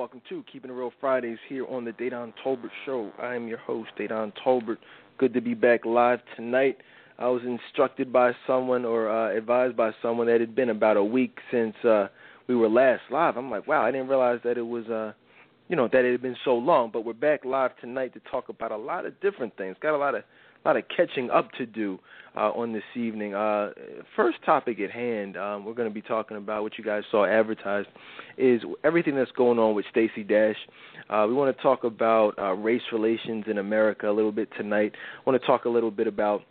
Welcome 0.00 0.22
to 0.30 0.42
Keeping 0.50 0.70
It 0.70 0.74
Real 0.74 0.94
Fridays 0.98 1.36
here 1.46 1.66
on 1.66 1.84
the 1.84 1.92
Dedan 1.92 2.32
Tolbert 2.42 2.70
Show. 2.86 3.12
I 3.20 3.34
am 3.34 3.46
your 3.46 3.58
host, 3.58 3.90
Dedan 3.98 4.32
Tolbert. 4.42 4.78
Good 5.18 5.34
to 5.34 5.42
be 5.42 5.52
back 5.52 5.84
live 5.84 6.20
tonight. 6.36 6.78
I 7.18 7.28
was 7.28 7.42
instructed 7.44 8.10
by 8.10 8.32
someone 8.46 8.86
or 8.86 9.10
uh, 9.10 9.36
advised 9.36 9.76
by 9.76 9.90
someone 10.00 10.26
that 10.28 10.36
it 10.36 10.40
had 10.40 10.54
been 10.54 10.70
about 10.70 10.96
a 10.96 11.04
week 11.04 11.36
since 11.50 11.76
uh, 11.84 12.08
we 12.46 12.56
were 12.56 12.70
last 12.70 13.02
live. 13.10 13.36
I'm 13.36 13.50
like, 13.50 13.66
wow, 13.66 13.82
I 13.84 13.90
didn't 13.90 14.08
realize 14.08 14.40
that 14.42 14.56
it 14.56 14.66
was, 14.66 14.86
uh, 14.86 15.12
you 15.68 15.76
know, 15.76 15.86
that 15.92 16.06
it 16.06 16.12
had 16.12 16.22
been 16.22 16.36
so 16.46 16.54
long. 16.54 16.88
But 16.90 17.04
we're 17.04 17.12
back 17.12 17.44
live 17.44 17.76
tonight 17.78 18.14
to 18.14 18.20
talk 18.30 18.48
about 18.48 18.72
a 18.72 18.78
lot 18.78 19.04
of 19.04 19.20
different 19.20 19.54
things. 19.58 19.76
Got 19.82 19.94
a 19.94 19.98
lot 19.98 20.14
of 20.14 20.24
a 20.64 20.68
lot 20.68 20.76
of 20.76 20.84
catching 20.94 21.30
up 21.30 21.50
to 21.52 21.66
do 21.66 21.98
uh, 22.36 22.50
on 22.50 22.72
this 22.72 22.82
evening. 22.94 23.34
Uh, 23.34 23.70
first 24.14 24.38
topic 24.44 24.78
at 24.80 24.90
hand, 24.90 25.36
um, 25.36 25.64
we're 25.64 25.74
going 25.74 25.88
to 25.88 25.94
be 25.94 26.02
talking 26.02 26.36
about 26.36 26.62
what 26.62 26.78
you 26.78 26.84
guys 26.84 27.02
saw 27.10 27.24
advertised 27.24 27.88
is 28.36 28.62
everything 28.84 29.14
that's 29.14 29.32
going 29.32 29.58
on 29.58 29.74
with 29.74 29.84
Stacey 29.90 30.22
Dash. 30.22 30.56
Uh, 31.08 31.26
we 31.28 31.34
want 31.34 31.54
to 31.54 31.62
talk 31.62 31.84
about 31.84 32.38
uh, 32.38 32.52
race 32.54 32.82
relations 32.92 33.44
in 33.48 33.58
America 33.58 34.08
a 34.08 34.12
little 34.12 34.32
bit 34.32 34.48
tonight. 34.56 34.94
Want 35.26 35.40
to 35.40 35.46
talk 35.46 35.64
a 35.64 35.68
little 35.68 35.90
bit 35.90 36.06
about 36.06 36.42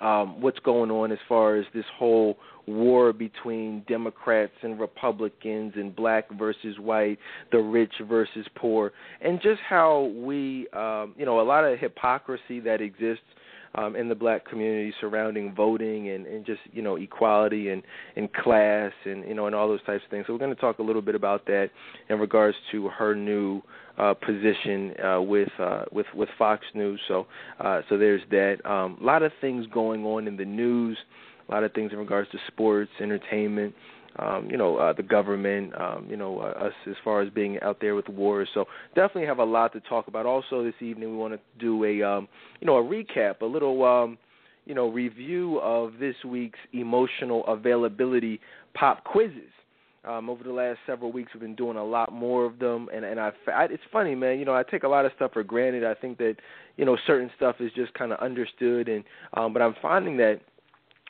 um, 0.00 0.40
what's 0.40 0.58
going 0.60 0.90
on 0.90 1.12
as 1.12 1.18
far 1.28 1.56
as 1.56 1.66
this 1.74 1.84
whole 1.96 2.38
war 2.66 3.12
between 3.12 3.82
Democrats 3.88 4.52
and 4.62 4.78
Republicans 4.78 5.72
and 5.76 5.94
black 5.96 6.30
versus 6.38 6.78
white, 6.78 7.18
the 7.50 7.58
rich 7.58 7.94
versus 8.08 8.46
poor, 8.54 8.92
and 9.20 9.40
just 9.40 9.60
how 9.66 10.12
we, 10.16 10.68
um, 10.74 11.14
you 11.16 11.24
know, 11.24 11.40
a 11.40 11.42
lot 11.42 11.64
of 11.64 11.78
hypocrisy 11.78 12.60
that 12.60 12.80
exists 12.80 13.24
um, 13.78 13.96
in 13.96 14.08
the 14.08 14.14
black 14.14 14.48
community 14.48 14.92
surrounding 15.00 15.54
voting 15.54 16.10
and, 16.10 16.26
and 16.26 16.44
just 16.44 16.60
you 16.72 16.82
know 16.82 16.96
equality 16.96 17.70
and, 17.70 17.82
and 18.16 18.32
class 18.32 18.92
and 19.04 19.26
you 19.26 19.34
know 19.34 19.46
and 19.46 19.54
all 19.54 19.68
those 19.68 19.82
types 19.84 20.02
of 20.04 20.10
things. 20.10 20.24
So 20.26 20.32
we're 20.32 20.38
going 20.38 20.54
to 20.54 20.60
talk 20.60 20.78
a 20.78 20.82
little 20.82 21.02
bit 21.02 21.14
about 21.14 21.46
that 21.46 21.70
in 22.08 22.18
regards 22.18 22.56
to 22.72 22.88
her 22.88 23.14
new 23.14 23.62
uh, 23.98 24.14
position 24.14 24.94
uh, 25.04 25.20
with 25.20 25.48
uh, 25.58 25.84
with 25.92 26.06
with 26.14 26.28
Fox 26.38 26.64
News. 26.74 27.00
So 27.08 27.26
uh, 27.60 27.82
so 27.88 27.96
there's 27.96 28.22
that. 28.30 28.64
Um, 28.68 28.98
a 29.00 29.04
lot 29.04 29.22
of 29.22 29.32
things 29.40 29.66
going 29.72 30.04
on 30.04 30.26
in 30.26 30.36
the 30.36 30.44
news. 30.44 30.98
A 31.48 31.52
lot 31.52 31.64
of 31.64 31.72
things 31.72 31.92
in 31.92 31.98
regards 31.98 32.30
to 32.32 32.38
sports, 32.48 32.90
entertainment 33.00 33.74
um, 34.16 34.48
you 34.50 34.56
know, 34.56 34.76
uh, 34.76 34.92
the 34.92 35.02
government, 35.02 35.72
um, 35.80 36.06
you 36.08 36.16
know, 36.16 36.40
uh, 36.40 36.66
us 36.66 36.72
as 36.88 36.96
far 37.04 37.22
as 37.22 37.30
being 37.30 37.58
out 37.60 37.78
there 37.80 37.94
with 37.94 38.08
wars. 38.08 38.48
So 38.54 38.64
definitely 38.94 39.26
have 39.26 39.38
a 39.38 39.44
lot 39.44 39.72
to 39.74 39.80
talk 39.80 40.08
about. 40.08 40.26
Also 40.26 40.64
this 40.64 40.74
evening 40.80 41.10
we 41.10 41.16
want 41.16 41.34
to 41.34 41.40
do 41.58 41.84
a, 41.84 42.02
um, 42.02 42.28
you 42.60 42.66
know, 42.66 42.76
a 42.76 42.82
recap, 42.82 43.40
a 43.42 43.46
little, 43.46 43.84
um, 43.84 44.18
you 44.66 44.74
know, 44.74 44.88
review 44.88 45.58
of 45.60 45.94
this 45.98 46.16
week's 46.26 46.58
emotional 46.72 47.46
availability 47.46 48.40
pop 48.74 49.04
quizzes. 49.04 49.52
Um, 50.04 50.30
over 50.30 50.44
the 50.44 50.52
last 50.52 50.78
several 50.86 51.12
weeks, 51.12 51.32
we've 51.34 51.40
been 51.40 51.56
doing 51.56 51.76
a 51.76 51.84
lot 51.84 52.12
more 52.12 52.46
of 52.46 52.58
them, 52.58 52.88
and 52.94 53.04
and 53.04 53.18
I, 53.18 53.30
I 53.52 53.64
it's 53.64 53.82
funny, 53.92 54.14
man. 54.14 54.38
You 54.38 54.44
know, 54.44 54.54
I 54.54 54.62
take 54.62 54.84
a 54.84 54.88
lot 54.88 55.04
of 55.04 55.12
stuff 55.16 55.32
for 55.32 55.42
granted. 55.42 55.84
I 55.84 55.94
think 55.94 56.18
that 56.18 56.36
you 56.76 56.84
know 56.84 56.96
certain 57.06 57.30
stuff 57.36 57.56
is 57.58 57.72
just 57.74 57.92
kind 57.94 58.12
of 58.12 58.18
understood, 58.20 58.88
and 58.88 59.04
um, 59.34 59.52
but 59.52 59.60
I'm 59.60 59.74
finding 59.82 60.16
that 60.18 60.40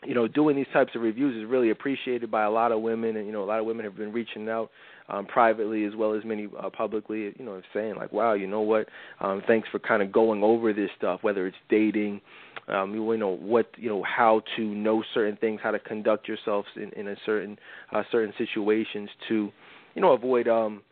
you 0.06 0.14
know, 0.14 0.28
doing 0.28 0.56
these 0.56 0.66
types 0.72 0.92
of 0.94 1.02
reviews 1.02 1.36
is 1.36 1.48
really 1.48 1.70
appreciated 1.70 2.30
by 2.30 2.44
a 2.44 2.50
lot 2.50 2.70
of 2.70 2.80
women, 2.80 3.16
and 3.16 3.26
you 3.26 3.32
know, 3.32 3.42
a 3.42 3.46
lot 3.46 3.58
of 3.58 3.66
women 3.66 3.84
have 3.84 3.96
been 3.96 4.12
reaching 4.12 4.48
out 4.48 4.70
um, 5.08 5.26
privately 5.26 5.84
as 5.84 5.94
well 5.96 6.14
as 6.14 6.24
many 6.24 6.48
uh, 6.58 6.70
publicly. 6.70 7.34
You 7.36 7.44
know, 7.44 7.60
saying 7.74 7.96
like, 7.96 8.12
"Wow, 8.12 8.34
you 8.34 8.46
know 8.46 8.60
what? 8.60 8.88
Um, 9.20 9.42
thanks 9.46 9.68
for 9.70 9.78
kind 9.80 10.02
of 10.02 10.12
going 10.12 10.42
over 10.42 10.72
this 10.72 10.90
stuff, 10.96 11.20
whether 11.22 11.46
it's 11.46 11.56
dating, 11.68 12.20
um, 12.68 12.94
you 12.94 13.16
know, 13.16 13.28
what 13.28 13.70
you 13.76 13.88
know, 13.88 14.04
how 14.04 14.42
to 14.56 14.62
know 14.62 15.02
certain 15.14 15.36
things, 15.36 15.60
how 15.62 15.72
to 15.72 15.78
conduct 15.80 16.28
yourselves 16.28 16.68
in, 16.76 16.90
in 16.90 17.08
a 17.08 17.16
certain 17.26 17.58
uh, 17.92 18.02
certain 18.12 18.32
situations 18.38 19.10
to, 19.28 19.50
you 19.94 20.02
know, 20.02 20.12
avoid 20.12 20.46
um, 20.46 20.82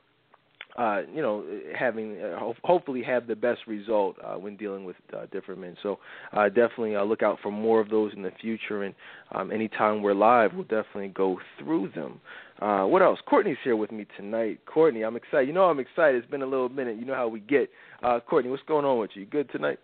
uh, 0.77 1.03
you 1.13 1.23
know, 1.23 1.45
having 1.79 2.21
uh, 2.21 2.39
ho- 2.39 2.55
hopefully 2.63 3.03
have 3.03 3.27
the 3.27 3.37
best 3.37 3.61
result 3.67 4.17
uh, 4.25 4.35
when 4.35 4.57
dealing 4.57 4.85
with 4.85 4.97
uh, 5.17 5.27
different 5.33 5.61
men. 5.61 5.77
So 5.83 5.99
uh, 6.33 6.49
definitely 6.49 6.97
uh, 6.97 7.05
look 7.05 7.23
out 7.23 7.39
for 7.43 7.51
more 7.51 7.81
of 7.81 7.89
those 7.89 8.13
in 8.15 8.23
the 8.23 8.33
future. 8.41 8.83
And 8.83 8.95
um, 9.35 9.51
anytime 9.51 10.03
we're 10.03 10.15
live, 10.15 10.53
we'll 10.55 10.65
definitely 10.65 11.09
go 11.09 11.39
through 11.59 11.91
them. 11.95 12.21
Uh, 12.61 12.85
what 12.85 13.03
else? 13.03 13.19
Courtney's 13.27 13.57
here 13.65 13.77
with 13.77 13.93
me 13.93 14.07
tonight. 14.17 14.61
Courtney, 14.67 15.03
I'm 15.03 15.17
excited. 15.17 15.49
You 15.49 15.55
know 15.55 15.65
I'm 15.65 15.81
excited. 15.81 16.23
It's 16.23 16.31
been 16.31 16.43
a 16.43 16.47
little 16.47 16.69
minute. 16.69 16.99
You 16.99 17.05
know 17.05 17.15
how 17.15 17.29
we 17.29 17.41
get. 17.41 17.71
Uh, 18.03 18.21
Courtney, 18.21 18.51
what's 18.51 18.63
going 18.65 18.85
on 18.85 18.99
with 18.99 19.11
you? 19.15 19.27
Good 19.27 19.51
tonight? 19.51 19.79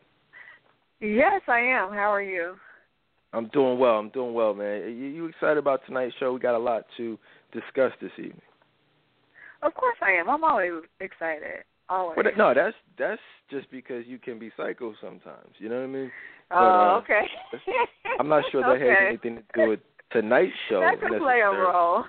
Yes, 1.00 1.42
I 1.48 1.58
am. 1.58 1.90
How 1.90 2.12
are 2.12 2.22
you? 2.22 2.54
I'm 3.32 3.48
doing 3.48 3.78
well. 3.78 3.94
I'm 3.94 4.10
doing 4.10 4.34
well, 4.34 4.54
man. 4.54 4.82
You, 4.82 5.06
you 5.06 5.26
excited 5.26 5.56
about 5.56 5.80
tonight's 5.86 6.14
show? 6.20 6.34
We 6.34 6.40
got 6.40 6.54
a 6.54 6.58
lot 6.58 6.84
to 6.98 7.18
discuss 7.52 7.92
this 8.00 8.12
evening. 8.18 8.40
Of 9.62 9.74
course 9.74 9.96
I 10.02 10.12
am. 10.12 10.28
I'm 10.28 10.44
always 10.44 10.72
excited. 11.00 11.64
Always. 11.88 12.16
But 12.16 12.36
no, 12.36 12.52
that's 12.54 12.76
that's 12.98 13.20
just 13.50 13.70
because 13.70 14.04
you 14.06 14.18
can 14.18 14.38
be 14.38 14.50
psycho 14.56 14.94
sometimes. 15.00 15.54
You 15.58 15.68
know 15.68 15.76
what 15.76 15.84
I 15.84 15.88
mean? 15.88 16.10
Oh, 16.50 16.56
uh, 16.56 16.98
okay. 17.02 17.22
I'm 18.18 18.28
not 18.28 18.44
sure 18.50 18.62
that 18.62 18.82
okay. 18.82 18.88
has 18.88 18.98
anything 19.08 19.36
to 19.36 19.42
do 19.54 19.70
with 19.70 19.80
tonight's 20.10 20.52
show. 20.68 20.80
That 20.80 21.00
can 21.00 21.18
play 21.20 21.40
a 21.40 21.50
role. 21.50 22.04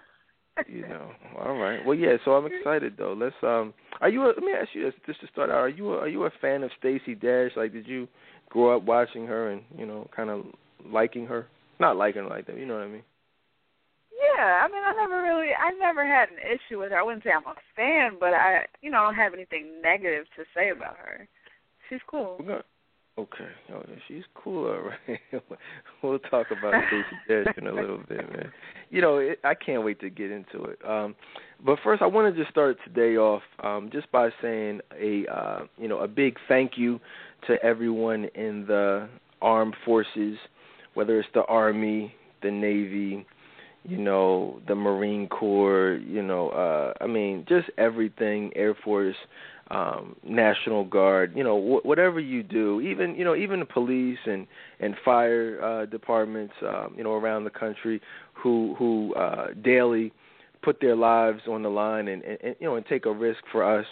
you 0.68 0.82
know. 0.82 1.12
All 1.40 1.58
right. 1.58 1.84
Well, 1.86 1.98
yeah. 1.98 2.18
So 2.24 2.32
I'm 2.32 2.46
excited 2.52 2.94
though. 2.98 3.14
Let's. 3.14 3.36
Um. 3.42 3.74
Are 4.02 4.10
you? 4.10 4.24
A, 4.24 4.28
let 4.28 4.38
me 4.38 4.54
ask 4.54 4.70
you 4.74 4.84
this, 4.84 4.94
just 5.06 5.22
to 5.22 5.28
start 5.28 5.50
out. 5.50 5.58
Are 5.58 5.70
you? 5.70 5.94
A, 5.94 6.00
are 6.00 6.08
you 6.08 6.24
a 6.26 6.32
fan 6.42 6.64
of 6.64 6.72
Stacey 6.80 7.16
Dash? 7.16 7.52
Like, 7.56 7.74
did 7.74 7.88
you 7.88 8.08
grow 8.50 8.76
up 8.76 8.84
watching 8.84 9.26
her 9.28 9.52
and 9.52 9.62
you 9.78 9.86
know, 9.86 10.08
kind 10.16 10.30
of 10.30 10.46
liking 10.86 11.26
her? 11.26 11.48
Not 11.80 11.98
liking 11.98 12.24
her 12.24 12.30
like 12.30 12.46
that. 12.48 12.58
You 12.58 12.66
know 12.66 12.76
what 12.76 12.84
I 12.84 12.88
mean? 12.88 13.04
Yeah, 14.24 14.64
I 14.64 14.68
mean, 14.68 14.84
I 14.84 14.94
never 14.96 15.22
really, 15.22 15.50
I 15.54 15.72
never 15.80 16.06
had 16.06 16.30
an 16.30 16.38
issue 16.40 16.80
with 16.80 16.92
her. 16.92 17.00
I 17.00 17.04
wouldn't 17.04 17.24
say 17.24 17.32
I'm 17.32 17.46
a 17.46 17.56
fan, 17.76 18.18
but 18.20 18.34
I, 18.34 18.66
you 18.82 18.92
know, 18.92 19.00
I 19.00 19.04
don't 19.06 19.16
have 19.16 19.34
anything 19.34 19.82
negative 19.82 20.26
to 20.38 20.44
say 20.56 20.70
about 20.70 20.98
her. 20.98 21.28
She's 21.90 22.00
cool. 22.08 22.38
Okay, 23.16 23.50
oh, 23.72 23.84
she's 24.08 24.24
cool, 24.34 24.66
all 24.66 24.90
right. 24.90 25.20
we'll 26.02 26.18
talk 26.18 26.48
about 26.50 26.74
Stacey 26.88 27.44
Dash 27.46 27.58
in 27.58 27.68
a 27.68 27.74
little 27.74 28.00
bit, 28.10 28.28
man. 28.32 28.52
You 28.90 29.02
know, 29.02 29.18
it, 29.18 29.40
I 29.44 29.54
can't 29.54 29.84
wait 29.84 30.00
to 30.00 30.10
get 30.10 30.32
into 30.32 30.64
it. 30.64 30.80
Um, 30.84 31.14
but 31.64 31.78
first, 31.84 32.02
I 32.02 32.08
want 32.08 32.34
to 32.34 32.42
just 32.42 32.52
start 32.52 32.78
today 32.84 33.18
off 33.18 33.44
um, 33.64 33.92
just 33.94 34.12
by 34.12 34.30
saying 34.42 34.82
a, 35.00 35.28
uh, 35.32 35.60
you 35.78 35.88
know, 35.88 36.00
a 36.00 36.08
big 36.08 36.38
thank 36.48 36.72
you 36.76 37.00
to 37.46 37.64
everyone 37.64 38.26
in 38.34 38.66
the 38.66 39.08
armed 39.44 39.76
forces, 39.86 40.38
whether 40.96 41.20
it's 41.20 41.30
the 41.36 41.44
Army, 41.44 42.16
the 42.42 42.50
Navy, 42.50 43.28
you 43.84 43.98
know, 43.98 44.60
the 44.68 44.76
Marine 44.76 45.28
Corps, 45.28 46.00
you 46.08 46.22
know, 46.24 46.50
uh 46.50 46.94
I 47.04 47.08
mean, 47.08 47.46
just 47.48 47.70
everything, 47.78 48.52
Air 48.56 48.76
Force, 48.84 49.16
um 49.72 50.16
National 50.24 50.84
Guard, 50.86 51.34
you 51.36 51.44
know, 51.44 51.60
wh- 51.60 51.86
whatever 51.86 52.20
you 52.20 52.44
do, 52.44 52.82
even, 52.82 53.16
you 53.16 53.24
know, 53.26 53.36
even 53.36 53.60
the 53.60 53.66
police 53.66 54.20
and 54.26 54.48
and 54.80 54.96
fire 55.04 55.60
uh 55.64 55.86
departments 55.86 56.54
um 56.68 56.94
you 56.98 57.04
know 57.04 57.14
around 57.14 57.44
the 57.44 57.50
country 57.50 58.02
who 58.34 58.76
who 58.78 59.14
uh 59.16 59.48
daily 59.64 60.12
put 60.62 60.80
their 60.80 60.96
lives 60.96 61.42
on 61.50 61.62
the 61.62 61.70
line 61.70 62.08
and, 62.08 62.24
and, 62.24 62.38
and 62.44 62.56
you 62.60 62.68
know 62.68 62.76
and 62.76 62.86
take 62.86 63.06
a 63.06 63.12
risk 63.12 63.40
for 63.52 63.64
us 63.80 63.86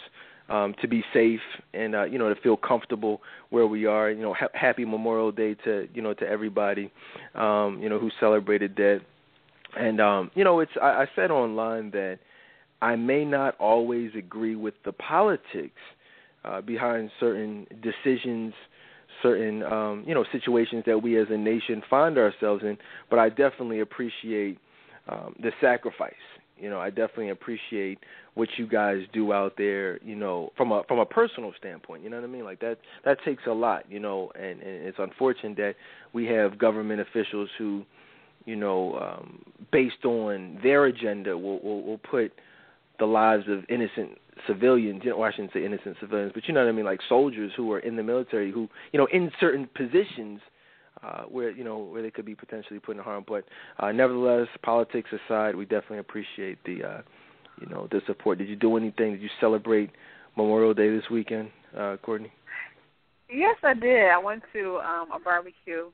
um, 0.48 0.74
to 0.80 0.88
be 0.88 1.02
safe 1.12 1.40
and 1.74 1.94
uh, 1.94 2.04
you 2.04 2.18
know 2.18 2.32
to 2.32 2.40
feel 2.40 2.56
comfortable 2.56 3.20
where 3.50 3.66
we 3.66 3.86
are. 3.86 4.10
You 4.10 4.22
know, 4.22 4.34
ha- 4.34 4.48
happy 4.54 4.84
Memorial 4.84 5.32
Day 5.32 5.54
to 5.64 5.88
you 5.94 6.02
know 6.02 6.14
to 6.14 6.26
everybody 6.28 6.90
um, 7.34 7.78
you 7.82 7.88
know 7.88 7.98
who 7.98 8.10
celebrated 8.20 8.74
that. 8.76 9.00
And 9.78 10.00
um, 10.00 10.30
you 10.34 10.44
know, 10.44 10.60
it's 10.60 10.72
I, 10.80 10.86
I 10.86 11.06
said 11.16 11.30
online 11.30 11.90
that 11.92 12.18
I 12.80 12.96
may 12.96 13.24
not 13.24 13.56
always 13.58 14.10
agree 14.16 14.56
with 14.56 14.74
the 14.84 14.92
politics 14.92 15.80
uh, 16.44 16.60
behind 16.60 17.10
certain 17.20 17.66
decisions, 17.82 18.52
certain 19.22 19.62
um, 19.62 20.04
you 20.06 20.14
know 20.14 20.24
situations 20.32 20.82
that 20.86 21.02
we 21.02 21.18
as 21.18 21.28
a 21.30 21.36
nation 21.36 21.82
find 21.88 22.18
ourselves 22.18 22.62
in, 22.64 22.76
but 23.08 23.18
I 23.18 23.28
definitely 23.28 23.80
appreciate 23.80 24.58
um, 25.08 25.34
the 25.42 25.52
sacrifice. 25.60 26.12
You 26.58 26.70
know, 26.70 26.78
I 26.78 26.90
definitely 26.90 27.30
appreciate 27.30 27.98
what 28.34 28.48
you 28.56 28.68
guys 28.68 28.98
do 29.12 29.32
out 29.32 29.54
there. 29.56 30.00
You 30.02 30.16
know, 30.16 30.52
from 30.56 30.70
a 30.72 30.82
from 30.86 30.98
a 30.98 31.06
personal 31.06 31.52
standpoint. 31.58 32.02
You 32.02 32.10
know 32.10 32.16
what 32.16 32.24
I 32.24 32.28
mean? 32.28 32.44
Like 32.44 32.60
that 32.60 32.78
that 33.04 33.18
takes 33.24 33.44
a 33.46 33.52
lot. 33.52 33.84
You 33.90 34.00
know, 34.00 34.32
and, 34.34 34.60
and 34.60 34.86
it's 34.86 34.98
unfortunate 34.98 35.56
that 35.56 35.74
we 36.12 36.26
have 36.26 36.58
government 36.58 37.00
officials 37.00 37.48
who 37.58 37.84
you 38.44 38.56
know, 38.56 38.98
um, 38.98 39.42
based 39.70 40.04
on 40.04 40.58
their 40.62 40.86
agenda, 40.86 41.36
will 41.36 41.60
will, 41.60 41.82
will 41.82 41.98
put 41.98 42.32
the 42.98 43.06
lives 43.06 43.44
of 43.48 43.64
innocent 43.68 44.18
civilians. 44.46 45.02
Well, 45.04 45.22
I 45.22 45.32
shouldn't 45.32 45.52
say 45.52 45.64
innocent 45.64 45.96
civilians, 46.00 46.32
but 46.34 46.46
you 46.46 46.54
know 46.54 46.60
what 46.60 46.68
I 46.68 46.72
mean, 46.72 46.84
like 46.84 47.00
soldiers 47.08 47.52
who 47.56 47.72
are 47.72 47.78
in 47.78 47.96
the 47.96 48.02
military, 48.02 48.50
who 48.50 48.68
you 48.92 48.98
know, 48.98 49.08
in 49.12 49.30
certain 49.40 49.68
positions. 49.74 50.40
Uh, 51.02 51.22
where 51.22 51.50
you 51.50 51.64
know 51.64 51.78
where 51.78 52.00
they 52.00 52.12
could 52.12 52.24
be 52.24 52.34
potentially 52.34 52.78
put 52.78 52.96
in 52.96 53.02
harm, 53.02 53.24
but 53.26 53.42
uh, 53.80 53.90
nevertheless, 53.90 54.46
politics 54.62 55.10
aside, 55.12 55.56
we 55.56 55.64
definitely 55.64 55.98
appreciate 55.98 56.62
the 56.64 56.84
uh, 56.84 57.02
you 57.60 57.66
know 57.66 57.88
the 57.90 58.00
support. 58.06 58.38
Did 58.38 58.48
you 58.48 58.54
do 58.54 58.76
anything? 58.76 59.10
Did 59.10 59.20
you 59.20 59.30
celebrate 59.40 59.90
Memorial 60.36 60.74
Day 60.74 60.94
this 60.94 61.10
weekend, 61.10 61.50
uh, 61.76 61.96
Courtney? 62.02 62.32
Yes, 63.28 63.56
I 63.64 63.74
did. 63.74 64.10
I 64.10 64.18
went 64.18 64.42
to 64.52 64.78
um, 64.78 65.10
a 65.10 65.18
barbecue 65.18 65.90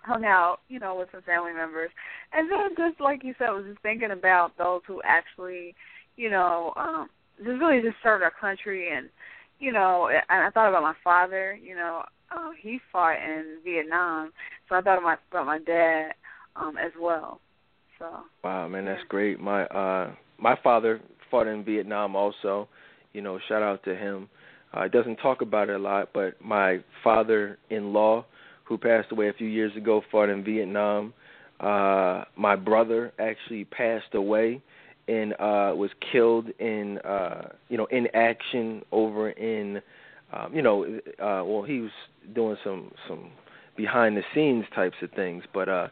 hung 0.00 0.24
out, 0.24 0.58
you 0.68 0.78
know, 0.78 0.96
with 0.96 1.08
some 1.12 1.22
family 1.22 1.52
members. 1.52 1.90
And 2.32 2.50
then 2.50 2.70
just 2.76 3.00
like 3.00 3.24
you 3.24 3.34
said, 3.38 3.48
I 3.48 3.52
was 3.52 3.64
just 3.66 3.82
thinking 3.82 4.10
about 4.10 4.56
those 4.58 4.82
who 4.86 5.00
actually, 5.04 5.74
you 6.16 6.30
know, 6.30 6.72
um, 6.76 7.08
just 7.38 7.60
really 7.60 7.82
just 7.82 7.96
served 8.02 8.22
our 8.22 8.32
country 8.32 8.96
and 8.96 9.08
you 9.60 9.72
know, 9.72 10.08
and 10.08 10.22
I 10.44 10.50
thought 10.50 10.68
about 10.68 10.82
my 10.82 10.94
father, 11.02 11.58
you 11.60 11.74
know, 11.74 12.04
uh, 12.30 12.50
he 12.60 12.78
fought 12.92 13.16
in 13.16 13.58
Vietnam, 13.64 14.32
so 14.68 14.76
I 14.76 14.80
thought 14.80 14.98
about 14.98 15.18
about 15.30 15.46
my 15.46 15.58
dad 15.58 16.12
um 16.56 16.76
as 16.76 16.92
well. 17.00 17.40
So 17.98 18.06
Wow, 18.44 18.68
man, 18.68 18.84
that's 18.84 19.02
great. 19.08 19.40
My 19.40 19.64
uh 19.64 20.14
my 20.38 20.56
father 20.62 21.00
fought 21.30 21.46
in 21.46 21.64
Vietnam 21.64 22.14
also. 22.14 22.68
You 23.12 23.22
know, 23.22 23.38
shout 23.48 23.62
out 23.62 23.82
to 23.84 23.96
him. 23.96 24.28
Uh, 24.72 24.84
he 24.84 24.90
doesn't 24.90 25.16
talk 25.16 25.40
about 25.40 25.70
it 25.70 25.76
a 25.76 25.78
lot, 25.78 26.10
but 26.12 26.34
my 26.44 26.78
father-in-law, 27.02 28.24
who 28.68 28.76
passed 28.76 29.10
away 29.10 29.28
a 29.28 29.32
few 29.32 29.48
years 29.48 29.74
ago, 29.76 30.02
fought 30.10 30.28
in 30.28 30.44
Vietnam. 30.44 31.14
Uh, 31.58 32.24
my 32.36 32.54
brother 32.54 33.12
actually 33.18 33.64
passed 33.64 34.14
away 34.14 34.62
and 35.08 35.32
uh, 35.34 35.72
was 35.74 35.90
killed 36.12 36.48
in, 36.58 36.98
uh, 36.98 37.48
you 37.68 37.78
know, 37.78 37.86
in 37.86 38.06
action 38.14 38.82
over 38.92 39.30
in, 39.30 39.80
um, 40.32 40.54
you 40.54 40.60
know, 40.60 40.84
uh, 41.18 41.42
well, 41.44 41.62
he 41.62 41.80
was 41.80 41.90
doing 42.34 42.56
some 42.62 42.92
some 43.08 43.30
behind 43.76 44.16
the 44.16 44.22
scenes 44.34 44.66
types 44.74 44.96
of 45.02 45.10
things, 45.12 45.44
but 45.54 45.68
uh, 45.68 45.88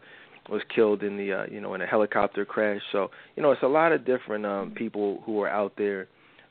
was 0.50 0.61
killed 0.72 1.02
in 1.02 1.17
the, 1.17 1.32
uh, 1.32 1.46
you 1.50 1.61
know, 1.61 1.72
in 1.75 1.81
a 1.81 1.87
helicopter 1.87 2.44
crash. 2.44 2.82
So, 2.93 3.11
you 3.37 3.43
know, 3.43 3.52
it's 3.52 3.62
a 3.62 3.69
lot 3.69 3.93
of 3.93 4.05
different 4.05 4.44
um, 4.44 4.72
people 4.72 5.22
who 5.25 5.40
are 5.40 5.49
out 5.49 5.72
there 5.79 6.08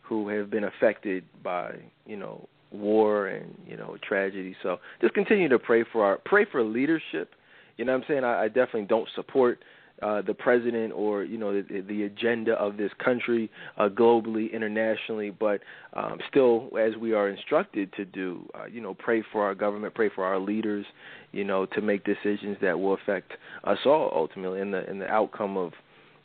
who 0.07 0.29
have 0.29 0.49
been 0.49 0.63
affected 0.63 1.23
by 1.43 1.75
you 2.05 2.15
know 2.15 2.47
war 2.71 3.27
and 3.27 3.53
you 3.67 3.77
know 3.77 3.97
tragedy. 4.07 4.55
So 4.63 4.79
just 5.01 5.13
continue 5.13 5.49
to 5.49 5.59
pray 5.59 5.83
for 5.91 6.03
our 6.03 6.19
pray 6.25 6.45
for 6.51 6.63
leadership. 6.63 7.31
You 7.77 7.85
know 7.85 7.93
what 7.93 8.03
I'm 8.03 8.07
saying? 8.07 8.23
I, 8.23 8.43
I 8.43 8.47
definitely 8.47 8.85
don't 8.85 9.09
support 9.15 9.59
uh, 10.01 10.21
the 10.21 10.33
president 10.33 10.91
or 10.93 11.23
you 11.23 11.37
know 11.37 11.61
the, 11.61 11.81
the 11.81 12.03
agenda 12.03 12.53
of 12.53 12.77
this 12.77 12.91
country 13.03 13.49
uh, 13.77 13.87
globally, 13.87 14.51
internationally, 14.51 15.29
but 15.29 15.61
um, 15.93 16.19
still, 16.29 16.69
as 16.77 16.95
we 16.97 17.13
are 17.13 17.29
instructed 17.29 17.91
to 17.93 18.03
do, 18.03 18.45
uh, 18.55 18.65
you 18.65 18.81
know, 18.81 18.93
pray 18.93 19.23
for 19.31 19.43
our 19.43 19.55
government, 19.55 19.93
pray 19.93 20.09
for 20.13 20.25
our 20.25 20.39
leaders, 20.39 20.85
you 21.31 21.43
know, 21.45 21.65
to 21.67 21.81
make 21.81 22.03
decisions 22.03 22.57
that 22.61 22.77
will 22.77 22.93
affect 22.93 23.31
us 23.63 23.77
all 23.85 24.11
ultimately 24.13 24.59
in 24.59 24.71
the 24.71 24.89
in 24.89 24.99
the 24.99 25.07
outcome 25.07 25.55
of 25.55 25.71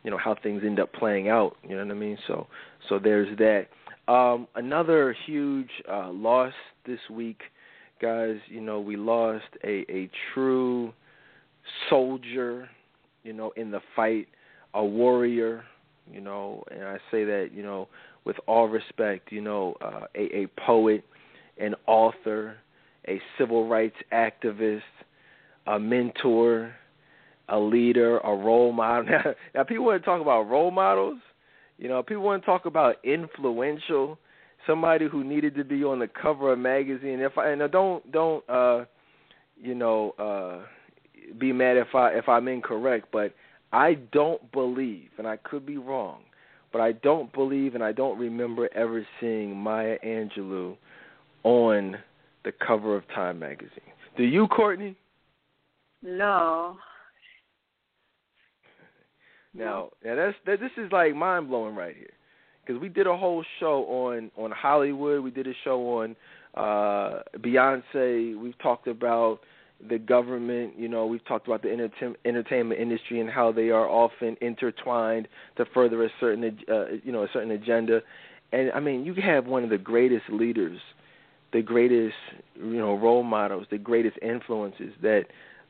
you 0.02 0.10
know 0.10 0.18
how 0.18 0.34
things 0.42 0.62
end 0.64 0.80
up 0.80 0.92
playing 0.92 1.28
out. 1.28 1.56
You 1.62 1.76
know 1.76 1.84
what 1.84 1.92
I 1.92 1.98
mean? 1.98 2.18
So 2.26 2.48
so 2.88 2.98
there's 2.98 3.36
that. 3.38 3.68
Um, 4.10 4.48
another 4.56 5.14
huge 5.24 5.70
uh, 5.88 6.10
loss 6.10 6.52
this 6.84 6.98
week, 7.08 7.42
guys. 8.02 8.38
You 8.48 8.60
know 8.60 8.80
we 8.80 8.96
lost 8.96 9.44
a 9.62 9.84
a 9.88 10.10
true 10.34 10.92
soldier. 11.88 12.68
You 13.22 13.34
know 13.34 13.52
in 13.54 13.70
the 13.70 13.78
fight, 13.94 14.26
a 14.74 14.84
warrior. 14.84 15.62
You 16.10 16.20
know, 16.20 16.64
and 16.72 16.82
I 16.82 16.96
say 17.12 17.22
that 17.22 17.50
you 17.54 17.62
know 17.62 17.86
with 18.24 18.34
all 18.48 18.66
respect. 18.66 19.30
You 19.30 19.42
know, 19.42 19.76
uh, 19.80 20.06
a 20.16 20.42
a 20.42 20.46
poet, 20.66 21.04
an 21.58 21.76
author, 21.86 22.56
a 23.06 23.20
civil 23.38 23.68
rights 23.68 23.94
activist, 24.12 24.80
a 25.68 25.78
mentor 25.78 26.74
a 27.48 27.58
leader, 27.58 28.18
a 28.18 28.34
role 28.34 28.72
model. 28.72 29.04
Now, 29.10 29.34
now 29.54 29.64
people 29.64 29.84
want 29.84 30.02
to 30.02 30.06
talk 30.06 30.20
about 30.20 30.48
role 30.48 30.70
models. 30.70 31.18
You 31.80 31.88
know, 31.88 32.02
people 32.02 32.22
want 32.22 32.42
to 32.42 32.46
talk 32.46 32.66
about 32.66 32.96
influential, 33.02 34.18
somebody 34.66 35.08
who 35.08 35.24
needed 35.24 35.54
to 35.54 35.64
be 35.64 35.82
on 35.82 35.98
the 35.98 36.08
cover 36.08 36.52
of 36.52 36.58
a 36.58 36.62
magazine. 36.62 37.20
If 37.20 37.38
I 37.38 37.48
and 37.48 37.72
don't 37.72 38.12
don't 38.12 38.48
uh, 38.50 38.84
you 39.56 39.74
know 39.74 40.10
uh, 40.18 40.66
be 41.38 41.54
mad 41.54 41.78
if 41.78 41.94
I 41.94 42.10
if 42.10 42.28
I'm 42.28 42.48
incorrect, 42.48 43.06
but 43.10 43.32
I 43.72 43.94
don't 44.12 44.52
believe, 44.52 45.08
and 45.16 45.26
I 45.26 45.38
could 45.38 45.64
be 45.64 45.78
wrong, 45.78 46.20
but 46.70 46.82
I 46.82 46.92
don't 46.92 47.32
believe, 47.32 47.74
and 47.74 47.82
I 47.82 47.92
don't 47.92 48.18
remember 48.18 48.68
ever 48.74 49.06
seeing 49.18 49.56
Maya 49.56 49.96
Angelou 50.04 50.76
on 51.44 51.96
the 52.44 52.52
cover 52.52 52.94
of 52.94 53.08
Time 53.08 53.38
magazine. 53.38 53.70
Do 54.18 54.24
you, 54.24 54.48
Courtney? 54.48 54.96
No. 56.02 56.76
Now, 59.54 59.90
now 60.04 60.14
that's 60.14 60.36
that, 60.46 60.60
this 60.60 60.70
is 60.76 60.92
like 60.92 61.14
mind 61.14 61.48
blowing 61.48 61.74
right 61.74 61.96
here, 61.96 62.10
because 62.64 62.80
we 62.80 62.88
did 62.88 63.06
a 63.06 63.16
whole 63.16 63.44
show 63.58 63.84
on 63.84 64.30
on 64.36 64.50
Hollywood. 64.50 65.22
We 65.22 65.30
did 65.30 65.46
a 65.46 65.54
show 65.64 65.80
on 66.00 66.16
uh 66.54 67.22
Beyonce. 67.38 68.38
We've 68.38 68.58
talked 68.58 68.86
about 68.86 69.40
the 69.88 69.98
government. 69.98 70.74
You 70.78 70.88
know, 70.88 71.06
we've 71.06 71.24
talked 71.26 71.46
about 71.46 71.62
the 71.62 71.70
enter- 71.72 72.16
entertainment 72.24 72.80
industry 72.80 73.20
and 73.20 73.30
how 73.30 73.50
they 73.50 73.70
are 73.70 73.88
often 73.88 74.36
intertwined 74.40 75.26
to 75.56 75.64
further 75.74 76.04
a 76.04 76.10
certain 76.20 76.58
uh, 76.70 76.84
you 77.02 77.12
know 77.12 77.24
a 77.24 77.28
certain 77.32 77.50
agenda. 77.50 78.00
And 78.52 78.70
I 78.72 78.80
mean, 78.80 79.04
you 79.04 79.14
have 79.14 79.46
one 79.46 79.64
of 79.64 79.70
the 79.70 79.78
greatest 79.78 80.24
leaders, 80.30 80.78
the 81.52 81.62
greatest 81.62 82.14
you 82.56 82.78
know 82.78 82.96
role 82.96 83.22
models, 83.22 83.66
the 83.70 83.78
greatest 83.78 84.16
influences 84.22 84.92
that 85.02 85.24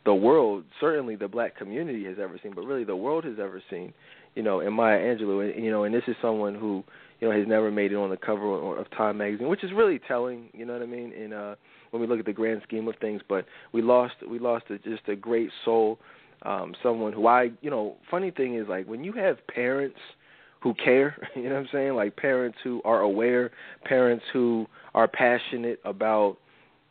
the 0.04 0.14
world, 0.14 0.64
certainly 0.80 1.16
the 1.16 1.28
black 1.28 1.56
community 1.56 2.04
has 2.04 2.16
ever 2.20 2.38
seen, 2.42 2.52
but 2.54 2.64
really 2.64 2.84
the 2.84 2.96
world 2.96 3.24
has 3.24 3.36
ever 3.38 3.62
seen, 3.70 3.92
you 4.34 4.42
know, 4.42 4.60
in 4.60 4.72
Maya 4.72 4.98
Angelou. 4.98 5.54
And, 5.54 5.62
you 5.62 5.70
know, 5.70 5.84
and 5.84 5.94
this 5.94 6.02
is 6.06 6.16
someone 6.22 6.54
who, 6.54 6.82
you 7.20 7.28
know, 7.28 7.36
has 7.36 7.46
never 7.46 7.70
made 7.70 7.92
it 7.92 7.96
on 7.96 8.08
the 8.08 8.16
cover 8.16 8.78
of 8.78 8.90
Time 8.92 9.18
magazine, 9.18 9.48
which 9.48 9.62
is 9.62 9.72
really 9.72 10.00
telling, 10.08 10.48
you 10.54 10.64
know 10.64 10.72
what 10.72 10.82
I 10.82 10.86
mean? 10.86 11.12
And 11.12 11.34
uh 11.34 11.54
when 11.90 12.00
we 12.00 12.06
look 12.06 12.20
at 12.20 12.26
the 12.26 12.32
grand 12.32 12.62
scheme 12.66 12.86
of 12.88 12.94
things, 13.00 13.20
but 13.28 13.44
we 13.72 13.82
lost 13.82 14.14
we 14.28 14.38
lost 14.38 14.66
a, 14.70 14.78
just 14.78 15.06
a 15.08 15.16
great 15.16 15.50
soul, 15.64 15.98
um 16.42 16.74
someone 16.82 17.12
who 17.12 17.26
I, 17.26 17.50
you 17.60 17.70
know, 17.70 17.96
funny 18.10 18.30
thing 18.30 18.54
is 18.54 18.68
like 18.68 18.86
when 18.86 19.04
you 19.04 19.12
have 19.12 19.36
parents 19.48 19.98
who 20.62 20.72
care, 20.74 21.16
you 21.36 21.44
know 21.44 21.50
what 21.50 21.60
I'm 21.60 21.68
saying? 21.72 21.94
Like 21.94 22.16
parents 22.16 22.56
who 22.64 22.80
are 22.84 23.00
aware, 23.00 23.50
parents 23.84 24.24
who 24.32 24.66
are 24.94 25.08
passionate 25.08 25.80
about, 25.84 26.38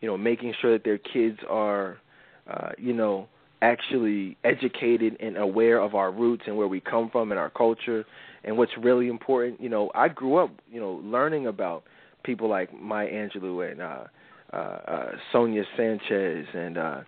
you 0.02 0.08
know, 0.08 0.18
making 0.18 0.54
sure 0.62 0.74
that 0.74 0.84
their 0.84 1.00
kids 1.00 1.40
are 1.50 1.98
uh, 2.50 2.70
you 2.78 2.94
know, 2.94 3.28
actually 3.62 4.38
educated 4.44 5.18
and 5.20 5.38
aware 5.38 5.80
of 5.80 5.96
our 5.96 6.12
roots 6.12 6.44
and 6.48 6.56
where 6.56 6.68
we 6.68 6.80
come 6.80 7.10
from 7.10 7.32
and 7.32 7.40
our 7.40 7.50
culture 7.50 8.06
and 8.44 8.58
what's 8.58 8.72
really 8.78 9.08
important. 9.08 9.60
You 9.62 9.70
know, 9.70 9.92
I 9.96 10.08
grew 10.08 10.38
up, 10.38 10.52
you 10.72 10.80
know, 10.80 11.02
learning 11.04 11.48
about 11.48 11.84
people 12.24 12.50
like 12.50 12.74
Maya 12.74 13.10
Angelou 13.12 13.70
and 13.70 13.82
uh, 13.82 14.04
uh, 14.54 14.56
uh, 14.56 15.12
Sonia 15.32 15.64
Sanchez 15.78 16.46
and 16.54 16.78
uh, 16.78 17.02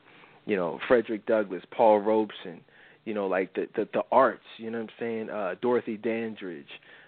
you 0.45 0.55
know 0.55 0.79
Frederick 0.87 1.25
Douglass, 1.25 1.63
Paul 1.71 1.99
Robeson, 1.99 2.61
you 3.05 3.13
know, 3.13 3.27
like 3.27 3.53
the 3.55 3.67
the, 3.75 3.87
the 3.93 4.03
arts. 4.11 4.43
You 4.57 4.71
know 4.71 4.79
what 4.79 4.89
I'm 4.89 4.95
saying? 4.99 5.29
Uh, 5.29 5.55
Dorothy 5.61 5.97
Dandridge, 5.97 6.65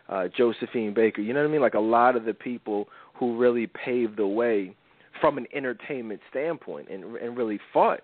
uh, 0.09 0.27
Josephine 0.35 0.93
Baker. 0.93 1.21
You 1.21 1.33
know 1.33 1.41
what 1.41 1.49
I 1.49 1.51
mean? 1.51 1.61
Like 1.61 1.75
a 1.75 1.79
lot 1.79 2.15
of 2.15 2.25
the 2.25 2.33
people 2.33 2.87
who 3.13 3.37
really 3.37 3.67
paved 3.67 4.17
the 4.17 4.27
way 4.27 4.75
from 5.21 5.37
an 5.37 5.47
entertainment 5.53 6.21
standpoint 6.29 6.89
and 6.89 7.03
and 7.17 7.37
really 7.37 7.59
fought 7.71 8.01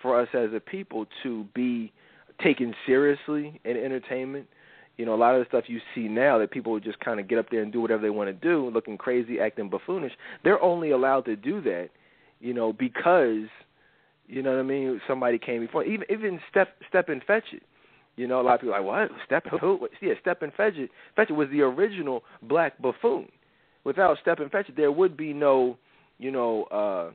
for 0.00 0.20
us 0.20 0.28
as 0.34 0.50
a 0.54 0.60
people 0.60 1.06
to 1.22 1.44
be 1.54 1.92
taken 2.42 2.74
seriously 2.86 3.60
in 3.64 3.76
entertainment. 3.76 4.46
You 4.96 5.06
know, 5.06 5.14
a 5.14 5.16
lot 5.16 5.34
of 5.34 5.40
the 5.40 5.46
stuff 5.48 5.64
you 5.68 5.80
see 5.94 6.08
now 6.08 6.38
that 6.38 6.50
people 6.50 6.78
just 6.78 7.00
kind 7.00 7.20
of 7.20 7.28
get 7.28 7.38
up 7.38 7.46
there 7.50 7.62
and 7.62 7.72
do 7.72 7.80
whatever 7.80 8.02
they 8.02 8.10
want 8.10 8.28
to 8.28 8.34
do, 8.34 8.70
looking 8.70 8.98
crazy, 8.98 9.40
acting 9.40 9.70
buffoonish. 9.70 10.12
They're 10.44 10.62
only 10.62 10.90
allowed 10.90 11.24
to 11.24 11.36
do 11.36 11.62
that, 11.62 11.88
you 12.40 12.52
know, 12.52 12.72
because 12.72 13.48
you 14.26 14.42
know 14.42 14.50
what 14.52 14.60
I 14.60 14.62
mean. 14.62 15.00
Somebody 15.08 15.38
came 15.38 15.60
before, 15.60 15.84
even 15.84 16.06
even 16.10 16.40
Step 16.50 16.68
Stepin 16.88 17.22
Fetchit. 17.28 17.62
You 18.16 18.26
know, 18.26 18.40
a 18.40 18.42
lot 18.42 18.54
of 18.54 18.60
people 18.60 18.74
are 18.74 18.80
like, 18.82 19.10
what? 19.10 19.18
Stepin 19.24 19.58
who? 19.58 19.88
Yeah, 20.02 20.14
Stepin 20.20 20.52
Fetchit. 20.58 20.90
Fetchit 21.16 21.34
was 21.34 21.48
the 21.50 21.62
original 21.62 22.22
black 22.42 22.80
buffoon. 22.82 23.28
Without 23.84 24.18
Stepin 24.20 24.50
Fetchit, 24.50 24.76
there 24.76 24.92
would 24.92 25.16
be 25.16 25.32
no, 25.32 25.78
you 26.18 26.30
know, 26.30 26.64
uh 26.64 27.12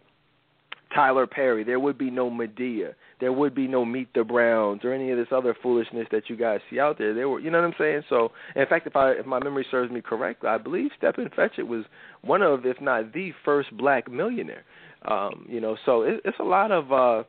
Tyler 0.94 1.28
Perry. 1.28 1.64
There 1.64 1.80
would 1.80 1.98
be 1.98 2.10
no 2.10 2.30
Madea. 2.30 2.94
There 3.20 3.34
would 3.34 3.56
be 3.56 3.68
no 3.68 3.86
Meet 3.86 4.14
the 4.14 4.24
Browns 4.24 4.84
or 4.84 4.94
any 4.94 5.12
of 5.12 5.18
this 5.18 5.28
other 5.32 5.56
foolishness 5.62 6.08
that 6.12 6.30
you 6.30 6.36
guys 6.36 6.60
see 6.70 6.80
out 6.80 6.98
there. 6.98 7.14
There 7.14 7.30
were, 7.30 7.40
you 7.40 7.50
know 7.50 7.60
what 7.60 7.68
I'm 7.68 7.74
saying? 7.78 8.04
So, 8.10 8.32
in 8.56 8.66
fact, 8.68 8.88
if 8.88 8.96
I 8.96 9.12
if 9.12 9.26
my 9.26 9.40
memory 9.40 9.66
serves 9.72 9.92
me 9.92 10.02
correctly, 10.02 10.50
I 10.50 10.58
believe 10.58 10.92
Stepin 10.98 11.30
Fetchit 11.30 11.68
was 11.68 11.86
one 12.22 12.42
of, 12.42 12.66
if 12.66 12.80
not 12.82 13.14
the 13.14 13.32
first 13.44 13.76
black 13.76 14.12
millionaire. 14.12 14.64
Um, 15.08 15.46
you 15.48 15.62
know, 15.62 15.78
so 15.86 16.02
it, 16.02 16.22
it's 16.26 16.40
a 16.40 16.44
lot 16.44 16.72
of 16.72 16.92
uh, 16.92 17.24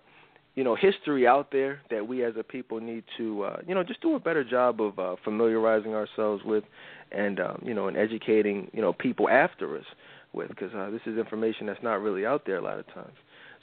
you 0.54 0.64
know 0.64 0.74
history 0.74 1.26
out 1.26 1.52
there 1.52 1.80
that 1.90 2.08
we 2.08 2.24
as 2.24 2.34
a 2.38 2.42
people 2.42 2.80
need 2.80 3.04
to 3.16 3.42
uh, 3.42 3.56
you 3.66 3.74
know 3.74 3.84
just 3.84 4.00
do 4.00 4.16
a 4.16 4.20
better 4.20 4.42
job 4.42 4.80
of 4.80 4.98
uh, 4.98 5.16
familiarizing 5.22 5.94
ourselves 5.94 6.42
with, 6.44 6.64
and 7.12 7.38
um, 7.38 7.62
you 7.64 7.74
know, 7.74 7.88
and 7.88 7.96
educating 7.96 8.70
you 8.72 8.80
know 8.80 8.92
people 8.92 9.28
after 9.28 9.76
us 9.76 9.84
with 10.32 10.48
because 10.48 10.72
uh, 10.74 10.90
this 10.90 11.00
is 11.06 11.18
information 11.18 11.66
that's 11.66 11.82
not 11.82 12.00
really 12.00 12.26
out 12.26 12.42
there 12.46 12.56
a 12.56 12.62
lot 12.62 12.78
of 12.78 12.86
times. 12.92 13.14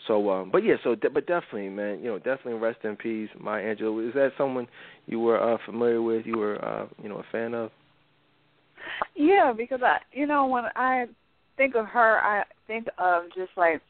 So, 0.07 0.29
um, 0.29 0.51
but 0.51 0.63
yeah, 0.63 0.75
so 0.83 0.95
but 0.95 1.25
definitely, 1.27 1.69
man, 1.69 1.99
you 1.99 2.05
know, 2.05 2.17
definitely 2.17 2.55
rest 2.55 2.79
in 2.83 2.95
peace, 2.95 3.29
Maya 3.39 3.75
Angelou. 3.75 4.07
Is 4.07 4.13
that 4.15 4.31
someone 4.37 4.67
you 5.05 5.19
were 5.19 5.41
uh, 5.41 5.57
familiar 5.65 6.01
with? 6.01 6.25
You 6.25 6.37
were, 6.37 6.63
uh, 6.63 6.87
you 7.01 7.09
know, 7.09 7.17
a 7.17 7.25
fan 7.31 7.53
of? 7.53 7.71
Yeah, 9.15 9.53
because 9.55 9.79
I, 9.81 9.99
you 10.11 10.25
know, 10.27 10.45
when 10.47 10.65
I 10.75 11.05
think 11.57 11.75
of 11.75 11.85
her, 11.85 12.19
I 12.19 12.43
think 12.67 12.87
of 12.97 13.23
just 13.35 13.51
like 13.55 13.81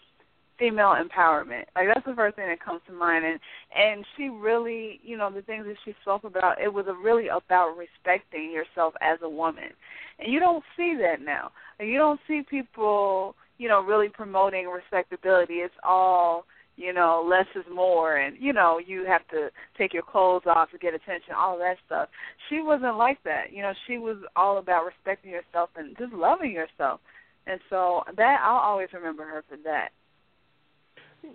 female 0.59 0.95
empowerment. 0.95 1.65
Like 1.75 1.87
that's 1.93 2.05
the 2.05 2.13
first 2.15 2.35
thing 2.35 2.47
that 2.47 2.63
comes 2.63 2.81
to 2.87 2.93
mind. 2.93 3.25
And 3.25 3.39
and 3.75 4.05
she 4.15 4.29
really, 4.29 4.99
you 5.03 5.17
know, 5.17 5.31
the 5.31 5.41
things 5.41 5.65
that 5.65 5.75
she 5.83 5.93
spoke 6.01 6.23
about, 6.23 6.61
it 6.61 6.71
was 6.71 6.85
really 7.03 7.27
about 7.27 7.75
respecting 7.75 8.51
yourself 8.51 8.93
as 9.01 9.19
a 9.23 9.29
woman. 9.29 9.71
And 10.19 10.31
you 10.31 10.39
don't 10.39 10.63
see 10.77 10.95
that 11.01 11.21
now. 11.23 11.51
You 11.79 11.97
don't 11.97 12.19
see 12.27 12.41
people, 12.47 13.35
you 13.57 13.69
know, 13.69 13.81
really 13.81 14.09
promoting 14.09 14.67
respectability. 14.67 15.55
It's 15.55 15.73
all 15.83 16.45
you 16.75 16.91
know, 16.91 17.23
less 17.29 17.45
is 17.55 17.65
more, 17.71 18.17
and 18.17 18.35
you 18.39 18.51
know, 18.51 18.79
you 18.83 19.05
have 19.05 19.27
to 19.27 19.49
take 19.77 19.93
your 19.93 20.03
clothes 20.03 20.41
off 20.47 20.71
to 20.71 20.77
get 20.77 20.93
attention, 20.95 21.33
all 21.37 21.57
that 21.59 21.77
stuff. 21.85 22.09
She 22.49 22.61
wasn't 22.61 22.97
like 22.97 23.21
that. 23.25 23.51
You 23.51 23.61
know, 23.61 23.73
she 23.85 23.99
was 23.99 24.17
all 24.35 24.57
about 24.57 24.85
respecting 24.85 25.31
yourself 25.31 25.69
and 25.75 25.95
just 25.97 26.13
loving 26.13 26.51
yourself. 26.51 26.99
And 27.45 27.59
so 27.69 28.03
that 28.17 28.39
I'll 28.43 28.57
always 28.57 28.89
remember 28.93 29.23
her 29.23 29.43
for 29.47 29.57
that. 29.65 29.89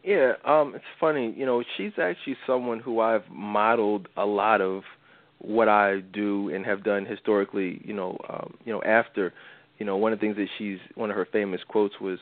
Yeah, 0.04 0.32
um, 0.44 0.74
it's 0.74 0.84
funny. 0.98 1.32
You 1.36 1.46
know, 1.46 1.62
she's 1.76 1.92
actually 2.02 2.36
someone 2.46 2.80
who 2.80 3.00
I've 3.00 3.28
modeled 3.30 4.08
a 4.16 4.26
lot 4.26 4.60
of 4.60 4.82
what 5.38 5.68
I 5.68 6.00
do 6.12 6.48
and 6.52 6.64
have 6.66 6.82
done 6.82 7.06
historically. 7.06 7.80
You 7.84 7.94
know, 7.94 8.18
um, 8.28 8.54
you 8.64 8.72
know, 8.72 8.82
after, 8.82 9.32
you 9.78 9.86
know, 9.86 9.96
one 9.96 10.12
of 10.12 10.18
the 10.18 10.26
things 10.26 10.36
that 10.36 10.48
she's 10.58 10.78
one 10.94 11.10
of 11.10 11.16
her 11.16 11.26
famous 11.30 11.60
quotes 11.68 12.00
was, 12.00 12.18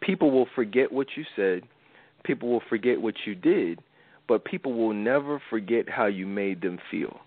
"People 0.00 0.30
will 0.30 0.48
forget 0.54 0.92
what 0.92 1.08
you 1.16 1.24
said, 1.34 1.62
people 2.24 2.48
will 2.48 2.62
forget 2.68 3.00
what 3.00 3.14
you 3.24 3.34
did, 3.34 3.80
but 4.28 4.44
people 4.44 4.74
will 4.74 4.92
never 4.92 5.40
forget 5.50 5.88
how 5.88 6.06
you 6.06 6.26
made 6.26 6.60
them 6.60 6.78
feel." 6.90 7.20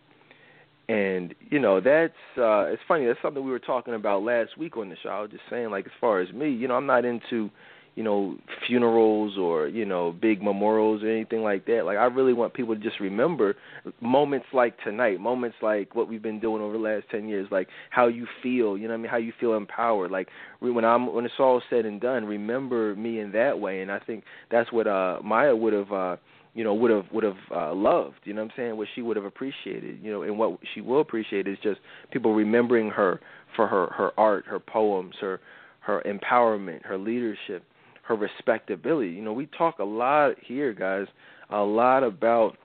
And 0.90 1.36
you 1.50 1.60
know, 1.60 1.80
that's 1.80 2.14
uh, 2.38 2.66
it's 2.66 2.82
funny. 2.88 3.06
That's 3.06 3.22
something 3.22 3.44
we 3.44 3.52
were 3.52 3.60
talking 3.60 3.94
about 3.94 4.24
last 4.24 4.58
week 4.58 4.76
on 4.76 4.90
the 4.90 4.96
show. 5.02 5.10
I 5.10 5.22
was 5.22 5.32
just 5.32 5.44
saying, 5.50 5.70
like, 5.70 5.86
as 5.86 5.92
far 6.02 6.20
as 6.20 6.34
me, 6.34 6.50
you 6.50 6.68
know, 6.68 6.76
I'm 6.76 6.88
not 6.88 7.06
into 7.06 7.50
you 7.96 8.04
know 8.04 8.38
funerals 8.68 9.38
or 9.38 9.68
you 9.68 9.86
know 9.86 10.16
big 10.22 10.42
memorials 10.42 11.04
or 11.04 11.10
anything 11.10 11.42
like 11.42 11.66
that. 11.66 11.84
Like 11.86 11.98
i 11.98 12.06
really 12.06 12.34
want 12.34 12.54
people 12.54 12.76
to 12.76 12.82
just 12.82 13.00
remember 13.00 13.56
moments 14.02 14.48
like 14.54 14.78
tonight 14.84 15.20
moments 15.20 15.58
like 15.62 15.96
what 15.96 16.08
we've 16.08 16.22
been 16.22 16.40
doing 16.40 16.62
over 16.62 16.74
the 16.74 16.80
last 16.80 17.06
10 17.12 17.28
years 17.28 17.48
like 17.52 17.68
how 17.90 18.08
you 18.08 18.28
feel 18.42 18.78
you 18.78 18.88
know 18.88 18.94
what 18.94 19.00
i 19.00 19.02
mean? 19.02 19.12
How 19.12 19.18
you 19.18 19.34
feel 19.40 19.54
empowered. 19.54 20.12
Like 20.12 20.28
when 20.60 20.86
i'm 20.86 21.14
when 21.14 21.26
it's 21.26 21.34
all 21.40 21.62
said 21.70 21.86
and 21.86 22.00
done 22.00 22.26
remember 22.26 22.96
me 22.96 23.20
in 23.20 23.32
that 23.34 23.60
way. 23.60 23.82
And 23.82 23.92
i 23.92 24.00
think 24.00 24.24
that's 24.52 24.72
what 24.72 24.88
uh 24.88 25.20
maya 25.24 25.56
would 25.56 25.74
have 25.74 25.92
uh 25.92 26.16
you 26.54 26.64
know 26.64 26.74
would 26.74 26.92
have 26.92 27.06
would 27.12 27.24
have 27.24 27.38
uh, 27.52 27.74
loved 27.74 28.16
you 28.24 28.34
know 28.34 28.44
what 28.44 28.52
i'm 28.52 28.58
saying? 28.58 28.78
What 28.78 28.88
she 28.96 29.02
would 29.02 29.16
have 29.18 29.26
appreciated 29.26 30.00
you 30.02 30.12
know 30.12 30.24
and 30.24 30.38
what 30.38 30.60
she 30.74 30.82
will 30.82 31.02
appreciate 31.02 31.48
is 31.48 31.58
just 31.64 31.80
people 32.12 32.34
remembering 32.34 32.90
her 32.90 33.20
for 33.56 33.68
her 33.68 33.88
her 33.88 34.12
art 34.18 34.46
her 34.48 34.60
poems 34.60 35.16
her 35.22 35.40
her 35.82 36.04
empowerment 36.06 36.86
her 36.86 36.98
leadership 36.98 37.64
her 38.10 38.16
respectability. 38.16 39.12
You 39.12 39.22
know, 39.22 39.34
we 39.34 39.46
talk 39.46 39.78
a 39.78 39.84
lot 39.84 40.34
here, 40.44 40.74
guys, 40.74 41.06
a 41.52 41.62
lot 41.62 42.04
about 42.04 42.58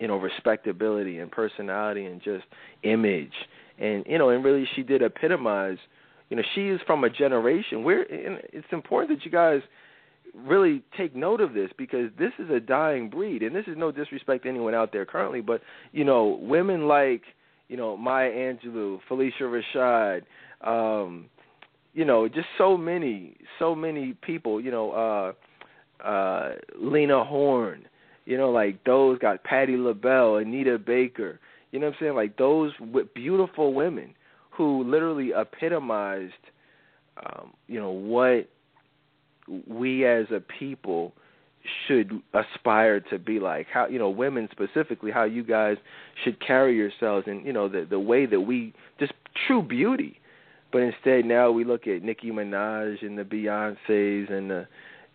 you 0.00 0.08
know 0.08 0.16
respectability 0.16 1.20
and 1.20 1.30
personality 1.30 2.04
and 2.04 2.20
just 2.20 2.44
image, 2.82 3.32
and 3.78 4.04
you 4.06 4.18
know, 4.18 4.28
and 4.28 4.44
really 4.44 4.68
she 4.74 4.82
did 4.82 5.00
epitomize. 5.00 5.78
You 6.28 6.36
know, 6.36 6.42
she 6.54 6.68
is 6.68 6.80
from 6.86 7.04
a 7.04 7.10
generation 7.10 7.84
where 7.84 8.02
and 8.02 8.40
it's 8.52 8.66
important 8.72 9.16
that 9.16 9.24
you 9.24 9.30
guys 9.30 9.60
really 10.34 10.82
take 10.96 11.14
note 11.14 11.40
of 11.40 11.54
this 11.54 11.70
because 11.78 12.10
this 12.18 12.32
is 12.40 12.50
a 12.50 12.58
dying 12.58 13.08
breed, 13.08 13.44
and 13.44 13.54
this 13.54 13.66
is 13.68 13.76
no 13.76 13.92
disrespect 13.92 14.42
to 14.42 14.48
anyone 14.48 14.74
out 14.74 14.92
there 14.92 15.06
currently, 15.06 15.40
but 15.40 15.62
you 15.92 16.04
know, 16.04 16.40
women 16.42 16.88
like 16.88 17.22
you 17.68 17.76
know 17.76 17.96
Maya 17.96 18.28
Angelou, 18.28 18.98
Phylicia 19.08 19.62
Rashad, 19.76 20.22
um, 20.68 21.26
you 21.94 22.04
know, 22.04 22.28
just 22.28 22.48
so 22.58 22.76
many, 22.76 23.36
so 23.58 23.74
many 23.74 24.14
people, 24.22 24.60
you 24.60 24.70
know, 24.70 24.90
uh 24.92 26.06
uh 26.06 26.54
Lena 26.78 27.24
Horne, 27.24 27.86
you 28.26 28.36
know, 28.36 28.50
like 28.50 28.82
those 28.84 29.18
got 29.18 29.42
Patti 29.44 29.76
LaBelle, 29.76 30.36
Anita 30.36 30.78
Baker, 30.78 31.40
you 31.70 31.80
know 31.80 31.86
what 31.86 31.94
I'm 31.94 32.00
saying? 32.00 32.14
Like 32.14 32.36
those 32.36 32.72
beautiful 33.14 33.74
women 33.74 34.14
who 34.50 34.84
literally 34.84 35.32
epitomized 35.32 36.32
um, 37.18 37.52
you 37.66 37.80
know, 37.80 37.90
what 37.90 38.48
we 39.68 40.06
as 40.06 40.26
a 40.30 40.40
people 40.40 41.12
should 41.86 42.20
aspire 42.34 43.00
to 43.00 43.18
be 43.18 43.40
like 43.40 43.66
how 43.72 43.86
you 43.86 43.98
know 43.98 44.10
women 44.10 44.48
specifically 44.52 45.10
how 45.10 45.24
you 45.24 45.42
guys 45.42 45.78
should 46.22 46.38
carry 46.44 46.76
yourselves 46.76 47.26
and 47.26 47.44
you 47.46 47.54
know 47.54 47.68
the 47.70 47.86
the 47.88 47.98
way 47.98 48.26
that 48.26 48.40
we 48.40 48.74
just 49.00 49.12
true 49.46 49.62
beauty 49.62 50.20
but 50.74 50.82
instead, 50.82 51.24
now 51.24 51.52
we 51.52 51.62
look 51.62 51.86
at 51.86 52.02
Nicki 52.02 52.32
Minaj 52.32 53.06
and 53.06 53.16
the 53.16 53.22
Beyonces 53.22 54.32
and 54.32 54.50
the, 54.50 54.66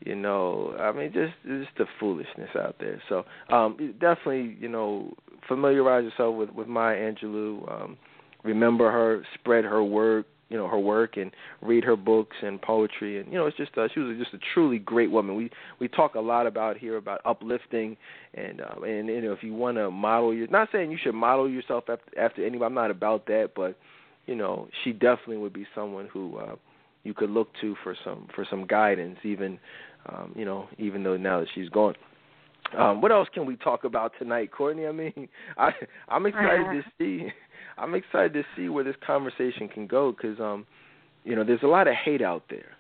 you 0.06 0.16
know, 0.16 0.74
I 0.80 0.94
mean, 0.94 1.12
just 1.12 1.34
just 1.46 1.78
the 1.78 1.86
foolishness 2.00 2.50
out 2.58 2.78
there. 2.80 3.02
So 3.10 3.26
um, 3.54 3.76
definitely, 4.00 4.56
you 4.58 4.70
know, 4.70 5.14
familiarize 5.50 6.06
yourself 6.06 6.38
with 6.38 6.52
with 6.52 6.70
Maya 6.70 6.96
Angelou. 6.96 7.70
Um, 7.70 7.98
remember 8.46 8.90
her, 8.90 9.22
spread 9.34 9.66
her 9.66 9.84
work, 9.84 10.28
you 10.48 10.56
know, 10.56 10.70
her 10.70 10.80
work, 10.80 11.18
and 11.18 11.30
read 11.62 11.84
her 11.84 11.98
books 11.98 12.38
and 12.42 12.62
poetry. 12.62 13.20
And 13.20 13.30
you 13.30 13.38
know, 13.38 13.46
it's 13.46 13.58
just 13.58 13.78
uh, 13.78 13.90
she 13.94 14.00
was 14.00 14.18
just 14.18 14.34
a 14.34 14.40
truly 14.54 14.80
great 14.80 15.12
woman. 15.12 15.36
We 15.36 15.52
we 15.82 15.90
talk 15.90 16.16
a 16.16 16.22
lot 16.22 16.48
about 16.48 16.78
here 16.78 16.96
about 16.96 17.20
uplifting, 17.26 17.98
and 18.34 18.62
um, 18.62 18.86
and 18.86 19.10
you 19.10 19.24
know, 19.24 19.34
if 19.34 19.44
you 19.44 19.54
want 19.54 19.76
to 19.76 19.92
model 19.92 20.34
your, 20.34 20.48
not 20.48 20.70
saying 20.72 20.90
you 20.90 20.98
should 21.04 21.16
model 21.16 21.50
yourself 21.50 21.84
after 21.90 22.18
after 22.18 22.46
anybody. 22.46 22.64
I'm 22.64 22.74
not 22.74 22.92
about 22.92 23.26
that, 23.26 23.50
but 23.58 23.78
you 24.30 24.36
know, 24.36 24.68
she 24.84 24.92
definitely 24.92 25.38
would 25.38 25.54
be 25.54 25.66
someone 25.74 26.08
who 26.14 26.38
uh, 26.38 26.56
you 27.04 27.16
could 27.16 27.32
look 27.32 27.48
to 27.62 27.76
for 27.84 27.96
some 28.06 28.28
for 28.36 28.46
some 28.48 28.68
guidance, 28.68 29.18
even 29.24 29.58
um, 30.08 30.34
you 30.36 30.46
know, 30.46 30.68
even 30.78 31.04
though 31.04 31.18
now 31.18 31.40
that 31.40 31.48
she's 31.56 31.68
gone. 31.70 31.96
Um, 32.78 33.02
what 33.02 33.12
else 33.12 33.28
can 33.34 33.48
we 33.48 33.56
talk 33.56 33.86
about 33.86 34.12
tonight, 34.20 34.52
Courtney? 34.52 34.86
I 34.86 34.92
mean, 34.92 35.28
I 35.58 35.72
I'm 36.08 36.28
excited 36.28 36.66
to 36.72 36.84
see 37.00 37.30
I'm 37.80 37.96
excited 37.96 38.34
to 38.34 38.44
see 38.56 38.70
where 38.70 38.84
this 38.84 38.96
conversation 39.04 39.68
can 39.68 39.88
go 39.88 40.12
because 40.12 40.40
um, 40.40 40.68
you 41.24 41.36
know, 41.36 41.44
there's 41.44 41.64
a 41.64 41.68
lot 41.68 41.88
of 41.88 41.96
hate 41.96 42.22
out 42.22 42.44
there. 42.52 42.78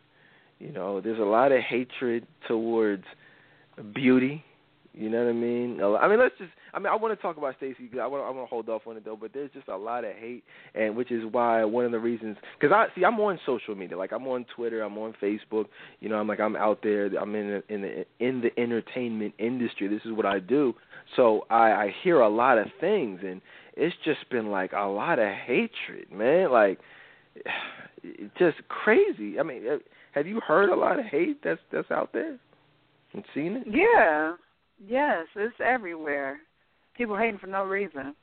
You 0.59 0.71
know, 0.71 1.01
there's 1.01 1.19
a 1.19 1.23
lot 1.23 1.51
of 1.51 1.61
hatred 1.61 2.27
towards 2.47 3.05
beauty 3.95 4.43
you 4.93 5.09
know 5.09 5.23
what 5.23 5.29
I 5.29 5.33
mean? 5.33 5.81
I 5.81 6.07
mean, 6.07 6.19
let's 6.19 6.37
just. 6.37 6.51
I 6.73 6.79
mean, 6.79 6.87
I 6.87 6.95
want 6.95 7.17
to 7.17 7.21
talk 7.21 7.37
about 7.37 7.55
Stacey. 7.57 7.89
I 7.99 8.07
want. 8.07 8.23
I 8.23 8.29
want 8.29 8.47
to 8.47 8.49
hold 8.49 8.69
off 8.69 8.83
on 8.87 8.97
it 8.97 9.05
though. 9.05 9.17
But 9.19 9.33
there's 9.33 9.51
just 9.51 9.67
a 9.67 9.77
lot 9.77 10.03
of 10.03 10.15
hate, 10.15 10.43
and 10.75 10.95
which 10.95 11.11
is 11.11 11.23
why 11.31 11.63
one 11.63 11.85
of 11.85 11.91
the 11.91 11.99
reasons. 11.99 12.37
Because 12.59 12.73
I 12.73 12.87
see, 12.95 13.03
I'm 13.03 13.19
on 13.19 13.39
social 13.45 13.75
media. 13.75 13.97
Like 13.97 14.11
I'm 14.11 14.27
on 14.27 14.45
Twitter. 14.55 14.81
I'm 14.81 14.97
on 14.97 15.13
Facebook. 15.21 15.65
You 15.99 16.09
know, 16.09 16.15
I'm 16.15 16.27
like 16.27 16.39
I'm 16.39 16.55
out 16.55 16.79
there. 16.83 17.07
I'm 17.19 17.35
in 17.35 17.63
in 17.69 17.81
the 17.81 18.05
in 18.19 18.41
the 18.41 18.61
entertainment 18.61 19.33
industry. 19.39 19.87
This 19.87 20.01
is 20.05 20.11
what 20.11 20.25
I 20.25 20.39
do. 20.39 20.73
So 21.15 21.45
I 21.49 21.71
I 21.71 21.95
hear 22.03 22.19
a 22.19 22.29
lot 22.29 22.57
of 22.57 22.67
things, 22.79 23.21
and 23.23 23.41
it's 23.75 23.95
just 24.05 24.29
been 24.29 24.51
like 24.51 24.73
a 24.73 24.87
lot 24.87 25.19
of 25.19 25.29
hatred, 25.29 26.11
man. 26.11 26.51
Like 26.51 26.79
just 28.37 28.57
crazy. 28.67 29.39
I 29.39 29.43
mean, 29.43 29.63
have 30.13 30.27
you 30.27 30.39
heard 30.39 30.69
a 30.69 30.75
lot 30.75 30.99
of 30.99 31.05
hate 31.05 31.43
that's 31.43 31.61
that's 31.71 31.91
out 31.91 32.11
there 32.13 32.37
and 33.13 33.23
seen 33.33 33.57
it? 33.57 33.67
Yeah. 33.67 34.33
Yes, 34.85 35.25
it's 35.35 35.55
everywhere. 35.63 36.39
People 36.99 37.15
hating 37.15 37.39
for 37.39 37.47
no 37.47 37.63
reason. 37.63 38.13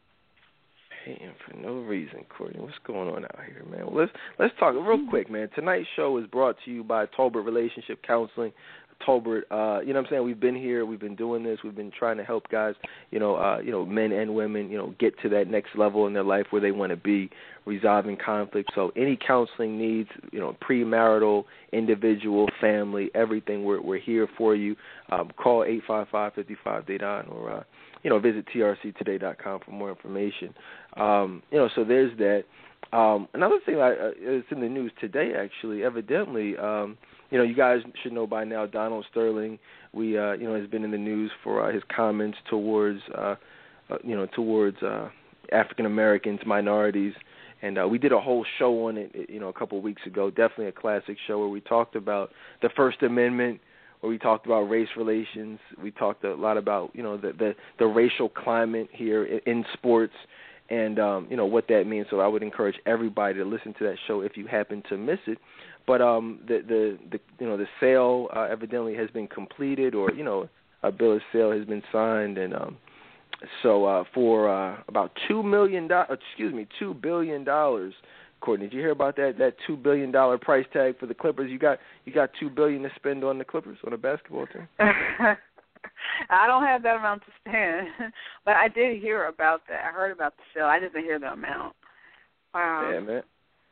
Hating 1.06 1.33
for 1.49 1.56
no 1.56 1.76
reason, 1.76 2.26
Courtney. 2.28 2.61
What's 2.61 2.75
going 2.87 3.09
on 3.09 3.25
out 3.25 3.38
here, 3.47 3.64
man? 3.71 3.87
Well, 3.87 3.97
let's 3.97 4.12
let's 4.38 4.52
talk 4.61 4.75
real 4.75 4.99
mm-hmm. 4.99 5.09
quick, 5.09 5.30
man. 5.30 5.49
Tonight's 5.54 5.88
show 5.97 6.18
is 6.18 6.26
brought 6.26 6.56
to 6.66 6.71
you 6.71 6.85
by 6.85 7.06
Tolbert 7.06 7.47
Relationship 7.47 8.02
Counseling. 8.06 8.52
Tolbert, 9.06 9.42
uh, 9.50 9.80
you 9.80 9.95
know 9.95 10.00
what 10.00 10.06
I'm 10.06 10.11
saying? 10.11 10.25
We've 10.25 10.40
been 10.40 10.54
here, 10.54 10.85
we've 10.85 11.00
been 11.00 11.16
doing 11.16 11.42
this, 11.42 11.59
we've 11.62 11.75
been 11.75 11.90
trying 11.90 12.16
to 12.16 12.25
help 12.25 12.49
guys, 12.49 12.75
you 13.11 13.18
know, 13.18 13.37
uh, 13.37 13.59
you 13.59 13.71
know, 13.71 13.85
men 13.85 14.12
and 14.12 14.35
women, 14.35 14.71
you 14.71 14.78
know, 14.78 14.95
get 14.99 15.18
to 15.21 15.28
that 15.30 15.49
next 15.49 15.71
level 15.76 16.06
in 16.06 16.14
their 16.14 16.23
life 16.23 16.47
where 16.49 16.62
they 16.62 16.71
want 16.71 16.90
to 16.90 16.97
be, 16.97 17.28
resolving 17.66 18.16
conflict. 18.16 18.71
So 18.75 18.92
any 18.97 19.18
counseling 19.26 19.78
needs, 19.78 20.09
you 20.33 20.38
know, 20.38 20.56
premarital, 20.66 21.45
individual, 21.73 22.49
family, 22.61 23.11
everything, 23.14 23.64
we're 23.64 23.80
we're 23.80 24.00
here 24.00 24.28
for 24.37 24.54
you. 24.54 24.76
Um, 25.11 25.30
call 25.37 25.64
eight 25.64 25.83
five 25.87 26.09
five 26.11 26.35
fifty 26.35 26.56
five 26.64 26.87
Dedan 26.87 27.30
or 27.30 27.52
uh, 27.52 27.62
you 28.06 28.10
know, 28.10 28.20
visit 28.20 28.46
trctoday.com 28.54 29.60
for 29.64 29.70
more 29.72 29.90
information. 29.90 30.54
Um, 30.96 31.42
you 31.50 31.58
know, 31.58 31.68
so 31.75 31.82
there's 31.82 32.16
that. 32.18 32.44
Um, 32.96 33.26
another 33.34 33.58
thing 33.66 33.80
I, 33.80 33.90
uh, 33.90 34.10
it's 34.16 34.46
in 34.52 34.60
the 34.60 34.68
news 34.68 34.92
today, 35.00 35.32
actually. 35.36 35.82
Evidently, 35.82 36.56
um, 36.56 36.96
you 37.32 37.38
know, 37.38 37.42
you 37.42 37.56
guys 37.56 37.80
should 38.00 38.12
know 38.12 38.25
by 38.25 38.44
now 38.44 38.64
Donald 38.64 39.06
Sterling. 39.10 39.58
We, 39.92 40.16
uh, 40.16 40.34
you 40.34 40.44
know, 40.44 40.54
has 40.54 40.70
been 40.70 40.84
in 40.84 40.92
the 40.92 40.98
news 40.98 41.32
for 41.42 41.68
uh, 41.68 41.75
his 41.75 41.82
comments 41.94 42.38
towards, 42.48 43.00
uh, 43.12 43.34
uh, 43.90 43.96
you 44.04 44.14
know, 44.14 44.26
towards 44.26 44.80
uh, 44.84 45.08
African 45.50 45.84
Americans, 45.84 46.38
minorities, 46.46 47.14
and 47.62 47.76
uh, 47.76 47.88
we 47.88 47.98
did 47.98 48.12
a 48.12 48.20
whole 48.20 48.46
show 48.56 48.86
on 48.86 48.98
it, 48.98 49.10
you 49.28 49.40
know, 49.40 49.48
a 49.48 49.52
couple 49.52 49.78
of 49.78 49.82
weeks 49.82 50.02
ago. 50.06 50.30
Definitely 50.30 50.68
a 50.68 50.72
classic 50.72 51.16
show 51.26 51.40
where 51.40 51.48
we 51.48 51.60
talked 51.60 51.96
about 51.96 52.30
the 52.62 52.68
First 52.76 53.02
Amendment, 53.02 53.58
where 54.00 54.10
we 54.10 54.18
talked 54.18 54.46
about 54.46 54.62
race 54.62 54.88
relations. 54.96 55.58
We 55.82 55.90
talked 55.90 56.24
a 56.24 56.34
lot 56.34 56.56
about, 56.56 56.90
you 56.94 57.02
know, 57.02 57.16
the 57.16 57.32
the, 57.32 57.54
the 57.78 57.86
racial 57.86 58.28
climate 58.28 58.88
here 58.92 59.24
in, 59.24 59.40
in 59.46 59.64
sports 59.74 60.14
and 60.68 60.98
um, 60.98 61.26
you 61.30 61.36
know 61.36 61.46
what 61.46 61.68
that 61.68 61.84
means. 61.86 62.06
So 62.10 62.20
I 62.20 62.26
would 62.26 62.42
encourage 62.42 62.76
everybody 62.86 63.34
to 63.34 63.44
listen 63.44 63.74
to 63.78 63.84
that 63.84 63.96
show 64.06 64.20
if 64.20 64.36
you 64.36 64.46
happen 64.46 64.82
to 64.88 64.96
miss 64.96 65.18
it. 65.26 65.38
But 65.86 66.00
um, 66.02 66.40
the 66.46 66.60
the 66.66 66.98
the 67.10 67.20
you 67.38 67.46
know 67.46 67.56
the 67.56 67.66
sale 67.80 68.28
uh, 68.34 68.48
evidently 68.50 68.94
has 68.96 69.10
been 69.10 69.28
completed, 69.28 69.94
or 69.94 70.10
you 70.12 70.24
know 70.24 70.48
a 70.82 70.90
bill 70.90 71.16
of 71.16 71.22
sale 71.32 71.52
has 71.52 71.64
been 71.64 71.82
signed, 71.92 72.38
and 72.38 72.54
um, 72.54 72.76
so 73.62 73.84
uh, 73.84 74.04
for 74.12 74.50
uh, 74.50 74.78
about 74.88 75.12
two 75.28 75.42
million 75.42 75.88
dollars, 75.88 76.18
excuse 76.30 76.52
me, 76.52 76.66
two 76.78 76.94
billion 76.94 77.44
dollars. 77.44 77.94
Courtney, 78.40 78.66
did 78.66 78.74
you 78.74 78.80
hear 78.80 78.90
about 78.90 79.16
that? 79.16 79.34
That 79.38 79.54
two 79.66 79.76
billion 79.76 80.10
dollar 80.10 80.38
price 80.38 80.66
tag 80.72 80.98
for 80.98 81.06
the 81.06 81.14
Clippers. 81.14 81.50
You 81.50 81.58
got 81.58 81.78
you 82.04 82.12
got 82.12 82.30
two 82.38 82.50
billion 82.50 82.82
to 82.82 82.90
spend 82.96 83.24
on 83.24 83.38
the 83.38 83.44
Clippers 83.44 83.78
on 83.86 83.92
a 83.92 83.98
basketball 83.98 84.46
team. 84.46 84.68
I 86.30 86.46
don't 86.46 86.64
have 86.64 86.82
that 86.82 86.96
amount 86.96 87.22
to 87.22 87.32
spend, 87.40 88.12
but 88.44 88.56
I 88.56 88.68
did 88.68 89.00
hear 89.00 89.26
about 89.26 89.62
that. 89.68 89.84
I 89.84 89.92
heard 89.92 90.12
about 90.12 90.34
the 90.36 90.42
sale. 90.54 90.66
I 90.66 90.78
didn't 90.78 91.02
hear 91.02 91.18
the 91.18 91.32
amount. 91.32 91.74
Wow. 92.54 92.90
Yeah, 92.92 93.00
man. 93.00 93.22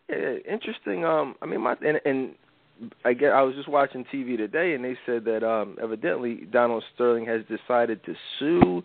Yeah, 0.08 0.52
interesting. 0.52 1.04
Um, 1.04 1.34
I 1.40 1.46
mean, 1.46 1.62
my 1.62 1.76
and 1.84 2.00
and 2.04 2.34
I 3.04 3.12
get. 3.14 3.32
I 3.32 3.42
was 3.42 3.54
just 3.54 3.68
watching 3.68 4.04
TV 4.12 4.36
today, 4.36 4.74
and 4.74 4.84
they 4.84 4.96
said 5.06 5.24
that 5.24 5.42
um, 5.42 5.76
evidently 5.82 6.46
Donald 6.50 6.84
Sterling 6.94 7.26
has 7.26 7.42
decided 7.48 8.04
to 8.04 8.14
sue 8.38 8.82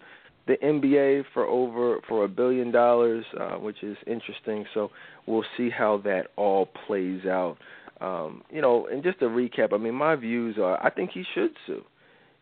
the 0.50 0.58
NBA 0.66 1.26
for 1.32 1.46
over 1.46 2.00
for 2.08 2.26
a 2.26 2.28
billion 2.28 2.72
dollars, 2.72 3.24
uh, 3.40 3.52
which 3.52 3.84
is 3.84 3.96
interesting. 4.08 4.66
So 4.74 4.90
we'll 5.28 5.46
see 5.56 5.70
how 5.70 6.02
that 6.06 6.28
all 6.38 6.68
plays 6.88 7.26
out. 7.26 7.58
Um, 8.02 8.42
you 8.50 8.60
know, 8.60 8.88
and 8.88 9.04
just 9.04 9.20
to 9.20 9.26
recap, 9.26 9.74
I 9.74 9.78
mean, 9.78 9.94
my 9.94 10.16
views 10.16 10.58
are 10.58 10.84
I 10.84 10.90
think 10.90 11.12
he 11.14 11.24
should 11.36 11.52
sue. 11.68 11.84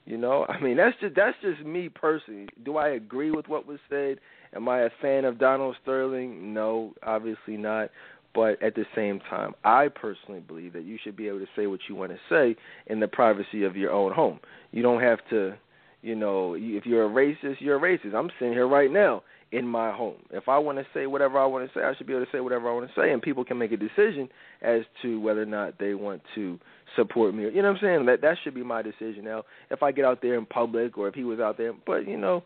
You 0.06 0.18
know, 0.18 0.46
I 0.48 0.58
mean 0.62 0.78
that's 0.78 0.96
just 1.02 1.16
that's 1.16 1.36
just 1.42 1.68
me 1.68 1.90
personally. 1.90 2.48
Do 2.64 2.78
I 2.78 2.90
agree 2.90 3.32
with 3.32 3.50
what 3.50 3.68
was 3.68 3.80
said? 3.90 4.20
Am 4.56 4.70
I 4.70 4.84
a 4.84 4.90
fan 5.02 5.26
of 5.26 5.38
Donald 5.38 5.76
Sterling? 5.84 6.54
No, 6.54 6.94
obviously 7.04 7.58
not. 7.58 7.90
But 8.34 8.62
at 8.62 8.76
the 8.76 8.86
same 8.96 9.20
time, 9.30 9.54
I 9.66 9.90
personally 9.90 10.40
believe 10.40 10.72
that 10.74 10.84
you 10.84 10.98
should 11.04 11.18
be 11.18 11.28
able 11.28 11.40
to 11.40 11.48
say 11.56 11.68
what 11.68 11.80
you 11.90 11.96
want 11.96 12.12
to 12.12 12.20
say 12.30 12.56
in 12.86 13.00
the 13.00 13.08
privacy 13.08 13.64
of 13.64 13.76
your 13.76 13.92
own 13.92 14.14
home. 14.14 14.40
You 14.72 14.84
don't 14.84 15.02
have 15.02 15.20
to, 15.32 15.56
you 16.02 16.16
know, 16.16 16.56
if 16.58 16.86
you're 16.86 17.06
a 17.06 17.10
racist, 17.10 17.56
you're 17.60 17.78
a 17.78 17.80
racist. 17.80 18.14
I'm 18.14 18.30
sitting 18.40 18.54
here 18.54 18.68
right 18.68 18.92
now 18.92 19.24
in 19.52 19.68
my 19.68 19.92
home. 19.92 20.18
If 20.32 20.50
I 20.50 20.58
want 20.58 20.78
to 20.78 20.86
say 20.94 21.08
whatever 21.08 21.40
I 21.40 21.46
want 21.46 21.68
to 21.68 21.80
say, 21.80 21.84
I 21.84 21.96
should 21.96 22.08
be 22.08 22.14
able 22.14 22.26
to 22.26 22.32
say 22.32 22.40
whatever 22.40 22.70
I 22.70 22.74
want 22.74 22.88
to 22.88 23.02
say, 23.02 23.12
and 23.12 23.22
people 23.22 23.46
can 23.46 23.58
make 23.58 23.72
a 23.72 23.78
decision 23.78 24.28
as 24.62 24.82
to 25.02 25.20
whether 25.22 25.42
or 25.42 25.46
not 25.46 25.80
they 25.80 25.94
want 25.94 26.22
to 26.36 26.60
support 26.96 27.34
me. 27.34 27.44
You 27.44 27.62
know 27.62 27.72
what 27.72 27.78
I'm 27.78 27.82
saying? 27.82 28.06
That 28.08 28.22
that 28.22 28.38
should 28.44 28.56
be 28.56 28.64
my 28.64 28.82
decision. 28.82 29.24
Now, 29.24 29.44
if 29.72 29.84
I 29.84 29.92
get 29.92 30.06
out 30.06 30.22
there 30.22 30.36
in 30.36 30.46
public, 30.46 30.98
or 30.98 31.08
if 31.08 31.16
he 31.16 31.24
was 31.24 31.40
out 31.40 31.58
there, 31.58 31.74
but 31.86 32.08
you 32.08 32.18
know, 32.18 32.44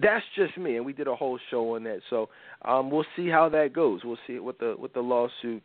that's 0.00 0.24
just 0.36 0.56
me. 0.56 0.76
And 0.76 0.86
we 0.86 0.92
did 0.92 1.08
a 1.08 1.16
whole 1.16 1.38
show 1.50 1.74
on 1.74 1.84
that, 1.84 2.00
so 2.10 2.28
um, 2.64 2.90
we'll 2.90 3.06
see 3.16 3.28
how 3.28 3.48
that 3.48 3.72
goes. 3.72 4.02
We'll 4.04 4.18
see 4.26 4.38
what 4.38 4.58
the 4.58 4.74
what 4.76 4.94
the 4.94 5.00
lawsuit, 5.00 5.62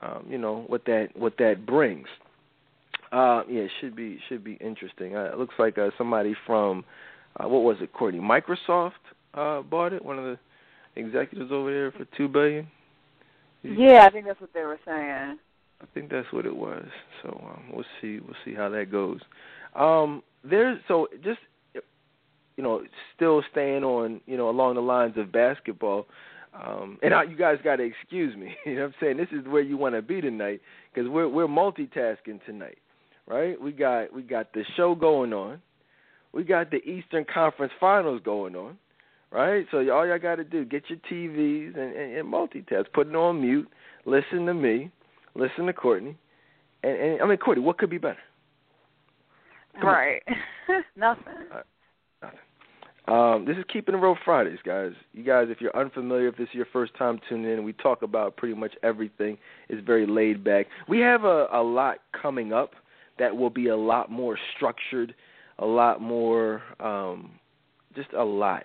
um, 0.00 0.26
you 0.28 0.38
know, 0.38 0.64
what 0.66 0.84
that 0.86 1.08
what 1.14 1.36
that 1.38 1.66
brings. 1.66 2.08
Uh, 3.12 3.42
yeah, 3.48 3.62
it 3.62 3.70
should 3.80 3.94
be 3.94 4.18
should 4.28 4.42
be 4.42 4.54
interesting. 4.54 5.14
Uh, 5.14 5.24
it 5.24 5.38
looks 5.38 5.54
like 5.58 5.76
uh, 5.76 5.90
somebody 5.98 6.34
from 6.46 6.84
uh, 7.36 7.46
what 7.46 7.62
was 7.62 7.76
it, 7.80 7.92
Courtney? 7.92 8.20
Microsoft 8.20 8.92
uh, 9.34 9.60
bought 9.60 9.92
it. 9.92 10.02
One 10.04 10.18
of 10.18 10.24
the 10.24 10.38
executives 10.96 11.50
over 11.52 11.70
there 11.70 11.92
for 11.92 12.06
two 12.16 12.26
billion. 12.26 12.66
Yeah, 13.62 14.06
I 14.06 14.10
think 14.10 14.26
that's 14.26 14.40
what 14.40 14.52
they 14.54 14.62
were 14.62 14.80
saying. 14.84 15.38
I 15.80 15.84
think 15.94 16.10
that's 16.10 16.32
what 16.32 16.46
it 16.46 16.56
was. 16.56 16.86
So 17.22 17.28
um, 17.28 17.64
we'll 17.72 17.84
see. 18.00 18.18
We'll 18.20 18.36
see 18.44 18.54
how 18.54 18.68
that 18.70 18.90
goes. 18.90 19.20
Um, 19.74 20.22
there's 20.42 20.78
so 20.88 21.08
just 21.22 21.38
you 21.74 22.62
know 22.62 22.82
still 23.14 23.42
staying 23.50 23.84
on 23.84 24.20
you 24.26 24.36
know 24.36 24.48
along 24.48 24.76
the 24.76 24.80
lines 24.80 25.14
of 25.16 25.30
basketball. 25.32 26.06
Um, 26.54 26.98
and 27.02 27.14
I, 27.14 27.22
you 27.22 27.36
guys 27.36 27.56
got 27.64 27.76
to 27.76 27.82
excuse 27.82 28.36
me. 28.36 28.54
You 28.66 28.74
know 28.74 28.80
what 28.82 28.86
I'm 28.88 28.94
saying? 29.00 29.16
This 29.16 29.28
is 29.32 29.46
where 29.46 29.62
you 29.62 29.78
want 29.78 29.94
to 29.94 30.02
be 30.02 30.20
tonight 30.20 30.60
because 30.92 31.08
we're 31.08 31.28
we're 31.28 31.46
multitasking 31.46 32.44
tonight, 32.44 32.78
right? 33.32 33.60
We 33.60 33.72
got 33.72 34.12
we 34.12 34.22
got 34.22 34.52
the 34.52 34.64
show 34.76 34.94
going 34.94 35.32
on, 35.32 35.60
we 36.32 36.44
got 36.44 36.70
the 36.70 36.78
Eastern 36.78 37.24
Conference 37.32 37.72
Finals 37.80 38.20
going 38.24 38.54
on, 38.54 38.76
right? 39.30 39.66
So 39.70 39.78
all 39.90 40.06
y'all 40.06 40.18
got 40.18 40.36
to 40.36 40.44
do 40.44 40.64
get 40.64 40.84
your 40.88 40.98
TVs 41.10 41.76
and, 41.76 41.94
and, 41.94 42.16
and 42.16 42.32
multitask, 42.32 42.86
put 42.92 43.08
it 43.08 43.16
on 43.16 43.40
mute, 43.40 43.68
listen 44.04 44.46
to 44.46 44.54
me, 44.54 44.90
listen 45.34 45.66
to 45.66 45.72
Courtney, 45.72 46.16
and, 46.82 46.96
and 46.96 47.22
I 47.22 47.26
mean 47.26 47.38
Courtney, 47.38 47.64
what 47.64 47.78
could 47.78 47.90
be 47.90 47.98
better? 47.98 48.18
Come 49.80 49.88
right, 49.88 50.22
nothing. 50.96 51.24
Nothing. 52.22 52.38
Um, 53.08 53.44
this 53.44 53.56
is 53.56 53.64
Keeping 53.72 53.96
It 53.96 53.98
Real 53.98 54.16
Fridays, 54.24 54.60
guys. 54.64 54.92
You 55.12 55.24
guys, 55.24 55.48
if 55.50 55.60
you're 55.60 55.76
unfamiliar, 55.76 56.28
if 56.28 56.36
this 56.36 56.46
is 56.48 56.54
your 56.54 56.68
first 56.72 56.96
time 56.96 57.18
tuning 57.28 57.50
in, 57.50 57.64
we 57.64 57.72
talk 57.72 58.02
about 58.02 58.36
pretty 58.36 58.54
much 58.54 58.74
everything. 58.84 59.36
It's 59.68 59.84
very 59.84 60.06
laid 60.06 60.44
back. 60.44 60.66
We 60.88 61.00
have 61.00 61.24
a, 61.24 61.48
a 61.52 61.60
lot 61.60 61.98
coming 62.20 62.52
up 62.52 62.74
that 63.18 63.36
will 63.36 63.50
be 63.50 63.68
a 63.68 63.76
lot 63.76 64.10
more 64.10 64.38
structured, 64.56 65.14
a 65.58 65.66
lot 65.66 66.00
more, 66.00 66.62
um, 66.80 67.32
just 67.94 68.12
a 68.12 68.24
lot 68.24 68.64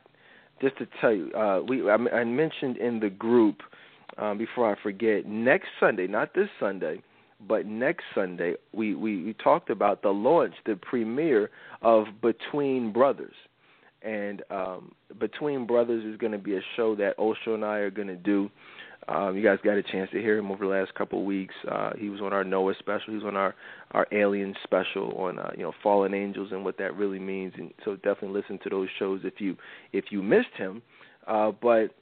just 0.61 0.77
to 0.77 0.87
tell 0.99 1.13
you, 1.13 1.31
uh, 1.33 1.61
we 1.61 1.89
I, 1.89 1.95
I 1.95 2.23
mentioned 2.23 2.77
in 2.77 2.99
the 2.99 3.09
group 3.09 3.61
um, 4.17 4.37
before 4.37 4.71
I 4.71 4.81
forget. 4.81 5.25
Next 5.25 5.67
Sunday, 5.79 6.07
not 6.07 6.33
this 6.33 6.49
Sunday, 6.59 7.01
but 7.47 7.65
next 7.65 8.03
Sunday, 8.15 8.55
we, 8.73 8.95
we 8.95 9.23
we 9.23 9.33
talked 9.33 9.69
about 9.69 10.01
the 10.01 10.09
launch, 10.09 10.53
the 10.65 10.75
premiere 10.75 11.49
of 11.81 12.05
Between 12.21 12.91
Brothers, 12.91 13.35
and 14.01 14.41
um, 14.49 14.93
Between 15.19 15.67
Brothers 15.67 16.03
is 16.05 16.17
going 16.17 16.31
to 16.31 16.39
be 16.39 16.55
a 16.55 16.61
show 16.75 16.95
that 16.95 17.17
Osho 17.19 17.53
and 17.53 17.65
I 17.65 17.77
are 17.77 17.91
going 17.91 18.07
to 18.07 18.15
do. 18.15 18.49
Um, 19.07 19.37
you 19.37 19.43
guys 19.43 19.57
got 19.63 19.77
a 19.77 19.83
chance 19.83 20.09
to 20.11 20.21
hear 20.21 20.37
him 20.37 20.51
over 20.51 20.65
the 20.65 20.71
last 20.71 20.93
couple 20.95 21.19
of 21.19 21.25
weeks. 21.25 21.55
Uh, 21.69 21.91
he 21.97 22.09
was 22.09 22.19
on 22.19 22.33
our 22.33 22.43
Noah 22.43 22.73
special. 22.79 23.05
He 23.07 23.15
was 23.15 23.23
on 23.23 23.37
our 23.37 23.55
our 23.91 24.05
Alien 24.11 24.53
special 24.63 25.13
on 25.17 25.39
uh, 25.39 25.51
you 25.55 25.63
know 25.63 25.71
fallen 25.81 26.13
angels 26.13 26.49
and 26.51 26.63
what 26.65 26.77
that 26.77 26.95
really 26.95 27.19
means. 27.19 27.53
And 27.57 27.73
so 27.85 27.95
definitely 27.95 28.41
listen 28.41 28.59
to 28.63 28.69
those 28.69 28.89
shows 28.99 29.21
if 29.23 29.39
you 29.39 29.55
if 29.93 30.05
you 30.11 30.21
missed 30.21 30.53
him. 30.57 30.81
Uh, 31.25 31.51
but 31.51 31.95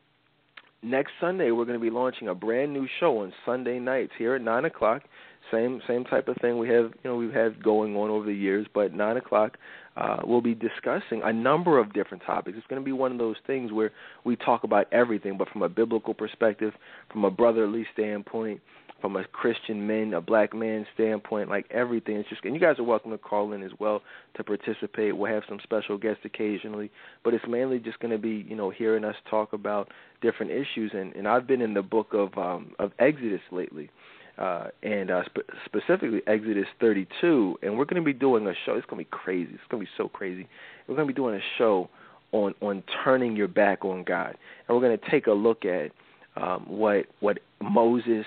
next 0.82 1.12
Sunday 1.20 1.52
we're 1.52 1.66
going 1.66 1.80
to 1.80 1.84
be 1.84 1.92
launching 1.92 2.28
a 2.28 2.36
brand 2.36 2.74
new 2.74 2.88
show 3.00 3.20
on 3.22 3.34
Sunday 3.46 3.80
nights 3.80 4.14
here 4.18 4.36
at 4.36 4.42
nine 4.42 4.66
o'clock. 4.66 5.04
Same 5.52 5.82
same 5.88 6.06
type 6.06 6.28
of 6.28 6.38
thing 6.42 6.58
we 6.58 6.70
have 6.70 6.86
you 7.04 7.12
know 7.12 7.16
we've 7.16 7.34
had 7.34 7.64
going 7.64 7.96
on 7.96 8.10
over 8.10 8.26
the 8.26 8.34
years, 8.34 8.66
but 8.74 8.94
nine 8.94 9.18
o'clock 9.18 9.58
uh, 9.98 10.18
we'll 10.26 10.42
be 10.42 10.56
discussing 10.56 11.22
a 11.24 11.32
number 11.32 11.80
of 11.80 11.94
different 11.94 12.24
topics. 12.26 12.58
It's 12.58 12.68
going 12.68 12.82
to 12.82 12.86
be 12.86 12.92
one 12.92 13.12
of 13.12 13.18
those 13.18 13.38
things 13.48 13.72
where 13.72 13.92
we 14.24 14.36
talk 14.36 14.64
about 14.64 14.92
everything, 14.92 15.38
but 15.38 15.50
from 15.50 15.62
a 15.62 15.70
biblical 15.70 16.14
perspective, 16.14 16.74
from 17.12 17.24
a 17.24 17.32
brotherly 17.32 17.86
standpoint, 17.94 18.62
from 19.02 19.16
a 19.16 19.24
Christian 19.26 19.86
man, 19.86 20.14
a 20.14 20.22
black 20.22 20.54
man 20.54 20.86
standpoint, 20.94 21.50
like 21.50 21.66
everything. 21.70 22.18
It's 22.18 22.30
just, 22.30 22.44
and 22.44 22.56
you 22.56 22.60
guys 22.60 22.80
are 22.80 22.84
welcome 22.84 23.12
to 23.12 23.18
call 23.18 23.54
in 23.54 23.62
as 23.64 23.72
well 23.80 24.02
to 24.36 24.44
participate. 24.44 25.16
We'll 25.16 25.32
have 25.32 25.44
some 25.48 25.60
special 25.64 25.98
guests 25.98 26.22
occasionally, 26.26 26.92
but 27.24 27.34
it's 27.34 27.46
mainly 27.48 27.80
just 27.80 28.00
going 28.00 28.12
to 28.12 28.18
be, 28.18 28.46
you 28.50 28.56
know, 28.56 28.70
hearing 28.70 29.06
us 29.06 29.16
talk 29.30 29.54
about 29.54 29.90
different 30.22 30.52
issues. 30.52 30.92
And, 30.94 31.14
and 31.16 31.28
I've 31.28 31.48
been 31.48 31.62
in 31.62 31.74
the 31.74 31.82
book 31.82 32.14
of 32.14 32.38
um, 32.38 32.72
of 32.80 32.92
Exodus 33.00 33.42
lately 33.52 33.90
uh, 34.38 34.68
and 34.84 35.12
uh, 35.12 35.24
spe- 35.26 35.50
specifically 35.66 36.22
Exodus 36.28 36.68
32. 36.80 37.60
And 37.62 37.78
we're 37.78 37.86
going 37.86 38.02
to 38.02 38.06
be 38.06 38.14
doing 38.14 38.46
a 38.48 38.54
show. 38.66 38.76
It's 38.76 38.86
going 38.86 39.04
to 39.04 39.10
be 39.10 39.18
crazy. 39.18 39.52
It's 39.54 39.64
going 39.70 39.84
to 39.84 39.86
be 39.86 39.92
so 39.98 40.08
crazy. 40.08 40.48
We're 40.88 40.96
going 40.96 41.08
to 41.08 41.14
be 41.14 41.18
doing 41.18 41.36
a 41.36 41.44
show 41.58 41.90
on 42.32 42.54
on 42.62 42.84
turning 43.04 43.36
your 43.36 43.48
back 43.48 43.86
on 43.86 44.04
God, 44.04 44.36
and 44.68 44.76
we're 44.76 44.82
going 44.82 44.98
to 44.98 45.10
take 45.10 45.28
a 45.28 45.32
look 45.32 45.64
at 45.66 45.92
um, 46.36 46.66
what 46.68 47.06
what 47.20 47.40
Moses, 47.62 48.26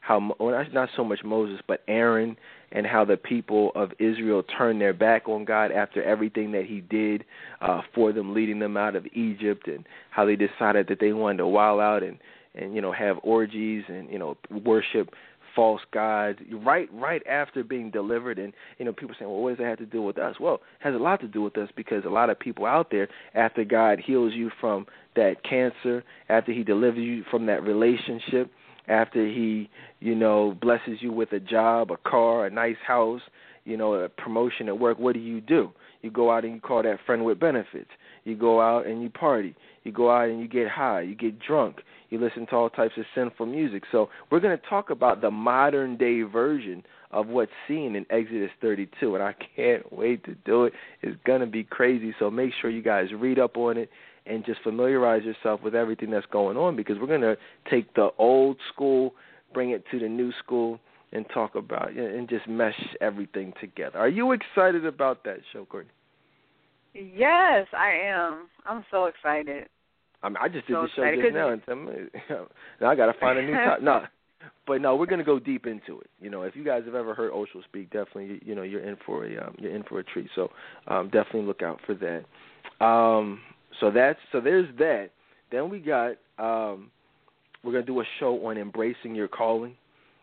how 0.00 0.34
well, 0.38 0.64
not 0.72 0.88
so 0.96 1.04
much 1.04 1.20
Moses, 1.24 1.60
but 1.66 1.82
Aaron, 1.88 2.36
and 2.72 2.86
how 2.86 3.04
the 3.04 3.16
people 3.16 3.72
of 3.74 3.90
Israel 3.98 4.42
turned 4.56 4.80
their 4.80 4.92
back 4.92 5.28
on 5.28 5.44
God 5.44 5.72
after 5.72 6.02
everything 6.02 6.52
that 6.52 6.66
He 6.66 6.82
did 6.82 7.24
uh, 7.60 7.82
for 7.94 8.12
them, 8.12 8.34
leading 8.34 8.58
them 8.58 8.76
out 8.76 8.94
of 8.94 9.06
Egypt, 9.12 9.66
and 9.66 9.84
how 10.10 10.24
they 10.24 10.36
decided 10.36 10.86
that 10.88 11.00
they 11.00 11.12
wanted 11.12 11.38
to 11.38 11.46
wild 11.46 11.80
out 11.80 12.02
and 12.02 12.18
and 12.54 12.74
you 12.74 12.80
know 12.80 12.92
have 12.92 13.16
orgies 13.22 13.84
and 13.88 14.10
you 14.10 14.18
know 14.18 14.36
worship 14.64 15.14
false 15.58 15.80
gods 15.92 16.38
right 16.64 16.88
right 16.92 17.26
after 17.26 17.64
being 17.64 17.90
delivered 17.90 18.38
and 18.38 18.52
you 18.78 18.84
know 18.84 18.92
people 18.92 19.12
saying 19.18 19.28
well 19.28 19.40
what 19.40 19.50
does 19.50 19.58
that 19.58 19.66
have 19.66 19.78
to 19.78 19.86
do 19.86 20.00
with 20.00 20.16
us? 20.16 20.36
Well 20.38 20.54
it 20.54 20.60
has 20.84 20.94
a 20.94 20.98
lot 20.98 21.20
to 21.22 21.26
do 21.26 21.42
with 21.42 21.58
us 21.58 21.68
because 21.74 22.04
a 22.04 22.08
lot 22.08 22.30
of 22.30 22.38
people 22.38 22.64
out 22.64 22.92
there 22.92 23.08
after 23.34 23.64
god 23.64 23.98
heals 23.98 24.34
you 24.34 24.52
from 24.60 24.86
that 25.16 25.42
cancer 25.42 26.04
after 26.28 26.52
he 26.52 26.62
delivers 26.62 27.00
you 27.00 27.24
from 27.28 27.46
that 27.46 27.64
relationship 27.64 28.52
after 28.86 29.26
he 29.26 29.68
you 29.98 30.14
know 30.14 30.56
blesses 30.60 30.98
you 31.00 31.10
with 31.10 31.32
a 31.32 31.40
job 31.40 31.90
a 31.90 31.96
car 32.08 32.46
a 32.46 32.50
nice 32.50 32.76
house 32.86 33.22
you 33.64 33.76
know 33.76 33.94
a 33.94 34.08
promotion 34.08 34.68
at 34.68 34.78
work 34.78 34.96
what 35.00 35.14
do 35.14 35.20
you 35.20 35.40
do? 35.40 35.72
You 36.02 36.12
go 36.12 36.30
out 36.30 36.44
and 36.44 36.54
you 36.54 36.60
call 36.60 36.84
that 36.84 36.98
friend 37.04 37.24
with 37.24 37.40
benefits. 37.40 37.90
You 38.24 38.36
go 38.36 38.60
out 38.60 38.86
and 38.86 39.02
you 39.02 39.10
party. 39.10 39.56
You 39.82 39.90
go 39.90 40.10
out 40.10 40.28
and 40.28 40.40
you 40.40 40.46
get 40.46 40.68
high. 40.68 41.00
You 41.00 41.16
get 41.16 41.40
drunk 41.40 41.78
you 42.10 42.18
listen 42.18 42.46
to 42.46 42.56
all 42.56 42.70
types 42.70 42.94
of 42.96 43.04
sinful 43.14 43.46
music. 43.46 43.84
So 43.92 44.08
we're 44.30 44.40
going 44.40 44.56
to 44.56 44.66
talk 44.66 44.90
about 44.90 45.20
the 45.20 45.30
modern 45.30 45.96
day 45.96 46.22
version 46.22 46.82
of 47.10 47.28
what's 47.28 47.52
seen 47.66 47.96
in 47.96 48.06
Exodus 48.10 48.50
32, 48.60 49.14
and 49.14 49.22
I 49.22 49.34
can't 49.56 49.92
wait 49.92 50.24
to 50.24 50.34
do 50.44 50.64
it. 50.64 50.72
It's 51.02 51.18
going 51.24 51.40
to 51.40 51.46
be 51.46 51.64
crazy. 51.64 52.14
So 52.18 52.30
make 52.30 52.52
sure 52.60 52.70
you 52.70 52.82
guys 52.82 53.08
read 53.16 53.38
up 53.38 53.56
on 53.56 53.76
it 53.76 53.90
and 54.26 54.44
just 54.44 54.62
familiarize 54.62 55.24
yourself 55.24 55.62
with 55.62 55.74
everything 55.74 56.10
that's 56.10 56.26
going 56.26 56.56
on 56.56 56.76
because 56.76 56.98
we're 56.98 57.06
going 57.06 57.20
to 57.22 57.36
take 57.70 57.94
the 57.94 58.10
old 58.18 58.58
school, 58.72 59.14
bring 59.54 59.70
it 59.70 59.84
to 59.90 59.98
the 59.98 60.08
new 60.08 60.32
school, 60.44 60.78
and 61.12 61.24
talk 61.32 61.54
about 61.54 61.96
it 61.96 62.14
and 62.14 62.28
just 62.28 62.46
mesh 62.46 62.78
everything 63.00 63.54
together. 63.60 63.98
Are 63.98 64.08
you 64.08 64.32
excited 64.32 64.84
about 64.84 65.24
that 65.24 65.38
show, 65.52 65.64
Courtney? 65.64 65.90
Yes, 66.94 67.66
I 67.76 67.90
am. 68.04 68.48
I'm 68.66 68.84
so 68.90 69.06
excited. 69.06 69.68
I 70.22 70.28
mean, 70.28 70.36
I 70.40 70.48
just 70.48 70.66
did 70.66 70.74
so 70.74 70.82
the 70.82 70.88
show 70.96 71.22
just 71.22 71.34
now, 71.34 71.50
and 71.50 71.62
now 72.80 72.90
I 72.90 72.94
got 72.94 73.06
to 73.06 73.18
find 73.20 73.38
a 73.38 73.42
new 73.42 73.52
top. 73.52 73.80
no, 73.82 74.02
but 74.66 74.80
no, 74.80 74.96
we're 74.96 75.06
gonna 75.06 75.24
go 75.24 75.38
deep 75.38 75.66
into 75.66 76.00
it. 76.00 76.10
You 76.20 76.30
know, 76.30 76.42
if 76.42 76.56
you 76.56 76.64
guys 76.64 76.82
have 76.84 76.94
ever 76.94 77.14
heard 77.14 77.32
Osho 77.32 77.62
speak, 77.62 77.90
definitely, 77.90 78.40
you 78.44 78.54
know, 78.54 78.62
you're 78.62 78.82
in 78.82 78.96
for 79.06 79.26
a 79.26 79.46
um, 79.46 79.54
you're 79.58 79.74
in 79.74 79.82
for 79.84 80.00
a 80.00 80.04
treat. 80.04 80.28
So, 80.34 80.50
um, 80.88 81.06
definitely 81.06 81.42
look 81.42 81.62
out 81.62 81.80
for 81.86 81.94
that. 81.94 82.84
Um, 82.84 83.40
so 83.80 83.90
that's 83.90 84.18
so 84.32 84.40
there's 84.40 84.68
that. 84.78 85.10
Then 85.50 85.70
we 85.70 85.78
got 85.78 86.16
um, 86.38 86.90
we're 87.64 87.72
gonna 87.72 87.86
do 87.86 88.00
a 88.00 88.04
show 88.20 88.46
on 88.46 88.58
embracing 88.58 89.14
your 89.14 89.28
calling. 89.28 89.74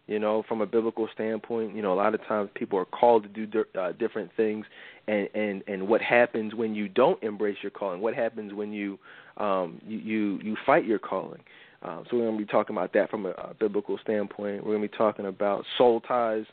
You 0.08 0.20
know, 0.20 0.44
from 0.48 0.62
a 0.62 0.68
biblical 0.68 1.10
standpoint, 1.16 1.76
you 1.76 1.82
know, 1.82 1.92
a 1.92 1.96
lot 1.96 2.14
of 2.14 2.24
times 2.28 2.52
people 2.54 2.78
are 2.78 2.86
called 2.86 3.24
to 3.24 3.48
do 3.48 3.66
uh, 3.80 3.94
different 3.94 4.30
things, 4.38 4.64
and 5.08 5.28
and 5.34 5.64
and 5.68 5.88
what 5.88 6.02
happens 6.02 6.54
when 6.54 6.76
you 6.76 6.88
don't 6.88 7.22
embrace 7.24 7.58
your 7.64 7.72
calling? 7.72 8.02
What 8.02 8.14
happens 8.14 8.54
when 8.54 8.72
you 8.72 9.00
um, 9.38 9.82
you, 9.86 9.98
you 10.00 10.40
you 10.44 10.58
fight 10.66 10.86
your 10.86 11.00
calling? 11.00 11.42
Uh, 11.82 12.04
so 12.10 12.18
we're 12.18 12.26
going 12.26 12.38
to 12.38 12.46
be 12.46 12.52
talking 12.52 12.76
about 12.76 12.94
that 12.94 13.10
from 13.12 13.26
a, 13.26 13.32
a 13.32 13.54
biblical 13.60 13.98
standpoint. 14.02 14.64
We're 14.64 14.76
going 14.76 14.82
to 14.82 14.88
be 14.88 14.98
talking 14.98 15.28
about 15.28 15.66
soul 15.78 16.02
ties. 16.02 16.46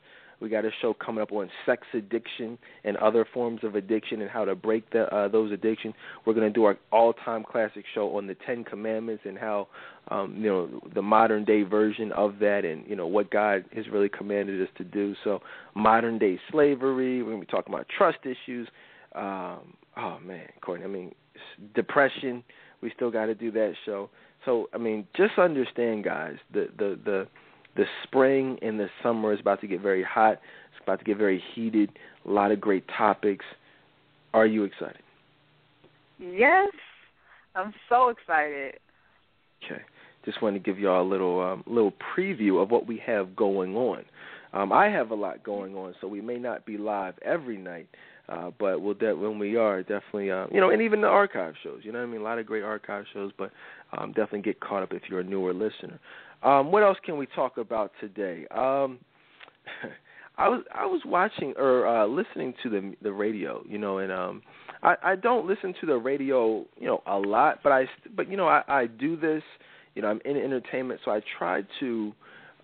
We 0.43 0.49
got 0.49 0.65
a 0.65 0.71
show 0.83 0.93
coming 0.93 1.23
up 1.23 1.31
on 1.31 1.49
sex 1.65 1.87
addiction 1.95 2.59
and 2.83 2.97
other 2.97 3.25
forms 3.33 3.61
of 3.63 3.77
addiction 3.77 4.21
and 4.23 4.29
how 4.29 4.45
to 4.45 4.57
break 4.57 4.91
the, 4.91 5.03
uh, 5.15 5.29
those 5.29 5.53
addictions. 5.53 5.95
We're 6.27 6.35
going 6.35 6.49
to 6.49 6.53
do 6.53 6.65
our 6.65 6.77
all-time 6.91 7.45
classic 7.45 7.85
show 7.95 8.17
on 8.17 8.27
the 8.27 8.35
Ten 8.45 8.65
Commandments 8.65 9.23
and 9.25 9.39
how 9.39 9.69
um, 10.09 10.35
you 10.37 10.49
know 10.49 10.81
the 10.95 11.01
modern 11.01 11.45
day 11.45 11.63
version 11.63 12.11
of 12.13 12.41
that 12.41 12.65
and 12.65 12.85
you 12.89 12.97
know 12.97 13.07
what 13.07 13.31
God 13.31 13.65
has 13.73 13.87
really 13.89 14.09
commanded 14.09 14.61
us 14.61 14.69
to 14.79 14.85
do. 14.85 15.15
So 15.23 15.41
modern 15.77 16.19
day 16.19 16.41
slavery. 16.51 17.23
We're 17.23 17.31
going 17.31 17.41
to 17.41 17.47
be 17.47 17.51
talking 17.51 17.73
about 17.73 17.87
trust 17.97 18.19
issues. 18.25 18.67
Um, 19.15 19.75
oh 19.97 20.19
man, 20.27 20.49
Courtney. 20.61 20.85
I 20.85 20.89
mean, 20.89 21.15
depression. 21.77 22.43
We 22.83 22.93
still 22.95 23.11
got 23.11 23.27
to 23.27 23.35
do 23.35 23.51
that 23.53 23.75
show. 23.87 24.11
So 24.45 24.69
I 24.75 24.79
mean, 24.79 25.07
just 25.17 25.39
understand, 25.39 26.05
guys, 26.05 26.37
the 26.53 26.69
the 26.79 26.99
the 27.05 27.29
the 27.77 27.85
spring 28.03 28.59
and 28.61 28.79
the 28.79 28.89
summer 29.03 29.33
is 29.33 29.41
about 29.41 29.61
to 29.63 29.67
get 29.67 29.81
very 29.81 30.03
hot. 30.03 30.33
It's 30.33 30.83
about 30.83 30.99
to 30.99 31.05
get 31.05 31.17
very 31.17 31.43
heated. 31.55 31.91
A 32.27 32.31
lot 32.31 32.51
of 32.51 32.61
great 32.61 32.85
topics. 32.97 33.45
Are 34.35 34.47
you 34.47 34.65
excited? 34.65 35.03
Yes, 36.19 36.73
I'm 37.55 37.73
so 37.89 38.09
excited. 38.09 38.79
Okay, 39.65 39.83
just 40.25 40.43
wanted 40.43 40.65
to 40.65 40.71
give 40.71 40.79
y'all 40.79 41.03
a 41.03 41.09
little 41.09 41.41
um, 41.41 41.65
little 41.67 41.93
preview 42.17 42.63
of 42.63 42.71
what 42.71 42.87
we 42.87 43.01
have 43.05 43.37
going 43.37 43.77
on. 43.77 44.05
Um, 44.53 44.73
I 44.73 44.89
have 44.89 45.11
a 45.11 45.15
lot 45.15 45.43
going 45.43 45.75
on, 45.77 45.95
so 46.01 46.07
we 46.07 46.21
may 46.21 46.37
not 46.37 46.67
be 46.67 46.77
live 46.77 47.15
every 47.23 47.57
night, 47.57 47.89
uh, 48.33 48.51
but 48.59 48.81
we'll 48.81 48.95
de- 48.95 49.15
when 49.15 49.39
we 49.39 49.57
are 49.57 49.83
definitely, 49.83 50.31
uh, 50.31 50.47
you 50.51 50.61
know, 50.61 50.71
and 50.71 50.81
even 50.81 51.03
the 51.03 51.07
archive 51.07 51.55
shows. 51.63 51.81
You 51.83 51.93
know 51.93 51.99
what 51.99 52.09
I 52.09 52.11
mean? 52.11 52.21
A 52.23 52.25
lot 52.25 52.39
of 52.39 52.47
great 52.47 52.63
archive 52.63 53.05
shows, 53.13 53.31
but 53.37 53.51
um, 53.97 54.09
definitely 54.09 54.41
get 54.41 54.59
caught 54.61 54.83
up 54.83 54.93
if 54.93 55.03
you're 55.09 55.21
a 55.21 55.25
newer 55.25 55.53
listener. 55.53 55.99
Um, 56.43 56.73
what 56.73 56.83
else 56.83 56.97
can 57.05 57.19
we 57.19 57.27
talk 57.27 57.59
about 57.59 57.93
today? 58.01 58.47
Um, 58.51 58.99
I 60.39 60.49
was 60.49 60.63
I 60.75 60.87
was 60.87 61.03
watching 61.05 61.53
or 61.59 61.87
uh, 61.87 62.07
listening 62.07 62.55
to 62.63 62.71
the 62.71 62.95
the 63.03 63.13
radio, 63.13 63.63
you 63.69 63.77
know, 63.77 63.99
and 63.99 64.11
um, 64.11 64.43
I, 64.83 64.97
I 65.03 65.17
don't 65.17 65.47
listen 65.47 65.75
to 65.81 65.87
the 65.87 65.97
radio, 65.97 66.65
you 66.81 66.87
know, 66.87 67.03
a 67.07 67.19
lot, 67.19 67.61
but 67.63 67.71
I 67.71 67.85
but 68.17 68.31
you 68.31 68.39
know 68.39 68.49
I, 68.49 68.63
I 68.67 68.87
do 68.87 69.15
this, 69.15 69.43
you 69.95 70.01
know, 70.01 70.09
I'm 70.09 70.21
in 70.25 70.39
entertainment, 70.39 71.01
so 71.05 71.11
I 71.11 71.21
try 71.39 71.63
to, 71.81 72.13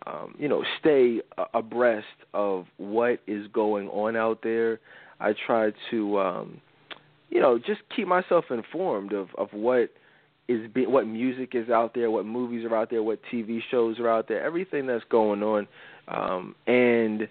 um, 0.06 0.34
you 0.38 0.48
know, 0.48 0.64
stay 0.80 1.20
abreast 1.52 2.06
of 2.32 2.64
what 2.78 3.20
is 3.26 3.46
going 3.52 3.88
on 3.88 4.16
out 4.16 4.40
there. 4.42 4.80
I 5.20 5.34
try 5.46 5.72
to, 5.90 6.18
um, 6.18 6.60
you 7.30 7.40
know, 7.40 7.58
just 7.58 7.80
keep 7.94 8.06
myself 8.06 8.46
informed 8.50 9.12
of 9.12 9.28
of 9.36 9.48
what 9.52 9.90
is 10.48 10.70
be, 10.72 10.86
what 10.86 11.06
music 11.06 11.54
is 11.54 11.68
out 11.68 11.94
there, 11.94 12.10
what 12.10 12.24
movies 12.24 12.64
are 12.64 12.74
out 12.74 12.90
there, 12.90 13.02
what 13.02 13.20
TV 13.32 13.60
shows 13.70 13.98
are 13.98 14.08
out 14.08 14.28
there, 14.28 14.42
everything 14.42 14.86
that's 14.86 15.04
going 15.10 15.42
on, 15.42 15.68
um, 16.08 16.54
and 16.66 17.28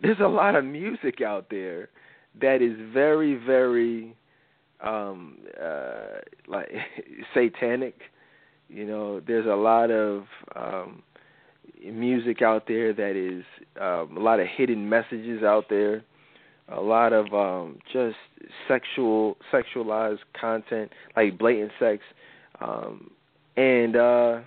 there's 0.00 0.20
a 0.20 0.28
lot 0.28 0.54
of 0.54 0.64
music 0.64 1.20
out 1.20 1.46
there 1.50 1.88
that 2.40 2.62
is 2.62 2.76
very, 2.92 3.34
very 3.34 4.16
um, 4.80 5.38
uh, 5.62 6.18
like 6.48 6.70
satanic. 7.34 7.94
You 8.68 8.86
know, 8.86 9.20
there's 9.20 9.46
a 9.46 9.54
lot 9.54 9.90
of 9.90 10.24
um, 10.56 11.02
music 11.84 12.42
out 12.42 12.66
there 12.66 12.92
that 12.92 13.16
is 13.16 13.44
um, 13.80 14.16
a 14.16 14.20
lot 14.20 14.40
of 14.40 14.46
hidden 14.56 14.88
messages 14.88 15.42
out 15.42 15.66
there 15.68 16.02
a 16.68 16.80
lot 16.80 17.12
of 17.12 17.32
um 17.34 17.78
just 17.92 18.16
sexual 18.68 19.36
sexualized 19.52 20.20
content 20.40 20.90
like 21.16 21.38
blatant 21.38 21.72
sex 21.78 22.02
um, 22.60 23.10
and 23.56 23.96
uh, 23.96 24.40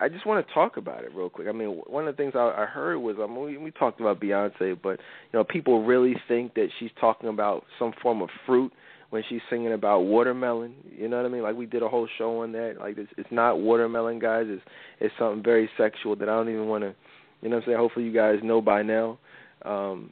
I 0.00 0.08
just 0.08 0.26
want 0.26 0.46
to 0.46 0.54
talk 0.54 0.76
about 0.76 1.04
it 1.04 1.14
real 1.14 1.30
quick. 1.30 1.48
I 1.48 1.52
mean, 1.52 1.80
one 1.86 2.06
of 2.06 2.16
the 2.16 2.22
things 2.22 2.34
I, 2.34 2.62
I 2.62 2.66
heard 2.66 2.98
was 2.98 3.16
I 3.20 3.26
mean, 3.26 3.44
we, 3.44 3.58
we 3.58 3.70
talked 3.70 4.00
about 4.00 4.20
Beyonce, 4.20 4.78
but 4.82 4.98
you 4.98 5.38
know, 5.38 5.44
people 5.44 5.84
really 5.84 6.16
think 6.28 6.54
that 6.54 6.68
she's 6.78 6.90
talking 7.00 7.28
about 7.28 7.64
some 7.78 7.92
form 8.02 8.22
of 8.22 8.28
fruit 8.46 8.72
when 9.10 9.22
she's 9.28 9.40
singing 9.50 9.72
about 9.72 10.00
watermelon. 10.00 10.74
You 10.90 11.08
know 11.08 11.18
what 11.18 11.26
I 11.26 11.28
mean? 11.28 11.42
Like 11.42 11.56
we 11.56 11.66
did 11.66 11.82
a 11.82 11.88
whole 11.88 12.08
show 12.18 12.40
on 12.42 12.52
that. 12.52 12.76
Like 12.80 12.98
it's, 12.98 13.12
it's 13.16 13.30
not 13.30 13.60
watermelon, 13.60 14.18
guys. 14.18 14.46
It's 14.48 14.62
it's 15.00 15.14
something 15.18 15.42
very 15.42 15.68
sexual 15.76 16.16
that 16.16 16.28
I 16.28 16.32
don't 16.32 16.48
even 16.48 16.68
want 16.68 16.82
to. 16.84 16.94
You 17.40 17.48
know 17.48 17.56
what 17.56 17.64
I'm 17.64 17.68
saying? 17.68 17.78
Hopefully 17.78 18.06
you 18.06 18.12
guys 18.12 18.36
know 18.42 18.60
by 18.60 18.82
now. 18.82 19.18
Um, 19.64 20.10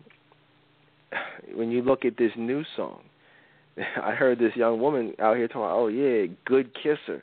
when 1.55 1.70
you 1.70 1.83
look 1.83 2.05
at 2.05 2.16
this 2.16 2.33
new 2.37 2.64
song, 2.77 3.01
I 4.03 4.12
heard 4.12 4.38
this 4.38 4.55
young 4.57 4.81
woman 4.81 5.14
out 5.18 5.37
here 5.37 5.49
talking, 5.49 5.62
"Oh 5.62 5.88
yeah, 5.88 6.33
good 6.44 6.75
kisser." 6.75 7.23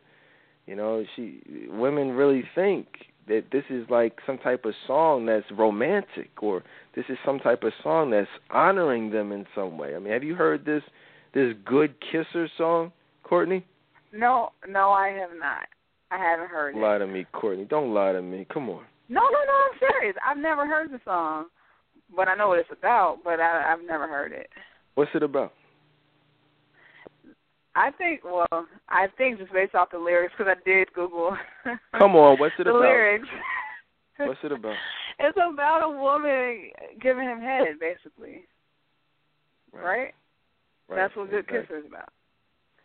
You 0.65 0.76
know, 0.76 1.06
she 1.15 1.41
women 1.69 2.12
really 2.12 2.43
think 2.54 2.88
that 3.28 3.45
this 3.52 3.63
is 3.69 3.86
like 3.89 4.19
some 4.26 4.38
type 4.38 4.65
of 4.65 4.73
song 4.86 5.26
that's 5.26 5.45
romantic 5.52 6.30
or 6.41 6.63
this 6.95 7.06
is 7.10 7.17
some 7.26 7.39
type 7.39 7.63
of 7.63 7.73
song 7.84 8.12
that's 8.12 8.28
honoring 8.50 9.12
them 9.12 9.32
in 9.32 9.45
some 9.54 9.78
way. 9.78 9.95
I 9.95 10.00
mean, 10.00 10.13
have 10.13 10.23
you 10.23 10.36
heard 10.36 10.65
this 10.65 10.84
this 11.34 11.54
good 11.65 11.95
kisser 12.00 12.50
song, 12.58 12.91
Courtney? 13.23 13.65
No, 14.13 14.52
no, 14.67 14.89
I 14.91 15.10
have 15.10 15.38
not. 15.38 15.67
I 16.10 16.17
haven't 16.17 16.50
heard 16.50 16.76
lie 16.76 16.80
it. 16.80 16.84
Lie 16.84 16.97
to 17.00 17.08
me, 17.08 17.26
Courtney. 17.34 17.65
Don't 17.65 17.93
lie 17.93 18.13
to 18.13 18.21
me. 18.21 18.47
Come 18.52 18.69
on. 18.69 18.84
No, 19.10 19.21
no, 19.21 19.39
no. 19.45 19.54
I'm 19.54 19.80
serious. 19.80 20.15
I've 20.26 20.38
never 20.38 20.65
heard 20.65 20.91
the 20.91 21.00
song, 21.04 21.45
but 22.15 22.28
I 22.28 22.36
know 22.36 22.50
what 22.50 22.60
it's 22.60 22.70
about. 22.72 23.20
But 23.24 23.39
I, 23.39 23.74
I've 23.74 23.86
never 23.86 24.08
heard 24.08 24.32
it. 24.32 24.48
What's 24.96 25.12
it 25.13 25.24
about? 25.24 25.54
I 27.76 27.91
think, 27.91 28.24
well, 28.24 28.65
I 28.89 29.06
think 29.20 29.38
just 29.38 29.54
based 29.54 29.76
off 29.76 29.91
the 29.91 30.00
lyrics, 30.00 30.34
because 30.36 30.52
I 30.58 30.60
did 30.67 30.91
Google. 30.93 31.38
Come 32.00 32.15
on, 32.15 32.39
what's 32.39 32.56
it 32.58 32.62
about 32.65 32.72
the 32.74 32.80
about? 32.80 32.89
lyrics. 32.89 33.28
what's 34.17 34.39
it 34.43 34.52
about? 34.52 34.76
It's 35.20 35.36
about 35.36 35.82
a 35.82 35.89
woman 35.89 36.70
giving 37.02 37.24
him 37.24 37.41
head, 37.41 37.80
basically. 37.80 38.46
Right. 39.74 39.84
right? 39.84 40.13
right. 40.88 40.96
That's 40.96 41.15
what 41.15 41.32
good 41.32 41.39
exactly. 41.39 41.78
kiss 41.78 41.86
is 41.86 41.89
about. 41.89 42.10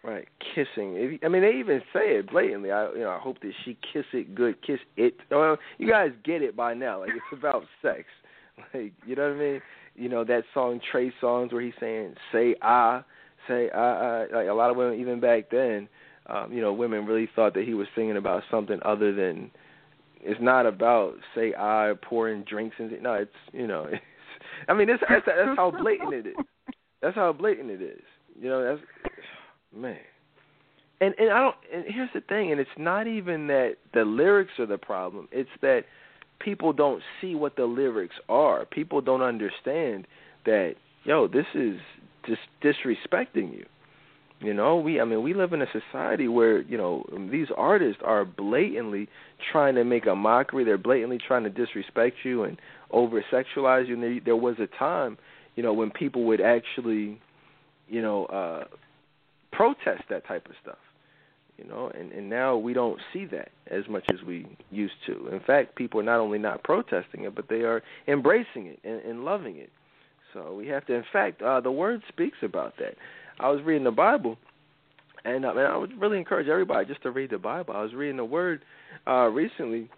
Right, 0.03 0.27
kissing. 0.55 1.19
I 1.23 1.29
mean, 1.29 1.43
they 1.43 1.53
even 1.59 1.81
say 1.93 2.17
it 2.17 2.31
blatantly. 2.31 2.73
I, 2.73 2.91
you 2.93 3.01
know, 3.01 3.11
I 3.11 3.19
hope 3.19 3.41
that 3.43 3.53
she 3.65 3.77
kiss 3.93 4.05
it 4.15 4.35
good, 4.35 4.61
kiss 4.67 4.79
it. 4.97 5.15
Well, 5.31 5.59
you 5.77 5.89
guys 5.89 6.11
get 6.25 6.41
it 6.41 6.57
by 6.57 6.73
now. 6.75 7.01
Like 7.01 7.11
it's 7.11 7.39
about 7.39 7.65
sex. 7.83 8.05
Like 8.75 8.93
you 9.07 9.17
know 9.17 9.29
what 9.29 9.37
I 9.37 9.39
mean? 9.39 9.63
You 9.97 10.09
know 10.09 10.25
that 10.25 10.45
song 10.55 10.81
Trey 10.91 11.13
Songz 11.23 11.53
where 11.53 11.63
he's 11.63 11.75
saying 11.81 12.15
"say 12.33 12.55
I." 12.63 13.03
say 13.49 13.71
I, 13.71 14.27
like 14.33 14.49
a 14.49 14.55
lot 14.55 14.71
of 14.71 14.77
women 14.77 15.01
even 15.01 15.21
back 15.21 15.51
then, 15.51 15.89
um, 16.27 16.53
you 16.53 16.61
know, 16.61 16.73
women 16.73 17.07
really 17.07 17.29
thought 17.35 17.55
that 17.55 17.65
he 17.65 17.75
was 17.75 17.87
singing 17.95 18.17
about 18.17 18.43
something 18.51 18.79
other 18.85 19.13
than 19.13 19.51
it's 20.21 20.41
not 20.41 20.67
about 20.67 21.15
say 21.35 21.53
I 21.59 21.95
pouring 22.03 22.45
drinks 22.45 22.77
and 22.79 22.91
no, 23.03 23.15
it's 23.15 23.31
you 23.53 23.67
know, 23.67 23.85
it's 23.93 24.03
I 24.69 24.75
mean 24.75 24.89
that's 24.89 25.03
that's, 25.09 25.27
that's 25.27 25.57
how 25.57 25.71
blatant 25.71 26.15
it 26.15 26.27
is. 26.29 26.37
That's 27.01 27.17
how 27.17 27.33
blatant 27.33 27.71
it 27.71 27.83
is. 27.83 28.03
You 28.41 28.49
know, 28.49 28.65
that's 28.65 29.15
man. 29.77 29.99
And 31.01 31.15
and 31.19 31.31
I 31.31 31.41
don't 31.41 31.57
and 31.75 31.85
here's 31.89 32.11
the 32.15 32.21
thing, 32.21 32.53
and 32.53 32.61
it's 32.61 32.71
not 32.79 33.09
even 33.09 33.49
that 33.49 33.77
the 33.93 34.05
lyrics 34.05 34.53
are 34.59 34.67
the 34.67 34.79
problem. 34.79 35.29
It's 35.33 35.51
that 35.61 35.85
people 36.45 36.73
don't 36.73 37.03
see 37.21 37.35
what 37.35 37.57
the 37.57 37.65
lyrics 37.65 38.17
are. 38.29 38.65
People 38.65 39.01
don't 39.01 39.23
understand 39.23 40.07
that 40.45 40.75
yo, 41.05 41.29
this 41.29 41.47
is 41.55 41.79
just 42.27 42.41
disrespecting 42.63 43.53
you. 43.53 43.67
You 44.41 44.55
know, 44.55 44.77
we 44.77 45.01
I 45.01 45.05
mean 45.05 45.23
we 45.23 45.35
live 45.35 45.53
in 45.53 45.63
a 45.63 45.67
society 45.73 46.27
where, 46.27 46.63
you 46.63 46.77
know, 46.77 47.05
these 47.31 47.47
artists 47.57 48.03
are 48.05 48.25
blatantly 48.25 49.09
trying 49.53 49.77
to 49.77 49.85
make 49.85 50.07
a 50.07 50.17
mockery, 50.17 50.65
they're 50.65 50.79
blatantly 50.79 51.19
trying 51.25 51.45
to 51.45 51.51
disrespect 51.51 52.17
you 52.25 52.43
and 52.43 52.59
over 52.91 53.25
sexualize 53.33 53.87
you 53.87 53.95
and 53.95 54.03
there, 54.03 54.19
there 54.25 54.37
was 54.37 54.57
a 54.59 54.67
time, 54.79 55.17
you 55.55 55.63
know, 55.63 55.73
when 55.73 55.91
people 55.91 56.25
would 56.25 56.41
actually, 56.41 57.21
you 57.89 58.03
know, 58.03 58.27
uh 58.27 58.65
protest 59.53 60.03
that 60.11 60.27
type 60.27 60.47
of 60.47 60.53
stuff. 60.61 60.79
You 61.59 61.65
know, 61.69 61.91
and 61.99 62.13
and 62.13 62.29
now 62.29 62.57
we 62.57 62.73
don't 62.73 62.99
see 63.13 63.25
that 63.27 63.51
as 63.71 63.85
much 63.89 64.05
as 64.13 64.23
we 64.27 64.47
used 64.71 64.95
to. 65.07 65.29
In 65.29 65.41
fact, 65.41 65.77
people 65.77 66.01
are 66.01 66.05
not 66.05 66.19
only 66.21 66.39
not 66.39 66.63
protesting 66.65 67.25
it, 67.25 67.35
but 67.35 67.49
they 67.49 67.61
are 67.63 67.83
embracing 68.09 68.67
it 68.67 68.79
and, 68.85 69.01
and 69.03 69.25
loving 69.25 69.57
it. 69.59 69.71
So 70.33 70.55
we 70.55 70.67
have 70.69 70.87
to. 70.87 70.95
In 70.95 71.05
fact, 71.13 71.43
uh, 71.43 71.61
the 71.61 71.71
word 71.71 72.03
speaks 72.09 72.39
about 72.43 72.75
that. 72.79 72.95
I 73.39 73.51
was 73.51 73.61
reading 73.65 73.85
the 73.85 73.91
Bible, 73.91 74.39
and 75.25 75.45
uh, 75.45 75.55
man, 75.55 75.67
I 75.67 75.77
would 75.77 76.01
really 76.01 76.19
encourage 76.19 76.49
everybody 76.49 76.87
just 76.87 77.03
to 77.03 77.11
read 77.11 77.31
the 77.31 77.39
Bible. 77.39 77.75
I 77.77 77.83
was 77.83 77.95
reading 77.95 78.17
the 78.17 78.25
word 78.25 78.63
uh, 79.07 79.29
recently, 79.29 79.89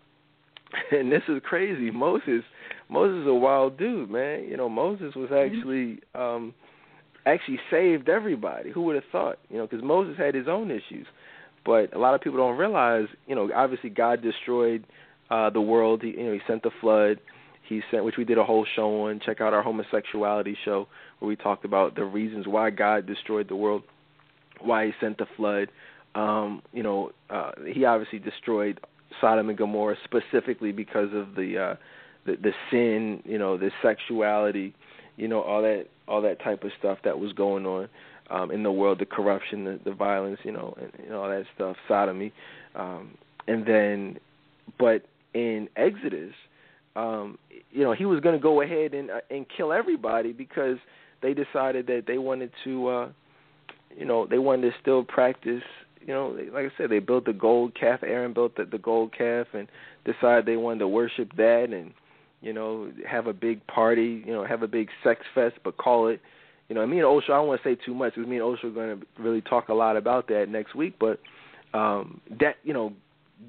and 0.91 1.11
this 1.11 1.23
is 1.29 1.41
crazy. 1.45 1.91
Moses, 1.91 2.43
Moses 2.89 3.23
is 3.23 3.29
a 3.29 3.35
wild 3.35 3.79
dude, 3.79 4.11
man. 4.11 4.45
You 4.45 4.57
know, 4.57 4.69
Moses 4.69 5.15
was 5.15 5.31
Mm-hmm. 5.31 5.57
actually. 5.57 6.01
um 6.15 6.55
actually 7.27 7.59
saved 7.71 8.11
everybody. 8.11 8.71
Who 8.71 8.83
would 8.83 8.97
have 8.97 9.05
thought? 9.11 9.39
You 9.49 9.57
know, 9.57 9.67
because 9.67 9.83
Moses 9.83 10.15
had 10.19 10.35
his 10.35 10.47
own 10.47 10.71
issues, 10.71 11.07
but 11.65 11.95
a 11.95 11.99
lot 11.99 12.15
of 12.15 12.21
people 12.21 12.39
don't 12.39 12.57
realize. 12.59 13.07
You 13.27 13.35
know, 13.35 13.51
obviously 13.55 13.91
God 13.91 14.23
destroyed 14.23 14.85
uh 15.31 15.51
the 15.51 15.61
world. 15.61 16.03
He, 16.03 16.11
you 16.11 16.25
know, 16.25 16.33
He 16.33 16.41
sent 16.47 16.63
the 16.63 16.71
flood. 16.81 17.19
He 17.69 17.81
sent, 17.91 18.05
which 18.05 18.17
we 18.19 18.25
did 18.25 18.39
a 18.39 18.45
whole 18.45 18.67
show 18.77 19.07
on. 19.07 19.21
Check 19.25 19.41
out 19.41 19.55
our 19.55 19.63
homosexuality 19.63 20.57
show 20.65 20.87
where 21.19 21.29
we 21.29 21.37
talked 21.37 21.65
about 21.65 21.95
the 21.95 22.05
reasons 22.05 22.47
why 22.47 22.71
God 22.71 23.07
destroyed 23.07 23.49
the 23.49 23.57
world, 23.57 23.83
why 24.61 24.87
He 24.87 24.93
sent 25.01 25.19
the 25.19 25.27
flood. 25.37 25.69
Um, 26.15 26.63
you 26.73 26.83
know, 26.83 27.13
uh, 27.31 27.53
He 27.67 27.85
obviously 27.85 28.19
destroyed 28.19 28.81
Sodom 29.21 29.49
and 29.49 29.59
Gomorrah 29.59 29.97
specifically 30.05 30.73
because 30.73 31.09
of 31.15 31.35
the 31.35 31.59
uh, 31.59 31.77
the, 32.27 32.37
the 32.37 32.53
sin. 32.71 33.23
You 33.25 33.39
know, 33.39 33.57
the 33.57 33.71
sexuality 33.83 34.75
you 35.17 35.29
know 35.29 35.41
all 35.41 35.63
that 35.63 35.87
all 36.09 36.23
that 36.23 36.43
type 36.43 36.65
of 36.65 36.71
stuff 36.79 36.99
that 37.05 37.19
was 37.19 37.33
going 37.33 37.67
on 37.67 37.89
um 38.31 38.51
in 38.51 38.63
the 38.63 38.73
world 38.73 38.99
the 38.99 39.07
corruption 39.07 39.65
the, 39.65 39.81
the 39.85 39.93
violence 39.93 40.39
you 40.45 40.53
know 40.53 40.75
and, 40.81 40.93
and 41.05 41.15
all 41.15 41.29
that 41.29 41.45
stuff 41.55 41.77
sodomy. 41.89 42.33
Um 42.75 43.17
and 43.47 43.67
then 43.67 44.19
but 44.79 45.05
in 45.35 45.69
exodus 45.77 46.33
um 46.97 47.39
you 47.71 47.83
know 47.83 47.93
he 47.93 48.05
was 48.05 48.21
going 48.21 48.35
to 48.35 48.43
go 48.43 48.63
ahead 48.63 48.95
and 48.95 49.11
uh, 49.11 49.21
and 49.31 49.47
kill 49.57 49.73
everybody 49.73 50.33
because 50.33 50.77
they 51.23 51.35
decided 51.35 51.87
that 51.87 52.05
they 52.07 52.19
wanted 52.19 52.51
to 52.65 52.89
uh 52.89 53.09
you 53.97 54.05
know 54.05 54.27
they 54.27 54.39
wanted 54.39 54.71
to 54.71 54.77
still 54.81 55.05
practice 55.05 55.63
you 56.01 56.15
know 56.15 56.37
like 56.53 56.65
i 56.65 56.79
said 56.79 56.91
they 56.91 56.99
built 56.99 57.25
the 57.25 57.33
gold 57.33 57.75
calf. 57.79 58.01
Aaron 58.03 58.33
built 58.33 58.57
the, 58.57 58.65
the 58.65 58.79
gold 58.79 59.13
calf 59.17 59.49
and 59.53 59.69
decided 60.05 60.47
they 60.47 60.57
wanted 60.57 60.81
to 60.81 60.89
worship 60.89 61.31
that 61.37 61.69
and 61.73 61.93
you 62.45 62.53
know, 62.53 62.93
have 63.09 63.27
a 63.27 63.33
big 63.33 63.67
party, 63.67 64.23
you 64.27 64.33
know, 64.33 64.45
have 64.45 64.63
a 64.63 64.69
big 64.69 64.89
sex 65.03 65.23
fest, 65.35 65.55
but 65.65 65.79
call 65.79 66.09
it, 66.09 66.21
you 66.69 66.75
know, 66.75 66.87
me 66.87 66.99
and 66.99 67.07
Osho, 67.07 67.33
I 67.33 67.37
don't 67.37 67.49
want 67.49 67.63
to 67.63 67.69
say 67.69 67.77
too 67.85 67.95
much 67.95 68.15
because 68.15 68.29
me 68.29 68.37
and 68.37 68.45
Osho 68.45 68.69
are 68.69 68.71
going 68.71 69.01
to 69.01 69.07
really 69.23 69.41
talk 69.43 69.69
a 69.69 69.75
lot 69.75 69.97
about 69.97 70.29
that 70.29 70.49
next 70.49 70.75
week, 70.75 70.95
but 70.99 71.21
um 71.75 72.21
that, 72.41 72.57
you 72.63 72.73
know, 72.73 72.93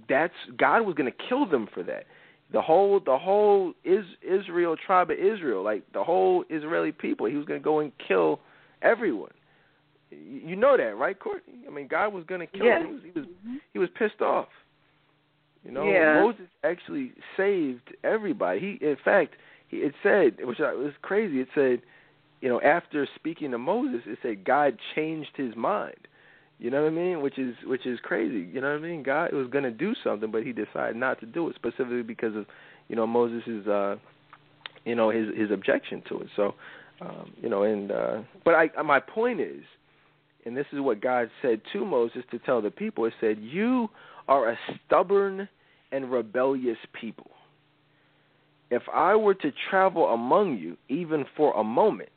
that's 0.09 0.33
God 0.57 0.81
was 0.85 0.95
going 0.95 1.11
to 1.11 1.17
kill 1.29 1.45
them 1.45 1.67
for 1.73 1.83
that. 1.83 2.05
The 2.51 2.61
whole 2.61 2.99
the 2.99 3.17
whole 3.17 3.73
is 3.83 4.05
Israel 4.21 4.75
tribe 4.75 5.11
of 5.11 5.17
Israel, 5.17 5.63
like 5.63 5.83
the 5.93 6.03
whole 6.03 6.43
Israeli 6.49 6.91
people, 6.91 7.25
he 7.25 7.35
was 7.35 7.45
going 7.45 7.59
to 7.59 7.63
go 7.63 7.79
and 7.79 7.91
kill 8.07 8.39
everyone. 8.81 9.31
You 10.11 10.55
know 10.55 10.77
that, 10.77 10.95
right, 10.97 11.19
Courtney? 11.19 11.55
I 11.67 11.71
mean, 11.71 11.87
God 11.87 12.13
was 12.13 12.23
going 12.25 12.41
to 12.41 12.47
kill 12.47 12.67
Yeah. 12.67 12.79
them. 12.79 12.87
He 12.87 12.93
was 12.93 13.03
he 13.03 13.19
was, 13.19 13.27
Mhm. 13.27 13.59
he 13.73 13.79
was 13.79 13.89
pissed 13.97 14.21
off. 14.21 14.47
You 15.65 15.71
know, 15.71 15.91
Yeah. 15.91 16.21
Moses 16.21 16.47
actually 16.63 17.13
saved 17.35 17.95
everybody. 18.03 18.59
He, 18.59 18.85
in 18.85 18.97
fact, 18.97 19.35
he, 19.67 19.77
it 19.77 19.95
said, 20.03 20.37
which 20.45 20.59
was 20.59 20.93
crazy. 21.01 21.41
It 21.41 21.49
said, 21.55 21.81
you 22.41 22.49
know, 22.49 22.61
after 22.61 23.07
speaking 23.15 23.51
to 23.51 23.57
Moses, 23.57 24.01
it 24.05 24.19
said 24.21 24.43
God 24.43 24.77
changed 24.95 25.31
his 25.35 25.55
mind. 25.55 26.07
You 26.57 26.71
know 26.71 26.83
what 26.83 26.87
I 26.87 26.95
mean? 26.95 27.21
Which 27.21 27.37
is 27.37 27.55
which 27.65 27.85
is 27.85 27.99
crazy. 28.01 28.49
You 28.51 28.61
know 28.61 28.71
what 28.71 28.77
I 28.77 28.87
mean? 28.87 29.03
God 29.03 29.33
was 29.33 29.47
going 29.49 29.65
to 29.65 29.71
do 29.71 29.93
something, 30.03 30.31
but 30.31 30.43
he 30.43 30.53
decided 30.53 30.95
not 30.95 31.19
to 31.19 31.25
do 31.25 31.49
it 31.49 31.55
specifically 31.55 32.03
because 32.03 32.35
of, 32.35 32.45
you 32.87 32.95
know, 32.95 33.05
Moses's, 33.05 33.67
uh, 33.67 33.97
you 34.85 34.95
know, 34.95 35.09
his 35.09 35.27
his 35.35 35.51
objection 35.51 36.01
to 36.07 36.21
it. 36.21 36.27
So, 36.35 36.55
um, 37.01 37.33
you 37.41 37.49
know, 37.49 37.63
and 37.63 37.91
uh, 37.91 38.21
but 38.45 38.53
I 38.55 38.69
my 38.83 39.01
point 39.01 39.41
is, 39.41 39.63
and 40.45 40.55
this 40.55 40.67
is 40.71 40.79
what 40.79 41.01
God 41.01 41.29
said 41.41 41.61
to 41.73 41.83
Moses 41.83 42.23
to 42.31 42.39
tell 42.39 42.61
the 42.61 42.71
people. 42.71 43.03
It 43.03 43.13
said, 43.19 43.39
"You 43.41 43.89
are 44.29 44.49
a 44.49 44.57
stubborn 44.85 45.49
and 45.91 46.09
rebellious 46.09 46.77
people. 46.99 47.31
If 48.71 48.83
I 48.93 49.15
were 49.15 49.35
to 49.35 49.51
travel 49.69 50.07
among 50.07 50.57
you, 50.57 50.77
even 50.89 51.25
for 51.35 51.53
a 51.55 51.63
moment, 51.63 52.09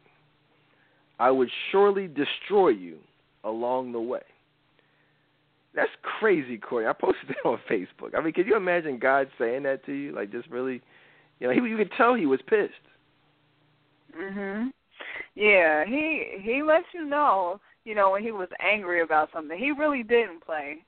I 1.19 1.31
would 1.31 1.51
surely 1.71 2.09
destroy 2.09 2.69
you 2.69 2.99
along 3.45 3.93
the 3.93 4.01
way. 4.01 4.23
That's 5.75 5.91
crazy, 6.03 6.59
Corey. 6.59 6.87
I 6.87 6.93
posted 6.93 7.29
that 7.29 7.49
on 7.49 7.59
Facebook. 7.71 8.17
I 8.17 8.23
mean, 8.23 8.33
can 8.33 8.47
you 8.47 8.57
imagine 8.57 8.99
God 8.99 9.29
saying 9.39 9.65
that 9.65 9.85
to 9.87 9.93
you? 9.93 10.13
Like, 10.15 10.33
just 10.33 10.49
really, 10.49 10.81
you 11.41 11.47
know, 11.47 11.53
he, 11.53 11.69
you 11.69 11.77
could 11.77 11.93
tell 11.97 12.15
he 12.15 12.27
was 12.27 12.41
pissed. 12.49 12.73
Mhm. 14.19 14.71
Yeah, 15.35 15.85
he 15.85 16.39
he 16.41 16.63
lets 16.63 16.87
you 16.93 17.05
know, 17.05 17.61
you 17.85 17.95
know, 17.95 18.11
when 18.11 18.23
he 18.23 18.33
was 18.33 18.49
angry 18.61 19.03
about 19.03 19.29
something. 19.33 19.57
He 19.57 19.71
really 19.71 20.03
didn't 20.03 20.45
play. 20.45 20.79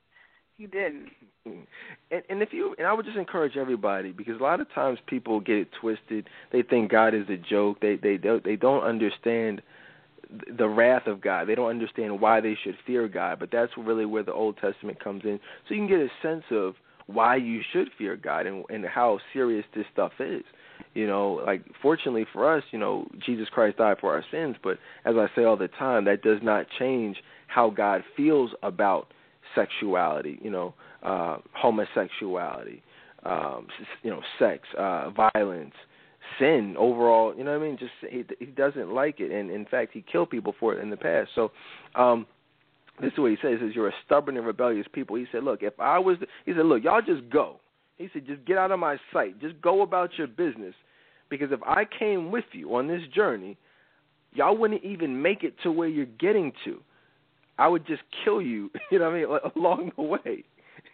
He 0.57 0.67
didn't. 0.67 1.09
And, 1.45 2.23
and 2.29 2.41
if 2.41 2.49
you 2.51 2.75
and 2.77 2.85
I 2.85 2.93
would 2.93 3.05
just 3.05 3.17
encourage 3.17 3.55
everybody 3.57 4.11
because 4.11 4.39
a 4.39 4.43
lot 4.43 4.59
of 4.59 4.71
times 4.73 4.99
people 5.07 5.39
get 5.39 5.55
it 5.55 5.69
twisted. 5.79 6.27
They 6.51 6.63
think 6.63 6.91
God 6.91 7.13
is 7.13 7.27
a 7.29 7.37
joke. 7.37 7.79
They 7.79 7.95
they 7.95 8.17
don't 8.17 8.43
they 8.43 8.57
don't 8.57 8.83
understand 8.83 9.61
the 10.57 10.67
wrath 10.67 11.07
of 11.07 11.21
God. 11.21 11.47
They 11.47 11.55
don't 11.55 11.69
understand 11.69 12.19
why 12.19 12.41
they 12.41 12.57
should 12.63 12.75
fear 12.85 13.07
God. 13.07 13.39
But 13.39 13.49
that's 13.51 13.71
really 13.77 14.05
where 14.05 14.23
the 14.23 14.33
Old 14.33 14.57
Testament 14.57 15.03
comes 15.03 15.23
in. 15.25 15.39
So 15.67 15.73
you 15.73 15.81
can 15.81 15.87
get 15.87 15.99
a 15.99 16.09
sense 16.21 16.43
of 16.51 16.75
why 17.07 17.35
you 17.35 17.61
should 17.73 17.89
fear 17.97 18.15
God 18.15 18.45
and 18.45 18.63
and 18.69 18.85
how 18.85 19.19
serious 19.33 19.65
this 19.75 19.85
stuff 19.91 20.13
is. 20.19 20.43
You 20.93 21.07
know, 21.07 21.41
like 21.45 21.63
fortunately 21.81 22.25
for 22.33 22.55
us, 22.55 22.63
you 22.71 22.79
know, 22.79 23.07
Jesus 23.25 23.47
Christ 23.49 23.77
died 23.77 23.97
for 23.99 24.13
our 24.13 24.23
sins, 24.31 24.55
but 24.63 24.77
as 25.05 25.15
I 25.15 25.27
say 25.35 25.43
all 25.43 25.57
the 25.57 25.67
time, 25.67 26.05
that 26.05 26.21
does 26.21 26.39
not 26.41 26.65
change 26.79 27.17
how 27.47 27.69
God 27.69 28.03
feels 28.17 28.51
about 28.63 29.07
sexuality, 29.55 30.39
you 30.41 30.49
know, 30.49 30.73
uh 31.03 31.37
homosexuality, 31.53 32.81
um 33.23 33.67
you 34.03 34.09
know, 34.09 34.21
sex, 34.39 34.67
uh 34.77 35.09
violence, 35.11 35.73
sin 36.39 36.75
overall, 36.77 37.35
you 37.35 37.43
know 37.43 37.57
what 37.57 37.65
I 37.65 37.67
mean? 37.67 37.77
Just 37.77 37.91
he 38.09 38.23
he 38.39 38.45
doesn't 38.47 38.93
like 38.93 39.19
it 39.19 39.31
and 39.31 39.49
in 39.49 39.65
fact 39.65 39.91
he 39.93 40.03
killed 40.09 40.29
people 40.29 40.55
for 40.59 40.73
it 40.73 40.81
in 40.81 40.89
the 40.89 40.97
past. 40.97 41.29
So 41.35 41.51
um 41.95 42.25
this 43.01 43.13
is 43.13 43.19
what 43.19 43.31
he 43.31 43.37
says 43.41 43.59
is 43.61 43.73
you're 43.73 43.87
a 43.87 43.93
stubborn 44.05 44.37
and 44.37 44.45
rebellious 44.45 44.85
people. 44.93 45.15
He 45.15 45.25
said, 45.31 45.43
Look, 45.43 45.63
if 45.63 45.79
I 45.79 45.97
was 45.97 46.17
the, 46.19 46.27
he 46.45 46.53
said, 46.53 46.65
Look, 46.65 46.83
y'all 46.83 47.01
just 47.01 47.27
go. 47.29 47.59
He 48.01 48.09
said, 48.13 48.25
just 48.25 48.43
get 48.45 48.57
out 48.57 48.71
of 48.71 48.79
my 48.79 48.97
sight. 49.13 49.39
Just 49.39 49.61
go 49.61 49.83
about 49.83 50.17
your 50.17 50.27
business. 50.27 50.73
Because 51.29 51.51
if 51.51 51.61
I 51.63 51.85
came 51.85 52.31
with 52.31 52.45
you 52.51 52.75
on 52.75 52.87
this 52.87 53.01
journey, 53.13 53.57
y'all 54.33 54.57
wouldn't 54.57 54.83
even 54.83 55.21
make 55.21 55.43
it 55.43 55.53
to 55.63 55.71
where 55.71 55.87
you're 55.87 56.05
getting 56.05 56.51
to. 56.65 56.81
I 57.59 57.67
would 57.67 57.85
just 57.85 58.01
kill 58.25 58.41
you, 58.41 58.71
you 58.91 58.99
know 58.99 59.05
what 59.05 59.13
I 59.13 59.19
mean, 59.19 59.51
along 59.55 59.91
the 59.95 60.03
way. 60.03 60.43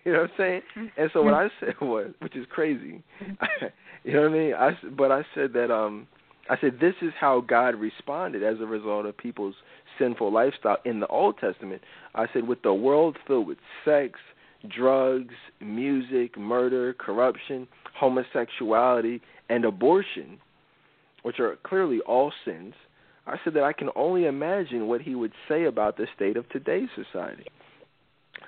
You 0.03 0.13
know 0.13 0.21
what 0.21 0.31
I'm 0.31 0.37
saying? 0.37 0.89
And 0.97 1.09
so 1.13 1.21
what 1.21 1.33
I 1.33 1.47
said 1.59 1.75
was, 1.81 2.11
which 2.19 2.35
is 2.35 2.45
crazy, 2.49 3.01
you 4.07 4.13
know 4.13 4.21
what 4.21 4.31
I 4.31 4.33
mean? 4.33 4.53
I 4.53 4.69
but 4.95 5.11
I 5.11 5.25
said 5.35 5.51
that 5.53 5.69
um 5.69 6.07
I 6.49 6.55
said 6.61 6.79
this 6.79 6.93
is 7.01 7.11
how 7.19 7.41
God 7.41 7.75
responded 7.75 8.41
as 8.41 8.61
a 8.61 8.65
result 8.65 9.05
of 9.05 9.17
people's 9.17 9.55
sinful 9.99 10.31
lifestyle 10.31 10.77
in 10.85 11.01
the 11.01 11.07
Old 11.07 11.37
Testament. 11.39 11.81
I 12.15 12.27
said 12.31 12.47
with 12.47 12.61
the 12.61 12.73
world 12.73 13.17
filled 13.27 13.47
with 13.47 13.57
sex, 13.83 14.17
drugs, 14.73 15.33
music, 15.59 16.37
murder, 16.37 16.93
corruption, 16.93 17.67
homosexuality, 17.99 19.21
and 19.49 19.65
abortion, 19.65 20.39
which 21.23 21.41
are 21.41 21.57
clearly 21.63 21.99
all 22.07 22.31
sins, 22.45 22.75
I 23.25 23.35
said 23.43 23.55
that 23.55 23.63
I 23.63 23.73
can 23.73 23.89
only 23.97 24.25
imagine 24.25 24.87
what 24.87 25.01
he 25.01 25.15
would 25.15 25.33
say 25.49 25.65
about 25.65 25.97
the 25.97 26.07
state 26.15 26.37
of 26.37 26.47
today's 26.47 26.87
society. 26.95 27.47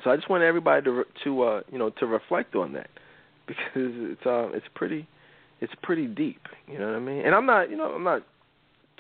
So 0.05 0.09
I 0.09 0.15
just 0.15 0.29
want 0.29 0.43
everybody 0.43 0.85
to 0.85 1.03
to 1.25 1.41
uh, 1.43 1.61
you 1.69 1.77
know 1.77 1.89
to 1.99 2.05
reflect 2.05 2.55
on 2.55 2.71
that 2.73 2.89
because 3.47 3.65
it's 3.75 4.25
uh, 4.25 4.49
it's 4.53 4.65
pretty 4.73 5.05
it's 5.61 5.73
pretty 5.83 6.07
deep, 6.07 6.41
you 6.67 6.79
know 6.79 6.87
what 6.87 6.95
I 6.95 6.99
mean? 6.99 7.25
And 7.25 7.35
I'm 7.35 7.45
not 7.45 7.69
you 7.69 7.77
know 7.77 7.91
I'm 7.91 8.03
not 8.03 8.23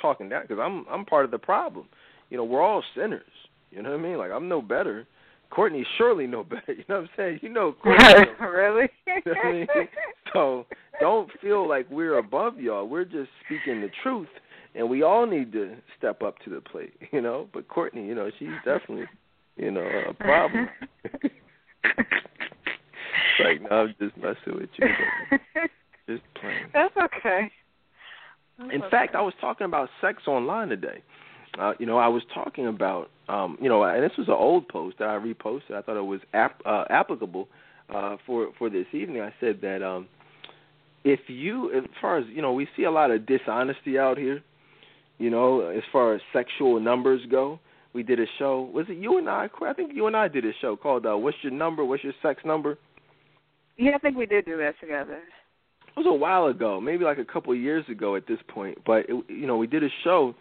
talking 0.01 0.29
down 0.29 0.43
because 0.47 0.59
I'm 0.61 0.85
I'm 0.89 1.05
part 1.05 1.25
of 1.25 1.31
the 1.31 1.37
problem. 1.37 1.85
You 2.29 2.37
know 2.37 2.43
we're 2.43 2.61
all 2.61 2.83
sinners. 2.95 3.23
You 3.71 3.81
know 3.81 3.91
what 3.91 3.99
I 3.99 4.03
mean? 4.03 4.17
Like 4.17 4.31
I'm 4.31 4.47
no 4.47 4.61
better. 4.61 5.07
Courtney 5.51 5.85
surely 5.97 6.27
no 6.27 6.43
better. 6.49 6.73
You 6.73 6.83
know 6.89 7.01
what 7.01 7.03
I'm 7.03 7.09
saying? 7.17 7.39
You 7.41 7.49
know 7.49 7.73
Courtney. 7.73 8.25
really? 8.39 8.89
you 9.07 9.21
know 9.25 9.41
I 9.43 9.51
mean? 9.51 9.67
So 10.33 10.65
don't 10.99 11.29
feel 11.41 11.67
like 11.67 11.89
we're 11.89 12.17
above 12.17 12.59
y'all. 12.59 12.87
We're 12.87 13.05
just 13.05 13.29
speaking 13.45 13.81
the 13.81 13.89
truth, 14.03 14.27
and 14.75 14.89
we 14.89 15.03
all 15.03 15.25
need 15.25 15.51
to 15.53 15.75
step 15.97 16.21
up 16.21 16.39
to 16.39 16.49
the 16.49 16.61
plate, 16.61 16.93
you 17.11 17.21
know. 17.21 17.47
But 17.53 17.67
Courtney, 17.67 18.05
you 18.05 18.15
know, 18.15 18.29
she's 18.37 18.49
definitely, 18.65 19.05
you 19.55 19.71
know, 19.71 19.87
a 20.09 20.13
problem. 20.13 20.69
like, 23.43 23.61
no, 23.61 23.69
I'm 23.69 23.95
just 23.99 24.17
messing 24.17 24.59
with 24.59 24.69
you. 24.77 25.69
But 26.09 26.13
Just 26.13 26.33
playing. 26.41 26.65
That's 26.73 26.95
okay. 26.97 27.51
That's 28.57 28.73
In 28.73 28.81
okay. 28.81 28.89
fact, 28.89 29.15
I 29.15 29.21
was 29.21 29.33
talking 29.39 29.65
about 29.65 29.89
sex 30.01 30.23
online 30.27 30.69
today. 30.69 31.01
Uh, 31.57 31.73
you 31.79 31.85
know, 31.85 31.97
I 31.97 32.07
was 32.07 32.23
talking 32.33 32.67
about 32.67 33.09
um, 33.27 33.57
you 33.61 33.69
know, 33.69 33.83
and 33.83 34.03
this 34.03 34.17
was 34.17 34.27
an 34.27 34.33
old 34.33 34.67
post 34.67 34.97
that 34.99 35.07
I 35.07 35.17
reposted. 35.17 35.71
I 35.75 35.81
thought 35.81 35.97
it 35.97 36.05
was 36.05 36.19
ap- 36.33 36.61
uh, 36.65 36.85
applicable 36.89 37.47
uh, 37.93 38.17
for 38.25 38.49
for 38.57 38.69
this 38.69 38.87
evening. 38.91 39.21
I 39.21 39.33
said 39.39 39.59
that 39.61 39.83
um, 39.83 40.07
if 41.03 41.19
you, 41.27 41.71
as 41.75 41.83
far 42.01 42.17
as 42.17 42.25
you 42.27 42.41
know, 42.41 42.53
we 42.53 42.67
see 42.75 42.83
a 42.83 42.91
lot 42.91 43.11
of 43.11 43.25
dishonesty 43.25 43.97
out 43.97 44.17
here. 44.17 44.41
You 45.17 45.29
know, 45.29 45.61
as 45.61 45.83
far 45.91 46.15
as 46.15 46.21
sexual 46.31 46.79
numbers 46.79 47.21
go, 47.29 47.59
we 47.93 48.03
did 48.03 48.19
a 48.19 48.25
show. 48.37 48.69
Was 48.73 48.85
it 48.89 48.97
you 48.97 49.17
and 49.17 49.29
I? 49.29 49.49
I 49.65 49.73
think 49.73 49.91
you 49.93 50.07
and 50.07 50.15
I 50.15 50.27
did 50.27 50.45
a 50.45 50.53
show 50.61 50.75
called 50.75 51.05
uh, 51.05 51.17
"What's 51.17 51.37
Your 51.41 51.51
Number? 51.51 51.83
What's 51.83 52.03
Your 52.03 52.13
Sex 52.21 52.41
Number?" 52.45 52.77
Yeah, 53.77 53.91
I 53.95 53.97
think 53.99 54.17
we 54.17 54.25
did 54.25 54.45
do 54.45 54.57
that 54.57 54.79
together. 54.79 55.21
It 55.95 55.99
was 55.99 56.07
a 56.07 56.13
while 56.13 56.45
ago, 56.45 56.79
maybe 56.79 57.03
like 57.03 57.17
a 57.17 57.25
couple 57.25 57.51
of 57.51 57.59
years 57.59 57.85
ago 57.89 58.15
at 58.15 58.27
this 58.27 58.39
point. 58.47 58.77
But 58.85 59.09
it, 59.09 59.23
you 59.27 59.47
know, 59.47 59.57
we 59.57 59.67
did 59.67 59.83
a 59.83 59.89
show 60.03 60.35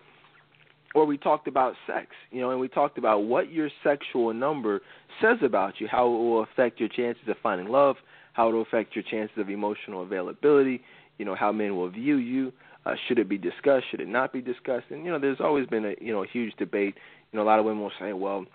where 0.92 1.04
we 1.04 1.18
talked 1.18 1.48
about 1.48 1.74
sex, 1.87 2.08
you 2.30 2.40
know, 2.40 2.50
and 2.50 2.61
we 2.61 2.68
talked 2.68 2.98
about 2.98 3.24
what 3.24 3.52
your 3.52 3.68
sexual 3.84 4.32
number 4.32 4.80
says 5.20 5.38
about 5.42 5.74
you, 5.80 5.88
how 5.90 6.06
it 6.06 6.11
will 6.11 6.42
affect 6.42 6.80
your 6.80 6.88
chances 6.88 7.22
of 7.28 7.37
finding 7.42 7.68
love, 7.68 7.96
how 8.32 8.48
it 8.48 8.52
will 8.52 8.62
affect 8.62 8.94
your 8.94 9.04
chances 9.11 9.37
of 9.37 9.50
emotional 9.50 10.02
availability, 10.02 10.80
you 11.18 11.24
know, 11.24 11.34
how 11.34 11.52
men 11.52 11.76
will 11.76 11.90
view 11.90 12.16
you. 12.16 12.52
Uh, 12.87 12.94
should 13.06 13.18
it 13.18 13.28
be 13.28 13.37
discussed? 13.37 13.84
Should 13.90 14.00
it 14.00 14.08
not 14.08 14.32
be 14.32 14.40
discussed? 14.40 14.87
And 14.90 15.04
you 15.04 15.11
know, 15.11 15.18
there's 15.18 15.40
always 15.40 15.66
been 15.66 15.84
a 15.84 15.94
you 16.00 16.12
know 16.12 16.22
a 16.22 16.26
huge 16.26 16.54
debate. 16.56 16.94
You 17.32 17.37
know, 17.37 17.42
a 17.42 17.46
lot 17.46 17.58
of 17.58 17.66
women 17.66 17.82
will 17.82 17.92
say, 18.00 18.12
well, 18.12 18.46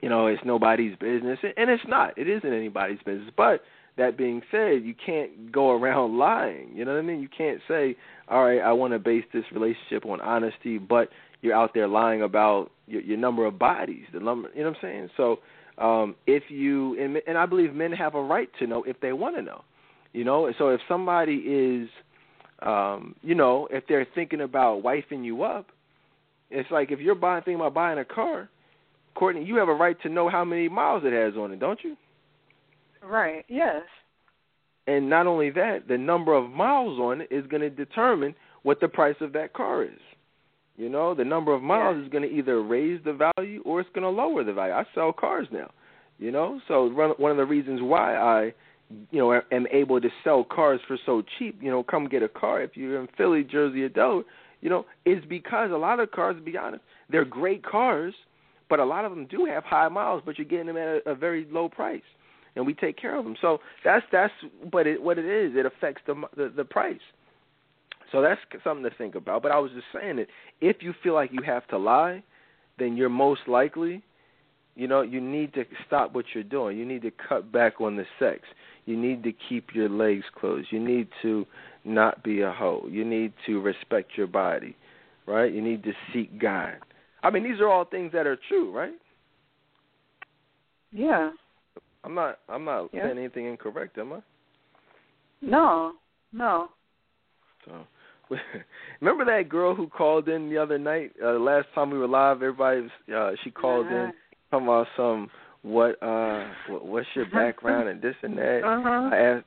you 0.00 0.08
know, 0.08 0.26
it's 0.26 0.42
nobody's 0.44 0.96
business, 0.96 1.38
and 1.42 1.70
it's 1.70 1.84
not. 1.86 2.18
It 2.18 2.28
isn't 2.28 2.52
anybody's 2.52 2.98
business. 3.04 3.30
But 3.36 3.62
that 3.96 4.16
being 4.16 4.42
said, 4.50 4.82
you 4.82 4.94
can't 4.94 5.52
go 5.52 5.70
around 5.70 6.18
lying. 6.18 6.70
You 6.74 6.84
know 6.84 6.92
what 6.92 6.98
I 6.98 7.02
mean? 7.02 7.20
You 7.20 7.28
can't 7.28 7.60
say, 7.68 7.96
all 8.28 8.44
right, 8.44 8.60
I 8.60 8.72
want 8.72 8.92
to 8.92 8.98
base 8.98 9.24
this 9.32 9.44
relationship 9.52 10.06
on 10.06 10.20
honesty, 10.20 10.78
but 10.78 11.08
you're 11.42 11.54
out 11.54 11.72
there 11.74 11.88
lying 11.88 12.22
about 12.22 12.70
your, 12.86 13.02
your 13.02 13.18
number 13.18 13.44
of 13.44 13.58
bodies, 13.58 14.04
the 14.12 14.20
number. 14.20 14.48
You 14.54 14.62
know 14.62 14.70
what 14.70 14.78
I'm 14.78 14.82
saying? 14.82 15.10
So 15.16 15.38
um, 15.78 16.14
if 16.26 16.44
you 16.48 17.00
and, 17.02 17.18
and 17.26 17.36
I 17.36 17.46
believe 17.46 17.74
men 17.74 17.92
have 17.92 18.14
a 18.14 18.22
right 18.22 18.48
to 18.58 18.66
know 18.66 18.82
if 18.84 19.00
they 19.00 19.12
want 19.12 19.36
to 19.36 19.42
know. 19.42 19.62
You 20.12 20.24
know, 20.24 20.52
so 20.58 20.68
if 20.68 20.80
somebody 20.86 21.34
is, 21.34 21.88
um, 22.62 23.16
you 23.22 23.34
know, 23.34 23.66
if 23.70 23.84
they're 23.88 24.06
thinking 24.14 24.40
about 24.40 24.84
wifing 24.84 25.24
you 25.24 25.42
up, 25.42 25.66
it's 26.50 26.70
like 26.70 26.92
if 26.92 27.00
you're 27.00 27.16
buying 27.16 27.42
thinking 27.42 27.60
about 27.60 27.74
buying 27.74 27.98
a 27.98 28.04
car, 28.04 28.48
Courtney, 29.14 29.44
you 29.44 29.56
have 29.56 29.68
a 29.68 29.74
right 29.74 30.00
to 30.02 30.08
know 30.08 30.28
how 30.28 30.44
many 30.44 30.68
miles 30.68 31.02
it 31.04 31.12
has 31.12 31.34
on 31.36 31.50
it, 31.50 31.58
don't 31.58 31.80
you? 31.82 31.96
Right. 33.04 33.44
Yes. 33.48 33.82
And 34.86 35.08
not 35.08 35.26
only 35.26 35.50
that, 35.50 35.88
the 35.88 35.98
number 35.98 36.34
of 36.34 36.50
miles 36.50 36.98
on 36.98 37.22
it 37.22 37.28
is 37.30 37.46
going 37.46 37.62
to 37.62 37.70
determine 37.70 38.34
what 38.62 38.80
the 38.80 38.88
price 38.88 39.16
of 39.20 39.32
that 39.32 39.52
car 39.52 39.82
is. 39.82 40.00
You 40.76 40.88
know, 40.88 41.14
the 41.14 41.24
number 41.24 41.54
of 41.54 41.62
miles 41.62 41.96
yeah. 41.98 42.04
is 42.04 42.08
going 42.10 42.28
to 42.28 42.34
either 42.34 42.62
raise 42.62 43.00
the 43.04 43.30
value 43.36 43.62
or 43.64 43.80
it's 43.80 43.88
going 43.94 44.02
to 44.02 44.10
lower 44.10 44.42
the 44.42 44.52
value. 44.52 44.74
I 44.74 44.84
sell 44.94 45.12
cars 45.12 45.46
now, 45.52 45.70
you 46.18 46.32
know, 46.32 46.60
so 46.66 46.88
one 46.88 47.30
of 47.30 47.36
the 47.36 47.44
reasons 47.44 47.80
why 47.80 48.16
I, 48.16 48.52
you 49.10 49.20
know, 49.20 49.40
am 49.52 49.66
able 49.72 50.00
to 50.00 50.08
sell 50.24 50.42
cars 50.42 50.80
for 50.88 50.98
so 51.06 51.22
cheap, 51.38 51.62
you 51.62 51.70
know, 51.70 51.84
come 51.84 52.08
get 52.08 52.24
a 52.24 52.28
car 52.28 52.60
if 52.60 52.76
you're 52.76 53.00
in 53.00 53.08
Philly, 53.16 53.44
Jersey, 53.44 53.84
or 53.84 53.88
Delaware, 53.88 54.24
you 54.62 54.70
know, 54.70 54.84
is 55.06 55.22
because 55.28 55.70
a 55.70 55.76
lot 55.76 56.00
of 56.00 56.10
cars, 56.10 56.34
to 56.36 56.42
be 56.42 56.58
honest, 56.58 56.82
they're 57.08 57.24
great 57.24 57.64
cars, 57.64 58.14
but 58.68 58.80
a 58.80 58.84
lot 58.84 59.04
of 59.04 59.12
them 59.12 59.26
do 59.26 59.44
have 59.44 59.62
high 59.62 59.88
miles, 59.88 60.22
but 60.26 60.38
you're 60.38 60.46
getting 60.46 60.66
them 60.66 60.76
at 60.76 61.02
a, 61.06 61.10
a 61.10 61.14
very 61.14 61.46
low 61.52 61.68
price, 61.68 62.02
and 62.56 62.66
we 62.66 62.74
take 62.74 62.96
care 62.96 63.16
of 63.16 63.24
them. 63.24 63.36
So 63.40 63.58
that's 63.84 64.04
that's, 64.12 64.32
but 64.70 64.86
it, 64.86 65.02
what 65.02 65.18
it 65.18 65.26
is, 65.26 65.56
it 65.56 65.66
affects 65.66 66.02
the 66.06 66.14
the, 66.36 66.52
the 66.56 66.64
price. 66.64 67.00
So 68.12 68.22
that's 68.22 68.40
something 68.62 68.88
to 68.88 68.96
think 68.96 69.16
about. 69.16 69.42
But 69.42 69.50
I 69.50 69.58
was 69.58 69.72
just 69.72 69.86
saying 69.92 70.16
that 70.16 70.28
if 70.60 70.76
you 70.80 70.94
feel 71.02 71.14
like 71.14 71.30
you 71.32 71.42
have 71.44 71.66
to 71.68 71.78
lie, 71.78 72.22
then 72.78 72.96
you're 72.96 73.08
most 73.08 73.42
likely, 73.48 74.02
you 74.76 74.86
know, 74.86 75.02
you 75.02 75.20
need 75.20 75.52
to 75.54 75.64
stop 75.86 76.14
what 76.14 76.26
you're 76.32 76.44
doing. 76.44 76.78
You 76.78 76.84
need 76.84 77.02
to 77.02 77.10
cut 77.10 77.50
back 77.50 77.80
on 77.80 77.96
the 77.96 78.04
sex. 78.18 78.42
You 78.86 78.96
need 78.96 79.24
to 79.24 79.32
keep 79.48 79.74
your 79.74 79.88
legs 79.88 80.24
closed. 80.38 80.68
You 80.70 80.78
need 80.78 81.08
to 81.22 81.46
not 81.84 82.22
be 82.22 82.42
a 82.42 82.52
hoe. 82.52 82.86
You 82.88 83.04
need 83.04 83.32
to 83.46 83.60
respect 83.60 84.12
your 84.16 84.26
body, 84.26 84.76
right? 85.26 85.52
You 85.52 85.62
need 85.62 85.82
to 85.84 85.92
seek 86.12 86.40
God. 86.40 86.74
I 87.22 87.30
mean, 87.30 87.42
these 87.42 87.60
are 87.60 87.68
all 87.68 87.84
things 87.84 88.12
that 88.12 88.26
are 88.26 88.38
true, 88.48 88.70
right? 88.76 88.94
Yeah. 90.92 91.30
I'm 92.04 92.14
not. 92.14 92.38
I'm 92.48 92.64
not 92.64 92.90
yeah. 92.92 93.04
saying 93.06 93.18
anything 93.18 93.46
incorrect, 93.46 93.98
am 93.98 94.12
I? 94.12 94.20
No. 95.40 95.92
No. 96.32 96.68
So 97.64 97.86
Remember 99.00 99.24
that 99.24 99.48
girl 99.48 99.74
who 99.74 99.88
called 99.88 100.28
in 100.28 100.48
the 100.48 100.58
other 100.58 100.78
night? 100.78 101.12
Uh, 101.22 101.32
last 101.32 101.66
time 101.74 101.90
we 101.90 101.98
were 101.98 102.08
live, 102.08 102.36
everybody 102.36 102.82
was, 102.82 102.90
uh, 103.14 103.30
she 103.42 103.50
called 103.50 103.86
uh-huh. 103.86 103.96
in 103.96 104.12
talking 104.50 104.66
about 104.66 104.86
some 104.96 105.30
what 105.62 106.02
uh 106.02 106.46
what, 106.68 106.84
what's 106.84 107.06
your 107.14 107.24
background 107.30 107.88
and 107.88 108.02
this 108.02 108.14
and 108.22 108.36
that. 108.36 108.60
Uh-huh. 108.64 109.10
I 109.12 109.18
asked 109.18 109.46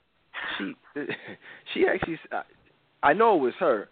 she 0.57 0.73
she 1.73 1.85
actually 1.87 2.19
I 3.03 3.13
know 3.13 3.35
it 3.35 3.41
was 3.41 3.53
her, 3.59 3.87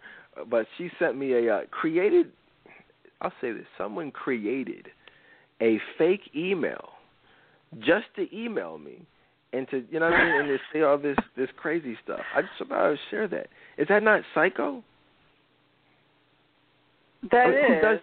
but 0.48 0.66
she 0.76 0.90
sent 0.98 1.16
me 1.16 1.32
a 1.34 1.54
uh, 1.54 1.60
created. 1.70 2.32
I'll 3.20 3.32
say 3.40 3.52
this: 3.52 3.64
someone 3.78 4.10
created 4.10 4.88
a 5.62 5.78
fake 5.96 6.30
email 6.34 6.90
just 7.80 8.06
to 8.16 8.26
email 8.36 8.78
me 8.78 9.06
and 9.52 9.68
to 9.70 9.84
you 9.90 10.00
know 10.00 10.06
what 10.06 10.14
I 10.14 10.24
mean, 10.24 10.40
and 10.40 10.48
to 10.48 10.58
say 10.72 10.82
all 10.82 10.98
this 10.98 11.16
this 11.36 11.48
crazy 11.56 11.96
stuff. 12.02 12.20
I 12.34 12.42
just 12.42 12.60
about 12.60 12.90
to 12.90 12.96
share 13.10 13.28
that. 13.28 13.48
Is 13.78 13.88
that 13.88 14.02
not 14.02 14.22
psycho? 14.34 14.82
That 17.30 17.46
I 17.46 17.50
mean, 17.50 17.58
is. 17.58 17.64
Who 17.68 17.80
does, 17.80 18.00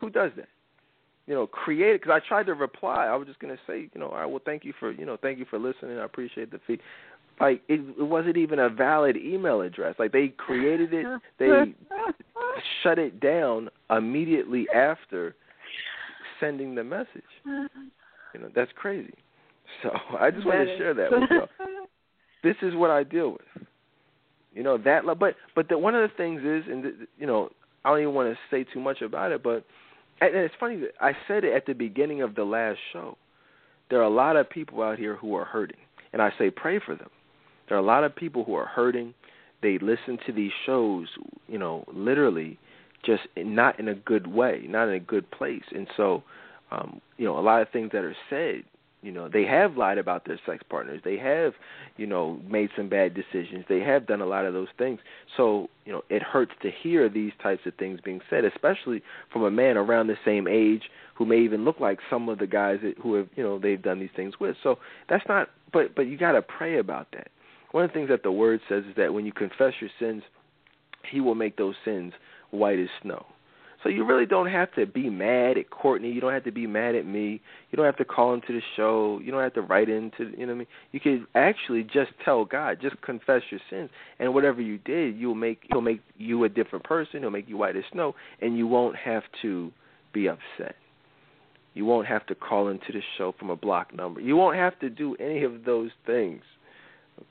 who 0.00 0.10
does 0.10 0.30
that? 0.36 0.48
You 1.26 1.34
know, 1.34 1.46
create 1.46 1.94
it. 1.94 2.02
Because 2.02 2.20
I 2.22 2.26
tried 2.26 2.46
to 2.46 2.54
reply. 2.54 3.06
I 3.06 3.16
was 3.16 3.26
just 3.26 3.38
gonna 3.38 3.58
say, 3.66 3.88
you 3.92 4.00
know, 4.00 4.08
all 4.08 4.18
right, 4.18 4.26
well, 4.26 4.40
thank 4.44 4.64
you 4.64 4.72
for, 4.78 4.92
you 4.92 5.06
know, 5.06 5.16
thank 5.20 5.38
you 5.38 5.46
for 5.48 5.58
listening. 5.58 5.98
I 5.98 6.04
appreciate 6.04 6.50
the 6.50 6.60
fee. 6.66 6.78
Like 7.40 7.62
it, 7.68 7.80
it 7.98 8.02
wasn't 8.02 8.36
even 8.36 8.58
a 8.58 8.68
valid 8.68 9.16
email 9.16 9.62
address. 9.62 9.94
Like 9.98 10.12
they 10.12 10.28
created 10.28 10.92
it, 10.92 11.06
they 11.38 11.46
shut 12.82 12.98
it 12.98 13.18
down 13.18 13.70
immediately 13.88 14.66
after 14.74 15.34
sending 16.38 16.74
the 16.74 16.84
message. 16.84 17.22
You 18.34 18.40
know, 18.40 18.48
that's 18.54 18.70
crazy. 18.76 19.14
So 19.82 19.90
I 20.18 20.30
just 20.30 20.46
wanted 20.46 20.66
to 20.66 20.78
share 20.78 20.94
that 20.94 21.10
with 21.10 21.30
you. 21.30 21.42
This 22.42 22.56
is 22.62 22.74
what 22.74 22.88
I 22.88 23.02
deal 23.02 23.32
with. 23.32 23.66
You 24.54 24.62
know 24.62 24.78
that, 24.78 25.02
but 25.18 25.34
but 25.54 25.68
the, 25.68 25.76
one 25.76 25.94
of 25.94 26.08
the 26.08 26.16
things 26.16 26.40
is, 26.40 26.64
and 26.70 27.06
you 27.18 27.26
know, 27.26 27.50
I 27.84 27.90
don't 27.90 28.00
even 28.00 28.14
want 28.14 28.32
to 28.32 28.38
say 28.50 28.64
too 28.72 28.80
much 28.80 29.02
about 29.02 29.30
it, 29.30 29.42
but 29.42 29.64
and 30.20 30.34
it's 30.34 30.54
funny 30.58 30.76
that 30.76 30.92
I 31.00 31.12
said 31.28 31.44
it 31.44 31.54
at 31.54 31.66
the 31.66 31.72
beginning 31.72 32.22
of 32.22 32.34
the 32.34 32.44
last 32.44 32.78
show. 32.92 33.16
There 33.90 34.00
are 34.00 34.04
a 34.04 34.14
lot 34.14 34.36
of 34.36 34.48
people 34.48 34.82
out 34.82 34.98
here 34.98 35.16
who 35.16 35.34
are 35.34 35.44
hurting, 35.44 35.76
and 36.12 36.22
I 36.22 36.30
say 36.38 36.50
pray 36.50 36.80
for 36.84 36.94
them. 36.94 37.10
There 37.68 37.76
are 37.76 37.80
a 37.80 37.84
lot 37.84 38.04
of 38.04 38.14
people 38.14 38.44
who 38.44 38.54
are 38.54 38.66
hurting. 38.66 39.14
They 39.62 39.78
listen 39.78 40.18
to 40.26 40.32
these 40.32 40.52
shows, 40.66 41.06
you 41.46 41.58
know, 41.58 41.84
literally, 41.92 42.58
just 43.04 43.22
not 43.36 43.78
in 43.78 43.88
a 43.88 43.94
good 43.94 44.26
way, 44.26 44.64
not 44.68 44.88
in 44.88 44.94
a 44.94 45.00
good 45.00 45.30
place, 45.30 45.62
and 45.74 45.86
so, 45.96 46.22
um, 46.70 47.00
you 47.16 47.24
know, 47.24 47.38
a 47.38 47.40
lot 47.40 47.62
of 47.62 47.68
things 47.70 47.90
that 47.92 48.04
are 48.04 48.16
said 48.28 48.64
you 49.02 49.12
know, 49.12 49.28
they 49.28 49.44
have 49.44 49.76
lied 49.76 49.98
about 49.98 50.26
their 50.26 50.38
sex 50.44 50.62
partners. 50.68 51.00
They 51.04 51.16
have, 51.16 51.54
you 51.96 52.06
know, 52.06 52.38
made 52.46 52.68
some 52.76 52.88
bad 52.88 53.14
decisions. 53.14 53.64
They 53.68 53.80
have 53.80 54.06
done 54.06 54.20
a 54.20 54.26
lot 54.26 54.44
of 54.44 54.52
those 54.52 54.68
things. 54.76 55.00
So, 55.36 55.68
you 55.86 55.92
know, 55.92 56.02
it 56.10 56.22
hurts 56.22 56.52
to 56.62 56.70
hear 56.70 57.08
these 57.08 57.32
types 57.42 57.62
of 57.64 57.74
things 57.74 58.00
being 58.04 58.20
said, 58.28 58.44
especially 58.44 59.02
from 59.32 59.44
a 59.44 59.50
man 59.50 59.78
around 59.78 60.08
the 60.08 60.18
same 60.24 60.46
age 60.46 60.82
who 61.14 61.24
may 61.24 61.38
even 61.38 61.64
look 61.64 61.80
like 61.80 61.98
some 62.10 62.28
of 62.28 62.38
the 62.38 62.46
guys 62.46 62.80
that, 62.82 62.98
who 62.98 63.14
have, 63.14 63.28
you 63.36 63.42
know, 63.42 63.58
they've 63.58 63.80
done 63.80 64.00
these 64.00 64.10
things 64.14 64.34
with. 64.38 64.56
So 64.62 64.78
that's 65.08 65.24
not. 65.28 65.48
But 65.72 65.94
but 65.94 66.02
you 66.02 66.18
got 66.18 66.32
to 66.32 66.42
pray 66.42 66.78
about 66.78 67.08
that. 67.12 67.28
One 67.70 67.84
of 67.84 67.90
the 67.90 67.94
things 67.94 68.08
that 68.08 68.22
the 68.22 68.32
word 68.32 68.60
says 68.68 68.84
is 68.84 68.96
that 68.96 69.14
when 69.14 69.24
you 69.24 69.32
confess 69.32 69.72
your 69.80 69.90
sins, 69.98 70.22
He 71.10 71.20
will 71.20 71.36
make 71.36 71.56
those 71.56 71.76
sins 71.84 72.12
white 72.50 72.78
as 72.78 72.88
snow. 73.02 73.24
So 73.82 73.88
you 73.88 74.04
really 74.04 74.26
don't 74.26 74.50
have 74.50 74.72
to 74.74 74.84
be 74.84 75.08
mad 75.08 75.56
at 75.56 75.70
Courtney. 75.70 76.10
You 76.10 76.20
don't 76.20 76.32
have 76.32 76.44
to 76.44 76.52
be 76.52 76.66
mad 76.66 76.94
at 76.94 77.06
me. 77.06 77.40
You 77.70 77.76
don't 77.76 77.86
have 77.86 77.96
to 77.96 78.04
call 78.04 78.34
into 78.34 78.52
the 78.52 78.60
show. 78.76 79.20
You 79.24 79.32
don't 79.32 79.42
have 79.42 79.54
to 79.54 79.62
write 79.62 79.88
into 79.88 80.30
you 80.36 80.46
know 80.46 80.48
what 80.48 80.52
I 80.52 80.58
mean. 80.58 80.66
You 80.92 81.00
could 81.00 81.26
actually 81.34 81.84
just 81.84 82.10
tell 82.24 82.44
God, 82.44 82.78
just 82.82 83.00
confess 83.00 83.42
your 83.50 83.60
sins, 83.70 83.88
and 84.18 84.34
whatever 84.34 84.60
you 84.60 84.78
did, 84.78 85.16
you'll 85.16 85.34
make 85.34 85.62
he'll 85.70 85.80
make 85.80 86.02
you 86.18 86.44
a 86.44 86.48
different 86.48 86.84
person. 86.84 87.20
He'll 87.20 87.30
make 87.30 87.48
you 87.48 87.56
white 87.56 87.76
as 87.76 87.84
snow, 87.92 88.14
and 88.40 88.56
you 88.56 88.66
won't 88.66 88.96
have 88.96 89.22
to 89.42 89.72
be 90.12 90.28
upset. 90.28 90.76
You 91.72 91.84
won't 91.84 92.06
have 92.06 92.26
to 92.26 92.34
call 92.34 92.68
into 92.68 92.92
the 92.92 93.00
show 93.16 93.34
from 93.38 93.50
a 93.50 93.56
block 93.56 93.94
number. 93.94 94.20
You 94.20 94.36
won't 94.36 94.56
have 94.56 94.78
to 94.80 94.90
do 94.90 95.14
any 95.16 95.44
of 95.44 95.64
those 95.64 95.90
things. 96.04 96.42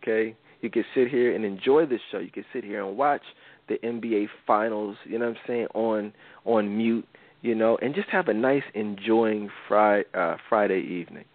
Okay? 0.01 0.35
You 0.61 0.69
can 0.69 0.83
sit 0.95 1.09
here 1.09 1.35
and 1.35 1.45
enjoy 1.45 1.85
the 1.85 1.99
show. 2.11 2.19
You 2.19 2.31
can 2.31 2.45
sit 2.53 2.63
here 2.63 2.85
and 2.85 2.97
watch 2.97 3.21
the 3.69 3.77
NBA 3.87 4.27
finals, 4.45 4.97
you 5.05 5.17
know 5.17 5.29
what 5.29 5.37
I'm 5.37 5.43
saying, 5.47 5.67
on 5.73 6.13
on 6.45 6.77
mute, 6.77 7.07
you 7.41 7.55
know, 7.55 7.77
and 7.81 7.95
just 7.95 8.09
have 8.09 8.27
a 8.27 8.33
nice 8.33 8.63
enjoying 8.73 9.49
Friday 9.67 10.05
uh 10.13 10.35
Friday 10.49 10.81
evening. 10.81 11.25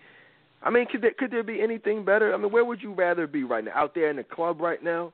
I 0.62 0.70
mean, 0.70 0.86
could 0.90 1.02
there 1.02 1.12
could 1.18 1.30
there 1.30 1.42
be 1.42 1.62
anything 1.62 2.04
better? 2.04 2.34
I 2.34 2.36
mean, 2.36 2.52
where 2.52 2.64
would 2.64 2.82
you 2.82 2.92
rather 2.92 3.26
be 3.26 3.44
right 3.44 3.64
now? 3.64 3.72
Out 3.74 3.94
there 3.94 4.10
in 4.10 4.16
the 4.16 4.24
club 4.24 4.60
right 4.60 4.82
now? 4.82 5.12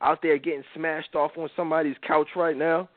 Out 0.00 0.20
there 0.22 0.38
getting 0.38 0.64
smashed 0.74 1.14
off 1.14 1.32
on 1.36 1.50
somebody's 1.56 1.96
couch 2.06 2.28
right 2.36 2.56
now? 2.56 2.88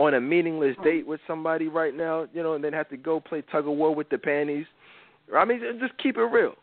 on 0.00 0.14
a 0.14 0.20
meaningless 0.20 0.74
date 0.82 1.06
with 1.06 1.20
somebody 1.26 1.68
right 1.68 1.94
now, 1.94 2.26
you 2.32 2.42
know, 2.42 2.54
and 2.54 2.64
then 2.64 2.72
have 2.72 2.88
to 2.88 2.96
go 2.96 3.20
play 3.20 3.42
tug 3.52 3.68
of 3.68 3.76
war 3.76 3.94
with 3.94 4.08
the 4.08 4.16
panties. 4.16 4.64
I 5.36 5.44
mean, 5.44 5.60
just 5.78 5.92
keep 5.98 6.16
it 6.16 6.22
real. 6.22 6.54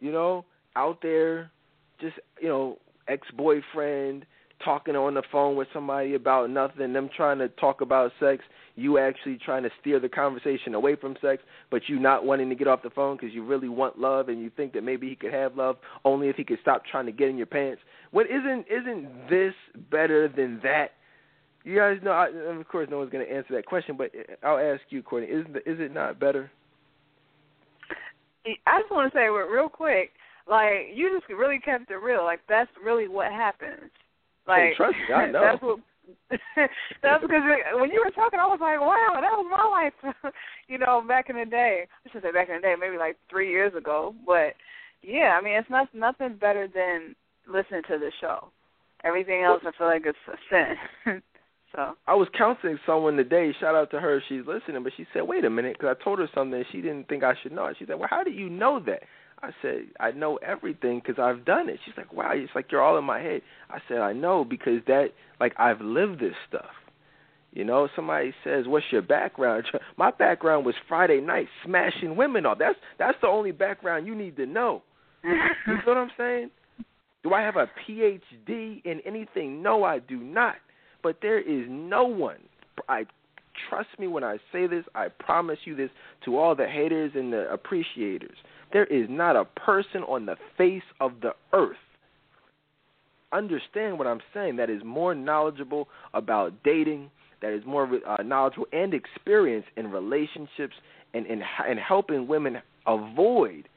You 0.00 0.10
know, 0.10 0.44
out 0.74 0.98
there, 1.00 1.52
just 2.00 2.16
you 2.40 2.48
know, 2.48 2.78
ex 3.06 3.28
boyfriend 3.36 4.26
talking 4.64 4.96
on 4.96 5.14
the 5.14 5.22
phone 5.30 5.56
with 5.56 5.68
somebody 5.72 6.14
about 6.14 6.50
nothing, 6.50 6.92
them 6.92 7.08
trying 7.14 7.38
to 7.38 7.48
talk 7.48 7.80
about 7.80 8.12
sex, 8.20 8.42
you 8.74 8.98
actually 8.98 9.38
trying 9.44 9.62
to 9.62 9.70
steer 9.80 10.00
the 10.00 10.08
conversation 10.08 10.74
away 10.74 10.96
from 10.96 11.16
sex, 11.20 11.42
but 11.70 11.82
you 11.88 11.98
not 11.98 12.24
wanting 12.24 12.48
to 12.48 12.54
get 12.54 12.68
off 12.68 12.82
the 12.82 12.90
phone 12.90 13.16
because 13.16 13.34
you 13.34 13.44
really 13.44 13.68
want 13.68 13.98
love 13.98 14.28
and 14.28 14.40
you 14.40 14.50
think 14.56 14.72
that 14.72 14.82
maybe 14.82 15.08
he 15.08 15.14
could 15.14 15.32
have 15.32 15.56
love 15.56 15.76
only 16.04 16.28
if 16.28 16.36
he 16.36 16.44
could 16.44 16.58
stop 16.62 16.82
trying 16.90 17.06
to 17.06 17.12
get 17.12 17.28
in 17.28 17.36
your 17.36 17.46
pants. 17.46 17.82
What 18.10 18.26
isn't 18.26 18.66
isn't 18.70 19.28
this 19.28 19.54
better 19.90 20.28
than 20.28 20.60
that? 20.62 20.92
You 21.64 21.76
guys 21.76 21.98
know, 22.02 22.10
I, 22.10 22.28
of 22.28 22.66
course, 22.68 22.88
no 22.90 22.98
one's 22.98 23.12
going 23.12 23.24
to 23.24 23.32
answer 23.32 23.54
that 23.54 23.66
question, 23.66 23.96
but 23.96 24.10
uh, 24.16 24.46
I'll 24.46 24.58
ask 24.58 24.82
you, 24.90 25.02
Courtney. 25.02 25.28
Is 25.28 25.46
is 25.66 25.78
it 25.80 25.92
not 25.92 26.18
better? 26.18 26.50
I 28.66 28.80
just 28.80 28.90
want 28.90 29.12
to 29.12 29.16
say 29.16 29.28
real 29.28 29.68
quick, 29.68 30.10
like 30.48 30.90
you 30.94 31.16
just 31.16 31.30
really 31.32 31.60
kept 31.60 31.90
it 31.90 31.94
real. 31.94 32.24
Like 32.24 32.40
that's 32.48 32.70
really 32.84 33.06
what 33.06 33.30
happens. 33.30 33.90
Like 34.46 34.60
hey, 34.60 34.74
trust 34.76 34.96
me, 35.08 35.14
I 35.14 35.26
know. 35.30 35.40
That's 35.40 35.62
what. 35.62 35.78
that's 37.02 37.22
because 37.22 37.42
when 37.74 37.90
you 37.90 38.02
were 38.04 38.10
talking, 38.10 38.40
I 38.40 38.46
was 38.46 38.58
like, 38.60 38.80
"Wow, 38.80 39.20
that 39.20 39.32
was 39.32 39.46
my 39.48 39.64
life." 39.70 40.34
you 40.68 40.78
know, 40.78 41.02
back 41.06 41.30
in 41.30 41.36
the 41.36 41.44
day. 41.44 41.86
I 42.04 42.10
should 42.10 42.22
say 42.22 42.32
back 42.32 42.48
in 42.48 42.56
the 42.56 42.60
day, 42.60 42.74
maybe 42.78 42.96
like 42.96 43.16
three 43.30 43.50
years 43.50 43.72
ago. 43.74 44.14
But 44.26 44.54
yeah, 45.02 45.38
I 45.38 45.44
mean, 45.44 45.54
it's 45.54 45.70
not 45.70 45.94
nothing 45.94 46.36
better 46.40 46.68
than 46.68 47.14
listening 47.46 47.82
to 47.88 47.98
the 47.98 48.10
show. 48.20 48.48
Everything 49.04 49.42
else, 49.42 49.62
I 49.66 49.72
feel 49.76 49.86
like 49.86 50.04
it's 50.06 50.18
a 50.28 50.36
sin. 50.50 51.22
so 51.74 51.94
I 52.06 52.14
was 52.14 52.28
counseling 52.36 52.78
someone 52.84 53.16
today. 53.16 53.52
Shout 53.60 53.74
out 53.74 53.90
to 53.92 54.00
her. 54.00 54.22
She's 54.28 54.46
listening, 54.46 54.82
but 54.82 54.92
she 54.96 55.06
said, 55.12 55.22
"Wait 55.22 55.44
a 55.44 55.50
minute," 55.50 55.76
because 55.78 55.96
I 55.98 56.04
told 56.04 56.18
her 56.18 56.28
something 56.34 56.62
she 56.72 56.80
didn't 56.80 57.08
think 57.08 57.22
I 57.22 57.34
should 57.42 57.52
know. 57.52 57.72
She 57.78 57.86
said, 57.86 57.98
"Well, 57.98 58.08
how 58.10 58.24
do 58.24 58.30
you 58.30 58.50
know 58.50 58.80
that?" 58.86 59.02
I 59.42 59.50
said, 59.60 59.86
I 59.98 60.12
know 60.12 60.36
everything 60.36 61.00
because 61.04 61.20
I've 61.20 61.44
done 61.44 61.68
it. 61.68 61.80
She's 61.84 61.94
like, 61.96 62.12
wow, 62.12 62.30
it's 62.32 62.52
like 62.54 62.70
you're 62.70 62.82
all 62.82 62.96
in 62.96 63.04
my 63.04 63.20
head. 63.20 63.42
I 63.68 63.78
said, 63.88 63.98
I 63.98 64.12
know 64.12 64.44
because 64.44 64.80
that, 64.86 65.08
like, 65.40 65.52
I've 65.58 65.80
lived 65.80 66.20
this 66.20 66.34
stuff. 66.48 66.70
You 67.52 67.64
know, 67.64 67.86
somebody 67.94 68.32
says, 68.44 68.66
"What's 68.66 68.86
your 68.90 69.02
background?" 69.02 69.64
My 69.98 70.10
background 70.10 70.64
was 70.64 70.74
Friday 70.88 71.20
night 71.20 71.48
smashing 71.66 72.16
women 72.16 72.46
off. 72.46 72.58
That's 72.58 72.78
that's 72.98 73.18
the 73.20 73.28
only 73.28 73.52
background 73.52 74.06
you 74.06 74.14
need 74.14 74.36
to 74.36 74.46
know. 74.46 74.82
you 75.22 75.36
know 75.66 75.80
what 75.84 75.98
I'm 75.98 76.10
saying? 76.16 76.50
Do 77.22 77.34
I 77.34 77.42
have 77.42 77.56
a 77.56 77.68
PhD 77.86 78.82
in 78.84 79.00
anything? 79.04 79.62
No, 79.62 79.84
I 79.84 79.98
do 79.98 80.16
not. 80.16 80.56
But 81.02 81.18
there 81.20 81.38
is 81.38 81.66
no 81.68 82.04
one. 82.04 82.38
I 82.88 83.04
trust 83.68 83.90
me 83.98 84.06
when 84.06 84.24
I 84.24 84.38
say 84.50 84.66
this. 84.66 84.84
I 84.94 85.08
promise 85.08 85.58
you 85.64 85.76
this 85.76 85.90
to 86.24 86.38
all 86.38 86.54
the 86.56 86.66
haters 86.66 87.12
and 87.14 87.32
the 87.32 87.52
appreciators. 87.52 88.36
There 88.72 88.86
is 88.86 89.06
not 89.08 89.36
a 89.36 89.44
person 89.44 90.02
on 90.04 90.26
the 90.26 90.36
face 90.56 90.82
of 91.00 91.12
the 91.20 91.32
earth. 91.52 91.76
Understand 93.32 93.98
what 93.98 94.06
I'm 94.06 94.20
saying 94.34 94.56
that 94.56 94.70
is 94.70 94.82
more 94.84 95.14
knowledgeable 95.14 95.88
about 96.12 96.52
dating, 96.64 97.10
that 97.40 97.52
is 97.52 97.64
more 97.66 97.88
uh, 98.06 98.22
knowledgeable 98.22 98.66
and 98.72 98.94
experienced 98.94 99.68
in 99.76 99.90
relationships 99.90 100.74
and, 101.14 101.26
and, 101.26 101.42
and 101.66 101.78
helping 101.78 102.26
women 102.26 102.58
avoid 102.86 103.68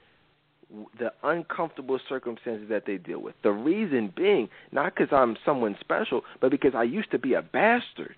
the 1.00 1.12
uncomfortable 1.24 2.00
circumstances 2.10 2.68
that 2.70 2.84
they 2.86 2.98
deal 2.98 3.20
with. 3.20 3.36
The 3.44 3.52
reason 3.52 4.12
being, 4.16 4.50
not 4.72 4.94
because 4.96 5.10
I'm 5.12 5.38
someone 5.46 5.78
special, 5.80 6.22
but 6.42 6.52
because 6.52 6.74
I 6.76 6.84
used 6.84 7.12
to 7.12 7.20
be 7.20 7.34
a 7.34 7.42
bastard. 7.42 8.16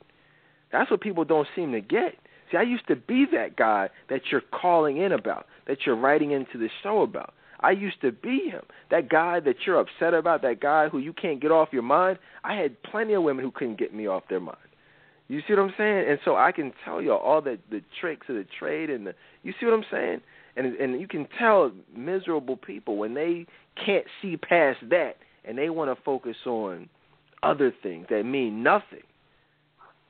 That's 0.71 0.89
what 0.89 1.01
people 1.01 1.23
don't 1.23 1.47
seem 1.55 1.71
to 1.73 1.81
get. 1.81 2.15
See, 2.51 2.57
I 2.57 2.63
used 2.63 2.87
to 2.87 2.95
be 2.95 3.25
that 3.33 3.55
guy 3.55 3.89
that 4.09 4.21
you're 4.31 4.41
calling 4.41 4.97
in 4.97 5.11
about, 5.11 5.47
that 5.67 5.79
you're 5.85 5.95
writing 5.95 6.31
into 6.31 6.57
the 6.57 6.69
show 6.83 7.01
about. 7.01 7.33
I 7.59 7.71
used 7.71 8.01
to 8.01 8.11
be 8.11 8.49
him. 8.49 8.61
That 8.91 9.09
guy 9.09 9.39
that 9.39 9.55
you're 9.65 9.79
upset 9.79 10.13
about, 10.13 10.41
that 10.43 10.59
guy 10.59 10.89
who 10.89 10.99
you 10.99 11.13
can't 11.13 11.41
get 11.41 11.51
off 11.51 11.69
your 11.71 11.81
mind. 11.81 12.19
I 12.43 12.55
had 12.55 12.81
plenty 12.83 13.13
of 13.13 13.23
women 13.23 13.43
who 13.43 13.51
couldn't 13.51 13.79
get 13.79 13.93
me 13.93 14.07
off 14.07 14.23
their 14.29 14.39
mind. 14.39 14.57
You 15.27 15.41
see 15.41 15.53
what 15.53 15.63
I'm 15.63 15.73
saying? 15.77 16.05
And 16.09 16.19
so 16.23 16.35
I 16.35 16.51
can 16.51 16.71
tell 16.85 17.01
you 17.01 17.13
all 17.13 17.41
the 17.41 17.57
the 17.69 17.81
tricks 17.99 18.27
of 18.29 18.35
the 18.35 18.45
trade 18.59 18.89
and 18.89 19.07
the 19.07 19.15
you 19.43 19.53
see 19.59 19.65
what 19.65 19.73
I'm 19.73 19.85
saying? 19.91 20.21
And 20.55 20.75
and 20.75 21.01
you 21.01 21.07
can 21.07 21.27
tell 21.37 21.71
miserable 21.95 22.55
people 22.55 22.97
when 22.97 23.13
they 23.13 23.45
can't 23.83 24.05
see 24.21 24.37
past 24.37 24.79
that 24.89 25.17
and 25.43 25.57
they 25.57 25.69
want 25.69 25.95
to 25.95 26.01
focus 26.03 26.37
on 26.45 26.87
other 27.43 27.73
things 27.83 28.07
that 28.09 28.23
mean 28.23 28.63
nothing. 28.63 29.03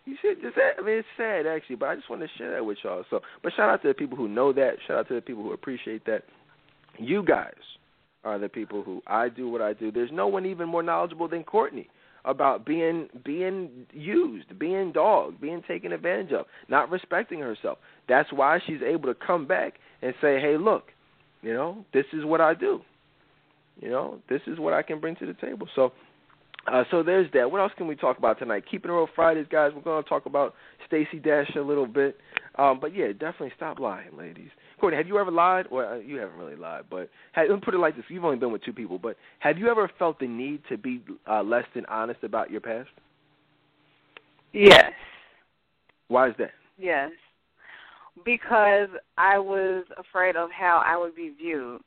You 0.08 0.16
should 0.22 0.42
just 0.42 0.56
I 0.58 0.82
mean 0.82 1.00
it's 1.00 1.08
sad 1.18 1.46
actually, 1.46 1.76
but 1.76 1.90
I 1.90 1.96
just 1.96 2.10
want 2.10 2.22
to 2.22 2.30
share 2.38 2.52
that 2.54 2.66
with 2.66 2.78
y'all. 2.82 3.04
So, 3.10 3.20
but 3.44 3.52
shout 3.58 3.70
out 3.70 3.82
to 3.82 3.90
the 3.90 3.94
people 3.94 4.16
who 4.16 4.30
know 4.30 4.54
that. 4.54 4.76
Shout 4.88 5.00
out 5.00 5.08
to 5.10 5.16
the 5.16 5.22
people 5.22 5.44
who 5.44 5.52
appreciate 5.52 6.06
that. 6.06 6.24
You 6.98 7.24
guys 7.24 7.52
are 8.24 8.40
the 8.40 8.48
people 8.48 8.84
who 8.84 9.02
I 9.06 9.28
do 9.28 9.50
what 9.50 9.62
I 9.62 9.74
do. 9.74 9.92
There's 9.92 10.10
no 10.14 10.28
one 10.28 10.46
even 10.46 10.70
more 10.70 10.82
knowledgeable 10.82 11.28
than 11.28 11.44
Courtney 11.44 11.90
about 12.24 12.66
being 12.66 13.10
being 13.26 13.86
used, 13.92 14.58
being 14.58 14.94
dogged, 14.94 15.42
being 15.42 15.62
taken 15.68 15.92
advantage 15.92 16.32
of, 16.32 16.46
not 16.70 16.90
respecting 16.90 17.40
herself. 17.40 17.78
That's 18.08 18.32
why 18.32 18.60
she's 18.66 18.82
able 18.82 19.14
to 19.14 19.20
come 19.20 19.46
back 19.46 19.74
and 20.02 20.14
say, 20.22 20.40
"Hey, 20.40 20.56
look, 20.56 20.86
you 21.42 21.54
know, 21.54 21.84
this 21.94 22.06
is 22.14 22.24
what 22.24 22.40
I 22.40 22.54
do. 22.54 22.80
You 23.82 23.90
know, 23.90 24.20
this 24.30 24.42
is 24.48 24.58
what 24.58 24.74
I 24.74 24.84
can 24.84 25.02
bring 25.02 25.18
to 25.18 25.26
the 25.26 25.34
table." 25.34 25.68
So 25.76 25.92
uh, 26.72 26.84
so 26.92 27.04
there's 27.04 27.32
that. 27.34 27.50
What 27.50 27.62
else 27.62 27.72
can 27.78 27.88
we 27.88 27.96
talk 27.96 28.18
about 28.18 28.40
tonight? 28.40 28.64
Keeping 28.70 28.92
it 28.92 28.94
real 28.94 29.08
Fridays, 29.16 29.48
guys. 29.50 29.72
We're 29.74 29.82
going 29.82 30.04
to 30.04 30.10
talk 30.10 30.26
about 30.26 30.54
Stacey 30.86 31.20
Dash 31.20 31.50
a 31.56 31.62
little 31.62 31.88
bit. 31.88 32.18
Um, 32.58 32.80
but 32.80 32.96
yeah, 32.96 33.08
definitely 33.08 33.52
stop 33.56 33.80
lying, 33.80 34.18
ladies. 34.18 34.50
Courtney, 34.80 34.98
have 34.98 35.08
you 35.08 35.18
ever 35.20 35.32
lied? 35.32 35.68
Well, 35.72 35.94
uh, 35.94 35.96
you 35.96 36.18
haven't 36.18 36.38
really 36.38 36.56
lied, 36.56 36.84
but 36.90 37.10
have, 37.34 37.48
let 37.50 37.56
me 37.56 37.62
put 37.64 37.74
it 37.74 37.80
like 37.80 37.96
this: 37.96 38.06
You've 38.10 38.26
only 38.26 38.38
been 38.38 38.52
with 38.52 38.64
two 38.64 38.74
people, 38.74 38.98
but 38.98 39.16
have 39.40 39.58
you 39.58 39.70
ever 39.70 39.90
felt 39.98 40.20
the 40.20 40.28
need 40.28 40.62
to 40.70 40.78
be 40.78 41.02
uh, 41.30 41.44
less 41.44 41.66
than 41.76 41.86
honest 41.86 42.24
about 42.24 42.52
your 42.52 42.62
past? 42.62 42.90
Yes. 44.54 44.92
Why 46.08 46.30
is 46.30 46.36
that? 46.40 46.52
Yes, 46.80 47.12
because 48.26 48.90
I 49.18 49.38
was 49.38 49.86
afraid 49.98 50.36
of 50.36 50.50
how 50.52 50.82
I 50.86 50.98
would 50.98 51.16
be 51.16 51.34
viewed. 51.38 51.82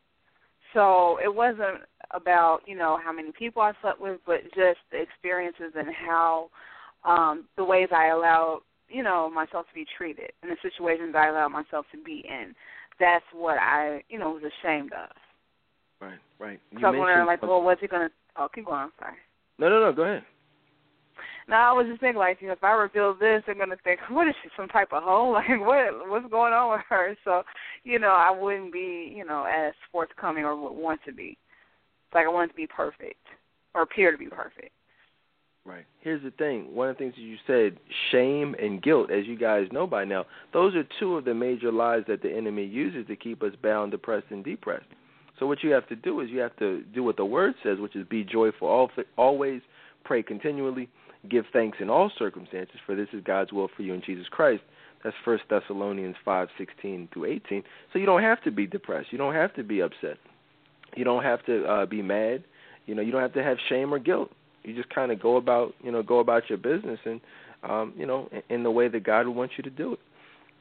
So 0.74 1.18
it 1.22 1.34
wasn't 1.34 1.82
about 2.12 2.60
you 2.66 2.76
know 2.76 2.98
how 3.02 3.12
many 3.12 3.32
people 3.32 3.62
I 3.62 3.72
slept 3.80 4.00
with, 4.00 4.20
but 4.26 4.42
just 4.54 4.78
the 4.90 5.00
experiences 5.00 5.72
and 5.76 5.88
how 5.94 6.50
um, 7.04 7.46
the 7.56 7.64
ways 7.64 7.88
I 7.94 8.08
allowed 8.08 8.60
you 8.88 9.02
know 9.02 9.30
myself 9.30 9.66
to 9.68 9.74
be 9.74 9.86
treated 9.96 10.32
and 10.42 10.50
the 10.50 10.56
situations 10.62 11.14
I 11.16 11.28
allowed 11.28 11.48
myself 11.48 11.86
to 11.92 12.02
be 12.02 12.24
in. 12.28 12.54
That's 12.98 13.24
what 13.32 13.58
I 13.58 14.02
you 14.08 14.18
know 14.18 14.30
was 14.30 14.42
ashamed 14.42 14.92
of. 14.92 15.10
Right, 16.00 16.18
right. 16.38 16.60
You 16.72 16.80
so 16.80 16.86
I'm 16.88 16.98
wondering 16.98 17.26
like, 17.26 17.42
well, 17.42 17.62
what's 17.62 17.80
he 17.80 17.86
gonna? 17.86 18.10
Oh, 18.36 18.48
keep 18.54 18.66
going. 18.66 18.80
I'm 18.80 18.92
sorry. 18.98 19.16
No, 19.58 19.68
no, 19.68 19.80
no. 19.80 19.92
Go 19.92 20.02
ahead. 20.02 20.24
No, 21.48 21.56
I 21.56 21.72
was 21.72 21.86
just 21.88 22.00
thinking 22.00 22.18
like, 22.18 22.40
you 22.40 22.46
know, 22.46 22.54
if 22.54 22.64
I 22.64 22.72
reveal 22.72 23.12
this, 23.14 23.42
they're 23.44 23.54
gonna 23.54 23.76
think, 23.82 24.00
what 24.08 24.28
is 24.28 24.34
she, 24.42 24.48
some 24.56 24.68
type 24.68 24.88
of 24.92 25.02
hoe? 25.02 25.30
Like, 25.34 25.60
what, 25.60 26.08
what's 26.08 26.30
going 26.30 26.52
on 26.52 26.70
with 26.70 26.80
her? 26.88 27.16
So, 27.24 27.42
you 27.84 27.98
know, 27.98 28.12
I 28.12 28.30
wouldn't 28.30 28.72
be, 28.72 29.12
you 29.14 29.24
know, 29.24 29.44
as 29.44 29.74
forthcoming 29.92 30.44
or 30.44 30.56
would 30.56 30.72
want 30.72 31.00
to 31.06 31.12
be. 31.12 31.36
Like 32.14 32.26
I 32.26 32.28
want 32.28 32.50
to 32.50 32.56
be 32.56 32.66
perfect 32.66 33.26
or 33.74 33.82
appear 33.82 34.10
to 34.12 34.18
be 34.18 34.26
perfect. 34.26 34.70
Right. 35.64 35.84
Here's 36.00 36.22
the 36.22 36.30
thing. 36.32 36.74
One 36.74 36.88
of 36.88 36.96
the 36.96 36.98
things 36.98 37.14
that 37.16 37.20
you 37.20 37.36
said, 37.46 37.78
shame 38.10 38.56
and 38.60 38.82
guilt, 38.82 39.10
as 39.10 39.26
you 39.26 39.36
guys 39.36 39.66
know 39.70 39.86
by 39.86 40.04
now, 40.04 40.24
those 40.52 40.74
are 40.74 40.84
two 40.98 41.16
of 41.16 41.26
the 41.26 41.34
major 41.34 41.70
lies 41.70 42.02
that 42.08 42.22
the 42.22 42.34
enemy 42.34 42.64
uses 42.64 43.06
to 43.08 43.14
keep 43.14 43.42
us 43.42 43.52
bound, 43.62 43.90
depressed, 43.90 44.26
and 44.30 44.42
depressed. 44.42 44.86
So 45.38 45.46
what 45.46 45.62
you 45.62 45.70
have 45.70 45.86
to 45.88 45.96
do 45.96 46.20
is 46.20 46.30
you 46.30 46.40
have 46.40 46.56
to 46.56 46.82
do 46.94 47.02
what 47.02 47.16
the 47.16 47.24
word 47.26 47.54
says, 47.62 47.78
which 47.78 47.94
is 47.94 48.06
be 48.08 48.24
joyful 48.24 48.90
always, 49.16 49.60
pray 50.04 50.22
continually, 50.22 50.88
give 51.28 51.44
thanks 51.52 51.78
in 51.80 51.90
all 51.90 52.10
circumstances, 52.18 52.76
for 52.86 52.96
this 52.96 53.08
is 53.12 53.22
God's 53.22 53.52
will 53.52 53.68
for 53.76 53.82
you 53.82 53.92
in 53.92 54.02
Jesus 54.02 54.26
Christ. 54.30 54.62
That's 55.04 55.16
First 55.24 55.44
Thessalonians 55.48 56.16
five 56.24 56.48
sixteen 56.58 57.08
through 57.12 57.26
eighteen. 57.26 57.62
So 57.92 57.98
you 57.98 58.06
don't 58.06 58.22
have 58.22 58.42
to 58.44 58.50
be 58.50 58.66
depressed. 58.66 59.08
You 59.12 59.18
don't 59.18 59.34
have 59.34 59.54
to 59.54 59.62
be 59.62 59.80
upset. 59.80 60.16
You 60.96 61.04
don't 61.04 61.22
have 61.22 61.44
to 61.46 61.64
uh, 61.64 61.86
be 61.86 62.02
mad. 62.02 62.44
You 62.86 62.94
know, 62.94 63.02
you 63.02 63.12
don't 63.12 63.22
have 63.22 63.34
to 63.34 63.42
have 63.42 63.58
shame 63.68 63.92
or 63.92 63.98
guilt. 63.98 64.30
You 64.62 64.74
just 64.74 64.90
kind 64.90 65.10
of 65.12 65.20
go 65.20 65.36
about, 65.36 65.74
you 65.82 65.90
know, 65.90 66.02
go 66.02 66.18
about 66.18 66.48
your 66.48 66.58
business 66.58 66.98
and, 67.04 67.20
um, 67.62 67.94
you 67.96 68.06
know, 68.06 68.28
in, 68.48 68.62
the 68.62 68.70
way 68.70 68.88
that 68.88 69.04
God 69.04 69.26
would 69.26 69.36
want 69.36 69.52
you 69.56 69.62
to 69.64 69.70
do 69.70 69.94
it. 69.94 69.98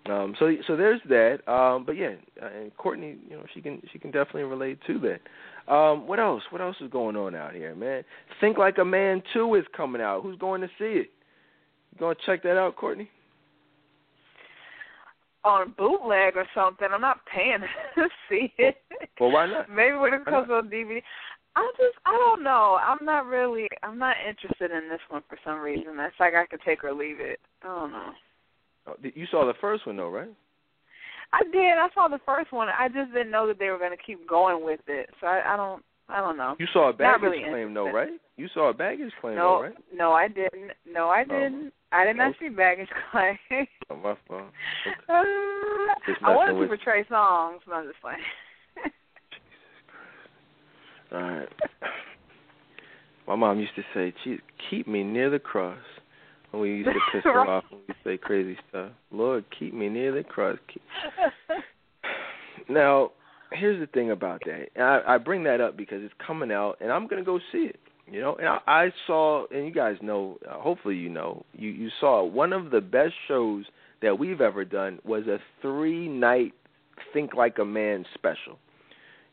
Um, 0.10 0.36
so, 0.40 0.52
so 0.68 0.76
there's 0.78 1.02
that. 1.10 1.40
Um, 1.52 1.86
but 1.86 1.98
yeah, 1.98 2.14
uh, 2.42 2.48
and 2.48 2.76
Courtney, 2.78 3.18
you 3.30 3.36
know, 3.36 3.44
she 3.54 3.62
can 3.62 3.82
she 3.92 4.00
can 4.00 4.12
definitely 4.12 4.44
relate 4.44 4.80
to 4.88 5.00
that. 5.00 5.74
Um, 5.74 6.08
what 6.08 6.20
else? 6.20 6.42
What 6.50 6.62
else 6.62 6.78
is 6.82 6.90
going 6.90 7.16
on 7.16 7.36
out 7.36 7.54
here, 7.54 7.76
man? 7.76 8.04
Think 8.40 8.58
Like 8.58 8.78
a 8.78 8.86
Man 8.86 9.22
Two 9.34 9.56
is 9.56 9.66
coming 9.76 10.02
out. 10.02 10.24
Who's 10.24 10.38
going 10.38 10.62
to 10.62 10.68
see 10.80 10.86
it? 10.86 11.10
You 11.92 12.00
going 12.00 12.16
to 12.16 12.22
check 12.26 12.44
that 12.44 12.58
out, 12.58 12.76
Courtney? 12.76 13.10
On 15.44 15.74
bootleg 15.78 16.36
or 16.36 16.46
something. 16.54 16.88
I'm 16.92 17.02
not 17.02 17.26
paying 17.26 17.60
to 17.96 18.08
see 18.30 18.54
it. 18.58 18.78
Well, 19.20 19.32
why 19.32 19.48
not? 19.48 19.70
Maybe 19.70 19.96
when 19.96 20.14
it 20.14 20.26
comes 20.26 20.50
on 20.50 20.70
DVD. 20.70 21.02
I 21.56 21.72
just 21.78 21.98
I 22.06 22.12
don't 22.12 22.44
know. 22.44 22.78
I'm 22.82 23.04
not 23.04 23.26
really 23.26 23.68
I'm 23.84 23.98
not 23.98 24.16
interested 24.28 24.72
in 24.72 24.88
this 24.90 25.02
one 25.10 25.24
for 25.28 25.38
some 25.44 25.60
reason. 25.60 25.98
That's 25.98 26.16
like 26.20 26.34
I 26.36 26.46
could 26.46 26.62
take 26.66 26.84
or 26.84 26.94
leave 26.94 27.20
it. 27.20 27.40
I 27.64 27.68
don't 27.68 27.92
know. 27.92 28.12
Oh, 28.88 28.94
you 29.02 29.26
saw 29.32 29.46
the 29.46 29.56
first 29.60 29.86
one 29.86 29.98
though, 29.98 30.10
right? 30.10 30.30
I 31.34 31.44
did. 31.52 31.78
I 31.78 31.88
saw 31.94 32.08
the 32.08 32.20
first 32.26 32.52
one. 32.52 32.70
I 32.70 32.88
just 32.88 33.14
didn't 33.14 33.32
know 33.32 33.48
that 33.48 33.60
they 33.60 33.70
were 33.70 33.78
going 33.78 33.96
to 33.96 34.04
keep 34.04 34.28
going 34.28 34.64
with 34.64 34.80
it. 34.88 35.10
So 35.20 35.28
I, 35.28 35.54
I 35.54 35.58
don't. 35.58 35.84
I 36.12 36.22
don't 36.22 36.38
know. 36.38 36.56
You 36.58 36.66
saw 36.74 36.90
a 36.90 36.94
baggage 36.94 37.22
really 37.22 37.44
claim 37.44 37.74
though, 37.74 37.92
right? 37.92 38.10
You 38.36 38.48
saw 38.54 38.70
a 38.70 38.74
baggage 38.74 39.12
claim 39.22 39.36
no, 39.36 39.58
though, 39.58 39.62
right? 39.64 39.76
No, 39.94 40.12
I 40.12 40.28
didn't. 40.28 40.72
No, 40.92 41.10
I 41.10 41.24
oh. 41.30 41.32
didn't. 41.32 41.74
I 41.92 42.06
did 42.06 42.18
not 42.18 42.36
see 42.40 42.50
baggage 42.50 42.88
claim. 43.12 43.38
oh, 43.90 43.96
my 43.96 44.16
fault. 44.28 44.44
Okay. 44.88 46.14
Uh, 46.22 46.28
I 46.28 46.36
wanted 46.36 46.60
to 46.60 46.68
portray 46.68 47.06
songs, 47.10 47.62
but 47.66 47.74
I'm 47.74 47.88
just 47.88 48.00
playing. 48.02 48.20
All 51.12 51.22
right. 51.22 51.50
My 53.28 53.36
mom 53.36 53.60
used 53.60 53.76
to 53.76 53.84
say, 53.94 54.14
"Keep 54.70 54.88
me 54.88 55.04
near 55.04 55.30
the 55.30 55.40
cross." 55.40 55.78
When 56.52 56.64
we 56.64 56.70
used 56.78 56.90
to 56.90 57.00
piss 57.12 57.24
her 57.26 57.42
off 57.42 57.64
when 57.70 57.82
we 57.88 57.94
say 58.04 58.18
crazy 58.18 58.58
stuff. 58.70 58.92
Lord, 59.12 59.46
keep 59.58 59.74
me 59.74 59.88
near 59.88 60.12
the 60.12 60.24
cross. 60.24 60.58
Keep... 60.72 60.82
now, 62.70 63.12
here's 63.52 63.80
the 63.80 63.86
thing 63.86 64.10
about 64.10 64.42
that. 64.46 64.70
And 64.76 64.84
I, 64.84 65.02
I 65.08 65.18
bring 65.20 65.44
that 65.44 65.62
up 65.62 65.78
because 65.78 66.02
it's 66.02 66.14
coming 66.26 66.52
out, 66.52 66.78
and 66.82 66.92
I'm 66.92 67.08
gonna 67.08 67.24
go 67.24 67.40
see 67.52 67.70
it. 67.70 67.80
You 68.12 68.22
know, 68.22 68.36
and 68.36 68.48
I, 68.48 68.60
I 68.68 68.94
saw, 69.08 69.46
and 69.52 69.66
you 69.66 69.74
guys 69.74 69.98
know. 70.02 70.38
Uh, 70.50 70.60
hopefully, 70.60 70.96
you 70.96 71.10
know. 71.10 71.46
You 71.54 71.70
you 71.70 71.90
saw 72.00 72.24
one 72.24 72.54
of 72.54 72.72
the 72.72 72.82
best 72.82 73.14
shows 73.28 73.66
that 74.02 74.18
we've 74.18 74.42
ever 74.42 74.66
done 74.66 75.00
was 75.04 75.28
a 75.28 75.40
three 75.62 76.08
night 76.08 76.54
Think 77.14 77.34
Like 77.34 77.60
a 77.60 77.66
Man 77.66 78.06
special 78.16 78.58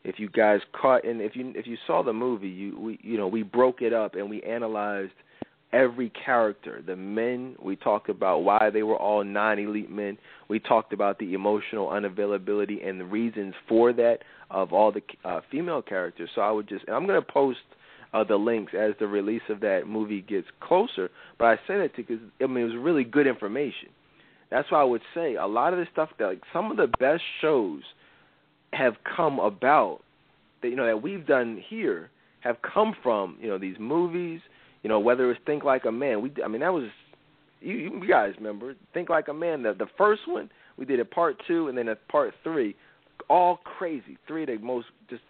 if 0.07 0.19
you 0.19 0.29
guys 0.29 0.61
caught 0.79 1.03
and 1.03 1.21
if 1.21 1.35
you 1.35 1.51
if 1.55 1.67
you 1.67 1.77
saw 1.85 2.01
the 2.01 2.13
movie, 2.13 2.47
you 2.47 2.79
we 2.79 2.99
you 3.01 3.17
know 3.17 3.27
we 3.27 3.43
broke 3.43 3.81
it 3.81 3.93
up 3.93 4.15
and 4.15 4.29
we 4.29 4.41
analyzed 4.43 5.11
every 5.73 6.09
character. 6.11 6.81
The 6.85 6.95
men 6.95 7.55
we 7.61 7.75
talked 7.75 8.09
about 8.09 8.39
why 8.45 8.69
they 8.71 8.83
were 8.83 8.95
all 8.95 9.23
non-elite 9.25 9.91
men. 9.91 10.17
We 10.47 10.59
talked 10.59 10.93
about 10.93 11.19
the 11.19 11.33
emotional 11.33 11.87
unavailability 11.87 12.87
and 12.87 13.01
the 13.01 13.05
reasons 13.05 13.53
for 13.67 13.91
that 13.93 14.19
of 14.49 14.71
all 14.71 14.93
the 14.93 15.01
uh, 15.25 15.41
female 15.51 15.81
characters. 15.81 16.29
So 16.35 16.41
I 16.41 16.51
would 16.51 16.69
just 16.69 16.85
and 16.87 16.95
I'm 16.95 17.05
going 17.05 17.21
to 17.21 17.31
post 17.31 17.59
uh, 18.13 18.23
the 18.23 18.35
links 18.35 18.73
as 18.77 18.93
the 18.99 19.07
release 19.07 19.41
of 19.49 19.59
that 19.61 19.87
movie 19.87 20.21
gets 20.21 20.47
closer. 20.59 21.09
But 21.37 21.45
I 21.45 21.55
say 21.67 21.77
that 21.79 21.95
because 21.95 22.19
I 22.41 22.47
mean 22.47 22.63
it 22.63 22.73
was 22.73 22.75
really 22.75 23.03
good 23.03 23.27
information. 23.27 23.89
That's 24.49 24.71
why 24.71 24.81
I 24.81 24.85
would 24.85 25.01
say 25.13 25.35
a 25.35 25.45
lot 25.45 25.73
of 25.73 25.79
the 25.79 25.87
stuff 25.91 26.09
that 26.19 26.25
like 26.25 26.41
some 26.53 26.71
of 26.71 26.77
the 26.77 26.87
best 26.99 27.23
shows 27.41 27.81
have 28.73 28.95
come 29.15 29.39
about 29.39 29.99
that 30.61 30.69
you 30.69 30.75
know 30.75 30.85
that 30.85 31.01
we've 31.01 31.25
done 31.25 31.61
here 31.67 32.09
have 32.41 32.57
come 32.61 32.95
from 33.03 33.37
you 33.41 33.47
know 33.47 33.57
these 33.57 33.77
movies. 33.79 34.41
You 34.83 34.89
know 34.89 34.99
whether 34.99 35.29
it's 35.31 35.41
Think 35.45 35.63
Like 35.63 35.85
a 35.85 35.91
Man. 35.91 36.21
We 36.21 36.31
I 36.43 36.47
mean 36.47 36.61
that 36.61 36.73
was 36.73 36.89
you, 37.59 37.73
you 37.73 38.07
guys 38.07 38.33
remember 38.37 38.75
Think 38.93 39.09
Like 39.09 39.27
a 39.27 39.33
Man. 39.33 39.63
The 39.63 39.73
the 39.73 39.87
first 39.97 40.21
one 40.27 40.49
we 40.77 40.85
did 40.85 40.99
a 40.99 41.05
part 41.05 41.37
two 41.47 41.67
and 41.67 41.77
then 41.77 41.89
a 41.89 41.95
part 41.95 42.33
three. 42.43 42.75
All 43.29 43.57
crazy. 43.57 44.17
Three 44.27 44.43
of 44.43 44.49
the 44.49 44.59
most 44.59 44.87
just. 45.09 45.23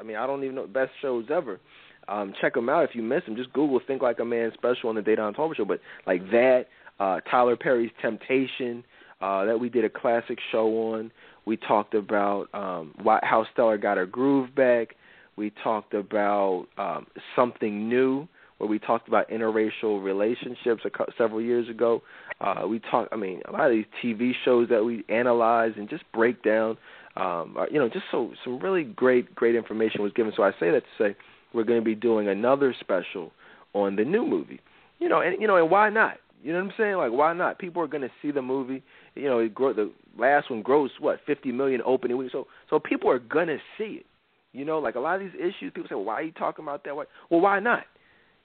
I 0.00 0.02
mean 0.02 0.16
I 0.16 0.26
don't 0.26 0.42
even 0.42 0.56
know 0.56 0.66
best 0.66 0.92
shows 1.02 1.26
ever. 1.30 1.60
Um, 2.08 2.32
check 2.40 2.54
them 2.54 2.68
out 2.68 2.84
if 2.84 2.94
you 2.94 3.02
miss 3.02 3.24
them. 3.24 3.36
Just 3.36 3.52
Google 3.52 3.80
Think 3.86 4.02
Like 4.02 4.18
a 4.18 4.24
Man 4.24 4.50
special 4.54 4.88
on 4.88 4.96
the 4.96 5.02
Dedan 5.02 5.36
Tolbert 5.36 5.56
Show. 5.56 5.64
But 5.64 5.80
like 6.06 6.22
that, 6.30 6.66
uh, 6.98 7.20
Tyler 7.30 7.56
Perry's 7.56 7.92
Temptation, 8.02 8.82
uh, 9.20 9.44
that 9.44 9.60
we 9.60 9.68
did 9.68 9.84
a 9.84 9.88
classic 9.90 10.38
show 10.50 10.66
on. 10.94 11.12
We 11.44 11.56
talked 11.56 11.94
about 11.94 12.48
um, 12.54 12.94
why, 13.02 13.20
how 13.22 13.46
Stella 13.52 13.78
got 13.78 13.96
her 13.96 14.06
groove 14.06 14.54
back. 14.54 14.96
We 15.36 15.52
talked 15.62 15.94
about 15.94 16.66
um, 16.78 17.06
something 17.36 17.88
new, 17.88 18.26
where 18.58 18.68
we 18.68 18.78
talked 18.78 19.08
about 19.08 19.28
interracial 19.30 20.02
relationships 20.02 20.82
a, 20.84 20.90
several 21.16 21.40
years 21.40 21.68
ago. 21.68 22.02
Uh, 22.40 22.66
we 22.68 22.78
talked, 22.78 23.12
I 23.12 23.16
mean, 23.16 23.40
a 23.48 23.52
lot 23.52 23.70
of 23.70 23.72
these 23.72 23.86
TV 24.02 24.32
shows 24.44 24.68
that 24.68 24.84
we 24.84 25.04
analyze 25.08 25.72
and 25.76 25.88
just 25.88 26.04
break 26.12 26.42
down. 26.42 26.76
Um, 27.16 27.56
you 27.70 27.78
know, 27.78 27.88
just 27.88 28.04
so 28.10 28.32
some 28.44 28.58
really 28.60 28.84
great, 28.84 29.34
great 29.34 29.54
information 29.54 30.02
was 30.02 30.12
given. 30.12 30.32
So 30.36 30.42
I 30.42 30.52
say 30.52 30.70
that 30.70 30.82
to 30.82 31.02
say 31.02 31.16
we're 31.52 31.64
going 31.64 31.80
to 31.80 31.84
be 31.84 31.94
doing 31.94 32.28
another 32.28 32.74
special 32.78 33.32
on 33.72 33.96
the 33.96 34.04
new 34.04 34.24
movie. 34.24 34.60
You 34.98 35.08
know, 35.08 35.20
and 35.20 35.40
you 35.40 35.46
know, 35.46 35.56
and 35.56 35.70
why 35.70 35.90
not? 35.90 36.18
You 36.42 36.52
know 36.52 36.60
what 36.60 36.72
I'm 36.72 36.74
saying? 36.78 36.96
Like, 36.96 37.12
why 37.12 37.32
not? 37.32 37.58
People 37.58 37.82
are 37.82 37.86
going 37.86 38.02
to 38.02 38.10
see 38.22 38.30
the 38.30 38.42
movie. 38.42 38.82
You 39.14 39.24
know, 39.24 39.40
it 39.40 39.54
grow, 39.54 39.72
the 39.72 39.90
last 40.16 40.50
one 40.50 40.62
grossed 40.62 41.00
what 41.00 41.20
50 41.26 41.52
million 41.52 41.82
opening 41.84 42.16
week. 42.16 42.30
So, 42.32 42.46
so 42.70 42.78
people 42.78 43.10
are 43.10 43.18
going 43.18 43.48
to 43.48 43.58
see 43.76 44.00
it. 44.00 44.06
You 44.52 44.64
know, 44.64 44.78
like 44.78 44.94
a 44.94 45.00
lot 45.00 45.16
of 45.16 45.20
these 45.20 45.38
issues, 45.38 45.72
people 45.72 45.84
say, 45.88 45.94
well, 45.94 46.04
"Why 46.04 46.14
are 46.14 46.22
you 46.22 46.32
talking 46.32 46.64
about 46.64 46.84
that?" 46.84 46.96
Why? 46.96 47.04
Well, 47.28 47.40
why 47.40 47.60
not? 47.60 47.84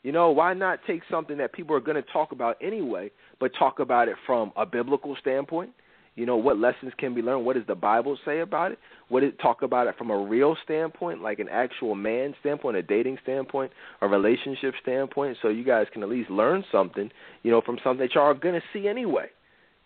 You 0.04 0.12
know, 0.12 0.30
why 0.30 0.54
not 0.54 0.80
take 0.86 1.02
something 1.10 1.38
that 1.38 1.52
people 1.52 1.76
are 1.76 1.80
going 1.80 1.96
to 1.96 2.08
talk 2.14 2.32
about 2.32 2.58
anyway, 2.62 3.10
but 3.40 3.52
talk 3.58 3.80
about 3.80 4.08
it 4.08 4.16
from 4.26 4.52
a 4.56 4.64
biblical 4.64 5.16
standpoint? 5.20 5.72
You 6.16 6.26
know, 6.26 6.38
what 6.38 6.58
lessons 6.58 6.94
can 6.98 7.14
be 7.14 7.22
learned? 7.22 7.46
What 7.46 7.56
does 7.56 7.68
the 7.68 7.76
Bible 7.76 8.18
say 8.26 8.40
about 8.40 8.72
it? 8.72 8.80
What 9.10 9.24
it 9.24 9.38
talk 9.40 9.62
about 9.62 9.88
it 9.88 9.98
from 9.98 10.12
a 10.12 10.18
real 10.18 10.56
standpoint, 10.64 11.22
like 11.22 11.40
an 11.40 11.50
actual 11.50 11.94
man 11.94 12.34
standpoint, 12.40 12.78
a 12.78 12.82
dating 12.82 13.18
standpoint, 13.24 13.72
a 14.02 14.08
relationship 14.08 14.76
standpoint, 14.82 15.38
so 15.42 15.50
you 15.50 15.66
guys 15.66 15.88
can 15.92 16.04
at 16.04 16.10
least 16.10 16.30
learn 16.30 16.64
something, 16.72 17.12
you 17.44 17.52
know, 17.52 17.62
from 17.62 17.78
something 17.84 18.06
that 18.06 18.16
y'all 18.16 18.24
are 18.24 18.34
gonna 18.34 18.62
see 18.72 18.88
anyway. 18.88 19.28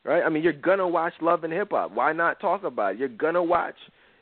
Right? 0.04 0.24
I 0.24 0.30
mean, 0.30 0.44
you're 0.44 0.54
gonna 0.54 0.88
watch 0.88 1.14
Love 1.22 1.44
and 1.44 1.52
Hip 1.52 1.70
Hop. 1.72 1.92
Why 1.92 2.14
not 2.14 2.40
talk 2.40 2.64
about 2.64 2.94
it? 2.94 3.00
You're 3.00 3.10
gonna 3.10 3.44
watch 3.44 3.76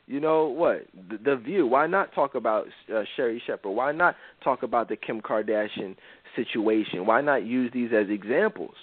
you 0.08 0.20
know 0.20 0.46
what? 0.46 0.86
The, 1.10 1.18
the 1.18 1.36
View. 1.36 1.66
Why 1.66 1.86
not 1.86 2.14
talk 2.14 2.34
about 2.34 2.66
uh, 2.92 3.02
Sherri 3.14 3.42
Shepherd? 3.46 3.70
Why 3.70 3.92
not 3.92 4.16
talk 4.42 4.62
about 4.62 4.88
the 4.88 4.96
Kim 4.96 5.20
Kardashian 5.20 5.96
situation? 6.34 7.04
Why 7.04 7.20
not 7.20 7.44
use 7.44 7.70
these 7.74 7.90
as 7.94 8.08
examples? 8.08 8.74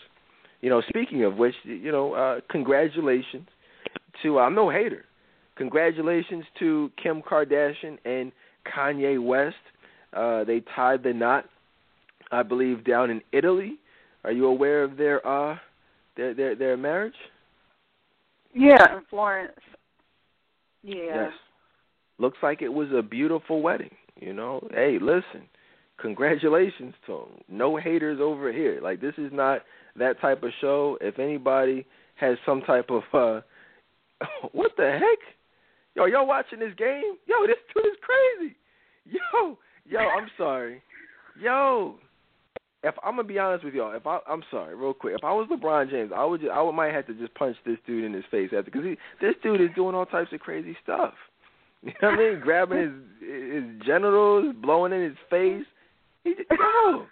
You 0.66 0.72
know, 0.72 0.82
speaking 0.90 1.24
of 1.24 1.38
which, 1.38 1.54
you 1.64 1.92
know, 1.92 2.14
uh, 2.14 2.40
congratulations 2.50 3.48
to 4.24 4.40
I'm 4.40 4.56
no 4.56 4.72
hater. 4.72 5.06
Congratulations 5.58 6.44
to 6.58 6.92
Kim 7.02 7.22
Kardashian 7.22 8.00
and 8.04 8.32
Kanye 8.66 9.24
West. 9.24 9.56
Uh, 10.12 10.44
they 10.44 10.64
tied 10.76 11.04
the 11.04 11.14
knot, 11.14 11.46
I 12.32 12.42
believe, 12.42 12.84
down 12.84 13.12
in 13.12 13.22
Italy. 13.32 13.78
Are 14.24 14.32
you 14.32 14.48
aware 14.48 14.84
of 14.84 14.98
their 14.98 15.24
uh 15.28 15.56
their 16.18 16.34
their, 16.34 16.56
their 16.56 16.78
marriage? 16.78 17.14
Yeah, 18.52 18.98
in 18.98 19.04
Florence. 19.08 19.54
Yeah. 20.82 20.96
Yes. 20.96 21.32
Looks 22.18 22.40
like 22.42 22.64
it 22.64 22.74
was 22.74 22.88
a 22.92 23.04
beautiful 23.04 23.62
wedding. 23.62 23.94
You 24.20 24.34
know, 24.34 24.68
hey, 24.74 24.98
listen, 25.00 25.48
congratulations 26.00 26.94
to 27.06 27.14
him. 27.14 27.30
No 27.50 27.78
haters 27.78 28.20
over 28.22 28.52
here. 28.52 28.80
Like 28.82 29.02
this 29.02 29.14
is 29.18 29.32
not 29.32 29.62
that 29.98 30.20
type 30.20 30.44
of 30.44 30.52
show, 30.62 30.98
if 31.02 31.20
anybody 31.20 31.86
has 32.16 32.38
some 32.46 32.62
type 32.62 32.90
of 32.90 33.04
uh 33.14 33.42
what 34.52 34.72
the 34.78 34.92
heck? 35.00 35.20
Yo, 35.96 36.06
y'all 36.06 36.28
watching 36.28 36.60
this 36.60 36.74
game? 36.78 37.16
Yo, 37.26 37.48
this 37.48 37.58
dude 37.74 37.86
is 37.86 37.98
crazy. 38.02 38.56
Yo, 39.06 39.58
yo, 39.86 40.00
I'm 40.00 40.28
sorry. 40.38 40.82
Yo, 41.42 41.96
if 42.84 42.96
I'm 43.04 43.16
gonna 43.16 43.28
be 43.28 43.40
honest 43.40 43.66
with 43.66 43.74
y'all, 43.74 43.96
if 43.96 44.06
I 44.06 44.20
I'm 44.28 44.44
sorry, 44.52 44.76
real 44.76 44.94
quick, 44.94 45.16
if 45.18 45.24
I 45.24 45.32
was 45.34 45.48
LeBron 45.52 45.90
James, 45.90 46.12
I 46.16 46.24
would 46.24 46.42
just, 46.42 46.52
I 46.52 46.62
would 46.62 46.74
might 46.74 46.94
have 46.94 47.08
to 47.08 47.14
just 47.14 47.34
punch 47.34 47.58
this 47.66 47.78
dude 47.88 48.04
in 48.04 48.14
his 48.14 48.24
face 48.30 48.50
after 48.56 48.72
because 48.72 48.84
this 49.22 49.36
dude 49.42 49.62
is 49.62 49.70
doing 49.76 49.96
all 49.96 50.06
types 50.06 50.32
of 50.34 50.40
crazy 50.40 50.78
stuff. 50.84 51.14
You 51.84 51.92
know 52.02 52.10
what 52.10 52.20
I 52.20 52.32
mean? 52.32 52.40
Grabbing 52.40 52.78
his 52.80 53.30
his 53.30 53.86
genitals, 53.86 54.56
blowing 54.60 54.92
in 54.92 55.04
his 55.04 55.18
face. 55.30 55.66
He, 56.26 56.34
yo, 56.52 57.06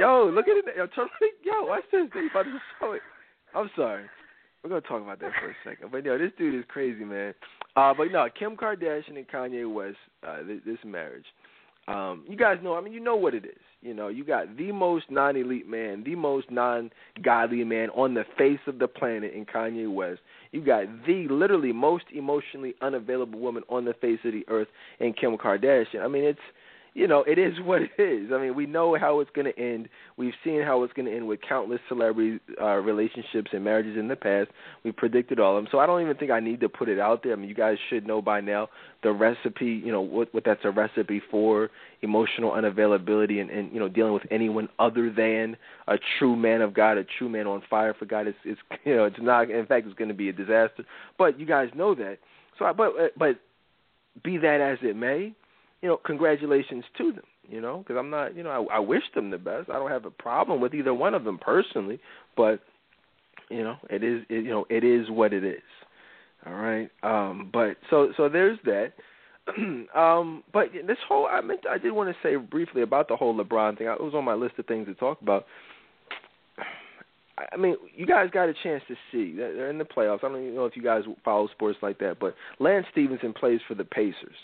Yo, 0.00 0.30
look 0.34 0.48
at 0.48 0.56
it. 0.56 0.64
Yo, 0.76 0.86
turn, 0.86 1.08
yo, 1.44 1.66
watch 1.66 1.82
this. 1.92 2.08
They 2.14 2.26
about 2.30 2.44
to 2.44 2.58
show 2.80 2.92
it. 2.92 3.02
I'm 3.54 3.68
sorry. 3.76 4.04
We're 4.62 4.70
gonna 4.70 4.80
talk 4.80 5.02
about 5.02 5.20
that 5.20 5.32
for 5.40 5.50
a 5.50 5.54
second. 5.62 5.90
But 5.92 6.06
yo, 6.06 6.16
this 6.16 6.32
dude 6.38 6.54
is 6.54 6.64
crazy, 6.68 7.04
man. 7.04 7.34
Uh, 7.76 7.92
but 7.94 8.10
no, 8.10 8.26
Kim 8.38 8.56
Kardashian 8.56 9.16
and 9.16 9.28
Kanye 9.28 9.70
West, 9.70 9.96
uh, 10.26 10.38
this, 10.46 10.60
this 10.64 10.78
marriage. 10.84 11.26
Um, 11.86 12.24
you 12.28 12.36
guys 12.36 12.58
know. 12.62 12.76
I 12.76 12.80
mean, 12.80 12.92
you 12.92 13.00
know 13.00 13.16
what 13.16 13.34
it 13.34 13.44
is. 13.44 13.60
You 13.82 13.92
know, 13.92 14.08
you 14.08 14.24
got 14.24 14.56
the 14.56 14.72
most 14.72 15.10
non-elite 15.10 15.68
man, 15.68 16.04
the 16.04 16.14
most 16.14 16.50
non-godly 16.50 17.64
man 17.64 17.90
on 17.90 18.14
the 18.14 18.24
face 18.38 18.60
of 18.66 18.78
the 18.78 18.88
planet 18.88 19.34
in 19.34 19.44
Kanye 19.44 19.92
West. 19.92 20.20
You 20.52 20.64
got 20.64 20.84
the 21.06 21.26
literally 21.30 21.72
most 21.72 22.04
emotionally 22.14 22.74
unavailable 22.80 23.38
woman 23.38 23.64
on 23.68 23.84
the 23.84 23.94
face 23.94 24.20
of 24.24 24.32
the 24.32 24.44
earth 24.48 24.68
in 24.98 25.14
Kim 25.14 25.36
Kardashian. 25.36 26.02
I 26.02 26.08
mean, 26.08 26.24
it's 26.24 26.38
you 27.00 27.08
know, 27.08 27.24
it 27.26 27.38
is 27.38 27.54
what 27.64 27.80
it 27.82 27.90
is. 27.98 28.30
I 28.32 28.38
mean, 28.38 28.54
we 28.54 28.66
know 28.66 28.96
how 28.98 29.20
it's 29.20 29.30
going 29.34 29.50
to 29.50 29.58
end. 29.58 29.88
We've 30.16 30.34
seen 30.44 30.62
how 30.62 30.82
it's 30.82 30.92
going 30.92 31.06
to 31.06 31.16
end 31.16 31.26
with 31.26 31.40
countless 31.46 31.80
celebrity 31.88 32.40
uh, 32.60 32.76
relationships 32.76 33.50
and 33.52 33.64
marriages 33.64 33.96
in 33.98 34.06
the 34.08 34.16
past. 34.16 34.50
We 34.84 34.92
predicted 34.92 35.40
all 35.40 35.56
of 35.56 35.64
them. 35.64 35.68
So 35.72 35.78
I 35.78 35.86
don't 35.86 36.02
even 36.02 36.16
think 36.16 36.30
I 36.30 36.40
need 36.40 36.60
to 36.60 36.68
put 36.68 36.88
it 36.88 36.98
out 36.98 37.22
there. 37.22 37.32
I 37.32 37.36
mean, 37.36 37.48
you 37.48 37.54
guys 37.54 37.78
should 37.88 38.06
know 38.06 38.20
by 38.20 38.40
now 38.40 38.68
the 39.02 39.12
recipe, 39.12 39.66
you 39.66 39.90
know, 39.90 40.02
what, 40.02 40.32
what 40.34 40.44
that's 40.44 40.60
a 40.64 40.70
recipe 40.70 41.22
for 41.30 41.70
emotional 42.02 42.50
unavailability 42.50 43.40
and, 43.40 43.48
and, 43.50 43.72
you 43.72 43.80
know, 43.80 43.88
dealing 43.88 44.12
with 44.12 44.24
anyone 44.30 44.68
other 44.78 45.10
than 45.10 45.56
a 45.88 45.96
true 46.18 46.36
man 46.36 46.60
of 46.60 46.74
God, 46.74 46.98
a 46.98 47.04
true 47.18 47.30
man 47.30 47.46
on 47.46 47.62
fire 47.70 47.94
for 47.98 48.04
God. 48.04 48.26
It's, 48.26 48.38
it's 48.44 48.60
you 48.84 48.94
know, 48.94 49.04
it's 49.04 49.16
not, 49.20 49.50
in 49.50 49.64
fact, 49.64 49.86
it's 49.86 49.96
going 49.96 50.08
to 50.08 50.14
be 50.14 50.28
a 50.28 50.32
disaster. 50.34 50.84
But 51.16 51.40
you 51.40 51.46
guys 51.46 51.70
know 51.74 51.94
that. 51.94 52.18
So, 52.58 52.66
I, 52.66 52.72
but, 52.74 52.92
but 53.16 53.36
be 54.22 54.36
that 54.36 54.60
as 54.60 54.78
it 54.82 54.96
may, 54.96 55.34
you 55.82 55.88
know, 55.88 55.98
congratulations 56.04 56.84
to 56.98 57.12
them. 57.12 57.24
You 57.48 57.60
know, 57.60 57.78
because 57.78 57.96
I'm 57.98 58.10
not, 58.10 58.36
you 58.36 58.44
know, 58.44 58.68
I, 58.70 58.76
I 58.76 58.78
wish 58.78 59.02
them 59.14 59.30
the 59.30 59.38
best. 59.38 59.70
I 59.70 59.72
don't 59.72 59.90
have 59.90 60.04
a 60.04 60.10
problem 60.10 60.60
with 60.60 60.72
either 60.72 60.94
one 60.94 61.14
of 61.14 61.24
them 61.24 61.36
personally, 61.36 61.98
but 62.36 62.60
you 63.50 63.64
know, 63.64 63.76
it 63.90 64.04
is, 64.04 64.22
it, 64.28 64.44
you 64.44 64.50
know, 64.50 64.66
it 64.70 64.84
is 64.84 65.10
what 65.10 65.32
it 65.32 65.42
is. 65.42 65.62
All 66.46 66.54
right. 66.54 66.88
Um, 67.02 67.50
but 67.52 67.76
so 67.90 68.12
so 68.16 68.28
there's 68.28 68.58
that. 68.64 68.92
um, 69.96 70.44
but 70.52 70.66
this 70.86 70.96
whole 71.08 71.26
I 71.26 71.40
meant 71.40 71.60
I 71.68 71.78
did 71.78 71.90
want 71.90 72.08
to 72.08 72.16
say 72.22 72.36
briefly 72.36 72.82
about 72.82 73.08
the 73.08 73.16
whole 73.16 73.34
LeBron 73.36 73.78
thing. 73.78 73.88
It 73.88 74.00
was 74.00 74.14
on 74.14 74.24
my 74.24 74.34
list 74.34 74.58
of 74.58 74.66
things 74.66 74.86
to 74.86 74.94
talk 74.94 75.20
about. 75.20 75.46
I 77.52 77.56
mean, 77.56 77.76
you 77.96 78.06
guys 78.06 78.28
got 78.30 78.50
a 78.50 78.54
chance 78.62 78.82
to 78.88 78.94
see. 79.10 79.34
They're 79.34 79.70
in 79.70 79.78
the 79.78 79.84
playoffs. 79.84 80.22
I 80.22 80.28
don't 80.28 80.42
even 80.42 80.54
know 80.54 80.66
if 80.66 80.76
you 80.76 80.82
guys 80.82 81.04
follow 81.24 81.48
sports 81.48 81.78
like 81.82 81.98
that, 81.98 82.18
but 82.20 82.34
Lance 82.58 82.86
Stephenson 82.92 83.32
plays 83.32 83.60
for 83.66 83.74
the 83.74 83.84
Pacers. 83.84 84.36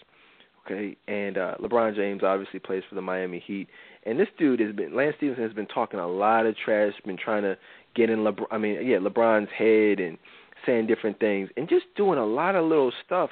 Okay, 0.66 0.96
and 1.06 1.38
uh, 1.38 1.54
LeBron 1.60 1.94
James 1.94 2.22
obviously 2.24 2.58
plays 2.58 2.82
for 2.88 2.96
the 2.96 3.00
Miami 3.00 3.42
Heat. 3.46 3.68
And 4.04 4.18
this 4.18 4.28
dude 4.36 4.58
has 4.60 4.74
been 4.74 4.96
Lance 4.96 5.14
Stephenson 5.16 5.44
has 5.44 5.52
been 5.52 5.66
talking 5.66 6.00
a 6.00 6.06
lot 6.06 6.44
of 6.44 6.56
trash, 6.56 6.92
been 7.04 7.16
trying 7.16 7.42
to 7.42 7.56
get 7.94 8.10
in 8.10 8.20
LeBron. 8.20 8.46
I 8.50 8.58
mean, 8.58 8.84
yeah, 8.86 8.98
LeBron's 8.98 9.48
head 9.56 10.00
and 10.00 10.18
saying 10.64 10.88
different 10.88 11.20
things 11.20 11.48
and 11.56 11.68
just 11.68 11.84
doing 11.96 12.18
a 12.18 12.26
lot 12.26 12.56
of 12.56 12.64
little 12.64 12.92
stuff 13.04 13.30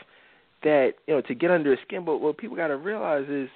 that 0.62 0.92
you 1.06 1.14
know 1.14 1.20
to 1.22 1.34
get 1.34 1.50
under 1.50 1.70
his 1.70 1.80
skin. 1.86 2.04
But 2.04 2.18
what 2.18 2.38
people 2.38 2.56
got 2.56 2.68
to 2.68 2.76
realize 2.76 3.28
is, 3.28 3.48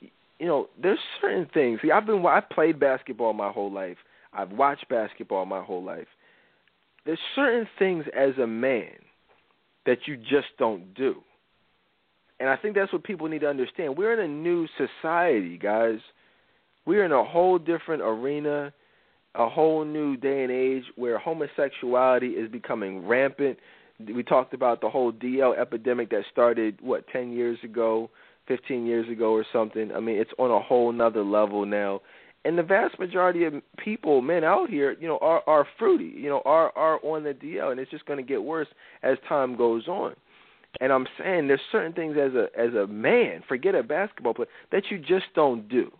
you 0.00 0.46
know, 0.46 0.68
there's 0.80 0.98
certain 1.20 1.46
things. 1.54 1.78
See, 1.82 1.92
I've 1.92 2.06
been 2.06 2.24
I 2.26 2.40
played 2.40 2.80
basketball 2.80 3.32
my 3.32 3.50
whole 3.50 3.72
life. 3.72 3.98
I've 4.32 4.50
watched 4.50 4.88
basketball 4.88 5.46
my 5.46 5.62
whole 5.62 5.84
life. 5.84 6.08
There's 7.06 7.18
certain 7.36 7.68
things 7.78 8.04
as 8.16 8.36
a 8.42 8.46
man 8.46 8.90
that 9.86 9.98
you 10.06 10.16
just 10.16 10.48
don't 10.58 10.94
do. 10.94 11.22
And 12.40 12.48
I 12.48 12.56
think 12.56 12.74
that's 12.74 12.92
what 12.92 13.04
people 13.04 13.28
need 13.28 13.40
to 13.40 13.48
understand. 13.48 13.96
We're 13.96 14.12
in 14.12 14.30
a 14.30 14.32
new 14.32 14.66
society, 14.76 15.58
guys. 15.58 15.98
We're 16.86 17.04
in 17.04 17.12
a 17.12 17.24
whole 17.24 17.58
different 17.58 18.02
arena, 18.02 18.72
a 19.34 19.48
whole 19.48 19.84
new 19.84 20.16
day 20.16 20.44
and 20.44 20.52
age 20.52 20.84
where 20.96 21.18
homosexuality 21.18 22.28
is 22.28 22.50
becoming 22.50 23.06
rampant. 23.06 23.58
We 23.98 24.22
talked 24.22 24.54
about 24.54 24.80
the 24.80 24.88
whole 24.88 25.12
DL 25.12 25.58
epidemic 25.58 26.10
that 26.10 26.22
started 26.30 26.78
what 26.80 27.08
10 27.08 27.32
years 27.32 27.58
ago, 27.64 28.08
15 28.46 28.86
years 28.86 29.08
ago 29.10 29.32
or 29.32 29.44
something. 29.52 29.90
I 29.92 30.00
mean, 30.00 30.16
it's 30.16 30.30
on 30.38 30.50
a 30.50 30.60
whole 30.60 30.92
nother 30.92 31.24
level 31.24 31.66
now 31.66 32.00
and 32.44 32.56
the 32.56 32.62
vast 32.62 32.98
majority 32.98 33.44
of 33.44 33.54
people, 33.76 34.22
men 34.22 34.44
out 34.44 34.70
here, 34.70 34.96
you 35.00 35.08
know, 35.08 35.18
are 35.20 35.42
are 35.46 35.66
fruity, 35.78 36.12
you 36.16 36.28
know, 36.28 36.40
are 36.44 36.72
are 36.76 36.98
on 37.04 37.24
the 37.24 37.34
DL, 37.34 37.70
and 37.70 37.80
it's 37.80 37.90
just 37.90 38.06
going 38.06 38.16
to 38.16 38.22
get 38.22 38.42
worse 38.42 38.68
as 39.02 39.18
time 39.28 39.56
goes 39.56 39.88
on. 39.88 40.14
And 40.80 40.92
I'm 40.92 41.06
saying 41.18 41.48
there's 41.48 41.60
certain 41.72 41.92
things 41.92 42.16
as 42.16 42.32
a 42.34 42.48
as 42.58 42.74
a 42.74 42.86
man, 42.86 43.42
forget 43.48 43.74
a 43.74 43.82
basketball 43.82 44.34
player, 44.34 44.48
that 44.70 44.84
you 44.90 44.98
just 44.98 45.26
don't 45.34 45.68
do. 45.68 45.90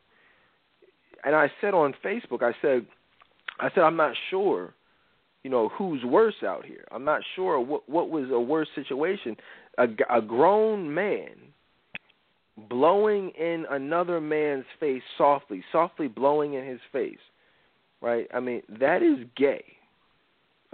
And 1.24 1.35
I 1.35 1.51
said 1.61 1.74
on 1.74 1.95
Facebook, 2.05 2.43
I 2.43 2.53
said, 2.62 2.87
I 3.59 3.70
said 3.74 3.83
I'm 3.83 3.97
not 3.97 4.14
sure, 4.31 4.72
you 5.43 5.51
know, 5.51 5.68
who's 5.70 6.05
worse 6.05 6.43
out 6.45 6.64
here. 6.64 6.85
I'm 6.93 7.05
not 7.05 7.22
sure 7.35 7.61
what 7.61 7.89
what 7.89 8.11
was 8.11 8.31
a 8.31 8.41
worse 8.41 8.68
situation, 8.74 9.37
a, 9.79 9.87
a 10.11 10.22
grown 10.22 10.95
man 10.95 11.31
blowing 12.68 13.31
in 13.39 13.66
another 13.70 14.20
man's 14.20 14.64
face 14.81 15.03
softly, 15.16 15.64
softly 15.70 16.09
blowing 16.09 16.55
in 16.55 16.66
his 16.66 16.81
face, 16.93 17.18
right? 18.01 18.26
I 18.35 18.41
mean, 18.41 18.62
that 18.81 19.03
is 19.03 19.26
gay. 19.37 19.64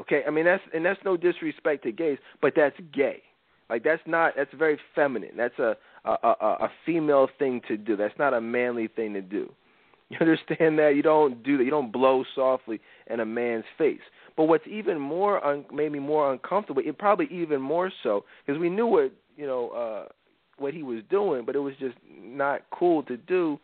Okay, 0.01 0.23
I 0.27 0.31
mean 0.31 0.45
that's 0.45 0.63
and 0.75 0.85
that's 0.85 1.01
no 1.05 1.17
disrespect 1.17 1.85
to 1.85 1.93
gays, 1.93 2.19
but 2.43 2.53
that's 2.57 2.77
gay. 2.93 3.23
Like 3.71 3.83
that's 3.83 4.03
not 4.07 4.35
that's 4.37 4.53
very 4.55 4.79
feminine. 4.95 5.37
That's 5.37 5.59
a 5.59 5.77
a, 6.05 6.11
a 6.11 6.47
a 6.65 6.69
female 6.85 7.29
thing 7.39 7.61
to 7.69 7.77
do. 7.77 7.97
That's 7.97 8.19
not 8.19 8.35
a 8.35 8.41
manly 8.41 8.89
thing 8.89 9.15
to 9.15 9.23
do. 9.23 9.53
You 10.11 10.19
understand 10.21 10.79
that? 10.79 10.93
You 10.97 11.03
don't 11.03 11.43
do 11.43 11.57
that. 11.57 11.65
You 11.65 11.71
don't 11.71 11.91
blow 11.91 12.25
softly 12.35 12.79
in 13.11 13.21
a 13.21 13.25
man's 13.25 13.65
face. 13.79 14.03
But 14.37 14.45
what's 14.45 14.67
even 14.67 15.01
more 15.01 15.45
un- 15.45 15.65
maybe 15.73 15.99
more 15.99 16.31
uncomfortable, 16.31 16.83
it 16.85 16.99
probably 16.99 17.27
even 17.31 17.61
more 17.61 17.91
so, 18.03 18.25
because 18.45 18.61
we 18.61 18.69
knew 18.69 18.87
what 18.87 19.13
you 19.37 19.47
know 19.47 19.71
uh 19.71 20.13
what 20.59 20.75
he 20.75 20.83
was 20.83 21.01
doing, 21.11 21.45
but 21.47 21.57
it 21.57 21.61
was 21.61 21.75
just 21.81 21.97
not 22.07 22.61
cool 22.71 23.03
to 23.05 23.17
do 23.17 23.59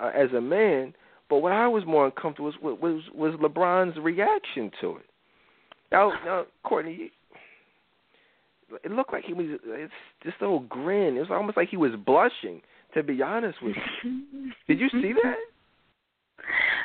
uh, 0.00 0.10
as 0.14 0.30
a 0.36 0.40
man. 0.40 0.94
But 1.28 1.38
what 1.38 1.52
I 1.52 1.66
was 1.66 1.84
more 1.86 2.04
uncomfortable 2.04 2.52
was 2.62 2.78
was 2.80 3.02
was 3.14 3.34
LeBron's 3.40 3.98
reaction 3.98 4.70
to 4.82 4.96
it. 4.96 5.06
Now, 5.90 6.12
now, 6.24 6.44
Courtney, 6.62 7.10
it 8.84 8.90
looked 8.90 9.12
like 9.12 9.24
he 9.24 9.32
was 9.32 9.46
it's 9.64 9.92
just 10.22 10.36
a 10.40 10.44
little 10.44 10.60
grin. 10.60 11.16
It 11.16 11.20
was 11.20 11.30
almost 11.30 11.56
like 11.56 11.68
he 11.68 11.76
was 11.76 11.92
blushing. 12.04 12.62
To 12.94 13.04
be 13.04 13.22
honest 13.22 13.62
with 13.62 13.76
you, 14.02 14.50
did 14.66 14.80
you 14.80 14.88
see 14.90 15.12
that? 15.22 15.36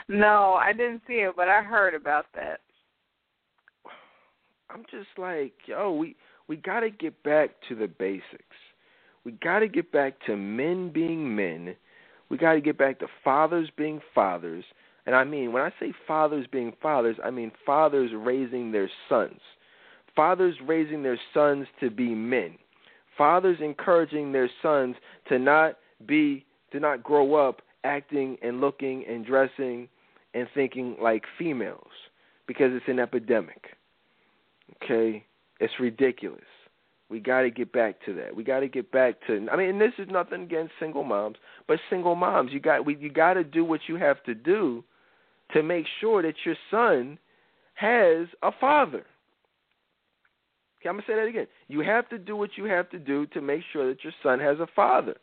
No, 0.08 0.54
I 0.54 0.72
didn't 0.72 1.02
see 1.08 1.14
it, 1.14 1.34
but 1.36 1.48
I 1.48 1.64
heard 1.64 1.96
about 1.96 2.28
that. 2.36 2.60
I'm 4.70 4.84
just 4.92 5.08
like, 5.18 5.54
yo, 5.66 5.96
we 5.96 6.16
we 6.48 6.58
got 6.58 6.82
to 6.82 6.92
get 6.92 7.24
back 7.24 7.52
to 7.70 7.76
the 7.76 7.88
basics 7.88 8.56
we 9.26 9.32
got 9.34 9.60
to 9.60 9.68
get 9.68 9.92
back 9.92 10.14
to 10.28 10.38
men 10.38 10.92
being 10.94 11.36
men. 11.36 11.76
We 12.30 12.38
got 12.38 12.54
to 12.54 12.62
get 12.62 12.78
back 12.78 13.00
to 13.00 13.08
fathers 13.24 13.70
being 13.76 14.00
fathers. 14.14 14.64
And 15.06 15.16
I 15.16 15.24
mean, 15.24 15.52
when 15.52 15.64
I 15.64 15.72
say 15.80 15.94
fathers 16.08 16.46
being 16.52 16.74
fathers, 16.82 17.18
I 17.24 17.32
mean 17.32 17.52
fathers 17.66 18.12
raising 18.16 18.72
their 18.72 18.90
sons. 19.10 19.42
Fathers 20.16 20.56
raising 20.66 21.04
their 21.04 21.20
sons 21.34 21.68
to 21.80 21.90
be 21.90 22.10
men. 22.16 22.56
Fathers 23.18 23.58
encouraging 23.62 24.32
their 24.32 24.50
sons 24.62 24.96
to 25.30 25.40
not 25.40 25.78
be 26.06 26.46
to 26.72 26.80
not 26.80 27.04
grow 27.04 27.36
up 27.36 27.62
acting 27.84 28.38
and 28.42 28.60
looking 28.60 29.06
and 29.08 29.26
dressing 29.26 29.88
and 30.34 30.48
thinking 30.54 30.98
like 31.02 31.24
females 31.38 31.92
because 32.48 32.72
it's 32.74 32.88
an 32.88 33.00
epidemic. 33.00 33.68
Okay? 34.84 35.24
It's 35.60 35.74
ridiculous. 35.80 36.42
We 37.10 37.20
got 37.20 37.42
to 37.42 37.52
get 37.52 37.72
back 37.72 38.04
to 38.06 38.14
that. 38.16 38.36
We 38.36 38.44
got 38.44 38.62
to 38.62 38.68
get 38.68 38.92
back 38.92 39.16
to. 39.28 39.48
I 39.52 39.56
mean, 39.56 39.78
this 39.78 39.94
is 40.00 40.08
nothing 40.10 40.42
against 40.42 40.74
single 40.80 41.04
moms, 41.04 41.38
but 41.68 41.80
single 41.90 42.16
moms, 42.16 42.52
you 42.52 42.60
got 42.60 42.86
we 42.86 42.98
you 42.98 43.12
got 43.12 43.36
to 43.36 43.44
do 43.44 43.64
what 43.64 43.82
you 43.88 43.96
have 43.98 44.24
to 44.24 44.34
do 44.34 44.84
to 45.54 45.62
make 45.62 45.86
sure 46.02 46.24
that 46.24 46.34
your 46.44 46.56
son 46.72 47.20
has 47.76 48.28
a 48.42 48.52
father. 48.60 49.06
I'm 50.90 50.96
gonna 50.96 51.04
say 51.08 51.16
that 51.16 51.28
again. 51.28 51.48
You 51.68 51.82
have 51.82 52.10
to 52.10 52.18
do 52.18 52.36
what 52.36 52.52
you 52.58 52.66
have 52.66 52.90
to 52.92 53.00
do 53.00 53.26
to 53.28 53.42
make 53.42 53.62
sure 53.72 53.88
that 53.88 54.04
your 54.04 54.14
son 54.24 54.40
has 54.40 54.60
a 54.60 54.68
father. 54.76 55.16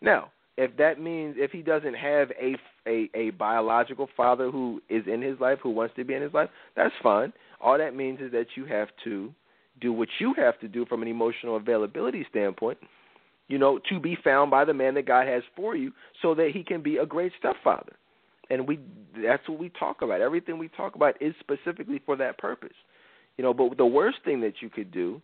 Now, 0.00 0.30
if 0.56 0.76
that 0.76 1.00
means 1.00 1.36
if 1.38 1.50
he 1.50 1.62
doesn't 1.62 1.94
have 1.94 2.30
a 2.40 2.56
a, 2.86 3.10
a 3.14 3.30
biological 3.30 4.08
father 4.16 4.50
who 4.50 4.80
is 4.88 5.04
in 5.06 5.22
his 5.22 5.40
life, 5.40 5.58
who 5.62 5.70
wants 5.70 5.94
to 5.96 6.04
be 6.04 6.14
in 6.14 6.22
his 6.22 6.34
life, 6.34 6.50
that's 6.76 6.94
fine. 7.02 7.32
All 7.60 7.78
that 7.78 7.96
means 7.96 8.20
is 8.20 8.30
that 8.32 8.46
you 8.56 8.66
have 8.66 8.88
to 9.04 9.32
do 9.80 9.92
what 9.92 10.08
you 10.18 10.34
have 10.36 10.58
to 10.60 10.68
do 10.68 10.84
from 10.86 11.02
an 11.02 11.08
emotional 11.08 11.56
availability 11.56 12.26
standpoint, 12.30 12.78
you 13.48 13.58
know, 13.58 13.80
to 13.88 13.98
be 13.98 14.16
found 14.22 14.50
by 14.50 14.64
the 14.64 14.74
man 14.74 14.94
that 14.94 15.06
God 15.06 15.26
has 15.26 15.42
for 15.56 15.74
you 15.74 15.92
so 16.22 16.34
that 16.34 16.50
he 16.52 16.62
can 16.62 16.82
be 16.82 16.98
a 16.98 17.06
great 17.06 17.32
stepfather. 17.38 17.92
And 18.50 18.68
we 18.68 18.78
that's 19.22 19.48
what 19.48 19.58
we 19.58 19.70
talk 19.70 20.02
about. 20.02 20.20
Everything 20.20 20.58
we 20.58 20.68
talk 20.68 20.94
about 20.94 21.20
is 21.20 21.34
specifically 21.40 22.00
for 22.04 22.16
that 22.16 22.36
purpose. 22.38 22.76
You 23.36 23.44
know, 23.44 23.54
but 23.54 23.76
the 23.76 23.86
worst 23.86 24.18
thing 24.24 24.40
that 24.42 24.54
you 24.60 24.70
could 24.70 24.90
do 24.92 25.20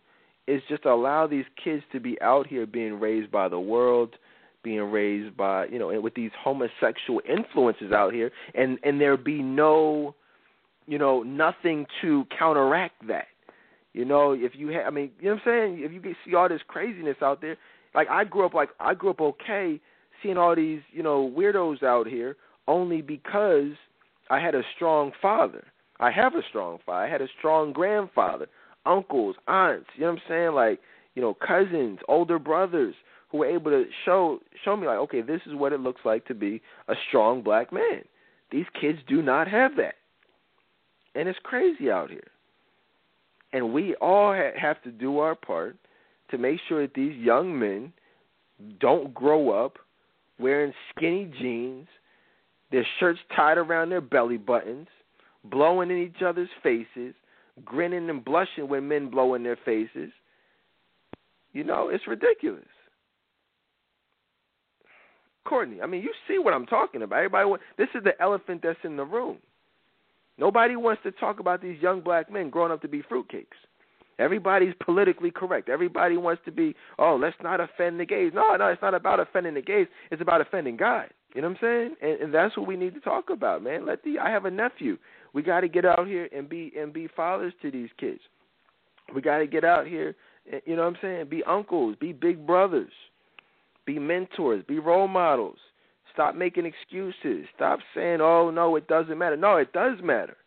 is 0.47 0.61
just 0.67 0.85
allow 0.85 1.27
these 1.27 1.45
kids 1.63 1.83
to 1.91 1.99
be 1.99 2.19
out 2.21 2.47
here 2.47 2.65
being 2.65 2.99
raised 2.99 3.31
by 3.31 3.47
the 3.47 3.59
world, 3.59 4.15
being 4.63 4.81
raised 4.81 5.37
by, 5.37 5.65
you 5.67 5.79
know, 5.79 5.99
with 6.01 6.13
these 6.15 6.31
homosexual 6.39 7.21
influences 7.27 7.91
out 7.91 8.13
here 8.13 8.31
and 8.53 8.77
and 8.83 8.99
there 8.99 9.17
be 9.17 9.41
no 9.41 10.15
you 10.87 10.97
know, 10.97 11.23
nothing 11.23 11.85
to 12.01 12.25
counteract 12.37 13.07
that. 13.07 13.27
You 13.93 14.05
know, 14.05 14.31
if 14.31 14.53
you 14.55 14.69
have, 14.69 14.87
I 14.87 14.89
mean, 14.89 15.11
you 15.19 15.29
know 15.29 15.35
what 15.35 15.53
I'm 15.53 15.73
saying? 15.75 15.83
If 15.83 15.91
you 15.91 16.01
get, 16.01 16.15
see 16.25 16.35
all 16.35 16.49
this 16.49 16.61
craziness 16.67 17.17
out 17.21 17.41
there, 17.41 17.57
like 17.93 18.07
I 18.09 18.23
grew 18.23 18.45
up, 18.45 18.53
like 18.53 18.69
I 18.79 18.93
grew 18.93 19.11
up 19.11 19.21
okay, 19.21 19.79
seeing 20.23 20.37
all 20.37 20.55
these, 20.55 20.81
you 20.91 21.03
know, 21.03 21.31
weirdos 21.37 21.83
out 21.83 22.07
here, 22.07 22.37
only 22.67 23.01
because 23.01 23.71
I 24.29 24.39
had 24.39 24.55
a 24.55 24.63
strong 24.75 25.11
father. 25.21 25.65
I 26.01 26.11
have 26.11 26.33
a 26.33 26.41
strong 26.49 26.79
father. 26.85 27.05
I 27.05 27.09
had 27.09 27.21
a 27.21 27.27
strong 27.37 27.71
grandfather, 27.71 28.47
uncles, 28.85 29.35
aunts. 29.47 29.87
You 29.95 30.01
know 30.01 30.07
what 30.13 30.13
I'm 30.13 30.21
saying? 30.27 30.51
Like, 30.53 30.79
you 31.15 31.21
know, 31.21 31.35
cousins, 31.35 31.99
older 32.07 32.39
brothers 32.39 32.95
who 33.29 33.37
were 33.37 33.45
able 33.45 33.71
to 33.71 33.85
show 34.03 34.39
show 34.65 34.75
me 34.75 34.87
like, 34.87 34.97
okay, 34.97 35.21
this 35.21 35.41
is 35.45 35.53
what 35.53 35.73
it 35.73 35.79
looks 35.79 36.01
like 36.03 36.25
to 36.25 36.33
be 36.33 36.61
a 36.87 36.95
strong 37.07 37.41
black 37.41 37.71
man. 37.71 38.03
These 38.51 38.65
kids 38.79 38.99
do 39.07 39.21
not 39.21 39.47
have 39.47 39.77
that, 39.77 39.95
and 41.15 41.29
it's 41.29 41.39
crazy 41.43 41.89
out 41.89 42.09
here. 42.09 42.27
And 43.53 43.73
we 43.73 43.95
all 43.95 44.33
ha- 44.33 44.57
have 44.59 44.81
to 44.83 44.91
do 44.91 45.19
our 45.19 45.35
part 45.35 45.77
to 46.31 46.37
make 46.37 46.59
sure 46.67 46.81
that 46.81 46.93
these 46.93 47.15
young 47.15 47.57
men 47.57 47.93
don't 48.79 49.13
grow 49.13 49.51
up 49.51 49.77
wearing 50.39 50.73
skinny 50.89 51.31
jeans, 51.39 51.87
their 52.71 52.85
shirts 52.99 53.19
tied 53.35 53.57
around 53.57 53.89
their 53.89 54.01
belly 54.01 54.37
buttons, 54.37 54.87
blowing 55.43 55.91
in 55.91 55.97
each 55.97 56.21
other's 56.21 56.49
faces, 56.61 57.13
grinning 57.65 58.09
and 58.09 58.23
blushing 58.23 58.67
when 58.67 58.87
men 58.87 59.09
blow 59.09 59.33
in 59.33 59.43
their 59.43 59.57
faces. 59.63 60.11
You 61.53 61.63
know, 61.63 61.89
it's 61.89 62.07
ridiculous. 62.07 62.63
Courtney. 65.45 65.81
I 65.81 65.87
mean, 65.87 66.01
you 66.01 66.13
see 66.27 66.37
what 66.37 66.53
I'm 66.53 66.65
talking 66.65 67.01
about. 67.01 67.17
Everybody, 67.17 67.45
want, 67.45 67.61
this 67.77 67.89
is 67.95 68.03
the 68.03 68.19
elephant 68.21 68.61
that's 68.63 68.79
in 68.83 68.95
the 68.95 69.03
room. 69.03 69.37
Nobody 70.37 70.75
wants 70.75 71.03
to 71.03 71.11
talk 71.11 71.39
about 71.39 71.61
these 71.61 71.81
young 71.81 72.01
black 72.01 72.31
men 72.31 72.49
growing 72.49 72.71
up 72.71 72.81
to 72.83 72.87
be 72.87 73.01
fruitcakes. 73.01 73.47
Everybody's 74.19 74.73
politically 74.83 75.31
correct. 75.31 75.67
Everybody 75.67 76.15
wants 76.15 76.43
to 76.45 76.51
be, 76.51 76.75
oh, 76.99 77.17
let's 77.19 77.35
not 77.41 77.59
offend 77.59 77.99
the 77.99 78.05
gays. 78.05 78.31
No, 78.35 78.55
no, 78.55 78.67
it's 78.67 78.81
not 78.81 78.93
about 78.93 79.19
offending 79.19 79.55
the 79.55 79.61
gays. 79.61 79.87
It's 80.11 80.21
about 80.21 80.41
offending 80.41 80.77
God. 80.77 81.07
You 81.33 81.41
know 81.41 81.49
what 81.49 81.57
I'm 81.61 81.61
saying? 81.61 81.95
And, 82.01 82.21
and 82.21 82.33
that's 82.33 82.55
what 82.55 82.67
we 82.67 82.75
need 82.75 82.93
to 82.93 82.99
talk 82.99 83.29
about, 83.31 83.63
man. 83.63 83.85
Let 83.85 84.03
the 84.03 84.19
I 84.19 84.29
have 84.29 84.45
a 84.45 84.51
nephew. 84.51 84.97
We 85.33 85.41
got 85.41 85.61
to 85.61 85.67
get 85.67 85.85
out 85.85 86.07
here 86.07 86.27
and 86.35 86.49
be 86.49 86.71
and 86.77 86.91
be 86.91 87.07
fathers 87.07 87.53
to 87.61 87.71
these 87.71 87.89
kids. 87.97 88.19
We 89.13 89.21
got 89.21 89.39
to 89.39 89.47
get 89.47 89.63
out 89.63 89.87
here, 89.87 90.15
you 90.65 90.75
know 90.75 90.83
what 90.83 90.89
I'm 90.89 90.97
saying? 91.01 91.29
Be 91.29 91.43
uncles, 91.43 91.95
be 91.99 92.13
big 92.13 92.45
brothers, 92.45 92.91
be 93.85 93.99
mentors, 93.99 94.63
be 94.67 94.79
role 94.79 95.07
models. 95.07 95.57
Stop 96.13 96.35
making 96.35 96.65
excuses. 96.65 97.47
Stop 97.55 97.79
saying, 97.95 98.19
"Oh 98.21 98.51
no, 98.51 98.75
it 98.75 98.87
doesn't 98.87 99.17
matter." 99.17 99.37
No, 99.37 99.57
it 99.57 99.71
does 99.73 99.97
matter. 100.01 100.37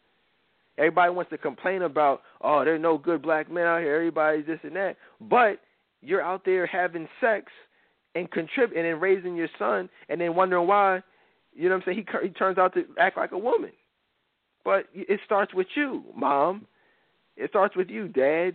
Everybody 0.76 1.12
wants 1.12 1.30
to 1.30 1.38
complain 1.38 1.82
about, 1.82 2.22
"Oh, 2.42 2.64
there's 2.64 2.82
no 2.82 2.98
good 2.98 3.22
black 3.22 3.50
men 3.50 3.66
out 3.66 3.80
here. 3.80 3.94
Everybody's 3.94 4.46
this 4.46 4.60
and 4.62 4.76
that." 4.76 4.96
But 5.20 5.60
you're 6.02 6.20
out 6.20 6.44
there 6.44 6.66
having 6.66 7.08
sex 7.20 7.50
and 8.14 8.30
contributing 8.30 8.90
and 8.90 9.00
raising 9.00 9.36
your 9.36 9.48
son, 9.58 9.88
and 10.08 10.20
then 10.20 10.34
wondering 10.34 10.66
why, 10.66 11.02
you 11.54 11.68
know 11.68 11.76
what 11.76 11.88
I'm 11.88 11.94
saying? 11.94 12.06
He 12.22 12.26
he 12.28 12.34
turns 12.34 12.58
out 12.58 12.74
to 12.74 12.84
act 12.98 13.16
like 13.16 13.32
a 13.32 13.38
woman. 13.38 13.72
But 14.64 14.86
it 14.94 15.20
starts 15.24 15.52
with 15.52 15.66
you, 15.74 16.02
mom. 16.16 16.66
It 17.36 17.50
starts 17.50 17.76
with 17.76 17.90
you, 17.90 18.08
dad. 18.08 18.52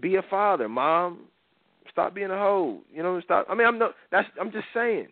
Be 0.00 0.16
a 0.16 0.22
father, 0.22 0.68
mom. 0.68 1.20
Stop 1.90 2.14
being 2.14 2.30
a 2.30 2.38
hoe. 2.38 2.80
You 2.92 3.02
know, 3.02 3.20
stop. 3.20 3.46
I 3.48 3.54
mean, 3.54 3.66
I'm 3.66 3.78
not. 3.78 3.94
That's. 4.10 4.28
I'm 4.40 4.52
just 4.52 4.66
saying. 4.72 5.08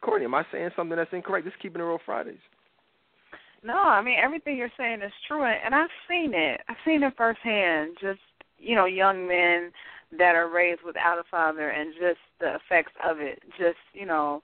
Courtney, 0.00 0.26
am 0.26 0.34
I 0.34 0.44
saying 0.52 0.70
something 0.76 0.96
that's 0.96 1.12
incorrect? 1.12 1.46
Just 1.46 1.60
keeping 1.60 1.80
it 1.80 1.84
real 1.84 1.98
Fridays. 2.04 2.36
No, 3.62 3.78
I 3.78 4.02
mean 4.02 4.18
everything 4.22 4.58
you're 4.58 4.70
saying 4.76 5.00
is 5.00 5.12
true, 5.26 5.44
and 5.44 5.74
I've 5.74 5.88
seen 6.08 6.32
it. 6.34 6.60
I've 6.68 6.76
seen 6.84 7.02
it 7.02 7.14
firsthand. 7.16 7.96
Just 8.00 8.20
you 8.58 8.76
know, 8.76 8.84
young 8.84 9.26
men 9.26 9.72
that 10.18 10.34
are 10.34 10.50
raised 10.50 10.82
without 10.84 11.18
a 11.18 11.24
father, 11.30 11.70
and 11.70 11.94
just 11.94 12.20
the 12.40 12.56
effects 12.56 12.92
of 13.02 13.20
it. 13.20 13.42
Just 13.58 13.78
you 13.94 14.04
know, 14.04 14.42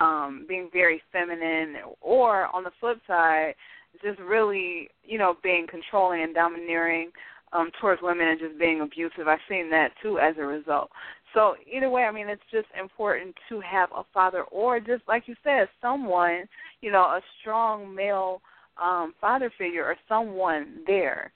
um, 0.00 0.46
being 0.48 0.68
very 0.72 1.00
feminine, 1.12 1.76
or 2.00 2.48
on 2.54 2.64
the 2.64 2.72
flip 2.80 2.98
side, 3.06 3.54
just 4.02 4.18
really, 4.20 4.88
you 5.04 5.18
know, 5.18 5.36
being 5.42 5.66
controlling 5.68 6.22
and 6.22 6.34
domineering 6.34 7.10
um, 7.52 7.70
towards 7.80 8.02
women 8.02 8.28
and 8.28 8.40
just 8.40 8.58
being 8.58 8.80
abusive. 8.80 9.28
I've 9.28 9.38
seen 9.48 9.70
that 9.70 9.92
too 10.02 10.18
as 10.18 10.34
a 10.38 10.42
result. 10.42 10.90
So 11.34 11.54
either 11.70 11.90
way, 11.90 12.04
I 12.04 12.12
mean, 12.12 12.28
it's 12.28 12.42
just 12.50 12.68
important 12.78 13.34
to 13.48 13.60
have 13.60 13.90
a 13.94 14.04
father 14.14 14.42
or 14.44 14.80
just 14.80 15.02
like 15.06 15.24
you 15.26 15.34
said, 15.44 15.68
someone, 15.82 16.44
you 16.80 16.90
know, 16.90 17.02
a 17.02 17.20
strong 17.40 17.94
male 17.94 18.40
um, 18.82 19.14
father 19.20 19.52
figure 19.58 19.84
or 19.84 19.96
someone 20.08 20.78
there, 20.86 21.32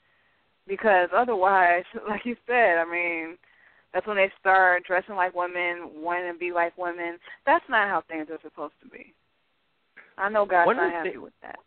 because 0.67 1.09
otherwise, 1.15 1.83
like 2.09 2.25
you 2.25 2.35
said, 2.47 2.77
I 2.77 2.85
mean, 2.89 3.37
that's 3.93 4.07
when 4.07 4.17
they 4.17 4.31
start 4.39 4.83
dressing 4.85 5.15
like 5.15 5.35
women, 5.35 5.89
wanting 5.95 6.33
to 6.33 6.39
be 6.39 6.51
like 6.51 6.77
women. 6.77 7.17
That's 7.45 7.65
not 7.69 7.89
how 7.89 8.03
things 8.07 8.27
are 8.31 8.39
supposed 8.41 8.73
to 8.83 8.89
be. 8.89 9.13
I 10.17 10.29
know 10.29 10.45
God's 10.45 10.77
not 10.77 10.91
happy 10.91 11.17
with 11.17 11.33
that. 11.41 11.59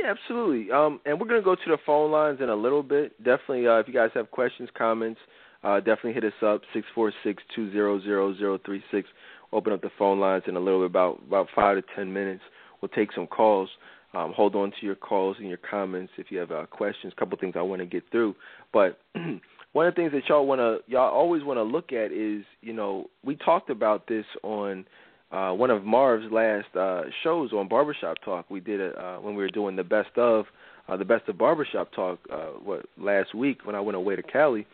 Yeah, 0.00 0.10
absolutely. 0.10 0.70
Um, 0.72 1.00
and 1.04 1.20
we're 1.20 1.26
going 1.26 1.40
to 1.40 1.44
go 1.44 1.54
to 1.54 1.60
the 1.66 1.78
phone 1.84 2.10
lines 2.10 2.38
in 2.40 2.48
a 2.48 2.54
little 2.54 2.82
bit. 2.82 3.16
Definitely, 3.18 3.66
uh, 3.66 3.78
if 3.78 3.88
you 3.88 3.94
guys 3.94 4.10
have 4.14 4.30
questions, 4.30 4.68
comments, 4.76 5.20
uh, 5.62 5.78
definitely 5.78 6.14
hit 6.14 6.24
us 6.24 6.32
up 6.42 6.62
six 6.72 6.86
four 6.94 7.12
six 7.22 7.42
two 7.54 7.70
zero 7.72 8.00
zero 8.00 8.34
zero 8.36 8.58
three 8.64 8.82
six. 8.90 9.08
Open 9.52 9.72
up 9.72 9.82
the 9.82 9.90
phone 9.98 10.20
lines 10.20 10.44
in 10.46 10.56
a 10.56 10.60
little 10.60 10.80
bit, 10.80 10.86
about 10.86 11.20
about 11.26 11.48
five 11.54 11.76
to 11.76 11.82
ten 11.94 12.12
minutes. 12.12 12.42
We'll 12.80 12.88
take 12.90 13.12
some 13.12 13.26
calls. 13.26 13.68
Um, 14.14 14.32
hold 14.34 14.56
on 14.56 14.70
to 14.70 14.86
your 14.86 14.94
calls 14.94 15.36
and 15.38 15.48
your 15.48 15.58
comments 15.58 16.12
if 16.16 16.30
you 16.30 16.38
have 16.38 16.50
uh, 16.50 16.66
questions. 16.66 17.12
A 17.16 17.20
couple 17.20 17.36
things 17.38 17.54
I 17.56 17.62
want 17.62 17.80
to 17.80 17.86
get 17.86 18.04
through, 18.10 18.34
but 18.72 18.98
one 19.72 19.86
of 19.86 19.94
the 19.94 20.00
things 20.00 20.12
that 20.12 20.22
y'all 20.28 20.46
want 20.46 20.60
to 20.60 20.78
y'all 20.90 21.12
always 21.12 21.44
want 21.44 21.58
to 21.58 21.62
look 21.62 21.92
at 21.92 22.10
is 22.10 22.42
you 22.62 22.72
know 22.72 23.08
we 23.24 23.36
talked 23.36 23.70
about 23.70 24.06
this 24.06 24.24
on 24.42 24.86
uh, 25.32 25.52
one 25.52 25.70
of 25.70 25.84
Marv's 25.84 26.30
last 26.32 26.74
uh, 26.76 27.02
shows 27.22 27.52
on 27.52 27.68
Barbershop 27.68 28.16
Talk. 28.24 28.50
We 28.50 28.60
did 28.60 28.80
it 28.80 28.98
uh, 28.98 29.16
when 29.18 29.34
we 29.34 29.42
were 29.42 29.50
doing 29.50 29.76
the 29.76 29.84
best 29.84 30.16
of 30.16 30.46
uh, 30.88 30.96
the 30.96 31.04
best 31.04 31.28
of 31.28 31.38
Barbershop 31.38 31.92
Talk 31.92 32.18
uh, 32.32 32.46
what 32.64 32.86
last 32.98 33.34
week 33.34 33.64
when 33.64 33.76
I 33.76 33.80
went 33.80 33.96
away 33.96 34.16
to 34.16 34.22
Cali. 34.22 34.66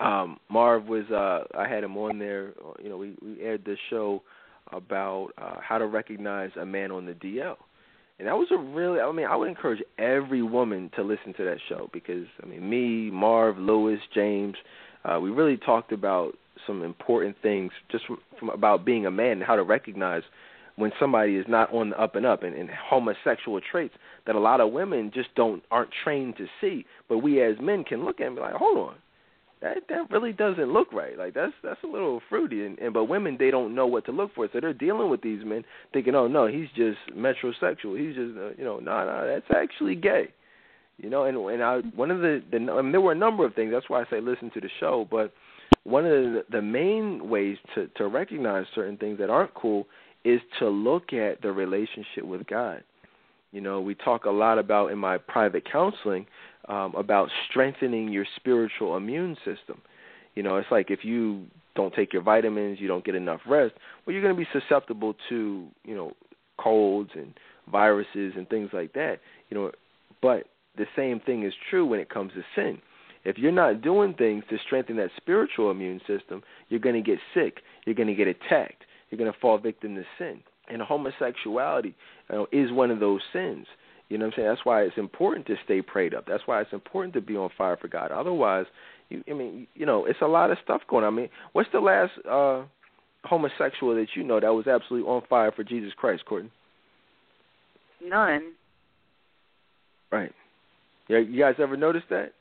Um, 0.00 0.38
Marv 0.48 0.86
was 0.86 1.04
uh, 1.10 1.44
I 1.56 1.68
had 1.68 1.84
him 1.84 1.96
on 1.96 2.18
there. 2.18 2.52
You 2.82 2.88
know, 2.88 2.96
we, 2.96 3.14
we 3.22 3.40
aired 3.40 3.64
this 3.64 3.78
show 3.90 4.22
about 4.72 5.30
uh, 5.38 5.56
how 5.60 5.78
to 5.78 5.86
recognize 5.86 6.50
a 6.60 6.64
man 6.64 6.90
on 6.90 7.06
the 7.06 7.12
DL. 7.12 7.56
And 8.18 8.28
that 8.28 8.36
was 8.36 8.48
a 8.50 8.56
really, 8.56 9.00
I 9.00 9.10
mean, 9.12 9.26
I 9.26 9.34
would 9.34 9.48
encourage 9.48 9.82
every 9.98 10.42
woman 10.42 10.90
to 10.94 11.02
listen 11.02 11.32
to 11.38 11.44
that 11.44 11.56
show 11.68 11.88
because, 11.92 12.26
I 12.42 12.46
mean, 12.46 12.68
me, 12.68 13.10
Marv, 13.10 13.56
Lewis, 13.56 13.98
James, 14.14 14.56
uh, 15.04 15.18
we 15.18 15.30
really 15.30 15.56
talked 15.56 15.90
about 15.90 16.36
some 16.66 16.82
important 16.82 17.36
things 17.42 17.72
just 17.90 18.06
from, 18.06 18.18
from 18.38 18.48
about 18.50 18.84
being 18.84 19.06
a 19.06 19.10
man 19.10 19.32
and 19.32 19.42
how 19.42 19.56
to 19.56 19.62
recognize 19.62 20.22
when 20.76 20.92
somebody 20.98 21.36
is 21.36 21.44
not 21.48 21.72
on 21.72 21.90
the 21.90 22.00
up 22.00 22.16
and 22.16 22.26
up 22.26 22.42
and, 22.42 22.54
and 22.54 22.70
homosexual 22.70 23.60
traits 23.60 23.94
that 24.26 24.34
a 24.34 24.40
lot 24.40 24.60
of 24.60 24.72
women 24.72 25.10
just 25.14 25.28
don't 25.34 25.62
aren't 25.70 25.90
trained 26.02 26.36
to 26.36 26.46
see. 26.60 26.84
But 27.08 27.18
we 27.18 27.42
as 27.42 27.56
men 27.60 27.84
can 27.84 28.04
look 28.04 28.20
at 28.20 28.26
and 28.26 28.36
be 28.36 28.42
like 28.42 28.54
hold 28.54 28.78
on. 28.78 28.94
That 29.62 29.76
that 29.90 30.10
really 30.10 30.32
doesn't 30.32 30.72
look 30.72 30.92
right. 30.92 31.18
Like 31.18 31.34
that's 31.34 31.52
that's 31.62 31.82
a 31.84 31.86
little 31.86 32.20
fruity. 32.28 32.64
And, 32.64 32.78
and 32.78 32.94
but 32.94 33.04
women 33.04 33.36
they 33.38 33.50
don't 33.50 33.74
know 33.74 33.86
what 33.86 34.06
to 34.06 34.12
look 34.12 34.34
for. 34.34 34.48
So 34.52 34.60
they're 34.60 34.72
dealing 34.72 35.10
with 35.10 35.22
these 35.22 35.44
men 35.44 35.64
thinking 35.92 36.14
oh 36.14 36.26
no 36.26 36.46
he's 36.46 36.68
just 36.74 36.98
metrosexual. 37.14 37.98
He's 37.98 38.16
just 38.16 38.38
uh, 38.38 38.50
you 38.56 38.64
know 38.64 38.78
no 38.78 39.04
no 39.04 39.26
that's 39.26 39.50
actually 39.54 39.96
gay. 39.96 40.32
You 40.96 41.10
know 41.10 41.24
and 41.24 41.36
and 41.36 41.62
I 41.62 41.80
one 41.94 42.10
of 42.10 42.20
the 42.20 42.42
the 42.50 42.58
I 42.72 42.90
there 42.90 43.00
were 43.00 43.12
a 43.12 43.16
number 43.16 43.44
of 43.44 43.54
things. 43.54 43.70
That's 43.72 43.88
why 43.90 44.00
I 44.00 44.04
say 44.10 44.20
listen 44.20 44.50
to 44.54 44.60
the 44.60 44.70
show. 44.80 45.06
But 45.10 45.32
one 45.84 46.04
of 46.04 46.10
the, 46.10 46.44
the 46.50 46.62
main 46.62 47.28
ways 47.28 47.56
to, 47.74 47.88
to 47.96 48.08
recognize 48.08 48.66
certain 48.74 48.96
things 48.96 49.18
that 49.18 49.30
aren't 49.30 49.54
cool 49.54 49.86
is 50.24 50.40
to 50.58 50.68
look 50.68 51.12
at 51.12 51.40
the 51.42 51.50
relationship 51.50 52.24
with 52.24 52.46
God. 52.46 52.82
You 53.52 53.60
know, 53.60 53.80
we 53.80 53.94
talk 53.94 54.26
a 54.26 54.30
lot 54.30 54.58
about 54.58 54.92
in 54.92 54.98
my 54.98 55.18
private 55.18 55.70
counseling 55.70 56.26
um, 56.68 56.94
about 56.94 57.28
strengthening 57.48 58.08
your 58.08 58.26
spiritual 58.36 58.96
immune 58.96 59.36
system. 59.38 59.80
You 60.34 60.42
know, 60.42 60.56
it's 60.56 60.70
like 60.70 60.90
if 60.90 61.04
you 61.04 61.46
don't 61.74 61.94
take 61.94 62.12
your 62.12 62.22
vitamins, 62.22 62.78
you 62.80 62.86
don't 62.86 63.04
get 63.04 63.14
enough 63.14 63.40
rest, 63.48 63.74
well, 64.04 64.12
you're 64.12 64.22
going 64.22 64.34
to 64.34 64.40
be 64.40 64.48
susceptible 64.52 65.14
to, 65.28 65.66
you 65.84 65.94
know, 65.94 66.12
colds 66.58 67.10
and 67.14 67.32
viruses 67.70 68.34
and 68.36 68.48
things 68.48 68.70
like 68.72 68.92
that. 68.92 69.18
You 69.48 69.56
know, 69.56 69.70
but 70.20 70.44
the 70.76 70.86
same 70.94 71.20
thing 71.20 71.44
is 71.44 71.52
true 71.70 71.86
when 71.86 72.00
it 72.00 72.10
comes 72.10 72.32
to 72.34 72.42
sin. 72.54 72.80
If 73.30 73.38
you're 73.38 73.52
not 73.52 73.80
doing 73.80 74.14
things 74.14 74.42
to 74.50 74.56
strengthen 74.66 74.96
that 74.96 75.10
spiritual 75.16 75.70
immune 75.70 76.00
system, 76.00 76.42
you're 76.68 76.80
going 76.80 76.96
to 76.96 77.00
get 77.00 77.20
sick. 77.32 77.58
You're 77.86 77.94
going 77.94 78.08
to 78.08 78.14
get 78.14 78.26
attacked. 78.26 78.82
You're 79.08 79.18
going 79.18 79.32
to 79.32 79.38
fall 79.38 79.56
victim 79.56 79.94
to 79.94 80.02
sin. 80.18 80.40
And 80.68 80.82
homosexuality 80.82 81.94
you 82.28 82.36
know, 82.36 82.46
is 82.50 82.72
one 82.72 82.90
of 82.90 82.98
those 82.98 83.20
sins. 83.32 83.66
You 84.08 84.18
know 84.18 84.26
what 84.26 84.34
I'm 84.34 84.36
saying? 84.36 84.48
That's 84.48 84.64
why 84.64 84.82
it's 84.82 84.98
important 84.98 85.46
to 85.46 85.54
stay 85.64 85.80
prayed 85.80 86.12
up. 86.12 86.24
That's 86.26 86.42
why 86.46 86.60
it's 86.60 86.72
important 86.72 87.14
to 87.14 87.20
be 87.20 87.36
on 87.36 87.50
fire 87.56 87.76
for 87.80 87.86
God. 87.86 88.10
Otherwise, 88.10 88.66
you, 89.08 89.22
I 89.30 89.34
mean, 89.34 89.68
you 89.74 89.86
know, 89.86 90.06
it's 90.06 90.20
a 90.20 90.26
lot 90.26 90.50
of 90.50 90.58
stuff 90.64 90.82
going 90.88 91.04
on. 91.04 91.12
I 91.12 91.16
mean, 91.16 91.28
what's 91.52 91.70
the 91.72 91.78
last 91.78 92.12
uh, 92.28 92.64
homosexual 93.22 93.94
that 93.94 94.08
you 94.16 94.24
know 94.24 94.40
that 94.40 94.52
was 94.52 94.66
absolutely 94.66 95.08
on 95.08 95.22
fire 95.30 95.52
for 95.52 95.62
Jesus 95.62 95.92
Christ, 95.96 96.24
Courtney? 96.24 96.50
None. 98.04 98.54
Right. 100.10 100.32
Yeah, 101.08 101.18
you 101.18 101.38
guys 101.38 101.54
ever 101.60 101.76
noticed 101.76 102.06
that? 102.10 102.32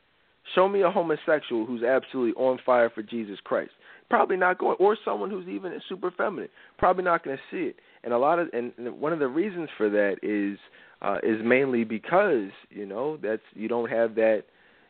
Show 0.55 0.67
me 0.67 0.81
a 0.81 0.89
homosexual 0.89 1.65
who's 1.65 1.83
absolutely 1.83 2.33
on 2.33 2.59
fire 2.65 2.89
for 2.89 3.03
Jesus 3.03 3.37
Christ. 3.43 3.71
Probably 4.09 4.37
not 4.37 4.57
going, 4.57 4.77
or 4.79 4.97
someone 5.05 5.29
who's 5.29 5.47
even 5.47 5.71
super 5.87 6.09
feminine. 6.11 6.49
Probably 6.77 7.03
not 7.03 7.23
going 7.23 7.37
to 7.37 7.43
see 7.51 7.69
it. 7.69 7.75
And 8.03 8.13
a 8.13 8.17
lot 8.17 8.39
of, 8.39 8.47
and 8.53 8.73
one 8.99 9.13
of 9.13 9.19
the 9.19 9.27
reasons 9.27 9.69
for 9.77 9.89
that 9.89 10.15
is, 10.23 10.57
uh, 11.01 11.17
is 11.21 11.39
mainly 11.43 11.83
because 11.83 12.49
you 12.69 12.85
know 12.85 13.17
that's 13.17 13.43
you 13.53 13.67
don't 13.67 13.89
have 13.89 14.15
that, 14.15 14.45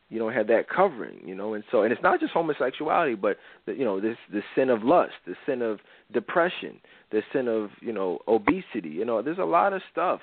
you 0.09 0.19
don't 0.19 0.33
have 0.33 0.47
that 0.47 0.69
covering, 0.69 1.19
you 1.25 1.35
know. 1.35 1.53
And 1.53 1.63
so, 1.69 1.83
and 1.83 1.91
it's 1.91 2.01
not 2.01 2.21
just 2.21 2.31
homosexuality, 2.31 3.15
but 3.15 3.37
the, 3.65 3.73
you 3.73 3.83
know 3.83 3.99
this 3.99 4.15
the 4.31 4.41
sin 4.55 4.69
of 4.69 4.83
lust, 4.83 5.13
the 5.27 5.35
sin 5.45 5.61
of 5.61 5.79
depression, 6.13 6.79
the 7.11 7.21
sin 7.33 7.49
of 7.49 7.71
you 7.81 7.91
know 7.91 8.19
obesity. 8.27 8.89
You 8.89 9.03
know, 9.03 9.21
there's 9.21 9.37
a 9.37 9.43
lot 9.43 9.73
of 9.73 9.81
stuff 9.91 10.21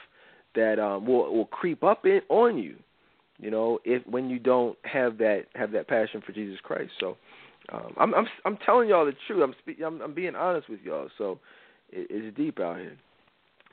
that 0.54 0.78
um, 0.78 1.06
will 1.06 1.34
will 1.34 1.46
creep 1.46 1.84
up 1.84 2.06
in 2.06 2.22
on 2.30 2.56
you 2.56 2.76
you 3.38 3.50
know, 3.50 3.78
if 3.84 4.06
when 4.06 4.30
you 4.30 4.38
don't 4.38 4.76
have 4.84 5.18
that 5.18 5.44
have 5.54 5.72
that 5.72 5.88
passion 5.88 6.22
for 6.24 6.32
Jesus 6.32 6.58
Christ. 6.62 6.92
So 7.00 7.16
um, 7.72 7.94
I'm 7.98 8.14
I'm 8.14 8.26
I'm 8.44 8.56
telling 8.64 8.88
y'all 8.88 9.06
the 9.06 9.14
truth. 9.26 9.42
I'm 9.42 9.54
spe- 9.60 9.82
I'm, 9.84 10.00
I'm 10.00 10.14
being 10.14 10.34
honest 10.34 10.68
with 10.68 10.80
y'all. 10.82 11.08
So 11.18 11.38
it, 11.90 12.06
it's 12.10 12.36
deep 12.36 12.60
out 12.60 12.78
here. 12.78 12.96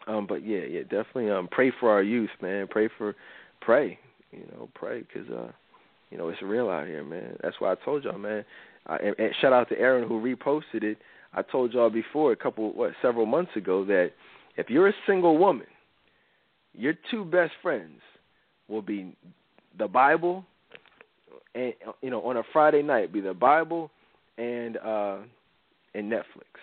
Um, 0.07 0.27
but 0.27 0.45
yeah, 0.45 0.61
yeah, 0.69 0.81
definitely. 0.81 1.29
Um, 1.29 1.47
pray 1.49 1.71
for 1.79 1.89
our 1.89 2.03
youth, 2.03 2.29
man. 2.41 2.67
Pray 2.69 2.89
for, 2.97 3.15
pray. 3.61 3.97
You 4.31 4.45
know, 4.51 4.69
pray 4.73 5.03
because 5.03 5.29
uh, 5.29 5.51
you 6.09 6.17
know 6.17 6.29
it's 6.29 6.41
real 6.41 6.69
out 6.69 6.87
here, 6.87 7.03
man. 7.03 7.37
That's 7.41 7.55
why 7.59 7.71
I 7.71 7.75
told 7.85 8.03
y'all, 8.03 8.17
man. 8.17 8.43
Uh, 8.87 8.97
and, 9.01 9.15
and 9.17 9.29
shout 9.39 9.53
out 9.53 9.69
to 9.69 9.79
Aaron 9.79 10.07
who 10.07 10.21
reposted 10.21 10.83
it. 10.83 10.97
I 11.33 11.41
told 11.41 11.73
y'all 11.73 11.89
before 11.89 12.31
a 12.31 12.35
couple 12.35 12.73
what 12.73 12.91
several 13.01 13.25
months 13.25 13.51
ago 13.55 13.85
that 13.85 14.11
if 14.57 14.69
you're 14.69 14.89
a 14.89 14.93
single 15.07 15.37
woman, 15.37 15.67
your 16.73 16.93
two 17.09 17.25
best 17.25 17.53
friends 17.61 18.01
will 18.67 18.81
be 18.81 19.15
the 19.77 19.87
Bible 19.87 20.45
and 21.55 21.73
you 22.01 22.09
know 22.09 22.21
on 22.23 22.37
a 22.37 22.43
Friday 22.51 22.81
night 22.81 23.13
be 23.13 23.21
the 23.21 23.33
Bible 23.33 23.91
and 24.37 24.77
uh 24.77 25.17
and 25.93 26.11
Netflix. 26.11 26.57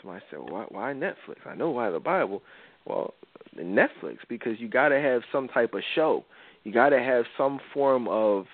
Somebody 0.00 0.24
said, 0.30 0.40
well, 0.40 0.48
why, 0.48 0.64
why 0.68 0.92
Netflix? 0.92 1.46
I 1.46 1.54
know 1.54 1.70
why 1.70 1.90
the 1.90 2.00
Bible. 2.00 2.42
Well, 2.84 3.14
Netflix 3.56 4.18
because 4.28 4.58
you 4.58 4.68
got 4.68 4.88
to 4.88 5.00
have 5.00 5.22
some 5.30 5.48
type 5.48 5.74
of 5.74 5.82
show. 5.94 6.24
You 6.64 6.72
got 6.72 6.90
to 6.90 6.98
have 6.98 7.24
some 7.36 7.60
form 7.72 8.08
of, 8.08 8.46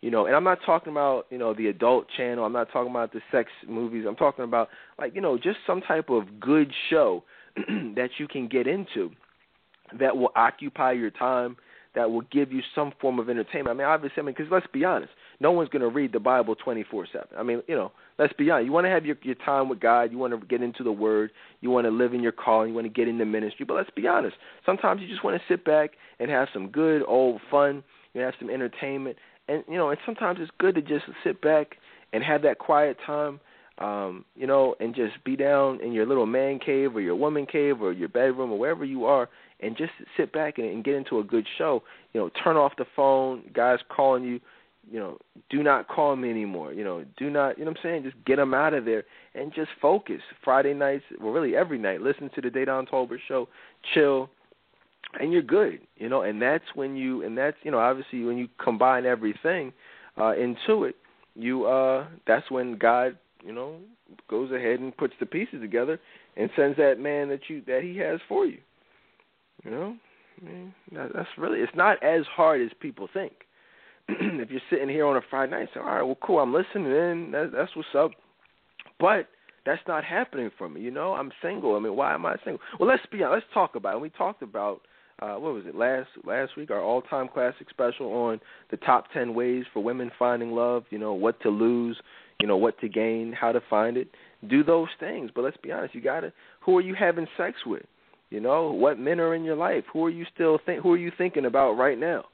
you 0.00 0.10
know, 0.10 0.26
and 0.26 0.34
I'm 0.34 0.44
not 0.44 0.58
talking 0.64 0.92
about 0.92 1.26
you 1.30 1.38
know 1.38 1.54
the 1.54 1.68
adult 1.68 2.06
channel. 2.16 2.44
I'm 2.44 2.52
not 2.52 2.70
talking 2.72 2.90
about 2.90 3.12
the 3.12 3.20
sex 3.30 3.50
movies. 3.68 4.04
I'm 4.08 4.16
talking 4.16 4.44
about 4.44 4.68
like 4.98 5.14
you 5.14 5.20
know 5.20 5.36
just 5.36 5.58
some 5.66 5.80
type 5.80 6.08
of 6.08 6.40
good 6.40 6.72
show 6.90 7.24
that 7.56 8.10
you 8.18 8.26
can 8.26 8.48
get 8.48 8.66
into 8.66 9.10
that 9.98 10.16
will 10.16 10.32
occupy 10.36 10.92
your 10.92 11.10
time 11.10 11.56
that 11.98 12.12
will 12.12 12.22
give 12.30 12.52
you 12.52 12.62
some 12.76 12.92
form 13.00 13.18
of 13.18 13.28
entertainment. 13.28 13.70
I 13.70 13.72
mean, 13.74 13.88
obviously, 13.88 14.22
I 14.22 14.22
mean, 14.22 14.32
because 14.36 14.52
let's 14.52 14.68
be 14.72 14.84
honest, 14.84 15.10
no 15.40 15.50
one's 15.50 15.68
going 15.68 15.82
to 15.82 15.88
read 15.88 16.12
the 16.12 16.20
Bible 16.20 16.54
24/7. 16.54 17.26
I 17.36 17.42
mean, 17.42 17.60
you 17.66 17.74
know, 17.74 17.90
let's 18.20 18.32
be 18.34 18.48
honest. 18.52 18.66
You 18.66 18.72
want 18.72 18.86
to 18.86 18.90
have 18.90 19.04
your 19.04 19.16
your 19.22 19.34
time 19.34 19.68
with 19.68 19.80
God. 19.80 20.12
You 20.12 20.18
want 20.18 20.32
to 20.32 20.46
get 20.46 20.62
into 20.62 20.84
the 20.84 20.92
Word. 20.92 21.32
You 21.60 21.70
want 21.70 21.86
to 21.86 21.90
live 21.90 22.14
in 22.14 22.22
your 22.22 22.30
calling. 22.30 22.68
You 22.68 22.74
want 22.76 22.86
to 22.86 22.92
get 22.92 23.08
into 23.08 23.24
ministry. 23.24 23.66
But 23.66 23.74
let's 23.74 23.90
be 23.90 24.06
honest. 24.06 24.36
Sometimes 24.64 25.02
you 25.02 25.08
just 25.08 25.24
want 25.24 25.40
to 25.40 25.52
sit 25.52 25.64
back 25.64 25.90
and 26.20 26.30
have 26.30 26.46
some 26.52 26.68
good 26.68 27.02
old 27.04 27.40
fun. 27.50 27.82
You 28.14 28.20
have 28.20 28.34
some 28.38 28.48
entertainment, 28.48 29.16
and 29.48 29.64
you 29.68 29.76
know, 29.76 29.90
and 29.90 29.98
sometimes 30.06 30.38
it's 30.40 30.52
good 30.58 30.76
to 30.76 30.82
just 30.82 31.04
sit 31.24 31.40
back 31.42 31.78
and 32.12 32.22
have 32.22 32.42
that 32.42 32.58
quiet 32.58 32.96
time. 33.04 33.40
Um, 33.78 34.24
you 34.34 34.48
know, 34.48 34.74
and 34.80 34.92
just 34.92 35.22
be 35.24 35.36
down 35.36 35.80
in 35.80 35.92
your 35.92 36.04
little 36.04 36.26
man 36.26 36.58
cave 36.58 36.96
or 36.96 37.00
your 37.00 37.14
woman 37.14 37.46
cave 37.46 37.80
or 37.80 37.92
your 37.92 38.08
bedroom 38.08 38.50
or 38.50 38.58
wherever 38.58 38.84
you 38.84 39.04
are 39.04 39.28
and 39.60 39.76
just 39.76 39.92
sit 40.16 40.32
back 40.32 40.58
and, 40.58 40.66
and 40.66 40.84
get 40.84 40.94
into 40.94 41.18
a 41.18 41.24
good 41.24 41.46
show. 41.56 41.82
You 42.12 42.20
know, 42.20 42.30
turn 42.42 42.56
off 42.56 42.72
the 42.76 42.86
phone, 42.94 43.42
guys 43.52 43.78
calling 43.88 44.24
you. 44.24 44.40
You 44.90 45.00
know, 45.00 45.18
do 45.50 45.62
not 45.62 45.86
call 45.86 46.16
me 46.16 46.30
anymore. 46.30 46.72
You 46.72 46.82
know, 46.82 47.04
do 47.18 47.28
not. 47.28 47.58
You 47.58 47.64
know 47.64 47.72
what 47.72 47.78
I'm 47.80 47.82
saying? 47.82 48.02
Just 48.04 48.16
get 48.24 48.36
them 48.36 48.54
out 48.54 48.72
of 48.72 48.84
there 48.84 49.04
and 49.34 49.52
just 49.54 49.68
focus. 49.82 50.20
Friday 50.42 50.72
nights, 50.72 51.04
well, 51.20 51.32
really 51.32 51.54
every 51.54 51.78
night, 51.78 52.00
listen 52.00 52.30
to 52.34 52.40
the 52.40 52.48
Dedan 52.48 52.88
Tolbert 52.88 53.18
show, 53.26 53.48
chill, 53.92 54.30
and 55.20 55.30
you're 55.32 55.42
good. 55.42 55.80
You 55.96 56.08
know, 56.08 56.22
and 56.22 56.40
that's 56.40 56.64
when 56.74 56.96
you, 56.96 57.22
and 57.22 57.36
that's 57.36 57.56
you 57.62 57.70
know, 57.70 57.78
obviously 57.78 58.24
when 58.24 58.38
you 58.38 58.48
combine 58.62 59.04
everything 59.04 59.72
uh, 60.18 60.34
into 60.34 60.84
it, 60.84 60.96
you 61.34 61.66
uh, 61.66 62.06
that's 62.26 62.50
when 62.50 62.78
God, 62.78 63.18
you 63.44 63.52
know, 63.52 63.76
goes 64.30 64.50
ahead 64.52 64.80
and 64.80 64.96
puts 64.96 65.14
the 65.20 65.26
pieces 65.26 65.60
together 65.60 66.00
and 66.36 66.48
sends 66.56 66.78
that 66.78 66.98
man 66.98 67.28
that 67.28 67.40
you 67.48 67.62
that 67.66 67.82
He 67.82 67.98
has 67.98 68.20
for 68.26 68.46
you. 68.46 68.58
You 69.64 69.70
know, 69.70 69.96
I 70.40 70.44
mean, 70.44 70.74
that, 70.92 71.10
that's 71.14 71.28
really 71.36 71.60
it's 71.60 71.74
not 71.74 72.02
as 72.02 72.22
hard 72.34 72.62
as 72.62 72.70
people 72.80 73.08
think. 73.12 73.32
if 74.08 74.50
you're 74.50 74.60
sitting 74.70 74.88
here 74.88 75.06
on 75.06 75.16
a 75.16 75.20
Friday 75.28 75.52
night, 75.52 75.68
say, 75.74 75.80
all 75.80 75.86
right, 75.86 76.02
well, 76.02 76.18
cool, 76.22 76.38
I'm 76.38 76.54
listening 76.54 76.86
in. 76.86 77.30
That, 77.32 77.50
that's 77.54 77.74
what's 77.76 77.88
up. 77.96 78.12
But 78.98 79.28
that's 79.66 79.82
not 79.86 80.04
happening 80.04 80.50
for 80.56 80.68
me. 80.68 80.80
You 80.80 80.90
know, 80.90 81.12
I'm 81.12 81.30
single. 81.42 81.76
I 81.76 81.80
mean, 81.80 81.94
why 81.94 82.14
am 82.14 82.24
I 82.24 82.36
single? 82.44 82.60
Well, 82.80 82.88
let's 82.88 83.04
be 83.12 83.22
honest. 83.22 83.44
Let's 83.44 83.54
talk 83.54 83.74
about 83.74 83.96
it. 83.96 84.00
We 84.00 84.10
talked 84.10 84.42
about 84.42 84.80
uh, 85.20 85.34
what 85.34 85.52
was 85.52 85.64
it 85.66 85.74
last 85.74 86.08
last 86.24 86.56
week? 86.56 86.70
Our 86.70 86.80
all-time 86.80 87.28
classic 87.32 87.68
special 87.68 88.10
on 88.12 88.40
the 88.70 88.76
top 88.78 89.12
ten 89.12 89.34
ways 89.34 89.64
for 89.72 89.82
women 89.82 90.10
finding 90.18 90.52
love. 90.52 90.84
You 90.90 90.98
know, 90.98 91.12
what 91.12 91.40
to 91.42 91.50
lose. 91.50 92.00
You 92.40 92.46
know, 92.46 92.56
what 92.56 92.78
to 92.80 92.88
gain, 92.88 93.34
how 93.38 93.50
to 93.50 93.60
find 93.68 93.96
it. 93.96 94.08
Do 94.48 94.62
those 94.62 94.88
things. 95.00 95.30
But 95.34 95.42
let's 95.42 95.56
be 95.56 95.72
honest. 95.72 95.94
You 95.94 96.00
gotta. 96.00 96.32
Who 96.64 96.78
are 96.78 96.82
you 96.82 96.94
having 96.94 97.26
sex 97.36 97.58
with? 97.66 97.82
You 98.30 98.40
know, 98.40 98.70
what 98.70 98.98
men 98.98 99.20
are 99.20 99.34
in 99.34 99.44
your 99.44 99.56
life? 99.56 99.84
Who 99.92 100.04
are 100.04 100.10
you 100.10 100.26
still 100.34 100.58
think 100.64 100.82
who 100.82 100.92
are 100.92 100.98
you 100.98 101.12
thinking 101.16 101.46
about 101.46 101.72
right 101.72 101.98
now? 101.98 102.24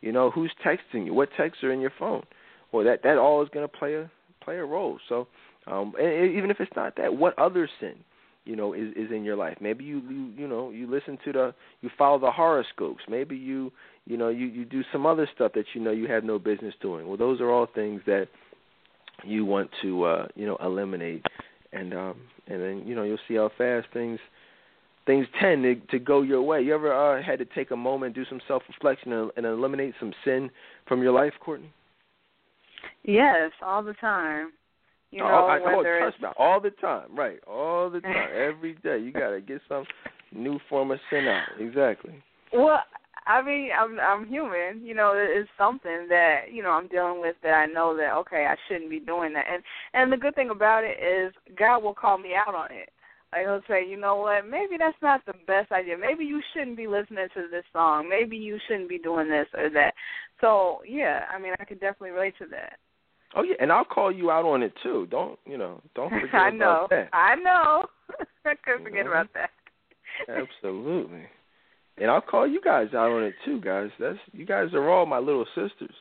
You 0.00 0.12
know, 0.12 0.30
who's 0.30 0.52
texting 0.64 1.06
you? 1.06 1.14
What 1.14 1.30
texts 1.36 1.62
are 1.62 1.72
in 1.72 1.80
your 1.80 1.92
phone? 1.98 2.24
Well, 2.72 2.84
that 2.84 3.02
that 3.04 3.18
all 3.18 3.42
is 3.42 3.48
going 3.54 3.66
to 3.66 3.76
play 3.76 3.94
a 3.94 4.10
play 4.42 4.56
a 4.56 4.64
role. 4.64 4.98
So, 5.08 5.28
um 5.66 5.94
and 5.98 6.36
even 6.36 6.50
if 6.50 6.60
it's 6.60 6.74
not 6.74 6.96
that, 6.96 7.16
what 7.16 7.38
other 7.38 7.68
sin, 7.80 7.94
you 8.44 8.56
know, 8.56 8.72
is 8.72 8.92
is 8.96 9.12
in 9.12 9.22
your 9.22 9.36
life? 9.36 9.58
Maybe 9.60 9.84
you 9.84 10.02
you 10.08 10.32
you 10.36 10.48
know, 10.48 10.70
you 10.70 10.90
listen 10.90 11.18
to 11.24 11.32
the 11.32 11.54
you 11.82 11.90
follow 11.96 12.18
the 12.18 12.32
horoscopes. 12.32 13.04
Maybe 13.08 13.36
you 13.36 13.72
you 14.06 14.16
know, 14.16 14.28
you 14.28 14.46
you 14.46 14.64
do 14.64 14.82
some 14.92 15.06
other 15.06 15.28
stuff 15.34 15.52
that 15.54 15.66
you 15.72 15.80
know 15.80 15.92
you 15.92 16.08
have 16.08 16.24
no 16.24 16.38
business 16.38 16.74
doing. 16.82 17.06
Well, 17.06 17.16
those 17.16 17.40
are 17.40 17.50
all 17.50 17.68
things 17.72 18.02
that 18.06 18.26
you 19.22 19.44
want 19.44 19.70
to 19.82 20.04
uh, 20.04 20.26
you 20.34 20.46
know, 20.46 20.56
eliminate 20.60 21.24
and 21.72 21.94
um 21.94 22.16
and 22.46 22.60
then, 22.60 22.82
you 22.86 22.94
know, 22.94 23.04
you'll 23.04 23.18
see 23.26 23.34
how 23.36 23.50
fast 23.56 23.86
things 23.92 24.18
things 25.06 25.26
tend 25.40 25.62
to, 25.62 25.74
to 25.90 25.98
go 25.98 26.22
your 26.22 26.42
way. 26.42 26.62
You 26.62 26.74
ever 26.74 26.92
uh, 26.92 27.22
had 27.22 27.38
to 27.38 27.44
take 27.44 27.70
a 27.70 27.76
moment, 27.76 28.14
do 28.14 28.24
some 28.26 28.40
self 28.48 28.62
reflection, 28.68 29.12
and, 29.12 29.30
and 29.36 29.46
eliminate 29.46 29.94
some 30.00 30.12
sin 30.24 30.50
from 30.86 31.02
your 31.02 31.12
life, 31.12 31.32
Courtney? 31.40 31.70
Yes, 33.02 33.50
all 33.62 33.82
the 33.82 33.94
time. 33.94 34.52
You 35.10 35.20
know, 35.20 35.26
oh, 35.26 35.46
I, 35.46 35.60
whether 35.60 35.96
oh, 35.96 36.10
trust 36.10 36.16
all 36.38 36.60
the 36.60 36.70
time, 36.70 37.16
right? 37.16 37.38
All 37.46 37.88
the 37.88 38.00
time, 38.00 38.28
every 38.34 38.74
day. 38.82 38.98
You 38.98 39.12
gotta 39.12 39.40
get 39.40 39.60
some 39.68 39.84
new 40.32 40.58
form 40.68 40.90
of 40.90 40.98
sin 41.10 41.28
out. 41.28 41.46
Exactly. 41.60 42.14
Well, 42.52 42.80
I 43.26 43.40
mean, 43.42 43.70
I'm 43.78 43.98
I'm 44.00 44.26
human. 44.26 44.84
You 44.84 44.94
know, 44.94 45.12
it's 45.14 45.48
something 45.56 46.06
that 46.08 46.46
you 46.52 46.62
know 46.62 46.70
I'm 46.70 46.88
dealing 46.88 47.20
with 47.20 47.36
that 47.42 47.52
I 47.52 47.66
know 47.66 47.96
that 47.96 48.14
okay, 48.18 48.46
I 48.48 48.56
shouldn't 48.66 48.90
be 48.90 49.00
doing 49.00 49.32
that. 49.34 49.44
And 49.50 49.62
and 49.92 50.12
the 50.12 50.16
good 50.16 50.34
thing 50.34 50.50
about 50.50 50.82
it 50.84 50.98
is 51.02 51.32
God 51.56 51.78
will 51.82 51.94
call 51.94 52.18
me 52.18 52.30
out 52.34 52.54
on 52.54 52.66
it. 52.72 52.90
Like 53.34 53.46
he'll 53.46 53.60
say, 53.68 53.88
you 53.88 53.96
know 53.96 54.16
what, 54.16 54.46
maybe 54.46 54.76
that's 54.78 54.96
not 55.02 55.20
the 55.26 55.34
best 55.46 55.72
idea. 55.72 55.96
Maybe 55.98 56.24
you 56.24 56.40
shouldn't 56.52 56.76
be 56.76 56.86
listening 56.86 57.26
to 57.34 57.48
this 57.50 57.64
song. 57.72 58.08
Maybe 58.08 58.36
you 58.36 58.58
shouldn't 58.68 58.88
be 58.88 58.98
doing 58.98 59.28
this 59.28 59.46
or 59.56 59.70
that. 59.70 59.94
So 60.40 60.82
yeah, 60.86 61.24
I 61.34 61.40
mean, 61.40 61.52
I 61.58 61.64
could 61.64 61.80
definitely 61.80 62.10
relate 62.10 62.34
to 62.38 62.46
that. 62.52 62.78
Oh 63.36 63.42
yeah, 63.42 63.56
and 63.60 63.72
I'll 63.72 63.84
call 63.84 64.12
you 64.12 64.30
out 64.30 64.44
on 64.44 64.62
it 64.62 64.72
too. 64.82 65.08
Don't 65.10 65.38
you 65.46 65.58
know? 65.58 65.80
Don't 65.96 66.10
forget 66.20 66.34
I 66.34 66.50
know. 66.50 66.86
about 66.86 66.90
that. 66.90 67.08
I 67.12 67.34
know. 67.34 67.86
I 68.44 68.50
know. 68.50 68.54
couldn't 68.64 68.84
forget 68.84 69.06
about 69.06 69.28
that. 69.34 69.50
Absolutely. 70.28 71.24
And 71.98 72.10
I'll 72.10 72.20
call 72.20 72.46
you 72.46 72.60
guys 72.60 72.88
out 72.94 73.10
on 73.10 73.24
it 73.24 73.34
too, 73.44 73.60
guys. 73.60 73.90
That's 73.98 74.18
you 74.32 74.46
guys 74.46 74.68
are 74.74 74.88
all 74.88 75.06
my 75.06 75.18
little 75.18 75.46
sisters. 75.54 75.94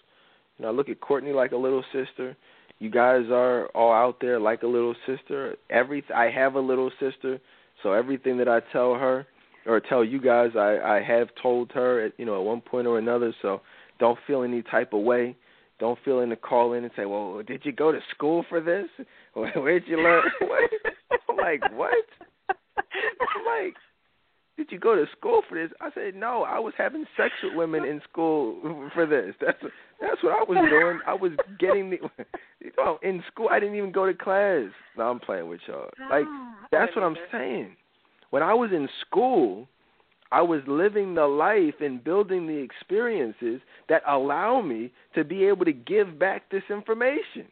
You 0.58 0.64
know, 0.64 0.68
I 0.70 0.72
look 0.72 0.90
at 0.90 1.02
Courtney 1.02 1.34
like 1.34 1.52
a 1.52 1.58
little 1.58 1.84
sister. 1.92 2.38
You 2.84 2.90
guys 2.90 3.28
are 3.32 3.68
all 3.68 3.94
out 3.94 4.18
there 4.20 4.42
like 4.42 4.64
a 4.64 4.68
little 4.68 4.94
sister. 5.08 5.56
Every 5.70 6.04
I 6.14 6.30
have 6.30 6.56
a 6.56 6.60
little 6.60 6.92
sister, 7.00 7.40
so 7.82 7.94
everything 7.94 8.38
that 8.40 8.50
I 8.50 8.60
tell 8.74 8.96
her 8.96 9.26
or 9.66 9.80
tell 9.80 10.04
you 10.04 10.20
guys, 10.20 10.50
I 10.58 10.80
I 10.84 11.02
have 11.02 11.30
told 11.42 11.72
her 11.72 12.06
at 12.06 12.12
you 12.18 12.26
know 12.26 12.36
at 12.36 12.44
one 12.44 12.60
point 12.60 12.86
or 12.86 12.98
another. 12.98 13.34
So 13.42 13.62
don't 14.00 14.20
feel 14.28 14.44
any 14.44 14.64
type 14.64 14.92
of 14.92 15.02
way. 15.02 15.34
Don't 15.80 15.98
feel 16.04 16.20
any 16.20 16.36
call 16.36 16.74
in 16.74 16.84
and 16.84 16.92
say, 16.94 17.06
"Well, 17.06 17.42
did 17.48 17.62
you 17.64 17.72
go 17.72 17.94
to 17.94 18.00
school 18.14 18.44
for 18.50 18.60
this? 18.60 18.90
Where'd 19.34 19.84
you 19.88 20.04
learn?" 20.04 20.24
I'm 21.30 21.38
like, 21.38 21.62
"What?" 21.72 22.04
I'm 22.50 23.46
like, 23.46 23.76
did 24.58 24.72
you 24.72 24.80
go 24.80 24.96
to 24.96 25.06
school 25.18 25.42
for 25.50 25.56
this? 25.56 25.72
I 25.82 25.90
said, 25.94 26.16
no, 26.16 26.44
I 26.44 26.60
was 26.60 26.74
having 26.78 27.06
sex 27.18 27.34
with 27.44 27.56
women 27.56 27.86
in 27.86 28.02
school 28.10 28.90
for 28.94 29.06
this. 29.06 29.34
That's 29.42 29.58
that's 30.04 30.22
what 30.22 30.34
I 30.34 30.44
was 30.44 30.70
doing. 30.70 31.00
I 31.08 31.14
was 31.14 31.32
getting 31.60 31.90
the, 31.90 31.98
you 32.60 32.72
know, 32.78 33.00
in 33.02 33.24
school. 33.32 33.48
I 33.50 33.60
didn't 33.60 33.76
even 33.76 33.92
go 33.92 34.06
to 34.06 34.14
class. 34.14 34.70
No, 34.98 35.10
I'm 35.10 35.20
playing 35.20 35.48
with 35.48 35.62
y'all. 35.68 35.90
Like 36.10 36.26
Ah, 36.28 36.56
that's 36.72 36.96
what 36.96 37.04
I'm 37.04 37.18
saying. 37.32 37.76
When 38.30 38.44
I 38.44 38.54
was 38.54 38.72
in 38.72 38.90
school, 39.02 39.68
I 40.32 40.42
was 40.42 40.62
living 40.68 41.14
the 41.14 41.28
life 41.28 41.76
and 41.80 42.04
building 42.04 42.48
the 42.48 42.58
experiences 42.58 43.62
that 43.90 44.02
allow 44.08 44.62
me 44.62 44.92
to 45.16 45.24
be 45.24 45.46
able 45.46 45.66
to 45.66 45.74
give 45.74 46.18
back 46.20 46.50
this 46.50 46.64
information. 46.70 47.46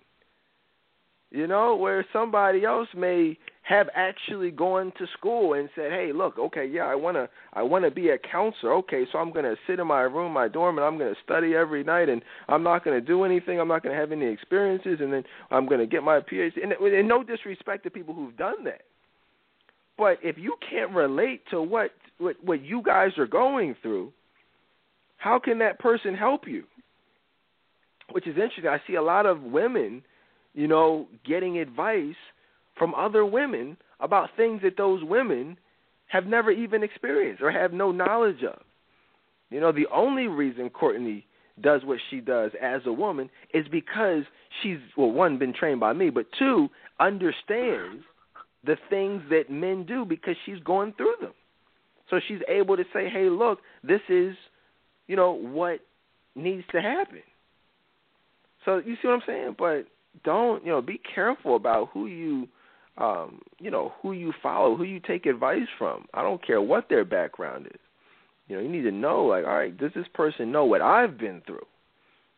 You 1.30 1.48
know, 1.48 1.76
where 1.76 2.06
somebody 2.12 2.66
else 2.66 2.90
may 2.96 3.38
have 3.64 3.88
actually 3.96 4.50
gone 4.50 4.92
to 4.98 5.06
school 5.18 5.54
and 5.54 5.70
said, 5.76 5.92
"Hey, 5.92 6.12
look, 6.14 6.38
okay, 6.40 6.66
yeah, 6.66 6.86
I 6.86 6.96
want 6.96 7.16
to 7.16 7.30
I 7.54 7.62
want 7.62 7.86
to 7.86 7.92
be 7.92 8.10
a 8.10 8.18
counselor. 8.18 8.74
Okay, 8.74 9.06
so 9.12 9.20
I'm 9.20 9.32
going 9.32 9.46
to 9.46 9.56
sit 9.68 9.80
in 9.80 9.88
my 9.88 10.02
room, 10.02 10.34
my 10.34 10.48
dorm 10.48 10.78
and 10.78 10.86
I'm 10.86 10.98
going 10.98 11.14
to 11.14 11.22
study 11.24 11.56
every 11.56 11.84
night 11.84 12.10
and 12.10 12.24
I'm 12.50 12.64
not 12.64 12.84
going 12.84 13.00
to 13.00 13.06
do 13.06 13.24
anything. 13.24 13.60
I'm 13.60 13.68
not 13.68 13.84
going 13.84 13.94
to 13.94 14.00
have 14.00 14.12
any 14.12 14.26
experiences 14.26 14.98
and 15.00 15.14
then 15.14 15.24
I'm 15.52 15.68
going 15.68 15.80
to 15.80 15.86
get 15.86 16.04
my 16.04 16.20
PhD." 16.20 16.52
And, 16.62 16.74
and 16.74 17.08
no 17.08 17.24
disrespect 17.24 17.84
to 17.84 17.92
people 17.92 18.16
who've 18.16 18.36
done 18.36 18.64
that. 18.64 18.82
But 19.98 20.18
if 20.24 20.38
you 20.38 20.56
can't 20.68 20.92
relate 20.92 21.42
to 21.52 21.62
what 21.62 21.92
what 22.18 22.36
what 22.44 22.64
you 22.64 22.82
guys 22.84 23.12
are 23.20 23.28
going 23.28 23.76
through, 23.84 24.12
how 25.18 25.38
can 25.38 25.60
that 25.60 25.78
person 25.78 26.16
help 26.16 26.48
you? 26.48 26.64
Which 28.12 28.26
is 28.28 28.36
interesting. 28.36 28.68
I 28.68 28.82
see 28.88 28.96
a 28.96 29.04
lot 29.04 29.28
of 29.28 29.44
women, 29.44 30.02
you 30.56 30.68
know, 30.68 31.08
getting 31.26 31.60
advice 31.60 32.16
from 32.82 32.96
other 32.96 33.24
women 33.24 33.78
about 34.00 34.32
things 34.36 34.60
that 34.64 34.76
those 34.76 35.04
women 35.04 35.56
have 36.08 36.26
never 36.26 36.50
even 36.50 36.82
experienced 36.82 37.40
or 37.40 37.52
have 37.52 37.74
no 37.74 37.92
knowledge 37.92 38.42
of. 38.42 38.60
You 39.52 39.60
know, 39.60 39.72
the 39.72 39.86
only 39.94 40.26
reason 40.26 40.68
Courtney 40.72 41.28
does 41.62 41.86
what 41.86 42.00
she 42.10 42.22
does 42.22 42.50
as 42.60 42.82
a 42.88 42.92
woman 42.92 43.30
is 43.54 43.68
because 43.72 44.24
she's 44.64 44.80
well 44.98 45.12
one 45.12 45.38
been 45.38 45.54
trained 45.54 45.80
by 45.80 45.94
me, 45.94 46.10
but 46.10 46.26
two 46.40 46.70
understands 47.00 48.04
the 48.66 48.78
things 48.90 49.22
that 49.30 49.52
men 49.52 49.86
do 49.86 50.04
because 50.04 50.36
she's 50.44 50.60
going 50.66 50.94
through 50.94 51.14
them. 51.22 51.34
So 52.10 52.20
she's 52.28 52.42
able 52.48 52.78
to 52.78 52.84
say, 52.92 53.10
"Hey, 53.10 53.30
look, 53.30 53.60
this 53.84 54.02
is, 54.10 54.36
you 55.06 55.16
know, 55.16 55.34
what 55.34 55.82
needs 56.34 56.66
to 56.72 56.82
happen." 56.82 57.22
So 58.66 58.78
you 58.78 58.96
see 58.96 59.08
what 59.08 59.22
I'm 59.22 59.24
saying? 59.28 59.56
But 59.60 59.86
don't, 60.24 60.66
you 60.66 60.72
know, 60.72 60.82
be 60.82 61.00
careful 61.14 61.56
about 61.56 61.90
who 61.94 62.08
you 62.08 62.48
um, 62.98 63.42
you 63.60 63.72
know, 63.72 63.94
who 64.02 64.12
you 64.12 64.34
follow, 64.44 64.76
who 64.76 64.84
you 64.84 65.00
take 65.00 65.26
advice 65.26 65.68
from. 65.78 66.06
I 66.14 66.22
don't 66.22 66.46
care 66.46 66.62
what 66.62 66.90
their 66.90 67.06
background 67.06 67.68
is. 67.68 67.80
You 68.48 68.58
know, 68.58 68.64
you 68.64 68.70
need 68.70 68.84
to 68.84 68.92
know 68.92 69.26
like, 69.26 69.46
all 69.46 69.56
right, 69.56 69.76
does 69.78 69.92
this 69.96 70.08
person 70.14 70.52
know 70.52 70.66
what 70.66 70.82
I've 70.82 71.18
been 71.18 71.42
through? 71.46 71.66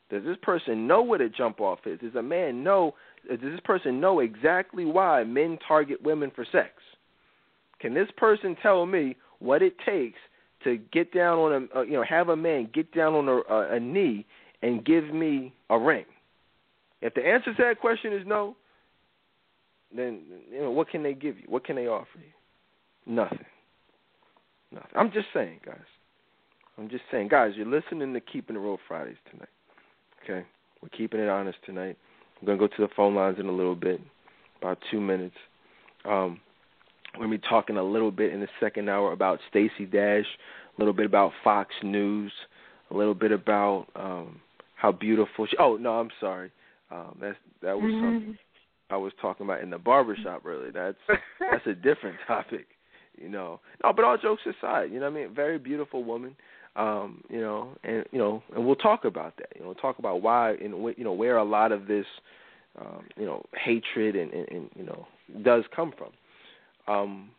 Does 0.09 0.23
this 0.23 0.37
person 0.43 0.85
know 0.85 1.01
what 1.01 1.21
a 1.21 1.29
jump 1.29 1.59
off 1.59 1.79
is? 1.85 1.99
Does 1.99 2.13
a 2.15 2.21
man 2.21 2.63
know 2.63 2.93
does 3.27 3.39
this 3.39 3.59
person 3.63 3.99
know 3.99 4.19
exactly 4.19 4.85
why 4.85 5.23
men 5.23 5.57
target 5.67 6.03
women 6.03 6.31
for 6.35 6.45
sex? 6.51 6.69
Can 7.79 7.93
this 7.93 8.09
person 8.17 8.55
tell 8.61 8.85
me 8.85 9.15
what 9.39 9.61
it 9.61 9.75
takes 9.85 10.19
to 10.65 10.77
get 10.91 11.13
down 11.13 11.39
on 11.39 11.69
a 11.73 11.79
uh, 11.79 11.81
you 11.81 11.93
know 11.93 12.03
have 12.07 12.29
a 12.29 12.35
man 12.35 12.69
get 12.73 12.93
down 12.93 13.13
on 13.13 13.27
a, 13.27 13.53
a, 13.53 13.75
a 13.77 13.79
knee 13.79 14.25
and 14.61 14.85
give 14.85 15.13
me 15.13 15.53
a 15.69 15.79
ring? 15.79 16.05
If 17.01 17.15
the 17.15 17.25
answer 17.25 17.53
to 17.53 17.63
that 17.63 17.81
question 17.81 18.13
is 18.13 18.21
no, 18.27 18.55
then 19.95 20.21
you 20.51 20.61
know 20.61 20.71
what 20.71 20.89
can 20.89 21.03
they 21.03 21.13
give 21.13 21.37
you? 21.37 21.45
What 21.47 21.65
can 21.65 21.75
they 21.75 21.87
offer 21.87 22.17
you? 22.17 23.13
Nothing. 23.13 23.45
Nothing. 24.71 24.91
I'm 24.95 25.11
just 25.11 25.27
saying, 25.33 25.59
guys. 25.65 25.77
I'm 26.77 26.89
just 26.89 27.03
saying, 27.11 27.27
guys. 27.27 27.53
You're 27.55 27.67
listening 27.67 28.13
to 28.13 28.19
Keeping 28.19 28.55
It 28.55 28.59
Real 28.59 28.79
Fridays 28.87 29.17
tonight. 29.29 29.49
Okay, 30.23 30.45
we're 30.81 30.89
keeping 30.89 31.19
it 31.19 31.29
honest 31.29 31.57
tonight. 31.65 31.97
I'm 32.39 32.47
gonna 32.47 32.57
go 32.57 32.67
to 32.67 32.81
the 32.81 32.89
phone 32.95 33.15
lines 33.15 33.37
in 33.39 33.45
a 33.47 33.51
little 33.51 33.75
bit, 33.75 34.01
about 34.61 34.79
two 34.89 34.99
minutes. 34.99 35.35
Um, 36.05 36.39
we're 37.13 37.25
gonna 37.25 37.37
be 37.37 37.47
talking 37.47 37.77
a 37.77 37.83
little 37.83 38.11
bit 38.11 38.33
in 38.33 38.39
the 38.39 38.47
second 38.59 38.89
hour 38.89 39.11
about 39.11 39.39
Stacey 39.49 39.85
Dash, 39.85 40.25
a 40.25 40.81
little 40.81 40.93
bit 40.93 41.05
about 41.05 41.31
Fox 41.43 41.73
News, 41.83 42.31
a 42.89 42.97
little 42.97 43.13
bit 43.13 43.31
about 43.31 43.87
um, 43.95 44.41
how 44.75 44.91
beautiful. 44.91 45.45
She, 45.45 45.55
oh 45.59 45.77
no, 45.77 45.99
I'm 45.99 46.09
sorry. 46.19 46.51
Um, 46.89 47.17
that's 47.21 47.37
that 47.61 47.75
was 47.75 47.91
mm-hmm. 47.91 48.05
something 48.05 48.37
I 48.89 48.97
was 48.97 49.13
talking 49.21 49.45
about 49.45 49.61
in 49.61 49.69
the 49.69 49.77
barbershop 49.77 50.45
earlier. 50.45 50.71
That's 50.71 51.19
that's 51.39 51.65
a 51.65 51.73
different 51.73 52.17
topic, 52.27 52.67
you 53.17 53.29
know. 53.29 53.59
No, 53.83 53.93
but 53.93 54.05
all 54.05 54.17
jokes 54.17 54.43
aside, 54.45 54.91
you 54.91 54.99
know 54.99 55.09
what 55.09 55.19
I 55.19 55.25
mean? 55.25 55.35
Very 55.35 55.57
beautiful 55.57 56.03
woman, 56.03 56.35
um, 56.75 57.23
you 57.29 57.41
know, 57.41 57.69
and 57.83 58.05
you 58.11 58.19
know, 58.19 58.43
and 58.55 58.65
we'll 58.65 58.75
talk 58.75 59.05
about 59.05 59.37
that. 59.37 59.47
You 59.55 59.63
know, 59.63 59.73
talk 59.73 59.99
about 59.99 60.21
why 60.21 60.51
and 60.51 60.73
you 60.97 61.03
know 61.03 61.13
where 61.13 61.37
a 61.37 61.43
lot 61.43 61.71
of 61.71 61.87
this, 61.87 62.05
um, 62.79 63.03
you 63.17 63.25
know, 63.25 63.43
hatred 63.53 64.15
and, 64.15 64.31
and, 64.33 64.47
and 64.49 64.69
you 64.75 64.83
know 64.83 65.07
does 65.43 65.63
come 65.75 65.93
from. 65.97 66.11
Um, 66.87 67.29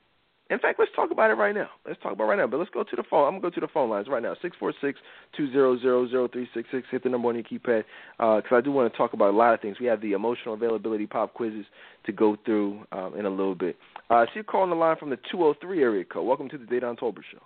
in 0.54 0.60
fact, 0.60 0.78
let's 0.78 0.90
talk 0.94 1.10
about 1.10 1.30
it 1.30 1.34
right 1.34 1.54
now. 1.54 1.68
Let's 1.86 2.00
talk 2.00 2.12
about 2.12 2.24
it 2.24 2.28
right 2.28 2.38
now. 2.38 2.46
But 2.46 2.58
let's 2.58 2.70
go 2.70 2.84
to 2.84 2.96
the 2.96 3.02
phone. 3.10 3.26
I'm 3.26 3.40
to 3.40 3.50
go 3.50 3.50
to 3.50 3.60
the 3.60 3.68
phone 3.68 3.90
lines 3.90 4.06
right 4.08 4.22
now. 4.22 4.34
Six 4.40 4.56
four 4.58 4.72
six 4.80 4.98
two 5.36 5.50
zero 5.50 5.78
zero 5.78 6.08
zero 6.08 6.28
three 6.28 6.48
six 6.54 6.68
six. 6.72 6.86
Hit 6.90 7.02
the 7.02 7.10
number 7.10 7.28
on 7.28 7.34
your 7.34 7.44
keypad 7.44 7.84
because 8.16 8.44
uh, 8.52 8.56
I 8.56 8.60
do 8.60 8.70
want 8.70 8.90
to 8.90 8.96
talk 8.96 9.12
about 9.12 9.30
a 9.30 9.36
lot 9.36 9.52
of 9.52 9.60
things. 9.60 9.78
We 9.80 9.86
have 9.86 10.00
the 10.00 10.12
emotional 10.12 10.54
availability 10.54 11.06
pop 11.06 11.34
quizzes 11.34 11.66
to 12.06 12.12
go 12.12 12.36
through 12.44 12.84
um, 12.92 13.14
in 13.18 13.26
a 13.26 13.30
little 13.30 13.56
bit. 13.56 13.76
Uh, 14.08 14.24
so 14.26 14.30
you're 14.36 14.44
calling 14.44 14.70
the 14.70 14.76
line 14.76 14.96
from 14.96 15.10
the 15.10 15.18
203 15.30 15.82
area 15.82 16.04
code. 16.04 16.26
Welcome 16.26 16.48
to 16.50 16.58
the 16.58 16.64
Dedan 16.64 16.98
Tolbert 16.98 17.24
Show. 17.32 17.42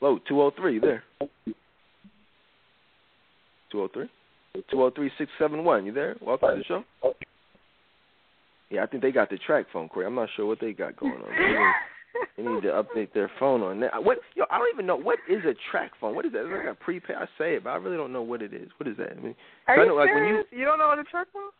Hello, 0.00 0.18
203, 0.28 0.78
there. 0.80 1.02
203? 3.72 4.10
203 4.70 5.10
671. 5.16 5.86
You 5.86 5.92
there? 5.92 6.16
Welcome 6.20 6.50
to 6.50 6.56
the 6.56 6.64
show. 6.64 6.84
Yeah, 8.70 8.82
I 8.82 8.86
think 8.86 9.02
they 9.02 9.12
got 9.12 9.30
the 9.30 9.38
TracFone, 9.48 9.88
Corey. 9.88 10.06
I'm 10.06 10.14
not 10.14 10.28
sure 10.36 10.46
what 10.46 10.60
they 10.60 10.72
got 10.72 10.96
going 10.96 11.12
on. 11.12 11.30
They 12.36 12.42
need, 12.42 12.48
they 12.48 12.54
need 12.54 12.62
to 12.62 12.82
update 12.82 13.12
their 13.12 13.30
phone 13.38 13.62
on 13.62 13.80
that. 13.80 14.02
What? 14.02 14.18
Yo, 14.34 14.44
I 14.50 14.58
don't 14.58 14.72
even 14.74 14.86
know 14.86 14.96
what 14.96 15.18
is 15.28 15.42
a 15.44 15.54
TracFone. 15.74 16.14
What 16.14 16.26
is 16.26 16.32
that? 16.32 16.46
Is 16.46 16.50
like 16.50 16.72
a 16.72 16.74
prepaid? 16.74 17.16
I 17.16 17.26
say 17.38 17.54
it, 17.56 17.64
but 17.64 17.70
I 17.70 17.76
really 17.76 17.96
don't 17.96 18.12
know 18.12 18.22
what 18.22 18.42
it 18.42 18.52
is. 18.52 18.68
What 18.78 18.88
is 18.88 18.96
that? 18.96 19.12
I 19.12 19.20
mean, 19.20 19.34
Are 19.68 19.76
you 19.76 19.88
know, 19.88 19.94
like, 19.94 20.08
serious? 20.08 20.44
When 20.50 20.58
you, 20.58 20.58
you 20.60 20.64
don't 20.64 20.78
know 20.78 20.88
what 20.88 20.98
a 20.98 21.02
TracFone? 21.02 21.50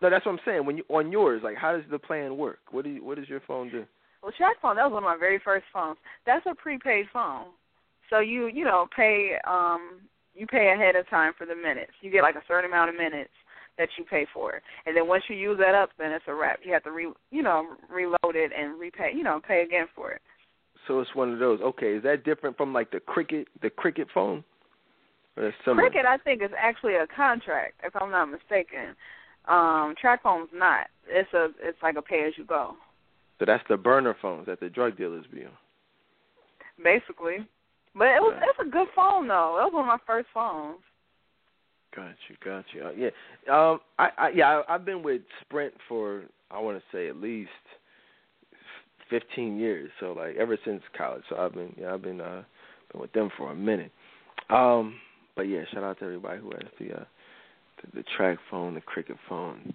No, 0.00 0.10
that's 0.10 0.24
what 0.26 0.32
I'm 0.32 0.40
saying. 0.44 0.66
When 0.66 0.76
you 0.78 0.84
on 0.88 1.12
yours, 1.12 1.42
like, 1.44 1.56
how 1.56 1.72
does 1.72 1.84
the 1.90 1.98
plan 1.98 2.36
work? 2.36 2.60
What 2.70 2.84
do 2.84 2.90
you, 2.90 3.04
what 3.04 3.18
does 3.18 3.28
your 3.28 3.40
phone 3.46 3.70
do? 3.70 3.84
Well, 4.22 4.32
track 4.36 4.56
phone. 4.62 4.76
That 4.76 4.84
was 4.84 4.92
one 4.92 5.02
of 5.02 5.08
my 5.08 5.18
very 5.18 5.38
first 5.44 5.66
phones. 5.72 5.98
That's 6.24 6.44
a 6.46 6.54
prepaid 6.54 7.06
phone. 7.12 7.46
So 8.10 8.20
you 8.20 8.48
you 8.48 8.64
know 8.64 8.86
pay 8.94 9.36
um 9.46 10.00
you 10.34 10.46
pay 10.46 10.72
ahead 10.72 10.96
of 10.96 11.08
time 11.08 11.32
for 11.36 11.46
the 11.46 11.54
minutes. 11.54 11.92
You 12.00 12.10
get 12.10 12.22
like 12.22 12.34
a 12.34 12.42
certain 12.48 12.70
amount 12.70 12.90
of 12.90 12.96
minutes 12.96 13.30
that 13.78 13.88
you 13.98 14.04
pay 14.04 14.26
for. 14.32 14.60
And 14.86 14.96
then 14.96 15.08
once 15.08 15.24
you 15.28 15.36
use 15.36 15.58
that 15.58 15.74
up, 15.74 15.90
then 15.98 16.12
it's 16.12 16.24
a 16.28 16.34
wrap. 16.34 16.60
You 16.64 16.72
have 16.72 16.84
to 16.84 16.90
re, 16.90 17.08
you 17.30 17.42
know, 17.42 17.66
reload 17.90 18.36
it 18.36 18.52
and 18.56 18.78
repay, 18.78 19.12
you 19.14 19.22
know, 19.22 19.40
pay 19.46 19.62
again 19.62 19.86
for 19.94 20.12
it. 20.12 20.22
So 20.86 21.00
it's 21.00 21.14
one 21.14 21.32
of 21.32 21.38
those. 21.38 21.60
Okay, 21.60 21.94
is 21.94 22.02
that 22.02 22.24
different 22.24 22.56
from 22.56 22.72
like 22.72 22.90
the 22.90 23.00
cricket, 23.00 23.48
the 23.62 23.70
cricket 23.70 24.08
phone? 24.12 24.44
Cricket, 25.34 26.06
I 26.06 26.16
think, 26.18 26.42
is 26.42 26.50
actually 26.56 26.94
a 26.94 27.08
contract, 27.08 27.80
if 27.82 27.96
I'm 27.96 28.10
not 28.12 28.26
mistaken. 28.26 28.94
Um, 29.46 29.94
TracFone's 30.02 30.50
not. 30.54 30.86
It's 31.08 31.32
a, 31.34 31.48
it's 31.60 31.78
like 31.82 31.96
a 31.96 32.02
pay 32.02 32.24
as 32.28 32.34
you 32.38 32.44
go. 32.44 32.76
So 33.40 33.44
that's 33.46 33.64
the 33.68 33.76
burner 33.76 34.16
phones 34.22 34.46
that 34.46 34.60
the 34.60 34.68
drug 34.68 34.96
dealers 34.96 35.24
be 35.32 35.44
on. 35.44 35.50
Basically, 36.82 37.38
but 37.94 38.04
it 38.04 38.20
was, 38.20 38.40
it's 38.42 38.68
a 38.68 38.70
good 38.70 38.88
phone 38.94 39.28
though. 39.28 39.58
It 39.58 39.64
was 39.64 39.72
one 39.72 39.82
of 39.82 39.88
my 39.88 39.98
first 40.06 40.28
phones. 40.32 40.78
Got 41.94 42.14
you, 42.28 42.36
got 42.44 42.64
you. 42.72 42.84
Uh, 42.84 42.90
yeah, 42.92 43.08
um, 43.52 43.80
I, 43.98 44.08
I 44.18 44.28
yeah, 44.30 44.62
I, 44.68 44.74
I've 44.74 44.84
been 44.84 45.02
with 45.02 45.22
Sprint 45.42 45.74
for 45.88 46.24
I 46.50 46.60
want 46.60 46.78
to 46.78 46.82
say 46.96 47.08
at 47.08 47.16
least 47.16 47.50
fifteen 49.08 49.58
years. 49.58 49.90
So 50.00 50.12
like 50.12 50.36
ever 50.36 50.58
since 50.64 50.82
college. 50.96 51.22
So 51.28 51.36
I've 51.36 51.52
been 51.52 51.74
yeah, 51.78 51.94
I've 51.94 52.02
been 52.02 52.20
uh 52.20 52.42
been 52.92 53.00
with 53.00 53.12
them 53.12 53.30
for 53.36 53.52
a 53.52 53.54
minute. 53.54 53.92
Um, 54.50 54.96
but 55.36 55.42
yeah, 55.42 55.62
shout 55.72 55.84
out 55.84 55.98
to 56.00 56.04
everybody 56.04 56.40
who 56.40 56.50
has 56.50 56.70
the 56.80 56.94
uh 56.94 57.04
the, 57.82 58.00
the 58.00 58.04
track 58.16 58.38
phone, 58.50 58.74
the 58.74 58.80
cricket 58.80 59.16
phone, 59.28 59.74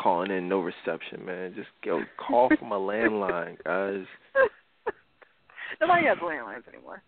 calling 0.00 0.30
in 0.30 0.48
no 0.48 0.60
reception, 0.60 1.24
man. 1.24 1.52
Just 1.54 1.68
go 1.84 2.02
call 2.16 2.50
from 2.58 2.72
a 2.72 2.78
landline, 2.78 3.56
guys. 3.64 4.06
Nobody 5.80 6.06
has 6.06 6.18
landlines 6.18 6.66
anymore. 6.68 7.02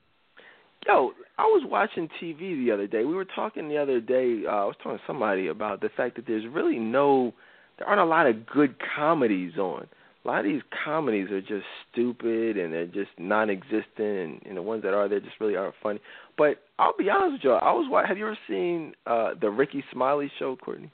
Yo, 0.87 1.13
I 1.39 1.43
was 1.43 1.63
watching 1.67 2.09
TV 2.21 2.65
the 2.65 2.73
other 2.73 2.87
day. 2.87 3.05
We 3.05 3.15
were 3.15 3.25
talking 3.25 3.69
the 3.69 3.79
other 3.79 4.01
day. 4.01 4.43
Uh, 4.47 4.51
I 4.51 4.65
was 4.65 4.75
talking 4.83 4.99
to 4.99 5.05
somebody 5.07 5.49
about 5.49 5.81
the 5.81 5.91
fact 5.97 6.17
that 6.17 6.27
there's 6.27 6.45
really 6.51 6.79
no, 6.79 7.33
there 7.79 7.87
aren't 7.87 8.01
a 8.01 8.05
lot 8.05 8.27
of 8.27 8.47
good 8.47 8.75
comedies 8.97 9.57
on. 9.59 9.87
A 10.25 10.29
lot 10.29 10.41
of 10.41 10.45
these 10.45 10.63
comedies 10.85 11.31
are 11.31 11.41
just 11.41 11.65
stupid 11.91 12.57
and 12.57 12.73
they're 12.73 12.87
just 12.87 13.11
non-existent, 13.19 13.85
and, 13.99 14.41
and 14.47 14.57
the 14.57 14.63
ones 14.63 14.83
that 14.83 14.95
are, 14.95 15.09
they 15.09 15.19
just 15.19 15.41
really 15.41 15.57
aren't 15.57 15.75
funny. 15.83 16.01
But 16.39 16.59
I'll 16.79 16.97
be 16.97 17.11
honest 17.11 17.33
with 17.33 17.45
you, 17.45 17.53
I 17.53 17.73
was. 17.73 18.05
Have 18.07 18.19
you 18.19 18.27
ever 18.27 18.39
seen 18.49 18.95
uh 19.07 19.31
the 19.41 19.51
Rickey 19.51 19.83
Smiley 19.93 20.31
show, 20.39 20.57
Courtney? 20.57 20.93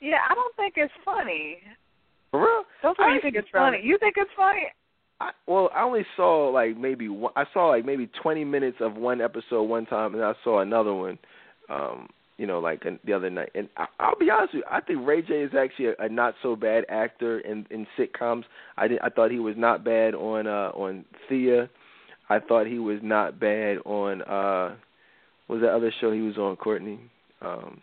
Yeah, 0.00 0.18
I 0.28 0.34
don't 0.34 0.54
think 0.56 0.74
it's 0.76 0.92
funny. 1.04 1.58
For 2.30 2.40
real? 2.40 2.64
Don't 2.82 3.00
I 3.00 3.18
think 3.20 3.34
it's 3.34 3.48
funny. 3.50 3.80
You 3.82 3.96
think 3.98 4.16
it's 4.18 4.30
funny? 4.36 4.64
I, 5.20 5.30
well, 5.46 5.70
I 5.74 5.82
only 5.82 6.04
saw 6.16 6.48
like 6.48 6.76
maybe 6.76 7.08
one, 7.08 7.32
I 7.36 7.44
saw 7.52 7.68
like 7.68 7.84
maybe 7.84 8.08
20 8.22 8.44
minutes 8.44 8.78
of 8.80 8.96
one 8.96 9.20
episode 9.20 9.62
one 9.62 9.86
time, 9.86 10.14
and 10.14 10.22
I 10.22 10.34
saw 10.44 10.60
another 10.60 10.92
one, 10.92 11.18
um, 11.70 12.08
you 12.36 12.46
know, 12.46 12.58
like 12.58 12.82
the 13.04 13.12
other 13.12 13.30
night. 13.30 13.50
And 13.54 13.68
I, 13.78 13.86
I'll 13.98 14.18
be 14.18 14.30
honest 14.30 14.54
with 14.54 14.64
you, 14.64 14.70
I 14.70 14.80
think 14.80 15.06
Ray 15.06 15.22
J 15.22 15.42
is 15.42 15.52
actually 15.58 15.86
a, 15.86 15.94
a 16.00 16.08
not 16.08 16.34
so 16.42 16.54
bad 16.54 16.84
actor 16.90 17.40
in 17.40 17.66
in 17.70 17.86
sitcoms. 17.98 18.44
I 18.76 18.88
did, 18.88 18.98
I 19.00 19.08
thought 19.08 19.30
he 19.30 19.38
was 19.38 19.54
not 19.56 19.84
bad 19.84 20.14
on 20.14 20.46
uh 20.46 20.70
on 20.74 21.04
Thea. 21.28 21.70
I 22.28 22.38
thought 22.40 22.66
he 22.66 22.78
was 22.78 22.98
not 23.02 23.40
bad 23.40 23.78
on 23.86 24.20
uh 24.22 24.76
what 25.46 25.60
was 25.60 25.62
that 25.62 25.74
other 25.74 25.92
show 26.00 26.12
he 26.12 26.20
was 26.20 26.36
on, 26.36 26.56
Courtney? 26.56 27.00
Um 27.40 27.80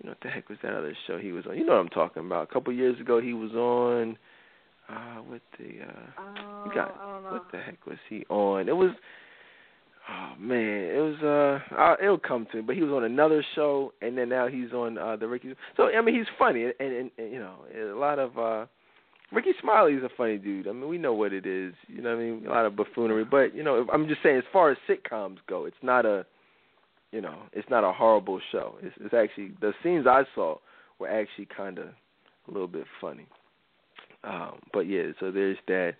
you 0.00 0.08
know 0.08 0.12
what 0.12 0.18
the 0.22 0.30
heck 0.30 0.48
was 0.48 0.58
that 0.64 0.72
other 0.72 0.96
show 1.06 1.16
he 1.16 1.30
was 1.30 1.46
on? 1.46 1.56
You 1.56 1.64
know 1.64 1.74
what 1.74 1.80
I'm 1.80 1.88
talking 1.90 2.26
about. 2.26 2.50
A 2.50 2.52
couple 2.52 2.72
years 2.72 2.98
ago 2.98 3.20
he 3.20 3.34
was 3.34 3.52
on 3.52 4.16
uh 4.92 5.22
what 5.22 5.40
the 5.58 5.82
uh 5.82 6.20
oh, 6.20 6.70
got 6.74 6.96
I 7.00 7.32
what 7.32 7.46
the 7.52 7.58
heck 7.58 7.86
was 7.86 7.98
he 8.08 8.24
on? 8.28 8.68
It 8.68 8.76
was 8.76 8.90
oh 10.08 10.32
man, 10.38 10.58
it 10.58 11.00
was 11.00 11.60
uh, 11.70 11.74
uh 11.74 11.96
it'll 12.02 12.18
come 12.18 12.46
to 12.52 12.58
me, 12.58 12.62
but 12.62 12.76
he 12.76 12.82
was 12.82 12.92
on 12.92 13.04
another 13.04 13.44
show 13.54 13.92
and 14.02 14.16
then 14.16 14.28
now 14.28 14.48
he's 14.48 14.72
on 14.72 14.98
uh 14.98 15.16
the 15.16 15.26
Rickey 15.26 15.54
So 15.76 15.84
I 15.84 16.00
mean 16.00 16.14
he's 16.14 16.26
funny 16.38 16.64
and, 16.64 16.74
and, 16.78 17.10
and 17.18 17.32
you 17.32 17.38
know, 17.38 17.56
a 17.74 17.98
lot 17.98 18.18
of 18.18 18.38
uh 18.38 18.66
Smiley 19.62 19.94
is 19.94 20.02
a 20.02 20.10
funny 20.14 20.36
dude. 20.36 20.68
I 20.68 20.72
mean, 20.72 20.88
we 20.88 20.98
know 20.98 21.14
what 21.14 21.32
it 21.32 21.46
is. 21.46 21.72
You 21.88 22.02
know 22.02 22.14
what 22.14 22.22
I 22.22 22.24
mean? 22.24 22.46
A 22.46 22.50
lot 22.50 22.66
of 22.66 22.76
buffoonery, 22.76 23.24
but 23.24 23.54
you 23.54 23.62
know, 23.62 23.86
I'm 23.90 24.06
just 24.06 24.22
saying 24.22 24.36
as 24.36 24.44
far 24.52 24.70
as 24.70 24.76
sitcoms 24.86 25.38
go, 25.48 25.64
it's 25.64 25.76
not 25.82 26.04
a 26.04 26.26
you 27.12 27.20
know, 27.20 27.42
it's 27.52 27.68
not 27.70 27.84
a 27.84 27.92
horrible 27.92 28.40
show. 28.50 28.76
It's, 28.82 28.96
it's 29.00 29.14
actually 29.14 29.52
the 29.60 29.72
scenes 29.82 30.06
I 30.06 30.24
saw 30.34 30.56
were 30.98 31.08
actually 31.08 31.46
kind 31.54 31.78
of 31.78 31.86
a 31.86 32.50
little 32.50 32.68
bit 32.68 32.86
funny. 33.00 33.26
Um, 34.24 34.60
but 34.72 34.80
yeah, 34.80 35.04
so 35.20 35.30
there's 35.30 35.58
that. 35.68 35.94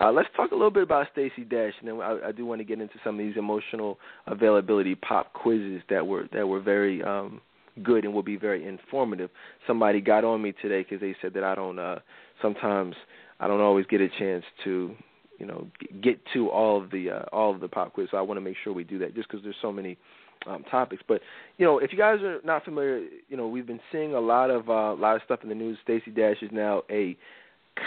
Uh, 0.00 0.12
let's 0.12 0.28
talk 0.36 0.52
a 0.52 0.54
little 0.54 0.70
bit 0.70 0.84
about 0.84 1.08
Stacey 1.12 1.42
Dash, 1.42 1.72
and 1.80 1.88
then 1.88 2.00
I, 2.00 2.28
I 2.28 2.32
do 2.32 2.46
want 2.46 2.60
to 2.60 2.64
get 2.64 2.80
into 2.80 2.94
some 3.02 3.18
of 3.18 3.26
these 3.26 3.36
emotional 3.36 3.98
availability 4.26 4.94
pop 4.94 5.32
quizzes 5.32 5.82
that 5.90 6.06
were 6.06 6.28
that 6.32 6.46
were 6.46 6.60
very 6.60 7.02
um, 7.02 7.40
good 7.82 8.04
and 8.04 8.14
will 8.14 8.22
be 8.22 8.36
very 8.36 8.66
informative. 8.66 9.30
Somebody 9.66 10.00
got 10.00 10.24
on 10.24 10.40
me 10.42 10.52
today 10.62 10.82
because 10.82 11.00
they 11.00 11.16
said 11.20 11.34
that 11.34 11.44
I 11.44 11.54
don't. 11.54 11.78
uh 11.78 11.98
Sometimes 12.40 12.94
I 13.40 13.48
don't 13.48 13.60
always 13.60 13.84
get 13.86 14.00
a 14.00 14.08
chance 14.08 14.44
to, 14.62 14.94
you 15.38 15.46
know, 15.46 15.66
get 16.00 16.20
to 16.34 16.48
all 16.50 16.80
of 16.80 16.92
the 16.92 17.10
uh, 17.10 17.22
all 17.32 17.52
of 17.52 17.60
the 17.60 17.66
pop 17.66 17.92
quiz. 17.92 18.08
So 18.12 18.16
I 18.16 18.20
want 18.20 18.38
to 18.38 18.40
make 18.40 18.56
sure 18.62 18.72
we 18.72 18.84
do 18.84 18.98
that, 19.00 19.14
just 19.14 19.28
because 19.28 19.42
there's 19.42 19.56
so 19.60 19.72
many 19.72 19.98
um, 20.46 20.64
topics. 20.70 21.02
But 21.08 21.20
you 21.56 21.66
know, 21.66 21.78
if 21.78 21.90
you 21.92 21.98
guys 21.98 22.20
are 22.22 22.38
not 22.44 22.64
familiar, 22.64 23.04
you 23.28 23.36
know, 23.36 23.48
we've 23.48 23.66
been 23.66 23.80
seeing 23.90 24.14
a 24.14 24.20
lot 24.20 24.50
of 24.50 24.68
uh, 24.68 24.72
a 24.72 25.00
lot 25.00 25.16
of 25.16 25.22
stuff 25.24 25.40
in 25.42 25.48
the 25.48 25.54
news. 25.56 25.78
Stacey 25.82 26.12
Dash 26.12 26.36
is 26.42 26.50
now 26.52 26.82
a 26.90 27.16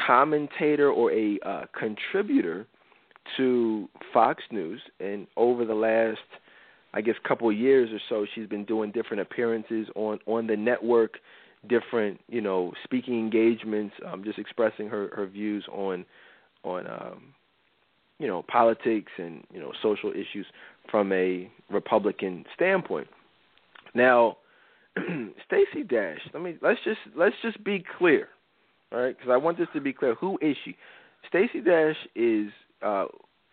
commentator 0.08 0.90
or 0.92 1.12
a 1.12 1.40
uh, 1.46 1.66
contributor 1.78 2.68
to 3.38 3.88
Fox 4.14 4.44
News, 4.52 4.82
and 5.00 5.28
over 5.38 5.66
the 5.66 5.74
last, 5.76 6.20
I 6.94 7.02
guess, 7.02 7.16
couple 7.28 7.50
of 7.50 7.56
years 7.56 7.90
or 7.92 8.00
so, 8.10 8.26
she's 8.34 8.48
been 8.48 8.66
doing 8.66 8.92
different 8.92 9.22
appearances 9.22 9.88
on 9.96 10.20
on 10.26 10.48
the 10.48 10.58
network, 10.58 11.16
different 11.70 12.20
you 12.28 12.42
know 12.42 12.74
speaking 12.84 13.20
engagements, 13.20 13.96
um, 14.06 14.24
just 14.24 14.40
expressing 14.40 14.88
her 14.88 15.10
her 15.16 15.28
views 15.28 15.66
on 15.72 16.06
on 16.64 16.88
um, 16.88 17.34
you 18.20 18.28
know 18.28 18.44
politics 18.44 19.12
and 19.18 19.44
you 19.54 19.60
know 19.60 19.72
social 19.82 20.12
issues 20.12 20.46
from 20.90 21.12
a 21.12 21.50
Republican 21.70 22.46
standpoint. 22.56 23.08
Now, 23.94 24.38
Stacey 25.46 25.84
Dash, 25.88 26.20
let 26.34 26.44
me 26.44 26.58
let's 26.62 26.80
just 26.84 27.00
let's 27.16 27.36
just 27.42 27.64
be 27.64 27.84
clear, 27.98 28.30
all 28.92 29.00
right? 29.00 29.16
Because 29.18 29.32
I 29.32 29.38
want 29.38 29.58
this 29.58 29.68
to 29.74 29.82
be 29.82 29.94
clear. 29.94 30.16
Who 30.16 30.38
is 30.42 30.56
she? 30.64 30.76
Stacey 31.28 31.62
Dash 31.62 31.96
is 32.16 32.48
uh, 32.82 33.06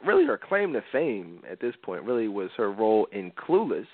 really 0.05 0.24
her 0.26 0.39
claim 0.39 0.72
to 0.72 0.82
fame 0.93 1.41
at 1.51 1.61
this 1.61 1.74
point. 1.82 2.03
Really 2.03 2.28
was 2.28 2.51
her 2.57 2.72
role 2.72 3.07
in 3.12 3.32
Clueless, 3.32 3.86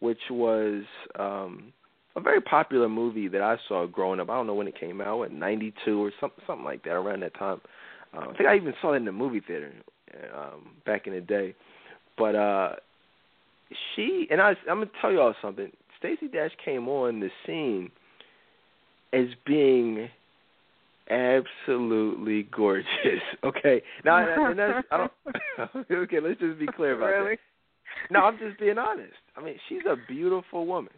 which 0.00 0.20
was 0.30 0.82
um, 1.18 1.72
a 2.16 2.20
very 2.20 2.40
popular 2.40 2.88
movie 2.88 3.28
that 3.28 3.42
I 3.42 3.56
saw 3.68 3.86
growing 3.86 4.20
up. 4.20 4.30
I 4.30 4.34
don't 4.34 4.46
know 4.46 4.54
when 4.54 4.68
it 4.68 4.78
came 4.78 5.00
out, 5.00 5.22
in 5.24 5.38
'92 5.38 6.02
or 6.02 6.12
something 6.20 6.42
something 6.46 6.64
like 6.64 6.82
that 6.84 6.92
around 6.92 7.20
that 7.20 7.34
time. 7.34 7.60
Uh, 8.14 8.30
I 8.30 8.36
think 8.36 8.48
I 8.48 8.56
even 8.56 8.74
saw 8.80 8.94
it 8.94 8.96
in 8.96 9.04
the 9.04 9.12
movie 9.12 9.40
theater 9.40 9.72
um, 10.34 10.72
back 10.84 11.06
in 11.06 11.12
the 11.12 11.20
day. 11.20 11.54
But 12.18 12.34
uh, 12.34 12.72
she 13.94 14.26
and 14.30 14.40
I, 14.40 14.50
I'm 14.68 14.78
gonna 14.78 14.90
tell 15.00 15.12
y'all 15.12 15.34
something. 15.40 15.70
Stacey 15.98 16.28
Dash 16.28 16.50
came 16.64 16.88
on 16.88 17.20
the 17.20 17.30
scene 17.46 17.90
as 19.12 19.26
being 19.46 20.08
absolutely 21.10 22.44
gorgeous. 22.44 22.86
Okay, 23.44 23.82
now 24.04 24.18
and 24.18 24.58
that's 24.58 24.86
I 24.90 24.96
don't. 24.96 25.12
okay, 25.90 26.20
let's 26.20 26.38
just 26.40 26.58
be 26.58 26.66
clear 26.66 26.94
about 26.94 27.06
really? 27.06 27.36
that. 27.36 28.12
No, 28.12 28.20
I'm 28.20 28.38
just 28.38 28.60
being 28.60 28.78
honest. 28.78 29.14
I 29.36 29.42
mean, 29.42 29.56
she's 29.68 29.82
a 29.88 29.96
beautiful 30.08 30.66
woman. 30.66 30.92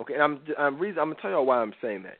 Okay, 0.00 0.14
and 0.14 0.22
I'm 0.22 0.40
I'm 0.56 0.78
reason 0.78 1.00
I'm 1.00 1.10
gonna 1.10 1.20
tell 1.20 1.30
y'all 1.32 1.46
why 1.46 1.58
I'm 1.58 1.74
saying 1.82 2.04
that. 2.04 2.18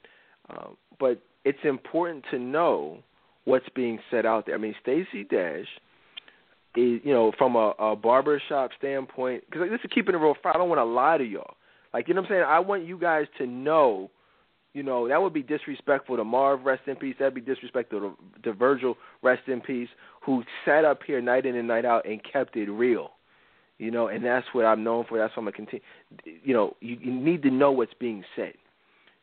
Um, 0.50 0.76
but 0.98 1.22
it's 1.44 1.58
important 1.64 2.24
to 2.30 2.38
know 2.38 2.98
what's 3.44 3.68
being 3.74 3.98
said 4.10 4.26
out 4.26 4.46
there. 4.46 4.54
I 4.54 4.58
mean, 4.58 4.74
Stacey 4.82 5.24
Dash 5.24 5.66
is, 6.76 7.00
you 7.04 7.12
know, 7.12 7.32
from 7.38 7.56
a, 7.56 7.74
a 7.78 7.96
barbershop 7.96 8.70
standpoint, 8.78 9.44
because 9.46 9.62
like, 9.62 9.70
this 9.70 9.80
is 9.84 9.90
keeping 9.94 10.14
it 10.14 10.18
real. 10.18 10.34
I 10.44 10.54
don't 10.54 10.68
want 10.68 10.80
to 10.80 10.84
lie 10.84 11.18
to 11.18 11.24
y'all. 11.24 11.54
Like, 11.94 12.08
you 12.08 12.14
know 12.14 12.20
what 12.20 12.30
I'm 12.30 12.34
saying? 12.34 12.44
I 12.46 12.60
want 12.60 12.84
you 12.86 12.98
guys 12.98 13.26
to 13.38 13.46
know 13.46 14.10
you 14.74 14.82
know, 14.82 15.08
that 15.08 15.20
would 15.20 15.32
be 15.32 15.42
disrespectful 15.42 16.16
to 16.16 16.24
Marv, 16.24 16.64
rest 16.64 16.82
in 16.86 16.96
peace. 16.96 17.16
That'd 17.18 17.34
be 17.34 17.40
disrespectful 17.40 18.00
to, 18.00 18.42
to 18.42 18.52
Virgil, 18.52 18.96
rest 19.22 19.48
in 19.48 19.60
peace, 19.60 19.88
who 20.22 20.42
sat 20.64 20.84
up 20.84 21.00
here 21.06 21.20
night 21.20 21.46
in 21.46 21.56
and 21.56 21.66
night 21.66 21.84
out 21.84 22.06
and 22.06 22.20
kept 22.22 22.56
it 22.56 22.70
real. 22.70 23.12
You 23.78 23.90
know, 23.90 24.08
and 24.08 24.24
that's 24.24 24.46
what 24.52 24.64
I'm 24.64 24.82
known 24.82 25.04
for. 25.08 25.18
That's 25.18 25.36
what 25.36 25.42
I'm 25.42 25.52
gonna 25.52 25.56
continue. 25.56 25.84
You 26.42 26.52
know, 26.52 26.76
you, 26.80 26.96
you 27.00 27.12
need 27.12 27.42
to 27.42 27.50
know 27.50 27.70
what's 27.70 27.94
being 27.98 28.24
said. 28.34 28.54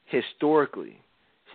Historically, 0.06 1.00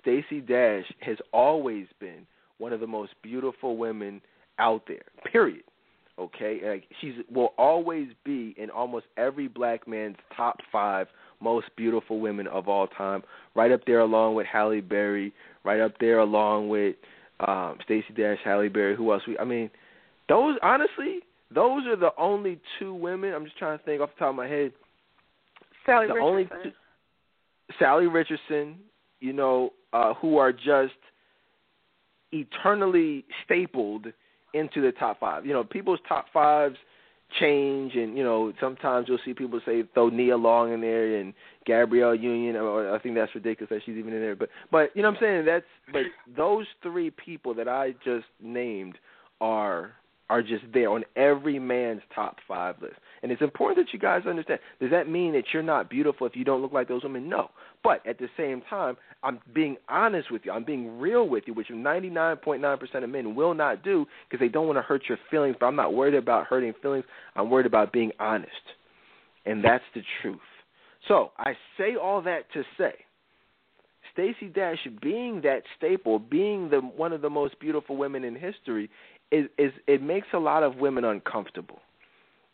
Stacey 0.01 0.41
Dash 0.41 0.84
has 1.01 1.16
always 1.32 1.86
been 1.99 2.26
one 2.59 2.72
of 2.72 2.80
the 2.80 2.86
most 2.86 3.12
beautiful 3.22 3.76
women 3.76 4.20
out 4.59 4.82
there. 4.86 5.05
Period. 5.30 5.64
Okay, 6.18 6.61
like 6.62 6.84
she's 7.01 7.14
will 7.32 7.55
always 7.57 8.09
be 8.24 8.55
in 8.59 8.68
almost 8.68 9.07
every 9.16 9.49
black 9.49 9.88
man's 9.88 10.16
top 10.36 10.59
five 10.70 11.07
most 11.41 11.66
beautiful 11.76 12.20
women 12.20 12.47
of 12.47 12.68
all 12.68 12.86
time, 12.86 13.22
right 13.55 13.72
up 13.72 13.80
there 13.86 14.01
along 14.01 14.34
with 14.34 14.47
Halle 14.47 14.80
Berry, 14.80 15.32
right 15.64 15.80
up 15.80 15.93
there 16.01 16.18
along 16.18 16.68
with 16.68 16.97
um 17.47 17.78
Stacey 17.84 18.12
Dash, 18.16 18.38
Halle 18.45 18.68
Berry. 18.68 18.97
Who 18.97 19.12
else? 19.12 19.22
We, 19.26 19.38
I 19.38 19.45
mean, 19.45 19.70
those 20.28 20.57
honestly, 20.62 21.20
those 21.53 21.86
are 21.86 21.97
the 21.97 22.11
only 22.18 22.61
two 22.78 22.95
women. 22.95 23.34
I'm 23.34 23.45
just 23.45 23.59
trying 23.59 23.78
to 23.78 23.84
think 23.84 24.01
off 24.01 24.11
the 24.14 24.20
top 24.20 24.30
of 24.30 24.36
my 24.36 24.47
head. 24.47 24.72
Salli 25.86 26.09
the 26.09 26.14
Richardson. 26.14 26.22
only 26.22 26.45
two, 26.62 26.72
Salli 27.80 28.12
Richardson, 28.12 28.76
you 29.20 29.32
know, 29.32 29.72
uh, 29.93 30.14
who 30.14 30.36
are 30.36 30.53
just 30.53 30.95
eternally 32.32 33.24
stapled 33.45 34.07
into 34.55 34.80
the 34.80 34.93
top 34.93 35.20
five. 35.20 35.47
You 35.47 35.53
know, 35.53 35.64
people's 35.64 36.01
top 36.09 36.26
fives 36.32 36.76
change, 37.38 37.94
and 37.94 38.16
you 38.16 38.24
know 38.24 38.52
sometimes 38.60 39.08
you'll 39.08 39.18
see 39.24 39.34
people 39.34 39.60
say 39.64 39.84
throw 39.94 40.08
Nia 40.08 40.36
Long 40.36 40.72
in 40.72 40.80
there 40.80 41.16
and 41.16 41.32
Gabrielle 41.66 42.14
Union. 42.14 42.56
Or 42.56 42.94
I 42.94 42.98
think 42.98 43.14
that's 43.14 43.34
ridiculous 43.34 43.70
that 43.70 43.82
she's 43.84 43.96
even 43.96 44.12
in 44.12 44.20
there. 44.20 44.36
But 44.36 44.48
but 44.70 44.90
you 44.94 45.02
know 45.02 45.10
what 45.10 45.18
I'm 45.18 45.22
saying 45.22 45.44
that's 45.44 45.64
but 45.92 46.02
those 46.36 46.66
three 46.82 47.10
people 47.10 47.54
that 47.54 47.68
I 47.68 47.94
just 48.04 48.26
named 48.42 48.98
are 49.40 49.92
are 50.28 50.42
just 50.42 50.64
there 50.72 50.90
on 50.90 51.04
every 51.16 51.58
man's 51.58 52.02
top 52.14 52.36
five 52.46 52.76
list. 52.80 52.94
And 53.22 53.30
it's 53.30 53.42
important 53.42 53.87
that 53.87 53.92
you 53.92 53.99
guys 53.99 54.22
understand. 54.26 54.61
Does 54.80 54.91
that 54.91 55.09
mean 55.09 55.33
that 55.33 55.45
you're 55.53 55.63
not 55.63 55.91
beautiful 55.91 56.26
if 56.26 56.34
you 56.34 56.45
don't 56.45 56.63
look 56.63 56.72
like 56.72 56.88
those 56.88 57.03
women? 57.03 57.29
No. 57.29 57.51
But 57.84 58.07
at 58.07 58.18
the 58.18 58.29
same 58.37 58.63
time, 58.68 58.97
I'm 59.22 59.41
being 59.55 59.76
honest 59.88 60.30
with 60.30 60.42
you. 60.45 60.53
I'm 60.53 60.64
being 60.64 60.99
real 60.99 61.29
with 61.29 61.45
you, 61.47 61.55
which 61.55 61.68
99.9% 61.68 63.05
of 63.05 63.11
men 63.11 63.34
will 63.34 63.55
not 63.55 63.84
do 63.84 64.07
because 64.29 64.42
they 64.42 64.49
don't 64.49 64.67
want 64.67 64.79
to 64.79 64.83
hurt 64.83 65.03
your 65.09 65.18
feelings. 65.30 65.57
But 65.61 65.67
I'm 65.67 65.76
not 65.76 65.92
worried 65.92 66.14
about 66.14 66.47
hurting 66.47 66.72
feelings. 66.80 67.05
I'm 67.37 67.51
worried 67.51 67.67
about 67.67 67.92
being 67.92 68.13
honest. 68.18 68.51
And 69.45 69.63
that's 69.63 69.84
the 69.95 70.03
truth. 70.22 70.38
So 71.09 71.33
I 71.38 71.53
say 71.79 71.97
all 72.01 72.22
that 72.22 72.51
to 72.53 72.63
say 72.79 72.92
Stacey 74.13 74.49
Dash 74.49 74.79
being 75.03 75.41
that 75.42 75.63
staple, 75.76 76.18
being 76.18 76.71
the 76.71 76.79
one 76.79 77.13
of 77.13 77.22
the 77.22 77.30
most 77.30 77.59
beautiful 77.61 77.97
women 77.97 78.25
in 78.25 78.34
history, 78.34 78.91
is, 79.30 79.47
is 79.59 79.72
it 79.87 80.03
makes 80.03 80.29
a 80.34 80.38
lot 80.38 80.63
of 80.63 80.76
women 80.76 81.05
uncomfortable. 81.05 81.79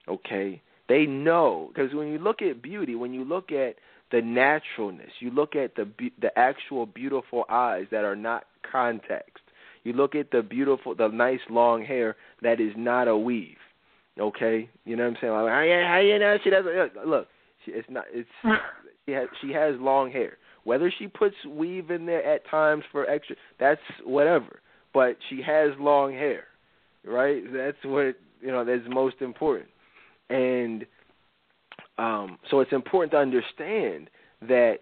Okay, 0.08 0.62
they 0.88 1.06
know 1.06 1.70
because 1.74 1.94
when 1.94 2.08
you 2.08 2.18
look 2.18 2.42
at 2.42 2.62
beauty, 2.62 2.94
when 2.94 3.12
you 3.12 3.24
look 3.24 3.50
at 3.50 3.76
the 4.12 4.22
naturalness, 4.22 5.10
you 5.20 5.30
look 5.30 5.56
at 5.56 5.74
the 5.74 5.88
the 6.20 6.36
actual 6.38 6.86
beautiful 6.86 7.44
eyes 7.48 7.86
that 7.90 8.04
are 8.04 8.16
not 8.16 8.44
context. 8.70 9.42
You 9.84 9.92
look 9.92 10.14
at 10.14 10.30
the 10.30 10.42
beautiful, 10.42 10.94
the 10.94 11.08
nice 11.08 11.40
long 11.48 11.84
hair 11.84 12.16
that 12.42 12.60
is 12.60 12.72
not 12.76 13.08
a 13.08 13.16
weave. 13.16 13.56
Okay, 14.18 14.68
you 14.84 14.96
know 14.96 15.04
what 15.04 15.10
I'm 15.10 15.16
saying? 15.20 15.32
Like, 15.32 15.52
how 15.52 16.00
you 16.00 16.18
know 16.18 16.36
she 16.42 16.50
doesn't 16.50 17.06
look? 17.06 17.28
She, 17.64 17.72
it's 17.72 17.88
not. 17.90 18.04
It's 18.12 18.28
she 19.06 19.12
has 19.12 19.28
she 19.40 19.52
has 19.52 19.74
long 19.78 20.10
hair. 20.10 20.38
Whether 20.64 20.92
she 20.98 21.06
puts 21.06 21.36
weave 21.48 21.90
in 21.90 22.06
there 22.06 22.24
at 22.24 22.48
times 22.48 22.82
for 22.90 23.08
extra, 23.08 23.36
that's 23.60 23.80
whatever. 24.04 24.60
But 24.92 25.16
she 25.28 25.42
has 25.42 25.70
long 25.78 26.12
hair 26.12 26.44
right? 27.06 27.42
That's 27.52 27.76
what 27.84 28.16
you 28.40 28.48
know 28.48 28.64
that's 28.64 28.82
most 28.88 29.16
important. 29.20 29.68
And 30.28 30.86
um, 31.98 32.38
so 32.50 32.60
it's 32.60 32.72
important 32.72 33.12
to 33.12 33.18
understand 33.18 34.10
that 34.42 34.80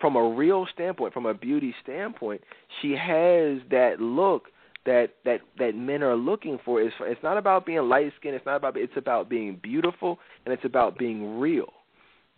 from 0.00 0.16
a 0.16 0.28
real 0.28 0.66
standpoint, 0.72 1.12
from 1.12 1.26
a 1.26 1.34
beauty 1.34 1.74
standpoint, 1.82 2.42
she 2.80 2.92
has 2.92 3.60
that 3.70 3.96
look 4.00 4.44
that 4.84 5.08
that 5.24 5.40
that 5.58 5.74
men 5.74 6.02
are 6.02 6.16
looking 6.16 6.58
for. 6.64 6.80
It's 6.80 6.94
it's 7.00 7.22
not 7.22 7.36
about 7.36 7.66
being 7.66 7.82
light 7.88 8.12
skinned. 8.18 8.34
It's 8.34 8.46
not 8.46 8.56
about. 8.56 8.76
It's 8.76 8.96
about 8.96 9.28
being 9.28 9.58
beautiful, 9.62 10.18
and 10.44 10.54
it's 10.54 10.64
about 10.64 10.98
being 10.98 11.38
real. 11.38 11.72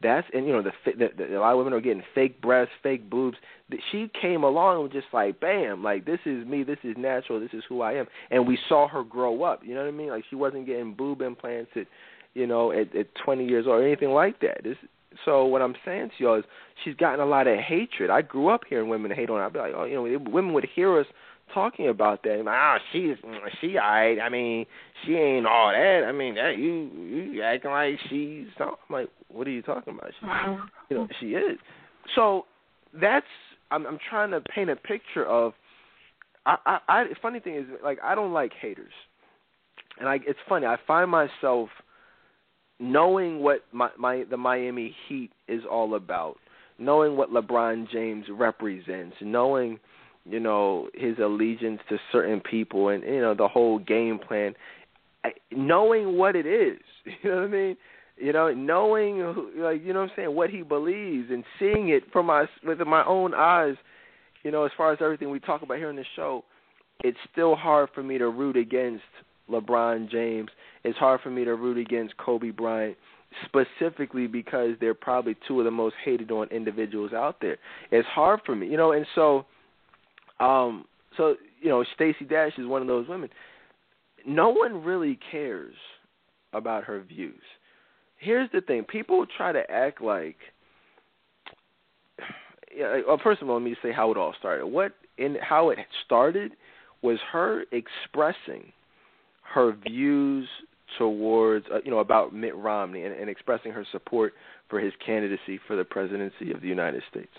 That's 0.00 0.26
and 0.32 0.46
you 0.46 0.52
know 0.52 0.62
the, 0.62 0.72
the, 0.86 1.08
the 1.16 1.38
a 1.38 1.40
lot 1.40 1.52
of 1.52 1.58
women 1.58 1.72
are 1.72 1.80
getting 1.80 2.04
fake 2.14 2.40
breasts, 2.40 2.72
fake 2.82 3.10
boobs. 3.10 3.36
She 3.90 4.10
came 4.20 4.44
along 4.44 4.84
and 4.84 4.92
just 4.92 5.08
like 5.12 5.40
bam, 5.40 5.82
like 5.82 6.06
this 6.06 6.20
is 6.24 6.46
me, 6.46 6.62
this 6.62 6.78
is 6.84 6.96
natural, 6.96 7.40
this 7.40 7.52
is 7.52 7.64
who 7.68 7.82
I 7.82 7.94
am, 7.94 8.06
and 8.30 8.46
we 8.46 8.58
saw 8.68 8.86
her 8.88 9.02
grow 9.02 9.42
up. 9.42 9.62
You 9.64 9.74
know 9.74 9.82
what 9.82 9.88
I 9.88 9.92
mean? 9.92 10.10
Like 10.10 10.24
she 10.30 10.36
wasn't 10.36 10.66
getting 10.66 10.94
boob 10.94 11.20
implants 11.20 11.72
at, 11.74 11.86
you 12.38 12.46
know, 12.46 12.72
at, 12.72 12.94
at 12.96 13.06
20 13.24 13.44
years 13.44 13.66
old 13.66 13.80
or 13.80 13.86
anything 13.86 14.10
like 14.10 14.40
that. 14.40 14.60
So 15.24 15.44
what 15.44 15.62
I'm 15.62 15.74
saying 15.84 16.10
to 16.16 16.24
y'all 16.24 16.38
is 16.38 16.44
she's 16.84 16.94
gotten 16.94 17.20
a 17.20 17.26
lot 17.26 17.46
of 17.46 17.58
hatred. 17.58 18.10
I 18.10 18.22
grew 18.22 18.48
up 18.48 18.62
hearing 18.68 18.88
women 18.88 19.10
hate 19.10 19.30
on 19.30 19.38
her. 19.38 19.44
I'd 19.44 19.52
be 19.52 19.58
like, 19.58 19.72
oh, 19.76 19.84
you 19.84 19.94
know, 19.94 20.30
women 20.30 20.52
would 20.54 20.66
hear 20.74 20.98
us 20.98 21.06
talking 21.52 21.88
about 21.88 22.22
that. 22.22 22.44
Ah, 22.46 22.78
she's 22.92 23.16
she 23.60 23.76
alright. 23.76 24.18
I 24.20 24.28
mean, 24.28 24.66
she 25.04 25.14
ain't 25.14 25.46
all 25.46 25.72
that. 25.72 26.06
I 26.06 26.12
mean, 26.12 26.34
that 26.36 26.58
you 26.58 26.90
you 27.34 27.42
acting 27.42 27.70
like 27.70 27.94
she's. 28.08 28.46
I'm 28.60 28.72
like, 28.90 29.08
what 29.28 29.46
are 29.46 29.50
you 29.50 29.62
talking 29.62 29.94
about? 29.94 30.10
She, 30.20 30.26
you 30.90 30.96
know, 30.96 31.08
she 31.20 31.26
is. 31.30 31.58
So 32.14 32.44
that's 32.98 33.26
I'm 33.70 33.86
I'm 33.86 33.98
trying 34.08 34.30
to 34.30 34.40
paint 34.40 34.70
a 34.70 34.76
picture 34.76 35.26
of. 35.26 35.52
I 36.46 36.56
I, 36.66 36.78
I 36.88 37.04
funny 37.20 37.40
thing 37.40 37.56
is 37.56 37.64
like 37.82 37.98
I 38.02 38.14
don't 38.14 38.32
like 38.32 38.52
haters, 38.60 38.92
and 39.98 40.08
I 40.08 40.16
it's 40.26 40.38
funny 40.48 40.66
I 40.66 40.76
find 40.86 41.10
myself 41.10 41.70
knowing 42.80 43.40
what 43.40 43.64
my 43.72 43.90
my 43.98 44.24
the 44.30 44.36
Miami 44.36 44.94
Heat 45.08 45.30
is 45.48 45.62
all 45.70 45.94
about 45.94 46.36
knowing 46.78 47.16
what 47.16 47.30
LeBron 47.30 47.90
James 47.90 48.26
represents, 48.30 49.16
knowing 49.20 49.78
you 50.24 50.40
know 50.40 50.88
his 50.94 51.18
allegiance 51.18 51.80
to 51.88 51.98
certain 52.12 52.40
people, 52.40 52.88
and 52.88 53.02
you 53.02 53.20
know 53.20 53.34
the 53.34 53.48
whole 53.48 53.78
game 53.78 54.18
plan, 54.18 54.54
knowing 55.50 56.16
what 56.16 56.36
it 56.36 56.46
is. 56.46 56.78
You 57.22 57.30
know 57.30 57.36
what 57.36 57.44
I 57.44 57.48
mean? 57.48 57.76
You 58.18 58.32
know, 58.34 58.52
knowing 58.52 59.20
like 59.56 59.82
you 59.82 59.94
know 59.94 60.00
what 60.00 60.10
I'm 60.10 60.16
saying 60.16 60.34
what 60.34 60.50
he 60.50 60.62
believes 60.62 61.30
and 61.30 61.42
seeing 61.58 61.88
it 61.88 62.02
from 62.12 62.26
my 62.26 62.44
with 62.62 62.80
my 62.80 63.02
own 63.06 63.32
eyes. 63.32 63.76
You 64.42 64.50
know, 64.50 64.64
as 64.64 64.72
far 64.76 64.92
as 64.92 64.98
everything 65.00 65.30
we 65.30 65.40
talk 65.40 65.62
about 65.62 65.78
here 65.78 65.88
on 65.88 65.96
the 65.96 66.04
show, 66.16 66.44
it's 67.02 67.16
still 67.32 67.56
hard 67.56 67.88
for 67.94 68.02
me 68.02 68.18
to 68.18 68.28
root 68.28 68.56
against 68.56 69.04
LeBron 69.50 70.10
James. 70.10 70.50
It's 70.84 70.98
hard 70.98 71.20
for 71.20 71.30
me 71.30 71.44
to 71.44 71.54
root 71.54 71.78
against 71.78 72.16
Kobe 72.16 72.50
Bryant 72.50 72.96
specifically 73.44 74.26
because 74.26 74.70
they're 74.80 74.94
probably 74.94 75.36
two 75.46 75.58
of 75.58 75.64
the 75.64 75.70
most 75.70 75.94
hated 76.04 76.30
on 76.30 76.48
individuals 76.48 77.12
out 77.12 77.36
there. 77.40 77.58
It's 77.90 78.08
hard 78.08 78.40
for 78.46 78.56
me, 78.56 78.68
you 78.68 78.76
know, 78.76 78.92
and 78.92 79.06
so 79.14 79.44
um 80.40 80.84
so 81.16 81.36
you 81.60 81.68
know, 81.68 81.84
Stacey 81.94 82.24
Dash 82.24 82.52
is 82.58 82.66
one 82.66 82.82
of 82.82 82.88
those 82.88 83.08
women. 83.08 83.28
No 84.26 84.50
one 84.50 84.84
really 84.84 85.18
cares 85.30 85.74
about 86.52 86.84
her 86.84 87.00
views. 87.00 87.42
Here's 88.18 88.50
the 88.52 88.60
thing: 88.60 88.84
people 88.84 89.26
try 89.36 89.52
to 89.52 89.68
act 89.70 90.00
like. 90.00 90.36
Yeah, 92.76 93.00
well, 93.06 93.18
first 93.22 93.42
of 93.42 93.48
all, 93.48 93.56
let 93.56 93.64
me 93.64 93.74
say 93.82 93.92
how 93.92 94.10
it 94.10 94.16
all 94.16 94.34
started. 94.38 94.66
What 94.66 94.92
in 95.16 95.36
how 95.40 95.70
it 95.70 95.78
started 96.04 96.52
was 97.02 97.18
her 97.32 97.64
expressing 97.72 98.72
her 99.54 99.72
views 99.86 100.48
towards 100.96 101.66
uh, 101.72 101.78
you 101.84 101.90
know 101.90 101.98
about 101.98 102.34
Mitt 102.34 102.56
Romney 102.56 103.04
and, 103.04 103.14
and 103.14 103.28
expressing 103.28 103.72
her 103.72 103.86
support 103.92 104.32
for 104.68 104.80
his 104.80 104.92
candidacy 105.04 105.60
for 105.66 105.76
the 105.76 105.84
presidency 105.84 106.52
of 106.52 106.60
the 106.60 106.68
United 106.68 107.02
States. 107.10 107.32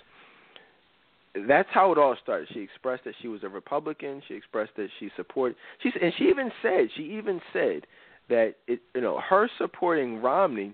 That's 1.48 1.70
how 1.72 1.92
it 1.92 1.98
all 1.98 2.16
started. 2.22 2.48
She 2.54 2.60
expressed 2.62 3.04
that 3.06 3.14
she 3.22 3.28
was 3.28 3.44
a 3.44 3.50
Republican. 3.50 4.22
She 4.28 4.34
expressed 4.34 4.72
that 4.78 4.90
she 5.00 5.10
supported. 5.16 5.58
She 5.82 5.92
and 6.02 6.14
she 6.18 6.26
even 6.26 6.52
said 6.62 6.88
she 6.96 7.04
even 7.04 7.40
said 7.54 7.86
that 8.30 8.56
it 8.68 8.82
you 8.96 9.02
know 9.02 9.20
her 9.20 9.50
supporting 9.58 10.22
Romney 10.22 10.74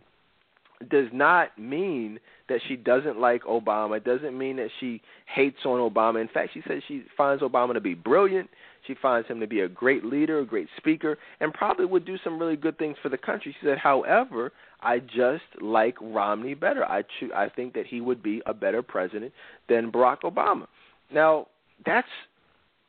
does 0.90 1.07
not 1.14 1.57
mean 1.57 2.20
that 2.49 2.60
she 2.68 2.76
doesn't 2.76 3.20
like 3.20 3.44
Obama. 3.44 3.98
It 3.98 4.03
doesn't 4.03 4.38
mean 4.38 4.57
that 4.57 4.70
she 4.80 5.02
hates 5.34 5.60
on 5.66 5.80
Obama. 5.80 6.22
In 6.22 6.28
fact, 6.28 6.52
she 6.53 6.62
says 6.68 6.82
she 6.88 7.03
finds 7.18 7.41
Obama 7.41 7.74
to 7.74 7.82
be 7.82 7.94
brilliant. 7.94 8.49
She 8.88 8.95
finds 9.02 9.28
him 9.28 9.40
to 9.40 9.48
be 9.48 9.62
a 9.62 9.68
great 9.68 10.06
leader, 10.06 10.40
a 10.40 10.45
great 10.45 10.68
speaker, 10.78 11.18
and 11.40 11.53
probably 11.53 11.86
would 11.86 12.06
do 12.06 12.18
some 12.24 12.40
really 12.40 12.56
good 12.56 12.78
things 12.78 12.98
for 13.02 13.10
the 13.10 13.18
country. 13.18 13.56
She 13.60 13.68
said, 13.68 13.78
however, 13.78 14.52
I 14.82 14.99
just 14.99 15.44
like 15.62 15.95
Romney 16.02 16.53
better. 16.53 16.86
I 16.86 17.03
cho- 17.20 17.34
I 17.36 17.49
think 17.49 17.74
that 17.74 17.88
he 17.88 18.02
would 18.02 18.22
be 18.22 18.41
a 18.45 18.53
better 18.53 18.82
president 18.82 19.32
than 19.68 19.91
Barack 19.91 20.22
Obama. 20.22 20.68
Now, 21.12 21.48
that's 21.86 22.07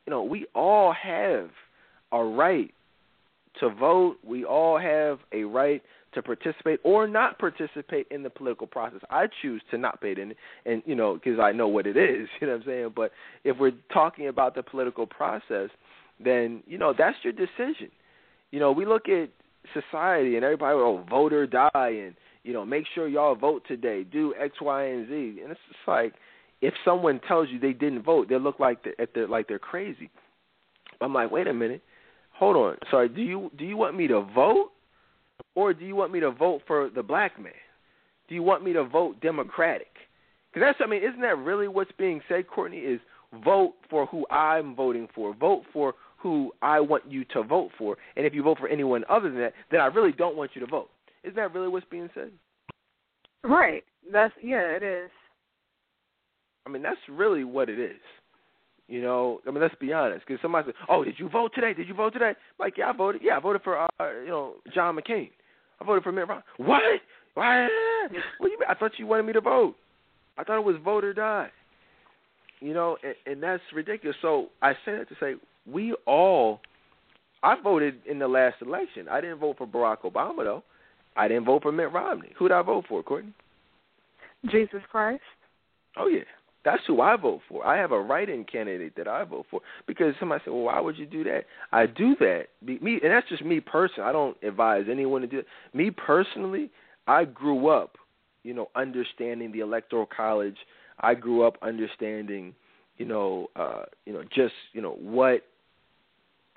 you 0.05 0.11
know, 0.11 0.23
we 0.23 0.45
all 0.55 0.93
have 0.93 1.49
a 2.13 2.23
right 2.23 2.73
to 3.59 3.69
vote. 3.69 4.17
We 4.23 4.45
all 4.45 4.77
have 4.79 5.19
a 5.33 5.43
right 5.43 5.83
to 6.13 6.21
participate 6.21 6.79
or 6.83 7.07
not 7.07 7.37
participate 7.37 8.07
in 8.09 8.23
the 8.23 8.29
political 8.29 8.67
process. 8.67 9.01
I 9.09 9.27
choose 9.41 9.61
to 9.71 9.77
not 9.77 9.99
pay 10.01 10.13
in, 10.13 10.33
and 10.65 10.81
you 10.85 10.95
know, 10.95 11.15
because 11.15 11.39
I 11.39 11.51
know 11.51 11.67
what 11.67 11.85
it 11.85 11.97
is. 11.97 12.27
You 12.41 12.47
know 12.47 12.53
what 12.53 12.61
I'm 12.61 12.67
saying? 12.67 12.93
But 12.95 13.11
if 13.43 13.57
we're 13.57 13.73
talking 13.93 14.29
about 14.29 14.55
the 14.55 14.63
political 14.63 15.05
process, 15.05 15.69
then 16.23 16.63
you 16.65 16.77
know 16.77 16.93
that's 16.97 17.17
your 17.23 17.33
decision. 17.33 17.89
You 18.51 18.59
know, 18.59 18.71
we 18.71 18.85
look 18.85 19.09
at 19.09 19.29
society 19.73 20.35
and 20.35 20.43
everybody, 20.45 20.75
oh, 20.75 21.03
vote 21.09 21.33
or 21.33 21.45
die, 21.47 21.69
and 21.75 22.15
you 22.43 22.53
know, 22.53 22.65
make 22.65 22.85
sure 22.95 23.07
y'all 23.07 23.35
vote 23.35 23.63
today. 23.67 24.03
Do 24.03 24.33
X, 24.39 24.61
Y, 24.61 24.83
and 24.85 25.07
Z, 25.07 25.39
and 25.41 25.51
it's 25.51 25.59
just 25.67 25.87
like 25.87 26.13
if 26.61 26.73
someone 26.83 27.19
tells 27.27 27.49
you 27.49 27.59
they 27.59 27.73
didn't 27.73 28.03
vote, 28.03 28.29
they 28.29 28.39
look 28.39 28.59
like 28.59 28.83
they're, 28.83 29.07
they're 29.13 29.27
like 29.27 29.47
they're 29.47 29.59
crazy. 29.59 30.09
I'm 31.01 31.13
like, 31.13 31.31
wait 31.31 31.47
a 31.47 31.53
minute, 31.53 31.83
hold 32.31 32.55
on. 32.55 32.77
Sorry, 32.89 33.09
do 33.09 33.21
you 33.21 33.51
do 33.57 33.65
you 33.65 33.77
want 33.77 33.95
me 33.95 34.07
to 34.07 34.21
vote, 34.21 34.71
or 35.55 35.73
do 35.73 35.85
you 35.85 35.95
want 35.95 36.11
me 36.11 36.19
to 36.21 36.31
vote 36.31 36.61
for 36.65 36.89
the 36.89 37.03
black 37.03 37.39
man? 37.39 37.53
Do 38.27 38.35
you 38.35 38.43
want 38.43 38.63
me 38.63 38.73
to 38.73 38.83
vote 38.83 39.21
Democratic? 39.21 39.91
Because 40.51 40.67
that's, 40.67 40.79
I 40.83 40.89
mean, 40.89 41.03
isn't 41.03 41.21
that 41.21 41.37
really 41.37 41.67
what's 41.67 41.91
being 41.97 42.21
said, 42.27 42.47
Courtney? 42.47 42.79
Is 42.79 42.99
vote 43.43 43.73
for 43.89 44.05
who 44.07 44.25
I'm 44.29 44.75
voting 44.75 45.07
for. 45.13 45.33
Vote 45.35 45.63
for 45.71 45.93
who 46.17 46.51
I 46.61 46.79
want 46.79 47.03
you 47.09 47.25
to 47.33 47.43
vote 47.43 47.71
for. 47.77 47.97
And 48.15 48.25
if 48.25 48.33
you 48.33 48.43
vote 48.43 48.57
for 48.59 48.67
anyone 48.67 49.03
other 49.09 49.29
than 49.29 49.39
that, 49.39 49.53
then 49.71 49.79
I 49.79 49.85
really 49.85 50.11
don't 50.11 50.35
want 50.35 50.51
you 50.53 50.61
to 50.61 50.67
vote. 50.67 50.89
Isn't 51.23 51.35
that 51.35 51.53
really 51.53 51.67
what's 51.67 51.85
being 51.89 52.09
said? 52.13 52.31
Right. 53.43 53.83
That's 54.11 54.33
yeah, 54.41 54.61
it 54.61 54.83
is. 54.83 55.09
I 56.65 56.69
mean, 56.69 56.81
that's 56.81 56.97
really 57.09 57.43
what 57.43 57.69
it 57.69 57.79
is. 57.79 57.99
You 58.87 59.01
know, 59.01 59.41
I 59.45 59.51
mean, 59.51 59.61
let's 59.61 59.75
be 59.75 59.91
honest. 59.91 60.25
Because 60.25 60.41
somebody 60.41 60.67
said, 60.67 60.75
"Oh, 60.89 61.03
did 61.03 61.15
you 61.17 61.29
vote 61.29 61.51
today? 61.53 61.73
Did 61.73 61.87
you 61.87 61.93
vote 61.93 62.13
today?" 62.13 62.33
Like, 62.57 62.77
yeah, 62.77 62.89
I 62.89 62.93
voted. 62.93 63.21
Yeah, 63.23 63.37
I 63.37 63.39
voted 63.39 63.61
for 63.63 63.77
uh, 63.77 63.87
you 63.99 64.29
know 64.29 64.55
John 64.73 64.97
McCain. 64.97 65.29
I 65.81 65.85
voted 65.85 66.03
for 66.03 66.11
Mitt 66.11 66.27
Romney. 66.27 66.43
What? 66.57 66.81
Why? 67.33 67.67
What 68.39 68.51
you 68.51 68.59
mean? 68.59 68.67
I 68.69 68.73
thought 68.73 68.91
you 68.97 69.05
wanted 69.05 69.23
me 69.23 69.33
to 69.33 69.41
vote. 69.41 69.75
I 70.37 70.43
thought 70.43 70.57
it 70.57 70.65
was 70.65 70.77
vote 70.83 71.03
or 71.03 71.13
die. 71.13 71.49
You 72.59 72.73
know, 72.73 72.97
and, 73.03 73.15
and 73.25 73.43
that's 73.43 73.61
ridiculous. 73.75 74.15
So 74.21 74.47
I 74.61 74.73
say 74.85 74.97
that 74.97 75.09
to 75.09 75.15
say 75.19 75.35
we 75.71 75.95
all. 76.05 76.61
I 77.43 77.55
voted 77.61 77.95
in 78.09 78.19
the 78.19 78.27
last 78.27 78.61
election. 78.61 79.07
I 79.09 79.21
didn't 79.21 79.39
vote 79.39 79.57
for 79.57 79.67
Barack 79.67 79.99
Obama 80.01 80.43
though. 80.43 80.63
I 81.15 81.27
didn't 81.27 81.45
vote 81.45 81.63
for 81.63 81.71
Mitt 81.71 81.91
Romney. 81.91 82.31
Who 82.37 82.47
did 82.47 82.55
I 82.55 82.61
vote 82.61 82.85
for, 82.87 83.01
Courtney? 83.03 83.33
Jesus 84.49 84.81
Christ. 84.89 85.21
Oh 85.97 86.07
yeah, 86.07 86.23
that's 86.63 86.83
who 86.85 87.01
I 87.01 87.15
vote 87.15 87.41
for. 87.49 87.65
I 87.65 87.77
have 87.77 87.91
a 87.91 87.99
write-in 87.99 88.43
candidate 88.43 88.93
that 88.97 89.07
I 89.07 89.23
vote 89.23 89.45
for 89.49 89.61
because 89.87 90.13
somebody 90.19 90.43
said, 90.45 90.53
"Well, 90.53 90.63
why 90.63 90.79
would 90.79 90.97
you 90.97 91.05
do 91.05 91.23
that?" 91.23 91.45
I 91.71 91.85
do 91.85 92.15
that. 92.19 92.47
Me, 92.61 92.99
and 93.01 93.11
that's 93.11 93.27
just 93.29 93.43
me 93.43 93.59
personally. 93.59 94.07
I 94.07 94.11
don't 94.11 94.37
advise 94.43 94.85
anyone 94.89 95.21
to 95.21 95.27
do 95.27 95.39
it. 95.39 95.47
Me 95.73 95.89
personally, 95.91 96.69
I 97.07 97.25
grew 97.25 97.69
up, 97.69 97.97
you 98.43 98.53
know, 98.53 98.69
understanding 98.75 99.51
the 99.51 99.61
electoral 99.61 100.05
college. 100.05 100.57
I 100.99 101.13
grew 101.15 101.43
up 101.43 101.57
understanding, 101.61 102.53
you 102.97 103.05
know, 103.05 103.47
uh, 103.55 103.83
you 104.05 104.13
know, 104.13 104.23
just 104.23 104.53
you 104.73 104.81
know 104.81 104.97
what 104.99 105.43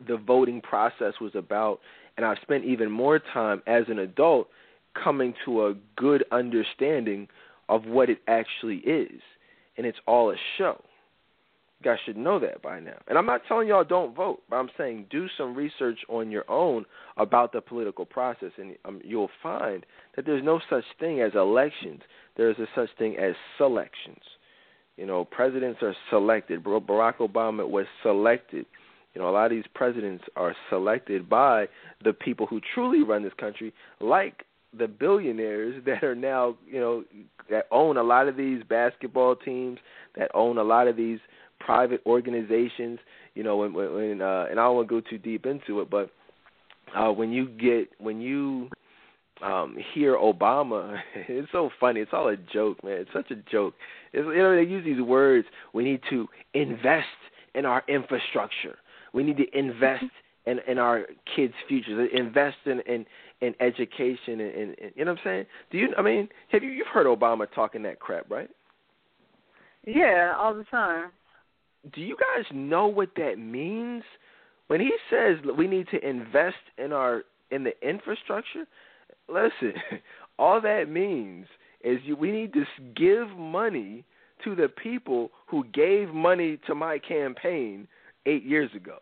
the 0.06 0.16
voting 0.16 0.60
process 0.60 1.14
was 1.20 1.34
about, 1.34 1.80
and 2.16 2.26
I've 2.26 2.38
spent 2.42 2.64
even 2.64 2.90
more 2.90 3.18
time 3.18 3.62
as 3.66 3.84
an 3.88 3.98
adult 3.98 4.48
coming 5.02 5.34
to 5.44 5.66
a 5.66 5.74
good 5.96 6.24
understanding 6.32 7.28
of 7.68 7.84
what 7.84 8.10
it 8.10 8.18
actually 8.26 8.78
is, 8.78 9.20
and 9.76 9.86
it's 9.86 9.98
all 10.06 10.30
a 10.30 10.36
show. 10.58 10.82
You 11.80 11.90
guys 11.90 11.98
should 12.04 12.16
know 12.16 12.38
that 12.40 12.60
by 12.60 12.78
now. 12.78 12.98
And 13.08 13.16
I'm 13.16 13.24
not 13.24 13.42
telling 13.48 13.68
y'all 13.68 13.84
don't 13.84 14.14
vote, 14.14 14.42
but 14.50 14.56
I'm 14.56 14.68
saying 14.76 15.06
do 15.08 15.28
some 15.38 15.54
research 15.54 15.98
on 16.10 16.30
your 16.30 16.44
own 16.50 16.84
about 17.16 17.52
the 17.52 17.62
political 17.62 18.04
process, 18.04 18.50
and 18.58 18.76
um, 18.84 19.00
you'll 19.02 19.30
find 19.42 19.86
that 20.14 20.26
there's 20.26 20.44
no 20.44 20.60
such 20.68 20.84
thing 20.98 21.20
as 21.22 21.32
elections. 21.34 22.02
There's 22.36 22.58
a 22.58 22.66
such 22.74 22.90
thing 22.98 23.16
as 23.16 23.34
selections. 23.56 24.20
You 24.98 25.06
know, 25.06 25.24
presidents 25.24 25.78
are 25.82 25.96
selected. 26.10 26.62
Barack 26.62 27.16
Obama 27.18 27.66
was 27.66 27.86
selected 28.02 28.66
you 29.14 29.20
know, 29.20 29.28
a 29.28 29.32
lot 29.32 29.46
of 29.46 29.50
these 29.50 29.64
presidents 29.74 30.24
are 30.36 30.54
selected 30.68 31.28
by 31.28 31.66
the 32.04 32.12
people 32.12 32.46
who 32.46 32.60
truly 32.74 33.02
run 33.02 33.22
this 33.22 33.32
country, 33.38 33.72
like 34.00 34.44
the 34.78 34.86
billionaires 34.86 35.82
that 35.86 36.04
are 36.04 36.14
now, 36.14 36.56
you 36.66 36.80
know, 36.80 37.04
that 37.50 37.66
own 37.70 37.96
a 37.96 38.02
lot 38.02 38.28
of 38.28 38.36
these 38.36 38.62
basketball 38.68 39.34
teams, 39.36 39.78
that 40.16 40.30
own 40.34 40.58
a 40.58 40.62
lot 40.62 40.86
of 40.88 40.96
these 40.96 41.18
private 41.58 42.00
organizations. 42.06 42.98
You 43.34 43.42
know, 43.42 43.56
when, 43.56 43.72
when 43.72 44.22
uh, 44.22 44.46
and 44.50 44.58
I 44.58 44.64
don't 44.64 44.76
want 44.76 44.88
to 44.88 45.00
go 45.00 45.08
too 45.08 45.18
deep 45.18 45.46
into 45.46 45.80
it, 45.80 45.90
but 45.90 46.10
uh, 46.96 47.12
when 47.12 47.32
you 47.32 47.48
get 47.48 47.90
when 47.98 48.20
you 48.20 48.68
um 49.42 49.76
hear 49.94 50.16
Obama, 50.16 50.98
it's 51.14 51.50
so 51.50 51.70
funny. 51.80 52.00
It's 52.00 52.12
all 52.12 52.28
a 52.28 52.36
joke, 52.36 52.82
man. 52.84 52.98
It's 52.98 53.12
such 53.12 53.30
a 53.30 53.36
joke. 53.50 53.74
It's, 54.12 54.26
you 54.26 54.38
know, 54.38 54.54
they 54.54 54.68
use 54.68 54.84
these 54.84 55.00
words. 55.00 55.46
We 55.72 55.84
need 55.84 56.00
to 56.10 56.28
invest 56.54 57.06
in 57.54 57.64
our 57.64 57.82
infrastructure. 57.88 58.76
We 59.12 59.22
need 59.22 59.36
to 59.38 59.58
invest 59.58 60.04
mm-hmm. 60.04 60.50
in 60.50 60.58
in 60.66 60.78
our 60.78 61.06
kids' 61.34 61.54
futures. 61.68 62.08
Invest 62.12 62.56
in 62.66 62.80
in, 62.80 63.06
in 63.40 63.54
education 63.60 64.40
and, 64.40 64.40
and, 64.40 64.76
and 64.80 64.92
you 64.94 65.04
know 65.04 65.12
what 65.12 65.20
I'm 65.20 65.24
saying. 65.24 65.46
Do 65.70 65.78
you? 65.78 65.88
I 65.96 66.02
mean, 66.02 66.28
have 66.50 66.62
you 66.62 66.70
you've 66.70 66.86
heard 66.88 67.06
Obama 67.06 67.46
talking 67.54 67.82
that 67.84 68.00
crap, 68.00 68.30
right? 68.30 68.50
Yeah, 69.86 70.34
all 70.38 70.54
the 70.54 70.64
time. 70.64 71.10
Do 71.94 72.00
you 72.02 72.16
guys 72.16 72.44
know 72.52 72.86
what 72.86 73.10
that 73.16 73.38
means? 73.38 74.02
When 74.66 74.80
he 74.80 74.92
says 75.08 75.38
we 75.56 75.66
need 75.66 75.88
to 75.88 76.08
invest 76.08 76.56
in 76.78 76.92
our 76.92 77.22
in 77.50 77.64
the 77.64 77.72
infrastructure, 77.86 78.66
listen, 79.28 79.74
all 80.38 80.60
that 80.60 80.88
means 80.88 81.46
is 81.82 81.98
you, 82.04 82.16
we 82.16 82.30
need 82.30 82.52
to 82.52 82.64
give 82.94 83.28
money 83.36 84.04
to 84.44 84.54
the 84.54 84.68
people 84.68 85.30
who 85.46 85.64
gave 85.72 86.10
money 86.10 86.58
to 86.66 86.74
my 86.74 86.98
campaign 86.98 87.88
eight 88.26 88.44
years 88.44 88.70
ago, 88.74 88.98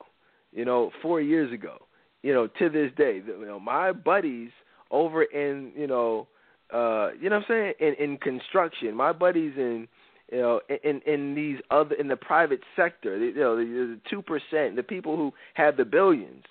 you 0.53 0.65
know, 0.65 0.90
four 1.03 1.20
years 1.20 1.53
ago, 1.53 1.78
you 2.23 2.32
know, 2.32 2.47
to 2.59 2.69
this 2.69 2.90
day. 2.97 3.23
You 3.27 3.47
know, 3.47 3.61
my 3.61 3.93
buddies 3.93 4.51
over 4.90 5.23
in, 5.23 5.73
you 5.77 5.86
know, 5.86 6.28
uh, 6.73 7.11
you 7.20 7.31
know 7.31 7.36
what 7.36 7.51
I'm 7.51 7.74
saying, 7.74 7.74
in, 7.81 7.95
in 7.95 8.19
construction, 8.19 8.95
my 8.95 9.12
buddies 9.12 9.53
in 9.57 9.89
you 10.31 10.39
know, 10.39 10.61
in 10.85 11.01
in 11.07 11.35
these 11.35 11.59
other 11.70 11.95
in 11.95 12.09
the 12.09 12.16
private 12.16 12.61
sector, 12.77 13.16
you 13.16 13.35
know, 13.35 13.57
the 13.57 13.99
two 14.11 14.20
percent, 14.20 14.77
the 14.77 14.82
people 14.82 15.16
who 15.16 15.32
have 15.55 15.77
the 15.77 15.85
billions, 15.85 16.45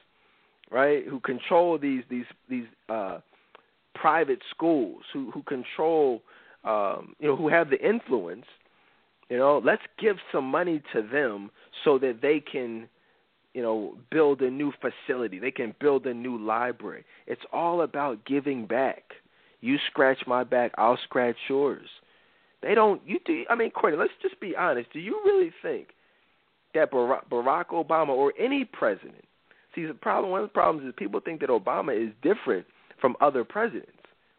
right, 0.71 1.05
who 1.07 1.19
control 1.19 1.77
these 1.77 2.03
these 2.09 2.25
these 2.49 2.65
uh, 2.89 3.19
private 3.93 4.39
schools, 4.49 5.03
who 5.13 5.29
who 5.31 5.43
control, 5.43 6.23
um, 6.63 7.15
you 7.19 7.27
know, 7.27 7.35
who 7.35 7.49
have 7.49 7.69
the 7.69 7.79
influence. 7.87 8.45
You 9.29 9.37
know, 9.37 9.61
let's 9.63 9.81
give 9.99 10.17
some 10.31 10.45
money 10.45 10.81
to 10.93 11.01
them 11.01 11.51
so 11.83 11.97
that 11.99 12.21
they 12.21 12.39
can, 12.39 12.87
you 13.53 13.61
know, 13.61 13.97
build 14.09 14.41
a 14.41 14.49
new 14.49 14.71
facility. 14.81 15.39
They 15.39 15.51
can 15.51 15.75
build 15.81 16.05
a 16.05 16.13
new 16.13 16.37
library. 16.37 17.03
It's 17.25 17.41
all 17.51 17.81
about 17.81 18.25
giving 18.25 18.65
back. 18.65 19.03
You 19.59 19.77
scratch 19.89 20.19
my 20.27 20.43
back, 20.43 20.71
I'll 20.77 20.99
scratch 21.03 21.35
yours. 21.49 21.87
They 22.61 22.73
don't. 22.73 23.01
You 23.05 23.19
do. 23.25 23.45
I 23.49 23.55
mean, 23.55 23.71
Courtney. 23.71 23.99
Let's 23.99 24.13
just 24.21 24.39
be 24.39 24.55
honest. 24.55 24.91
Do 24.91 24.99
you 24.99 25.21
really 25.23 25.51
think 25.61 25.89
that 26.73 26.91
Barack, 26.91 27.67
Obama 27.67 28.09
or 28.09 28.33
any 28.39 28.65
president? 28.65 29.25
See, 29.75 29.85
the 29.85 29.93
problem. 29.93 30.31
One 30.31 30.41
of 30.41 30.49
the 30.49 30.53
problems 30.53 30.87
is 30.87 30.93
people 30.97 31.19
think 31.19 31.39
that 31.41 31.49
Obama 31.49 31.95
is 31.95 32.13
different 32.23 32.65
from 32.99 33.15
other 33.21 33.43
presidents 33.43 33.91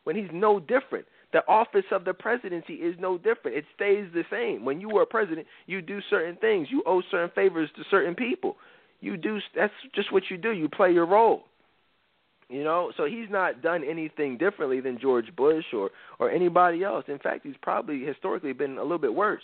when 0.05 0.17
he's 0.17 0.31
no 0.33 0.59
different. 0.59 1.07
The 1.33 1.47
office 1.47 1.85
of 1.93 2.05
the 2.05 2.15
presidency 2.15 2.75
is 2.75 2.97
no 2.99 3.19
different. 3.19 3.57
It 3.57 3.65
stays 3.75 4.07
the 4.15 4.25
same. 4.31 4.65
When 4.65 4.81
you 4.81 4.97
are 4.97 5.05
president, 5.05 5.47
you 5.67 5.83
do 5.83 6.01
certain 6.09 6.37
things. 6.37 6.69
You 6.71 6.83
owe 6.87 7.03
certain 7.11 7.31
favors 7.35 7.69
to 7.77 7.83
certain 7.91 8.15
people. 8.15 8.57
You 9.01 9.17
do. 9.17 9.39
That's 9.55 9.73
just 9.95 10.13
what 10.13 10.25
you 10.31 10.39
do. 10.39 10.53
You 10.53 10.69
play 10.69 10.91
your 10.91 11.07
role. 11.07 11.45
You 12.49 12.65
know, 12.65 12.93
so 12.97 13.05
he's 13.05 13.29
not 13.29 13.61
done 13.61 13.85
anything 13.85 14.39
differently 14.39 14.81
than 14.81 14.99
George 14.99 15.37
Bush 15.37 15.67
or 15.75 15.91
or 16.19 16.31
anybody 16.31 16.83
else. 16.83 17.05
In 17.09 17.19
fact, 17.19 17.45
he's 17.45 17.57
probably 17.61 18.03
historically 18.03 18.55
been 18.55 18.79
a 18.79 18.83
little 18.83 18.99
bit 18.99 19.15
worse. 19.15 19.43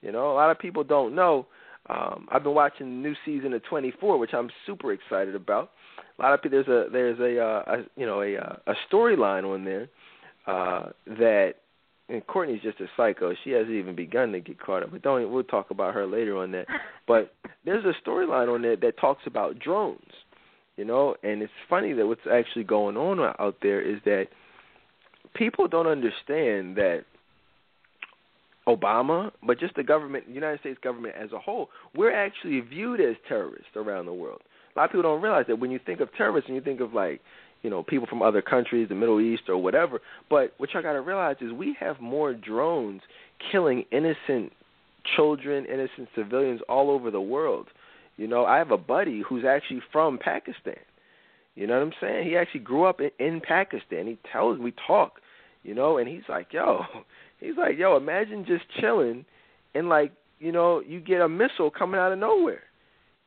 You 0.00 0.12
know, 0.12 0.30
a 0.30 0.34
lot 0.34 0.50
of 0.50 0.58
people 0.58 0.84
don't 0.84 1.16
know. 1.16 1.46
Um, 1.88 2.28
I've 2.30 2.44
been 2.44 2.54
watching 2.54 2.86
the 2.86 3.08
new 3.08 3.14
season 3.24 3.52
of 3.52 3.64
24, 3.64 4.18
which 4.18 4.32
I'm 4.32 4.48
super 4.64 4.92
excited 4.92 5.34
about. 5.34 5.72
A 6.18 6.22
lot 6.22 6.34
of 6.34 6.42
people, 6.42 6.62
there's 6.62 6.86
a 6.86 6.90
there's 6.90 7.18
a, 7.18 7.42
uh, 7.42 7.62
a 7.66 7.76
you 7.96 8.06
know 8.06 8.22
a 8.22 8.36
uh, 8.36 8.56
a 8.68 8.74
storyline 8.88 9.44
on 9.44 9.64
there 9.64 9.88
uh, 10.50 10.88
that 11.06 11.54
and 12.08 12.26
Courtney's 12.26 12.62
just 12.62 12.80
a 12.80 12.86
psycho. 12.96 13.34
She 13.44 13.50
hasn't 13.50 13.70
even 13.74 13.94
begun 13.94 14.32
to 14.32 14.40
get 14.40 14.58
caught 14.58 14.82
up. 14.82 14.90
But 14.90 15.02
don't 15.02 15.30
we'll 15.30 15.44
talk 15.44 15.70
about 15.70 15.94
her 15.94 16.06
later 16.06 16.36
on 16.38 16.52
that. 16.52 16.66
But 17.06 17.34
there's 17.64 17.84
a 17.84 18.08
storyline 18.08 18.52
on 18.54 18.62
there 18.62 18.76
that 18.76 18.96
talks 19.00 19.22
about 19.26 19.58
drones 19.58 20.12
you 20.80 20.86
know. 20.86 21.14
And 21.22 21.42
it's 21.42 21.52
funny 21.68 21.92
that 21.92 22.06
what's 22.06 22.26
actually 22.32 22.64
going 22.64 22.96
on 22.96 23.20
out 23.38 23.56
there 23.62 23.82
is 23.82 24.00
that 24.06 24.28
people 25.34 25.68
don't 25.68 25.86
understand 25.86 26.76
that 26.76 27.04
Obama, 28.66 29.30
but 29.46 29.60
just 29.60 29.74
the 29.74 29.82
government, 29.82 30.26
the 30.26 30.32
United 30.32 30.60
States 30.60 30.78
government 30.82 31.14
as 31.20 31.32
a 31.32 31.38
whole, 31.38 31.68
we're 31.94 32.12
actually 32.12 32.60
viewed 32.60 33.00
as 33.00 33.16
terrorists 33.28 33.76
around 33.76 34.06
the 34.06 34.14
world. 34.14 34.40
A 34.74 34.78
lot 34.78 34.84
of 34.86 34.90
people 34.92 35.02
don't 35.02 35.20
realize 35.20 35.44
that 35.48 35.58
when 35.58 35.70
you 35.70 35.78
think 35.84 36.00
of 36.00 36.08
terrorists 36.16 36.48
and 36.48 36.56
you 36.56 36.62
think 36.62 36.80
of 36.80 36.94
like, 36.94 37.20
you 37.62 37.70
know, 37.70 37.82
people 37.82 38.06
from 38.06 38.22
other 38.22 38.42
countries, 38.42 38.88
the 38.88 38.94
Middle 38.94 39.20
East 39.20 39.42
or 39.48 39.56
whatever. 39.58 40.00
But 40.28 40.54
what 40.58 40.72
y'all 40.72 40.82
got 40.82 40.94
to 40.94 41.00
realize 41.00 41.36
is 41.40 41.52
we 41.52 41.76
have 41.78 42.00
more 42.00 42.32
drones 42.34 43.02
killing 43.50 43.84
innocent 43.92 44.52
children, 45.16 45.66
innocent 45.66 46.08
civilians 46.14 46.60
all 46.68 46.90
over 46.90 47.10
the 47.10 47.20
world 47.20 47.68
you 48.20 48.26
know, 48.26 48.44
I 48.44 48.58
have 48.58 48.70
a 48.70 48.76
buddy 48.76 49.22
who's 49.26 49.46
actually 49.46 49.80
from 49.90 50.18
Pakistan. 50.18 50.76
You 51.54 51.66
know 51.66 51.78
what 51.78 51.86
I'm 51.86 51.92
saying? 52.02 52.28
He 52.28 52.36
actually 52.36 52.60
grew 52.60 52.84
up 52.84 53.00
in, 53.00 53.10
in 53.18 53.40
Pakistan. 53.40 54.06
He 54.06 54.18
tells 54.30 54.58
we 54.58 54.74
talk, 54.86 55.20
you 55.62 55.74
know, 55.74 55.96
and 55.96 56.06
he's 56.06 56.28
like, 56.28 56.52
"Yo," 56.52 56.82
he's 57.40 57.56
like, 57.56 57.78
"Yo, 57.78 57.96
imagine 57.96 58.44
just 58.46 58.64
chilling, 58.78 59.24
and 59.74 59.88
like, 59.88 60.12
you 60.38 60.52
know, 60.52 60.82
you 60.86 61.00
get 61.00 61.22
a 61.22 61.30
missile 61.30 61.70
coming 61.70 61.98
out 61.98 62.12
of 62.12 62.18
nowhere. 62.18 62.64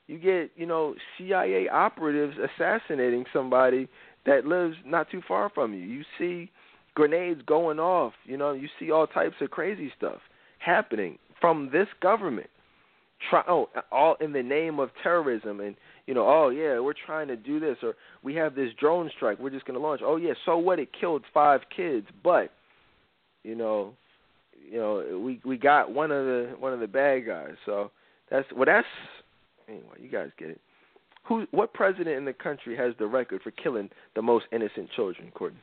You 0.05 0.19
get, 0.19 0.51
you 0.55 0.67
know, 0.67 0.93
CIA 1.17 1.69
operatives 1.69 2.37
assassinating 2.37 3.25
somebody 3.33 3.87
that 4.25 4.45
lives 4.45 4.75
not 4.85 5.09
too 5.09 5.21
far 5.27 5.49
from 5.49 5.73
you. 5.73 5.81
You 5.81 6.03
see 6.17 6.51
grenades 6.95 7.41
going 7.45 7.79
off. 7.79 8.13
You 8.25 8.37
know, 8.37 8.53
you 8.53 8.67
see 8.79 8.91
all 8.91 9.07
types 9.07 9.35
of 9.41 9.51
crazy 9.51 9.91
stuff 9.97 10.19
happening 10.59 11.17
from 11.41 11.69
this 11.71 11.87
government 12.01 12.49
try 13.29 13.43
oh 13.47 13.69
all 13.91 14.15
in 14.21 14.33
the 14.33 14.43
name 14.43 14.79
of 14.79 14.89
terrorism 15.01 15.59
and 15.59 15.75
you 16.07 16.13
know 16.13 16.25
oh 16.27 16.49
yeah 16.49 16.79
we're 16.79 16.93
trying 17.05 17.27
to 17.27 17.35
do 17.35 17.59
this 17.59 17.77
or 17.83 17.95
we 18.21 18.35
have 18.35 18.55
this 18.55 18.69
drone 18.79 19.09
strike 19.15 19.39
we're 19.39 19.49
just 19.49 19.65
going 19.65 19.79
to 19.79 19.85
launch 19.85 20.01
oh 20.03 20.17
yeah 20.17 20.33
so 20.45 20.57
what 20.57 20.79
it 20.79 20.89
killed 20.99 21.23
five 21.33 21.61
kids 21.75 22.07
but 22.23 22.51
you 23.43 23.55
know 23.55 23.93
you 24.69 24.77
know 24.77 25.21
we 25.23 25.39
we 25.45 25.57
got 25.57 25.91
one 25.91 26.11
of 26.11 26.25
the 26.25 26.55
one 26.59 26.73
of 26.73 26.79
the 26.79 26.87
bad 26.87 27.25
guys 27.25 27.55
so 27.65 27.91
that's 28.29 28.47
well 28.55 28.65
that's 28.65 28.87
anyway 29.67 29.83
you 29.99 30.09
guys 30.09 30.29
get 30.37 30.49
it 30.49 30.61
who 31.23 31.45
what 31.51 31.73
president 31.73 32.15
in 32.15 32.25
the 32.25 32.33
country 32.33 32.75
has 32.75 32.93
the 32.99 33.07
record 33.07 33.41
for 33.41 33.51
killing 33.51 33.89
the 34.15 34.21
most 34.21 34.45
innocent 34.51 34.89
children 34.95 35.31
courtney 35.33 35.59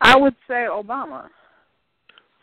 i 0.00 0.16
would 0.16 0.34
say 0.48 0.66
obama 0.70 1.28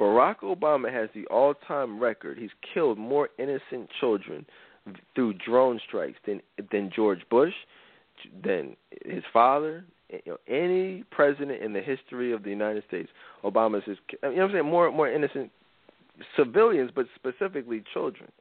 Barack 0.01 0.39
Obama 0.39 0.91
has 0.91 1.09
the 1.13 1.27
all-time 1.27 1.99
record. 1.99 2.39
He's 2.39 2.49
killed 2.73 2.97
more 2.97 3.29
innocent 3.37 3.87
children 3.99 4.47
through 5.13 5.33
drone 5.33 5.79
strikes 5.87 6.17
than 6.25 6.41
than 6.71 6.91
George 6.95 7.21
Bush, 7.29 7.53
than 8.43 8.75
his 9.05 9.23
father, 9.31 9.85
you 10.09 10.19
know, 10.25 10.37
any 10.47 11.03
president 11.11 11.61
in 11.61 11.73
the 11.73 11.81
history 11.81 12.31
of 12.31 12.41
the 12.41 12.49
United 12.49 12.83
States. 12.87 13.09
Obama's 13.43 13.83
is 13.87 13.97
you 14.11 14.17
know 14.23 14.29
what 14.29 14.43
I'm 14.45 14.51
saying 14.53 14.65
more 14.65 14.91
more 14.91 15.07
innocent 15.07 15.51
civilians, 16.35 16.89
but 16.95 17.05
specifically 17.15 17.83
children. 17.93 18.31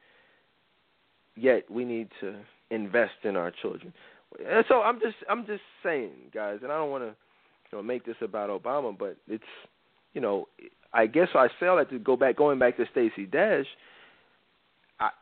Yet 1.35 1.69
we 1.69 1.85
need 1.85 2.09
to 2.21 2.37
invest 2.71 3.13
in 3.23 3.35
our 3.35 3.51
children. 3.61 3.93
And 4.39 4.65
so 4.67 4.81
I'm 4.81 4.99
just 4.99 5.17
I'm 5.29 5.45
just 5.45 5.61
saying, 5.83 6.11
guys, 6.33 6.59
and 6.63 6.71
I 6.71 6.77
don't 6.77 6.89
want 6.89 7.03
to 7.03 7.15
you 7.71 7.77
know 7.77 7.83
make 7.83 8.05
this 8.05 8.15
about 8.21 8.49
Obama, 8.49 8.97
but 8.97 9.17
it's 9.27 9.43
you 10.13 10.21
know 10.21 10.47
I 10.93 11.05
guess 11.05 11.27
I 11.35 11.47
say 11.59 11.67
all 11.67 11.77
that 11.77 11.89
to 11.89 11.99
go 11.99 12.15
back, 12.15 12.37
going 12.37 12.59
back 12.59 12.77
to 12.77 12.85
Stacey 12.91 13.25
Dash. 13.25 13.65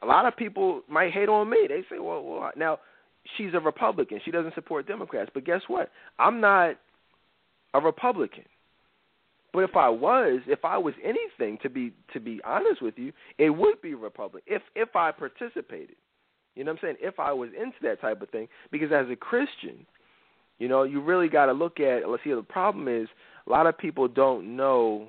A 0.01 0.05
lot 0.05 0.25
of 0.25 0.35
people 0.35 0.81
might 0.89 1.13
hate 1.13 1.29
on 1.29 1.49
me. 1.49 1.57
They 1.69 1.83
say, 1.89 1.99
well, 1.99 2.21
well, 2.21 2.51
now 2.57 2.79
she's 3.37 3.53
a 3.53 3.61
Republican. 3.61 4.19
She 4.25 4.31
doesn't 4.31 4.53
support 4.53 4.87
Democrats. 4.87 5.29
But 5.33 5.45
guess 5.45 5.61
what? 5.67 5.89
I'm 6.17 6.41
not 6.41 6.75
a 7.73 7.79
Republican. 7.79 8.43
But 9.53 9.63
if 9.63 9.75
I 9.75 9.89
was, 9.89 10.41
if 10.47 10.65
I 10.65 10.77
was 10.77 10.93
anything 11.03 11.57
to 11.63 11.69
be 11.69 11.93
to 12.13 12.19
be 12.19 12.39
honest 12.45 12.81
with 12.81 12.95
you, 12.97 13.11
it 13.37 13.49
would 13.49 13.81
be 13.81 13.95
Republican 13.95 14.53
if 14.53 14.61
if 14.75 14.95
I 14.95 15.11
participated. 15.11 15.95
You 16.59 16.65
know 16.65 16.73
what 16.73 16.83
I'm 16.83 16.87
saying? 16.87 16.95
If 16.99 17.21
I 17.21 17.31
was 17.31 17.51
into 17.57 17.77
that 17.83 18.01
type 18.01 18.21
of 18.21 18.29
thing, 18.31 18.49
because 18.69 18.91
as 18.91 19.05
a 19.09 19.15
Christian, 19.15 19.85
you 20.57 20.67
know, 20.67 20.83
you 20.83 21.01
really 21.01 21.29
got 21.29 21.45
to 21.45 21.53
look 21.53 21.79
at. 21.79 22.01
Let's 22.05 22.21
see. 22.21 22.33
The 22.33 22.41
problem 22.41 22.89
is 22.89 23.07
a 23.47 23.49
lot 23.49 23.65
of 23.65 23.77
people 23.77 24.09
don't 24.09 24.57
know 24.57 25.07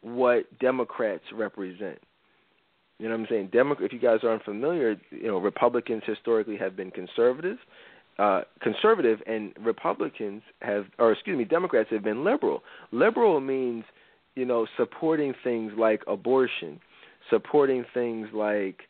what 0.00 0.44
Democrats 0.60 1.24
represent. 1.34 1.98
You 2.98 3.10
know 3.10 3.14
what 3.14 3.20
I'm 3.20 3.26
saying? 3.28 3.50
Demo- 3.52 3.76
if 3.78 3.92
you 3.92 3.98
guys 3.98 4.20
are 4.22 4.32
unfamiliar, 4.32 4.96
you 5.10 5.26
know 5.26 5.36
Republicans 5.36 6.02
historically 6.06 6.56
have 6.56 6.76
been 6.76 6.90
conservative, 6.90 7.58
uh, 8.18 8.44
conservative, 8.62 9.18
and 9.26 9.52
Republicans 9.60 10.40
have, 10.62 10.86
or 10.98 11.12
excuse 11.12 11.36
me, 11.36 11.44
Democrats 11.44 11.90
have 11.90 12.02
been 12.02 12.24
liberal. 12.24 12.62
Liberal 12.90 13.38
means, 13.38 13.84
you 14.34 14.46
know, 14.46 14.66
supporting 14.78 15.34
things 15.44 15.72
like 15.76 16.00
abortion, 16.06 16.80
supporting 17.28 17.84
things 17.92 18.28
like 18.32 18.84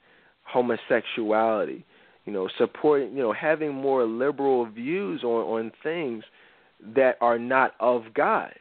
homosexuality, 0.44 1.84
you 2.24 2.32
know, 2.32 2.48
supporting, 2.58 3.16
you 3.16 3.22
know, 3.22 3.32
having 3.32 3.74
more 3.74 4.04
liberal 4.04 4.66
views 4.66 5.22
on 5.22 5.64
on 5.64 5.72
things 5.82 6.24
that 6.94 7.16
are 7.20 7.38
not 7.38 7.72
of 7.80 8.02
God. 8.14 8.52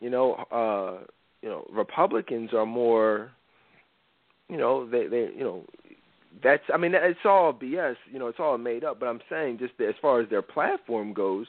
You 0.00 0.10
know, 0.10 0.34
uh, 0.52 1.04
you 1.42 1.48
know 1.48 1.66
Republicans 1.70 2.50
are 2.52 2.66
more 2.66 3.30
you 4.48 4.56
know 4.56 4.88
they 4.88 5.06
they 5.06 5.28
you 5.34 5.44
know 5.44 5.64
that's 6.42 6.62
I 6.72 6.76
mean 6.76 6.92
it's 6.94 7.20
all 7.24 7.52
BS 7.52 7.96
you 8.10 8.18
know 8.18 8.28
it's 8.28 8.40
all 8.40 8.58
made 8.58 8.84
up 8.84 9.00
but 9.00 9.06
I'm 9.06 9.20
saying 9.30 9.58
just 9.58 9.74
as 9.80 9.94
far 10.00 10.20
as 10.20 10.28
their 10.28 10.42
platform 10.42 11.12
goes 11.12 11.46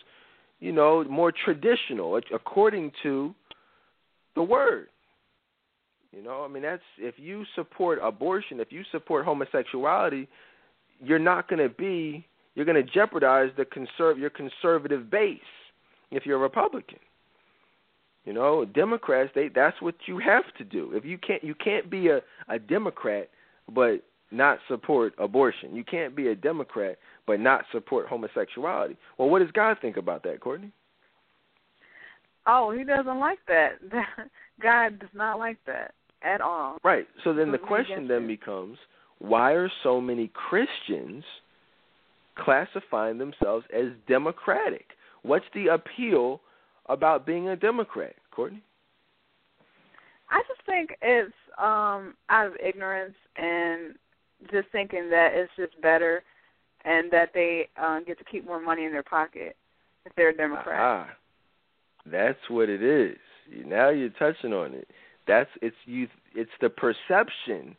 you 0.59 0.71
know 0.71 1.03
more 1.05 1.31
traditional 1.31 2.19
according 2.33 2.91
to 3.03 3.33
the 4.35 4.43
word 4.43 4.87
you 6.11 6.23
know 6.23 6.43
I 6.43 6.47
mean 6.47 6.63
that's 6.63 6.81
if 6.97 7.15
you 7.17 7.43
support 7.55 7.99
abortion 8.01 8.59
if 8.59 8.71
you 8.71 8.83
support 8.91 9.25
homosexuality 9.25 10.27
you're 11.03 11.19
not 11.19 11.47
going 11.47 11.61
to 11.61 11.73
be 11.73 12.25
you're 12.55 12.65
going 12.65 12.83
to 12.83 12.91
jeopardize 12.91 13.51
the 13.57 13.65
conserv 13.65 14.17
your 14.17 14.29
conservative 14.29 15.09
base 15.09 15.39
if 16.11 16.25
you're 16.25 16.37
a 16.37 16.41
Republican 16.41 16.99
you 18.25 18.33
know, 18.33 18.63
Democrats 18.63 19.31
they 19.33 19.47
that's 19.47 19.81
what 19.81 19.95
you 20.05 20.19
have 20.19 20.43
to 20.59 20.63
do. 20.63 20.91
If 20.93 21.03
you 21.03 21.17
can't 21.17 21.43
you 21.43 21.55
can't 21.55 21.89
be 21.89 22.09
a 22.09 22.19
a 22.47 22.59
Democrat 22.59 23.29
but 23.73 24.03
not 24.31 24.59
support 24.67 25.13
abortion. 25.17 25.75
You 25.75 25.83
can't 25.83 26.15
be 26.15 26.27
a 26.27 26.35
Democrat 26.35 26.97
but 27.25 27.39
not 27.39 27.65
support 27.71 28.07
homosexuality. 28.07 28.97
Well, 29.17 29.29
what 29.29 29.39
does 29.39 29.51
God 29.51 29.77
think 29.81 29.97
about 29.97 30.21
that, 30.23 30.41
Courtney? 30.41 30.71
Oh, 32.45 32.71
he 32.71 32.83
doesn't 32.83 33.19
like 33.19 33.39
that. 33.47 33.79
God 34.61 34.99
does 34.99 35.09
not 35.13 35.39
like 35.39 35.57
that. 35.65 35.95
At 36.23 36.41
all. 36.41 36.77
Right. 36.83 37.07
So 37.23 37.33
then 37.33 37.51
the 37.51 37.57
question 37.57 38.07
then 38.07 38.27
becomes, 38.27 38.77
why 39.19 39.51
are 39.53 39.71
so 39.83 39.99
many 39.99 40.31
Christians 40.33 41.23
classifying 42.37 43.17
themselves 43.17 43.65
as 43.75 43.87
democratic? 44.07 44.85
What's 45.23 45.45
the 45.53 45.67
appeal 45.67 46.41
about 46.87 47.25
being 47.25 47.49
a 47.49 47.55
Democrat, 47.55 48.15
Courtney? 48.31 48.63
I 50.29 50.41
just 50.47 50.65
think 50.65 50.91
it's 51.01 51.33
um 51.57 52.13
out 52.29 52.47
of 52.47 52.53
ignorance 52.63 53.15
and 53.35 53.95
just 54.51 54.69
thinking 54.71 55.09
that 55.09 55.31
it's 55.33 55.51
just 55.57 55.81
better 55.81 56.23
and 56.85 57.11
that 57.11 57.31
they 57.33 57.67
uh, 57.81 57.99
get 58.01 58.17
to 58.19 58.23
keep 58.23 58.45
more 58.45 58.61
money 58.61 58.85
in 58.85 58.91
their 58.91 59.03
pocket 59.03 59.57
if 60.05 60.15
they're 60.15 60.29
a 60.29 60.35
Democrat. 60.37 60.79
Ah, 60.79 61.09
that's 62.05 62.39
what 62.47 62.69
it 62.69 62.81
is. 62.81 63.17
Now 63.65 63.89
you're 63.89 64.09
touching 64.09 64.53
on 64.53 64.73
it. 64.73 64.87
That's 65.29 65.49
it's 65.61 65.75
you. 65.85 66.07
It's 66.33 66.49
the 66.59 66.69
perception 66.69 67.77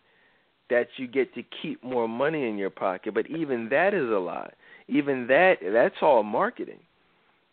that 0.70 0.86
you 0.96 1.08
get 1.08 1.34
to 1.34 1.42
keep 1.42 1.82
more 1.82 2.06
money 2.06 2.48
in 2.48 2.56
your 2.56 2.70
pocket, 2.70 3.12
but 3.12 3.28
even 3.28 3.68
that 3.70 3.92
is 3.92 4.08
a 4.08 4.20
lie. 4.20 4.52
Even 4.86 5.26
that 5.26 5.56
that's 5.60 5.96
all 6.00 6.22
marketing. 6.22 6.78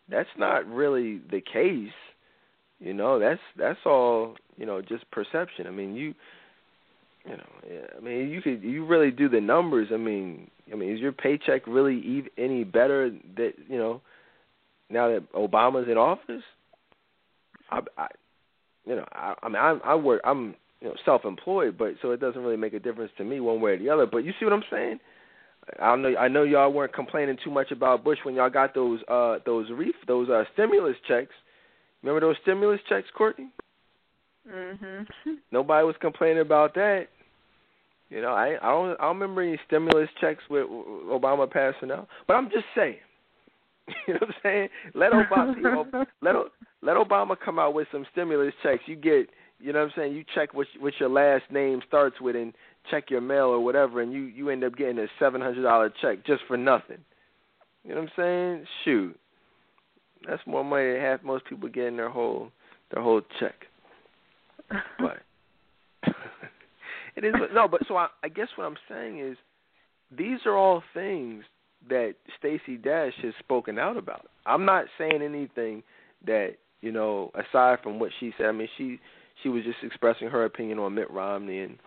That's 0.08 0.28
not 0.38 0.64
really 0.68 1.20
the 1.30 1.40
case. 1.40 1.90
You 2.78 2.94
know, 2.94 3.18
that's 3.18 3.40
that's 3.58 3.80
all 3.84 4.36
you 4.56 4.66
know, 4.66 4.80
just 4.80 5.10
perception. 5.10 5.66
I 5.66 5.70
mean, 5.70 5.96
you 5.96 6.14
you 7.24 7.36
know, 7.36 7.52
yeah, 7.68 7.86
I 7.96 8.00
mean, 8.00 8.28
you 8.28 8.40
could 8.40 8.62
you 8.62 8.86
really 8.86 9.10
do 9.10 9.28
the 9.28 9.40
numbers. 9.40 9.88
I 9.92 9.96
mean, 9.96 10.48
I 10.72 10.76
mean, 10.76 10.94
is 10.94 11.00
your 11.00 11.10
paycheck 11.10 11.66
really 11.66 12.18
ev- 12.18 12.32
any 12.38 12.62
better 12.62 13.10
that 13.36 13.54
you 13.68 13.78
know 13.78 14.00
now 14.90 15.08
that 15.08 15.32
Obama's 15.32 15.88
in 15.88 15.98
office? 15.98 16.44
I, 17.70 17.80
I 17.98 18.06
you 18.88 18.96
know, 18.96 19.04
I, 19.12 19.34
I 19.42 19.48
mean, 19.48 19.56
I, 19.56 19.78
I 19.84 19.94
work, 19.94 20.22
I'm 20.24 20.54
you 20.80 20.88
know 20.88 20.94
self-employed, 21.04 21.76
but 21.76 21.94
so 22.00 22.12
it 22.12 22.20
doesn't 22.20 22.40
really 22.40 22.56
make 22.56 22.72
a 22.72 22.78
difference 22.78 23.12
to 23.18 23.24
me 23.24 23.38
one 23.40 23.60
way 23.60 23.72
or 23.72 23.78
the 23.78 23.90
other. 23.90 24.06
But 24.06 24.18
you 24.18 24.32
see 24.38 24.46
what 24.46 24.54
I'm 24.54 24.64
saying? 24.70 24.98
I 25.80 25.94
know 25.96 26.16
I 26.16 26.28
know 26.28 26.44
y'all 26.44 26.72
weren't 26.72 26.94
complaining 26.94 27.36
too 27.44 27.50
much 27.50 27.70
about 27.70 28.02
Bush 28.02 28.18
when 28.22 28.34
y'all 28.34 28.48
got 28.48 28.74
those 28.74 29.00
uh 29.08 29.38
those 29.44 29.68
reef 29.70 29.94
those 30.06 30.30
uh 30.30 30.44
stimulus 30.54 30.96
checks. 31.06 31.32
Remember 32.02 32.26
those 32.26 32.36
stimulus 32.42 32.80
checks, 32.88 33.08
Courtney? 33.14 33.50
Mhm. 34.50 35.06
Nobody 35.52 35.86
was 35.86 35.96
complaining 36.00 36.40
about 36.40 36.72
that. 36.74 37.08
You 38.08 38.22
know, 38.22 38.32
I 38.32 38.56
I 38.62 38.70
don't 38.70 38.92
I 38.92 39.02
don't 39.02 39.18
remember 39.18 39.42
any 39.42 39.58
stimulus 39.66 40.08
checks 40.22 40.42
with 40.48 40.66
Obama 40.66 41.50
passing 41.50 41.90
out. 41.90 42.08
But 42.26 42.34
I'm 42.34 42.50
just 42.50 42.66
saying. 42.74 42.96
You 44.06 44.14
know 44.14 44.20
what 44.20 44.28
I'm 44.28 44.34
saying? 44.42 44.68
Let 44.94 45.12
Obama 45.12 46.06
let 46.20 46.34
let 46.82 46.96
Obama 46.96 47.36
come 47.42 47.58
out 47.58 47.74
with 47.74 47.88
some 47.90 48.06
stimulus 48.12 48.54
checks. 48.62 48.82
You 48.86 48.96
get, 48.96 49.28
you 49.58 49.72
know 49.72 49.80
what 49.80 49.86
I'm 49.86 49.92
saying? 49.96 50.12
You 50.14 50.24
check 50.34 50.54
what 50.54 50.66
what 50.78 50.94
your 51.00 51.08
last 51.08 51.44
name 51.50 51.80
starts 51.86 52.20
with 52.20 52.36
and 52.36 52.52
check 52.90 53.10
your 53.10 53.20
mail 53.20 53.46
or 53.46 53.60
whatever 53.60 54.00
and 54.00 54.12
you 54.12 54.22
you 54.22 54.50
end 54.50 54.64
up 54.64 54.76
getting 54.76 54.98
a 54.98 55.06
$700 55.22 55.90
check 56.00 56.24
just 56.26 56.42
for 56.46 56.56
nothing. 56.56 56.98
You 57.84 57.94
know 57.94 58.02
what 58.02 58.10
I'm 58.10 58.12
saying? 58.16 58.66
Shoot. 58.84 59.18
That's 60.26 60.42
more 60.46 60.64
money 60.64 60.92
than 60.92 61.00
half 61.00 61.22
most 61.22 61.44
people 61.46 61.68
get 61.68 61.86
in 61.86 61.96
their 61.96 62.10
whole 62.10 62.50
their 62.92 63.02
whole 63.02 63.22
check. 63.40 63.54
But 64.98 65.18
it 67.16 67.24
is 67.24 67.34
no, 67.54 67.66
but 67.68 67.80
so 67.88 67.96
I, 67.96 68.08
I 68.22 68.28
guess 68.28 68.48
what 68.56 68.64
I'm 68.64 68.76
saying 68.88 69.18
is 69.18 69.36
these 70.16 70.40
are 70.46 70.56
all 70.56 70.82
things 70.94 71.44
that 71.88 72.14
Stacey 72.38 72.76
Dash 72.76 73.14
has 73.22 73.32
spoken 73.38 73.78
out 73.78 73.96
about. 73.96 74.26
I'm 74.46 74.64
not 74.64 74.86
saying 74.98 75.22
anything 75.22 75.82
that 76.26 76.56
you 76.80 76.92
know 76.92 77.30
aside 77.34 77.78
from 77.82 77.98
what 77.98 78.10
she 78.20 78.32
said. 78.36 78.46
I 78.46 78.52
mean, 78.52 78.68
she 78.76 79.00
she 79.42 79.48
was 79.48 79.64
just 79.64 79.78
expressing 79.82 80.28
her 80.28 80.44
opinion 80.44 80.78
on 80.78 80.94
Mitt 80.94 81.10
Romney, 81.10 81.60
and 81.60 81.78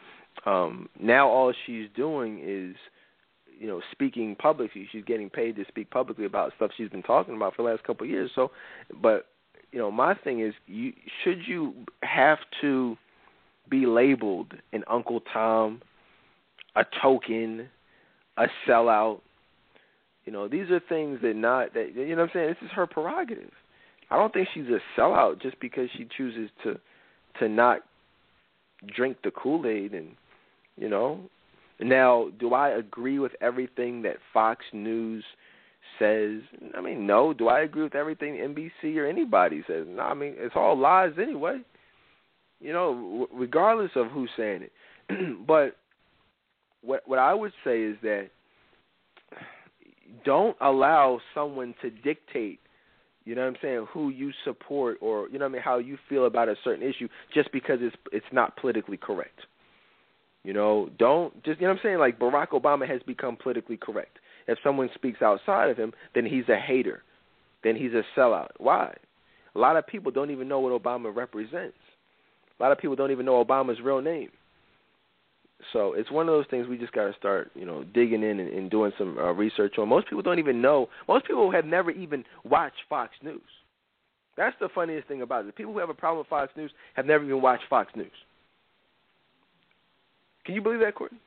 um, 0.46 0.90
now 1.00 1.28
all 1.28 1.54
she's 1.66 1.88
doing 1.96 2.40
is 2.44 2.76
you 3.60 3.68
know 3.68 3.82
speaking 3.92 4.36
publicly. 4.36 4.88
She's 4.92 5.04
getting 5.06 5.30
paid 5.30 5.56
to 5.58 5.66
speak 5.68 5.90
publicly 5.90 6.26
about 6.26 6.54
stuff 6.56 6.72
she's 6.76 6.90
been 6.90 7.04
talking 7.04 7.36
about 7.36 7.56
for 7.56 7.64
the 7.64 7.70
last 7.70 7.84
couple 7.84 8.06
of 8.06 8.10
years. 8.10 8.32
So, 8.36 8.52
but 9.02 9.28
you 9.72 9.80
know, 9.80 9.92
my 9.92 10.16
thing 10.16 10.42
is, 10.42 10.54
you 10.68 10.94
should 11.24 11.40
you 11.48 11.74
have 12.04 12.40
to 12.62 12.98
be 13.70 13.86
labeled 13.86 14.54
an 14.74 14.84
Uncle 14.90 15.22
Tom, 15.34 15.82
a 16.76 16.84
token, 17.02 17.70
a 18.38 18.48
sellout. 18.68 19.22
You 20.26 20.34
know, 20.34 20.48
these 20.48 20.70
are 20.70 20.80
things 20.80 21.20
that 21.22 21.36
not 21.36 21.74
that 21.74 21.96
you 21.96 22.16
know 22.16 22.24
what 22.24 22.24
I'm 22.24 22.30
saying. 22.34 22.48
This 22.50 22.70
is 22.70 22.72
her 22.76 22.86
prerogative. 22.86 23.52
I 24.12 24.18
don't 24.18 24.34
think 24.34 24.50
she's 24.54 24.68
a 24.68 24.80
sellout 25.00 25.42
just 25.42 25.60
because 25.60 25.90
she 25.98 26.08
chooses 26.18 26.50
to 26.64 26.80
to 27.40 27.50
not 27.50 27.80
drink 28.96 29.18
the 29.24 29.32
Kool 29.32 29.66
Aid 29.68 29.94
and 29.94 30.10
you 30.78 30.90
know. 30.90 31.22
Now, 31.80 32.28
do 32.40 32.54
I 32.54 32.70
agree 32.70 33.18
with 33.18 33.32
everything 33.42 34.04
that 34.04 34.18
Fox 34.32 34.64
News 34.72 35.24
says? 35.98 36.42
I 36.78 36.82
mean, 36.82 37.08
no. 37.08 37.34
Do 37.34 37.48
I 37.48 37.62
agree 37.62 37.82
with 37.82 37.96
everything 37.96 38.36
NBC 38.36 38.98
or 38.98 39.08
anybody 39.08 39.64
says? 39.66 39.88
No. 39.90 40.04
I 40.04 40.14
mean, 40.14 40.36
it's 40.38 40.56
all 40.56 40.78
lies 40.78 41.14
anyway 41.20 41.62
you 42.62 42.72
know, 42.72 43.28
regardless 43.34 43.92
of 43.96 44.08
who's 44.08 44.30
saying 44.38 44.64
it. 44.64 44.72
but 45.48 45.76
what 46.82 47.02
what 47.08 47.20
I 47.20 47.34
would 47.34 47.52
say 47.64 47.82
is 47.82 47.98
that 48.04 48.30
don't 50.24 50.56
allow 50.62 51.20
someone 51.34 51.74
to 51.82 51.90
dictate, 51.90 52.60
you 53.26 53.36
know 53.36 53.42
what 53.42 53.50
I'm 53.50 53.58
saying, 53.62 53.88
who 53.94 54.10
you 54.10 54.32
support 54.44 54.98
or 55.02 55.30
you 55.30 55.38
know 55.38 55.46
what 55.46 55.52
I 55.52 55.54
mean, 55.54 55.62
how 55.62 55.78
you 55.78 55.98
feel 56.10 56.26
about 56.26 56.50
a 56.50 56.56
certain 56.64 56.88
issue 56.88 57.08
just 57.34 57.52
because 57.52 57.80
it's 57.82 57.96
it's 58.12 58.26
not 58.32 58.58
politically 58.58 58.98
correct. 58.98 59.42
You 60.44 60.54
know, 60.54 60.90
don't 60.98 61.34
just 61.44 61.60
you 61.60 61.68
know 61.68 61.74
what 61.74 61.80
I'm 61.80 61.84
saying, 61.84 62.00
like 62.00 62.20
Barack 62.20 62.50
Obama 62.50 62.88
has 62.88 63.02
become 63.04 63.38
politically 63.38 63.78
correct. 63.78 64.18
If 64.48 64.58
someone 64.64 64.90
speaks 64.96 65.22
outside 65.22 65.70
of 65.70 65.78
him, 65.78 65.94
then 66.16 66.26
he's 66.26 66.50
a 66.50 66.58
hater. 66.58 67.04
Then 67.64 67.76
he's 67.76 67.92
a 67.94 68.02
sellout. 68.18 68.50
Why? 68.58 68.96
A 69.54 69.60
lot 69.60 69.78
of 69.78 69.86
people 69.86 70.12
don't 70.12 70.32
even 70.32 70.48
know 70.48 70.60
what 70.60 70.82
Obama 70.82 71.16
represents. 71.16 71.78
A 72.60 72.64
lot 72.64 72.72
of 72.72 72.80
people 72.80 72.96
don't 72.96 73.12
even 73.12 73.26
know 73.26 73.44
Obama's 73.44 73.80
real 73.82 74.02
name. 74.02 74.30
So 75.74 75.94
it's 75.94 76.12
one 76.12 76.28
of 76.28 76.34
those 76.34 76.46
things 76.50 76.68
we 76.68 76.78
just 76.78 76.94
got 76.94 77.06
to 77.06 77.14
start, 77.18 77.52
you 77.56 77.66
know, 77.66 77.84
digging 77.84 78.24
in 78.24 78.40
and, 78.40 78.50
and 78.50 78.70
doing 78.70 78.92
some 78.98 79.18
uh, 79.18 79.32
research 79.32 79.76
on. 79.78 79.90
Most 79.90 80.08
people 80.08 80.22
don't 80.22 80.40
even 80.40 80.62
know. 80.62 80.90
Most 81.08 81.26
people 81.26 81.52
have 81.52 81.66
never 81.66 81.92
even 81.92 82.24
watched 82.44 82.82
Fox 82.90 83.14
News. 83.24 83.42
That's 84.38 84.56
the 84.60 84.70
funniest 84.74 85.08
thing 85.08 85.22
about 85.22 85.46
it. 85.46 85.56
People 85.56 85.74
who 85.74 85.80
have 85.80 85.90
a 85.90 85.94
problem 85.94 86.20
with 86.20 86.28
Fox 86.28 86.52
News 86.56 86.72
have 86.96 87.06
never 87.06 87.24
even 87.24 87.42
watched 87.42 87.64
Fox 87.70 87.92
News. 87.96 88.12
Can 90.46 90.56
you 90.56 90.62
believe 90.62 90.80
that, 90.80 90.96
Courtney? 90.96 91.20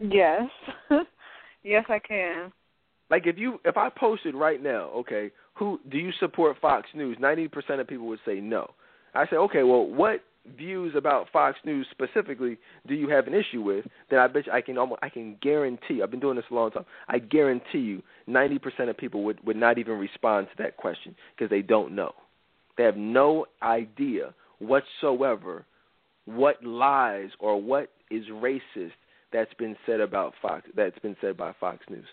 Yes. 0.00 0.48
yes, 1.62 1.84
I 1.88 1.98
can. 1.98 2.52
Like 3.10 3.26
if 3.26 3.38
you 3.38 3.60
if 3.64 3.76
I 3.76 3.88
posted 3.88 4.34
right 4.34 4.60
now, 4.60 4.90
okay, 4.96 5.30
who 5.54 5.78
do 5.90 5.98
you 5.98 6.10
support 6.18 6.56
Fox 6.60 6.88
News? 6.94 7.16
Ninety 7.20 7.46
percent 7.46 7.80
of 7.80 7.86
people 7.86 8.06
would 8.08 8.18
say 8.26 8.40
no. 8.40 8.70
I 9.14 9.26
say, 9.28 9.36
okay, 9.36 9.62
well, 9.62 9.86
what 9.86 10.22
views 10.56 10.94
about 10.96 11.28
Fox 11.32 11.58
News 11.64 11.86
specifically 11.90 12.58
do 12.86 12.94
you 12.94 13.08
have 13.08 13.26
an 13.26 13.34
issue 13.34 13.62
with, 13.62 13.86
then 14.10 14.18
I 14.18 14.26
bet 14.26 14.46
you 14.46 14.52
I 14.52 14.60
can 14.60 14.78
almost 14.78 15.00
I 15.02 15.08
can 15.08 15.36
guarantee. 15.40 16.02
I've 16.02 16.10
been 16.10 16.20
doing 16.20 16.36
this 16.36 16.44
a 16.50 16.54
long 16.54 16.70
time. 16.70 16.84
I 17.08 17.18
guarantee 17.18 17.78
you, 17.78 18.02
ninety 18.26 18.58
percent 18.58 18.90
of 18.90 18.96
people 18.96 19.24
would 19.24 19.44
would 19.46 19.56
not 19.56 19.78
even 19.78 19.94
respond 19.94 20.48
to 20.50 20.62
that 20.62 20.76
question 20.76 21.14
because 21.34 21.50
they 21.50 21.62
don't 21.62 21.94
know. 21.94 22.12
They 22.76 22.84
have 22.84 22.96
no 22.96 23.46
idea 23.62 24.34
whatsoever 24.58 25.64
what 26.26 26.62
lies 26.64 27.30
or 27.38 27.60
what 27.60 27.90
is 28.10 28.24
racist 28.26 28.92
that's 29.32 29.52
been 29.54 29.76
said 29.86 30.00
about 30.00 30.34
Fox 30.40 30.68
that's 30.76 30.98
been 31.00 31.16
said 31.20 31.36
by 31.36 31.52
Fox 31.58 31.78
News. 31.88 32.06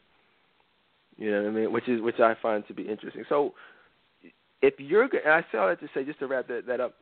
You 1.18 1.32
know 1.32 1.44
what 1.44 1.50
I 1.50 1.52
mean? 1.52 1.72
Which 1.72 1.88
is 1.88 2.02
which 2.02 2.20
I 2.20 2.36
find 2.42 2.66
to 2.68 2.74
be 2.74 2.84
interesting. 2.84 3.24
So 3.30 3.54
if 4.62 4.74
you're 4.80 5.04
and 5.04 5.12
I 5.28 5.46
say 5.52 5.58
all 5.58 5.68
that 5.68 5.80
to 5.82 5.88
say 5.94 6.04
just 6.04 6.20
to 6.20 6.28
wrap 6.28 6.48
that, 6.48 6.66
that 6.68 6.80
up 6.80 6.96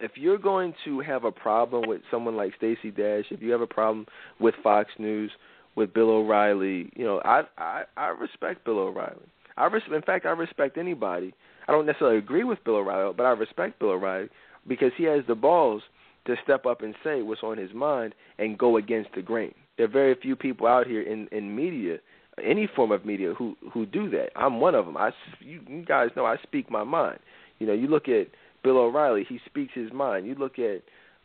if 0.00 0.12
you're 0.16 0.38
going 0.38 0.74
to 0.84 1.00
have 1.00 1.24
a 1.24 1.32
problem 1.32 1.88
with 1.88 2.02
someone 2.10 2.36
like 2.36 2.54
Stacey 2.56 2.90
Dash, 2.90 3.24
if 3.30 3.42
you 3.42 3.52
have 3.52 3.60
a 3.60 3.66
problem 3.66 4.06
with 4.40 4.54
Fox 4.62 4.90
News, 4.98 5.30
with 5.76 5.92
Bill 5.92 6.10
O'Reilly, 6.10 6.90
you 6.94 7.04
know, 7.04 7.20
I 7.24 7.42
I, 7.58 7.82
I 7.96 8.06
respect 8.08 8.64
Bill 8.64 8.78
O'Reilly. 8.78 9.26
I 9.56 9.66
res- 9.66 9.82
in 9.92 10.02
fact 10.02 10.26
I 10.26 10.30
respect 10.30 10.78
anybody. 10.78 11.34
I 11.66 11.72
don't 11.72 11.86
necessarily 11.86 12.18
agree 12.18 12.44
with 12.44 12.62
Bill 12.64 12.76
O'Reilly, 12.76 13.14
but 13.16 13.24
I 13.24 13.30
respect 13.30 13.78
Bill 13.78 13.90
O'Reilly 13.90 14.28
because 14.68 14.92
he 14.96 15.04
has 15.04 15.24
the 15.26 15.34
balls 15.34 15.82
to 16.26 16.36
step 16.42 16.66
up 16.66 16.82
and 16.82 16.94
say 17.04 17.22
what's 17.22 17.42
on 17.42 17.58
his 17.58 17.72
mind 17.74 18.14
and 18.38 18.58
go 18.58 18.76
against 18.76 19.10
the 19.14 19.22
grain. 19.22 19.54
There 19.76 19.86
are 19.86 19.90
very 19.90 20.14
few 20.14 20.36
people 20.36 20.66
out 20.66 20.86
here 20.86 21.02
in 21.02 21.28
in 21.32 21.54
media, 21.54 21.98
any 22.42 22.68
form 22.74 22.92
of 22.92 23.04
media, 23.04 23.34
who 23.34 23.56
who 23.72 23.86
do 23.86 24.08
that. 24.10 24.30
I'm 24.36 24.60
one 24.60 24.74
of 24.74 24.86
them. 24.86 24.96
I 24.96 25.10
you, 25.40 25.60
you 25.68 25.84
guys 25.84 26.10
know 26.16 26.24
I 26.24 26.36
speak 26.42 26.70
my 26.70 26.84
mind. 26.84 27.18
You 27.58 27.66
know, 27.66 27.72
you 27.72 27.88
look 27.88 28.08
at 28.08 28.28
Bill 28.64 28.78
O'Reilly, 28.78 29.24
he 29.28 29.38
speaks 29.46 29.72
his 29.74 29.92
mind. 29.92 30.26
You 30.26 30.34
look 30.34 30.58
at, 30.58 30.82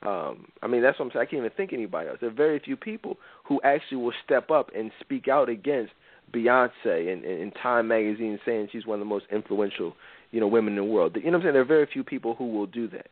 um, 0.07 0.45
I 0.61 0.67
mean, 0.67 0.83
that's 0.83 0.99
what 0.99 1.05
I'm 1.05 1.11
saying. 1.11 1.25
I 1.27 1.31
can't 1.31 1.39
even 1.39 1.51
think 1.57 1.73
anybody 1.73 2.09
else. 2.09 2.19
There 2.21 2.29
are 2.29 2.33
very 2.33 2.59
few 2.59 2.77
people 2.77 3.17
who 3.45 3.59
actually 3.63 3.97
will 3.97 4.13
step 4.23 4.51
up 4.51 4.69
and 4.75 4.91
speak 4.99 5.27
out 5.27 5.49
against 5.49 5.93
Beyonce 6.31 7.11
and, 7.11 7.23
and, 7.23 7.41
and 7.41 7.53
Time 7.63 7.87
Magazine 7.87 8.39
saying 8.45 8.69
she's 8.71 8.85
one 8.85 8.95
of 8.95 8.99
the 8.99 9.05
most 9.09 9.25
influential, 9.31 9.95
you 10.29 10.39
know, 10.39 10.47
women 10.47 10.73
in 10.73 10.77
the 10.77 10.83
world. 10.83 11.15
You 11.15 11.23
know 11.23 11.31
what 11.31 11.35
I'm 11.37 11.41
saying? 11.45 11.53
There 11.53 11.63
are 11.63 11.65
very 11.65 11.87
few 11.91 12.03
people 12.03 12.35
who 12.35 12.51
will 12.51 12.67
do 12.67 12.87
that, 12.89 13.07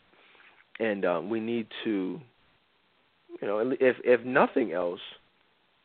and 0.79 1.03
um, 1.03 1.29
we 1.31 1.39
need 1.39 1.65
to 1.85 2.21
you 3.41 3.47
know, 3.47 3.59
if 3.79 3.97
if 4.03 4.25
nothing 4.25 4.71
else, 4.71 4.99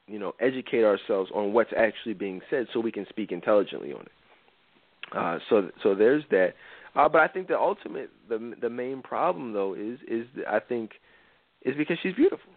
you 0.07 0.19
know, 0.19 0.35
educate 0.41 0.85
ourselves 0.85 1.31
on 1.35 1.53
what's 1.53 1.73
actually 1.77 2.15
being 2.15 2.41
said 2.51 2.67
so 2.73 2.81
we 2.81 2.93
can 2.93 3.07
speak 3.09 3.33
intelligently 3.33 3.93
on 3.93 4.03
it. 4.03 4.13
Uh, 5.17 5.39
so 5.49 5.71
so 5.83 5.95
there's 5.95 6.25
that. 6.31 6.55
Uh, 6.95 7.09
but 7.09 7.21
I 7.21 7.29
think 7.29 7.49
the 7.49 7.59
ultimate 7.59 8.11
the 8.29 8.55
the 8.61 8.69
main 8.69 9.03
problem 9.03 9.53
though 9.53 9.75
is 9.75 9.99
is 10.07 10.27
I 10.49 10.61
think 10.61 10.93
is 11.63 11.75
because 11.77 11.99
she's 12.03 12.15
beautiful. 12.15 12.53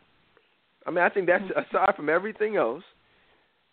I 0.85 0.91
mean 0.91 1.03
I 1.03 1.09
think 1.09 1.27
that's 1.27 1.43
mm-hmm. 1.43 1.75
aside 1.75 1.95
from 1.95 2.09
everything 2.09 2.57
else, 2.57 2.83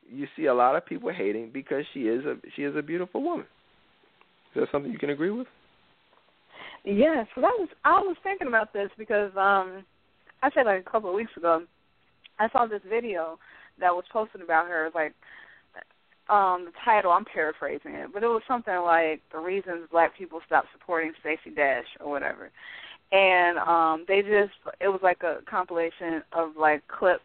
you 0.09 0.27
see 0.37 0.47
a 0.47 0.55
lot 0.55 0.77
of 0.77 0.87
people 0.87 1.11
hating 1.13 1.51
because 1.53 1.85
she 1.93 2.03
is 2.03 2.25
a 2.25 2.37
she 2.55 2.63
is 2.63 2.77
a 2.77 2.83
beautiful 2.83 3.23
woman. 3.23 3.47
Is 4.55 4.61
that 4.61 4.69
something 4.71 4.93
you 4.93 4.99
can 4.99 5.11
agree 5.11 5.31
with? 5.31 5.47
Yes, 6.85 7.27
well, 7.37 7.47
that 7.47 7.59
was 7.59 7.69
I 7.85 8.01
was 8.01 8.17
thinking 8.23 8.49
about 8.49 8.73
this 8.73 8.91
because 8.97 9.31
um 9.37 9.85
I 10.43 10.51
said 10.55 10.67
like 10.67 10.85
a 10.87 10.91
couple 10.91 11.11
of 11.11 11.17
weeks 11.17 11.37
ago 11.37 11.63
I 12.39 12.49
saw 12.51 12.67
this 12.67 12.83
video 12.89 13.39
that 13.81 13.93
was 13.93 14.05
posted 14.13 14.43
about 14.43 14.69
her 14.69 14.91
like 14.95 15.15
um 16.29 16.67
the 16.67 16.73
title 16.85 17.11
I'm 17.11 17.25
paraphrasing 17.25 17.95
it, 17.95 18.11
but 18.13 18.23
it 18.23 18.29
was 18.29 18.43
something 18.47 18.75
like 18.75 19.21
the 19.33 19.39
reasons 19.39 19.89
black 19.91 20.17
people 20.17 20.41
stopped 20.47 20.69
supporting 20.73 21.13
Stacey 21.21 21.55
Dash 21.55 21.85
or 22.01 22.11
whatever. 22.11 22.51
And 23.11 23.59
um 23.59 24.05
they 24.09 24.23
just 24.23 24.55
it 24.81 24.89
was 24.89 25.01
like 25.03 25.23
a 25.23 25.39
compilation 25.49 26.23
of 26.33 26.57
like 26.59 26.87
clips 26.89 27.25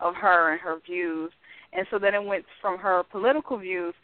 of 0.00 0.14
her 0.14 0.52
and 0.52 0.60
her 0.60 0.78
views 0.86 1.32
and 1.72 1.86
so 1.90 1.98
then 1.98 2.14
it 2.14 2.24
went 2.24 2.44
from 2.60 2.78
her 2.78 3.02
political 3.10 3.58
views 3.58 3.94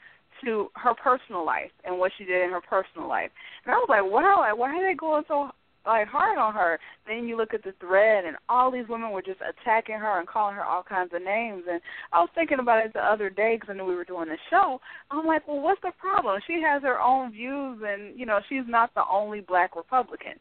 to 0.44 0.68
her 0.74 0.94
personal 0.94 1.44
life 1.44 1.70
and 1.84 1.98
what 1.98 2.12
she 2.18 2.24
did 2.24 2.42
in 2.42 2.50
her 2.50 2.60
personal 2.60 3.08
life. 3.08 3.30
And 3.64 3.74
I 3.74 3.78
was 3.78 3.86
like, 3.88 4.02
wow, 4.02 4.40
like, 4.40 4.58
why 4.58 4.74
are 4.74 4.88
they 4.88 4.96
going 4.96 5.22
so 5.28 5.50
like 5.86 6.08
hard 6.08 6.38
on 6.38 6.54
her? 6.54 6.78
Then 7.06 7.26
you 7.26 7.36
look 7.36 7.54
at 7.54 7.64
the 7.64 7.74
thread 7.80 8.24
and 8.24 8.36
all 8.48 8.70
these 8.70 8.88
women 8.88 9.10
were 9.10 9.22
just 9.22 9.40
attacking 9.40 9.96
her 9.96 10.18
and 10.18 10.28
calling 10.28 10.54
her 10.54 10.64
all 10.64 10.82
kinds 10.82 11.12
of 11.14 11.22
names. 11.22 11.64
And 11.70 11.80
I 12.12 12.20
was 12.20 12.30
thinking 12.34 12.58
about 12.60 12.84
it 12.84 12.92
the 12.92 13.00
other 13.00 13.30
day 13.30 13.56
because 13.56 13.72
I 13.72 13.76
knew 13.76 13.84
we 13.84 13.94
were 13.94 14.04
doing 14.04 14.28
the 14.28 14.38
show. 14.50 14.80
I'm 15.10 15.26
like, 15.26 15.46
well, 15.46 15.60
what's 15.60 15.82
the 15.82 15.92
problem? 15.98 16.40
She 16.46 16.60
has 16.64 16.82
her 16.82 17.00
own 17.00 17.32
views, 17.32 17.80
and 17.84 18.18
you 18.18 18.26
know, 18.26 18.40
she's 18.48 18.66
not 18.66 18.94
the 18.94 19.04
only 19.10 19.40
black 19.40 19.76
Republican 19.76 20.34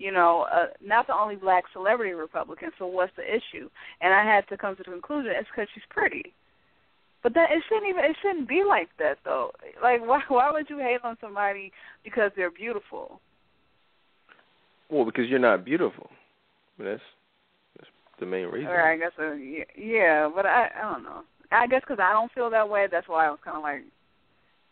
you 0.00 0.10
know, 0.10 0.46
uh, 0.50 0.72
not 0.82 1.06
the 1.06 1.14
only 1.14 1.36
black 1.36 1.64
celebrity 1.74 2.12
Republican. 2.12 2.70
So 2.78 2.86
what's 2.86 3.12
the 3.16 3.22
issue? 3.22 3.68
And 4.00 4.14
I 4.14 4.24
had 4.24 4.48
to 4.48 4.56
come 4.56 4.74
to 4.76 4.82
the 4.82 4.90
conclusion 4.90 5.32
it's 5.36 5.48
because 5.54 5.68
she's 5.74 5.84
pretty. 5.90 6.32
But 7.22 7.34
that 7.34 7.50
it 7.50 7.62
shouldn't 7.68 7.90
even 7.90 8.04
it 8.04 8.16
shouldn't 8.22 8.48
be 8.48 8.62
like 8.66 8.88
that 8.98 9.18
though. 9.24 9.52
Like 9.82 10.00
why 10.06 10.20
why 10.28 10.50
would 10.50 10.70
you 10.70 10.78
hate 10.78 11.04
on 11.04 11.18
somebody 11.20 11.70
because 12.02 12.32
they're 12.34 12.50
beautiful? 12.50 13.20
Well, 14.90 15.04
because 15.04 15.28
you're 15.28 15.38
not 15.38 15.64
beautiful. 15.64 16.10
That's 16.78 17.00
that's 17.76 17.90
the 18.18 18.26
main 18.26 18.46
reason. 18.46 18.70
Or 18.70 18.82
I 18.82 18.96
guess 18.96 19.12
uh, 19.18 19.34
yeah, 19.34 20.28
but 20.34 20.46
I 20.46 20.70
I 20.76 20.92
don't 20.92 21.02
know. 21.02 21.22
I 21.52 21.66
guess 21.66 21.80
because 21.80 22.00
I 22.00 22.12
don't 22.12 22.32
feel 22.32 22.50
that 22.50 22.68
way. 22.68 22.86
That's 22.90 23.08
why 23.08 23.26
I 23.26 23.30
was 23.30 23.40
kind 23.44 23.56
of 23.56 23.62
like 23.62 23.82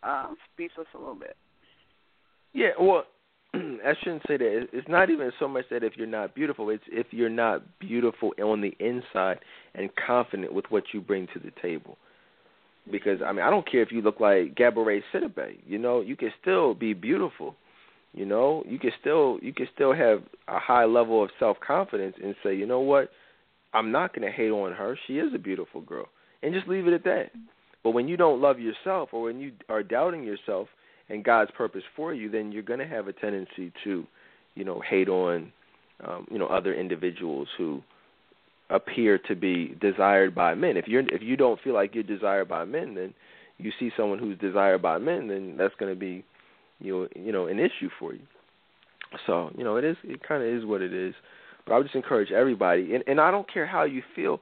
um, 0.02 0.36
speechless 0.52 0.86
a 0.94 0.98
little 0.98 1.14
bit. 1.14 1.36
Yeah, 2.52 2.70
well, 2.80 3.04
I 3.54 3.94
shouldn't 4.02 4.22
say 4.26 4.36
that. 4.36 4.68
It's 4.72 4.88
not 4.88 5.10
even 5.10 5.32
so 5.38 5.48
much 5.48 5.64
that 5.70 5.82
if 5.82 5.96
you're 5.96 6.06
not 6.06 6.34
beautiful, 6.34 6.70
it's 6.70 6.84
if 6.88 7.06
you're 7.10 7.28
not 7.28 7.62
beautiful 7.78 8.32
on 8.42 8.60
the 8.60 8.74
inside 8.78 9.38
and 9.74 9.90
confident 9.94 10.52
with 10.52 10.66
what 10.70 10.84
you 10.92 11.00
bring 11.00 11.26
to 11.34 11.38
the 11.38 11.52
table 11.60 11.98
because 12.90 13.20
I 13.24 13.32
mean 13.32 13.44
I 13.44 13.50
don't 13.50 13.70
care 13.70 13.82
if 13.82 13.92
you 13.92 14.00
look 14.00 14.20
like 14.20 14.54
Gabourey 14.54 15.02
Sidibe, 15.12 15.56
you 15.66 15.78
know, 15.78 16.00
you 16.00 16.16
can 16.16 16.32
still 16.40 16.74
be 16.74 16.94
beautiful. 16.94 17.54
You 18.14 18.24
know, 18.24 18.64
you 18.66 18.78
can 18.78 18.90
still 19.00 19.38
you 19.42 19.52
can 19.52 19.68
still 19.74 19.92
have 19.94 20.22
a 20.48 20.58
high 20.58 20.84
level 20.84 21.22
of 21.22 21.30
self 21.38 21.58
confidence 21.60 22.16
and 22.22 22.34
say, 22.42 22.54
you 22.54 22.66
know 22.66 22.80
what, 22.80 23.10
I'm 23.74 23.92
not 23.92 24.14
going 24.14 24.26
to 24.26 24.34
hate 24.34 24.50
on 24.50 24.72
her. 24.72 24.98
She 25.06 25.18
is 25.18 25.34
a 25.34 25.38
beautiful 25.38 25.80
girl, 25.82 26.06
and 26.42 26.54
just 26.54 26.68
leave 26.68 26.86
it 26.86 26.94
at 26.94 27.04
that. 27.04 27.30
But 27.84 27.90
when 27.90 28.08
you 28.08 28.16
don't 28.16 28.40
love 28.40 28.58
yourself, 28.58 29.10
or 29.12 29.22
when 29.22 29.40
you 29.40 29.52
are 29.68 29.82
doubting 29.82 30.24
yourself 30.24 30.68
and 31.08 31.24
God's 31.24 31.50
purpose 31.52 31.84
for 31.94 32.12
you, 32.12 32.30
then 32.30 32.50
you're 32.50 32.62
going 32.62 32.80
to 32.80 32.86
have 32.86 33.08
a 33.08 33.12
tendency 33.12 33.72
to, 33.84 34.04
you 34.54 34.64
know, 34.64 34.80
hate 34.80 35.08
on, 35.08 35.52
um, 36.06 36.26
you 36.30 36.38
know, 36.38 36.46
other 36.46 36.74
individuals 36.74 37.48
who 37.56 37.82
appear 38.70 39.18
to 39.18 39.34
be 39.34 39.76
desired 39.80 40.34
by 40.34 40.54
men. 40.54 40.76
If 40.76 40.88
you're 40.88 41.02
if 41.14 41.22
you 41.22 41.36
don't 41.36 41.60
feel 41.60 41.74
like 41.74 41.94
you're 41.94 42.04
desired 42.04 42.48
by 42.48 42.64
men, 42.64 42.94
then 42.94 43.14
you 43.58 43.72
see 43.78 43.90
someone 43.96 44.18
who's 44.18 44.38
desired 44.38 44.82
by 44.82 44.98
men, 44.98 45.28
then 45.28 45.56
that's 45.56 45.74
going 45.78 45.92
to 45.92 45.98
be 45.98 46.24
you 46.80 46.92
know 46.92 47.08
you 47.16 47.32
know 47.32 47.46
an 47.46 47.58
issue 47.58 47.90
for 47.98 48.12
you. 48.12 48.22
So 49.26 49.50
you 49.56 49.64
know 49.64 49.76
it 49.76 49.84
is 49.84 49.96
it 50.04 50.26
kind 50.26 50.42
of 50.42 50.48
is 50.48 50.64
what 50.64 50.82
it 50.82 50.92
is. 50.92 51.14
But 51.66 51.74
I 51.74 51.76
would 51.78 51.84
just 51.84 51.96
encourage 51.96 52.32
everybody, 52.32 52.94
and 52.94 53.04
and 53.06 53.20
I 53.20 53.30
don't 53.30 53.52
care 53.52 53.66
how 53.66 53.84
you 53.84 54.02
feel, 54.14 54.40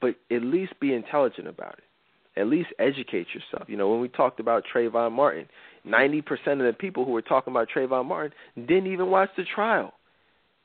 but 0.00 0.16
at 0.30 0.42
least 0.42 0.78
be 0.80 0.94
intelligent 0.94 1.48
about 1.48 1.78
it. 1.78 2.40
At 2.40 2.46
least 2.46 2.68
educate 2.78 3.26
yourself. 3.34 3.68
You 3.68 3.76
know 3.76 3.88
when 3.90 4.00
we 4.00 4.08
talked 4.08 4.40
about 4.40 4.64
Trayvon 4.72 5.12
Martin, 5.12 5.46
ninety 5.84 6.22
percent 6.22 6.60
of 6.60 6.66
the 6.66 6.72
people 6.72 7.04
who 7.04 7.12
were 7.12 7.22
talking 7.22 7.52
about 7.52 7.68
Trayvon 7.74 8.06
Martin 8.06 8.32
didn't 8.56 8.92
even 8.92 9.10
watch 9.10 9.30
the 9.36 9.44
trial. 9.44 9.94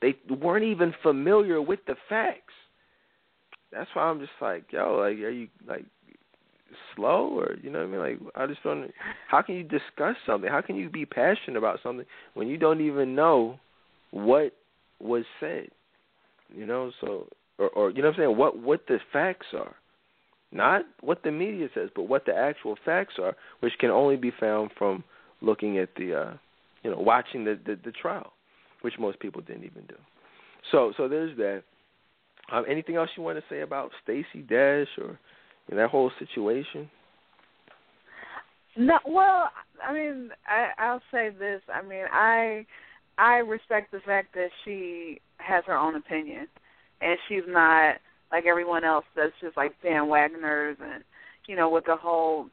They 0.01 0.15
weren't 0.29 0.65
even 0.65 0.93
familiar 1.01 1.61
with 1.61 1.79
the 1.87 1.95
facts 2.09 2.53
that's 3.75 3.89
why 3.93 4.03
I'm 4.03 4.19
just 4.19 4.31
like, 4.41 4.71
yo, 4.71 4.95
like, 4.95 5.17
are 5.17 5.29
you 5.29 5.47
like 5.67 5.85
slow 6.95 7.39
or 7.39 7.55
you 7.61 7.69
know 7.69 7.79
what 7.79 7.87
I 7.87 7.91
mean? 7.91 7.99
Like, 7.99 8.33
I 8.35 8.47
just 8.47 8.63
don't. 8.63 8.91
How 9.29 9.41
can 9.41 9.55
you 9.55 9.63
discuss 9.63 10.15
something? 10.25 10.49
How 10.49 10.61
can 10.61 10.75
you 10.75 10.89
be 10.89 11.05
passionate 11.05 11.57
about 11.57 11.79
something 11.83 12.05
when 12.33 12.47
you 12.47 12.57
don't 12.57 12.81
even 12.81 13.15
know 13.15 13.59
what 14.11 14.53
was 14.99 15.23
said? 15.39 15.67
You 16.55 16.65
know, 16.65 16.91
so 17.01 17.27
or, 17.57 17.69
or 17.69 17.89
you 17.91 18.01
know 18.01 18.09
what 18.09 18.15
I'm 18.15 18.21
saying? 18.21 18.37
What 18.37 18.61
what 18.61 18.81
the 18.87 18.99
facts 19.11 19.47
are, 19.53 19.75
not 20.51 20.83
what 21.01 21.23
the 21.23 21.31
media 21.31 21.67
says, 21.73 21.89
but 21.95 22.03
what 22.03 22.25
the 22.25 22.35
actual 22.35 22.75
facts 22.85 23.15
are, 23.21 23.35
which 23.59 23.73
can 23.79 23.89
only 23.89 24.15
be 24.15 24.31
found 24.39 24.71
from 24.77 25.03
looking 25.41 25.77
at 25.77 25.89
the, 25.97 26.15
uh, 26.15 26.33
you 26.83 26.91
know, 26.91 26.97
watching 26.97 27.45
the, 27.45 27.59
the 27.65 27.77
the 27.83 27.91
trial, 27.91 28.33
which 28.81 28.95
most 28.99 29.19
people 29.19 29.41
didn't 29.41 29.63
even 29.63 29.83
do. 29.87 29.95
So 30.71 30.93
so 30.97 31.07
there's 31.07 31.35
that. 31.37 31.63
Um, 32.51 32.63
anything 32.69 32.95
else 32.95 33.09
you 33.17 33.23
want 33.23 33.39
to 33.39 33.43
say 33.49 33.61
about 33.61 33.89
Stacey 34.03 34.43
Dash 34.47 34.87
or 35.01 35.17
know, 35.69 35.77
that 35.77 35.89
whole 35.89 36.11
situation? 36.19 36.89
No, 38.77 38.99
well, 39.07 39.49
I 39.87 39.93
mean, 39.93 40.29
I, 40.47 40.69
I'll 40.77 41.01
say 41.11 41.29
this. 41.29 41.61
I 41.73 41.81
mean, 41.81 42.05
I 42.11 42.65
I 43.17 43.35
respect 43.37 43.91
the 43.91 44.01
fact 44.05 44.33
that 44.33 44.49
she 44.63 45.21
has 45.37 45.63
her 45.65 45.77
own 45.77 45.95
opinion, 45.95 46.47
and 47.01 47.17
she's 47.27 47.47
not 47.47 47.95
like 48.31 48.45
everyone 48.45 48.83
else 48.83 49.05
that's 49.15 49.31
just 49.41 49.55
like 49.55 49.73
bandwagoners 49.83 50.75
and 50.81 51.03
you 51.47 51.55
know 51.55 51.69
with 51.69 51.85
the 51.85 51.95
whole 51.95 52.47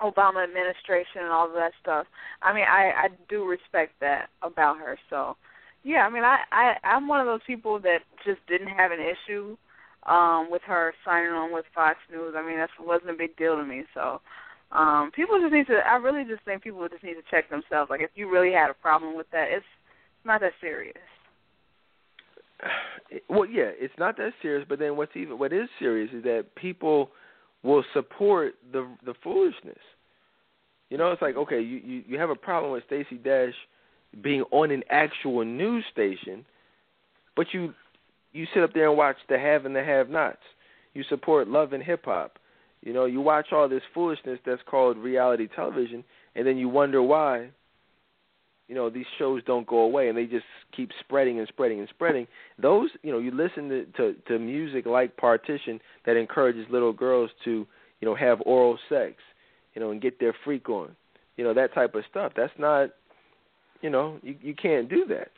Obama 0.00 0.44
administration 0.44 1.22
and 1.22 1.30
all 1.30 1.46
of 1.46 1.54
that 1.54 1.72
stuff. 1.80 2.06
I 2.42 2.54
mean, 2.54 2.64
I 2.68 2.92
I 2.96 3.08
do 3.28 3.44
respect 3.44 3.94
that 4.00 4.28
about 4.42 4.78
her. 4.78 4.98
So 5.08 5.36
yeah, 5.82 6.06
I 6.06 6.10
mean, 6.10 6.24
I, 6.24 6.38
I 6.52 6.74
I'm 6.84 7.08
one 7.08 7.20
of 7.20 7.26
those 7.26 7.40
people 7.46 7.80
that 7.80 7.98
just 8.24 8.40
didn't 8.46 8.68
have 8.68 8.92
an 8.92 9.00
issue 9.00 9.56
um 10.06 10.48
with 10.50 10.62
her 10.62 10.92
signing 11.04 11.30
on 11.30 11.52
with 11.52 11.64
Fox 11.74 11.98
News. 12.10 12.34
I 12.36 12.46
mean, 12.46 12.56
that 12.56 12.70
wasn't 12.80 13.10
a 13.10 13.14
big 13.14 13.36
deal 13.36 13.56
to 13.56 13.64
me. 13.64 13.84
So, 13.94 14.20
um 14.72 15.10
people 15.14 15.40
just 15.40 15.52
need 15.52 15.66
to. 15.66 15.78
I 15.86 15.96
really 15.96 16.24
just 16.24 16.44
think 16.44 16.62
people 16.62 16.86
just 16.88 17.04
need 17.04 17.14
to 17.14 17.30
check 17.30 17.50
themselves. 17.50 17.90
Like, 17.90 18.00
if 18.00 18.10
you 18.14 18.30
really 18.30 18.52
had 18.52 18.70
a 18.70 18.74
problem 18.74 19.16
with 19.16 19.30
that, 19.32 19.48
it's 19.50 19.64
not 20.24 20.40
that 20.40 20.52
serious. 20.60 20.96
Well, 23.28 23.44
yeah, 23.44 23.70
it's 23.76 23.94
not 23.98 24.16
that 24.18 24.30
serious. 24.40 24.64
But 24.68 24.78
then 24.78 24.96
what's 24.96 25.16
even 25.16 25.36
what 25.36 25.52
is 25.52 25.68
serious 25.80 26.10
is 26.12 26.22
that 26.22 26.44
people 26.54 27.10
will 27.62 27.84
support 27.92 28.54
the 28.72 28.88
the 29.04 29.14
foolishness. 29.22 29.78
You 30.90 30.98
know, 30.98 31.10
it's 31.10 31.22
like 31.22 31.36
okay, 31.36 31.60
you 31.60 31.78
you, 31.78 32.02
you 32.06 32.18
have 32.18 32.30
a 32.30 32.36
problem 32.36 32.72
with 32.72 32.84
Stacey 32.86 33.16
Dash 33.16 33.54
being 34.22 34.42
on 34.50 34.70
an 34.70 34.82
actual 34.90 35.44
news 35.44 35.84
station, 35.92 36.44
but 37.36 37.46
you 37.52 37.74
you 38.32 38.46
sit 38.54 38.62
up 38.62 38.72
there 38.72 38.88
and 38.88 38.96
watch 38.96 39.16
the 39.28 39.38
have 39.38 39.64
and 39.64 39.74
the 39.74 39.82
have 39.82 40.08
nots. 40.08 40.38
You 40.94 41.02
support 41.08 41.48
love 41.48 41.72
and 41.72 41.82
hip 41.82 42.04
hop. 42.04 42.38
You 42.82 42.92
know, 42.92 43.04
you 43.04 43.20
watch 43.20 43.48
all 43.52 43.68
this 43.68 43.82
foolishness 43.92 44.38
that's 44.44 44.62
called 44.68 44.96
reality 44.96 45.48
television 45.54 46.04
and 46.34 46.46
then 46.46 46.56
you 46.56 46.68
wonder 46.68 47.02
why 47.02 47.50
you 48.68 48.76
know 48.76 48.88
these 48.88 49.06
shows 49.18 49.42
don't 49.46 49.66
go 49.66 49.80
away 49.80 50.08
and 50.08 50.16
they 50.16 50.26
just 50.26 50.44
keep 50.74 50.90
spreading 51.00 51.40
and 51.40 51.48
spreading 51.48 51.80
and 51.80 51.88
spreading 51.88 52.24
those 52.62 52.88
you 53.02 53.10
know 53.10 53.18
you 53.18 53.32
listen 53.32 53.68
to 53.68 53.84
to, 53.96 54.14
to 54.28 54.38
music 54.38 54.86
like 54.86 55.16
partition 55.16 55.80
that 56.06 56.16
encourages 56.16 56.64
little 56.70 56.92
girls 56.92 57.30
to 57.44 57.66
you 58.00 58.06
know 58.06 58.14
have 58.14 58.40
oral 58.46 58.78
sex 58.88 59.14
you 59.74 59.80
know 59.80 59.90
and 59.90 60.00
get 60.00 60.20
their 60.20 60.32
freak 60.44 60.68
on 60.68 60.94
you 61.36 61.42
know 61.42 61.52
that 61.52 61.74
type 61.74 61.96
of 61.96 62.04
stuff 62.08 62.30
that's 62.36 62.52
not 62.60 62.90
you 63.80 63.90
know, 63.90 64.18
you 64.22 64.36
you 64.42 64.54
can't 64.54 64.88
do 64.88 65.04
that. 65.06 65.28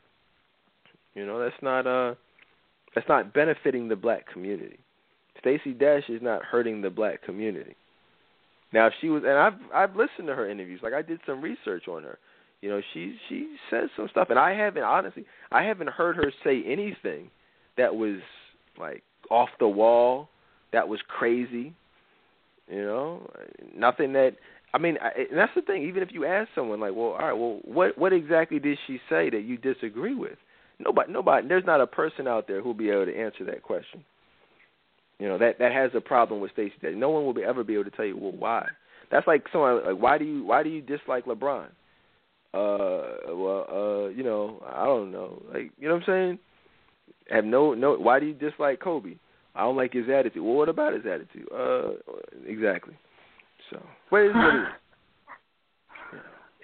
You 1.14 1.26
know, 1.26 1.38
that's 1.38 1.62
not 1.62 1.86
uh 1.86 2.14
that's 2.94 3.08
not 3.08 3.32
benefiting 3.32 3.88
the 3.88 3.96
black 3.96 4.30
community. 4.30 4.78
Stacey 5.38 5.72
Dash 5.72 6.04
is 6.08 6.22
not 6.22 6.44
hurting 6.44 6.82
the 6.82 6.90
black 6.90 7.22
community. 7.22 7.76
Now 8.72 8.86
if 8.86 8.94
she 9.00 9.08
was 9.08 9.22
and 9.24 9.32
I've 9.32 9.54
I've 9.74 9.96
listened 9.96 10.28
to 10.28 10.34
her 10.34 10.48
interviews, 10.48 10.80
like 10.82 10.92
I 10.92 11.02
did 11.02 11.20
some 11.26 11.40
research 11.40 11.88
on 11.88 12.02
her. 12.02 12.18
You 12.60 12.70
know, 12.70 12.80
she 12.94 13.16
she 13.28 13.56
says 13.70 13.90
some 13.96 14.08
stuff 14.10 14.28
and 14.30 14.38
I 14.38 14.54
haven't 14.54 14.84
honestly 14.84 15.24
I 15.50 15.64
haven't 15.64 15.90
heard 15.90 16.16
her 16.16 16.32
say 16.44 16.62
anything 16.66 17.30
that 17.76 17.94
was 17.94 18.20
like 18.78 19.02
off 19.30 19.48
the 19.58 19.68
wall, 19.68 20.28
that 20.72 20.88
was 20.88 21.00
crazy. 21.08 21.74
You 22.70 22.82
know, 22.82 23.30
nothing 23.74 24.12
that 24.14 24.36
I 24.74 24.78
mean, 24.78 24.96
I, 25.02 25.26
and 25.30 25.38
that's 25.38 25.52
the 25.54 25.62
thing. 25.62 25.82
Even 25.82 26.02
if 26.02 26.08
you 26.12 26.24
ask 26.24 26.48
someone 26.54 26.80
like, 26.80 26.94
"Well, 26.94 27.08
all 27.08 27.18
right, 27.18 27.32
well, 27.32 27.60
what 27.64 27.98
what 27.98 28.12
exactly 28.12 28.58
did 28.58 28.78
she 28.86 28.98
say 29.08 29.28
that 29.28 29.42
you 29.42 29.58
disagree 29.58 30.14
with?" 30.14 30.38
Nobody, 30.84 31.12
nobody. 31.12 31.48
There's 31.48 31.64
not 31.64 31.80
a 31.80 31.86
person 31.86 32.26
out 32.26 32.46
there 32.48 32.60
who'll 32.60 32.74
be 32.74 32.90
able 32.90 33.06
to 33.06 33.16
answer 33.16 33.44
that 33.44 33.62
question. 33.62 34.04
You 35.18 35.28
know 35.28 35.38
that 35.38 35.58
that 35.60 35.72
has 35.72 35.90
a 35.94 36.00
problem 36.00 36.40
with 36.40 36.52
Stacey 36.52 36.74
Dash. 36.82 36.92
No 36.96 37.10
one 37.10 37.24
will 37.24 37.34
be, 37.34 37.44
ever 37.44 37.62
be 37.62 37.74
able 37.74 37.84
to 37.84 37.90
tell 37.90 38.04
you, 38.04 38.16
well, 38.16 38.32
why. 38.32 38.66
That's 39.10 39.26
like 39.26 39.44
someone 39.52 39.84
like, 39.84 40.02
why 40.02 40.18
do 40.18 40.24
you 40.24 40.44
why 40.44 40.62
do 40.62 40.68
you 40.68 40.80
dislike 40.80 41.26
LeBron? 41.26 41.66
Uh, 42.54 43.32
well, 43.34 43.66
uh, 43.70 44.08
you 44.08 44.24
know, 44.24 44.62
I 44.66 44.84
don't 44.84 45.12
know. 45.12 45.42
Like, 45.52 45.70
you 45.78 45.88
know 45.88 45.94
what 45.94 46.02
I'm 46.02 46.06
saying? 46.06 46.38
Have 47.30 47.44
no 47.44 47.74
no. 47.74 47.94
Why 47.94 48.18
do 48.18 48.26
you 48.26 48.34
dislike 48.34 48.80
Kobe? 48.80 49.14
I 49.54 49.60
don't 49.60 49.76
like 49.76 49.92
his 49.92 50.08
attitude. 50.08 50.42
Well, 50.42 50.54
what 50.54 50.68
about 50.68 50.94
his 50.94 51.02
attitude? 51.06 51.46
Uh, 51.54 51.92
exactly. 52.46 52.94
So, 53.70 53.80
what 54.08 54.22
is 54.22 54.34
what 54.34 54.54
it 54.54 54.58
is. 54.62 54.66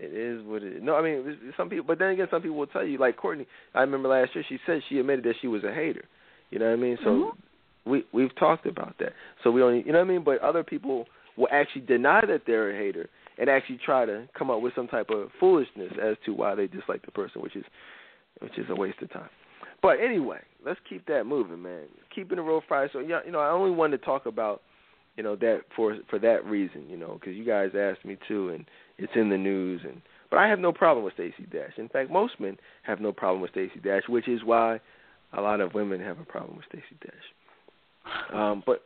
It 0.00 0.12
is 0.14 0.46
what 0.46 0.62
it 0.62 0.76
is. 0.76 0.82
No, 0.82 0.94
I 0.94 1.02
mean 1.02 1.52
some 1.56 1.68
people, 1.68 1.84
but 1.86 1.98
then 1.98 2.10
again, 2.10 2.28
some 2.30 2.40
people 2.40 2.56
will 2.56 2.66
tell 2.68 2.86
you. 2.86 2.98
Like 2.98 3.16
Courtney, 3.16 3.46
I 3.74 3.80
remember 3.80 4.08
last 4.08 4.34
year 4.34 4.44
she 4.48 4.58
said 4.64 4.80
she 4.88 4.98
admitted 4.98 5.24
that 5.24 5.34
she 5.40 5.48
was 5.48 5.64
a 5.64 5.72
hater. 5.72 6.04
You 6.50 6.58
know 6.58 6.66
what 6.66 6.72
I 6.72 6.76
mean? 6.76 6.98
So 7.02 7.10
mm-hmm. 7.10 7.90
we 7.90 8.04
we've 8.12 8.34
talked 8.36 8.66
about 8.66 8.94
that. 9.00 9.12
So 9.42 9.50
we 9.50 9.62
only, 9.62 9.78
you 9.84 9.92
know 9.92 9.98
what 9.98 10.06
I 10.06 10.10
mean? 10.10 10.22
But 10.24 10.40
other 10.40 10.62
people 10.62 11.06
will 11.36 11.48
actually 11.50 11.82
deny 11.82 12.20
that 12.26 12.42
they're 12.46 12.70
a 12.70 12.78
hater 12.78 13.08
and 13.38 13.48
actually 13.48 13.78
try 13.84 14.04
to 14.04 14.28
come 14.36 14.50
up 14.50 14.60
with 14.60 14.74
some 14.74 14.88
type 14.88 15.10
of 15.10 15.30
foolishness 15.38 15.92
as 16.02 16.16
to 16.26 16.32
why 16.32 16.54
they 16.54 16.66
dislike 16.66 17.04
the 17.04 17.12
person, 17.12 17.42
which 17.42 17.56
is 17.56 17.64
which 18.40 18.56
is 18.56 18.66
a 18.68 18.74
waste 18.74 19.02
of 19.02 19.12
time. 19.12 19.28
But 19.82 19.98
anyway, 20.00 20.40
let's 20.64 20.80
keep 20.88 21.06
that 21.06 21.24
moving, 21.24 21.62
man. 21.62 21.84
Keeping 22.14 22.36
the 22.36 22.42
road 22.42 22.62
Friday. 22.68 22.90
So 22.92 23.00
yeah, 23.00 23.20
you 23.24 23.32
know, 23.32 23.40
I 23.40 23.50
only 23.50 23.74
wanted 23.74 23.98
to 23.98 24.04
talk 24.04 24.26
about 24.26 24.62
you 25.18 25.24
know 25.24 25.34
that 25.36 25.62
for 25.74 25.98
for 26.08 26.18
that 26.20 26.46
reason, 26.46 26.88
you 26.88 26.96
know, 26.96 27.18
because 27.20 27.36
you 27.36 27.44
guys 27.44 27.70
asked 27.76 28.04
me 28.04 28.16
too, 28.28 28.50
and 28.50 28.64
it's 28.98 29.12
in 29.16 29.28
the 29.28 29.36
news, 29.36 29.80
and 29.84 30.00
but 30.30 30.38
I 30.38 30.46
have 30.46 30.60
no 30.60 30.72
problem 30.72 31.04
with 31.04 31.14
Stacey 31.14 31.44
Dash. 31.50 31.72
In 31.76 31.88
fact, 31.88 32.08
most 32.08 32.38
men 32.38 32.56
have 32.84 33.00
no 33.00 33.12
problem 33.12 33.42
with 33.42 33.50
Stacey 33.50 33.80
Dash, 33.82 34.02
which 34.08 34.28
is 34.28 34.44
why 34.44 34.80
a 35.36 35.40
lot 35.40 35.60
of 35.60 35.74
women 35.74 36.00
have 36.00 36.20
a 36.20 36.24
problem 36.24 36.56
with 36.56 36.66
Stacey 36.68 36.96
Dash. 37.02 38.32
Um, 38.32 38.62
but 38.64 38.84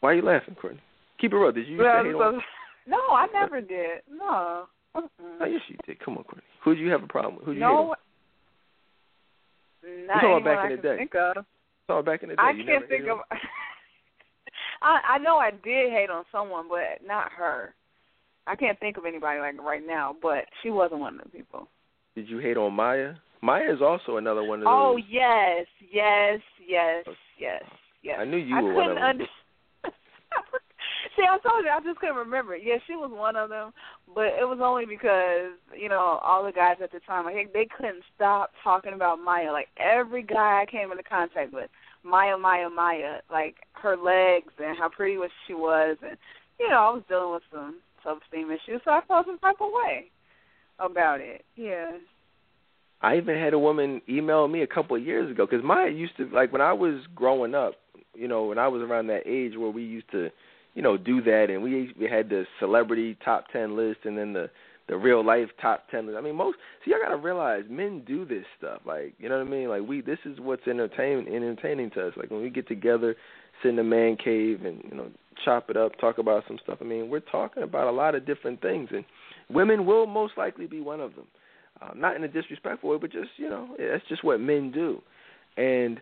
why 0.00 0.12
are 0.12 0.14
you 0.14 0.22
laughing, 0.22 0.56
Courtney? 0.60 0.80
Keep 1.20 1.34
it 1.34 1.36
real. 1.36 1.52
Did 1.52 1.68
you 1.68 1.78
well, 1.78 2.02
hate? 2.02 2.42
No, 2.88 2.98
I 3.10 3.26
never 3.32 3.60
did. 3.60 4.02
No. 4.08 4.66
Mm-mm. 4.96 5.08
Oh, 5.40 5.44
yes, 5.44 5.60
you 5.68 5.76
did. 5.84 5.98
Come 5.98 6.16
on, 6.16 6.24
Courtney. 6.24 6.44
Who 6.64 6.74
do 6.76 6.80
you 6.80 6.90
have 6.90 7.02
a 7.02 7.08
problem 7.08 7.34
with? 7.36 7.44
Who 7.44 7.52
do 7.52 7.58
you 7.58 7.60
no, 7.60 7.94
hate 9.82 10.24
on? 10.24 10.42
Not 10.42 10.44
back 10.44 10.70
in 10.70 10.76
the 10.76 10.82
day. 10.82 10.96
Think 10.96 11.14
of. 11.16 12.04
Back 12.04 12.22
in 12.22 12.28
the 12.30 12.36
day. 12.36 12.42
I 12.42 12.52
you 12.52 12.64
can't 12.64 12.88
think 12.88 13.04
of. 13.08 13.18
I 14.86 15.14
I 15.14 15.18
know 15.18 15.36
I 15.36 15.50
did 15.50 15.90
hate 15.90 16.10
on 16.10 16.24
someone, 16.30 16.66
but 16.68 17.06
not 17.06 17.32
her. 17.32 17.74
I 18.46 18.54
can't 18.54 18.78
think 18.78 18.96
of 18.96 19.04
anybody 19.04 19.40
like 19.40 19.60
right 19.60 19.84
now, 19.84 20.14
but 20.22 20.44
she 20.62 20.70
wasn't 20.70 21.00
one 21.00 21.18
of 21.18 21.24
the 21.24 21.30
people. 21.30 21.68
Did 22.14 22.28
you 22.28 22.38
hate 22.38 22.56
on 22.56 22.72
Maya? 22.72 23.14
Maya 23.42 23.72
is 23.72 23.82
also 23.82 24.16
another 24.16 24.44
one 24.44 24.60
of 24.60 24.66
oh, 24.68 24.94
those. 24.94 25.04
Oh 25.04 25.08
yes, 25.10 25.66
yes, 25.92 26.40
yes, 26.66 27.04
yes, 27.38 27.62
yes. 28.02 28.16
I 28.18 28.24
knew 28.24 28.36
you 28.36 28.56
I 28.56 28.62
were 28.62 28.74
one 28.74 28.90
of 28.90 28.94
them. 28.94 29.04
Under- 29.04 29.24
See, 31.16 31.22
I 31.22 31.38
told 31.38 31.64
you, 31.64 31.70
I 31.70 31.80
just 31.80 31.98
couldn't 31.98 32.16
remember. 32.16 32.56
Yeah, 32.56 32.76
she 32.86 32.94
was 32.94 33.10
one 33.12 33.36
of 33.36 33.48
them, 33.48 33.72
but 34.14 34.26
it 34.26 34.46
was 34.46 34.58
only 34.62 34.86
because 34.86 35.58
you 35.76 35.88
know 35.88 36.20
all 36.22 36.44
the 36.44 36.52
guys 36.52 36.76
at 36.82 36.92
the 36.92 37.00
time, 37.00 37.24
like 37.24 37.52
they 37.52 37.66
couldn't 37.76 38.04
stop 38.14 38.52
talking 38.62 38.92
about 38.92 39.18
Maya. 39.18 39.50
Like 39.50 39.68
every 39.78 40.22
guy 40.22 40.62
I 40.62 40.70
came 40.70 40.92
into 40.92 41.02
contact 41.02 41.52
with, 41.52 41.70
Maya, 42.06 42.36
Maya, 42.36 42.70
Maya, 42.70 43.20
like 43.30 43.56
her 43.72 43.96
legs 43.96 44.52
and 44.58 44.78
how 44.78 44.88
pretty 44.88 45.16
was 45.16 45.30
she 45.46 45.54
was, 45.54 45.96
and 46.02 46.16
you 46.58 46.68
know 46.68 46.76
I 46.76 46.90
was 46.90 47.02
dealing 47.08 47.32
with 47.32 47.42
some 47.52 47.80
self 48.02 48.18
esteem 48.24 48.50
issues, 48.50 48.80
so 48.84 48.92
I 48.92 49.00
felt 49.06 49.26
some 49.26 49.38
type 49.38 49.56
of 49.60 49.70
way 49.72 50.10
about 50.78 51.20
it. 51.20 51.44
Yeah. 51.56 51.92
I 53.02 53.16
even 53.16 53.36
had 53.36 53.52
a 53.52 53.58
woman 53.58 54.00
email 54.08 54.48
me 54.48 54.62
a 54.62 54.66
couple 54.66 54.96
of 54.96 55.04
years 55.04 55.30
ago 55.30 55.46
because 55.46 55.64
Maya 55.64 55.90
used 55.90 56.16
to 56.16 56.28
like 56.30 56.52
when 56.52 56.62
I 56.62 56.72
was 56.72 57.02
growing 57.14 57.54
up, 57.54 57.74
you 58.14 58.28
know, 58.28 58.46
when 58.46 58.58
I 58.58 58.68
was 58.68 58.82
around 58.82 59.08
that 59.08 59.26
age 59.26 59.52
where 59.56 59.70
we 59.70 59.82
used 59.82 60.10
to, 60.12 60.30
you 60.74 60.82
know, 60.82 60.96
do 60.96 61.22
that, 61.22 61.46
and 61.50 61.62
we 61.62 61.92
we 61.98 62.08
had 62.08 62.28
the 62.28 62.44
celebrity 62.58 63.16
top 63.24 63.46
ten 63.52 63.76
list, 63.76 64.00
and 64.04 64.16
then 64.16 64.32
the 64.32 64.50
the 64.88 64.96
real 64.96 65.24
life 65.24 65.48
top 65.60 65.84
ten. 65.90 66.14
I 66.16 66.20
mean, 66.20 66.36
most 66.36 66.58
see, 66.84 66.92
I 66.94 67.02
gotta 67.02 67.16
realize 67.16 67.64
men 67.68 68.02
do 68.06 68.24
this 68.24 68.44
stuff. 68.58 68.82
Like, 68.86 69.14
you 69.18 69.28
know 69.28 69.38
what 69.38 69.46
I 69.46 69.50
mean? 69.50 69.68
Like 69.68 69.82
we, 69.82 70.00
this 70.00 70.18
is 70.24 70.38
what's 70.40 70.66
entertaining 70.66 71.34
entertaining 71.34 71.90
to 71.90 72.08
us. 72.08 72.14
Like 72.16 72.30
when 72.30 72.42
we 72.42 72.50
get 72.50 72.68
together, 72.68 73.16
sit 73.62 73.70
in 73.70 73.78
a 73.78 73.84
man 73.84 74.16
cave, 74.16 74.64
and 74.64 74.82
you 74.88 74.96
know, 74.96 75.08
chop 75.44 75.70
it 75.70 75.76
up, 75.76 75.98
talk 75.98 76.18
about 76.18 76.44
some 76.46 76.58
stuff. 76.62 76.78
I 76.80 76.84
mean, 76.84 77.08
we're 77.08 77.20
talking 77.20 77.62
about 77.62 77.88
a 77.88 77.92
lot 77.92 78.14
of 78.14 78.26
different 78.26 78.60
things, 78.60 78.88
and 78.92 79.04
women 79.50 79.86
will 79.86 80.06
most 80.06 80.34
likely 80.36 80.66
be 80.66 80.80
one 80.80 81.00
of 81.00 81.14
them. 81.14 81.26
Uh, 81.82 81.90
not 81.94 82.16
in 82.16 82.24
a 82.24 82.28
disrespectful 82.28 82.90
way, 82.90 82.96
but 82.98 83.12
just 83.12 83.30
you 83.36 83.50
know, 83.50 83.68
that's 83.78 84.06
just 84.08 84.24
what 84.24 84.40
men 84.40 84.70
do. 84.70 85.02
And 85.56 86.00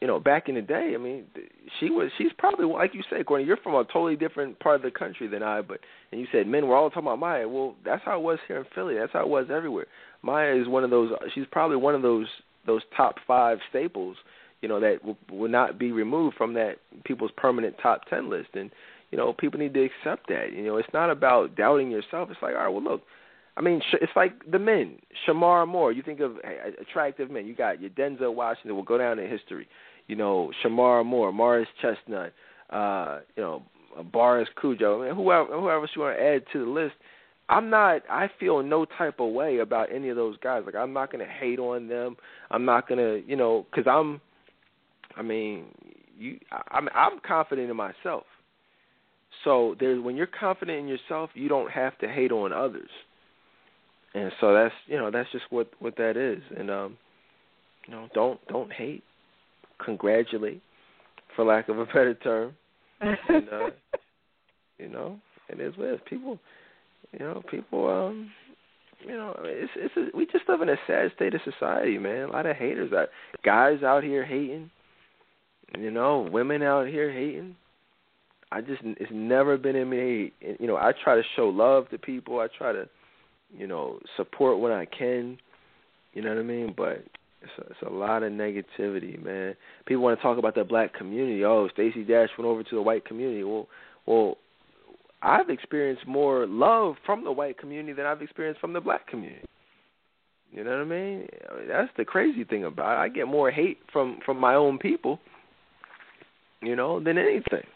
you 0.00 0.06
know, 0.06 0.20
back 0.20 0.48
in 0.48 0.54
the 0.54 0.62
day, 0.62 0.92
I 0.94 0.98
mean, 0.98 1.24
she 1.80 1.90
was 1.90 2.10
she's 2.16 2.30
probably 2.38 2.66
like 2.66 2.94
you 2.94 3.02
said, 3.10 3.26
Courtney. 3.26 3.46
You're 3.46 3.56
from 3.56 3.74
a 3.74 3.84
totally 3.84 4.14
different 4.14 4.58
part 4.60 4.76
of 4.76 4.82
the 4.82 4.96
country 4.96 5.26
than 5.26 5.42
I, 5.42 5.60
but 5.60 5.80
and 6.12 6.20
you 6.20 6.26
said 6.30 6.46
men 6.46 6.68
were 6.68 6.76
all 6.76 6.88
talking 6.88 7.02
about 7.04 7.18
Maya. 7.18 7.48
Well, 7.48 7.74
that's 7.84 8.02
how 8.04 8.18
it 8.18 8.22
was 8.22 8.38
here 8.46 8.58
in 8.58 8.64
Philly. 8.74 8.94
That's 8.94 9.12
how 9.12 9.22
it 9.22 9.28
was 9.28 9.46
everywhere. 9.52 9.86
Maya 10.22 10.54
is 10.54 10.68
one 10.68 10.84
of 10.84 10.90
those. 10.90 11.10
She's 11.34 11.46
probably 11.50 11.76
one 11.76 11.96
of 11.96 12.02
those 12.02 12.26
those 12.66 12.82
top 12.96 13.16
five 13.26 13.58
staples. 13.70 14.16
You 14.62 14.68
know 14.68 14.78
that 14.78 15.04
will, 15.04 15.18
will 15.30 15.50
not 15.50 15.78
be 15.80 15.90
removed 15.90 16.36
from 16.36 16.54
that 16.54 16.76
people's 17.04 17.32
permanent 17.36 17.74
top 17.82 18.02
ten 18.08 18.30
list. 18.30 18.50
And 18.54 18.70
you 19.10 19.18
know, 19.18 19.32
people 19.32 19.58
need 19.58 19.74
to 19.74 19.84
accept 19.84 20.28
that. 20.28 20.52
You 20.52 20.64
know, 20.64 20.76
it's 20.76 20.88
not 20.94 21.10
about 21.10 21.56
doubting 21.56 21.90
yourself. 21.90 22.28
It's 22.30 22.40
like, 22.40 22.54
all 22.54 22.62
right, 22.62 22.68
well, 22.68 22.84
look. 22.84 23.02
I 23.56 23.60
mean, 23.60 23.82
it's 23.94 24.12
like 24.14 24.48
the 24.48 24.60
men. 24.60 24.98
Shemar 25.26 25.66
Moore. 25.66 25.90
You 25.90 26.02
think 26.02 26.20
of 26.20 26.36
attractive 26.80 27.28
men. 27.28 27.48
You 27.48 27.56
got 27.56 27.80
your 27.80 27.90
Denzel 27.90 28.32
Washington. 28.32 28.76
Will 28.76 28.84
go 28.84 28.98
down 28.98 29.18
in 29.18 29.28
history 29.28 29.66
you 30.08 30.16
know, 30.16 30.50
Shemar 30.64 31.04
Moore, 31.04 31.32
Morris 31.32 31.68
Chestnut, 31.80 32.32
uh, 32.70 33.20
you 33.36 33.42
know, 33.42 33.62
Boris 34.12 34.48
Kodjoe, 34.60 35.04
I 35.04 35.06
mean, 35.08 35.16
whoever 35.16 35.46
whoever 35.46 35.88
you 35.94 36.02
want 36.02 36.18
to 36.18 36.22
add 36.22 36.42
to 36.52 36.64
the 36.64 36.70
list. 36.70 36.94
I'm 37.50 37.70
not. 37.70 38.02
I 38.10 38.28
feel 38.38 38.62
no 38.62 38.84
type 38.84 39.20
of 39.20 39.32
way 39.32 39.58
about 39.58 39.92
any 39.92 40.10
of 40.10 40.16
those 40.16 40.36
guys. 40.38 40.64
Like 40.66 40.74
I'm 40.74 40.92
not 40.92 41.10
gonna 41.10 41.24
hate 41.26 41.58
on 41.58 41.88
them. 41.88 42.16
I'm 42.50 42.64
not 42.64 42.88
gonna, 42.88 43.20
you 43.26 43.36
know, 43.36 43.66
because 43.70 43.90
I'm. 43.90 44.20
I 45.16 45.22
mean, 45.22 45.66
you. 46.18 46.38
I'm. 46.70 46.88
I'm 46.94 47.20
confident 47.26 47.70
in 47.70 47.76
myself. 47.76 48.24
So 49.44 49.76
there's 49.80 50.02
when 50.02 50.16
you're 50.16 50.26
confident 50.26 50.78
in 50.78 50.88
yourself, 50.88 51.30
you 51.34 51.48
don't 51.48 51.70
have 51.70 51.96
to 51.98 52.08
hate 52.08 52.32
on 52.32 52.52
others. 52.52 52.90
And 54.14 54.30
so 54.40 54.52
that's 54.52 54.74
you 54.86 54.98
know 54.98 55.10
that's 55.10 55.30
just 55.32 55.44
what 55.50 55.70
what 55.78 55.96
that 55.96 56.16
is. 56.16 56.42
And 56.56 56.70
um, 56.70 56.98
you 57.86 57.94
know, 57.94 58.08
don't 58.14 58.46
don't 58.48 58.72
hate 58.72 59.04
congratulate, 59.84 60.62
for 61.34 61.44
lack 61.44 61.68
of 61.68 61.78
a 61.78 61.86
better 61.86 62.14
term. 62.14 62.54
and 63.00 63.48
uh, 63.52 63.70
you 64.78 64.88
know, 64.88 65.18
it 65.48 65.60
is 65.60 65.76
what 65.76 65.88
it 65.88 65.94
is. 65.94 66.00
People, 66.08 66.38
you 67.12 67.20
know, 67.20 67.42
people. 67.50 67.88
um 67.88 68.30
you 69.06 69.12
know, 69.16 69.34
it's 69.44 69.70
it's 69.76 69.94
a, 69.96 70.16
we 70.16 70.26
just 70.26 70.48
live 70.48 70.60
in 70.60 70.68
a 70.68 70.76
sad 70.86 71.12
state 71.14 71.34
of 71.34 71.40
society, 71.44 71.98
man. 71.98 72.28
A 72.28 72.32
lot 72.32 72.46
of 72.46 72.56
haters, 72.56 72.92
out, 72.92 73.08
guys 73.44 73.82
out 73.82 74.02
here 74.02 74.24
hating, 74.24 74.70
you 75.78 75.90
know, 75.90 76.28
women 76.32 76.62
out 76.62 76.88
here 76.88 77.12
hating. 77.12 77.54
I 78.50 78.60
just 78.60 78.80
it's 78.82 79.10
never 79.12 79.56
been 79.56 79.76
in 79.76 79.88
me. 79.88 80.32
You 80.40 80.66
know, 80.66 80.76
I 80.76 80.92
try 81.04 81.14
to 81.14 81.22
show 81.36 81.48
love 81.48 81.88
to 81.90 81.98
people. 81.98 82.40
I 82.40 82.48
try 82.56 82.72
to, 82.72 82.88
you 83.56 83.66
know, 83.66 83.98
support 84.16 84.58
when 84.58 84.72
I 84.72 84.86
can. 84.86 85.38
You 86.14 86.22
know 86.22 86.30
what 86.30 86.38
I 86.38 86.42
mean? 86.42 86.74
But 86.76 87.04
it's 87.42 87.52
a, 87.58 87.70
it's 87.70 87.82
a 87.86 87.92
lot 87.92 88.22
of 88.22 88.32
negativity, 88.32 89.22
man. 89.22 89.54
People 89.86 90.02
want 90.02 90.18
to 90.18 90.22
talk 90.22 90.38
about 90.38 90.54
the 90.54 90.64
black 90.64 90.94
community. 90.94 91.44
Oh, 91.44 91.68
Stacey 91.72 92.04
Dash 92.04 92.30
went 92.36 92.48
over 92.48 92.62
to 92.62 92.74
the 92.74 92.82
white 92.82 93.04
community. 93.04 93.44
Well, 93.44 93.68
well, 94.06 94.38
I've 95.22 95.50
experienced 95.50 96.06
more 96.06 96.46
love 96.46 96.94
from 97.04 97.24
the 97.24 97.32
white 97.32 97.58
community 97.58 97.92
than 97.92 98.06
I've 98.06 98.22
experienced 98.22 98.60
from 98.60 98.72
the 98.72 98.80
black 98.80 99.06
community. 99.06 99.46
You 100.50 100.64
know 100.64 100.70
what 100.70 100.80
I 100.80 100.84
mean? 100.84 101.28
That's 101.68 101.90
the 101.96 102.04
crazy 102.04 102.44
thing 102.44 102.64
about 102.64 102.98
it. 102.98 103.00
I 103.00 103.08
get 103.08 103.28
more 103.28 103.50
hate 103.50 103.78
from 103.92 104.18
from 104.24 104.38
my 104.38 104.54
own 104.54 104.78
people, 104.78 105.20
you 106.62 106.74
know, 106.74 107.00
than 107.00 107.18
anything. 107.18 107.66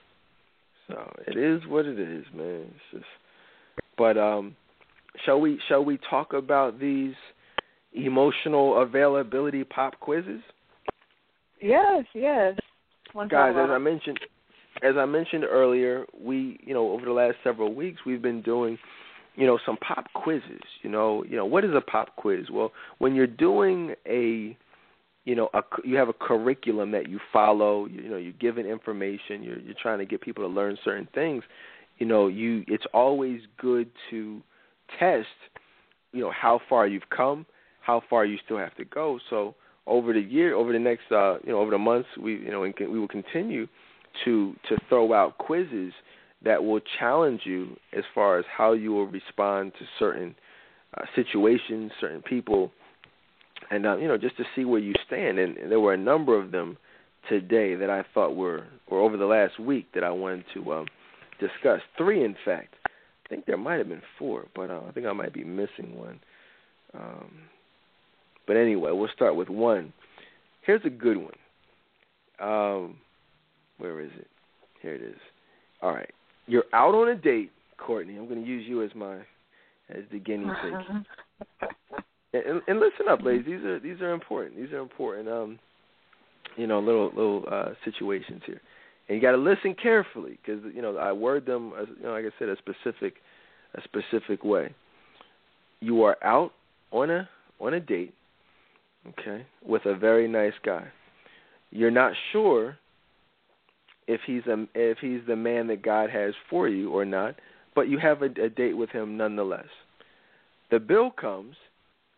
So 0.89 1.12
it 1.26 1.36
is 1.36 1.60
what 1.68 1.84
it 1.84 1.98
is, 1.98 2.24
man. 2.34 2.62
It's 2.62 2.93
just, 2.93 3.05
but 3.98 4.16
um, 4.16 4.56
shall 5.24 5.40
we 5.40 5.60
shall 5.68 5.84
we 5.84 5.98
talk 6.09 6.32
about 6.32 6.80
these? 6.80 7.14
Emotional 7.94 8.82
availability 8.82 9.64
pop 9.64 9.98
quizzes? 10.01 10.40
Yes, 11.60 12.05
yes. 12.14 12.56
One 13.12 13.28
Guys, 13.28 13.55
as 13.56 13.70
I 13.70 13.78
mentioned 13.78 14.19
as 14.82 14.97
I 14.97 15.05
mentioned 15.05 15.44
earlier, 15.44 16.06
we, 16.19 16.59
you 16.64 16.74
know, 16.74 16.90
over 16.93 17.05
the 17.05 17.12
last 17.12 17.36
several 17.44 17.74
weeks 17.74 18.01
we've 18.06 18.23
been 18.23 18.43
doing, 18.43 18.78
you 19.36 19.47
know, 19.47 19.59
some 19.64 19.77
pop 19.77 20.06
quizzes. 20.14 20.62
You 20.82 20.90
know, 20.90 21.24
you 21.24 21.36
know, 21.36 21.44
what 21.44 21.64
is 21.64 21.70
a 21.74 21.81
pop 21.81 22.16
quiz? 22.16 22.47
Well, 22.51 22.73
when 22.98 23.14
you're 23.14 23.27
doing 23.27 23.94
a 24.06 24.56
you 25.24 25.36
know 25.36 25.48
a, 25.55 25.62
you 25.85 25.97
have 25.97 26.09
a 26.09 26.12
curriculum 26.12 26.90
that 26.93 27.09
you 27.09 27.20
follow 27.32 27.86
you, 27.86 28.02
you 28.02 28.10
know 28.10 28.16
you're 28.16 28.32
giving 28.32 28.66
information 28.66 29.43
you're 29.43 29.60
you're 29.60 29.77
trying 29.81 29.98
to 29.98 30.05
get 30.05 30.20
people 30.20 30.43
to 30.43 30.52
learn 30.52 30.77
certain 30.85 31.06
things 31.14 31.44
you 31.98 32.06
know 32.06 32.27
you 32.27 32.64
it's 32.66 32.85
always 32.93 33.40
good 33.56 33.89
to 34.10 34.43
test 34.98 35.28
you 36.12 36.20
know 36.20 36.32
how 36.32 36.60
far 36.69 36.86
you've 36.89 37.09
come 37.16 37.47
how 37.82 38.02
far 38.09 38.24
you 38.24 38.38
still 38.44 38.59
have 38.59 38.74
to 38.76 38.84
go 38.84 39.18
so 39.30 39.54
over 39.86 40.12
the 40.12 40.20
year 40.20 40.54
over 40.54 40.72
the 40.72 40.78
next 40.78 41.10
uh 41.10 41.38
you 41.44 41.52
know 41.52 41.59
over 41.59 41.70
the 41.70 41.78
months 41.78 42.09
we 42.20 42.34
you 42.34 42.50
know 42.50 42.60
we 42.60 42.98
will 42.98 43.09
continue 43.09 43.66
to 44.24 44.54
to 44.68 44.76
throw 44.88 45.12
out 45.12 45.38
quizzes 45.38 45.92
that 46.44 46.62
will 46.62 46.80
challenge 46.98 47.42
you 47.44 47.76
as 47.96 48.04
far 48.14 48.38
as 48.38 48.44
how 48.56 48.72
you 48.72 48.92
will 48.92 49.06
respond 49.06 49.72
to 49.78 49.84
certain 49.98 50.34
uh, 50.96 51.04
situations 51.14 51.90
certain 52.00 52.22
people 52.22 52.70
and 53.70 53.86
uh, 53.86 53.96
you 53.96 54.09
know 54.09 54.18
just 54.18 54.36
to 54.36 54.44
see 54.54 54.64
where 54.64 54.80
you 54.80 54.94
stand. 55.06 55.38
And, 55.38 55.56
and 55.56 55.70
there 55.70 55.80
were 55.80 55.94
a 55.94 55.98
number 55.98 56.38
of 56.38 56.50
them 56.50 56.76
today 57.28 57.74
that 57.74 57.90
I 57.90 58.04
thought 58.14 58.36
were, 58.36 58.66
or 58.86 59.00
over 59.00 59.16
the 59.16 59.26
last 59.26 59.59
week 59.59 59.86
that 59.94 60.04
I 60.04 60.10
wanted 60.10 60.44
to 60.54 60.72
um, 60.72 60.86
discuss. 61.40 61.80
Three, 61.96 62.24
in 62.24 62.36
fact. 62.44 62.74
I 62.84 63.28
think 63.34 63.46
there 63.46 63.56
might 63.56 63.78
have 63.78 63.88
been 63.88 64.02
four, 64.18 64.46
but 64.54 64.70
uh, 64.70 64.80
I 64.86 64.92
think 64.92 65.06
I 65.06 65.12
might 65.14 65.32
be 65.32 65.42
missing 65.42 65.96
one. 65.96 66.20
Um, 66.92 67.30
but 68.47 68.56
anyway, 68.56 68.90
we'll 68.93 69.09
start 69.14 69.36
with 69.36 69.48
one. 69.48 69.93
Here's 70.62 70.85
a 70.85 70.90
good 70.90 71.16
one. 71.16 71.35
Um, 72.40 72.97
where 73.78 74.01
is 74.01 74.10
it? 74.19 74.28
Here 74.81 74.94
it 74.94 75.02
is. 75.02 75.19
All 75.81 75.93
right, 75.93 76.10
you're 76.47 76.64
out 76.73 76.94
on 76.94 77.09
a 77.09 77.14
date, 77.14 77.51
Courtney. 77.78 78.16
I'm 78.16 78.28
going 78.28 78.43
to 78.43 78.48
use 78.48 78.64
you 78.66 78.82
as 78.82 78.90
my 78.94 79.19
as 79.89 80.05
the 80.10 80.19
guinea 80.19 80.47
pig. 80.62 81.48
and, 82.32 82.62
and 82.66 82.81
listen 82.81 83.09
up, 83.09 83.23
ladies. 83.23 83.44
These 83.47 83.64
are 83.64 83.81
these 83.81 84.01
are 84.01 84.12
important. 84.12 84.56
These 84.56 84.73
are 84.73 84.81
important. 84.81 85.28
Um, 85.28 85.59
you 86.56 86.66
know, 86.66 86.81
little 86.81 87.09
little 87.09 87.44
uh, 87.51 87.70
situations 87.85 88.43
here, 88.47 88.60
and 89.09 89.16
you 89.16 89.23
got 89.23 89.32
to 89.32 89.39
listen 89.39 89.74
carefully 89.81 90.39
because 90.44 90.62
you 90.74 90.82
know 90.82 90.97
I 90.97 91.12
word 91.12 91.47
them. 91.47 91.73
As, 91.81 91.86
you 91.97 92.05
know, 92.05 92.12
like 92.12 92.24
I 92.24 92.31
said, 92.39 92.48
a 92.48 92.56
specific 92.56 93.14
a 93.74 93.82
specific 93.82 94.44
way. 94.44 94.74
You 95.81 96.02
are 96.02 96.16
out 96.23 96.52
on 96.90 97.10
a 97.10 97.28
on 97.60 97.74
a 97.74 97.81
date, 97.81 98.14
okay, 99.08 99.46
with 99.64 99.84
a 99.86 99.96
very 99.96 100.28
nice 100.28 100.52
guy. 100.64 100.86
You're 101.70 101.90
not 101.90 102.12
sure 102.32 102.76
if 104.06 104.20
he's 104.26 104.46
a 104.46 104.66
if 104.74 104.98
he's 104.98 105.20
the 105.26 105.36
man 105.36 105.66
that 105.68 105.82
God 105.82 106.10
has 106.10 106.34
for 106.50 106.68
you 106.68 106.90
or 106.90 107.04
not, 107.04 107.36
but 107.74 107.88
you 107.88 107.98
have 107.98 108.22
a, 108.22 108.26
a 108.26 108.48
date 108.48 108.76
with 108.76 108.90
him 108.90 109.16
nonetheless. 109.16 109.68
The 110.70 110.78
bill 110.78 111.10
comes 111.10 111.56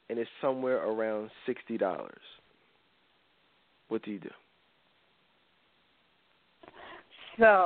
and 0.08 0.18
it's 0.18 0.30
somewhere 0.40 0.78
around 0.78 1.30
sixty 1.46 1.78
dollars. 1.78 2.20
What 3.88 4.02
do 4.02 4.10
you 4.10 4.20
do? 4.20 4.30
So 7.38 7.64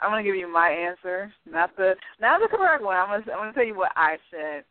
I'm 0.00 0.10
gonna 0.10 0.22
give 0.22 0.36
you 0.36 0.52
my 0.52 0.68
answer, 0.70 1.32
not 1.50 1.76
the 1.76 1.94
not 2.20 2.40
the 2.40 2.48
correct 2.48 2.82
one. 2.82 2.96
I'm 2.96 3.08
gonna 3.08 3.32
I'm 3.32 3.38
gonna 3.40 3.52
tell 3.52 3.64
you 3.64 3.76
what 3.76 3.92
I 3.96 4.16
said. 4.30 4.64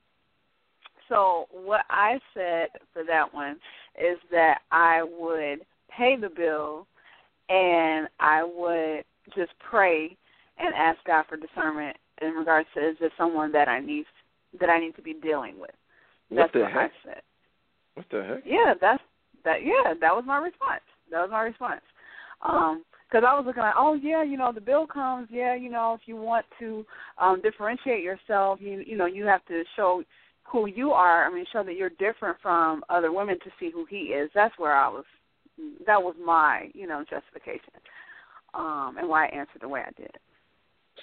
So 1.10 1.48
what 1.52 1.82
I 1.90 2.20
said 2.34 2.70
for 2.94 3.04
that 3.04 3.34
one 3.34 3.58
is 4.00 4.18
that 4.32 4.60
I 4.72 5.04
would 5.04 5.60
pay 5.96 6.16
the 6.16 6.30
bill, 6.30 6.88
and 7.50 8.08
I 8.20 8.44
would 8.44 9.04
just 9.36 9.52
pray 9.70 10.16
and 10.60 10.74
ask 10.76 11.00
God 11.06 11.26
for 11.28 11.36
discernment 11.36 11.98
in 12.22 12.32
regards 12.32 12.68
to 12.76 12.90
is 12.90 12.96
this 13.00 13.12
someone 13.18 13.52
that 13.52 13.68
I 13.68 13.80
need 13.80 14.06
that 14.60 14.70
I 14.70 14.80
need 14.80 14.96
to 14.96 15.02
be 15.02 15.14
dealing 15.14 15.60
with. 15.60 15.72
What 16.30 16.52
the 16.54 16.60
what 16.60 16.72
heck? 16.72 16.92
I 16.92 17.10
said. 17.10 17.22
What 17.96 18.06
the 18.12 18.24
heck? 18.24 18.44
Yeah, 18.46 18.74
that's 18.80 19.02
that. 19.44 19.64
Yeah, 19.64 19.94
that 20.00 20.16
was 20.16 20.24
my 20.26 20.38
response. 20.38 20.82
That 21.12 21.22
was 21.22 21.30
my 21.32 21.42
response. 21.42 21.82
Um, 22.48 22.84
because 23.10 23.26
I 23.28 23.34
was 23.34 23.44
looking 23.48 23.64
at, 23.64 23.74
oh 23.76 23.96
yeah, 23.96 24.24
you 24.24 24.38
know, 24.38 24.52
the 24.54 24.62
bill 24.62 24.86
comes. 24.86 25.28
Yeah, 25.32 25.56
you 25.56 25.70
know, 25.72 25.96
if 25.96 26.02
you 26.06 26.16
want 26.16 26.46
to 26.60 26.86
um 27.18 27.42
differentiate 27.42 28.04
yourself, 28.04 28.60
you 28.62 28.84
you 28.86 28.98
know, 28.98 29.08
you 29.08 29.26
have 29.26 29.46
to 29.46 29.64
show 29.76 30.04
who 30.52 30.68
you 30.68 30.92
are. 30.92 31.26
I 31.26 31.34
mean, 31.34 31.46
show 31.52 31.64
that 31.64 31.76
you're 31.76 31.92
different 31.92 32.38
from 32.42 32.84
other 32.90 33.12
women 33.12 33.38
to 33.44 33.52
see 33.60 33.72
who 33.72 33.86
he 33.90 34.14
is. 34.14 34.30
That's 34.34 34.58
where 34.58 34.76
I 34.76 34.88
was. 34.90 35.06
That 35.86 36.02
was 36.02 36.16
my, 36.24 36.70
you 36.74 36.88
know, 36.88 37.04
justification, 37.10 37.74
um, 38.54 38.96
and 38.98 39.10
why 39.10 39.26
I 39.26 39.30
answered 39.30 39.62
the 39.62 39.68
way 39.68 39.82
I 39.82 39.92
did. 40.00 40.12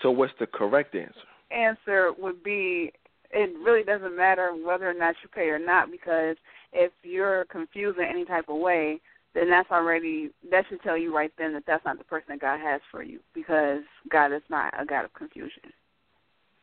So, 0.02 0.10
what's 0.10 0.32
the 0.40 0.46
correct 0.46 0.94
answer? 0.94 1.12
Answer 1.50 2.12
would 2.18 2.42
be 2.42 2.92
it 3.32 3.58
really 3.58 3.82
doesn't 3.82 4.16
matter 4.16 4.52
whether 4.54 4.88
or 4.88 4.94
not 4.94 5.14
you 5.22 5.28
pay 5.28 5.48
or 5.48 5.58
not 5.58 5.90
because 5.90 6.36
if 6.72 6.92
you're 7.02 7.44
confused 7.46 7.98
in 7.98 8.04
any 8.04 8.24
type 8.24 8.48
of 8.48 8.56
way, 8.56 9.00
then 9.34 9.50
that's 9.50 9.70
already 9.70 10.30
that 10.50 10.64
should 10.68 10.80
tell 10.82 10.96
you 10.96 11.14
right 11.14 11.32
then 11.36 11.52
that 11.52 11.64
that's 11.66 11.84
not 11.84 11.98
the 11.98 12.04
person 12.04 12.26
that 12.30 12.40
God 12.40 12.58
has 12.60 12.80
for 12.90 13.02
you 13.02 13.20
because 13.34 13.80
God 14.10 14.32
is 14.32 14.42
not 14.48 14.72
a 14.80 14.84
God 14.84 15.04
of 15.04 15.12
confusion. 15.14 15.72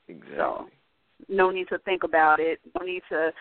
Exactly. 0.08 0.38
So 0.38 0.68
no 1.30 1.50
need 1.52 1.68
to 1.70 1.78
think 1.80 2.04
about 2.04 2.40
it. 2.40 2.60
No 2.80 2.86
need 2.86 3.02
to 3.10 3.32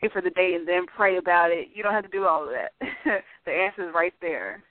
pay 0.00 0.08
for 0.08 0.22
the 0.22 0.30
day 0.30 0.54
and 0.54 0.66
then 0.66 0.86
pray 0.86 1.18
about 1.18 1.50
it. 1.50 1.68
You 1.74 1.82
don't 1.82 1.92
have 1.92 2.04
to 2.04 2.10
do 2.10 2.26
all 2.26 2.44
of 2.44 2.50
that. 2.50 2.72
the 3.46 3.52
answer 3.52 3.88
is 3.88 3.94
right 3.94 4.14
there. 4.20 4.62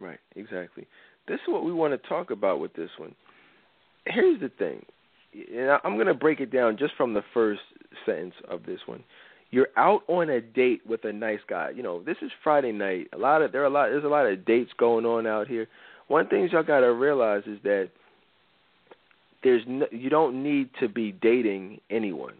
Right, 0.00 0.18
exactly. 0.36 0.86
This 1.26 1.36
is 1.36 1.48
what 1.52 1.64
we 1.64 1.72
want 1.72 2.00
to 2.00 2.08
talk 2.08 2.30
about 2.30 2.60
with 2.60 2.72
this 2.74 2.90
one. 2.98 3.14
Here's 4.06 4.40
the 4.40 4.48
thing 4.48 4.84
and 5.34 5.70
I'm 5.84 5.94
going 5.94 6.06
to 6.06 6.14
break 6.14 6.40
it 6.40 6.52
down 6.52 6.76
just 6.78 6.94
from 6.96 7.14
the 7.14 7.22
first 7.34 7.60
sentence 8.06 8.34
of 8.48 8.64
this 8.64 8.80
one. 8.86 9.04
You're 9.50 9.68
out 9.76 10.02
on 10.08 10.28
a 10.28 10.40
date 10.40 10.82
with 10.86 11.04
a 11.04 11.12
nice 11.12 11.40
guy. 11.48 11.70
You 11.74 11.82
know, 11.82 12.02
this 12.02 12.16
is 12.20 12.30
Friday 12.44 12.72
night. 12.72 13.08
A 13.14 13.18
lot 13.18 13.40
of 13.40 13.52
there 13.52 13.62
are 13.62 13.66
a 13.66 13.70
lot 13.70 13.88
there's 13.88 14.04
a 14.04 14.08
lot 14.08 14.26
of 14.26 14.44
dates 14.44 14.70
going 14.78 15.06
on 15.06 15.26
out 15.26 15.48
here. 15.48 15.66
One 16.08 16.28
thing 16.28 16.48
y'all 16.52 16.62
got 16.62 16.80
to 16.80 16.92
realize 16.92 17.42
is 17.46 17.58
that 17.62 17.90
there's 19.42 19.62
no, 19.66 19.86
you 19.90 20.10
don't 20.10 20.42
need 20.42 20.70
to 20.80 20.88
be 20.88 21.12
dating 21.12 21.80
anyone. 21.90 22.34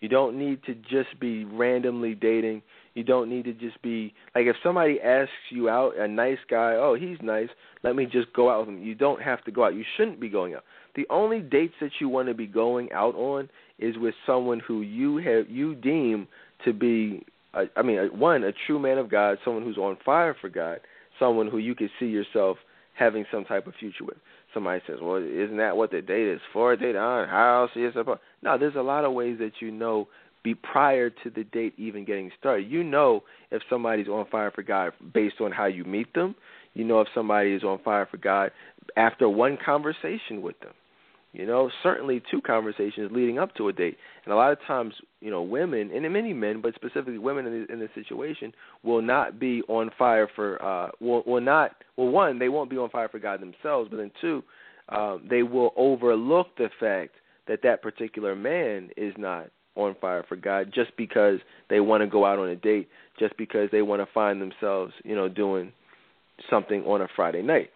You 0.00 0.08
don't 0.08 0.38
need 0.38 0.62
to 0.64 0.74
just 0.74 1.18
be 1.18 1.44
randomly 1.44 2.14
dating. 2.14 2.62
You 2.94 3.04
don't 3.04 3.30
need 3.30 3.44
to 3.44 3.54
just 3.54 3.80
be 3.80 4.12
like 4.34 4.46
if 4.46 4.56
somebody 4.62 5.00
asks 5.00 5.32
you 5.50 5.68
out, 5.68 5.96
a 5.96 6.06
nice 6.06 6.38
guy, 6.50 6.74
oh 6.74 6.96
he's 6.98 7.18
nice, 7.22 7.48
let 7.82 7.96
me 7.96 8.04
just 8.04 8.32
go 8.34 8.50
out 8.50 8.66
with 8.66 8.76
him. 8.76 8.82
You 8.82 8.94
don't 8.94 9.22
have 9.22 9.42
to 9.44 9.50
go 9.50 9.64
out. 9.64 9.74
You 9.74 9.84
shouldn't 9.96 10.20
be 10.20 10.28
going 10.28 10.54
out 10.54 10.64
the 10.94 11.06
only 11.10 11.40
dates 11.40 11.74
that 11.80 11.90
you 12.00 12.08
want 12.08 12.28
to 12.28 12.34
be 12.34 12.46
going 12.46 12.90
out 12.92 13.14
on 13.14 13.48
is 13.78 13.96
with 13.98 14.14
someone 14.26 14.60
who 14.60 14.82
you 14.82 15.16
have 15.18 15.48
you 15.48 15.74
deem 15.74 16.28
to 16.64 16.72
be 16.72 17.24
a, 17.54 17.64
I 17.76 17.82
mean 17.82 17.98
one 18.18 18.44
a 18.44 18.52
true 18.66 18.78
man 18.78 18.98
of 18.98 19.10
God, 19.10 19.38
someone 19.44 19.64
who's 19.64 19.78
on 19.78 19.96
fire 20.04 20.36
for 20.40 20.48
God, 20.48 20.80
someone 21.18 21.48
who 21.48 21.58
you 21.58 21.74
could 21.74 21.90
see 21.98 22.06
yourself 22.06 22.58
having 22.96 23.24
some 23.32 23.44
type 23.44 23.66
of 23.66 23.74
future 23.78 24.04
with. 24.04 24.16
Somebody 24.54 24.80
says, 24.86 25.00
"Well, 25.02 25.16
isn't 25.16 25.56
that 25.56 25.76
what 25.76 25.90
the 25.90 26.00
date 26.00 26.28
is 26.28 26.40
for? 26.52 26.76
Date 26.76 26.96
on 26.96 27.28
house 27.28 27.70
is 27.76 27.96
about." 27.96 28.20
No, 28.42 28.56
there's 28.56 28.76
a 28.76 28.82
lot 28.82 29.04
of 29.04 29.12
ways 29.12 29.38
that 29.40 29.60
you 29.60 29.70
know 29.70 30.08
be 30.42 30.54
prior 30.54 31.10
to 31.10 31.30
the 31.30 31.44
date 31.44 31.74
even 31.76 32.04
getting 32.04 32.30
started. 32.38 32.70
You 32.70 32.84
know 32.84 33.24
if 33.50 33.62
somebody's 33.68 34.08
on 34.08 34.26
fire 34.26 34.50
for 34.50 34.62
God 34.62 34.92
based 35.12 35.40
on 35.40 35.50
how 35.50 35.66
you 35.66 35.84
meet 35.84 36.12
them. 36.14 36.34
You 36.74 36.84
know 36.84 37.00
if 37.00 37.08
somebody 37.14 37.52
is 37.52 37.64
on 37.64 37.78
fire 37.84 38.06
for 38.10 38.18
God 38.18 38.52
after 38.96 39.28
one 39.28 39.56
conversation 39.64 40.42
with 40.42 40.58
them 40.60 40.72
you 41.34 41.46
know 41.46 41.70
certainly 41.82 42.22
two 42.30 42.40
conversations 42.40 43.10
leading 43.12 43.38
up 43.38 43.54
to 43.56 43.68
a 43.68 43.72
date. 43.72 43.98
And 44.24 44.32
a 44.32 44.36
lot 44.36 44.52
of 44.52 44.58
times 44.66 44.94
you 45.20 45.30
know 45.30 45.42
women 45.42 45.90
and 45.92 46.10
many 46.12 46.32
men 46.32 46.60
but 46.62 46.74
specifically 46.74 47.18
women 47.18 47.46
in, 47.46 47.60
this, 47.60 47.68
in 47.72 47.80
this 47.80 47.90
situation 47.94 48.52
will 48.82 49.02
not 49.02 49.40
be 49.40 49.62
on 49.68 49.90
fire 49.98 50.28
for 50.34 50.62
uh 50.62 50.90
will 51.00 51.22
will 51.26 51.40
not 51.40 51.72
well 51.96 52.08
one 52.08 52.38
they 52.38 52.48
won't 52.48 52.70
be 52.70 52.78
on 52.78 52.90
fire 52.90 53.08
for 53.08 53.18
god 53.18 53.40
themselves 53.40 53.88
but 53.90 53.96
then 53.96 54.10
two 54.20 54.42
um 54.90 55.26
they 55.28 55.42
will 55.42 55.72
overlook 55.76 56.48
the 56.56 56.68
fact 56.78 57.14
that 57.48 57.60
that 57.62 57.82
particular 57.82 58.36
man 58.36 58.90
is 58.96 59.14
not 59.18 59.48
on 59.76 59.96
fire 60.00 60.24
for 60.28 60.36
god 60.36 60.70
just 60.72 60.96
because 60.96 61.38
they 61.68 61.80
want 61.80 62.02
to 62.02 62.06
go 62.06 62.24
out 62.24 62.38
on 62.38 62.48
a 62.48 62.56
date 62.56 62.88
just 63.18 63.36
because 63.36 63.68
they 63.72 63.82
want 63.82 64.00
to 64.00 64.12
find 64.12 64.40
themselves 64.40 64.92
you 65.04 65.16
know 65.16 65.28
doing 65.28 65.72
something 66.50 66.82
on 66.84 67.00
a 67.00 67.08
friday 67.16 67.42
night 67.42 67.70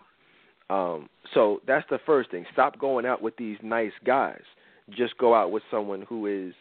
um, 0.70 1.08
so 1.34 1.60
that's 1.66 1.86
the 1.90 1.98
first 2.04 2.30
thing. 2.30 2.44
Stop 2.52 2.78
going 2.78 3.06
out 3.06 3.22
with 3.22 3.36
these 3.36 3.56
nice 3.62 3.92
guys. 4.04 4.42
Just 4.90 5.16
go 5.18 5.34
out 5.34 5.50
with 5.50 5.62
someone 5.70 6.02
who 6.08 6.26
is, 6.26 6.54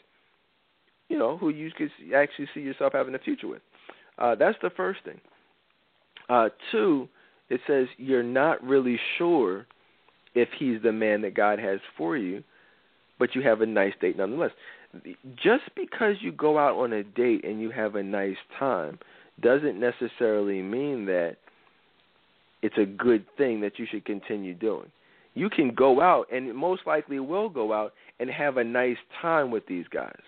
you 1.09 1.17
know, 1.17 1.37
who 1.37 1.49
you 1.49 1.71
could 1.71 1.91
actually 2.15 2.47
see 2.53 2.61
yourself 2.61 2.93
having 2.93 3.15
a 3.15 3.19
future 3.19 3.47
with. 3.47 3.61
Uh, 4.17 4.35
that's 4.35 4.57
the 4.61 4.69
first 4.69 4.99
thing. 5.03 5.19
Uh, 6.29 6.49
two, 6.71 7.07
it 7.49 7.61
says 7.67 7.87
you're 7.97 8.23
not 8.23 8.63
really 8.63 8.99
sure 9.17 9.65
if 10.35 10.49
he's 10.57 10.81
the 10.81 10.91
man 10.91 11.21
that 11.21 11.33
God 11.33 11.59
has 11.59 11.79
for 11.97 12.17
you, 12.17 12.43
but 13.19 13.35
you 13.35 13.41
have 13.41 13.61
a 13.61 13.65
nice 13.65 13.93
date 13.99 14.17
nonetheless. 14.17 14.51
Just 15.35 15.63
because 15.75 16.15
you 16.21 16.31
go 16.31 16.57
out 16.57 16.75
on 16.77 16.93
a 16.93 17.03
date 17.03 17.43
and 17.43 17.61
you 17.61 17.71
have 17.71 17.95
a 17.95 18.03
nice 18.03 18.37
time 18.57 18.99
doesn't 19.41 19.79
necessarily 19.79 20.61
mean 20.61 21.05
that 21.05 21.37
it's 22.61 22.77
a 22.77 22.85
good 22.85 23.25
thing 23.37 23.61
that 23.61 23.77
you 23.77 23.85
should 23.89 24.05
continue 24.05 24.53
doing. 24.53 24.91
You 25.33 25.49
can 25.49 25.73
go 25.73 26.01
out 26.01 26.27
and 26.31 26.53
most 26.55 26.81
likely 26.87 27.19
will 27.19 27.49
go 27.49 27.71
out 27.73 27.93
and 28.19 28.29
have 28.29 28.57
a 28.57 28.63
nice 28.63 28.97
time 29.21 29.51
with 29.51 29.67
these 29.67 29.85
guys. 29.89 30.19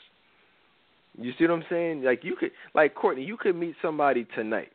You 1.18 1.34
see 1.38 1.46
what 1.46 1.54
I'm 1.54 1.64
saying? 1.70 2.04
Like 2.04 2.24
you 2.24 2.36
could 2.36 2.52
like 2.74 2.96
Courtney, 2.96 3.24
you 3.24 3.36
could 3.36 3.56
meet 3.56 3.76
somebody 3.82 4.26
tonight 4.36 4.72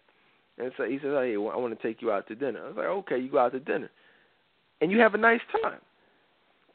And 0.59 0.73
so 0.77 0.85
he 0.85 0.99
says, 0.99 1.13
"Hey, 1.13 1.35
I 1.35 1.39
want 1.39 1.77
to 1.77 1.87
take 1.87 2.03
you 2.03 2.11
out 2.11 2.27
to 2.29 2.35
dinner." 2.35 2.65
I 2.65 2.69
was 2.69 2.77
like, 2.77 2.87
"Okay, 2.87 3.19
you 3.19 3.31
go 3.31 3.39
out 3.39 3.53
to 3.53 3.61
dinner, 3.61 3.91
and 4.81 4.91
you 4.91 5.01
have 5.01 5.15
a 5.15 5.19
nice 5.19 5.41
time." 5.63 5.81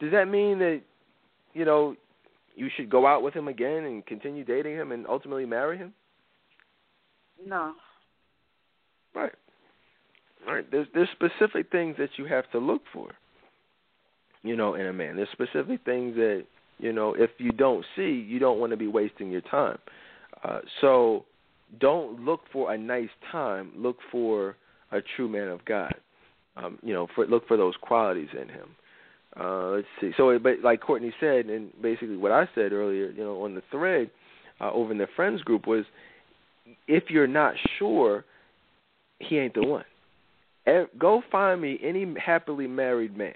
Does 0.00 0.12
that 0.12 0.28
mean 0.28 0.58
that 0.58 0.80
you 1.54 1.64
know 1.64 1.96
you 2.56 2.68
should 2.74 2.90
go 2.90 3.06
out 3.06 3.22
with 3.22 3.34
him 3.34 3.48
again 3.48 3.84
and 3.84 4.04
continue 4.06 4.44
dating 4.44 4.74
him 4.74 4.92
and 4.92 5.06
ultimately 5.06 5.46
marry 5.46 5.78
him? 5.78 5.94
No. 7.44 7.74
Right. 9.14 9.32
Right. 10.46 10.64
There's 10.70 10.86
there's 10.94 11.08
specific 11.12 11.70
things 11.70 11.96
that 11.98 12.10
you 12.16 12.24
have 12.26 12.50
to 12.52 12.58
look 12.58 12.82
for. 12.92 13.10
You 14.42 14.56
know, 14.56 14.74
in 14.74 14.86
a 14.86 14.92
man. 14.92 15.16
There's 15.16 15.28
specific 15.32 15.84
things 15.84 16.16
that 16.16 16.44
you 16.78 16.92
know 16.92 17.14
if 17.14 17.30
you 17.38 17.52
don't 17.52 17.84
see, 17.96 18.10
you 18.26 18.38
don't 18.38 18.58
want 18.58 18.70
to 18.70 18.76
be 18.76 18.86
wasting 18.86 19.30
your 19.30 19.42
time. 19.42 19.78
Uh, 20.42 20.60
so 20.80 21.24
don't 21.78 22.24
look 22.24 22.40
for 22.52 22.72
a 22.72 22.78
nice 22.78 23.10
time. 23.30 23.72
Look 23.76 23.98
for 24.10 24.56
a 24.92 25.00
true 25.16 25.28
man 25.28 25.48
of 25.48 25.64
God. 25.64 25.94
Um, 26.56 26.78
you 26.82 26.92
know, 26.92 27.06
for 27.14 27.26
look 27.26 27.46
for 27.46 27.56
those 27.56 27.74
qualities 27.80 28.30
in 28.32 28.48
him. 28.48 28.68
Uh, 29.38 29.68
let's 29.68 29.86
see. 30.00 30.10
So, 30.16 30.36
but 30.38 30.60
like 30.64 30.80
Courtney 30.80 31.12
said, 31.20 31.46
and 31.46 31.70
basically 31.80 32.16
what 32.16 32.32
I 32.32 32.48
said 32.54 32.72
earlier, 32.72 33.10
you 33.10 33.22
know, 33.22 33.44
on 33.44 33.54
the 33.54 33.62
thread 33.70 34.10
uh, 34.60 34.72
over 34.72 34.90
in 34.90 34.98
the 34.98 35.06
friends 35.14 35.42
group 35.42 35.66
was, 35.66 35.84
if 36.88 37.04
you're 37.08 37.28
not 37.28 37.54
sure, 37.78 38.24
he 39.20 39.38
ain't 39.38 39.54
the 39.54 39.64
one. 39.64 39.84
Go 40.66 41.22
find 41.30 41.60
me 41.60 41.78
any 41.82 42.14
happily 42.24 42.66
married 42.66 43.16
man. 43.16 43.34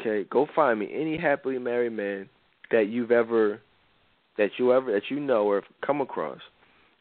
Okay, 0.00 0.26
go 0.30 0.46
find 0.54 0.78
me 0.78 0.88
any 0.92 1.18
happily 1.18 1.58
married 1.58 1.92
man 1.92 2.28
that 2.70 2.88
you've 2.88 3.10
ever, 3.10 3.60
that 4.38 4.50
you 4.58 4.72
ever 4.72 4.92
that 4.92 5.10
you 5.10 5.20
know 5.20 5.44
or 5.44 5.56
have 5.56 5.64
come 5.84 6.00
across, 6.00 6.40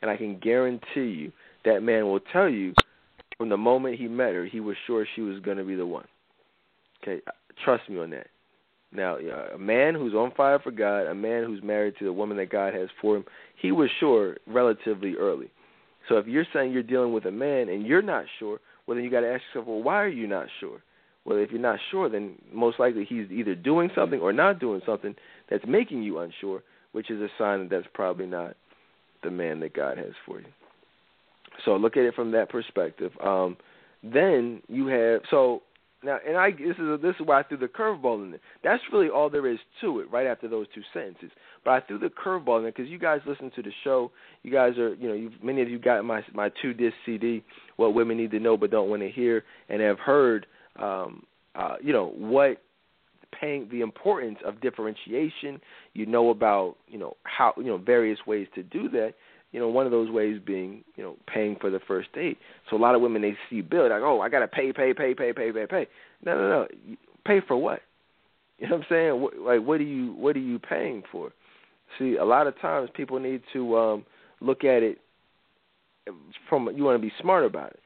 and 0.02 0.12
I 0.12 0.18
can 0.18 0.38
guarantee 0.40 0.82
you 0.96 1.32
that 1.66 1.82
man 1.82 2.08
will 2.08 2.20
tell 2.20 2.50
you 2.50 2.74
from 3.38 3.50
the 3.50 3.58
moment 3.58 3.98
he 3.98 4.08
met 4.08 4.34
her, 4.34 4.46
he 4.46 4.60
was 4.60 4.76
sure 4.86 5.06
she 5.16 5.22
was 5.22 5.40
going 5.40 5.58
to 5.58 5.64
be 5.64 5.76
the 5.76 5.86
one. 5.86 6.06
Okay, 7.02 7.22
uh, 7.26 7.32
trust 7.64 7.90
me 7.90 7.98
on 7.98 8.10
that. 8.10 8.28
Now, 8.92 9.18
a 9.18 9.58
man 9.58 9.94
who's 9.94 10.14
on 10.14 10.32
fire 10.36 10.60
for 10.60 10.72
God, 10.72 11.02
a 11.02 11.14
man 11.14 11.44
who's 11.46 11.62
married 11.62 11.94
to 12.00 12.06
the 12.06 12.12
woman 12.12 12.38
that 12.38 12.50
God 12.50 12.74
has 12.74 12.90
for 13.00 13.16
him, 13.16 13.24
he 13.62 13.72
was 13.72 13.90
sure 14.00 14.38
relatively 14.48 15.16
early. 15.16 15.52
So 16.10 16.18
if 16.18 16.26
you're 16.26 16.48
saying 16.52 16.72
you're 16.72 16.82
dealing 16.82 17.14
with 17.14 17.26
a 17.26 17.32
man 17.32 17.70
and 17.70 17.86
you're 17.86 18.02
not 18.02 18.26
sure, 18.40 18.60
well, 18.90 18.96
then 18.96 19.06
you 19.06 19.12
got 19.12 19.20
to 19.20 19.32
ask 19.32 19.44
yourself, 19.54 19.68
well, 19.68 19.84
why 19.84 20.02
are 20.02 20.08
you 20.08 20.26
not 20.26 20.48
sure? 20.60 20.82
Well, 21.24 21.38
if 21.38 21.52
you're 21.52 21.62
not 21.62 21.78
sure, 21.92 22.10
then 22.10 22.34
most 22.52 22.80
likely 22.80 23.06
he's 23.06 23.30
either 23.30 23.54
doing 23.54 23.92
something 23.94 24.20
or 24.20 24.34
not 24.34 24.60
doing 24.60 24.82
something 24.84 25.14
that's 25.48 25.64
making 25.68 26.02
you 26.02 26.18
unsure, 26.18 26.64
which 26.94 27.12
is 27.12 27.22
a 27.22 27.28
sign 27.38 27.60
that 27.60 27.70
that's 27.70 27.86
probably 27.94 28.26
not 28.26 28.56
the 29.24 29.30
man 29.30 29.60
that 29.60 29.76
God 29.76 30.00
has 30.00 30.14
for 30.26 30.40
you. 30.40 30.48
So 31.64 31.76
look 31.76 31.98
at 31.98 32.04
it 32.04 32.16
from 32.16 32.32
that 32.32 32.50
perspective. 32.50 33.12
Um, 33.24 33.58
then 34.02 34.64
you 34.68 34.88
have 34.88 35.22
so 35.30 35.62
now, 36.04 36.18
and 36.26 36.38
I 36.38 36.52
this 36.52 36.78
is 36.78 36.88
a, 36.88 36.98
this 37.02 37.16
is 37.20 37.26
why 37.26 37.40
I 37.40 37.44
threw 37.44 37.58
the 37.58 37.68
curveball 37.68 38.24
in 38.24 38.32
there. 38.32 38.40
That's 38.64 38.82
really 38.92 39.10
all 39.10 39.30
there 39.30 39.48
is 39.48 39.60
to 39.82 40.00
it. 40.00 40.12
Right 40.12 40.28
after 40.28 40.48
those 40.48 40.68
two 40.74 40.82
sentences, 40.94 41.32
but 41.66 41.72
I 41.72 41.80
threw 41.82 42.00
the 42.00 42.10
curveball 42.10 42.58
in 42.58 42.64
there 42.64 42.72
because 42.72 42.90
you 42.90 43.00
guys 43.00 43.20
listen 43.26 43.52
to 43.56 43.62
the 43.62 43.72
show. 43.84 44.12
You 44.44 44.52
guys 44.52 44.78
are, 44.78 44.94
you 44.96 45.10
know, 45.10 45.14
you 45.14 45.32
many 45.44 45.62
of 45.62 45.70
you 45.70 45.78
got 45.78 46.04
my 46.06 46.24
my 46.34 46.52
two 46.62 46.74
disc 46.74 46.96
CD, 47.06 47.44
what 47.76 47.94
women 47.94 48.18
need 48.18 48.32
to 48.32 48.40
know 48.40 48.56
but 48.56 48.72
don't 48.72 48.90
want 48.90 49.02
to 49.02 49.10
hear, 49.10 49.44
and 49.68 49.82
have 49.82 50.00
heard, 50.00 50.48
um, 50.78 51.24
uh, 51.56 51.76
you 51.82 51.92
know, 51.92 52.14
what 52.16 52.62
paying 53.40 53.68
the 53.72 53.82
importance 53.82 54.38
of 54.46 54.62
differentiation. 54.62 55.60
You 55.94 56.06
know 56.06 56.30
about, 56.30 56.78
you 56.88 56.98
know, 56.98 57.18
how 57.24 57.54
you 57.58 57.66
know 57.66 57.78
various 57.78 58.20
ways 58.26 58.48
to 58.56 58.64
do 58.64 58.90
that 58.90 59.16
you 59.52 59.60
know, 59.60 59.68
one 59.68 59.86
of 59.86 59.92
those 59.92 60.10
ways 60.10 60.40
being, 60.46 60.84
you 60.96 61.04
know, 61.04 61.16
paying 61.28 61.56
for 61.60 61.70
the 61.70 61.80
first 61.88 62.12
date. 62.14 62.38
So 62.70 62.76
a 62.76 62.78
lot 62.78 62.96
of 62.96 63.02
women 63.02 63.22
they 63.22 63.36
see 63.50 63.62
bill 63.62 63.90
like, 63.90 64.02
oh, 64.02 64.22
I 64.22 64.30
gotta 64.30 64.48
pay, 64.48 64.72
pay, 64.72 64.94
pay, 64.94 65.14
pay, 65.14 65.34
pay, 65.34 65.52
pay, 65.52 65.66
pay. 65.66 65.88
No, 66.24 66.36
no, 66.36 66.50
no. 66.50 66.68
Pay 67.26 67.42
for 67.48 67.58
what? 67.58 67.82
You 68.62 68.68
know 68.68 68.76
what 68.76 68.82
I'm 68.82 68.88
saying? 68.90 69.22
What, 69.22 69.38
like, 69.38 69.66
what 69.66 69.80
are 69.80 69.86
you, 69.86 70.12
what 70.16 70.36
are 70.36 70.40
you 70.40 70.60
paying 70.60 71.04
for? 71.10 71.32
See, 71.98 72.18
a 72.18 72.26
lot 72.26 72.46
of 72.46 72.60
times 72.60 72.90
people 72.94 73.18
need 73.18 73.42
to 73.54 73.78
um 73.78 74.06
look 74.42 74.66
at 74.66 74.84
it 74.84 74.98
from. 76.50 76.70
You 76.76 76.84
want 76.84 77.02
to 77.02 77.02
be 77.02 77.14
smart 77.22 77.46
about 77.46 77.72
it. 77.72 77.80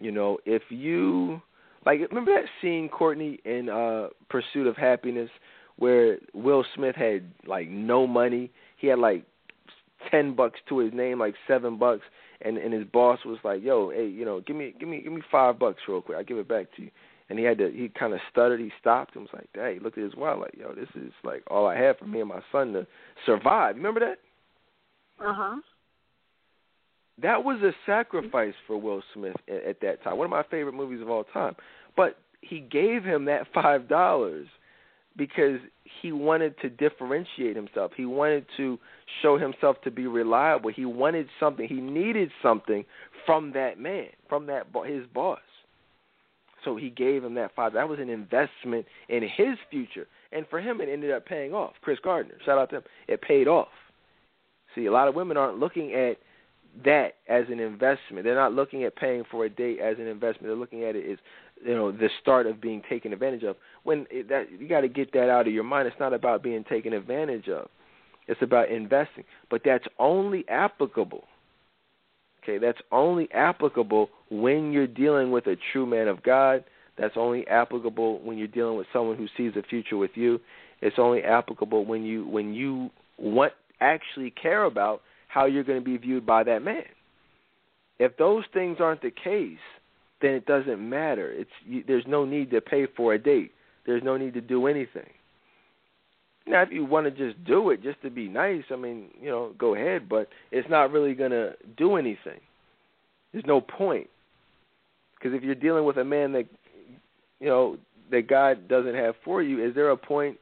You 0.00 0.12
know, 0.12 0.38
if 0.46 0.62
you 0.70 1.42
like, 1.84 2.00
remember 2.08 2.32
that 2.32 2.48
scene, 2.62 2.88
Courtney, 2.88 3.40
in 3.44 3.68
uh 3.68 4.08
Pursuit 4.28 4.66
of 4.66 4.76
Happiness, 4.76 5.30
where 5.76 6.18
Will 6.32 6.64
Smith 6.74 6.96
had 6.96 7.30
like 7.46 7.68
no 7.68 8.06
money. 8.06 8.50
He 8.76 8.86
had 8.86 8.98
like 8.98 9.24
ten 10.10 10.34
bucks 10.34 10.60
to 10.68 10.78
his 10.78 10.92
name, 10.92 11.18
like 11.18 11.34
seven 11.46 11.78
bucks, 11.78 12.02
and 12.42 12.56
and 12.58 12.72
his 12.72 12.84
boss 12.84 13.18
was 13.24 13.38
like, 13.44 13.62
"Yo, 13.62 13.90
hey, 13.90 14.06
you 14.06 14.24
know, 14.24 14.40
give 14.40 14.56
me 14.56 14.74
give 14.78 14.88
me 14.88 15.00
give 15.02 15.12
me 15.12 15.22
five 15.30 15.58
bucks 15.58 15.82
real 15.88 16.02
quick. 16.02 16.16
I 16.16 16.20
will 16.20 16.24
give 16.24 16.38
it 16.38 16.48
back 16.48 16.66
to 16.76 16.82
you." 16.82 16.90
And 17.30 17.38
he 17.38 17.44
had 17.44 17.58
to 17.58 17.70
he 17.70 17.88
kind 17.88 18.12
of 18.12 18.20
stuttered. 18.30 18.60
He 18.60 18.70
stopped 18.80 19.16
and 19.16 19.22
was 19.22 19.30
like, 19.32 19.48
"Hey, 19.54 19.78
look 19.82 19.96
at 19.96 20.04
his 20.04 20.14
wallet. 20.14 20.54
Like, 20.54 20.54
yo, 20.58 20.74
this 20.74 20.88
is 20.94 21.12
like 21.22 21.42
all 21.50 21.66
I 21.66 21.76
have 21.76 21.98
for 21.98 22.06
me 22.06 22.20
and 22.20 22.28
my 22.28 22.40
son 22.52 22.72
to 22.74 22.86
survive." 23.26 23.76
You 23.76 23.82
remember 23.82 24.00
that? 24.00 24.18
Uh 25.24 25.34
huh. 25.34 25.56
That 27.22 27.44
was 27.44 27.62
a 27.62 27.72
sacrifice 27.86 28.54
for 28.66 28.76
Will 28.76 29.02
Smith 29.14 29.36
at, 29.48 29.64
at 29.64 29.80
that 29.82 30.02
time. 30.02 30.18
One 30.18 30.26
of 30.26 30.30
my 30.30 30.42
favorite 30.50 30.74
movies 30.74 31.00
of 31.00 31.08
all 31.08 31.24
time. 31.24 31.54
But 31.96 32.18
he 32.40 32.60
gave 32.60 33.04
him 33.04 33.24
that 33.26 33.46
five 33.54 33.88
dollars 33.88 34.48
because 35.16 35.60
he 36.02 36.12
wanted 36.12 36.58
to 36.60 36.68
differentiate 36.68 37.56
himself. 37.56 37.92
He 37.96 38.06
wanted 38.06 38.46
to 38.56 38.78
show 39.22 39.38
himself 39.38 39.76
to 39.84 39.90
be 39.90 40.06
reliable. 40.06 40.70
He 40.70 40.84
wanted 40.84 41.28
something. 41.38 41.68
He 41.68 41.80
needed 41.80 42.30
something 42.42 42.84
from 43.26 43.52
that 43.52 43.78
man, 43.78 44.08
from 44.28 44.46
that 44.46 44.66
his 44.86 45.06
boss. 45.12 45.38
So 46.64 46.76
he 46.76 46.90
gave 46.90 47.22
him 47.22 47.34
that 47.34 47.54
five. 47.54 47.74
That 47.74 47.88
was 47.88 47.98
an 48.00 48.08
investment 48.08 48.86
in 49.08 49.22
his 49.22 49.58
future, 49.70 50.06
and 50.32 50.46
for 50.48 50.60
him, 50.60 50.80
it 50.80 50.88
ended 50.88 51.10
up 51.12 51.26
paying 51.26 51.52
off. 51.52 51.72
Chris 51.82 51.98
Gardner, 52.02 52.36
shout 52.44 52.58
out 52.58 52.70
to 52.70 52.76
him. 52.76 52.82
It 53.06 53.20
paid 53.20 53.48
off. 53.48 53.68
See, 54.74 54.86
a 54.86 54.92
lot 54.92 55.08
of 55.08 55.14
women 55.14 55.36
aren't 55.36 55.58
looking 55.58 55.92
at 55.92 56.16
that 56.84 57.16
as 57.28 57.44
an 57.50 57.60
investment. 57.60 58.24
They're 58.24 58.34
not 58.34 58.52
looking 58.52 58.84
at 58.84 58.96
paying 58.96 59.24
for 59.30 59.44
a 59.44 59.50
date 59.50 59.78
as 59.78 59.98
an 59.98 60.06
investment. 60.06 60.48
They're 60.48 60.56
looking 60.56 60.84
at 60.84 60.96
it 60.96 61.08
as 61.10 61.18
you 61.64 61.74
know 61.74 61.90
the 61.90 62.08
start 62.20 62.46
of 62.46 62.60
being 62.60 62.82
taken 62.88 63.12
advantage 63.12 63.42
of. 63.42 63.56
When 63.82 64.06
it, 64.10 64.28
that 64.28 64.46
you 64.52 64.68
got 64.68 64.82
to 64.82 64.88
get 64.88 65.12
that 65.12 65.30
out 65.30 65.46
of 65.46 65.52
your 65.52 65.64
mind. 65.64 65.88
It's 65.88 66.00
not 66.00 66.12
about 66.12 66.42
being 66.42 66.64
taken 66.64 66.92
advantage 66.92 67.48
of. 67.48 67.68
It's 68.26 68.42
about 68.42 68.70
investing. 68.70 69.24
But 69.50 69.62
that's 69.64 69.84
only 69.98 70.48
applicable. 70.48 71.24
Okay, 72.42 72.58
that's 72.58 72.78
only 72.92 73.30
applicable 73.32 74.10
when 74.30 74.72
you're 74.72 74.86
dealing 74.86 75.30
with 75.30 75.46
a 75.46 75.56
true 75.72 75.86
man 75.86 76.08
of 76.08 76.22
God. 76.22 76.64
That's 76.98 77.14
only 77.16 77.46
applicable 77.48 78.20
when 78.20 78.38
you're 78.38 78.46
dealing 78.46 78.76
with 78.76 78.86
someone 78.92 79.16
who 79.16 79.26
sees 79.36 79.56
a 79.56 79.62
future 79.62 79.96
with 79.96 80.12
you. 80.14 80.40
It's 80.80 80.98
only 80.98 81.22
applicable 81.22 81.86
when 81.86 82.04
you 82.04 82.26
when 82.26 82.52
you 82.54 82.90
want 83.18 83.52
actually 83.80 84.30
care 84.30 84.64
about 84.64 85.00
how 85.28 85.46
you're 85.46 85.64
going 85.64 85.78
to 85.78 85.84
be 85.84 85.96
viewed 85.96 86.26
by 86.26 86.44
that 86.44 86.62
man. 86.62 86.84
If 87.98 88.16
those 88.16 88.44
things 88.52 88.78
aren't 88.80 89.02
the 89.02 89.10
case, 89.10 89.58
then 90.20 90.32
it 90.32 90.46
doesn't 90.46 90.88
matter. 90.88 91.30
It's 91.32 91.50
you, 91.66 91.84
there's 91.86 92.04
no 92.06 92.24
need 92.24 92.50
to 92.50 92.60
pay 92.60 92.86
for 92.96 93.14
a 93.14 93.18
date. 93.18 93.52
There's 93.86 94.02
no 94.02 94.16
need 94.16 94.34
to 94.34 94.40
do 94.40 94.66
anything. 94.66 95.08
Now, 96.46 96.62
if 96.62 96.70
you 96.70 96.84
want 96.84 97.06
to 97.06 97.10
just 97.10 97.42
do 97.44 97.70
it 97.70 97.82
just 97.82 98.00
to 98.02 98.10
be 98.10 98.28
nice, 98.28 98.64
I 98.70 98.76
mean, 98.76 99.06
you 99.20 99.30
know, 99.30 99.52
go 99.58 99.74
ahead. 99.74 100.08
But 100.08 100.28
it's 100.50 100.68
not 100.68 100.92
really 100.92 101.14
going 101.14 101.30
to 101.30 101.54
do 101.76 101.96
anything. 101.96 102.40
There's 103.32 103.46
no 103.46 103.60
point 103.60 104.08
because 105.24 105.36
if 105.36 105.42
you're 105.42 105.54
dealing 105.54 105.84
with 105.84 105.96
a 105.96 106.04
man 106.04 106.32
that, 106.32 106.46
you 107.40 107.48
know, 107.48 107.78
that 108.10 108.28
God 108.28 108.68
doesn't 108.68 108.94
have 108.94 109.14
for 109.24 109.42
you, 109.42 109.64
is 109.66 109.74
there 109.74 109.90
a 109.90 109.96
point 109.96 110.36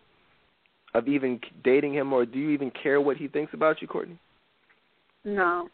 of 0.95 1.09
even 1.09 1.41
dating 1.65 1.95
him, 1.95 2.13
or 2.13 2.27
do 2.27 2.39
you 2.39 2.51
even 2.51 2.71
care 2.71 3.01
what 3.01 3.17
he 3.17 3.29
thinks 3.29 3.55
about 3.55 3.81
you, 3.81 3.89
Courtney? 3.89 4.19
No. 5.25 5.69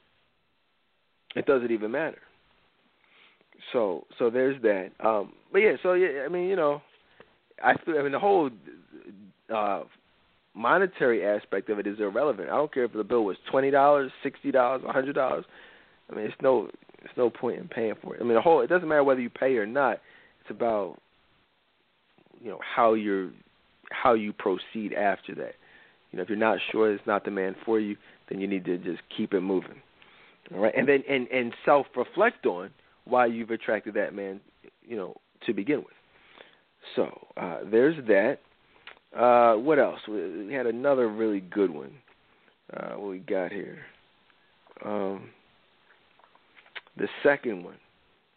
It 1.34 1.46
doesn't 1.46 1.70
even 1.70 1.90
matter. 1.90 2.18
So 3.72 4.04
so 4.18 4.30
there's 4.30 4.60
that. 4.62 4.90
Um, 5.04 5.32
but 5.52 5.58
yeah, 5.58 5.72
so 5.82 5.94
yeah, 5.94 6.24
I 6.24 6.28
mean, 6.28 6.48
you 6.48 6.56
know, 6.56 6.82
I 7.62 7.72
I 7.86 8.02
mean 8.02 8.12
the 8.12 8.18
whole 8.18 8.50
uh, 9.54 9.82
monetary 10.54 11.24
aspect 11.24 11.70
of 11.70 11.78
it 11.78 11.86
is 11.86 12.00
irrelevant. 12.00 12.50
I 12.50 12.56
don't 12.56 12.72
care 12.72 12.84
if 12.84 12.92
the 12.92 13.04
bill 13.04 13.24
was 13.24 13.36
twenty 13.50 13.70
dollars, 13.70 14.10
sixty 14.22 14.50
dollars, 14.50 14.82
a 14.86 14.92
hundred 14.92 15.14
dollars. 15.14 15.44
I 16.10 16.16
mean, 16.16 16.26
it's 16.26 16.34
no 16.42 16.68
it's 17.02 17.16
no 17.16 17.30
point 17.30 17.58
in 17.58 17.68
paying 17.68 17.94
for 18.02 18.16
it. 18.16 18.20
I 18.20 18.24
mean, 18.24 18.34
the 18.34 18.40
whole 18.40 18.60
it 18.60 18.68
doesn't 18.68 18.88
matter 18.88 19.04
whether 19.04 19.20
you 19.20 19.30
pay 19.30 19.56
or 19.56 19.66
not. 19.66 20.00
It's 20.40 20.50
about 20.50 20.96
you 22.40 22.50
know 22.50 22.60
how 22.62 22.94
you're 22.94 23.30
how 23.90 24.14
you 24.14 24.32
proceed 24.32 24.92
after 24.92 25.34
that. 25.36 25.54
You 26.10 26.16
know, 26.16 26.22
if 26.22 26.28
you're 26.28 26.38
not 26.38 26.58
sure 26.72 26.92
it's 26.92 27.06
not 27.06 27.24
the 27.24 27.30
man 27.30 27.54
for 27.64 27.78
you, 27.78 27.96
then 28.28 28.40
you 28.40 28.46
need 28.46 28.64
to 28.64 28.78
just 28.78 29.00
keep 29.14 29.34
it 29.34 29.40
moving. 29.40 29.82
All 30.54 30.60
right, 30.60 30.74
and 30.76 30.88
then 30.88 31.02
and 31.08 31.28
and 31.28 31.52
self 31.64 31.86
reflect 31.96 32.46
on 32.46 32.70
why 33.08 33.26
you've 33.26 33.50
attracted 33.50 33.94
that 33.94 34.14
man, 34.14 34.40
you 34.82 34.96
know, 34.96 35.16
to 35.46 35.52
begin 35.52 35.78
with. 35.78 35.86
So 36.96 37.08
uh, 37.36 37.58
there's 37.70 37.96
that. 38.06 38.38
Uh, 39.16 39.54
what 39.56 39.78
else? 39.78 40.00
We 40.08 40.52
had 40.52 40.66
another 40.66 41.08
really 41.08 41.40
good 41.40 41.70
one. 41.70 41.92
Uh, 42.76 42.94
what 42.94 43.10
we 43.10 43.18
got 43.18 43.50
here? 43.50 43.78
Um, 44.84 45.30
The 46.98 47.08
second 47.22 47.64
one, 47.64 47.78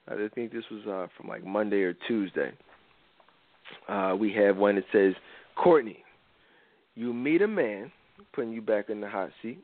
I 0.07 0.15
think 0.35 0.51
this 0.51 0.63
was 0.71 0.85
uh, 0.85 1.07
from 1.17 1.27
like 1.27 1.43
Monday 1.43 1.81
or 1.81 1.93
Tuesday. 2.07 2.51
Uh, 3.89 4.15
we 4.17 4.31
have 4.33 4.57
one 4.57 4.75
that 4.75 4.85
says, 4.91 5.13
Courtney, 5.55 6.03
you 6.95 7.13
meet 7.13 7.41
a 7.41 7.47
man, 7.47 7.91
putting 8.33 8.51
you 8.51 8.61
back 8.61 8.89
in 8.89 9.01
the 9.01 9.09
hot 9.09 9.31
seat. 9.41 9.63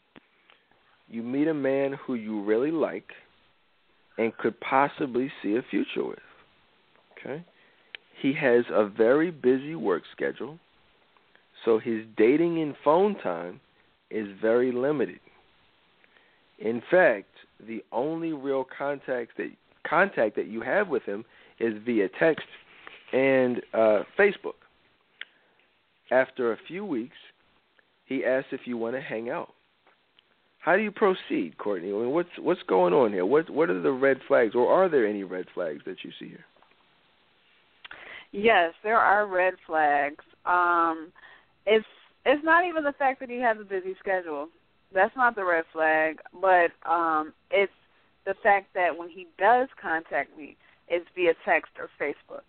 You 1.09 1.23
meet 1.23 1.47
a 1.47 1.53
man 1.53 1.93
who 2.05 2.15
you 2.15 2.43
really 2.43 2.71
like 2.71 3.11
and 4.17 4.35
could 4.37 4.59
possibly 4.59 5.31
see 5.41 5.55
a 5.55 5.61
future 5.61 6.05
with. 6.05 6.19
Okay? 7.19 7.43
He 8.21 8.33
has 8.33 8.65
a 8.71 8.85
very 8.85 9.31
busy 9.31 9.75
work 9.75 10.03
schedule, 10.11 10.59
so 11.65 11.79
his 11.79 12.03
dating 12.17 12.61
and 12.61 12.75
phone 12.83 13.15
time 13.19 13.59
is 14.09 14.27
very 14.41 14.71
limited. 14.71 15.19
In 16.59 16.81
fact, 16.89 17.29
the 17.67 17.83
only 17.91 18.33
real 18.33 18.65
contact 18.77 19.37
that 19.37 19.51
contact 19.87 20.35
that 20.35 20.47
you 20.47 20.61
have 20.61 20.87
with 20.87 21.03
him 21.03 21.23
is 21.59 21.73
via 21.85 22.09
text 22.19 22.45
and 23.13 23.61
uh, 23.73 24.03
Facebook. 24.17 24.55
After 26.11 26.53
a 26.53 26.57
few 26.67 26.85
weeks, 26.85 27.17
he 28.05 28.23
asks 28.25 28.49
if 28.51 28.61
you 28.65 28.77
want 28.77 28.95
to 28.95 29.01
hang 29.01 29.29
out. 29.29 29.53
How 30.67 30.75
do 30.75 30.83
you 30.83 30.91
proceed, 30.91 31.57
Courtney? 31.57 31.91
I 31.91 31.93
mean, 31.93 32.09
what's 32.09 32.27
what's 32.41 32.61
going 32.63 32.93
on 32.93 33.13
here? 33.13 33.25
What 33.25 33.49
what 33.49 33.69
are 33.69 33.81
the 33.81 33.89
red 33.89 34.17
flags, 34.27 34.53
or 34.53 34.69
are 34.69 34.89
there 34.89 35.07
any 35.07 35.23
red 35.23 35.45
flags 35.53 35.79
that 35.85 36.03
you 36.03 36.11
see 36.19 36.27
here? 36.27 36.43
Yes, 38.33 38.73
there 38.83 38.97
are 38.97 39.25
red 39.27 39.53
flags. 39.65 40.25
Um, 40.45 41.13
it's 41.65 41.85
it's 42.25 42.43
not 42.43 42.65
even 42.65 42.83
the 42.83 42.91
fact 42.91 43.21
that 43.21 43.29
he 43.29 43.39
has 43.39 43.55
a 43.61 43.63
busy 43.63 43.95
schedule. 43.97 44.49
That's 44.93 45.15
not 45.15 45.37
the 45.37 45.45
red 45.45 45.63
flag, 45.71 46.19
but 46.33 46.71
um, 46.85 47.31
it's 47.49 47.71
the 48.25 48.35
fact 48.43 48.73
that 48.75 48.97
when 48.97 49.07
he 49.07 49.25
does 49.39 49.69
contact 49.81 50.37
me, 50.37 50.57
it's 50.89 51.05
via 51.15 51.31
text 51.45 51.71
or 51.79 51.87
Facebook. 51.97 52.43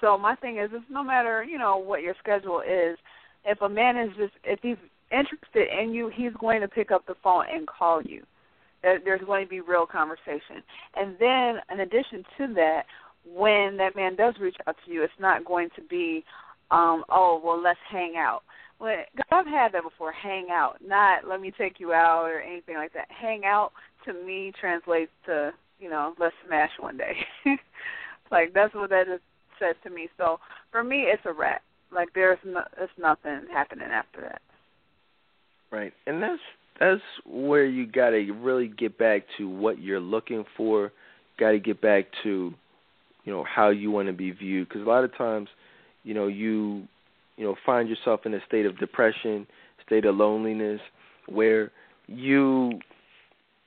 So 0.00 0.16
my 0.16 0.36
thing 0.36 0.58
is, 0.58 0.70
it's 0.72 0.84
no 0.88 1.02
matter 1.02 1.42
you 1.42 1.58
know 1.58 1.78
what 1.78 2.02
your 2.02 2.14
schedule 2.20 2.60
is, 2.60 2.96
if 3.44 3.60
a 3.60 3.68
man 3.68 3.96
is 3.96 4.10
just 4.16 4.34
if 4.44 4.60
he's 4.62 4.76
interested 5.10 5.68
in 5.80 5.92
you, 5.92 6.10
he's 6.14 6.32
going 6.40 6.60
to 6.60 6.68
pick 6.68 6.90
up 6.90 7.06
the 7.06 7.14
phone 7.22 7.44
and 7.52 7.66
call 7.66 8.02
you. 8.02 8.22
There's 8.82 9.22
going 9.26 9.44
to 9.44 9.50
be 9.50 9.60
real 9.60 9.86
conversation. 9.86 10.62
And 10.94 11.16
then, 11.18 11.60
in 11.72 11.80
addition 11.80 12.24
to 12.38 12.54
that, 12.54 12.82
when 13.24 13.76
that 13.78 13.96
man 13.96 14.14
does 14.14 14.34
reach 14.40 14.56
out 14.66 14.76
to 14.84 14.92
you, 14.92 15.02
it's 15.02 15.12
not 15.18 15.44
going 15.44 15.68
to 15.76 15.82
be, 15.82 16.24
um, 16.70 17.04
oh, 17.08 17.40
well, 17.42 17.60
let's 17.60 17.78
hang 17.90 18.14
out. 18.16 18.42
Well, 18.78 18.96
I've 19.32 19.46
had 19.46 19.72
that 19.72 19.82
before, 19.82 20.12
hang 20.12 20.48
out, 20.52 20.76
not 20.86 21.26
let 21.26 21.40
me 21.40 21.50
take 21.56 21.80
you 21.80 21.92
out 21.92 22.24
or 22.26 22.40
anything 22.40 22.76
like 22.76 22.92
that. 22.92 23.08
Hang 23.08 23.44
out 23.44 23.72
to 24.04 24.12
me 24.12 24.52
translates 24.60 25.10
to, 25.24 25.52
you 25.80 25.88
know, 25.88 26.14
let's 26.20 26.34
smash 26.46 26.70
one 26.78 26.98
day. 26.98 27.16
like 28.30 28.52
that's 28.52 28.74
what 28.74 28.90
that 28.90 29.08
is 29.08 29.20
said 29.58 29.76
to 29.82 29.90
me. 29.90 30.08
So 30.18 30.38
for 30.70 30.84
me, 30.84 31.02
it's 31.02 31.22
a 31.24 31.32
wrap. 31.32 31.62
Like 31.90 32.08
there's 32.14 32.38
no, 32.44 32.62
there's 32.76 32.90
nothing 32.98 33.46
happening 33.50 33.88
after 33.90 34.20
that. 34.20 34.42
Right, 35.70 35.92
and 36.06 36.22
that's 36.22 36.40
that's 36.78 37.02
where 37.24 37.64
you 37.64 37.86
got 37.86 38.10
to 38.10 38.32
really 38.32 38.68
get 38.68 38.98
back 38.98 39.22
to 39.38 39.48
what 39.48 39.80
you're 39.80 40.00
looking 40.00 40.44
for. 40.56 40.92
Got 41.38 41.52
to 41.52 41.58
get 41.58 41.80
back 41.80 42.06
to, 42.22 42.52
you 43.24 43.32
know, 43.32 43.44
how 43.44 43.70
you 43.70 43.90
want 43.90 44.08
to 44.08 44.12
be 44.12 44.30
viewed. 44.30 44.68
Because 44.68 44.82
a 44.82 44.88
lot 44.88 45.04
of 45.04 45.16
times, 45.16 45.48
you 46.04 46.14
know, 46.14 46.28
you, 46.28 46.86
you 47.36 47.44
know, 47.44 47.56
find 47.64 47.88
yourself 47.88 48.20
in 48.24 48.34
a 48.34 48.40
state 48.46 48.66
of 48.66 48.78
depression, 48.78 49.46
state 49.86 50.04
of 50.04 50.16
loneliness, 50.16 50.80
where 51.28 51.72
you, 52.06 52.78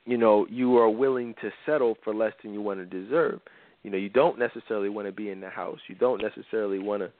you 0.06 0.16
know, 0.16 0.46
you 0.48 0.76
are 0.78 0.90
willing 0.90 1.34
to 1.42 1.50
settle 1.66 1.96
for 2.02 2.14
less 2.14 2.32
than 2.42 2.54
you 2.54 2.62
want 2.62 2.78
to 2.78 2.86
deserve. 2.86 3.40
You 3.82 3.90
know, 3.90 3.98
you 3.98 4.08
don't 4.08 4.38
necessarily 4.38 4.88
want 4.88 5.08
to 5.08 5.12
be 5.12 5.30
in 5.30 5.40
the 5.40 5.50
house. 5.50 5.78
You 5.88 5.94
don't 5.94 6.22
necessarily 6.22 6.78
want 6.78 7.02
to, 7.02 7.10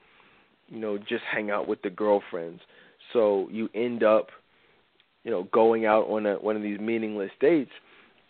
you 0.69 0.79
know, 0.79 0.97
just 0.97 1.23
hang 1.31 1.51
out 1.51 1.67
with 1.67 1.81
the 1.81 1.89
girlfriends. 1.89 2.61
So 3.13 3.47
you 3.51 3.69
end 3.73 4.03
up 4.03 4.27
you 5.23 5.31
know 5.31 5.43
going 5.51 5.85
out 5.85 6.07
on 6.07 6.25
a, 6.25 6.35
one 6.35 6.55
of 6.55 6.61
these 6.61 6.79
meaningless 6.79 7.31
dates, 7.39 7.71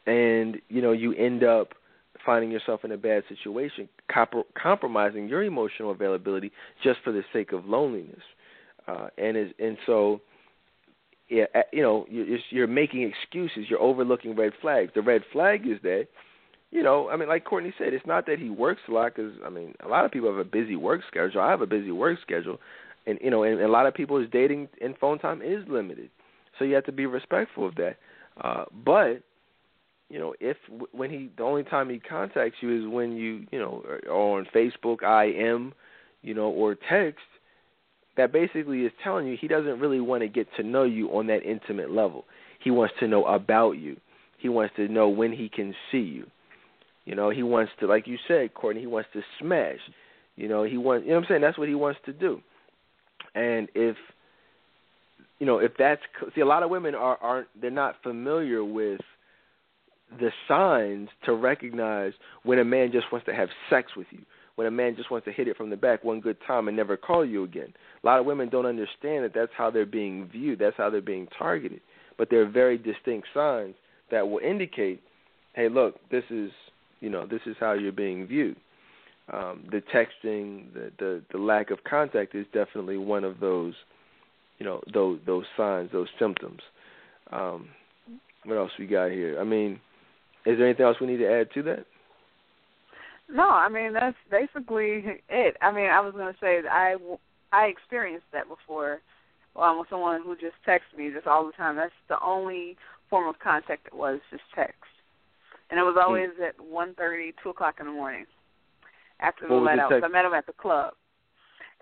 and 0.06 0.58
you 0.70 0.82
know 0.82 0.92
you 0.92 1.14
end 1.14 1.44
up 1.44 1.70
finding 2.26 2.52
yourself 2.52 2.84
in 2.84 2.92
a 2.92 2.98
bad 2.98 3.24
situation, 3.28 3.90
comp- 4.12 4.46
compromising 4.62 5.28
your 5.28 5.44
emotional 5.44 5.92
availability 5.92 6.52
just 6.84 7.00
for 7.04 7.12
the 7.12 7.24
sake 7.34 7.52
of 7.52 7.66
loneliness, 7.66 8.22
uh, 8.88 9.08
and 9.18 9.38
is 9.38 9.52
and 9.60 9.78
so. 9.86 10.22
Yeah, 11.34 11.46
you 11.72 11.82
know, 11.82 12.06
you're, 12.10 12.40
you're 12.50 12.68
making 12.68 13.04
excuses. 13.04 13.70
You're 13.70 13.80
overlooking 13.80 14.36
red 14.36 14.52
flags. 14.62 14.92
The 14.94 15.02
red 15.02 15.22
flag 15.32 15.66
is 15.66 15.78
that, 15.82 16.08
you 16.72 16.84
know, 16.84 17.10
I 17.10 17.16
mean, 17.16 17.30
like 17.30 17.46
Courtney 17.46 17.74
said, 17.78 17.94
it's 17.94 18.06
not 18.06 18.26
that 18.26 18.38
he 18.38 18.50
works 18.50 18.82
a 18.90 18.92
lot 18.92 19.16
because 19.16 19.32
I 19.46 19.50
mean, 19.50 19.74
a 19.82 19.88
lot 19.88 20.04
of 20.04 20.12
people 20.12 20.30
have 20.30 20.38
a 20.38 20.44
busy 20.44 20.76
work 20.76 21.00
schedule. 21.08 21.40
I 21.40 21.50
have 21.50 21.62
a 21.62 21.66
busy 21.66 21.92
work 21.92 22.20
schedule, 22.22 22.60
and 23.08 23.18
you 23.22 23.30
know, 23.30 23.44
and, 23.44 23.54
and 23.62 23.64
a 23.64 23.72
lot 23.72 23.86
of 23.86 23.94
people's 23.94 24.28
dating 24.30 24.68
and 24.82 24.98
phone 24.98 25.20
time 25.20 25.42
is 25.42 25.64
limited. 25.70 26.10
So 26.57 26.65
you 26.65 26.76
have 26.76 26.86
to 26.86 26.91
be 26.91 27.06
respectful 27.06 27.68
of 27.68 27.76
that. 27.76 27.98
Uh, 28.41 28.65
but 28.86 29.23
you 30.10 30.19
know, 30.19 30.34
if 30.40 30.57
when 30.91 31.10
he 31.10 31.30
the 31.38 31.44
only 31.44 31.64
time 31.64 31.90
he 31.90 31.99
contacts 31.99 32.57
you 32.61 32.82
is 32.84 32.91
when 32.91 33.14
you 33.14 33.45
you 33.52 33.60
know 33.60 33.84
or 34.10 34.40
on 34.40 34.48
Facebook, 34.53 35.02
IM, 35.03 35.73
you 36.22 36.34
know, 36.34 36.49
or 36.49 36.76
text, 36.90 37.23
that 38.18 38.34
basically 38.34 38.82
is 38.82 38.91
telling 39.03 39.28
you 39.28 39.38
he 39.40 39.48
doesn't 39.48 39.80
really 39.80 40.02
want 40.02 40.22
to 40.22 40.28
get 40.28 40.48
to 40.57 40.64
know 40.64 40.84
you 40.84 41.07
on 41.10 41.28
that 41.28 41.44
intimate 41.44 41.91
level. 41.91 42.26
He 42.61 42.72
wants 42.72 42.94
to 42.99 43.07
know 43.07 43.26
about 43.26 43.72
you. 43.73 43.98
He 44.38 44.49
wants 44.49 44.76
to 44.76 44.88
know 44.88 45.07
when 45.07 45.32
he 45.32 45.49
can 45.49 45.73
see 45.91 45.99
you. 45.99 46.26
You 47.06 47.15
know, 47.15 47.30
he 47.30 47.44
wants 47.44 47.72
to, 47.80 47.88
like 47.88 48.07
you 48.07 48.18
said, 48.28 48.53
Courtney, 48.53 48.82
he 48.82 48.88
wants 48.88 49.10
to 49.14 49.22
smash. 49.40 49.80
You 50.36 50.48
know, 50.48 50.64
he 50.64 50.78
wants, 50.78 51.06
you 51.06 51.11
know 51.11 51.18
what 51.18 51.23
I'm 51.23 51.30
saying? 51.30 51.41
That's 51.41 51.57
what 51.57 51.68
he 51.68 51.76
wants 51.76 51.99
to 52.06 52.14
do. 52.14 52.41
And 53.34 53.69
if 53.76 53.95
you 55.42 55.48
know, 55.48 55.58
if 55.58 55.72
that's 55.80 56.02
see, 56.36 56.42
a 56.42 56.46
lot 56.46 56.62
of 56.62 56.70
women 56.70 56.94
are 56.94 57.18
aren't 57.18 57.48
they're 57.60 57.72
not 57.72 57.96
familiar 58.04 58.64
with 58.64 59.02
the 60.20 60.30
signs 60.48 61.10
to 61.26 61.34
recognize 61.34 62.14
when 62.44 62.60
a 62.60 62.64
man 62.64 62.92
just 62.92 63.12
wants 63.12 63.26
to 63.26 63.34
have 63.34 63.50
sex 63.68 63.94
with 63.98 64.06
you, 64.12 64.20
when 64.54 64.68
a 64.68 64.72
man 64.72 64.96
just 64.96 65.10
wants 65.10 65.26
to 65.26 65.32
hit 65.32 65.48
it 65.48 65.58
from 65.58 65.72
the 65.72 65.76
back 65.76 66.04
one 66.04 66.22
good 66.22 66.38
time 66.46 66.68
and 66.68 66.78
never 66.78 66.96
call 66.96 67.26
you 67.26 67.44
again. 67.44 67.74
A 68.04 68.06
lot 68.06 68.20
of 68.20 68.28
women 68.28 68.50
don't 68.50 68.68
understand 68.68 69.26
that 69.26 69.32
that's 69.34 69.52
how 69.58 69.72
they're 69.72 69.84
being 69.84 70.30
viewed, 70.32 70.60
that's 70.60 70.78
how 70.78 70.92
they're 70.92 71.02
being 71.02 71.28
targeted. 71.40 71.82
But 72.20 72.30
there 72.30 72.44
are 72.44 72.50
very 72.50 72.78
distinct 72.78 73.28
signs 73.34 73.74
that 74.12 74.30
will 74.30 74.42
indicate, 74.48 75.02
hey, 75.54 75.70
look, 75.70 75.96
this 76.12 76.24
is 76.30 76.52
you 77.00 77.10
know 77.10 77.26
this 77.26 77.42
is 77.48 77.56
how 77.60 77.74
you're 77.74 77.92
being 77.92 78.28
viewed. 78.28 78.58
Um, 79.34 79.68
the 79.72 79.82
texting, 79.92 80.72
the, 80.76 80.92
the 81.00 81.24
the 81.32 81.40
lack 81.40 81.72
of 81.72 81.84
contact 81.84 82.36
is 82.36 82.46
definitely 82.54 82.98
one 82.98 83.24
of 83.24 83.40
those 83.40 83.74
you 84.62 84.68
know 84.68 84.80
those 84.94 85.18
those 85.26 85.46
signs, 85.58 85.90
those 85.92 86.08
symptoms. 86.20 86.60
Um, 87.32 87.70
what 88.44 88.58
else 88.58 88.70
we 88.78 88.86
got 88.86 89.10
here? 89.10 89.40
I 89.40 89.44
mean, 89.44 89.80
is 90.46 90.60
there 90.60 90.68
anything 90.68 90.86
else 90.86 90.98
we 91.02 91.08
need 91.08 91.18
to 91.18 91.28
add 91.28 91.48
to 91.56 91.64
that? 91.64 91.86
No, 93.28 93.50
I 93.50 93.70
mean 93.70 93.92
that's 93.94 94.16
basically 94.30 95.04
it. 95.30 95.58
I 95.64 95.72
mean, 95.72 95.88
I 95.88 96.00
was 96.00 96.14
going 96.14 96.32
to 96.32 96.40
say 96.40 96.62
that 96.62 96.72
I 96.72 96.96
I 97.52 97.66
experienced 97.66 98.28
that 98.34 98.48
before. 98.48 99.00
Um, 99.54 99.80
with 99.80 99.90
someone 99.90 100.22
who 100.24 100.36
just 100.36 100.56
texts 100.64 100.92
me 100.96 101.12
just 101.14 101.28
all 101.28 101.46
the 101.46 101.52
time. 101.54 101.76
That's 101.76 101.92
the 102.08 102.24
only 102.24 102.78
form 103.10 103.28
of 103.28 103.38
contact 103.40 103.88
it 103.88 103.94
was 103.94 104.20
just 104.30 104.44
text, 104.56 104.78
and 105.70 105.80
it 105.80 105.84
was 105.84 105.96
hmm. 105.98 106.06
always 106.06 106.30
mm. 106.40 106.48
at 106.48 106.56
one 106.64 106.94
thirty, 106.94 107.34
two 107.42 107.50
o'clock 107.50 107.78
in 107.80 107.88
the 107.88 107.92
morning 107.92 108.26
after 109.20 109.50
we 109.50 109.56
let 109.56 109.80
out. 109.80 109.90
So 109.90 110.06
I 110.06 110.08
met 110.08 110.24
him 110.24 110.34
at 110.34 110.46
the 110.46 110.54
club. 110.54 110.94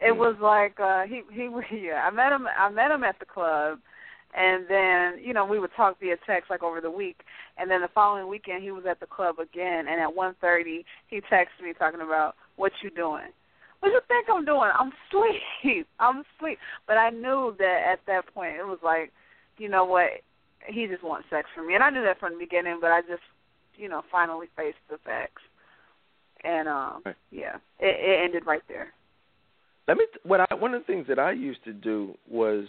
It 0.01 0.15
was 0.15 0.35
like 0.41 0.79
uh 0.79 1.03
he 1.03 1.21
he 1.31 1.49
yeah, 1.77 2.03
I 2.05 2.11
met 2.11 2.31
him 2.31 2.47
I 2.57 2.69
met 2.69 2.91
him 2.91 3.03
at 3.03 3.19
the 3.19 3.25
club 3.25 3.79
and 4.35 4.67
then, 4.69 5.23
you 5.23 5.33
know, 5.33 5.43
we 5.43 5.59
would 5.59 5.71
talk 5.75 5.99
via 5.99 6.15
text 6.27 6.49
like 6.49 6.61
over 6.61 6.81
the 6.81 6.91
week 6.91 7.21
and 7.57 7.69
then 7.69 7.81
the 7.81 7.89
following 7.93 8.27
weekend 8.27 8.63
he 8.63 8.71
was 8.71 8.85
at 8.87 8.99
the 8.99 9.07
club 9.07 9.39
again 9.39 9.87
and 9.87 9.99
at 9.99 10.15
one 10.15 10.35
thirty 10.39 10.85
he 11.07 11.21
texted 11.21 11.63
me 11.63 11.73
talking 11.77 12.01
about 12.01 12.35
what 12.55 12.71
you 12.83 12.89
doing. 12.89 13.31
What 13.79 13.89
you 13.89 14.01
think 14.07 14.27
I'm 14.29 14.45
doing? 14.45 14.69
I'm 14.77 14.91
asleep. 15.07 15.87
I'm 15.99 16.23
asleep. 16.37 16.59
But 16.85 16.97
I 16.97 17.09
knew 17.09 17.55
that 17.57 17.83
at 17.93 17.99
that 18.07 18.33
point 18.33 18.57
it 18.57 18.65
was 18.65 18.79
like, 18.83 19.11
you 19.57 19.69
know 19.69 19.85
what, 19.85 20.09
he 20.67 20.85
just 20.87 21.03
wants 21.03 21.27
sex 21.29 21.47
from 21.55 21.67
me. 21.67 21.75
And 21.75 21.83
I 21.83 21.89
knew 21.89 22.03
that 22.03 22.19
from 22.19 22.33
the 22.33 22.39
beginning, 22.39 22.79
but 22.81 22.91
I 22.91 23.01
just, 23.01 23.23
you 23.75 23.87
know, 23.89 24.03
finally 24.11 24.47
faced 24.55 24.77
the 24.89 24.97
facts. 25.03 25.41
And 26.43 26.67
um 26.67 27.01
right. 27.05 27.15
yeah, 27.31 27.55
it, 27.79 27.95
it 27.99 28.23
ended 28.25 28.45
right 28.45 28.63
there. 28.67 28.93
Let 29.89 29.97
me. 29.97 30.05
What 30.23 30.39
I 30.41 30.53
one 30.53 30.75
of 30.75 30.81
the 30.81 30.85
things 30.85 31.07
that 31.07 31.17
I 31.17 31.31
used 31.31 31.63
to 31.63 31.73
do 31.73 32.15
was 32.29 32.65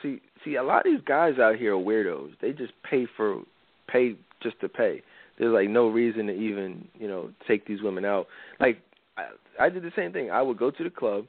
see 0.00 0.20
see 0.44 0.54
a 0.54 0.62
lot 0.62 0.86
of 0.86 0.92
these 0.92 1.04
guys 1.04 1.40
out 1.40 1.56
here 1.56 1.76
are 1.76 1.82
weirdos. 1.82 2.30
They 2.40 2.52
just 2.52 2.72
pay 2.88 3.08
for 3.16 3.42
pay 3.88 4.14
just 4.40 4.60
to 4.60 4.68
pay. 4.68 5.02
There's 5.36 5.52
like 5.52 5.68
no 5.68 5.88
reason 5.88 6.28
to 6.28 6.32
even 6.32 6.86
you 6.94 7.08
know 7.08 7.30
take 7.48 7.66
these 7.66 7.82
women 7.82 8.04
out. 8.04 8.28
Like 8.60 8.78
I, 9.16 9.64
I 9.64 9.68
did 9.68 9.82
the 9.82 9.90
same 9.96 10.12
thing. 10.12 10.30
I 10.30 10.42
would 10.42 10.56
go 10.56 10.70
to 10.70 10.84
the 10.84 10.90
club, 10.90 11.26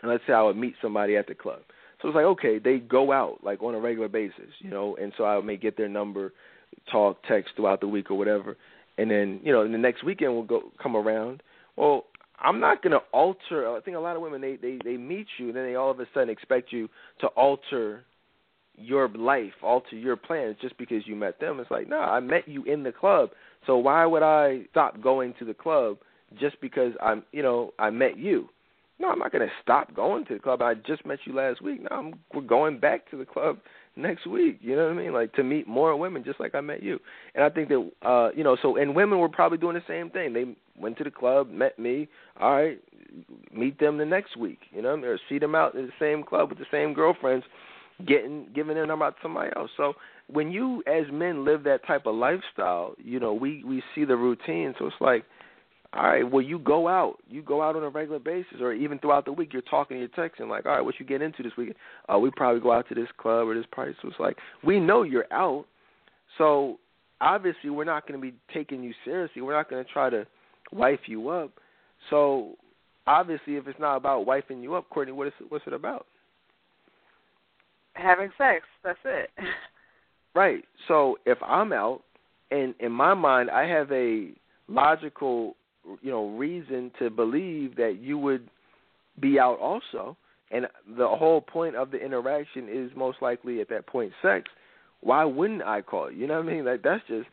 and 0.00 0.10
let's 0.10 0.24
say 0.26 0.32
I 0.32 0.42
would 0.42 0.56
meet 0.56 0.76
somebody 0.80 1.14
at 1.18 1.26
the 1.26 1.34
club. 1.34 1.60
So 2.00 2.08
it's 2.08 2.14
like 2.14 2.24
okay, 2.24 2.58
they 2.58 2.78
go 2.78 3.12
out 3.12 3.44
like 3.44 3.62
on 3.62 3.74
a 3.74 3.80
regular 3.80 4.08
basis, 4.08 4.48
you 4.60 4.70
know, 4.70 4.96
and 4.96 5.12
so 5.18 5.26
I 5.26 5.38
may 5.42 5.58
get 5.58 5.76
their 5.76 5.90
number, 5.90 6.32
talk, 6.90 7.18
text 7.28 7.50
throughout 7.54 7.82
the 7.82 7.88
week 7.88 8.10
or 8.10 8.16
whatever. 8.16 8.56
and 8.96 9.10
then 9.10 9.40
you 9.42 9.52
know 9.52 9.70
the 9.70 9.76
next 9.76 10.04
weekend 10.04 10.32
will 10.32 10.42
go 10.44 10.72
come 10.82 10.96
around. 10.96 11.42
Well, 11.76 12.04
I'm 12.40 12.60
not 12.60 12.82
going 12.82 12.92
to 12.92 13.02
alter. 13.12 13.68
I 13.76 13.80
think 13.80 13.96
a 13.96 14.00
lot 14.00 14.16
of 14.16 14.22
women 14.22 14.40
they 14.40 14.56
they 14.56 14.78
they 14.84 14.96
meet 14.96 15.26
you, 15.38 15.48
and 15.48 15.56
then 15.56 15.64
they 15.64 15.74
all 15.74 15.90
of 15.90 16.00
a 16.00 16.06
sudden 16.14 16.30
expect 16.30 16.72
you 16.72 16.88
to 17.20 17.26
alter 17.28 18.04
your 18.76 19.08
life, 19.08 19.52
alter 19.62 19.96
your 19.96 20.16
plans 20.16 20.56
just 20.60 20.76
because 20.78 21.06
you 21.06 21.16
met 21.16 21.40
them. 21.40 21.58
It's 21.60 21.70
like, 21.70 21.88
no, 21.88 21.98
I 21.98 22.20
met 22.20 22.46
you 22.46 22.64
in 22.64 22.82
the 22.82 22.92
club, 22.92 23.30
so 23.66 23.76
why 23.76 24.06
would 24.06 24.22
I 24.22 24.62
stop 24.70 25.00
going 25.00 25.34
to 25.40 25.44
the 25.44 25.54
club 25.54 25.98
just 26.38 26.60
because 26.60 26.92
I'm, 27.02 27.24
you 27.32 27.42
know, 27.42 27.72
I 27.78 27.90
met 27.90 28.18
you? 28.18 28.48
No, 29.00 29.10
I'm 29.10 29.18
not 29.18 29.32
going 29.32 29.46
to 29.46 29.52
stop 29.62 29.94
going 29.94 30.24
to 30.26 30.34
the 30.34 30.40
club. 30.40 30.60
I 30.60 30.74
just 30.74 31.06
met 31.06 31.20
you 31.24 31.32
last 31.32 31.62
week. 31.62 31.82
No, 31.82 31.88
I'm 31.90 32.14
we're 32.34 32.42
going 32.42 32.78
back 32.78 33.08
to 33.10 33.16
the 33.16 33.24
club 33.24 33.58
next 33.98 34.26
week. 34.26 34.58
You 34.62 34.76
know 34.76 34.84
what 34.84 34.92
I 34.92 35.02
mean? 35.02 35.12
Like 35.12 35.32
to 35.34 35.42
meet 35.42 35.66
more 35.66 35.94
women, 35.96 36.24
just 36.24 36.40
like 36.40 36.54
I 36.54 36.60
met 36.60 36.82
you. 36.82 36.98
And 37.34 37.44
I 37.44 37.50
think 37.50 37.68
that, 37.68 37.90
uh, 38.02 38.30
you 38.34 38.44
know, 38.44 38.56
so 38.62 38.76
and 38.76 38.94
women 38.94 39.18
were 39.18 39.28
probably 39.28 39.58
doing 39.58 39.74
the 39.74 39.82
same 39.86 40.10
thing. 40.10 40.32
They 40.32 40.44
went 40.80 40.96
to 40.98 41.04
the 41.04 41.10
club, 41.10 41.50
met 41.50 41.78
me. 41.78 42.08
All 42.40 42.52
right, 42.52 42.80
meet 43.52 43.78
them 43.78 43.98
the 43.98 44.06
next 44.06 44.36
week. 44.36 44.60
You 44.70 44.82
know, 44.82 44.96
or 44.96 45.18
see 45.28 45.38
them 45.38 45.54
out 45.54 45.74
in 45.74 45.86
the 45.86 45.92
same 45.98 46.22
club 46.22 46.50
with 46.50 46.58
the 46.58 46.66
same 46.70 46.94
girlfriends, 46.94 47.44
getting 48.06 48.46
giving 48.54 48.74
their 48.74 48.86
number 48.86 49.04
out 49.04 49.16
to 49.16 49.22
somebody 49.22 49.50
else. 49.56 49.70
So 49.76 49.94
when 50.30 50.50
you 50.50 50.82
as 50.86 51.04
men 51.12 51.44
live 51.44 51.64
that 51.64 51.86
type 51.86 52.06
of 52.06 52.14
lifestyle, 52.14 52.94
you 52.98 53.18
know, 53.20 53.34
we 53.34 53.64
we 53.64 53.82
see 53.94 54.04
the 54.04 54.16
routine. 54.16 54.74
So 54.78 54.86
it's 54.86 54.96
like 55.00 55.24
all 55.94 56.02
right, 56.02 56.30
well, 56.30 56.42
you 56.42 56.58
go 56.58 56.86
out. 56.86 57.16
You 57.28 57.42
go 57.42 57.62
out 57.62 57.74
on 57.74 57.82
a 57.82 57.88
regular 57.88 58.18
basis, 58.18 58.60
or 58.60 58.74
even 58.74 58.98
throughout 58.98 59.24
the 59.24 59.32
week, 59.32 59.52
you're 59.52 59.62
talking, 59.62 59.98
you're 59.98 60.08
texting, 60.08 60.48
like, 60.48 60.66
all 60.66 60.72
right, 60.72 60.82
what 60.82 60.96
you 60.98 61.06
get 61.06 61.22
into 61.22 61.42
this 61.42 61.52
weekend? 61.56 61.76
Uh, 62.12 62.18
we 62.18 62.30
probably 62.30 62.60
go 62.60 62.72
out 62.72 62.86
to 62.88 62.94
this 62.94 63.08
club 63.16 63.48
or 63.48 63.54
this 63.54 63.64
party. 63.74 63.94
So 64.02 64.08
it's 64.08 64.20
like 64.20 64.36
we 64.62 64.80
know 64.80 65.02
you're 65.02 65.32
out, 65.32 65.64
so 66.36 66.78
obviously 67.20 67.70
we're 67.70 67.84
not 67.84 68.06
going 68.06 68.20
to 68.20 68.24
be 68.24 68.34
taking 68.52 68.82
you 68.82 68.92
seriously. 69.04 69.40
We're 69.42 69.56
not 69.56 69.70
going 69.70 69.84
to 69.84 69.90
try 69.90 70.10
to 70.10 70.26
wife 70.72 71.00
you 71.06 71.30
up. 71.30 71.52
So 72.10 72.56
obviously, 73.06 73.56
if 73.56 73.66
it's 73.66 73.80
not 73.80 73.96
about 73.96 74.26
wifing 74.26 74.62
you 74.62 74.74
up, 74.74 74.90
Courtney, 74.90 75.12
what 75.12 75.28
is 75.28 75.32
what's 75.48 75.66
it 75.66 75.72
about? 75.72 76.06
Having 77.94 78.30
sex. 78.36 78.64
That's 78.84 78.98
it. 79.04 79.30
Right. 80.34 80.62
So 80.86 81.16
if 81.26 81.38
I'm 81.42 81.72
out, 81.72 82.02
and 82.52 82.72
in 82.78 82.92
my 82.92 83.12
mind, 83.12 83.50
I 83.50 83.64
have 83.64 83.90
a 83.90 84.30
logical 84.68 85.56
you 86.02 86.10
know 86.10 86.28
reason 86.30 86.90
to 86.98 87.10
believe 87.10 87.76
that 87.76 87.98
you 88.00 88.18
would 88.18 88.48
be 89.20 89.38
out 89.38 89.58
also. 89.58 90.16
And 90.50 90.66
the 90.96 91.06
whole 91.06 91.42
point 91.42 91.76
of 91.76 91.90
the 91.90 91.98
interaction 91.98 92.68
is 92.70 92.90
most 92.96 93.18
likely 93.20 93.60
at 93.60 93.68
that 93.68 93.86
point 93.86 94.12
sex. 94.22 94.44
Why 95.00 95.24
wouldn't 95.24 95.62
i 95.62 95.82
call 95.82 96.10
you? 96.10 96.20
You 96.20 96.26
know 96.26 96.40
what 96.40 96.48
i 96.48 96.52
mean? 96.52 96.64
Like 96.64 96.82
that's 96.82 97.06
just 97.06 97.28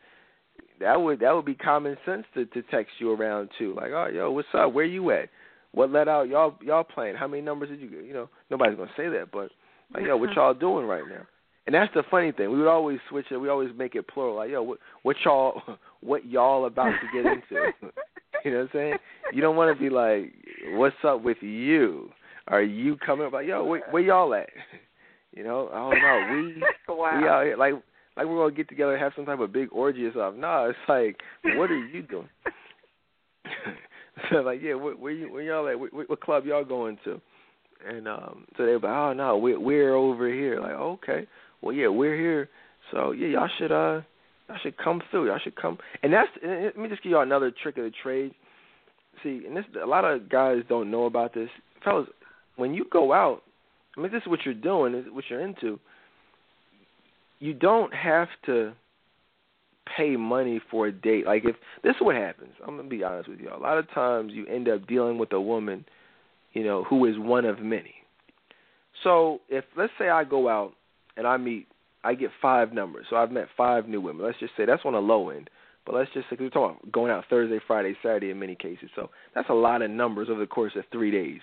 that 0.80 1.00
would 1.00 1.20
that 1.20 1.34
would 1.34 1.44
be 1.44 1.54
common 1.54 1.96
sense 2.04 2.24
to 2.34 2.44
to 2.46 2.62
text 2.62 2.92
you 2.98 3.12
around 3.12 3.50
too. 3.58 3.74
Like 3.74 3.90
oh 3.92 4.08
yo 4.12 4.30
what's 4.30 4.48
up? 4.54 4.72
Where 4.72 4.84
you 4.84 5.10
at? 5.10 5.28
What 5.72 5.90
let 5.90 6.08
out? 6.08 6.28
Y'all 6.28 6.54
y'all 6.62 6.84
playing. 6.84 7.16
How 7.16 7.26
many 7.26 7.42
numbers 7.42 7.70
did 7.70 7.80
you 7.80 7.88
get? 7.88 8.04
You 8.04 8.12
know 8.12 8.28
nobody's 8.50 8.76
gonna 8.76 8.90
say 8.96 9.08
that 9.08 9.32
but 9.32 9.50
like 9.94 10.04
yo 10.04 10.16
what 10.16 10.32
y'all 10.36 10.54
doing 10.54 10.86
right 10.86 11.04
now? 11.08 11.26
And 11.66 11.74
that's 11.74 11.92
the 11.94 12.04
funny 12.10 12.30
thing. 12.30 12.50
We 12.50 12.58
would 12.58 12.68
always 12.68 12.98
switch 13.08 13.26
it. 13.30 13.38
We 13.38 13.48
always 13.48 13.70
make 13.76 13.96
it 13.96 14.06
plural. 14.06 14.36
Like 14.36 14.50
yo 14.50 14.62
what 14.62 14.78
what 15.02 15.16
y'all 15.24 15.62
what 16.00 16.26
y'all 16.26 16.66
about 16.66 16.92
to 16.92 17.22
get 17.22 17.32
into 17.32 17.72
You 18.44 18.52
know 18.52 18.58
what 18.58 18.62
I'm 18.64 18.70
saying? 18.72 18.94
You 19.32 19.42
don't 19.42 19.56
want 19.56 19.76
to 19.76 19.82
be 19.82 19.90
like, 19.90 20.32
"What's 20.72 20.96
up 21.04 21.22
with 21.22 21.38
you? 21.40 22.10
Are 22.48 22.62
you 22.62 22.96
coming?" 22.96 23.30
Like, 23.32 23.46
yo, 23.46 23.64
where, 23.64 23.82
where 23.90 24.02
y'all 24.02 24.34
at? 24.34 24.50
You 25.36 25.44
know, 25.44 25.68
I 25.70 25.78
don't 25.78 26.00
know. 26.00 26.32
We 26.32 26.62
wow. 26.94 27.20
we 27.20 27.28
out 27.28 27.44
here 27.44 27.56
like 27.58 27.74
like 28.16 28.26
we're 28.26 28.38
gonna 28.38 28.54
get 28.54 28.70
together 28.70 28.94
and 28.94 29.02
have 29.02 29.12
some 29.14 29.26
type 29.26 29.38
of 29.38 29.52
big 29.52 29.68
orgy 29.70 30.06
or 30.06 30.12
something. 30.14 30.40
No, 30.40 30.70
it's 30.70 30.78
like, 30.88 31.20
what 31.58 31.70
are 31.70 31.86
you 31.86 32.00
doing? 32.00 32.28
so 34.30 34.36
like, 34.38 34.60
yeah, 34.62 34.72
where, 34.72 34.94
where 34.94 35.12
you 35.12 35.30
where 35.30 35.42
y'all 35.42 35.68
at? 35.68 35.78
What, 35.78 36.08
what 36.08 36.20
club 36.22 36.46
y'all 36.46 36.64
going 36.64 36.98
to? 37.04 37.20
And 37.86 38.08
um, 38.08 38.46
so 38.56 38.64
they're 38.64 38.78
like, 38.78 38.84
oh 38.84 39.12
no, 39.12 39.36
we're 39.36 39.60
we're 39.60 39.94
over 39.94 40.32
here. 40.32 40.58
Like, 40.58 40.72
okay, 40.72 41.26
well 41.60 41.74
yeah, 41.74 41.88
we're 41.88 42.16
here. 42.16 42.48
So 42.90 43.12
yeah, 43.12 43.28
y'all 43.28 43.50
should 43.58 43.72
uh 43.72 44.00
Y'all 44.48 44.58
should 44.62 44.76
come 44.76 45.02
through. 45.10 45.26
Y'all 45.26 45.38
should 45.42 45.56
come. 45.56 45.78
And 46.02 46.12
that's 46.12 46.28
let 46.42 46.76
me 46.76 46.88
just 46.88 47.02
give 47.02 47.12
y'all 47.12 47.22
another 47.22 47.50
trick 47.50 47.78
of 47.78 47.84
the 47.84 47.92
trade. 48.02 48.32
See, 49.22 49.42
and 49.46 49.56
this 49.56 49.64
a 49.82 49.86
lot 49.86 50.04
of 50.04 50.28
guys 50.28 50.58
don't 50.68 50.90
know 50.90 51.04
about 51.04 51.34
this, 51.34 51.48
fellas. 51.82 52.08
When 52.56 52.74
you 52.74 52.86
go 52.90 53.12
out, 53.12 53.42
I 53.96 54.00
mean, 54.00 54.12
this 54.12 54.22
is 54.22 54.28
what 54.28 54.40
you're 54.44 54.54
doing. 54.54 54.94
Is 54.94 55.06
what 55.10 55.24
you're 55.28 55.40
into. 55.40 55.78
You 57.38 57.54
don't 57.54 57.92
have 57.92 58.28
to 58.46 58.72
pay 59.96 60.16
money 60.16 60.60
for 60.70 60.86
a 60.86 60.92
date. 60.92 61.26
Like 61.26 61.44
if 61.44 61.56
this 61.82 61.96
is 61.96 62.00
what 62.00 62.16
happens, 62.16 62.52
I'm 62.66 62.76
gonna 62.76 62.88
be 62.88 63.04
honest 63.04 63.28
with 63.28 63.40
you. 63.40 63.50
A 63.54 63.58
lot 63.58 63.78
of 63.78 63.90
times 63.90 64.32
you 64.32 64.46
end 64.46 64.68
up 64.68 64.86
dealing 64.86 65.18
with 65.18 65.32
a 65.32 65.40
woman, 65.40 65.84
you 66.52 66.64
know, 66.64 66.84
who 66.84 67.04
is 67.06 67.18
one 67.18 67.44
of 67.44 67.60
many. 67.60 67.94
So 69.02 69.40
if 69.48 69.64
let's 69.76 69.92
say 69.98 70.08
I 70.08 70.24
go 70.24 70.48
out 70.48 70.72
and 71.16 71.26
I 71.26 71.36
meet 71.36 71.66
I 72.06 72.14
get 72.14 72.30
five 72.40 72.72
numbers. 72.72 73.06
So 73.10 73.16
I've 73.16 73.32
met 73.32 73.48
five 73.56 73.88
new 73.88 74.00
women. 74.00 74.24
Let's 74.24 74.38
just 74.38 74.52
say 74.56 74.64
that's 74.64 74.82
on 74.84 74.94
a 74.94 75.00
low 75.00 75.30
end. 75.30 75.50
But 75.84 75.94
let's 75.96 76.10
just 76.12 76.28
say 76.30 76.36
we're 76.38 76.50
talking 76.50 76.76
about 76.80 76.92
going 76.92 77.10
out 77.10 77.24
Thursday, 77.28 77.58
Friday, 77.66 77.96
Saturday 78.02 78.30
in 78.30 78.38
many 78.38 78.54
cases. 78.54 78.90
So 78.94 79.10
that's 79.34 79.48
a 79.48 79.54
lot 79.54 79.82
of 79.82 79.90
numbers 79.90 80.28
over 80.30 80.40
the 80.40 80.46
course 80.46 80.72
of 80.76 80.84
three 80.92 81.10
days. 81.10 81.40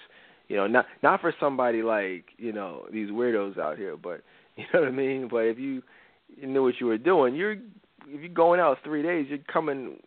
You 0.47 0.57
know, 0.57 0.67
not 0.67 0.85
not 1.01 1.21
for 1.21 1.33
somebody 1.39 1.81
like 1.81 2.25
you 2.37 2.53
know 2.53 2.85
these 2.91 3.09
weirdos 3.09 3.57
out 3.57 3.77
here, 3.77 3.95
but 3.95 4.21
you 4.55 4.65
know 4.73 4.81
what 4.81 4.89
I 4.89 4.91
mean. 4.91 5.27
But 5.29 5.45
if 5.45 5.59
you 5.59 5.81
you 6.29 6.47
knew 6.47 6.63
what 6.63 6.75
you 6.79 6.87
were 6.87 6.97
doing, 6.97 7.35
you're 7.35 7.53
if 7.53 8.21
you're 8.21 8.29
going 8.29 8.59
out 8.59 8.77
three 8.83 9.03
days, 9.03 9.27
you're 9.29 9.39
coming 9.51 9.97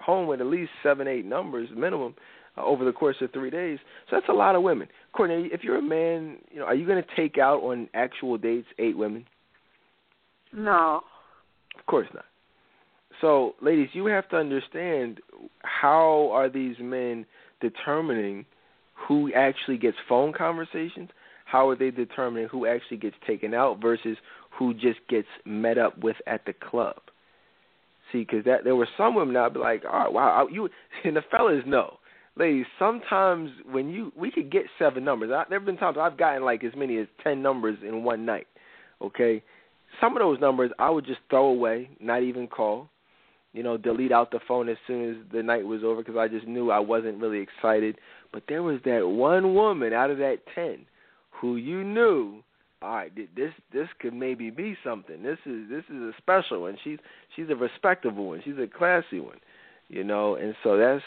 home 0.00 0.28
with 0.28 0.40
at 0.40 0.46
least 0.46 0.70
seven, 0.82 1.08
eight 1.08 1.24
numbers 1.24 1.68
minimum 1.76 2.14
uh, 2.56 2.64
over 2.64 2.84
the 2.84 2.92
course 2.92 3.16
of 3.20 3.32
three 3.32 3.50
days. 3.50 3.78
So 4.08 4.16
that's 4.16 4.28
a 4.28 4.32
lot 4.32 4.54
of 4.54 4.62
women. 4.62 4.88
Courtney, 5.12 5.50
if 5.52 5.62
you're 5.62 5.78
a 5.78 5.82
man, 5.82 6.38
you 6.50 6.58
know, 6.58 6.66
are 6.66 6.74
you 6.74 6.86
going 6.86 7.02
to 7.02 7.08
take 7.16 7.38
out 7.38 7.62
on 7.62 7.88
actual 7.94 8.38
dates 8.38 8.68
eight 8.78 8.96
women? 8.96 9.24
No. 10.52 11.02
Of 11.78 11.86
course 11.86 12.08
not. 12.14 12.24
So, 13.20 13.54
ladies, 13.60 13.88
you 13.92 14.06
have 14.06 14.28
to 14.30 14.36
understand 14.36 15.20
how 15.62 16.30
are 16.32 16.48
these 16.48 16.76
men 16.80 17.26
determining 17.60 18.44
who 18.94 19.32
actually 19.34 19.78
gets 19.78 19.96
phone 20.08 20.32
conversations? 20.32 21.10
How 21.44 21.68
are 21.68 21.76
they 21.76 21.90
determining 21.90 22.48
who 22.48 22.66
actually 22.66 22.98
gets 22.98 23.16
taken 23.26 23.54
out 23.54 23.80
versus 23.80 24.16
who 24.58 24.74
just 24.74 25.00
gets 25.08 25.28
met 25.44 25.78
up 25.78 25.98
with 25.98 26.16
at 26.26 26.44
the 26.44 26.52
club? 26.52 26.96
See, 28.12 28.20
because 28.20 28.44
that 28.44 28.64
there 28.64 28.76
were 28.76 28.88
some 28.96 29.14
women 29.14 29.36
I'd 29.36 29.54
be 29.54 29.60
like, 29.60 29.82
all 29.84 29.98
right, 29.98 30.12
wow, 30.12 30.46
you 30.50 30.68
and 31.04 31.16
the 31.16 31.22
fellas 31.30 31.62
know, 31.66 31.98
ladies. 32.36 32.66
Sometimes 32.78 33.50
when 33.70 33.88
you 33.90 34.12
we 34.16 34.30
could 34.30 34.50
get 34.50 34.64
seven 34.78 35.04
numbers. 35.04 35.30
I, 35.32 35.44
there 35.48 35.58
have 35.58 35.66
been 35.66 35.76
times 35.76 35.96
I've 36.00 36.16
gotten 36.18 36.44
like 36.44 36.64
as 36.64 36.72
many 36.76 36.98
as 36.98 37.06
ten 37.22 37.42
numbers 37.42 37.78
in 37.86 38.04
one 38.04 38.24
night. 38.24 38.46
Okay, 39.02 39.42
some 40.00 40.16
of 40.16 40.20
those 40.20 40.40
numbers 40.40 40.70
I 40.78 40.90
would 40.90 41.06
just 41.06 41.20
throw 41.30 41.46
away, 41.46 41.90
not 42.00 42.22
even 42.22 42.46
call. 42.46 42.88
You 43.52 43.62
know, 43.62 43.76
delete 43.76 44.12
out 44.12 44.30
the 44.30 44.40
phone 44.46 44.68
as 44.68 44.76
soon 44.86 45.10
as 45.10 45.16
the 45.32 45.42
night 45.42 45.64
was 45.64 45.82
over 45.82 46.02
because 46.02 46.18
I 46.18 46.28
just 46.28 46.46
knew 46.46 46.70
I 46.70 46.78
wasn't 46.78 47.20
really 47.20 47.40
excited. 47.40 47.98
But 48.32 48.44
there 48.48 48.62
was 48.62 48.78
that 48.84 49.08
one 49.08 49.54
woman 49.54 49.92
out 49.92 50.10
of 50.10 50.18
that 50.18 50.40
ten 50.54 50.84
who 51.30 51.56
you 51.56 51.82
knew, 51.82 52.42
all 52.82 52.94
right, 52.94 53.12
this 53.34 53.52
this 53.72 53.88
could 54.00 54.14
maybe 54.14 54.50
be 54.50 54.76
something. 54.84 55.22
This 55.22 55.38
is 55.46 55.68
this 55.68 55.84
is 55.88 56.02
a 56.02 56.12
special 56.18 56.62
one. 56.62 56.76
She's 56.84 56.98
she's 57.34 57.48
a 57.50 57.56
respectable 57.56 58.28
one. 58.28 58.42
She's 58.44 58.58
a 58.58 58.66
classy 58.68 59.20
one. 59.20 59.38
You 59.88 60.04
know, 60.04 60.34
and 60.34 60.54
so 60.62 60.76
that's 60.76 61.02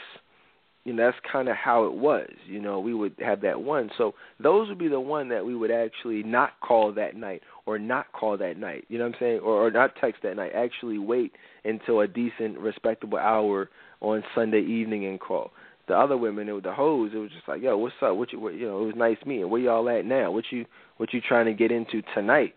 you 0.83 0.93
know 0.93 1.05
that's 1.05 1.17
kind 1.31 1.47
of 1.47 1.55
how 1.55 1.85
it 1.85 1.93
was. 1.93 2.29
You 2.47 2.59
know, 2.59 2.79
we 2.79 2.93
would 2.93 3.13
have 3.19 3.41
that 3.41 3.61
one. 3.61 3.89
So 3.97 4.13
those 4.41 4.67
would 4.69 4.79
be 4.79 4.87
the 4.87 4.99
one 4.99 5.29
that 5.29 5.45
we 5.45 5.55
would 5.55 5.71
actually 5.71 6.23
not 6.23 6.59
call 6.61 6.91
that 6.93 7.15
night 7.15 7.41
or 7.65 7.77
not 7.77 8.11
call 8.13 8.37
that 8.37 8.57
night. 8.57 8.85
You 8.87 8.97
know 8.97 9.05
what 9.05 9.15
I'm 9.15 9.19
saying? 9.19 9.39
Or, 9.39 9.67
or 9.67 9.71
not 9.71 9.91
text 10.01 10.23
that 10.23 10.35
night. 10.35 10.51
Actually 10.55 10.97
wait 10.97 11.33
until 11.63 12.01
a 12.01 12.07
decent, 12.07 12.57
respectable 12.57 13.19
hour 13.19 13.69
on 14.01 14.23
Sunday 14.33 14.61
evening 14.61 15.05
and 15.05 15.19
call. 15.19 15.51
The 15.87 15.95
other 15.95 16.17
women, 16.17 16.49
it 16.49 16.53
was 16.53 16.63
the 16.63 16.73
hoes. 16.73 17.11
It 17.13 17.17
was 17.17 17.31
just 17.31 17.47
like, 17.47 17.61
yo, 17.61 17.77
what's 17.77 17.95
up? 18.01 18.15
What 18.15 18.31
you, 18.31 18.39
what, 18.39 18.53
you 18.53 18.67
know, 18.67 18.81
it 18.81 18.85
was 18.85 18.95
nice 18.95 19.17
meeting. 19.25 19.49
Where 19.49 19.61
y'all 19.61 19.89
at 19.89 20.05
now? 20.05 20.31
What 20.31 20.45
you, 20.51 20.65
what 20.97 21.13
you 21.13 21.21
trying 21.21 21.45
to 21.45 21.53
get 21.53 21.71
into 21.71 22.01
tonight? 22.15 22.55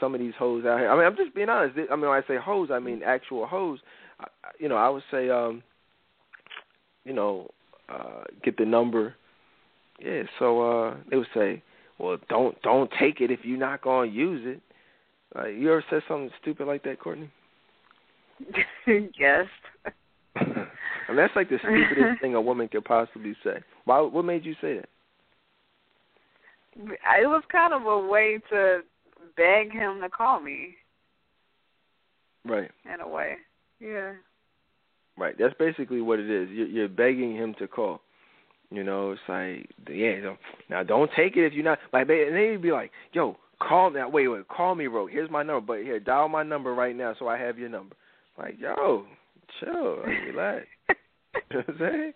Some 0.00 0.14
of 0.14 0.20
these 0.20 0.32
hoes 0.38 0.64
out 0.64 0.78
here. 0.78 0.90
I 0.90 0.96
mean, 0.96 1.06
I'm 1.06 1.16
just 1.16 1.34
being 1.34 1.48
honest. 1.48 1.76
I 1.90 1.96
mean, 1.96 2.08
when 2.08 2.22
I 2.22 2.26
say 2.26 2.36
hoes, 2.42 2.70
I 2.72 2.78
mean 2.80 3.02
actual 3.04 3.46
hoes. 3.46 3.78
You 4.58 4.68
know, 4.68 4.76
I 4.76 4.88
would 4.88 5.02
say, 5.10 5.28
um, 5.28 5.62
you 7.04 7.12
know, 7.12 7.48
uh, 7.88 8.24
get 8.42 8.56
the 8.56 8.64
number. 8.64 9.14
Yeah, 10.00 10.22
so 10.38 10.60
uh, 10.62 10.96
they 11.10 11.16
would 11.16 11.26
say, 11.34 11.62
well, 11.98 12.18
don't 12.28 12.60
don't 12.62 12.90
take 12.98 13.20
it 13.20 13.30
if 13.30 13.40
you're 13.44 13.58
not 13.58 13.82
gonna 13.82 14.10
use 14.10 14.42
it. 14.44 14.60
Uh, 15.36 15.46
you 15.46 15.70
ever 15.70 15.84
said 15.90 16.02
something 16.08 16.30
stupid 16.40 16.66
like 16.66 16.82
that, 16.84 17.00
Courtney? 17.00 17.30
yes. 18.86 19.46
I 20.36 21.08
mean, 21.08 21.16
that's 21.16 21.36
like 21.36 21.48
the 21.48 21.58
stupidest 21.58 22.20
thing 22.20 22.34
a 22.34 22.40
woman 22.40 22.68
could 22.68 22.84
possibly 22.84 23.36
say. 23.44 23.62
Why? 23.84 24.00
What 24.00 24.24
made 24.24 24.44
you 24.44 24.54
say 24.60 24.76
that? 24.76 24.88
It 26.76 27.28
was 27.28 27.44
kind 27.52 27.72
of 27.72 27.86
a 27.86 28.06
way 28.06 28.40
to 28.50 28.80
beg 29.36 29.72
him 29.72 30.00
to 30.00 30.08
call 30.08 30.40
me. 30.40 30.74
Right. 32.44 32.70
In 32.92 33.00
a 33.00 33.08
way, 33.08 33.36
yeah. 33.80 34.12
Right. 35.16 35.34
That's 35.38 35.54
basically 35.58 36.00
what 36.00 36.18
it 36.18 36.30
is. 36.30 36.48
You're, 36.50 36.66
you're 36.66 36.88
begging 36.88 37.36
him 37.36 37.54
to 37.58 37.68
call. 37.68 38.00
You 38.70 38.82
know, 38.82 39.12
it's 39.12 39.20
like, 39.28 39.70
yeah. 39.88 40.34
Now, 40.68 40.82
don't 40.82 41.10
take 41.16 41.36
it 41.36 41.46
if 41.46 41.52
you're 41.52 41.64
not 41.64 41.78
like. 41.92 42.08
They, 42.08 42.24
and 42.24 42.34
they'd 42.36 42.60
be 42.60 42.72
like, 42.72 42.90
"Yo, 43.12 43.36
call 43.60 43.90
now. 43.90 44.08
Wait, 44.08 44.26
wait, 44.26 44.48
call 44.48 44.74
me, 44.74 44.88
bro. 44.88 45.06
Here's 45.06 45.30
my 45.30 45.44
number. 45.44 45.74
But 45.74 45.84
here, 45.84 46.00
dial 46.00 46.28
my 46.28 46.42
number 46.42 46.74
right 46.74 46.96
now, 46.96 47.14
so 47.18 47.28
I 47.28 47.38
have 47.38 47.58
your 47.58 47.68
number." 47.68 47.94
Like, 48.36 48.56
yo, 48.58 49.04
chill, 49.60 49.98
relax. 49.98 50.66
you 51.50 51.56
know 51.56 51.62
what 51.66 51.68
I'm 51.68 51.78
saying? 51.78 52.12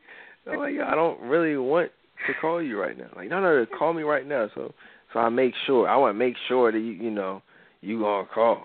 I'm 0.51 0.59
like, 0.59 0.75
yo, 0.75 0.85
I 0.85 0.95
don't 0.95 1.21
really 1.21 1.57
want 1.57 1.91
to 2.27 2.33
call 2.41 2.63
you 2.63 2.81
right 2.81 2.97
now. 2.97 3.09
Like, 3.17 3.29
no, 3.29 3.41
no, 3.41 3.59
no, 3.59 3.67
call 3.79 3.93
me 3.93 4.03
right 4.03 4.27
now. 4.27 4.49
So, 4.55 4.73
so 5.13 5.19
I 5.19 5.29
make 5.29 5.55
sure. 5.67 5.89
I 5.89 5.97
want 5.97 6.15
to 6.15 6.19
make 6.19 6.35
sure 6.49 6.73
that 6.73 6.79
you, 6.79 6.93
you 6.93 7.11
know, 7.11 7.43
you 7.81 8.01
gonna 8.01 8.27
call. 8.33 8.63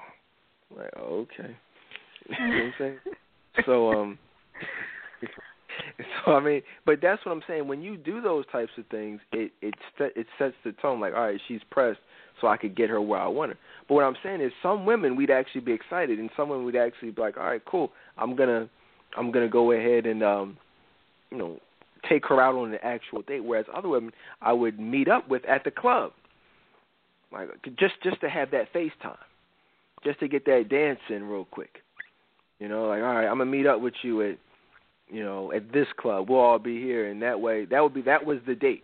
Like, 0.75 0.91
okay. 0.97 1.55
you 2.29 2.47
know 2.47 2.53
what 2.55 2.63
I'm 2.63 2.73
saying? 2.79 2.97
So, 3.65 3.91
um, 3.91 4.19
so 6.25 6.33
I 6.33 6.39
mean, 6.39 6.61
but 6.85 6.99
that's 7.01 7.25
what 7.25 7.31
I'm 7.31 7.41
saying. 7.47 7.67
When 7.67 7.81
you 7.81 7.97
do 7.97 8.21
those 8.21 8.45
types 8.51 8.71
of 8.77 8.85
things, 8.87 9.19
it 9.31 9.51
it 9.61 9.75
it 9.99 10.27
sets 10.37 10.55
the 10.63 10.71
tone. 10.73 10.99
Like, 10.99 11.13
all 11.13 11.21
right, 11.21 11.39
she's 11.47 11.61
pressed, 11.71 11.99
so 12.41 12.47
I 12.47 12.57
could 12.57 12.75
get 12.75 12.89
her 12.89 13.01
where 13.01 13.19
I 13.19 13.27
want 13.27 13.51
her. 13.51 13.57
But 13.87 13.95
what 13.95 14.03
I'm 14.03 14.15
saying 14.23 14.41
is, 14.41 14.51
some 14.61 14.85
women 14.85 15.15
we'd 15.15 15.31
actually 15.31 15.61
be 15.61 15.73
excited, 15.73 16.19
and 16.19 16.29
some 16.35 16.49
women 16.49 16.65
we'd 16.65 16.75
actually 16.75 17.11
be 17.11 17.21
like, 17.21 17.37
all 17.37 17.45
right, 17.45 17.63
cool, 17.65 17.91
I'm 18.17 18.35
gonna 18.35 18.69
I'm 19.17 19.31
gonna 19.31 19.49
go 19.49 19.71
ahead 19.71 20.05
and 20.05 20.23
um, 20.23 20.57
you 21.31 21.37
know, 21.37 21.59
take 22.09 22.25
her 22.27 22.41
out 22.41 22.55
on 22.55 22.73
an 22.73 22.79
actual 22.83 23.21
date. 23.23 23.43
Whereas 23.43 23.65
other 23.75 23.89
women, 23.89 24.11
I 24.41 24.53
would 24.53 24.79
meet 24.79 25.07
up 25.07 25.29
with 25.29 25.45
at 25.45 25.63
the 25.63 25.71
club, 25.71 26.11
like 27.31 27.49
just 27.79 27.95
just 28.03 28.21
to 28.21 28.29
have 28.29 28.51
that 28.51 28.71
FaceTime, 28.73 29.17
just 30.03 30.19
to 30.19 30.27
get 30.27 30.45
that 30.45 30.65
dance 30.69 30.99
in 31.09 31.23
real 31.23 31.45
quick. 31.45 31.77
You 32.59 32.69
know, 32.69 32.87
like 32.87 33.01
all 33.01 33.15
right, 33.15 33.27
I'm 33.27 33.37
gonna 33.39 33.49
meet 33.49 33.65
up 33.67 33.81
with 33.81 33.95
you 34.03 34.21
at 34.21 34.37
you 35.13 35.23
know, 35.23 35.51
at 35.53 35.71
this 35.71 35.85
club. 35.97 36.27
We'll 36.29 36.39
all 36.39 36.59
be 36.59 36.81
here, 36.81 37.09
and 37.09 37.21
that 37.21 37.39
way, 37.39 37.65
that 37.65 37.81
would 37.81 37.93
be 37.93 38.01
that 38.01 38.25
was 38.25 38.39
the 38.47 38.55
date. 38.55 38.83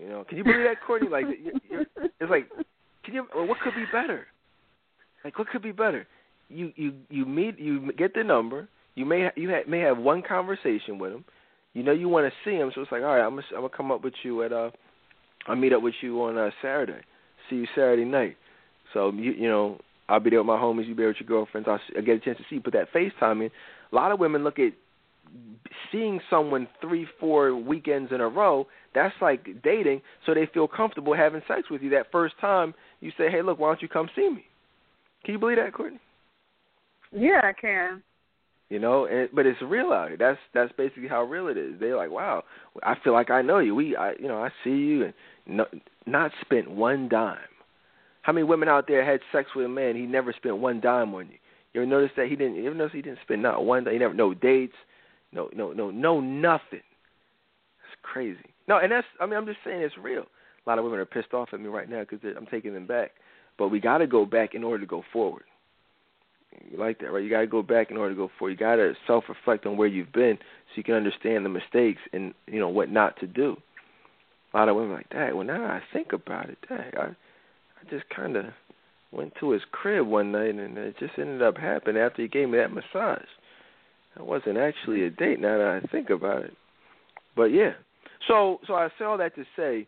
You 0.00 0.08
know, 0.08 0.24
can 0.28 0.36
you 0.36 0.44
believe 0.44 0.64
that, 0.64 0.82
Courtney? 0.84 1.08
Like, 1.08 1.26
you're, 1.70 1.82
it's 2.02 2.30
like, 2.30 2.48
can 3.04 3.14
you? 3.14 3.26
What 3.32 3.58
could 3.62 3.74
be 3.76 3.84
better? 3.92 4.26
Like, 5.24 5.38
what 5.38 5.48
could 5.48 5.62
be 5.62 5.70
better? 5.70 6.06
You 6.48 6.72
you 6.74 6.94
you 7.08 7.24
meet, 7.24 7.60
you 7.60 7.92
get 7.92 8.12
the 8.12 8.24
number. 8.24 8.68
You 8.96 9.06
may 9.06 9.30
you 9.36 9.50
ha- 9.50 9.68
may 9.68 9.78
have 9.80 9.98
one 9.98 10.22
conversation 10.22 10.98
with 10.98 11.12
him. 11.12 11.24
You 11.74 11.84
know 11.84 11.92
you 11.92 12.08
want 12.08 12.26
to 12.26 12.32
see 12.44 12.56
him, 12.56 12.72
so 12.74 12.80
it's 12.80 12.90
like, 12.90 13.02
all 13.02 13.14
right, 13.14 13.24
I'm 13.24 13.36
gonna 13.36 13.42
I'm 13.50 13.60
gonna 13.60 13.68
come 13.68 13.92
up 13.92 14.02
with 14.02 14.14
you 14.24 14.42
at 14.42 14.52
uh, 14.52 14.70
I'll 15.46 15.54
meet 15.54 15.72
up 15.72 15.82
with 15.82 15.94
you 16.00 16.20
on 16.24 16.36
uh, 16.36 16.50
Saturday. 16.60 17.02
See 17.48 17.56
you 17.56 17.66
Saturday 17.76 18.04
night. 18.04 18.36
So 18.92 19.12
you 19.12 19.30
you 19.30 19.48
know 19.48 19.78
I'll 20.08 20.18
be 20.18 20.30
there 20.30 20.40
with 20.40 20.46
my 20.48 20.56
homies. 20.56 20.88
You 20.88 20.96
be 20.96 21.02
there 21.02 21.08
with 21.08 21.20
your 21.20 21.28
girlfriends. 21.28 21.68
I'll, 21.70 21.78
I'll 21.96 22.02
get 22.02 22.16
a 22.16 22.20
chance 22.20 22.38
to 22.38 22.44
see 22.50 22.56
you. 22.56 22.62
Put 22.62 22.72
that 22.72 22.92
FaceTime 22.92 23.44
in. 23.44 23.50
A 23.92 23.94
lot 23.94 24.10
of 24.10 24.18
women 24.18 24.42
look 24.42 24.58
at 24.58 24.72
seeing 25.92 26.20
someone 26.28 26.68
three, 26.80 27.06
four 27.18 27.54
weekends 27.54 28.12
in 28.12 28.20
a 28.20 28.28
row, 28.28 28.66
that's 28.94 29.14
like 29.20 29.46
dating, 29.62 30.02
so 30.26 30.34
they 30.34 30.48
feel 30.52 30.68
comfortable 30.68 31.14
having 31.14 31.42
sex 31.46 31.70
with 31.70 31.82
you. 31.82 31.90
That 31.90 32.10
first 32.10 32.34
time 32.40 32.74
you 33.00 33.10
say, 33.16 33.30
Hey, 33.30 33.42
look, 33.42 33.58
why 33.58 33.68
don't 33.68 33.82
you 33.82 33.88
come 33.88 34.08
see 34.14 34.28
me? 34.28 34.44
Can 35.24 35.34
you 35.34 35.38
believe 35.38 35.58
that, 35.58 35.72
Courtney? 35.72 36.00
Yeah, 37.12 37.40
I 37.42 37.52
can. 37.52 38.02
You 38.68 38.78
know, 38.78 39.06
and, 39.06 39.28
but 39.34 39.46
it's 39.46 39.60
real 39.62 39.92
out 39.92 40.08
here. 40.08 40.16
That's 40.16 40.38
that's 40.54 40.72
basically 40.76 41.08
how 41.08 41.24
real 41.24 41.48
it 41.48 41.56
is. 41.56 41.74
They're 41.80 41.96
like, 41.96 42.10
wow, 42.10 42.44
I 42.84 42.94
feel 43.02 43.12
like 43.12 43.30
I 43.30 43.42
know 43.42 43.58
you. 43.58 43.74
We, 43.74 43.96
I, 43.96 44.12
you 44.12 44.28
know, 44.28 44.40
I 44.40 44.50
see 44.62 44.70
you, 44.70 45.04
and 45.04 45.14
no, 45.46 45.66
not 46.06 46.30
spent 46.40 46.70
one 46.70 47.08
dime. 47.08 47.38
How 48.22 48.32
many 48.32 48.44
women 48.44 48.68
out 48.68 48.86
there 48.86 49.04
had 49.04 49.20
sex 49.32 49.50
with 49.56 49.66
a 49.66 49.68
man? 49.68 49.96
He 49.96 50.02
never 50.02 50.32
spent 50.32 50.58
one 50.58 50.80
dime 50.80 51.12
on 51.14 51.26
you. 51.26 51.34
You 51.72 51.82
ever 51.82 51.90
notice 51.90 52.10
that 52.16 52.28
he 52.28 52.36
didn't? 52.36 52.56
You 52.56 52.66
ever 52.66 52.76
notice 52.76 52.92
he 52.94 53.02
didn't 53.02 53.18
spend 53.22 53.42
not 53.42 53.64
one? 53.64 53.86
He 53.90 53.98
never 53.98 54.14
no 54.14 54.34
dates, 54.34 54.74
no, 55.32 55.48
no, 55.54 55.72
no, 55.72 55.90
no, 55.90 56.20
nothing. 56.20 56.80
It's 56.80 58.00
crazy. 58.02 58.38
No, 58.68 58.78
and 58.78 58.90
that's. 58.92 59.06
I 59.20 59.26
mean, 59.26 59.36
I'm 59.36 59.46
just 59.46 59.58
saying 59.64 59.80
it's 59.80 59.98
real. 59.98 60.24
A 60.66 60.68
lot 60.68 60.78
of 60.78 60.84
women 60.84 61.00
are 61.00 61.06
pissed 61.06 61.32
off 61.32 61.50
at 61.52 61.60
me 61.60 61.68
right 61.68 61.88
now 61.88 62.00
because 62.00 62.18
I'm 62.36 62.46
taking 62.46 62.74
them 62.74 62.86
back. 62.86 63.12
But 63.58 63.68
we 63.68 63.80
got 63.80 63.98
to 63.98 64.06
go 64.06 64.24
back 64.24 64.54
in 64.54 64.64
order 64.64 64.80
to 64.80 64.86
go 64.86 65.02
forward. 65.12 65.44
You 66.70 66.78
like 66.78 66.98
that, 67.00 67.12
right? 67.12 67.22
You 67.22 67.30
got 67.30 67.40
to 67.40 67.46
go 67.46 67.62
back 67.62 67.90
in 67.90 67.96
order 67.96 68.14
to 68.14 68.18
go 68.18 68.30
forward. 68.38 68.52
You 68.52 68.56
got 68.56 68.76
to 68.76 68.94
self-reflect 69.06 69.66
on 69.66 69.76
where 69.76 69.88
you've 69.88 70.12
been 70.12 70.36
so 70.38 70.72
you 70.76 70.82
can 70.82 70.94
understand 70.94 71.44
the 71.44 71.48
mistakes 71.48 72.00
and 72.12 72.34
you 72.46 72.58
know 72.58 72.68
what 72.68 72.90
not 72.90 73.18
to 73.20 73.26
do. 73.26 73.56
A 74.52 74.56
lot 74.56 74.68
of 74.68 74.76
women 74.76 74.90
are 74.90 74.96
like 74.96 75.10
that. 75.10 75.34
Well, 75.34 75.46
now 75.46 75.64
I 75.64 75.80
think 75.92 76.12
about 76.12 76.50
it, 76.50 76.58
dang, 76.68 76.90
I, 76.98 77.04
I 77.04 77.90
just 77.90 78.04
kind 78.10 78.36
of 78.36 78.46
went 79.12 79.34
to 79.40 79.50
his 79.50 79.62
crib 79.70 80.06
one 80.06 80.32
night 80.32 80.54
and 80.54 80.76
it 80.76 80.96
just 80.98 81.18
ended 81.18 81.42
up 81.42 81.56
happening 81.56 82.02
after 82.02 82.22
he 82.22 82.28
gave 82.28 82.48
me 82.48 82.58
that 82.58 82.72
massage. 82.72 83.26
That 84.16 84.26
wasn't 84.26 84.58
actually 84.58 85.04
a 85.04 85.10
date 85.10 85.40
now 85.40 85.58
that 85.58 85.82
I 85.82 85.86
think 85.88 86.10
about 86.10 86.42
it. 86.42 86.54
But 87.36 87.46
yeah. 87.46 87.72
So 88.28 88.58
so 88.66 88.74
I 88.74 88.88
say 88.98 89.04
all 89.04 89.18
that 89.18 89.34
to 89.36 89.44
say 89.56 89.86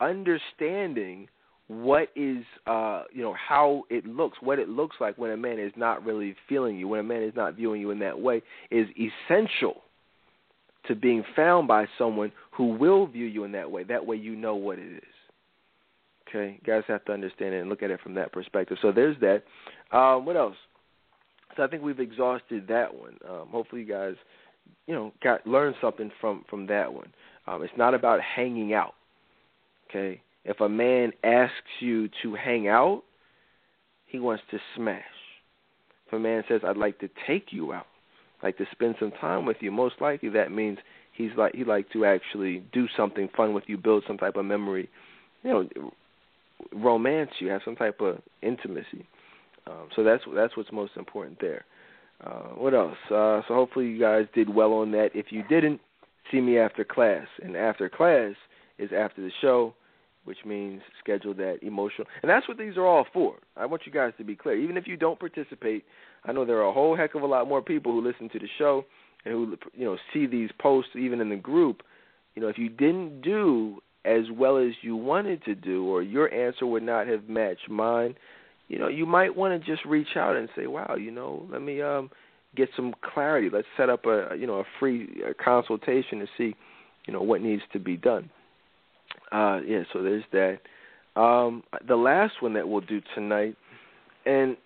understanding 0.00 1.28
what 1.68 2.08
is 2.16 2.44
uh 2.66 3.04
you 3.12 3.22
know 3.22 3.34
how 3.34 3.84
it 3.88 4.04
looks 4.04 4.36
what 4.40 4.58
it 4.58 4.68
looks 4.68 4.96
like 5.00 5.16
when 5.16 5.30
a 5.30 5.36
man 5.36 5.58
is 5.58 5.72
not 5.76 6.04
really 6.04 6.34
feeling 6.48 6.76
you 6.76 6.88
when 6.88 7.00
a 7.00 7.04
man 7.04 7.22
is 7.22 7.32
not 7.34 7.54
viewing 7.54 7.80
you 7.80 7.90
in 7.90 7.98
that 8.00 8.18
way 8.18 8.42
is 8.70 8.86
essential 8.96 9.82
to 10.86 10.94
being 10.94 11.24
found 11.36 11.68
by 11.68 11.86
someone 11.96 12.32
who 12.50 12.74
will 12.76 13.06
view 13.06 13.26
you 13.26 13.44
in 13.44 13.52
that 13.52 13.70
way. 13.70 13.84
That 13.84 14.04
way 14.04 14.16
you 14.16 14.34
know 14.34 14.56
what 14.56 14.80
it 14.80 14.96
is. 14.96 15.02
Okay? 16.28 16.58
You 16.60 16.66
guys 16.66 16.82
have 16.88 17.04
to 17.04 17.12
understand 17.12 17.54
it 17.54 17.60
and 17.60 17.68
look 17.68 17.84
at 17.84 17.90
it 17.92 18.00
from 18.00 18.14
that 18.14 18.32
perspective. 18.32 18.78
So 18.82 18.90
there's 18.90 19.16
that. 19.20 19.44
Um 19.96 20.24
what 20.24 20.36
else 20.36 20.56
so 21.56 21.62
I 21.62 21.66
think 21.66 21.82
we've 21.82 22.00
exhausted 22.00 22.66
that 22.68 22.94
one. 22.94 23.18
Um, 23.28 23.48
hopefully, 23.50 23.82
you 23.82 23.88
guys, 23.88 24.14
you 24.86 24.94
know, 24.94 25.12
got 25.22 25.46
learned 25.46 25.76
something 25.80 26.10
from 26.20 26.44
from 26.48 26.66
that 26.66 26.92
one. 26.92 27.12
Um, 27.46 27.62
it's 27.62 27.72
not 27.76 27.94
about 27.94 28.20
hanging 28.20 28.74
out. 28.74 28.94
Okay, 29.88 30.20
if 30.44 30.60
a 30.60 30.68
man 30.68 31.12
asks 31.24 31.54
you 31.80 32.08
to 32.22 32.34
hang 32.34 32.68
out, 32.68 33.02
he 34.06 34.18
wants 34.18 34.42
to 34.50 34.58
smash. 34.76 35.02
If 36.06 36.12
a 36.12 36.18
man 36.18 36.44
says, 36.48 36.62
"I'd 36.64 36.76
like 36.76 36.98
to 37.00 37.08
take 37.26 37.52
you 37.52 37.72
out, 37.72 37.86
like 38.42 38.56
to 38.58 38.66
spend 38.72 38.96
some 38.98 39.12
time 39.12 39.44
with 39.44 39.58
you," 39.60 39.70
most 39.70 40.00
likely 40.00 40.28
that 40.30 40.50
means 40.50 40.78
he's 41.12 41.30
like 41.36 41.54
he'd 41.54 41.66
like 41.66 41.90
to 41.92 42.04
actually 42.04 42.62
do 42.72 42.86
something 42.96 43.28
fun 43.36 43.54
with 43.54 43.64
you, 43.66 43.76
build 43.76 44.04
some 44.06 44.18
type 44.18 44.36
of 44.36 44.44
memory, 44.44 44.88
you 45.42 45.50
know, 45.50 45.92
romance 46.72 47.30
you, 47.38 47.48
have 47.48 47.62
some 47.64 47.76
type 47.76 48.00
of 48.00 48.18
intimacy. 48.42 49.06
Um, 49.66 49.88
so 49.94 50.02
that's 50.02 50.22
that's 50.34 50.56
what's 50.56 50.72
most 50.72 50.92
important 50.96 51.38
there. 51.40 51.64
Uh, 52.24 52.54
what 52.54 52.74
else? 52.74 52.96
Uh, 53.06 53.42
so 53.48 53.54
hopefully 53.54 53.86
you 53.86 54.00
guys 54.00 54.26
did 54.34 54.52
well 54.52 54.72
on 54.74 54.92
that. 54.92 55.10
If 55.14 55.26
you 55.30 55.42
didn't, 55.48 55.80
see 56.30 56.40
me 56.40 56.58
after 56.58 56.84
class. 56.84 57.26
And 57.42 57.56
after 57.56 57.88
class 57.88 58.34
is 58.78 58.90
after 58.96 59.22
the 59.22 59.32
show, 59.40 59.74
which 60.24 60.38
means 60.46 60.82
schedule 61.02 61.34
that 61.34 61.58
emotional. 61.62 62.06
And 62.22 62.30
that's 62.30 62.46
what 62.46 62.58
these 62.58 62.76
are 62.76 62.86
all 62.86 63.06
for. 63.12 63.36
I 63.56 63.66
want 63.66 63.82
you 63.86 63.92
guys 63.92 64.12
to 64.18 64.24
be 64.24 64.36
clear. 64.36 64.56
Even 64.56 64.76
if 64.76 64.86
you 64.86 64.96
don't 64.96 65.18
participate, 65.18 65.84
I 66.24 66.32
know 66.32 66.44
there 66.44 66.58
are 66.58 66.68
a 66.68 66.72
whole 66.72 66.96
heck 66.96 67.14
of 67.14 67.22
a 67.22 67.26
lot 67.26 67.48
more 67.48 67.62
people 67.62 67.92
who 67.92 68.06
listen 68.06 68.28
to 68.30 68.38
the 68.38 68.48
show 68.58 68.84
and 69.24 69.34
who 69.34 69.56
you 69.74 69.84
know 69.84 69.96
see 70.12 70.26
these 70.26 70.50
posts 70.60 70.92
even 70.96 71.20
in 71.20 71.28
the 71.28 71.36
group. 71.36 71.82
You 72.34 72.42
know, 72.42 72.48
if 72.48 72.58
you 72.58 72.68
didn't 72.68 73.22
do 73.22 73.80
as 74.04 74.24
well 74.32 74.56
as 74.58 74.72
you 74.82 74.96
wanted 74.96 75.44
to 75.44 75.54
do, 75.54 75.86
or 75.86 76.02
your 76.02 76.32
answer 76.32 76.66
would 76.66 76.82
not 76.82 77.06
have 77.06 77.28
matched 77.28 77.68
mine, 77.68 78.16
you 78.68 78.78
know, 78.78 78.88
you 78.88 79.06
might 79.06 79.36
want 79.36 79.60
to 79.60 79.70
just 79.70 79.84
reach 79.84 80.16
out 80.16 80.36
and 80.36 80.48
say, 80.56 80.66
"Wow, 80.66 80.94
you 80.94 81.10
know, 81.10 81.46
let 81.50 81.62
me 81.62 81.82
um 81.82 82.10
get 82.56 82.68
some 82.76 82.94
clarity. 83.02 83.48
Let's 83.52 83.66
set 83.76 83.88
up 83.90 84.06
a 84.06 84.34
you 84.38 84.46
know 84.46 84.60
a 84.60 84.64
free 84.78 85.22
consultation 85.42 86.18
to 86.20 86.26
see, 86.36 86.54
you 87.06 87.12
know, 87.12 87.22
what 87.22 87.40
needs 87.40 87.62
to 87.72 87.78
be 87.78 87.96
done." 87.96 88.30
Uh, 89.30 89.60
yeah, 89.66 89.82
so 89.92 90.02
there's 90.02 90.24
that. 90.32 90.58
Um, 91.20 91.62
the 91.86 91.96
last 91.96 92.34
one 92.40 92.54
that 92.54 92.68
we'll 92.68 92.80
do 92.80 93.00
tonight, 93.14 93.56
and 94.24 94.56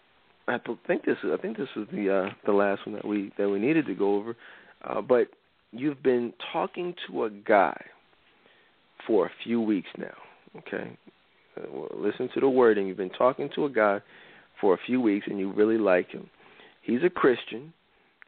I 0.48 0.58
think 0.86 1.04
this 1.04 1.16
is 1.24 1.30
I 1.32 1.40
think 1.40 1.56
this 1.56 1.68
was 1.76 1.86
the 1.92 2.14
uh, 2.14 2.34
the 2.44 2.52
last 2.52 2.86
one 2.86 2.94
that 2.94 3.06
we 3.06 3.32
that 3.38 3.48
we 3.48 3.58
needed 3.58 3.86
to 3.86 3.94
go 3.94 4.16
over, 4.16 4.36
uh, 4.84 5.00
but 5.00 5.28
you've 5.72 6.02
been 6.02 6.32
talking 6.52 6.94
to 7.08 7.24
a 7.24 7.30
guy 7.30 7.76
for 9.06 9.26
a 9.26 9.30
few 9.44 9.60
weeks 9.60 9.88
now. 9.98 10.14
Okay, 10.58 10.96
listen 11.96 12.28
to 12.34 12.40
the 12.40 12.48
wording. 12.48 12.86
You've 12.86 12.96
been 12.96 13.10
talking 13.10 13.48
to 13.54 13.64
a 13.64 13.70
guy 13.70 14.00
for 14.60 14.74
a 14.74 14.78
few 14.86 15.00
weeks 15.00 15.26
and 15.28 15.38
you 15.38 15.52
really 15.52 15.78
like 15.78 16.10
him. 16.10 16.28
He's 16.82 17.02
a 17.04 17.10
Christian 17.10 17.72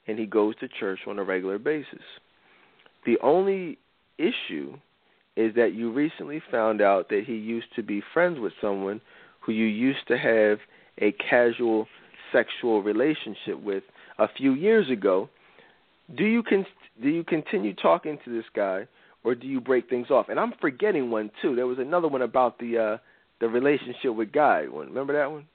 and 0.06 0.18
he 0.18 0.26
goes 0.26 0.54
to 0.60 0.68
church 0.68 1.00
on 1.06 1.18
a 1.18 1.24
regular 1.24 1.58
basis. 1.58 2.02
The 3.06 3.18
only 3.22 3.78
issue 4.18 4.76
is 5.36 5.54
that 5.54 5.72
you 5.74 5.92
recently 5.92 6.42
found 6.50 6.80
out 6.80 7.08
that 7.10 7.24
he 7.26 7.34
used 7.34 7.68
to 7.76 7.82
be 7.82 8.02
friends 8.12 8.40
with 8.40 8.52
someone 8.60 9.00
who 9.40 9.52
you 9.52 9.66
used 9.66 10.06
to 10.08 10.18
have 10.18 10.58
a 11.00 11.12
casual 11.12 11.86
sexual 12.32 12.82
relationship 12.82 13.62
with 13.62 13.84
a 14.18 14.26
few 14.36 14.54
years 14.54 14.90
ago. 14.90 15.28
Do 16.16 16.24
you 16.24 16.42
con- 16.42 16.66
do 17.00 17.08
you 17.08 17.22
continue 17.22 17.74
talking 17.74 18.18
to 18.24 18.34
this 18.34 18.44
guy 18.54 18.86
or 19.24 19.34
do 19.34 19.46
you 19.46 19.60
break 19.60 19.88
things 19.88 20.10
off? 20.10 20.28
And 20.28 20.40
I'm 20.40 20.52
forgetting 20.60 21.10
one 21.10 21.30
too. 21.40 21.54
There 21.54 21.66
was 21.66 21.78
another 21.78 22.08
one 22.08 22.22
about 22.22 22.58
the 22.58 22.78
uh 22.78 22.96
the 23.40 23.48
relationship 23.48 24.14
with 24.14 24.32
God 24.32 24.68
one. 24.70 24.88
Remember 24.88 25.12
that 25.14 25.30
one? 25.30 25.46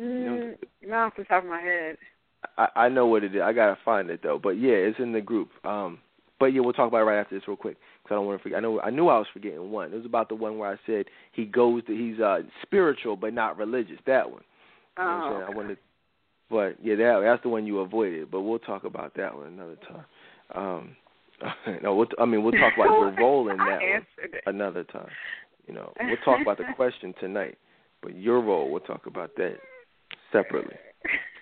Mm, 0.00 0.18
you 0.18 0.24
know, 0.24 0.54
not 0.86 1.06
off 1.06 1.12
the 1.16 1.24
top 1.24 1.44
of 1.44 1.50
my 1.50 1.60
head. 1.60 1.96
I, 2.58 2.68
I 2.76 2.88
know 2.88 3.06
what 3.06 3.24
it 3.24 3.34
is. 3.34 3.42
I 3.42 3.52
gotta 3.52 3.78
find 3.84 4.10
it 4.10 4.20
though. 4.22 4.38
But 4.42 4.50
yeah, 4.50 4.74
it's 4.74 4.98
in 4.98 5.12
the 5.12 5.20
group. 5.20 5.50
Um, 5.64 5.98
but 6.40 6.46
yeah, 6.46 6.60
we'll 6.60 6.72
talk 6.72 6.88
about 6.88 7.02
it 7.02 7.04
right 7.04 7.20
after 7.20 7.36
this 7.36 7.46
real 7.46 7.56
quick 7.56 7.76
because 8.02 8.14
I 8.14 8.18
don't 8.18 8.26
want 8.26 8.38
to 8.38 8.42
forget. 8.42 8.58
I 8.58 8.60
know 8.60 8.80
I 8.80 8.90
knew 8.90 9.08
I 9.08 9.18
was 9.18 9.26
forgetting 9.32 9.70
one. 9.70 9.92
It 9.92 9.96
was 9.96 10.06
about 10.06 10.28
the 10.28 10.34
one 10.34 10.58
where 10.58 10.70
I 10.70 10.76
said 10.86 11.06
he 11.32 11.44
goes 11.44 11.84
to 11.86 11.96
he's 11.96 12.20
uh 12.20 12.40
spiritual 12.62 13.16
but 13.16 13.32
not 13.32 13.56
religious. 13.56 13.98
That 14.06 14.30
one. 14.30 14.42
You 14.98 15.04
know 15.04 15.20
oh, 15.24 15.36
okay. 15.36 15.52
I 15.52 15.56
wanted, 15.56 15.78
but 16.50 16.76
yeah, 16.82 16.96
that 16.96 17.20
that's 17.24 17.42
the 17.42 17.48
one 17.48 17.66
you 17.66 17.80
avoided. 17.80 18.30
But 18.30 18.42
we'll 18.42 18.58
talk 18.58 18.84
about 18.84 19.14
that 19.16 19.36
one 19.36 19.46
another 19.46 19.76
time. 19.88 20.04
Um, 20.54 20.96
no, 21.82 21.94
we'll, 21.94 22.06
I 22.18 22.24
mean 22.24 22.42
we'll 22.42 22.52
talk 22.52 22.74
about 22.76 22.84
your 22.98 23.14
role 23.18 23.50
in 23.50 23.56
that 23.56 23.80
one 23.80 24.04
another 24.46 24.84
time. 24.84 25.08
You 25.66 25.74
know, 25.74 25.92
we'll 26.00 26.16
talk 26.24 26.40
about 26.40 26.58
the 26.58 26.64
question 26.76 27.14
tonight, 27.20 27.58
but 28.02 28.16
your 28.16 28.40
role 28.40 28.70
we'll 28.70 28.80
talk 28.80 29.06
about 29.06 29.30
that 29.36 29.56
separately. 30.32 30.76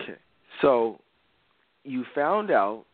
Okay. 0.01 0.17
So 0.61 0.99
you 1.83 2.05
found 2.15 2.51
out. 2.51 2.85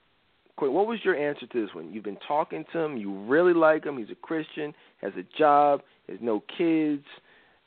What 0.61 0.87
was 0.87 0.99
your 1.05 1.15
answer 1.15 1.47
to 1.47 1.61
this 1.65 1.73
one? 1.73 1.93
You've 1.93 2.03
been 2.03 2.17
talking 2.27 2.65
to 2.73 2.79
him. 2.79 2.97
You 2.97 3.17
really 3.23 3.53
like 3.53 3.85
him. 3.85 3.97
He's 3.97 4.09
a 4.09 4.15
Christian, 4.15 4.73
has 5.01 5.13
a 5.17 5.23
job, 5.37 5.81
has 6.09 6.17
no 6.19 6.43
kids, 6.57 7.05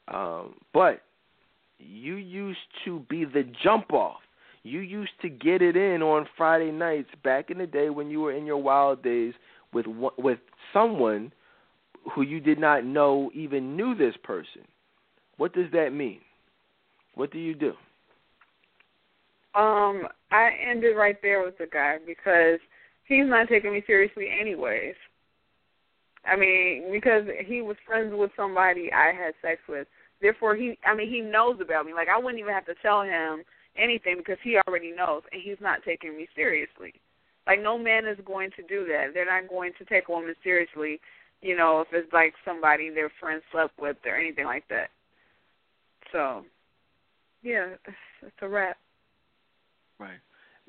um, 0.09 0.57
but 0.75 1.01
you 1.79 2.17
used 2.17 2.59
to 2.85 3.01
be 3.09 3.25
the 3.25 3.45
jump 3.65 3.95
off. 3.95 4.21
You 4.63 4.81
used 4.81 5.13
to 5.23 5.31
get 5.31 5.63
it 5.63 5.75
in 5.75 6.03
on 6.03 6.27
Friday 6.37 6.71
nights 6.71 7.09
back 7.25 7.51
in 7.51 7.57
the 7.57 7.67
day 7.67 7.89
when 7.89 8.11
you 8.11 8.21
were 8.21 8.33
in 8.33 8.45
your 8.45 8.59
wild 8.59 9.03
days 9.03 9.33
with 9.73 9.87
with 10.19 10.41
someone 10.75 11.33
who 12.15 12.23
you 12.23 12.41
did 12.41 12.59
not 12.59 12.85
know 12.85 13.31
even 13.35 13.77
knew 13.77 13.95
this 13.95 14.15
person. 14.23 14.63
What 15.37 15.55
does 15.55 15.71
that 15.73 15.91
mean? 15.93 16.21
What 17.15 17.31
do 17.33 17.39
you 17.39 17.55
do? 17.55 17.73
Um, 19.55 20.09
I 20.31 20.51
ended 20.67 20.97
right 20.97 21.21
there 21.21 21.45
with 21.45 21.59
the 21.59 21.67
guy 21.67 21.99
because 22.07 22.59
he's 23.05 23.27
not 23.27 23.49
taking 23.49 23.73
me 23.73 23.83
seriously 23.87 24.29
anyways. 24.41 24.95
I 26.25 26.37
mean, 26.37 26.91
because 26.93 27.25
he 27.45 27.61
was 27.61 27.77
friends 27.87 28.13
with 28.15 28.31
somebody 28.37 28.91
I 28.93 29.13
had 29.13 29.35
sex 29.43 29.61
with. 29.69 29.89
Therefore, 30.21 30.55
he, 30.55 30.79
I 30.87 30.95
mean, 30.95 31.11
he 31.11 31.21
knows 31.21 31.57
about 31.61 31.85
me. 31.85 31.93
Like 31.93 32.09
I 32.09 32.19
wouldn't 32.19 32.39
even 32.39 32.55
have 32.55 32.67
to 32.67 32.75
tell 32.81 33.03
him 33.03 33.43
anything 33.77 34.17
because 34.19 34.39
he 34.43 34.59
already 34.67 34.93
knows, 34.93 35.23
and 35.33 35.43
he's 35.43 35.61
not 35.61 35.81
taking 35.85 36.17
me 36.17 36.29
seriously. 36.35 36.95
Like 37.47 37.61
no 37.61 37.77
man 37.77 38.07
is 38.07 38.19
going 38.25 38.51
to 38.57 38.63
do 38.63 38.87
that. 38.87 39.09
They're 39.13 39.27
not 39.27 39.51
going 39.51 39.73
to 39.79 39.85
take 39.85 40.09
a 40.09 40.13
woman 40.13 40.35
seriously, 40.45 41.01
you 41.43 41.57
know, 41.57 41.81
if 41.81 41.89
it's 41.93 42.13
like 42.13 42.35
somebody 42.45 42.89
their 42.89 43.11
friend 43.21 43.43
slept 43.51 43.79
with 43.79 43.97
or 44.07 44.17
anything 44.17 44.47
like 44.47 44.65
that. 44.69 44.89
So, 46.13 46.45
yeah, 47.43 47.71
it's, 48.23 48.33
a 48.41 48.49
wrap. 48.49 48.77
Right. 49.99 50.21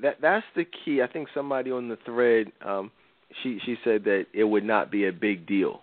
That 0.02 0.18
that's 0.22 0.46
the 0.56 0.66
key. 0.66 1.02
I 1.02 1.08
think 1.08 1.28
somebody 1.34 1.72
on 1.72 1.88
the 1.88 1.98
thread, 2.04 2.52
um, 2.66 2.92
she 3.42 3.60
she 3.64 3.76
said 3.84 4.04
that 4.06 4.26
it 4.34 4.44
would 4.44 4.64
not 4.64 4.92
be 4.92 5.06
a 5.06 5.14
big 5.14 5.46
deal. 5.46 5.82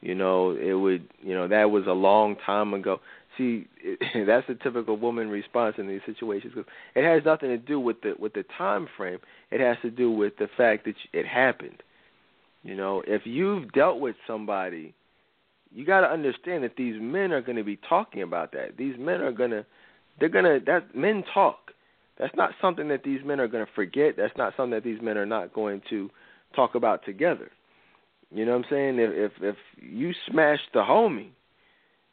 You 0.00 0.14
know, 0.14 0.50
it 0.50 0.74
would. 0.74 1.08
You 1.22 1.34
know, 1.34 1.48
that 1.48 1.70
was 1.70 1.84
a 1.86 1.92
long 1.92 2.36
time 2.44 2.74
ago. 2.74 3.00
See, 3.38 3.68
it, 3.80 3.98
that's 4.26 4.46
the 4.48 4.56
typical 4.56 4.96
woman 4.96 5.28
response 5.28 5.76
in 5.78 5.86
these 5.86 6.00
situations. 6.04 6.52
Cause 6.54 6.64
it 6.96 7.04
has 7.04 7.24
nothing 7.24 7.50
to 7.50 7.58
do 7.58 7.78
with 7.78 8.00
the 8.02 8.14
with 8.18 8.32
the 8.32 8.44
time 8.58 8.88
frame. 8.96 9.18
It 9.52 9.60
has 9.60 9.76
to 9.82 9.90
do 9.90 10.10
with 10.10 10.36
the 10.38 10.48
fact 10.56 10.86
that 10.86 10.94
it 11.12 11.26
happened. 11.26 11.82
You 12.64 12.74
know, 12.74 13.02
if 13.06 13.22
you've 13.24 13.70
dealt 13.72 14.00
with 14.00 14.16
somebody, 14.26 14.94
you 15.72 15.84
got 15.84 16.00
to 16.00 16.06
understand 16.06 16.64
that 16.64 16.76
these 16.76 16.96
men 17.00 17.30
are 17.30 17.42
going 17.42 17.56
to 17.56 17.64
be 17.64 17.78
talking 17.88 18.22
about 18.22 18.52
that. 18.52 18.76
These 18.76 18.96
men 18.98 19.20
are 19.20 19.32
going 19.32 19.50
to, 19.50 19.66
they're 20.18 20.28
going 20.30 20.44
to. 20.44 20.64
That 20.64 20.96
men 20.96 21.22
talk. 21.32 21.72
That's 22.18 22.34
not 22.36 22.52
something 22.62 22.88
that 22.88 23.02
these 23.04 23.20
men 23.24 23.38
are 23.38 23.48
going 23.48 23.66
to 23.66 23.72
forget. 23.74 24.16
That's 24.16 24.36
not 24.36 24.54
something 24.56 24.70
that 24.70 24.84
these 24.84 25.02
men 25.02 25.18
are 25.18 25.26
not 25.26 25.52
going 25.52 25.82
to 25.90 26.10
talk 26.56 26.74
about 26.74 27.04
together. 27.04 27.50
You 28.32 28.46
know 28.46 28.52
what 28.52 28.64
I'm 28.66 28.70
saying? 28.70 28.98
If 28.98 29.10
if, 29.12 29.32
if 29.42 29.56
you 29.80 30.12
smash 30.30 30.60
the 30.72 30.80
homie, 30.80 31.30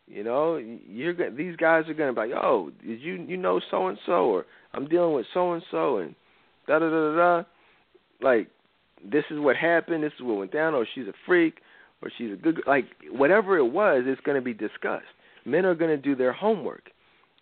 you 0.07 0.23
know, 0.23 0.57
you're 0.57 1.14
these 1.32 1.56
guys 1.56 1.88
are 1.88 1.94
gonna 1.94 2.14
be 2.14 2.19
like, 2.19 2.32
"Oh, 2.32 2.72
did 2.86 2.99
you 2.99 3.26
you 3.28 3.38
know 3.38 3.61
so 3.72 3.88
and 3.88 3.98
so?" 4.06 4.26
or 4.26 4.45
"I'm 4.73 4.88
dealing 4.88 5.14
with 5.15 5.26
so 5.34 5.53
and 5.53 5.64
so," 5.72 5.98
and 5.98 6.15
da 6.68 6.80
da 6.80 6.90
da 6.90 7.15
da. 7.15 7.44
Like, 8.22 8.49
this 9.10 9.23
is 9.30 9.40
what 9.40 9.56
happened. 9.56 10.03
This 10.03 10.14
is 10.18 10.23
what 10.23 10.38
went 10.38 10.52
down. 10.52 10.73
Or 10.73 10.86
she's 10.94 11.07
a 11.07 11.14
freak, 11.26 11.60
or 12.02 12.11
she's 12.18 12.34
a 12.34 12.36
good 12.36 12.61
like 12.68 12.86
whatever 13.11 13.57
it 13.57 13.65
was. 13.65 14.03
It's 14.06 14.22
gonna 14.22 14.41
be 14.41 14.53
discussed. 14.53 15.06
Men 15.45 15.65
are 15.65 15.76
gonna 15.76 15.98
do 15.98 16.15
their 16.15 16.34
homework, 16.34 16.91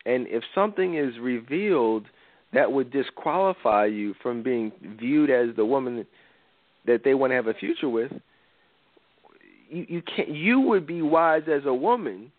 and 0.05 0.27
if 0.27 0.43
something 0.55 0.95
is 0.95 1.17
revealed 1.19 2.05
that 2.53 2.71
would 2.71 2.91
disqualify 2.91 3.85
you 3.85 4.15
from 4.23 4.41
being 4.41 4.71
viewed 4.99 5.29
as 5.29 5.55
the 5.55 5.65
woman 5.65 6.05
that 6.87 7.01
they 7.03 7.13
want 7.13 7.31
to 7.31 7.35
have 7.35 7.47
a 7.47 7.53
future 7.53 7.89
with, 7.89 8.11
you, 9.69 9.85
you 9.87 10.01
can't. 10.01 10.29
You 10.29 10.61
would 10.61 10.87
be 10.87 11.01
wise 11.01 11.43
as 11.47 11.65
a 11.65 11.73
woman 11.73 12.31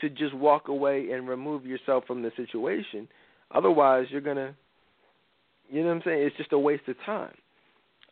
to 0.00 0.08
just 0.08 0.34
walk 0.34 0.68
away 0.68 1.10
and 1.10 1.28
remove 1.28 1.66
yourself 1.66 2.04
from 2.06 2.22
the 2.22 2.30
situation. 2.36 3.08
Otherwise, 3.52 4.06
you're 4.10 4.20
gonna, 4.20 4.54
you 5.70 5.80
know 5.80 5.88
what 5.88 5.96
I'm 5.96 6.02
saying? 6.04 6.22
It's 6.22 6.36
just 6.36 6.52
a 6.52 6.58
waste 6.58 6.86
of 6.88 6.96
time. 7.04 7.34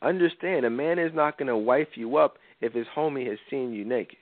Understand, 0.07 0.65
a 0.65 0.71
man 0.71 1.01
is 1.01 1.13
not 1.15 1.37
gonna 1.37 1.59
wife 1.59 1.89
you 1.97 2.17
up 2.17 2.39
if 2.61 2.73
his 2.73 2.87
homie 2.97 3.29
has 3.29 3.39
seen 3.51 3.73
you 3.73 3.85
naked. 3.85 4.19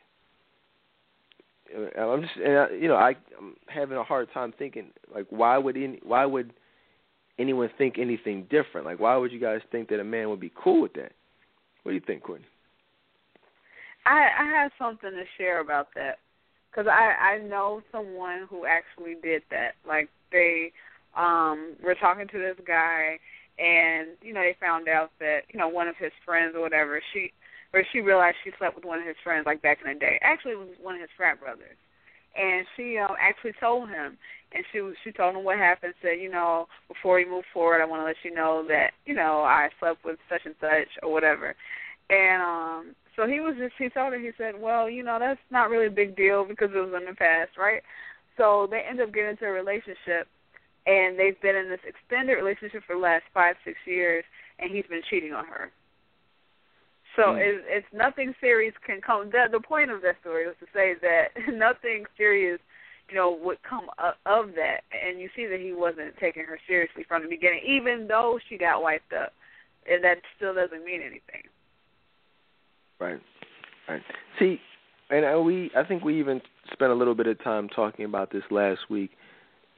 I'm 1.98 2.22
just, 2.22 2.36
and 2.36 2.58
I, 2.58 2.70
you 2.70 2.88
know, 2.88 2.96
I, 2.96 3.10
I'm 3.38 3.54
having 3.66 3.98
a 3.98 4.02
hard 4.02 4.32
time 4.32 4.54
thinking 4.58 4.90
like, 5.14 5.26
why 5.28 5.58
would 5.58 5.76
any, 5.76 6.00
why 6.02 6.24
would 6.24 6.52
anyone 7.38 7.68
think 7.76 7.98
anything 7.98 8.46
different? 8.50 8.86
Like, 8.86 8.98
why 8.98 9.16
would 9.16 9.30
you 9.30 9.40
guys 9.40 9.60
think 9.70 9.88
that 9.90 10.00
a 10.00 10.04
man 10.04 10.30
would 10.30 10.40
be 10.40 10.52
cool 10.54 10.82
with 10.82 10.94
that? 10.94 11.12
What 11.82 11.92
do 11.92 11.94
you 11.94 12.02
think, 12.06 12.22
Courtney? 12.22 12.46
I 14.06 14.28
I 14.38 14.44
have 14.62 14.70
something 14.78 15.10
to 15.10 15.24
share 15.36 15.60
about 15.60 15.88
that 15.96 16.18
because 16.70 16.86
I 16.90 17.34
I 17.34 17.38
know 17.38 17.82
someone 17.92 18.46
who 18.48 18.64
actually 18.64 19.16
did 19.22 19.42
that. 19.50 19.72
Like 19.86 20.08
they 20.32 20.72
um 21.16 21.74
were 21.82 21.94
talking 21.94 22.28
to 22.28 22.38
this 22.38 22.56
guy, 22.66 23.18
and 23.58 24.08
you 24.22 24.32
know 24.32 24.40
they 24.40 24.56
found 24.60 24.88
out 24.88 25.10
that 25.20 25.40
you 25.52 25.58
know 25.58 25.68
one 25.68 25.88
of 25.88 25.96
his 25.96 26.12
friends 26.24 26.54
or 26.56 26.60
whatever 26.60 27.00
she 27.12 27.32
or 27.72 27.82
she 27.92 28.00
realized 28.00 28.36
she 28.44 28.50
slept 28.58 28.76
with 28.76 28.84
one 28.84 29.00
of 29.00 29.06
his 29.06 29.16
friends 29.24 29.46
like 29.46 29.62
back 29.62 29.78
in 29.84 29.92
the 29.92 29.98
day. 29.98 30.18
Actually, 30.22 30.52
it 30.52 30.58
was 30.58 30.68
one 30.80 30.94
of 30.94 31.00
his 31.00 31.10
frat 31.16 31.40
brothers, 31.40 31.76
and 32.36 32.66
she 32.76 32.98
um 32.98 33.14
actually 33.20 33.52
told 33.60 33.88
him, 33.88 34.16
and 34.52 34.64
she 34.72 34.80
she 35.02 35.12
told 35.12 35.36
him 35.36 35.44
what 35.44 35.58
happened. 35.58 35.94
Said 36.02 36.20
you 36.20 36.30
know 36.30 36.66
before 36.88 37.16
we 37.16 37.24
move 37.24 37.44
forward, 37.52 37.82
I 37.82 37.86
want 37.86 38.00
to 38.00 38.06
let 38.06 38.16
you 38.22 38.34
know 38.34 38.64
that 38.68 38.90
you 39.06 39.14
know 39.14 39.42
I 39.42 39.68
slept 39.78 40.04
with 40.04 40.18
such 40.28 40.42
and 40.44 40.54
such 40.60 40.88
or 41.02 41.12
whatever, 41.12 41.54
and 42.10 42.42
um 42.42 42.94
so 43.16 43.26
he 43.26 43.40
was 43.40 43.54
just 43.58 43.74
he 43.78 43.88
told 43.88 44.12
her 44.12 44.18
he 44.18 44.30
said, 44.36 44.60
well, 44.60 44.90
you 44.90 45.02
know 45.02 45.18
that's 45.18 45.40
not 45.50 45.70
really 45.70 45.86
a 45.86 45.90
big 45.90 46.16
deal 46.16 46.44
because 46.44 46.70
it 46.74 46.78
was 46.78 46.94
in 46.96 47.06
the 47.06 47.14
past, 47.14 47.50
right? 47.58 47.82
So 48.36 48.66
they 48.70 48.80
end 48.88 49.00
up 49.00 49.14
getting 49.14 49.30
into 49.30 49.46
a 49.46 49.50
relationship, 49.50 50.26
and 50.86 51.18
they've 51.18 51.40
been 51.40 51.56
in 51.56 51.68
this 51.68 51.80
extended 51.86 52.34
relationship 52.34 52.82
for 52.86 52.94
the 52.96 53.02
last 53.02 53.24
five 53.32 53.56
six 53.64 53.78
years, 53.86 54.24
and 54.58 54.70
he's 54.70 54.86
been 54.86 55.02
cheating 55.08 55.32
on 55.32 55.46
her. 55.46 55.70
So 57.16 57.22
mm. 57.22 57.38
it's, 57.38 57.64
it's 57.68 57.86
nothing 57.92 58.34
serious 58.40 58.74
can 58.84 59.00
come. 59.00 59.30
The, 59.30 59.46
the 59.50 59.60
point 59.60 59.90
of 59.90 60.02
that 60.02 60.16
story 60.20 60.46
was 60.46 60.56
to 60.60 60.66
say 60.74 60.94
that 61.00 61.28
nothing 61.52 62.04
serious, 62.16 62.58
you 63.08 63.16
know, 63.16 63.38
would 63.42 63.62
come 63.62 63.86
of 64.26 64.54
that. 64.56 64.80
And 64.92 65.20
you 65.20 65.28
see 65.36 65.46
that 65.46 65.60
he 65.60 65.72
wasn't 65.72 66.16
taking 66.18 66.44
her 66.44 66.58
seriously 66.66 67.04
from 67.06 67.22
the 67.22 67.28
beginning, 67.28 67.60
even 67.66 68.06
though 68.08 68.38
she 68.48 68.58
got 68.58 68.82
wiped 68.82 69.12
up, 69.12 69.32
and 69.90 70.02
that 70.04 70.18
still 70.36 70.54
doesn't 70.54 70.84
mean 70.84 71.00
anything. 71.00 71.44
Right. 73.00 73.20
Right. 73.88 74.02
See, 74.38 74.60
and 75.10 75.44
we 75.44 75.70
I 75.76 75.84
think 75.84 76.04
we 76.04 76.18
even 76.18 76.40
spent 76.72 76.90
a 76.90 76.94
little 76.94 77.14
bit 77.14 77.26
of 77.26 77.42
time 77.44 77.68
talking 77.68 78.04
about 78.04 78.32
this 78.32 78.42
last 78.50 78.80
week. 78.88 79.10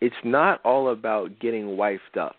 It's 0.01 0.17
not 0.25 0.61
all 0.65 0.91
about 0.91 1.39
getting 1.41 1.77
wifed 1.77 2.19
up. 2.21 2.37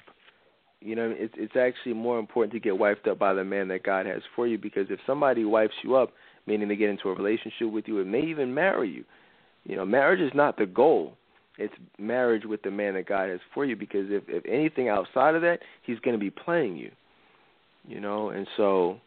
You 0.79 0.95
know, 0.95 1.13
it's 1.17 1.33
it's 1.37 1.55
actually 1.55 1.93
more 1.93 2.19
important 2.19 2.53
to 2.53 2.59
get 2.59 2.73
wifed 2.73 3.07
up 3.07 3.17
by 3.17 3.33
the 3.33 3.43
man 3.43 3.67
that 3.69 3.83
God 3.83 4.05
has 4.05 4.21
for 4.35 4.45
you 4.45 4.57
because 4.57 4.87
if 4.89 4.99
somebody 5.07 5.43
wifes 5.43 5.73
you 5.83 5.95
up, 5.95 6.11
meaning 6.45 6.67
they 6.67 6.75
get 6.75 6.89
into 6.89 7.09
a 7.09 7.15
relationship 7.15 7.71
with 7.71 7.87
you 7.87 7.99
and 7.99 8.11
may 8.11 8.21
even 8.21 8.53
marry 8.53 8.89
you, 8.89 9.03
you 9.65 9.75
know, 9.75 9.85
marriage 9.85 10.21
is 10.21 10.31
not 10.35 10.57
the 10.57 10.67
goal. 10.67 11.13
It's 11.57 11.73
marriage 11.97 12.45
with 12.45 12.61
the 12.61 12.69
man 12.69 12.93
that 12.93 13.07
God 13.07 13.29
has 13.29 13.39
for 13.53 13.65
you 13.65 13.75
because 13.75 14.05
if 14.09 14.23
if 14.27 14.45
anything 14.45 14.87
outside 14.87 15.33
of 15.33 15.41
that, 15.41 15.59
he's 15.81 15.99
going 15.99 16.15
to 16.15 16.19
be 16.23 16.29
playing 16.29 16.77
you. 16.77 16.91
You 17.87 17.99
know, 17.99 18.29
and 18.29 18.47
so 18.55 18.99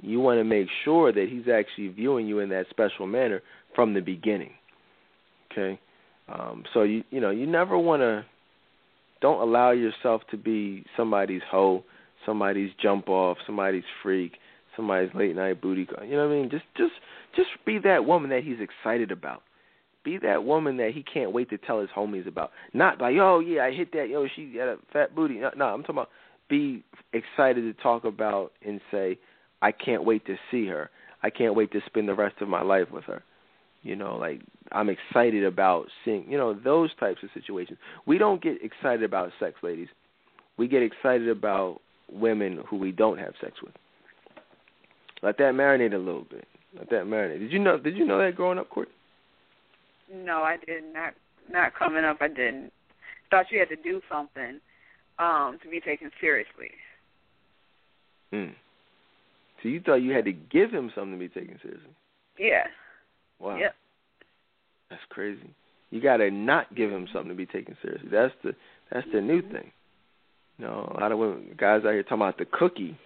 you 0.00 0.20
want 0.20 0.38
to 0.38 0.44
make 0.44 0.68
sure 0.84 1.12
that 1.12 1.28
he's 1.28 1.48
actually 1.52 1.88
viewing 1.88 2.26
you 2.26 2.38
in 2.38 2.48
that 2.50 2.66
special 2.70 3.06
manner 3.06 3.42
from 3.74 3.94
the 3.94 4.00
beginning. 4.00 4.52
Okay, 5.50 5.80
um, 6.28 6.64
so 6.72 6.82
you 6.82 7.04
you 7.10 7.20
know 7.20 7.30
you 7.30 7.46
never 7.46 7.78
want 7.78 8.00
to 8.02 8.24
don't 9.20 9.40
allow 9.40 9.72
yourself 9.72 10.22
to 10.30 10.36
be 10.36 10.84
somebody's 10.96 11.42
hoe, 11.50 11.82
somebody's 12.24 12.70
jump 12.80 13.08
off, 13.08 13.38
somebody's 13.46 13.84
freak, 14.02 14.32
somebody's 14.76 15.10
late 15.14 15.34
night 15.34 15.60
booty 15.60 15.86
call. 15.86 16.04
You 16.04 16.16
know 16.16 16.28
what 16.28 16.34
I 16.34 16.38
mean? 16.38 16.50
Just 16.50 16.64
just 16.76 16.92
just 17.34 17.48
be 17.66 17.78
that 17.80 18.04
woman 18.04 18.30
that 18.30 18.44
he's 18.44 18.58
excited 18.60 19.10
about. 19.10 19.42
Be 20.04 20.18
that 20.18 20.44
woman 20.44 20.76
that 20.78 20.92
he 20.94 21.02
can't 21.02 21.32
wait 21.32 21.50
to 21.50 21.58
tell 21.58 21.80
his 21.80 21.90
homies 21.94 22.26
about. 22.26 22.52
Not 22.72 23.00
like, 23.00 23.16
oh 23.20 23.40
yeah, 23.40 23.64
I 23.64 23.72
hit 23.72 23.92
that. 23.92 24.08
Yo, 24.08 24.26
she 24.34 24.52
got 24.54 24.68
a 24.68 24.76
fat 24.92 25.14
booty. 25.14 25.34
No, 25.34 25.50
no 25.56 25.66
I'm 25.66 25.82
talking 25.82 25.96
about 25.96 26.08
be 26.48 26.82
excited 27.12 27.62
to 27.62 27.82
talk 27.82 28.04
about 28.04 28.52
and 28.64 28.80
say, 28.90 29.18
I 29.60 29.72
can't 29.72 30.04
wait 30.04 30.24
to 30.26 30.36
see 30.50 30.66
her. 30.66 30.90
I 31.22 31.30
can't 31.30 31.54
wait 31.54 31.72
to 31.72 31.80
spend 31.86 32.08
the 32.08 32.14
rest 32.14 32.36
of 32.40 32.48
my 32.48 32.62
life 32.62 32.90
with 32.92 33.04
her. 33.04 33.22
You 33.82 33.96
know, 33.96 34.16
like 34.16 34.40
I'm 34.72 34.88
excited 34.88 35.44
about 35.44 35.86
seeing, 36.04 36.30
you 36.30 36.36
know, 36.36 36.52
those 36.52 36.90
types 36.98 37.22
of 37.22 37.30
situations. 37.32 37.78
We 38.06 38.18
don't 38.18 38.42
get 38.42 38.62
excited 38.62 39.02
about 39.02 39.30
sex, 39.38 39.56
ladies. 39.62 39.88
We 40.56 40.68
get 40.68 40.82
excited 40.82 41.28
about 41.28 41.80
women 42.10 42.64
who 42.68 42.76
we 42.76 42.92
don't 42.92 43.18
have 43.18 43.34
sex 43.40 43.54
with. 43.62 43.74
Let 45.22 45.38
that 45.38 45.54
marinate 45.54 45.94
a 45.94 45.98
little 45.98 46.26
bit. 46.28 46.46
Let 46.76 46.90
that 46.90 47.04
marinate. 47.04 47.38
Did 47.38 47.52
you 47.52 47.58
know? 47.58 47.78
Did 47.78 47.96
you 47.96 48.06
know 48.06 48.18
that 48.18 48.36
growing 48.36 48.58
up, 48.58 48.68
Court? 48.68 48.88
No, 50.12 50.42
I 50.42 50.56
did 50.66 50.84
not. 50.92 51.14
Not 51.50 51.74
coming 51.74 52.04
up, 52.04 52.18
I 52.20 52.28
didn't. 52.28 52.72
Thought 53.30 53.46
you 53.50 53.58
had 53.58 53.68
to 53.68 53.76
do 53.76 54.00
something 54.10 54.60
um 55.18 55.58
to 55.62 55.70
be 55.70 55.80
taken 55.80 56.10
seriously. 56.20 56.70
Hmm. 58.32 58.52
So 59.62 59.68
you 59.68 59.80
thought 59.80 59.96
you 59.96 60.12
had 60.12 60.24
to 60.26 60.32
give 60.32 60.70
him 60.70 60.92
something 60.94 61.12
to 61.12 61.18
be 61.18 61.28
taken 61.28 61.58
seriously? 61.62 61.90
Yeah. 62.38 62.64
Wow. 63.38 63.56
Yep. 63.56 63.74
That's 64.90 65.02
crazy. 65.10 65.54
You 65.90 66.02
gotta 66.02 66.30
not 66.30 66.74
give 66.74 66.90
him 66.90 67.06
something 67.12 67.30
to 67.30 67.34
be 67.34 67.46
taken 67.46 67.76
seriously. 67.82 68.08
That's 68.10 68.34
the 68.42 68.52
that's 68.90 69.06
the 69.12 69.20
new 69.20 69.42
mm-hmm. 69.42 69.52
thing. 69.52 69.72
You 70.58 70.66
know, 70.66 70.92
a 70.96 71.00
lot 71.00 71.12
of 71.12 71.18
women, 71.18 71.54
guys 71.56 71.82
out 71.84 71.92
here 71.92 72.02
talking 72.02 72.18
about 72.18 72.38
the 72.38 72.46
cookie. 72.46 72.98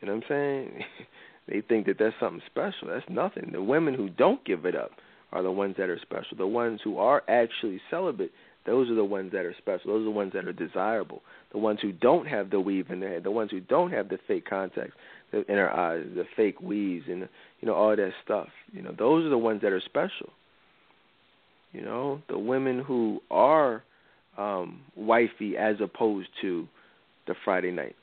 You 0.00 0.06
know 0.06 0.14
what 0.14 0.24
I'm 0.24 0.28
saying? 0.28 0.84
they 1.48 1.60
think 1.60 1.86
that 1.86 1.96
that's 1.98 2.14
something 2.20 2.42
special. 2.46 2.88
That's 2.88 3.08
nothing. 3.08 3.50
The 3.52 3.62
women 3.62 3.94
who 3.94 4.08
don't 4.08 4.44
give 4.44 4.64
it 4.64 4.76
up 4.76 4.92
are 5.32 5.42
the 5.42 5.50
ones 5.50 5.74
that 5.78 5.90
are 5.90 5.98
special. 6.00 6.36
The 6.36 6.46
ones 6.46 6.80
who 6.84 6.98
are 6.98 7.22
actually 7.28 7.80
celibate, 7.90 8.30
those 8.64 8.88
are 8.90 8.94
the 8.94 9.04
ones 9.04 9.32
that 9.32 9.44
are 9.44 9.54
special. 9.58 9.92
Those 9.92 10.02
are 10.02 10.04
the 10.04 10.10
ones 10.10 10.32
that 10.34 10.46
are 10.46 10.52
desirable. 10.52 11.22
The 11.52 11.58
ones 11.58 11.80
who 11.82 11.92
don't 11.92 12.26
have 12.26 12.50
the 12.50 12.60
weave 12.60 12.90
in 12.90 13.00
their 13.00 13.14
head, 13.14 13.24
the 13.24 13.30
ones 13.30 13.50
who 13.50 13.60
don't 13.60 13.90
have 13.90 14.08
the 14.08 14.18
fake 14.28 14.48
contacts 14.48 14.94
in 15.32 15.44
their 15.48 15.74
eyes, 15.74 16.06
the 16.14 16.24
fake 16.36 16.60
weaves, 16.60 17.06
and 17.08 17.28
you 17.64 17.70
know 17.70 17.76
all 17.76 17.96
that 17.96 18.12
stuff. 18.22 18.48
You 18.74 18.82
know, 18.82 18.94
those 18.98 19.24
are 19.24 19.30
the 19.30 19.38
ones 19.38 19.62
that 19.62 19.72
are 19.72 19.80
special. 19.80 20.28
You 21.72 21.80
know, 21.80 22.20
the 22.28 22.38
women 22.38 22.78
who 22.78 23.22
are 23.30 23.82
um 24.36 24.82
wifey 24.96 25.56
as 25.56 25.76
opposed 25.80 26.28
to 26.42 26.68
the 27.26 27.34
Friday 27.42 27.70
night. 27.70 27.96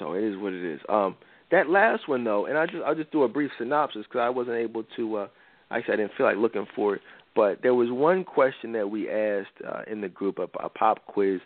So 0.00 0.14
it 0.14 0.24
is 0.24 0.36
what 0.36 0.52
it 0.52 0.74
is. 0.74 0.80
Um, 0.88 1.14
that 1.52 1.68
last 1.68 2.08
one 2.08 2.24
though, 2.24 2.46
and 2.46 2.58
I 2.58 2.66
just 2.66 2.78
I'll 2.84 2.96
just 2.96 3.12
do 3.12 3.22
a 3.22 3.28
brief 3.28 3.52
synopsis 3.58 4.06
because 4.08 4.22
I 4.22 4.28
wasn't 4.28 4.56
able 4.56 4.82
to. 4.96 5.16
Uh, 5.18 5.28
actually, 5.70 5.94
I 5.94 5.96
didn't 5.98 6.12
feel 6.16 6.26
like 6.26 6.36
looking 6.36 6.66
for 6.74 6.96
it, 6.96 7.02
but 7.36 7.60
there 7.62 7.74
was 7.74 7.92
one 7.92 8.24
question 8.24 8.72
that 8.72 8.90
we 8.90 9.08
asked 9.08 9.54
uh, 9.64 9.82
in 9.88 10.00
the 10.00 10.08
group, 10.08 10.40
a, 10.40 10.48
a 10.58 10.68
pop 10.68 11.06
quiz, 11.06 11.38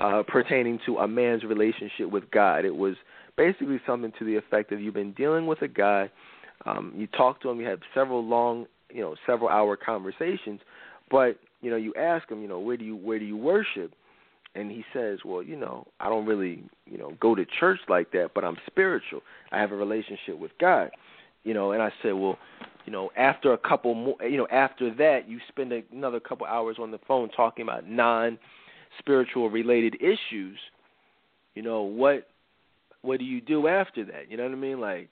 uh, 0.00 0.24
pertaining 0.26 0.80
to 0.86 0.98
a 0.98 1.06
man's 1.06 1.44
relationship 1.44 2.10
with 2.10 2.28
God. 2.32 2.64
It 2.64 2.74
was 2.74 2.96
basically 3.36 3.80
something 3.86 4.12
to 4.18 4.24
the 4.24 4.34
effect 4.34 4.72
of 4.72 4.80
you've 4.80 4.94
been 4.94 5.12
dealing 5.12 5.46
with 5.46 5.62
a 5.62 5.68
guy, 5.68 6.10
um, 6.66 6.92
you 6.96 7.06
talk 7.06 7.40
to 7.42 7.50
him, 7.50 7.60
you 7.60 7.66
have 7.66 7.80
several 7.94 8.24
long, 8.24 8.66
you 8.90 9.00
know, 9.00 9.14
several 9.26 9.48
hour 9.48 9.76
conversations, 9.76 10.60
but 11.10 11.38
you 11.60 11.70
know, 11.70 11.76
you 11.76 11.92
ask 11.94 12.28
him, 12.30 12.42
you 12.42 12.48
know, 12.48 12.60
where 12.60 12.76
do 12.76 12.84
you 12.84 12.96
where 12.96 13.18
do 13.18 13.24
you 13.24 13.36
worship? 13.36 13.92
and 14.54 14.70
he 14.70 14.84
says, 14.92 15.20
"Well, 15.24 15.42
you 15.42 15.56
know, 15.56 15.86
I 16.00 16.08
don't 16.08 16.26
really, 16.26 16.64
you 16.86 16.98
know, 16.98 17.12
go 17.20 17.34
to 17.34 17.44
church 17.58 17.80
like 17.88 18.10
that, 18.12 18.30
but 18.34 18.44
I'm 18.44 18.56
spiritual. 18.66 19.22
I 19.52 19.60
have 19.60 19.72
a 19.72 19.76
relationship 19.76 20.38
with 20.38 20.50
God." 20.58 20.90
You 21.44 21.54
know, 21.54 21.72
and 21.72 21.82
I 21.82 21.92
said, 22.02 22.12
"Well, 22.12 22.38
you 22.84 22.92
know, 22.92 23.10
after 23.16 23.52
a 23.52 23.58
couple 23.58 23.94
more, 23.94 24.16
you 24.22 24.36
know, 24.36 24.48
after 24.50 24.92
that, 24.96 25.28
you 25.28 25.38
spend 25.48 25.72
another 25.92 26.20
couple 26.20 26.46
hours 26.46 26.76
on 26.80 26.90
the 26.90 26.98
phone 27.06 27.28
talking 27.30 27.62
about 27.62 27.88
non-spiritual 27.88 29.50
related 29.50 29.96
issues. 30.00 30.58
You 31.54 31.62
know, 31.62 31.82
what 31.82 32.26
what 33.02 33.18
do 33.18 33.24
you 33.24 33.40
do 33.40 33.68
after 33.68 34.04
that? 34.06 34.30
You 34.30 34.36
know 34.36 34.44
what 34.44 34.52
I 34.52 34.56
mean? 34.56 34.80
Like 34.80 35.08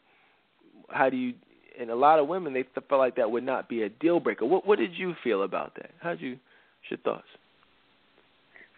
how 0.89 1.11
do 1.11 1.17
you 1.17 1.35
and 1.79 1.91
a 1.91 1.95
lot 1.95 2.19
of 2.19 2.27
women 2.27 2.53
they 2.53 2.65
felt 2.89 2.99
like 2.99 3.17
that 3.17 3.31
would 3.31 3.45
not 3.45 3.69
be 3.69 3.83
a 3.83 3.89
deal 3.89 4.21
breaker. 4.21 4.45
What 4.45 4.67
what 4.67 4.79
did 4.79 4.95
you 4.95 5.15
feel 5.23 5.43
about 5.43 5.75
that? 5.77 5.91
How'd 6.01 6.21
you 6.21 6.33
What's 6.33 6.91
your 6.91 6.99
thoughts? 7.15 7.29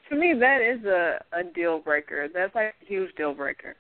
to 0.09 0.17
me 0.17 0.35
that 0.39 0.61
is 0.61 0.85
a 0.85 1.19
a 1.33 1.45
deal 1.45 1.79
breaker. 1.79 2.29
That's 2.33 2.55
like 2.55 2.75
a 2.83 2.87
huge 2.87 3.15
deal 3.17 3.35
breaker. 3.35 3.77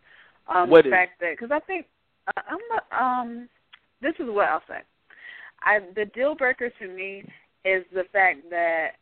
Um, 0.48 0.70
what 0.70 0.84
the 0.84 0.88
is? 0.88 0.92
fact 0.92 1.20
that 1.20 1.32
because 1.38 1.50
I 1.52 1.60
think 1.60 1.86
uh, 2.28 2.40
I'm 2.48 2.58
not, 2.70 2.84
um 3.20 3.48
this 4.00 4.14
is 4.18 4.26
what 4.28 4.48
I'll 4.48 4.62
say. 4.68 4.80
I 5.62 5.80
the 5.94 6.06
deal 6.06 6.34
breaker 6.34 6.70
to 6.70 6.88
me 6.88 7.24
is 7.64 7.84
the 7.92 8.04
fact 8.12 8.48
that 8.50 8.92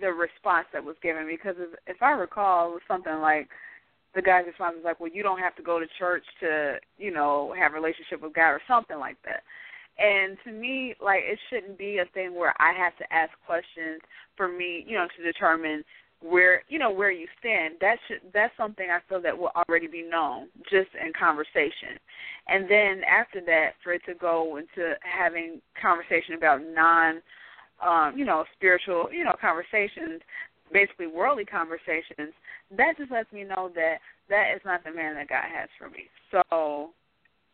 the 0.00 0.08
response 0.08 0.66
that 0.72 0.82
was 0.82 0.96
given 1.02 1.26
because 1.26 1.54
if, 1.58 1.96
if 1.96 2.02
I 2.02 2.10
recall 2.10 2.70
it 2.70 2.72
was 2.72 2.82
something 2.88 3.20
like 3.20 3.48
the 4.14 4.22
guy's 4.22 4.46
response 4.46 4.76
was 4.76 4.84
like, 4.84 5.00
"Well, 5.00 5.10
you 5.12 5.22
don't 5.22 5.38
have 5.38 5.56
to 5.56 5.62
go 5.62 5.78
to 5.78 5.86
church 5.98 6.24
to, 6.40 6.78
you 6.98 7.10
know, 7.10 7.54
have 7.58 7.72
a 7.72 7.74
relationship 7.74 8.20
with 8.20 8.34
God 8.34 8.50
or 8.50 8.62
something 8.68 8.98
like 8.98 9.16
that." 9.24 9.42
And 9.98 10.36
to 10.44 10.50
me, 10.50 10.94
like 11.00 11.22
it 11.24 11.38
shouldn't 11.50 11.78
be 11.78 11.98
a 11.98 12.06
thing 12.06 12.34
where 12.34 12.54
I 12.60 12.72
have 12.72 12.96
to 12.98 13.12
ask 13.12 13.30
questions 13.46 14.00
for 14.36 14.48
me, 14.48 14.84
you 14.86 14.96
know, 14.96 15.06
to 15.16 15.22
determine 15.22 15.84
where 16.24 16.62
you 16.68 16.78
know 16.78 16.90
where 16.90 17.10
you 17.10 17.26
stand 17.38 17.74
that 17.80 17.96
should 18.08 18.20
that's 18.32 18.56
something 18.56 18.88
i 18.90 18.98
feel 19.08 19.20
that 19.20 19.36
will 19.36 19.50
already 19.68 19.86
be 19.86 20.02
known 20.02 20.48
just 20.70 20.88
in 21.04 21.12
conversation 21.12 21.98
and 22.48 22.64
then 22.70 23.02
after 23.04 23.40
that 23.44 23.72
for 23.82 23.92
it 23.92 24.02
to 24.06 24.14
go 24.14 24.56
into 24.56 24.94
having 25.02 25.60
conversation 25.80 26.34
about 26.34 26.60
non 26.64 27.20
um 27.86 28.16
you 28.16 28.24
know 28.24 28.44
spiritual 28.56 29.08
you 29.12 29.22
know 29.22 29.34
conversations 29.38 30.22
basically 30.74 31.06
worldly 31.06 31.46
conversations 31.46 32.34
that 32.76 32.92
just 32.98 33.10
lets 33.10 33.32
me 33.32 33.44
know 33.44 33.70
that 33.74 33.96
that 34.28 34.52
is 34.54 34.60
not 34.66 34.84
the 34.84 34.92
man 34.92 35.14
that 35.14 35.28
god 35.28 35.44
has 35.50 35.70
for 35.78 35.88
me 35.88 36.04
so 36.30 36.90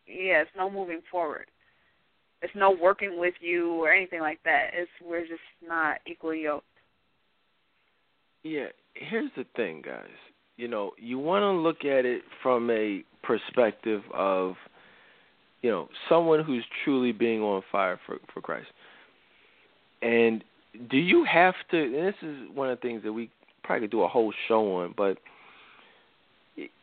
yeah 0.05 0.41
it's 0.41 0.51
no 0.57 0.69
moving 0.69 1.01
forward 1.09 1.45
it's 2.41 2.53
no 2.55 2.71
working 2.71 3.17
with 3.17 3.35
you 3.39 3.71
or 3.73 3.93
anything 3.93 4.19
like 4.19 4.39
that 4.43 4.71
it's 4.73 4.91
we're 5.01 5.21
just 5.21 5.39
not 5.65 5.99
equally 6.05 6.41
yoked 6.41 6.65
yeah, 8.43 8.67
here's 8.93 9.31
the 9.35 9.45
thing, 9.55 9.81
guys. 9.85 10.07
You 10.57 10.67
know, 10.67 10.91
you 10.97 11.19
want 11.19 11.43
to 11.43 11.51
look 11.51 11.85
at 11.85 12.05
it 12.05 12.23
from 12.41 12.69
a 12.69 13.03
perspective 13.23 14.01
of, 14.13 14.55
you 15.61 15.69
know, 15.69 15.87
someone 16.09 16.43
who's 16.43 16.65
truly 16.83 17.11
being 17.11 17.41
on 17.41 17.61
fire 17.71 17.99
for 18.05 18.17
for 18.33 18.41
Christ. 18.41 18.67
And 20.01 20.43
do 20.89 20.97
you 20.97 21.25
have 21.25 21.55
to? 21.71 21.83
And 21.83 22.07
this 22.07 22.15
is 22.21 22.37
one 22.53 22.69
of 22.69 22.77
the 22.79 22.87
things 22.87 23.03
that 23.03 23.13
we 23.13 23.29
probably 23.63 23.87
could 23.87 23.91
do 23.91 24.03
a 24.03 24.07
whole 24.07 24.33
show 24.47 24.81
on. 24.81 24.93
But 24.95 25.17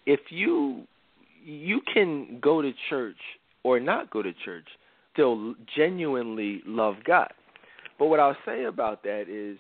if 0.07 0.21
you 0.31 0.85
you 1.45 1.81
can 1.93 2.39
go 2.41 2.61
to 2.61 2.73
church 2.91 3.17
or 3.63 3.81
not 3.81 4.11
go 4.11 4.23
to 4.23 4.33
church, 4.45 4.67
still 5.13 5.55
genuinely 5.77 6.63
love 6.67 6.97
God. 7.05 7.33
But 7.99 8.07
what 8.07 8.21
I'll 8.21 8.37
say 8.45 8.65
about 8.65 9.03
that 9.05 9.25
is 9.29 9.59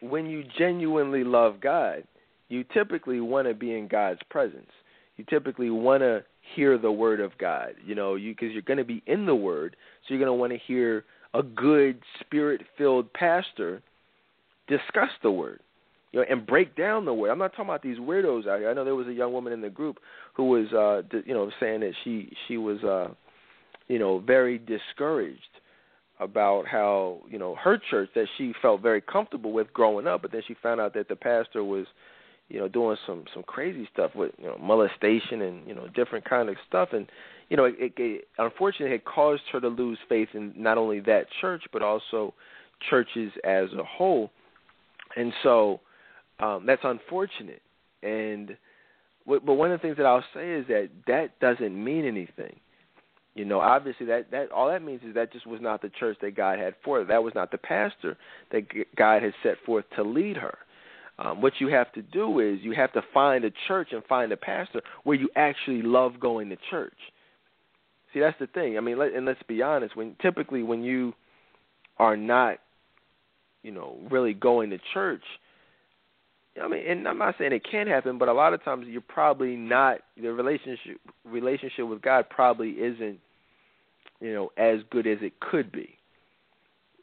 when 0.00 0.26
you 0.26 0.44
genuinely 0.58 1.24
love 1.24 1.60
God, 1.60 2.04
you 2.48 2.64
typically 2.74 3.20
want 3.20 3.46
to 3.46 3.54
be 3.54 3.74
in 3.74 3.88
God's 3.88 4.20
presence. 4.30 4.70
You 5.16 5.24
typically 5.28 5.70
want 5.70 6.02
to 6.02 6.24
hear 6.54 6.78
the 6.78 6.92
word 6.92 7.20
of 7.20 7.36
God, 7.38 7.74
you 7.84 7.94
know, 7.94 8.14
you 8.14 8.32
because 8.32 8.52
you're 8.52 8.62
going 8.62 8.78
to 8.78 8.84
be 8.84 9.02
in 9.06 9.26
the 9.26 9.34
word, 9.34 9.76
so 10.02 10.14
you're 10.14 10.24
going 10.24 10.34
to 10.34 10.40
want 10.40 10.52
to 10.52 10.58
hear 10.66 11.04
a 11.34 11.42
good 11.42 12.00
spirit-filled 12.20 13.12
pastor 13.12 13.82
discuss 14.66 15.10
the 15.22 15.30
word. 15.30 15.60
You 16.12 16.20
know, 16.20 16.26
and 16.30 16.46
break 16.46 16.74
down 16.74 17.04
the 17.04 17.12
word. 17.12 17.30
I'm 17.30 17.38
not 17.38 17.50
talking 17.50 17.66
about 17.66 17.82
these 17.82 17.98
weirdos 17.98 18.48
out 18.48 18.60
here. 18.60 18.70
I 18.70 18.74
know 18.74 18.84
there 18.84 18.94
was 18.94 19.08
a 19.08 19.12
young 19.12 19.32
woman 19.32 19.52
in 19.52 19.60
the 19.60 19.68
group 19.68 19.98
who 20.34 20.44
was 20.44 20.72
uh 20.72 21.02
you 21.26 21.34
know 21.34 21.50
saying 21.60 21.80
that 21.80 21.92
she 22.02 22.32
she 22.46 22.56
was 22.56 22.82
uh 22.82 23.12
you 23.88 23.98
know 23.98 24.18
very 24.18 24.58
discouraged 24.58 25.42
about 26.18 26.66
how 26.66 27.18
you 27.30 27.38
know 27.38 27.54
her 27.56 27.78
church 27.90 28.08
that 28.14 28.26
she 28.38 28.54
felt 28.62 28.80
very 28.80 29.02
comfortable 29.02 29.52
with 29.52 29.70
growing 29.74 30.06
up, 30.06 30.22
but 30.22 30.32
then 30.32 30.42
she 30.48 30.54
found 30.62 30.80
out 30.80 30.94
that 30.94 31.08
the 31.08 31.16
pastor 31.16 31.62
was 31.62 31.86
you 32.48 32.58
know 32.58 32.68
doing 32.68 32.96
some 33.06 33.24
some 33.34 33.42
crazy 33.42 33.86
stuff 33.92 34.10
with 34.14 34.32
you 34.38 34.46
know 34.46 34.56
molestation 34.58 35.42
and 35.42 35.66
you 35.68 35.74
know 35.74 35.88
different 35.94 36.24
kind 36.24 36.48
of 36.48 36.56
stuff 36.66 36.88
and 36.92 37.06
you 37.48 37.56
know 37.56 37.64
it, 37.64 37.74
it, 37.78 37.92
it 37.96 38.28
unfortunately 38.38 38.90
had 38.90 39.04
caused 39.04 39.42
her 39.52 39.60
to 39.60 39.68
lose 39.68 39.98
faith 40.08 40.28
in 40.34 40.52
not 40.56 40.78
only 40.78 41.00
that 41.00 41.26
church 41.40 41.62
but 41.72 41.82
also 41.82 42.34
churches 42.90 43.32
as 43.44 43.66
a 43.78 43.84
whole 43.84 44.30
and 45.16 45.32
so 45.42 45.80
um 46.40 46.64
that's 46.66 46.82
unfortunate 46.84 47.62
and 48.02 48.56
but 49.26 49.44
one 49.44 49.70
of 49.70 49.78
the 49.78 49.82
things 49.82 49.98
that 49.98 50.06
I'll 50.06 50.24
say 50.32 50.52
is 50.52 50.66
that 50.68 50.88
that 51.06 51.38
doesn't 51.38 51.84
mean 51.84 52.06
anything 52.06 52.58
you 53.38 53.44
know, 53.44 53.60
obviously 53.60 54.04
that 54.06 54.32
that 54.32 54.50
all 54.50 54.68
that 54.68 54.82
means 54.82 55.00
is 55.06 55.14
that 55.14 55.32
just 55.32 55.46
was 55.46 55.60
not 55.60 55.80
the 55.80 55.90
church 55.90 56.16
that 56.22 56.36
God 56.36 56.58
had 56.58 56.74
for 56.84 56.98
her. 56.98 57.04
That 57.04 57.22
was 57.22 57.34
not 57.36 57.52
the 57.52 57.58
pastor 57.58 58.16
that 58.50 58.64
God 58.96 59.22
had 59.22 59.32
set 59.44 59.54
forth 59.64 59.84
to 59.94 60.02
lead 60.02 60.36
her. 60.36 60.58
Um, 61.20 61.40
what 61.40 61.52
you 61.60 61.68
have 61.68 61.92
to 61.92 62.02
do 62.02 62.40
is 62.40 62.58
you 62.62 62.72
have 62.72 62.92
to 62.94 63.02
find 63.14 63.44
a 63.44 63.52
church 63.68 63.88
and 63.92 64.02
find 64.06 64.32
a 64.32 64.36
pastor 64.36 64.82
where 65.04 65.16
you 65.16 65.28
actually 65.36 65.82
love 65.82 66.18
going 66.18 66.48
to 66.48 66.56
church. 66.68 66.98
See, 68.12 68.20
that's 68.20 68.38
the 68.38 68.46
thing. 68.46 68.76
I 68.76 68.80
mean, 68.80 68.98
let, 68.98 69.12
and 69.12 69.26
let's 69.26 69.42
be 69.46 69.62
honest. 69.62 69.96
When 69.96 70.16
typically 70.20 70.62
when 70.62 70.82
you 70.82 71.12
are 71.98 72.16
not, 72.16 72.58
you 73.62 73.70
know, 73.70 73.96
really 74.10 74.34
going 74.34 74.70
to 74.70 74.78
church, 74.94 75.22
I 76.62 76.68
mean, 76.68 76.84
and 76.86 77.06
I'm 77.06 77.18
not 77.18 77.36
saying 77.38 77.52
it 77.52 77.66
can't 77.70 77.88
happen, 77.88 78.18
but 78.18 78.28
a 78.28 78.32
lot 78.32 78.54
of 78.54 78.64
times 78.64 78.86
you're 78.88 79.00
probably 79.00 79.56
not 79.56 79.98
the 80.20 80.32
relationship 80.32 80.98
relationship 81.24 81.86
with 81.86 82.02
God 82.02 82.28
probably 82.30 82.70
isn't, 82.70 83.18
you 84.20 84.34
know, 84.34 84.50
as 84.56 84.80
good 84.90 85.06
as 85.06 85.18
it 85.20 85.38
could 85.40 85.70
be. 85.70 85.94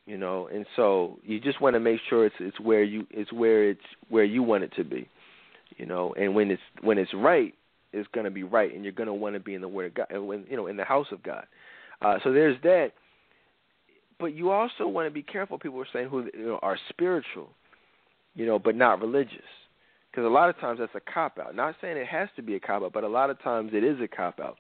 You 0.06 0.18
know, 0.18 0.48
and 0.54 0.66
so 0.76 1.20
you 1.24 1.40
just 1.40 1.62
want 1.62 1.74
to 1.76 1.80
make 1.80 2.00
sure 2.10 2.26
it's 2.26 2.36
it's 2.40 2.60
where 2.60 2.84
you 2.84 3.08
it's 3.10 3.32
where 3.34 3.70
it's 3.70 3.82
where 4.10 4.24
you 4.24 4.44
want 4.44 4.64
it 4.64 4.74
to 4.76 4.84
be. 4.84 5.08
You 5.78 5.86
know, 5.86 6.14
and 6.14 6.36
when 6.36 6.52
it's 6.52 6.62
when 6.82 6.98
it's 6.98 7.14
right, 7.14 7.54
it's 7.96 8.10
going 8.14 8.26
to 8.26 8.32
be 8.32 8.44
right, 8.44 8.74
and 8.74 8.84
you're 8.84 8.94
going 8.94 9.08
to 9.08 9.14
want 9.14 9.36
to 9.36 9.40
be 9.40 9.56
in 9.56 9.62
the 9.62 9.68
Word 9.68 9.88
of 9.88 9.94
God, 9.96 10.08
when 10.20 10.46
you 10.50 10.58
know, 10.58 10.68
in 10.68 10.78
the 10.78 10.84
house 10.84 11.08
of 11.12 11.24
God. 11.24 11.46
Uh, 12.02 12.18
so 12.24 12.32
there's 12.32 12.58
that. 12.64 12.92
But 14.20 14.36
you 14.36 14.52
also 14.52 14.88
want 14.88 15.08
to 15.08 15.12
be 15.12 15.24
careful. 15.24 15.60
People 15.60 15.82
are 15.82 15.88
saying 15.92 16.08
who 16.08 16.30
you 16.34 16.46
know, 16.46 16.60
are 16.62 16.78
spiritual 16.90 17.50
you 18.36 18.46
know, 18.46 18.60
but 18.60 18.76
not 18.76 19.02
religious. 19.02 19.40
Because 20.12 20.26
a 20.26 20.30
lot 20.30 20.50
of 20.50 20.60
times 20.60 20.80
that's 20.80 20.94
a 20.96 21.12
cop 21.12 21.40
out. 21.40 21.56
Not 21.56 21.76
saying 21.82 21.98
it 21.98 22.08
has 22.08 22.30
to 22.36 22.42
be 22.42 22.56
a 22.56 22.60
cop 22.60 22.84
out, 22.84 22.94
but 22.94 23.04
a 23.04 23.08
lot 23.08 23.30
of 23.30 23.42
times 23.42 23.72
it 23.74 23.84
is 23.84 24.00
a 24.02 24.08
cop 24.08 24.40
out. 24.40 24.58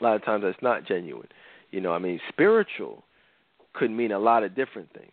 A 0.00 0.04
lot 0.04 0.16
of 0.16 0.24
times 0.24 0.44
that's 0.44 0.62
not 0.62 0.86
genuine. 0.86 1.28
You 1.70 1.80
know, 1.80 1.92
I 1.92 1.98
mean, 1.98 2.20
spiritual 2.28 3.04
could 3.74 3.90
mean 3.90 4.12
a 4.12 4.18
lot 4.18 4.42
of 4.42 4.54
different 4.54 4.92
things. 4.92 5.12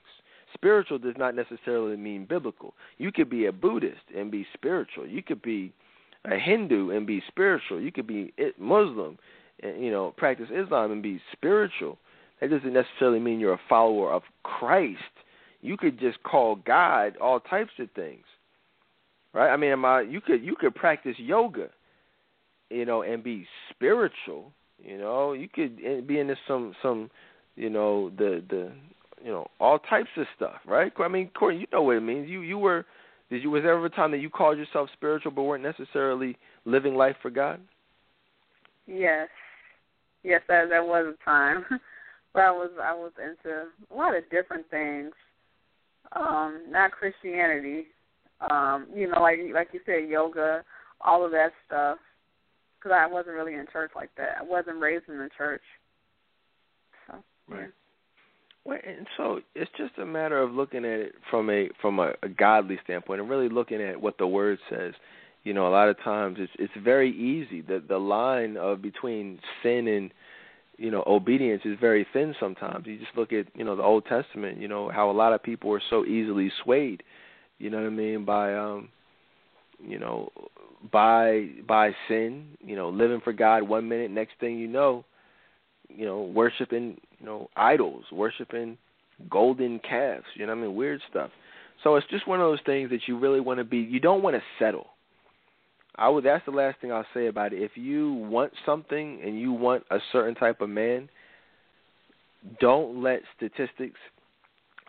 Spiritual 0.54 1.00
does 1.00 1.16
not 1.18 1.36
necessarily 1.36 1.98
mean 1.98 2.26
biblical. 2.26 2.74
You 2.98 3.12
could 3.12 3.30
be 3.30 3.48
a 3.48 3.52
Buddhist 3.52 4.02
and 4.16 4.32
be 4.32 4.46
spiritual. 4.54 5.06
You 5.06 5.22
could 5.22 5.42
be 5.42 5.74
a 6.26 6.38
Hindu 6.38 6.92
and 6.92 7.08
be 7.08 7.22
spiritual. 7.28 7.82
You 7.82 7.92
could 7.92 8.08
be 8.08 8.34
Muslim, 8.60 9.18
and, 9.62 9.84
you 9.84 9.92
know, 9.92 10.14
practice 10.18 10.50
Islam 10.52 10.92
and 10.92 11.02
be 11.04 11.22
spiritual. 11.32 11.98
That 12.42 12.50
doesn't 12.52 12.74
necessarily 12.74 13.20
mean 13.20 13.40
you're 13.40 13.54
a 13.54 13.60
follower 13.70 14.14
of 14.14 14.22
Christ 14.44 15.02
you 15.62 15.78
could 15.78 16.00
just 16.00 16.22
call 16.24 16.56
God 16.56 17.18
all 17.18 17.40
types 17.40 17.72
of 17.80 17.90
things, 17.92 18.24
right? 19.34 19.52
I 19.52 19.58
mean, 19.58 19.72
am 19.72 19.86
I, 19.86 20.02
you 20.02 20.22
could 20.22 20.44
you 20.44 20.56
could 20.56 20.76
practice 20.76 21.16
yoga, 21.18 21.70
you 22.70 22.86
know, 22.86 23.02
and 23.02 23.24
be 23.24 23.46
spiritual. 23.70 24.52
You 24.80 24.98
know, 24.98 25.34
you 25.34 25.48
could 25.48 26.08
be 26.08 26.20
into 26.20 26.36
some 26.48 26.74
some, 26.82 27.10
you 27.56 27.70
know, 27.70 28.12
the 28.12 28.44
the 28.50 28.72
you 29.24 29.32
know 29.32 29.48
all 29.60 29.80
types 29.80 30.10
of 30.18 30.28
stuff, 30.36 30.58
right? 30.66 30.92
I 31.00 31.08
mean, 31.08 31.32
Corey, 31.38 31.58
you 31.58 31.68
know 31.72 31.82
what 31.82 31.98
it 31.98 32.02
means. 32.02 32.30
You 32.30 32.42
you 32.42 32.58
were 32.58 32.86
did 33.30 33.44
you 33.44 33.50
was 33.50 33.64
there 33.64 33.76
ever 33.76 33.86
a 33.86 33.90
time 33.90 34.12
that 34.12 34.20
you 34.20 34.30
called 34.30 34.58
yourself 34.58 34.90
spiritual 34.94 35.32
but 35.32 35.44
weren't 35.44 35.64
necessarily 35.64 36.38
living 36.66 36.96
life 36.96 37.16
for 37.22 37.30
God? 37.30 37.60
Yes, 38.86 39.28
yes, 40.24 40.42
that 40.48 40.70
that 40.70 40.86
was 40.86 41.14
a 41.14 41.26
time. 41.26 41.66
but 42.34 42.42
I 42.42 42.52
was 42.52 42.72
I 42.82 42.94
was 42.94 43.12
into 43.18 43.68
a 43.92 43.96
lot 43.96 44.16
of 44.16 44.30
different 44.30 44.70
things 44.70 45.14
um, 46.14 46.64
not 46.70 46.92
Christianity. 46.92 47.86
Um, 48.50 48.88
you 48.94 49.10
know, 49.10 49.22
like 49.22 49.40
like 49.54 49.70
you 49.74 49.80
said, 49.86 50.10
yoga, 50.10 50.64
all 51.02 51.26
of 51.26 51.32
that 51.32 51.52
stuff. 51.66 51.98
Because 52.78 52.96
I 52.96 53.08
wasn't 53.08 53.36
really 53.36 53.56
in 53.56 53.66
church 53.74 53.92
like 53.96 54.12
that. 54.18 54.38
I 54.40 54.44
wasn't 54.44 54.80
raised 54.80 55.10
in 55.10 55.18
the 55.18 55.30
church. 55.36 55.64
So. 57.08 57.16
Right. 57.48 57.62
Yeah. 57.62 57.68
Well, 58.68 58.80
and 58.86 59.08
so 59.16 59.40
it's 59.56 59.72
just 59.78 59.98
a 59.98 60.06
matter 60.06 60.42
of 60.42 60.52
looking 60.52 60.84
at 60.84 61.00
it 61.00 61.16
from 61.32 61.50
a 61.50 61.70
from 61.82 62.00
a, 62.00 62.12
a 62.22 62.28
godly 62.28 62.78
standpoint 62.84 63.22
and 63.22 63.30
really 63.30 63.48
looking 63.48 63.82
at 63.82 64.00
what 64.02 64.18
the 64.18 64.28
word 64.28 64.60
says. 64.70 64.94
You 65.44 65.54
know, 65.54 65.68
a 65.68 65.72
lot 65.72 65.88
of 65.88 65.98
times 66.04 66.36
it's 66.40 66.52
it's 66.60 66.74
very 66.84 67.12
easy. 67.12 67.62
The 67.62 67.82
the 67.88 67.98
line 67.98 68.58
of 68.58 68.82
between 68.82 69.40
sin 69.64 69.88
and 69.88 70.12
you 70.78 70.92
know 70.92 71.04
obedience 71.08 71.62
is 71.66 71.78
very 71.80 72.06
thin 72.14 72.36
sometimes 72.40 72.86
you 72.86 72.98
just 73.00 73.16
look 73.18 73.34
at 73.34 73.48
you 73.56 73.64
know 73.64 73.76
the 73.76 73.84
old 73.84 74.06
testament 74.06 74.60
you 74.60 74.68
know 74.68 74.90
how 74.90 75.10
a 75.10 75.12
lot 75.12 75.34
of 75.34 75.42
people 75.42 75.74
are 75.74 75.82
so 75.90 76.06
easily 76.06 76.52
swayed 76.64 77.02
you 77.58 77.70
know 77.70 77.78
what 77.78 77.88
i 77.88 77.90
mean 77.90 78.24
by 78.26 78.54
um 78.56 78.88
you 79.84 79.98
know 79.98 80.30
by 80.92 81.50
by 81.68 81.90
sin 82.08 82.46
you 82.64 82.76
know 82.76 82.90
living 82.90 83.20
for 83.24 83.34
god 83.34 83.64
one 83.64 83.90
minute 83.90 84.12
next 84.12 84.34
thing 84.40 84.58
you 84.60 84.68
know 84.68 85.04
you 85.90 86.06
know 86.06 86.22
worshiping 86.22 87.00
you 87.20 87.26
know 87.26 87.50
idols 87.56 88.04
worshiping 88.12 88.78
golden 89.30 89.80
calves 89.80 90.26
you 90.36 90.46
know 90.46 90.56
what 90.56 90.62
i 90.62 90.68
mean 90.68 90.76
weird 90.76 91.02
stuff 91.10 91.32
so 91.84 91.96
it's 91.96 92.08
just 92.10 92.28
one 92.28 92.40
of 92.40 92.46
those 92.46 92.60
things 92.66 92.90
that 92.90 93.02
you 93.08 93.18
really 93.18 93.40
want 93.40 93.60
to 93.60 93.64
be 93.64 93.78
you 93.78 94.00
don't 94.00 94.22
want 94.22 94.36
to 94.36 94.42
settle 94.60 94.88
I 95.98 96.10
would. 96.10 96.24
That's 96.24 96.46
the 96.46 96.52
last 96.52 96.80
thing 96.80 96.92
I'll 96.92 97.06
say 97.14 97.28
about 97.28 97.54
it. 97.54 97.62
If 97.62 97.72
you 97.76 98.14
want 98.14 98.54
something 98.66 99.20
and 99.24 99.40
you 99.40 99.52
want 99.52 99.84
a 99.90 99.98
certain 100.12 100.36
type 100.36 100.62
of 100.62 100.70
man, 100.70 101.10
don't 102.60 103.02
let 103.02 103.22
statistics, 103.36 104.00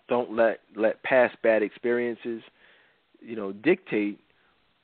don't 0.09 0.37
let 0.37 0.61
let 0.77 1.03
past 1.03 1.37
bad 1.43 1.63
experiences, 1.63 2.43
you 3.21 3.37
know, 3.37 3.53
dictate, 3.53 4.21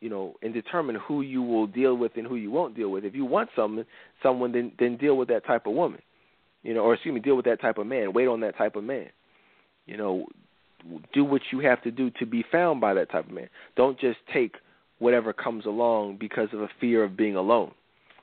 you 0.00 0.08
know, 0.08 0.34
and 0.42 0.54
determine 0.54 0.96
who 0.96 1.20
you 1.20 1.42
will 1.42 1.66
deal 1.66 1.94
with 1.94 2.12
and 2.16 2.26
who 2.26 2.36
you 2.36 2.50
won't 2.50 2.74
deal 2.74 2.90
with. 2.90 3.04
If 3.04 3.14
you 3.14 3.26
want 3.26 3.50
someone, 3.54 3.84
someone 4.22 4.52
then 4.52 4.72
then 4.78 4.96
deal 4.96 5.16
with 5.16 5.28
that 5.28 5.46
type 5.46 5.66
of 5.66 5.74
woman, 5.74 6.00
you 6.64 6.74
know, 6.74 6.80
or 6.80 6.94
excuse 6.94 7.14
me, 7.14 7.20
deal 7.20 7.36
with 7.36 7.44
that 7.44 7.60
type 7.60 7.78
of 7.78 7.86
man. 7.86 8.12
Wait 8.12 8.26
on 8.26 8.40
that 8.40 8.56
type 8.58 8.74
of 8.74 8.82
man. 8.82 9.10
You 9.86 9.96
know, 9.96 10.26
do 11.12 11.24
what 11.24 11.42
you 11.52 11.60
have 11.60 11.82
to 11.82 11.90
do 11.90 12.10
to 12.18 12.26
be 12.26 12.44
found 12.50 12.80
by 12.80 12.94
that 12.94 13.12
type 13.12 13.28
of 13.28 13.32
man. 13.32 13.48
Don't 13.76 14.00
just 14.00 14.18
take 14.32 14.56
whatever 14.98 15.32
comes 15.32 15.66
along 15.66 16.16
because 16.18 16.48
of 16.52 16.60
a 16.60 16.68
fear 16.80 17.04
of 17.04 17.16
being 17.16 17.36
alone. 17.36 17.72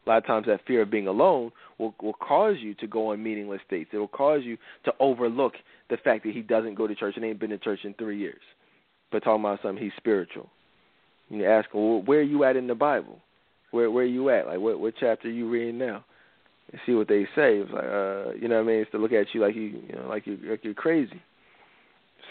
A 0.05 0.09
lot 0.09 0.17
of 0.17 0.25
times 0.25 0.47
that 0.47 0.65
fear 0.65 0.81
of 0.81 0.89
being 0.89 1.07
alone 1.07 1.51
will 1.77 1.93
will 2.01 2.13
cause 2.13 2.55
you 2.59 2.73
to 2.75 2.87
go 2.87 3.11
on 3.11 3.21
meaningless 3.21 3.61
dates. 3.69 3.91
It 3.93 3.97
will 3.97 4.07
cause 4.07 4.41
you 4.43 4.57
to 4.85 4.93
overlook 4.99 5.53
the 5.91 5.97
fact 5.97 6.23
that 6.25 6.33
he 6.33 6.41
doesn't 6.41 6.75
go 6.75 6.87
to 6.87 6.95
church 6.95 7.15
and 7.15 7.23
ain't 7.23 7.39
been 7.39 7.51
to 7.51 7.59
church 7.59 7.81
in 7.83 7.93
three 7.93 8.17
years. 8.17 8.41
But 9.11 9.23
talking 9.23 9.45
about 9.45 9.59
something 9.61 9.83
he's 9.83 9.93
spiritual. 9.97 10.49
You 11.29 11.45
ask 11.45 11.69
well, 11.73 12.01
where 12.01 12.19
are 12.19 12.23
you 12.23 12.43
at 12.43 12.55
in 12.55 12.65
the 12.65 12.75
Bible? 12.75 13.19
Where 13.69 13.91
where 13.91 14.03
are 14.03 14.07
you 14.07 14.31
at? 14.31 14.47
Like 14.47 14.59
what 14.59 14.79
what 14.79 14.95
chapter 14.99 15.27
are 15.27 15.31
you 15.31 15.47
reading 15.47 15.77
now? 15.77 16.03
See 16.85 16.93
what 16.93 17.07
they 17.07 17.23
say. 17.35 17.57
It's 17.57 17.71
like 17.71 17.83
uh 17.83 18.33
you 18.39 18.47
know 18.47 18.55
what 18.55 18.63
I 18.63 18.73
mean? 18.73 18.75
It's 18.77 18.91
to 18.91 18.97
look 18.97 19.11
at 19.11 19.27
you 19.33 19.41
like 19.41 19.55
you 19.55 19.81
you 19.87 19.95
know 19.95 20.07
like 20.07 20.25
you 20.25 20.37
like 20.43 20.63
you're 20.63 20.73
crazy. 20.73 21.21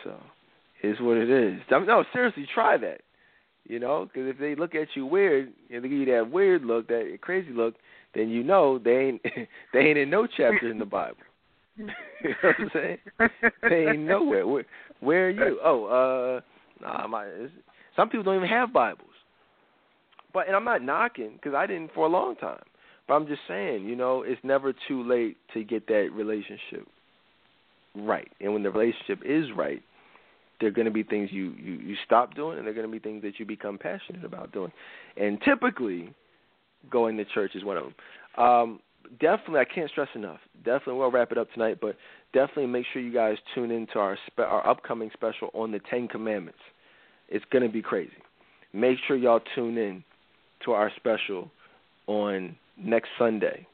So 0.04 0.14
it's 0.82 1.00
what 1.00 1.16
it 1.16 1.30
is. 1.30 1.60
No, 1.70 2.04
seriously, 2.12 2.46
try 2.52 2.76
that. 2.78 3.02
You 3.68 3.78
know, 3.78 4.06
because 4.06 4.28
if 4.28 4.38
they 4.38 4.54
look 4.54 4.74
at 4.74 4.88
you 4.94 5.06
weird 5.06 5.52
and 5.72 5.84
they 5.84 5.88
give 5.88 5.98
you 5.98 6.06
that 6.06 6.30
weird 6.30 6.64
look, 6.64 6.88
that 6.88 7.18
crazy 7.20 7.52
look, 7.52 7.74
then 8.14 8.28
you 8.28 8.42
know 8.42 8.78
they 8.78 8.96
ain't 8.96 9.22
they 9.72 9.80
ain't 9.80 9.98
in 9.98 10.10
no 10.10 10.26
chapter 10.26 10.70
in 10.70 10.78
the 10.78 10.84
Bible. 10.84 11.16
you 11.76 11.86
know 11.86 12.34
what 12.40 12.54
I'm 12.58 12.70
saying? 12.72 12.98
They 13.62 13.86
ain't 13.88 14.00
nowhere. 14.00 14.46
Where, 14.46 14.64
where 15.00 15.26
are 15.26 15.30
you? 15.30 15.58
Oh, 15.62 15.84
uh, 16.82 16.84
nah, 16.84 17.06
my. 17.06 17.28
Some 17.94 18.08
people 18.08 18.24
don't 18.24 18.36
even 18.36 18.48
have 18.48 18.72
Bibles. 18.72 19.06
But 20.32 20.46
and 20.46 20.56
I'm 20.56 20.64
not 20.64 20.82
knocking 20.82 21.32
because 21.34 21.54
I 21.54 21.66
didn't 21.66 21.92
for 21.94 22.06
a 22.06 22.08
long 22.08 22.36
time. 22.36 22.62
But 23.10 23.16
I'm 23.16 23.26
just 23.26 23.40
saying, 23.48 23.88
you 23.88 23.96
know, 23.96 24.22
it's 24.22 24.40
never 24.44 24.72
too 24.86 25.02
late 25.02 25.36
to 25.52 25.64
get 25.64 25.88
that 25.88 26.10
relationship 26.14 26.86
right. 27.96 28.30
And 28.40 28.52
when 28.52 28.62
the 28.62 28.70
relationship 28.70 29.18
is 29.26 29.46
right, 29.56 29.82
there 30.60 30.68
are 30.68 30.72
going 30.72 30.84
to 30.84 30.92
be 30.92 31.02
things 31.02 31.30
you, 31.32 31.52
you, 31.60 31.72
you 31.72 31.96
stop 32.06 32.36
doing, 32.36 32.58
and 32.58 32.64
there 32.64 32.70
are 32.70 32.76
going 32.76 32.86
to 32.86 32.92
be 32.92 33.00
things 33.00 33.22
that 33.22 33.40
you 33.40 33.46
become 33.46 33.78
passionate 33.78 34.24
about 34.24 34.52
doing. 34.52 34.70
And 35.16 35.40
typically, 35.44 36.14
going 36.88 37.16
to 37.16 37.24
church 37.24 37.56
is 37.56 37.64
one 37.64 37.78
of 37.78 37.82
them. 37.82 37.94
Um, 38.44 38.80
definitely, 39.20 39.58
I 39.58 39.64
can't 39.64 39.90
stress 39.90 40.06
enough. 40.14 40.38
Definitely, 40.58 40.94
we'll 40.94 41.10
wrap 41.10 41.32
it 41.32 41.38
up 41.38 41.52
tonight, 41.52 41.78
but 41.80 41.96
definitely 42.32 42.66
make 42.66 42.86
sure 42.92 43.02
you 43.02 43.12
guys 43.12 43.38
tune 43.56 43.72
into 43.72 43.98
our 43.98 44.16
spe- 44.28 44.38
our 44.38 44.64
upcoming 44.64 45.10
special 45.14 45.50
on 45.52 45.72
the 45.72 45.80
Ten 45.90 46.06
Commandments. 46.06 46.60
It's 47.28 47.44
going 47.50 47.64
to 47.64 47.72
be 47.72 47.82
crazy. 47.82 48.12
Make 48.72 48.98
sure 49.08 49.16
y'all 49.16 49.40
tune 49.56 49.78
in 49.78 50.04
to 50.64 50.70
our 50.70 50.92
special 50.94 51.50
on 52.06 52.54
next 52.82 53.08
Sunday, 53.18 53.66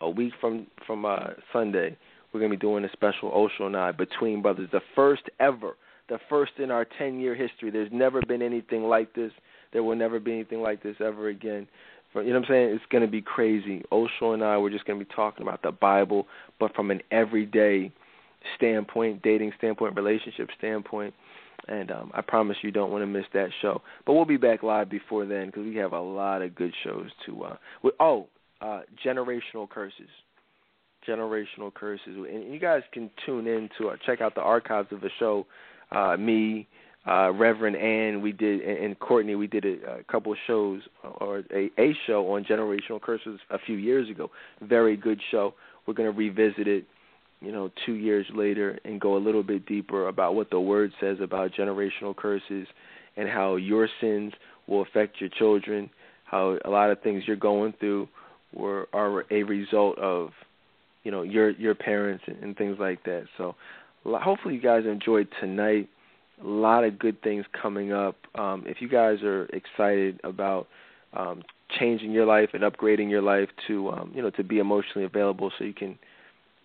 a 0.00 0.10
week 0.10 0.32
from 0.40 0.66
from 0.86 1.04
uh, 1.04 1.28
Sunday 1.52 1.96
we're 2.32 2.40
to 2.50 2.56
be 2.56 2.60
doing 2.60 2.84
a 2.84 2.92
special 2.92 3.30
Osho 3.30 3.66
and 3.66 3.76
I 3.76 3.92
Between 3.92 4.40
Brothers, 4.40 4.68
the 4.72 4.80
first 4.94 5.22
ever, 5.40 5.76
the 6.08 6.18
first 6.28 6.52
in 6.58 6.70
our 6.70 6.86
10 6.98 7.18
year 7.18 7.34
history. 7.34 7.70
There's 7.70 7.90
never 7.92 8.22
been 8.22 8.42
anything 8.42 8.84
like 8.84 9.14
this. 9.14 9.32
There 9.72 9.82
will 9.82 9.96
never 9.96 10.20
be 10.20 10.32
anything 10.32 10.60
like 10.60 10.82
this 10.82 10.96
ever 11.00 11.28
again. 11.28 11.66
For, 12.12 12.22
you 12.22 12.32
know 12.32 12.40
what 12.40 12.48
I'm 12.48 12.52
saying? 12.52 12.74
It's 12.74 12.84
to 13.02 13.10
be 13.10 13.22
crazy. 13.22 13.82
Osho 13.92 14.32
and 14.32 14.44
I, 14.44 14.58
we're 14.58 14.70
just 14.70 14.84
to 14.98 15.04
be 15.04 15.12
talking 15.14 15.42
about 15.46 15.62
the 15.62 15.72
Bible, 15.72 16.26
but 16.58 16.74
from 16.74 16.90
an 16.90 17.00
everyday 17.10 17.92
standpoint, 18.56 19.22
dating 19.22 19.52
standpoint, 19.58 19.96
relationship 19.96 20.48
standpoint. 20.58 21.14
And 21.68 21.90
um, 21.90 22.10
I 22.14 22.20
promise 22.22 22.56
you 22.62 22.70
don't 22.70 22.90
want 22.90 23.02
to 23.02 23.06
miss 23.06 23.26
that 23.34 23.50
show. 23.62 23.82
But 24.06 24.14
we'll 24.14 24.24
be 24.24 24.36
back 24.36 24.62
live 24.62 24.90
before 24.90 25.26
then 25.26 25.46
because 25.46 25.64
we 25.64 25.76
have 25.76 25.92
a 25.92 26.00
lot 26.00 26.42
of 26.42 26.54
good 26.54 26.72
shows 26.84 27.10
to. 27.26 27.44
Uh, 27.44 27.56
we, 27.82 27.92
oh, 28.00 28.26
uh, 28.60 28.80
generational 29.04 29.68
curses 29.68 30.08
generational 31.08 31.72
curses. 31.72 32.08
And 32.08 32.52
you 32.52 32.58
guys 32.58 32.82
can 32.92 33.10
tune 33.24 33.46
in 33.46 33.68
to 33.78 33.90
uh, 33.90 33.96
check 34.04 34.20
out 34.20 34.34
the 34.34 34.40
archives 34.40 34.88
of 34.92 35.00
the 35.00 35.10
show. 35.18 35.46
Uh, 35.90 36.16
me, 36.18 36.68
uh, 37.06 37.32
Reverend 37.32 37.76
Ann, 37.76 38.20
we 38.20 38.32
did, 38.32 38.60
and, 38.60 38.84
and 38.84 38.98
Courtney, 38.98 39.34
we 39.34 39.46
did 39.46 39.64
a, 39.64 40.00
a 40.00 40.04
couple 40.04 40.32
of 40.32 40.38
shows 40.46 40.82
or 41.20 41.42
a, 41.54 41.70
a 41.78 41.94
show 42.06 42.32
on 42.34 42.44
generational 42.44 43.00
curses 43.00 43.40
a 43.50 43.58
few 43.58 43.76
years 43.76 44.08
ago. 44.10 44.30
Very 44.62 44.96
good 44.96 45.20
show. 45.30 45.54
We're 45.86 45.94
going 45.94 46.10
to 46.10 46.16
revisit 46.16 46.68
it, 46.68 46.84
you 47.40 47.52
know, 47.52 47.70
two 47.86 47.94
years 47.94 48.26
later 48.34 48.78
and 48.84 49.00
go 49.00 49.16
a 49.16 49.18
little 49.18 49.42
bit 49.42 49.66
deeper 49.66 50.08
about 50.08 50.34
what 50.34 50.50
the 50.50 50.60
Word 50.60 50.92
says 51.00 51.18
about 51.22 51.52
generational 51.52 52.14
curses 52.14 52.66
and 53.16 53.28
how 53.28 53.56
your 53.56 53.88
sins 54.00 54.32
will 54.66 54.82
affect 54.82 55.20
your 55.20 55.30
children, 55.30 55.90
how 56.24 56.58
a 56.64 56.70
lot 56.70 56.90
of 56.90 57.00
things 57.02 57.24
you're 57.26 57.36
going 57.36 57.74
through 57.80 58.08
were 58.52 58.88
are 58.92 59.24
a 59.30 59.42
result 59.44 59.98
of 59.98 60.30
you 61.04 61.10
know 61.10 61.22
your 61.22 61.50
your 61.50 61.74
parents 61.74 62.24
and, 62.26 62.36
and 62.42 62.56
things 62.56 62.76
like 62.78 63.02
that. 63.04 63.24
So 63.38 63.54
hopefully 64.04 64.54
you 64.54 64.60
guys 64.60 64.84
enjoyed 64.84 65.28
tonight. 65.40 65.88
A 66.42 66.46
lot 66.46 66.84
of 66.84 66.98
good 66.98 67.20
things 67.22 67.44
coming 67.60 67.92
up. 67.92 68.16
Um, 68.34 68.64
if 68.66 68.80
you 68.80 68.88
guys 68.88 69.22
are 69.22 69.44
excited 69.46 70.20
about 70.24 70.68
um, 71.12 71.42
changing 71.78 72.12
your 72.12 72.24
life 72.24 72.50
and 72.54 72.62
upgrading 72.62 73.10
your 73.10 73.22
life 73.22 73.48
to 73.66 73.90
um, 73.90 74.12
you 74.14 74.22
know 74.22 74.30
to 74.30 74.44
be 74.44 74.58
emotionally 74.58 75.04
available, 75.04 75.52
so 75.58 75.64
you 75.64 75.74
can 75.74 75.98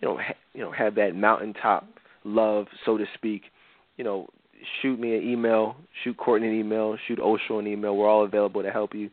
you 0.01 0.07
know 0.07 0.17
ha- 0.17 0.35
you 0.53 0.61
know 0.61 0.71
have 0.71 0.95
that 0.95 1.15
mountaintop 1.15 1.87
love, 2.23 2.67
so 2.85 2.97
to 2.97 3.05
speak. 3.13 3.43
You 3.97 4.03
know, 4.03 4.27
shoot 4.81 4.99
me 4.99 5.15
an 5.15 5.23
email, 5.23 5.75
shoot 6.03 6.17
Courtney 6.17 6.49
an 6.49 6.59
email, 6.59 6.97
shoot 7.07 7.19
Osho 7.19 7.59
an 7.59 7.67
email. 7.67 7.95
We're 7.95 8.09
all 8.09 8.25
available 8.25 8.63
to 8.63 8.71
help 8.71 8.93
you. 8.93 9.09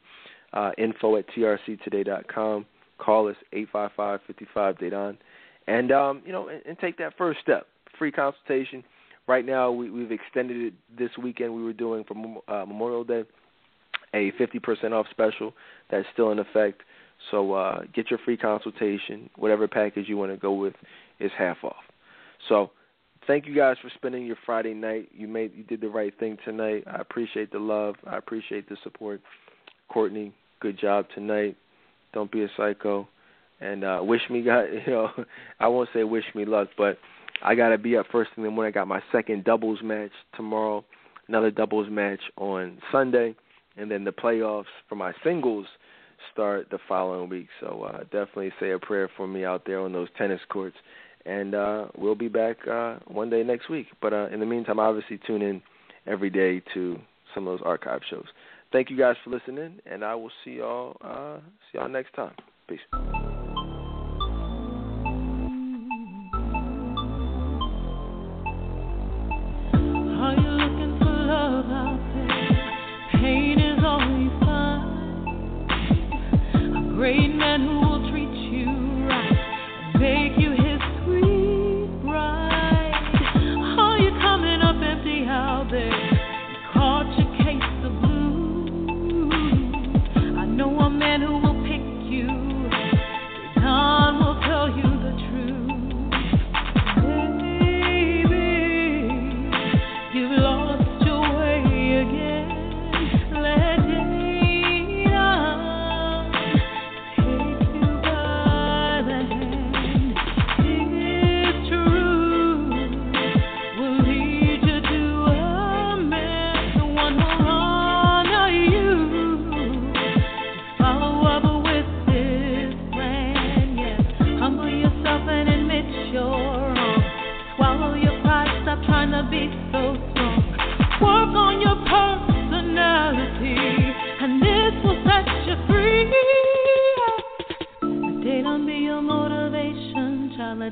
Uh, 0.53 0.71
info 0.77 1.17
at 1.17 1.25
trctoday.com. 1.31 2.67
Call 2.99 3.29
us 3.29 3.37
eight 3.53 3.69
five 3.73 3.91
five 3.97 4.21
fifty 4.27 4.47
five 4.53 4.77
Dedan, 4.77 5.17
and 5.67 5.91
um, 5.93 6.23
you 6.27 6.33
know 6.33 6.49
and, 6.49 6.63
and 6.67 6.79
take 6.79 6.99
that 6.99 7.15
first 7.17 7.41
step. 7.41 7.67
Free 7.99 8.13
consultation. 8.13 8.85
Right 9.29 9.47
now, 9.47 9.71
we, 9.71 9.89
we've 9.89 10.11
extended 10.11 10.57
it 10.57 10.75
this 10.99 11.11
weekend. 11.23 11.55
We 11.55 11.63
were 11.63 11.73
doing 11.73 12.05
for 12.05 12.15
uh, 12.53 12.67
Memorial 12.67 13.05
Day 13.05 13.23
a 14.15 14.33
50% 14.33 14.93
off 14.93 15.07
special 15.11 15.55
that's 15.91 16.07
still 16.13 16.33
in 16.33 16.39
effect. 16.39 16.83
So 17.31 17.53
uh, 17.53 17.83
get 17.95 18.11
your 18.11 18.19
free 18.25 18.37
consultation. 18.37 19.31
Whatever 19.37 19.69
package 19.69 20.09
you 20.09 20.17
want 20.17 20.33
to 20.33 20.37
go 20.37 20.53
with 20.53 20.75
is 21.21 21.31
half 21.37 21.59
off. 21.63 21.77
So 22.49 22.71
thank 23.27 23.47
you 23.47 23.55
guys 23.55 23.77
for 23.81 23.91
spending 23.95 24.27
your 24.27 24.37
Friday 24.45 24.75
night. 24.75 25.09
You 25.13 25.29
made 25.29 25.55
you 25.55 25.63
did 25.65 25.81
the 25.81 25.89
right 25.89 26.17
thing 26.19 26.37
tonight. 26.45 26.85
I 26.87 27.01
appreciate 27.01 27.53
the 27.53 27.59
love. 27.59 27.95
I 28.07 28.17
appreciate 28.17 28.69
the 28.69 28.77
support. 28.83 29.21
Courtney, 29.89 30.33
good 30.61 30.79
job 30.79 31.07
tonight. 31.15 31.57
Don't 32.13 32.31
be 32.31 32.43
a 32.43 32.49
psycho. 32.57 33.07
And 33.61 33.85
uh 33.85 34.01
wish 34.03 34.23
me 34.31 34.43
God 34.43 34.65
you 34.87 34.93
know, 34.93 35.11
I 35.61 35.69
won't 35.69 35.89
say 35.95 36.05
wish 36.05 36.25
me 36.35 36.45
luck, 36.45 36.69
but 36.77 36.99
I 37.45 37.55
gotta 37.55 37.79
be 37.79 37.97
up 37.97 38.07
first 38.11 38.31
thing 38.35 38.45
in 38.45 38.51
the 38.51 38.55
morning. 38.55 38.73
I 38.73 38.75
got 38.75 38.89
my 38.89 39.03
second 39.13 39.45
doubles 39.45 39.79
match 39.83 40.13
tomorrow, 40.35 40.85
another 41.29 41.51
doubles 41.51 41.89
match 41.91 42.21
on 42.37 42.79
Sunday 42.91 43.37
and 43.77 43.91
then 43.91 44.05
the 44.05 44.13
playoffs 44.13 44.65
for 44.89 44.97
my 44.97 45.13
singles 45.25 45.67
start 46.33 46.69
the 46.71 46.79
following 46.89 47.29
week. 47.29 47.49
So 47.61 47.83
uh, 47.83 48.01
definitely 48.05 48.53
say 48.61 48.73
a 48.73 48.79
prayer 48.79 49.11
for 49.17 49.27
me 49.27 49.45
out 49.45 49.65
there 49.67 49.81
on 49.81 49.93
those 49.93 50.09
tennis 50.17 50.41
courts, 50.49 50.77
and 51.27 51.55
uh, 51.55 51.87
we'll 51.97 52.15
be 52.15 52.29
back 52.29 52.57
uh, 52.69 52.99
one 53.07 53.31
day 53.31 53.43
next 53.43 53.69
week. 53.69 53.87
But 54.01 54.13
uh, 54.13 54.29
in 54.29 54.41
the 54.41 54.47
meantime, 54.47 54.79
obviously 54.79 55.19
tune 55.27 55.43
in 55.43 55.63
every 56.07 56.31
day 56.31 56.63
to 56.75 56.99
some 57.35 57.47
of 57.47 57.59
those 57.59 57.67
archive 57.67 58.01
shows. 58.11 58.27
Thank 58.73 58.91
you 58.91 58.97
guys 58.97 59.17
for 59.23 59.31
listening, 59.31 59.81
and 59.87 60.05
I 60.05 60.15
will 60.15 60.33
see 60.45 60.53
y'all 60.53 60.97
uh, 61.03 61.39
see 61.71 61.79
y'all 61.79 61.89
next 61.89 62.15
time. 62.15 62.35
Peace. 62.69 63.32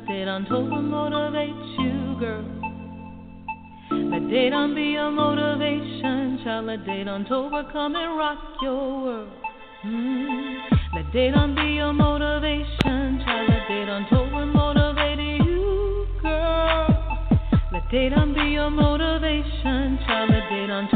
Let 0.01 0.09
they 0.09 0.25
don't 0.25 0.51
over 0.51 0.81
motivate 0.81 1.79
you, 1.79 2.17
girl. 2.19 2.45
Let 4.11 4.31
they 4.31 4.49
don't 4.49 4.75
be 4.75 4.93
your 4.93 5.11
motivation, 5.11 6.41
child. 6.43 6.67
Let 6.67 6.87
they 6.87 7.05
don't 7.05 7.31
overcome 7.31 7.97
and 7.97 8.17
rock 8.17 8.39
your 8.63 9.03
world. 9.03 9.29
Mm. 9.85 10.59
Let 10.95 11.13
they 11.13 11.31
don't 11.31 11.55
be 11.55 11.75
your 11.75 11.93
motivation, 11.93 13.21
child. 13.25 13.51
Let 13.51 13.69
they 13.69 13.85
don't 13.85 14.11
over 14.13 14.47
motivate 14.47 15.45
you, 15.45 16.07
girl. 16.23 17.29
Let 17.71 17.83
they 17.93 18.09
don't 18.09 18.33
be 18.33 18.53
your 18.53 18.71
motivation, 18.71 19.99
child. 20.07 20.31
Let 20.31 20.49
they 20.49 20.67
don't 20.67 20.95